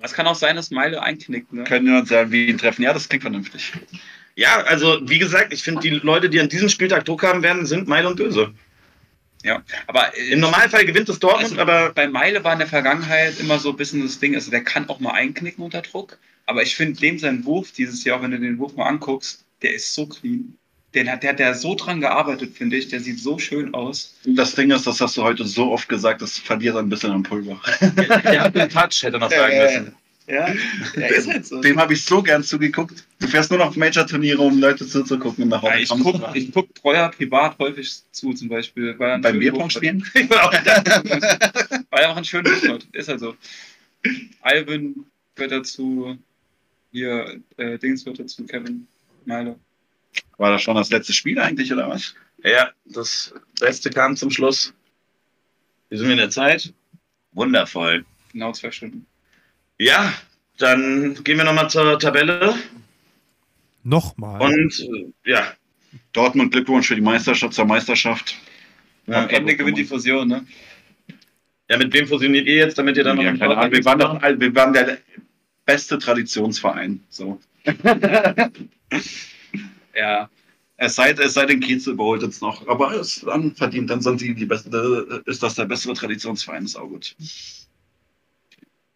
Es 0.03 0.13
kann 0.13 0.27
auch 0.27 0.35
sein, 0.35 0.57
dass 0.57 0.71
Meile 0.71 1.03
einknickt. 1.03 1.53
Ne? 1.53 1.65
Können 1.65 1.87
wir 1.87 1.99
uns 1.99 2.11
ja 2.11 2.31
wie 2.31 2.47
ihn 2.47 2.59
treffen? 2.59 2.83
Ja, 2.83 2.93
das 2.93 3.09
klingt 3.09 3.23
vernünftig. 3.23 3.73
Ja, 4.35 4.63
also 4.63 4.99
wie 5.03 5.19
gesagt, 5.19 5.53
ich 5.53 5.63
finde, 5.63 5.81
die 5.81 5.91
Leute, 5.91 6.31
die 6.31 6.41
an 6.41 6.49
diesem 6.49 6.69
Spieltag 6.69 7.05
Druck 7.05 7.23
haben 7.23 7.43
werden, 7.43 7.67
sind 7.67 7.87
Meil 7.87 8.07
und 8.07 8.17
Böse. 8.17 8.53
Ja, 9.45 9.63
aber 9.87 10.17
äh, 10.17 10.33
Im 10.33 10.41
Normalfall 10.41 10.85
gewinnt 10.85 11.09
es 11.09 11.19
Dortmund, 11.19 11.59
Also, 11.59 11.61
aber 11.61 11.91
bei 11.91 12.09
Meile 12.09 12.43
war 12.45 12.53
in 12.53 12.61
der 12.61 12.69
Vergangenheit 12.69 13.39
immer 13.41 13.59
so 13.59 13.71
ein 13.71 13.77
bisschen 13.77 14.03
das 14.03 14.19
Ding, 14.19 14.35
also 14.35 14.51
der 14.51 14.63
kann 14.63 14.89
auch 14.89 15.01
mal 15.01 15.13
einknicken 15.13 15.65
unter 15.65 15.83
Druck, 15.83 16.19
aber 16.47 16.63
ich 16.63 16.77
finde 16.77 17.01
dem 17.01 17.19
sein 17.19 17.45
Wurf 17.45 17.73
dieses 17.73 18.05
Jahr, 18.05 18.23
wenn 18.23 18.31
du 18.31 18.39
den 18.39 18.59
Wurf 18.59 18.77
mal 18.77 18.87
anguckst, 18.87 19.45
der 19.63 19.75
ist 19.75 19.95
so 19.95 20.07
clean. 20.07 20.57
Den 20.95 21.11
hat, 21.11 21.23
der 21.23 21.31
hat 21.31 21.39
der 21.39 21.55
so 21.55 21.75
dran 21.75 22.01
gearbeitet, 22.01 22.55
finde 22.55 22.77
ich. 22.77 22.89
Der 22.89 23.01
sieht 23.01 23.19
so 23.19 23.39
schön 23.39 23.73
aus. 23.73 24.15
Das 24.25 24.55
Ding 24.55 24.71
ist, 24.71 24.87
das 24.87 25.01
hast 25.01 25.17
du 25.17 25.23
heute 25.23 25.45
so 25.45 25.73
oft 25.73 25.89
gesagt, 25.89 26.21
das 26.21 26.39
verliert 26.39 26.77
ein 26.77 26.89
bisschen 26.89 27.13
am 27.13 27.23
Pulver. 27.23 27.61
der 27.81 28.43
hat 28.43 28.57
einen 28.57 28.69
Touch, 28.69 29.03
hätte 29.03 29.17
er 29.17 29.21
noch 29.21 29.31
sagen 29.31 29.59
müssen. 29.59 29.95
Ja, 30.27 30.55
der 30.95 31.09
ist 31.11 31.29
halt 31.29 31.47
so. 31.47 31.61
Dem 31.61 31.81
habe 31.81 31.95
ich 31.95 32.05
so 32.05 32.23
gern 32.23 32.45
zugeguckt. 32.45 33.05
Du 33.19 33.27
fährst 33.27 33.51
nur 33.51 33.59
noch 33.59 33.69
auf 33.69 33.77
Major-Turniere, 33.77 34.41
um 34.41 34.61
Leute 34.61 34.87
zuzugucken 34.87 35.49
nach 35.49 35.63
Ja, 35.63 35.77
ich 35.77 35.89
gucke 35.89 36.31
ich 36.35 36.53
guck 36.53 36.73
Breuer 36.75 37.09
privat 37.11 37.59
häufig 37.59 37.91
zu, 38.13 38.33
zum 38.33 38.49
Beispiel. 38.49 38.97
Weil 38.99 39.13
einen 39.13 39.23
Beim 39.23 39.33
schönen 39.33 39.41
Bierpong 39.41 39.71
spielen? 39.71 40.05
Weil 40.15 42.03
er 42.03 42.11
auch 42.11 42.17
einen 42.17 42.25
schönen 42.25 42.47
Wurf 42.47 42.69
hat. 42.69 42.87
Ist 42.93 43.09
halt 43.09 43.21
so. 43.21 43.35
Alvin 44.43 45.07
gehört 45.35 45.53
dazu. 45.53 46.17
Hier, 46.93 47.41
äh, 47.57 47.79
Dings 47.79 48.05
gehört 48.05 48.21
dazu, 48.21 48.45
Kevin 48.45 48.87
Meile. 49.25 49.57
War 50.39 50.51
das 50.51 50.63
schon 50.63 50.77
das 50.77 50.91
letzte 50.91 51.13
Spiel 51.13 51.39
eigentlich, 51.39 51.73
oder 51.73 51.89
was? 51.89 52.15
Ja, 52.43 52.71
das 52.85 53.35
Beste 53.61 53.91
kam 53.91 54.17
zum 54.17 54.31
Schluss. 54.31 54.75
Wie 55.89 55.97
sind 55.97 56.07
wir 56.07 56.13
in 56.13 56.19
der 56.19 56.31
Zeit? 56.31 56.73
Wundervoll. 57.33 58.05
Genau 58.33 58.53
zwei 58.53 58.71
Stunden. 58.71 59.07
Ja, 59.79 60.13
dann 60.59 61.23
gehen 61.23 61.39
wir 61.39 61.45
nochmal 61.45 61.71
zur 61.71 61.99
Tabelle. 61.99 62.55
Nochmal. 63.85 64.41
Und 64.41 64.81
äh, 64.81 65.31
ja, 65.31 65.53
Dortmund, 66.13 66.53
Glückwunsch 66.53 66.89
für 66.89 66.95
die 66.95 67.01
Meisterschaft 67.01 67.55
zur 67.55 67.65
Meisterschaft. 67.65 68.37
Am 69.07 69.29
Ende 69.29 69.57
gewinnt 69.57 69.79
die 69.79 69.85
Fusion, 69.85 70.29
ne? 70.29 70.47
ja, 71.69 71.77
mit 71.77 71.93
wem 71.93 72.07
fusioniert 72.07 72.47
ihr 72.47 72.57
jetzt, 72.57 72.79
damit 72.79 72.97
ihr 72.97 73.05
dann 73.05 73.19
Ja, 73.21 73.33
noch 73.33 73.39
keine 73.39 73.57
Ahnung, 73.57 73.73
wir, 73.73 73.85
waren 73.85 73.99
doch, 73.99 74.23
wir 74.23 74.55
waren 74.55 74.73
der 74.73 74.99
beste 75.65 75.99
Traditionsverein. 75.99 77.03
So. 77.09 77.41
Ja. 79.95 80.29
Es 80.79 80.97
sei, 80.97 81.11
es 81.13 81.35
sei 81.35 81.47
denn, 81.47 81.61
Kiez 81.61 81.87
überholt 81.87 82.23
jetzt 82.23 82.43
noch. 82.43 82.67
Aber 82.67 82.93
es 82.95 83.19
ist 83.19 83.27
dann 83.27 83.55
verdient, 83.55 83.89
dann 83.91 84.01
sind 84.01 84.21
die 84.21 84.35
die 84.35 84.47
beste, 84.47 85.23
ist 85.27 85.43
das 85.43 85.55
der 85.55 85.67
bessere 85.67 85.95
Traditionsverein, 85.95 86.65
ist 86.65 86.77
auch 86.77 86.89
gut. 86.89 87.15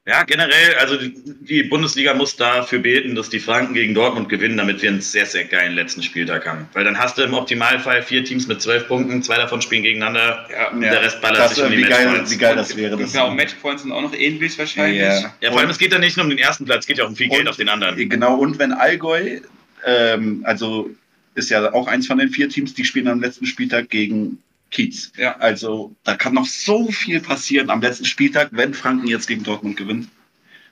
Ja, 0.09 0.23
generell, 0.23 0.75
also 0.79 0.97
die, 0.99 1.65
Bundesliga 1.65 2.15
muss 2.15 2.37
dafür 2.37 2.79
beten, 2.79 3.17
dass 3.17 3.29
die 3.29 3.41
Franken 3.41 3.75
gegen 3.75 3.93
Dortmund 3.93 4.29
gewinnen, 4.29 4.57
damit 4.57 4.81
wir 4.81 4.89
einen 4.91 5.01
sehr, 5.01 5.27
sehr 5.27 5.45
geilen 5.47 5.75
letzten 5.75 6.01
Spieltag 6.01 6.47
haben. 6.47 6.69
Weil 6.75 6.85
dann 6.85 6.97
hast 6.97 7.19
du 7.19 7.23
im 7.23 7.35
Optimalfall 7.35 8.03
vier 8.05 8.25
Teams 8.25 8.47
mit 8.47 8.63
zwölf 8.63 8.87
Punkten, 8.87 9.21
zwei 9.25 9.35
davon 9.37 9.61
spielen 9.63 9.83
gegeneinander 9.83 10.47
Ja, 10.49 10.71
und 10.71 10.81
Ja, 10.83 10.91
der 10.93 11.03
Rest 11.03 11.21
ballert 11.21 11.39
das, 11.41 11.57
sich 11.57 11.65
um 11.65 11.73
die 11.73 11.79
wie, 11.79 11.83
geil, 11.83 12.05
Matchpoints. 12.07 12.31
wie 12.33 12.39
geil 12.39 12.55
das 12.55 12.77
wäre. 12.77 12.97
Das 12.97 13.15
Ja, 13.15 13.25
auch 13.25 13.35
Matchpoints 13.35 13.83
sind 13.83 13.91
auch 13.91 14.03
noch 14.03 14.15
ähnlich 14.15 14.57
wahrscheinlich. 14.57 15.01
Ja. 15.01 15.35
Ja, 15.41 15.51
vor 15.51 15.59
allem, 15.61 15.71
es 15.71 15.79
geht 15.79 15.93
ja 15.93 15.99
nicht 15.99 16.17
nur 16.17 16.23
um 16.25 16.31
den 16.31 16.39
ersten 16.39 16.65
Platz, 16.67 16.81
es 16.81 16.87
geht 16.87 16.99
ja 16.99 17.05
auch 17.05 17.09
um 17.09 17.17
viel 17.17 17.29
Geld 17.29 17.41
Und- 17.43 17.49
auf 17.49 17.57
den 17.57 17.69
anderen. 17.69 17.97
Genau, 18.09 18.37
und 18.37 18.61
wenn 18.61 18.71
Allgäu, 18.73 19.41
ähm, 19.87 20.43
also 20.45 20.91
ist 21.35 21.51
ja 21.51 21.73
auch 21.73 21.87
eins 21.87 22.07
von 22.07 22.19
den 22.19 22.29
vier 22.29 22.49
Teams, 22.49 22.75
die 22.75 22.85
spielen 22.85 23.09
am 23.09 23.21
letzten 23.21 23.47
Spieltag 23.47 23.89
gegen 23.89 24.43
Kiez. 24.71 25.13
Ja. 25.17 25.37
Also 25.37 25.95
da 26.05 26.17
kann 26.17 26.35
noch 26.35 26.47
so 26.47 26.91
viel 26.91 27.21
passieren 27.21 27.71
am 27.71 27.81
letzten 27.81 28.05
Spieltag, 28.05 28.49
wenn 28.53 28.75
Franken 28.75 29.07
jetzt 29.07 29.29
gegen 29.29 29.45
Dortmund 29.45 29.77
gewinnt. 29.77 30.09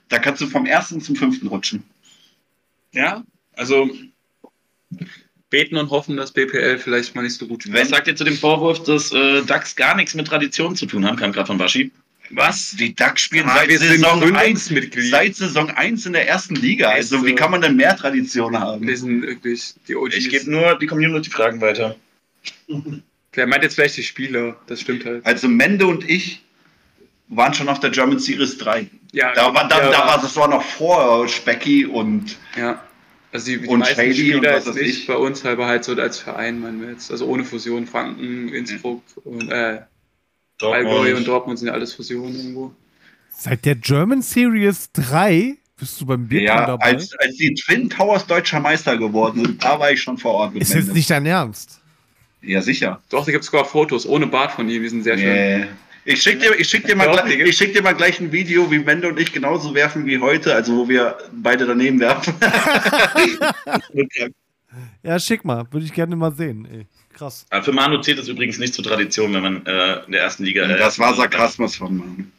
Da 0.09 0.19
kannst 0.19 0.43
du 0.43 0.47
vom 0.47 0.67
ersten 0.67 1.01
zum 1.01 1.17
fünften 1.17 1.47
rutschen. 1.47 1.85
Ja, 2.93 3.25
also 3.55 3.91
beten 5.51 5.77
und 5.77 5.91
hoffen, 5.91 6.17
dass 6.17 6.33
BPL 6.33 6.79
vielleicht 6.79 7.15
mal 7.15 7.23
nicht 7.23 7.37
so 7.37 7.47
gut 7.47 7.63
spielt. 7.63 7.79
Was 7.79 7.89
sagt 7.89 8.09
ihr 8.09 8.17
zu 8.17 8.25
dem 8.25 8.37
Vorwurf, 8.37 8.83
dass 8.83 9.13
äh, 9.13 9.43
DAX 9.43 9.77
gar 9.77 9.95
nichts 9.97 10.15
mit 10.15 10.27
Tradition 10.27 10.77
zu 10.77 10.87
tun 10.87 11.07
haben? 11.07 11.17
Kam 11.17 11.33
gerade 11.33 11.47
von 11.47 11.59
Baschi. 11.59 11.93
Was? 12.37 12.73
Die 12.79 12.95
DAX 12.95 13.21
spielen 13.23 13.47
Ah, 13.49 13.57
seit, 13.59 13.71
Saison 13.79 14.23
1, 14.23 14.33
Gründungsmitglied. 14.33 15.11
seit 15.11 15.37
Saison 15.37 15.71
1 15.71 16.07
in 16.07 16.13
der 16.15 16.29
ersten 16.29 16.55
Liga. 16.57 16.91
Ist 16.93 17.13
Also 17.13 17.27
wie 17.27 17.35
kann 17.35 17.51
man 17.51 17.61
denn 17.61 17.77
mehr 17.77 17.97
Tradition 17.97 18.59
haben? 18.59 18.87
Wir 18.87 18.97
sind 18.97 19.23
wirklich 19.23 19.75
die 19.89 19.95
OGs. 19.97 20.15
Ich 20.17 20.31
gebe 20.31 20.51
nur 20.51 20.79
die 20.79 20.87
Community-Fragen 20.87 21.61
weiter. 21.61 21.97
Der 23.37 23.47
meint 23.49 23.65
jetzt 23.65 23.75
vielleicht 23.75 23.97
die 23.97 24.03
Spieler, 24.05 24.57
das 24.69 24.81
stimmt 24.81 25.05
halt. 25.05 25.27
Also 25.27 25.49
Mende 25.49 25.87
und 25.89 26.09
ich 26.09 26.41
waren 27.29 27.53
schon 27.53 27.69
auf 27.69 27.81
der 27.81 27.91
German 27.91 28.19
Series 28.21 28.59
3. 28.59 28.87
Ja, 29.13 29.33
Da 29.33 29.53
war, 29.53 29.67
da, 29.67 29.79
ja, 29.81 29.91
da 29.91 29.99
war, 30.07 30.21
das 30.23 30.37
war 30.37 30.47
noch 30.49 30.63
vor 30.63 31.27
Specky 31.29 31.85
und 31.87 32.37
Ja. 32.57 32.81
Also 33.33 33.47
die, 33.47 33.59
die 33.63 33.67
Und 33.67 33.81
meisten 33.81 33.97
Shady 33.97 34.35
und 34.35 34.45
Spieler 34.45 34.55
was 34.55 34.67
jetzt 34.67 34.77
weiß 34.77 34.83
nicht 34.83 34.99
ich. 35.01 35.07
bei 35.09 35.17
uns, 35.17 35.45
aber 35.45 35.67
halt 35.67 35.83
so 35.83 35.95
als 35.97 36.21
Verein, 36.21 36.61
meinen 36.61 36.81
wir 36.81 36.91
jetzt. 36.91 37.11
Also 37.11 37.27
ohne 37.27 37.45
Fusion, 37.45 37.89
Franken, 37.89 38.51
Innsbruck 38.51 39.03
und 39.25 39.51
äh, 39.51 39.81
Allgäu 40.63 41.17
und 41.17 41.27
Dortmund 41.27 41.59
sind 41.59 41.69
ja 41.69 41.75
alles 41.75 41.95
Fusionen 41.95 42.37
irgendwo. 42.37 42.75
Seit 43.31 43.65
der 43.65 43.75
German 43.75 44.23
Series 44.23 44.91
3 44.93 45.57
bist 45.77 46.01
du 46.01 46.07
beim 46.07 46.29
Bierpong 46.29 46.47
ja, 46.47 46.67
dabei. 46.67 46.85
als, 46.85 47.13
als 47.19 47.37
die 47.37 47.53
Twin 47.55 47.91
Towers 47.91 48.27
deutscher 48.27 48.61
Meister 48.61 48.97
geworden 48.97 49.45
sind, 49.45 49.63
da 49.65 49.79
war 49.79 49.91
ich 49.91 50.01
schon 50.01 50.17
vor 50.17 50.35
Ort 50.35 50.55
mit 50.55 50.63
Ist 50.63 50.71
jetzt 50.71 50.85
Mende. 50.85 50.95
nicht 50.95 51.11
dein 51.11 51.27
Ernst. 51.27 51.81
Ja, 52.43 52.63
sicher. 52.63 53.03
Doch, 53.09 53.25
da 53.25 53.33
gibt 53.33 53.43
es 53.43 53.51
sogar 53.51 53.65
Fotos 53.65 54.07
ohne 54.07 54.27
Bart 54.27 54.53
von 54.53 54.69
ihm, 54.69 54.83
die 54.83 54.89
sind 54.89 55.03
sehr 55.03 55.19
schön. 55.19 55.33
Nee. 55.33 55.67
Ich 56.07 56.23
schick 56.23 56.39
dir, 56.41 56.55
ich 56.59 56.69
schick 56.69 56.87
dir, 56.87 56.95
mal, 56.95 57.07
Doch, 57.07 57.27
ich 57.27 57.57
schick 57.57 57.73
dir 57.73 57.83
mal 57.83 57.95
gleich 57.95 58.21
ein 58.21 58.31
Video, 58.31 58.71
wie 58.71 58.79
Mende 58.79 59.09
und 59.09 59.19
ich 59.19 59.33
genauso 59.33 59.75
werfen 59.75 60.05
wie 60.05 60.19
heute, 60.19 60.55
also 60.55 60.77
wo 60.77 60.89
wir 60.89 61.17
beide 61.33 61.67
daneben 61.67 61.99
werfen. 61.99 62.35
Ja, 65.03 65.19
schick 65.19 65.45
mal. 65.45 65.67
Würde 65.71 65.87
ich 65.87 65.93
gerne 65.93 66.17
mal 66.17 66.33
sehen. 66.33 66.67
Ey. 66.71 66.87
Krass. 67.15 67.47
Für 67.63 67.73
Manu 67.73 68.01
zählt 68.01 68.19
es 68.19 68.29
übrigens 68.29 68.59
nicht 68.59 68.75
zur 68.75 68.85
Tradition, 68.85 69.33
wenn 69.35 69.43
man 69.43 69.67
äh, 69.67 70.05
in 70.05 70.13
der 70.13 70.23
ersten 70.23 70.45
Liga. 70.45 70.65
Äh, 70.65 70.77
das 70.79 70.99
war 70.99 71.15
Sarkasmus 71.15 71.77
von 71.77 71.97
Mann. 71.97 72.33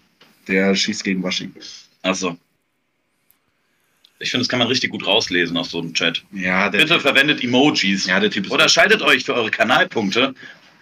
Der 0.48 0.76
schießt 0.76 1.04
gegen 1.04 1.24
Washington. 1.24 1.60
Achso. 2.04 2.38
Ich 4.20 4.32
finde, 4.32 4.44
das 4.44 4.50
kann 4.50 4.60
man 4.60 4.68
richtig 4.68 4.92
gut 4.92 5.06
rauslesen 5.06 5.58
aus 5.58 5.72
so 5.72 5.80
einem 5.80 5.94
Chat. 5.94 6.24
Ja, 6.32 6.70
der, 6.70 6.80
Bitte 6.80 7.00
verwendet 7.00 7.44
Emojis. 7.44 8.06
ja, 8.06 8.20
der 8.20 8.30
Typ 8.32 8.46
ist. 8.46 8.52
Oder 8.52 8.70
schaltet 8.70 9.02
euch 9.02 9.26
für 9.26 9.34
eure 9.34 9.52
Kanalpunkte 9.52 10.34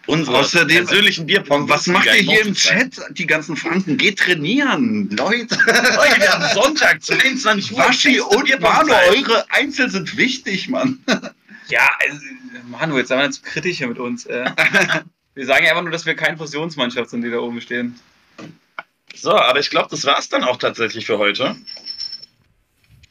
unsere 0.06 0.40
Außerdem- 0.40 0.86
persönlichen 0.86 1.26
Bierpong. 1.26 1.68
was 1.70 1.88
macht 1.88 2.06
ihr 2.07 2.14
hier 2.14 2.41
im 2.45 2.53
Chat? 2.53 2.99
Die 3.11 3.26
ganzen 3.26 3.56
Franken, 3.56 3.98
geht 3.98 4.20
trainieren. 4.20 5.10
Leute, 5.11 5.56
Leute, 5.65 6.20
wir 6.20 6.34
haben 6.34 6.53
Sonntag, 6.53 7.02
22 7.02 7.72
Uhr. 7.72 7.78
Waschi 7.80 8.20
und 8.20 8.60
Manu, 8.60 8.94
eure 9.10 9.45
Einzel 9.49 9.90
sind 9.90 10.15
wichtig, 10.18 10.68
Mann. 10.70 10.99
Ja, 11.68 11.90
also, 11.99 12.19
Manu, 12.68 12.98
jetzt 12.98 13.10
sei 13.10 13.15
mal 13.15 13.27
nicht 13.27 13.35
zu 13.35 13.41
kritisch 13.41 13.77
hier 13.77 13.88
mit 13.88 13.99
uns. 13.99 14.26
Äh. 14.26 14.45
Wir 15.35 15.45
sagen 15.45 15.65
ja 15.65 15.72
einfach 15.72 15.81
nur, 15.81 15.91
dass 15.91 16.06
wir 16.06 16.15
keine 16.15 16.38
Fusionsmannschaft 16.38 17.10
sind, 17.10 17.23
die 17.23 17.31
da 17.31 17.40
oben 17.40 17.60
stehen. 17.60 17.99
So, 19.15 19.31
aber 19.31 19.60
ich 19.60 19.72
glaube, 19.72 19.88
das 19.90 20.06
war's 20.06 20.30
dann 20.30 20.44
auch 20.44 20.57
tatsächlich 20.57 21.07
für 21.07 21.18
heute. 21.18 21.56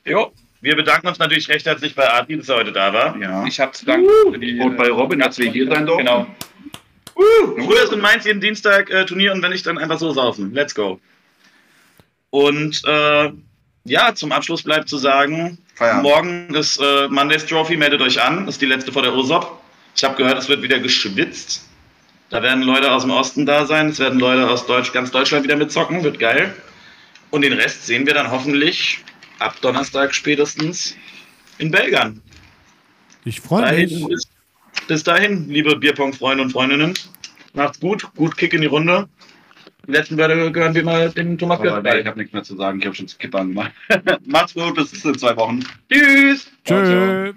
Jo, 0.05 0.33
Wir 0.61 0.77
bedanken 0.77 1.09
uns 1.09 1.19
natürlich 1.19 1.49
recht 1.49 1.67
herzlich 1.67 1.97
bei 1.97 2.09
Adi, 2.09 2.37
dass 2.37 2.49
er 2.49 2.57
heute 2.57 2.73
da 2.73 2.93
war. 2.93 3.17
Ja. 3.17 3.45
ich 3.45 3.59
habe 3.59 3.73
zu 3.73 3.85
danken 3.87 4.09
für 4.31 4.39
die. 4.39 4.61
Und 4.61 4.77
bei 4.77 4.89
Robin, 4.89 5.19
dass 5.19 5.39
wir 5.39 5.51
hier 5.51 5.67
sein 5.67 5.85
durften. 5.85 6.07
Genau. 6.07 6.27
Früher 7.15 7.85
ist 7.85 7.93
in 7.93 8.01
Mainz 8.01 8.25
jeden 8.25 8.41
Dienstag 8.41 8.91
äh, 8.91 9.05
Turnier 9.05 9.33
und 9.33 9.43
wenn 9.43 9.51
nicht, 9.51 9.67
dann 9.67 9.79
einfach 9.79 9.99
so 9.99 10.13
saufen. 10.13 10.53
Let's 10.55 10.75
go. 10.75 11.01
Und 12.31 12.83
äh, 12.87 13.33
ja, 13.85 14.15
zum 14.15 14.33
Abschluss 14.33 14.63
bleibt 14.63 14.89
zu 14.89 14.97
sagen, 14.97 15.59
Feierabend. 15.75 16.03
morgen 16.03 16.55
ist 16.55 16.79
äh, 16.79 17.09
Mondays 17.09 17.47
Trophy, 17.47 17.77
meldet 17.77 18.01
euch 18.01 18.21
an. 18.21 18.47
Das 18.47 18.57
ist 18.57 18.63
die 18.63 18.67
letzte 18.67 18.93
vor 18.93 19.03
der 19.03 19.15
Ursop. 19.15 19.61
Ich 19.97 20.05
habe 20.05 20.17
gehört, 20.17 20.39
es 20.39 20.49
wird 20.49 20.63
wieder 20.63 20.79
geschwitzt. 20.79 21.69
Da 22.31 22.43
werden 22.43 22.63
Leute 22.63 22.91
aus 22.91 23.03
dem 23.03 23.11
Osten 23.11 23.45
da 23.45 23.67
sein, 23.67 23.91
es 23.91 23.99
werden 23.99 24.19
Leute 24.19 24.49
aus 24.49 24.67
Deutsch, 24.67 24.93
ganz 24.93 25.11
Deutschland 25.11 25.45
wieder 25.45 25.57
mitzocken, 25.57 26.03
wird 26.03 26.19
geil. 26.19 26.55
Und 27.31 27.43
den 27.43 27.53
Rest 27.53 27.87
sehen 27.87 28.07
wir 28.07 28.15
dann 28.15 28.31
hoffentlich 28.31 29.01
ab 29.39 29.57
Donnerstag 29.61 30.15
spätestens 30.15 30.97
in 31.59 31.71
Belgien. 31.71 32.23
Ich 33.25 33.41
freue 33.41 33.75
mich. 33.75 34.07
bis, 34.07 34.29
bis 34.89 35.03
dahin, 35.03 35.49
liebe 35.49 35.77
Bierpong-Freunde 35.77 36.45
und 36.45 36.51
Freundinnen. 36.51 36.95
Macht's 37.55 37.81
gut, 37.81 38.07
gut 38.17 38.37
Kick 38.37 38.55
in 38.55 38.63
die 38.63 38.67
Runde. 38.67 39.09
Die 39.87 39.93
letzten 39.93 40.17
Wörter 40.17 40.51
gehören 40.51 40.75
wie 40.75 40.83
mal 40.83 41.11
dem 41.11 41.37
Thomas 41.37 41.61
Aber 41.61 41.83
nee, 41.83 42.01
ich 42.01 42.07
habe 42.07 42.19
nichts 42.19 42.33
mehr 42.33 42.43
zu 42.43 42.57
sagen. 42.57 42.79
Ich 42.79 42.87
habe 42.87 42.95
schon 42.95 43.09
zu 43.09 43.19
Kippern 43.19 43.49
gemacht. 43.49 43.73
Macht's 44.27 44.55
gut, 44.55 44.75
bis 44.75 45.05
in 45.05 45.19
zwei 45.19 45.37
Wochen. 45.37 45.65
Tschüss. 45.91 46.51
Tschö. 46.65 47.33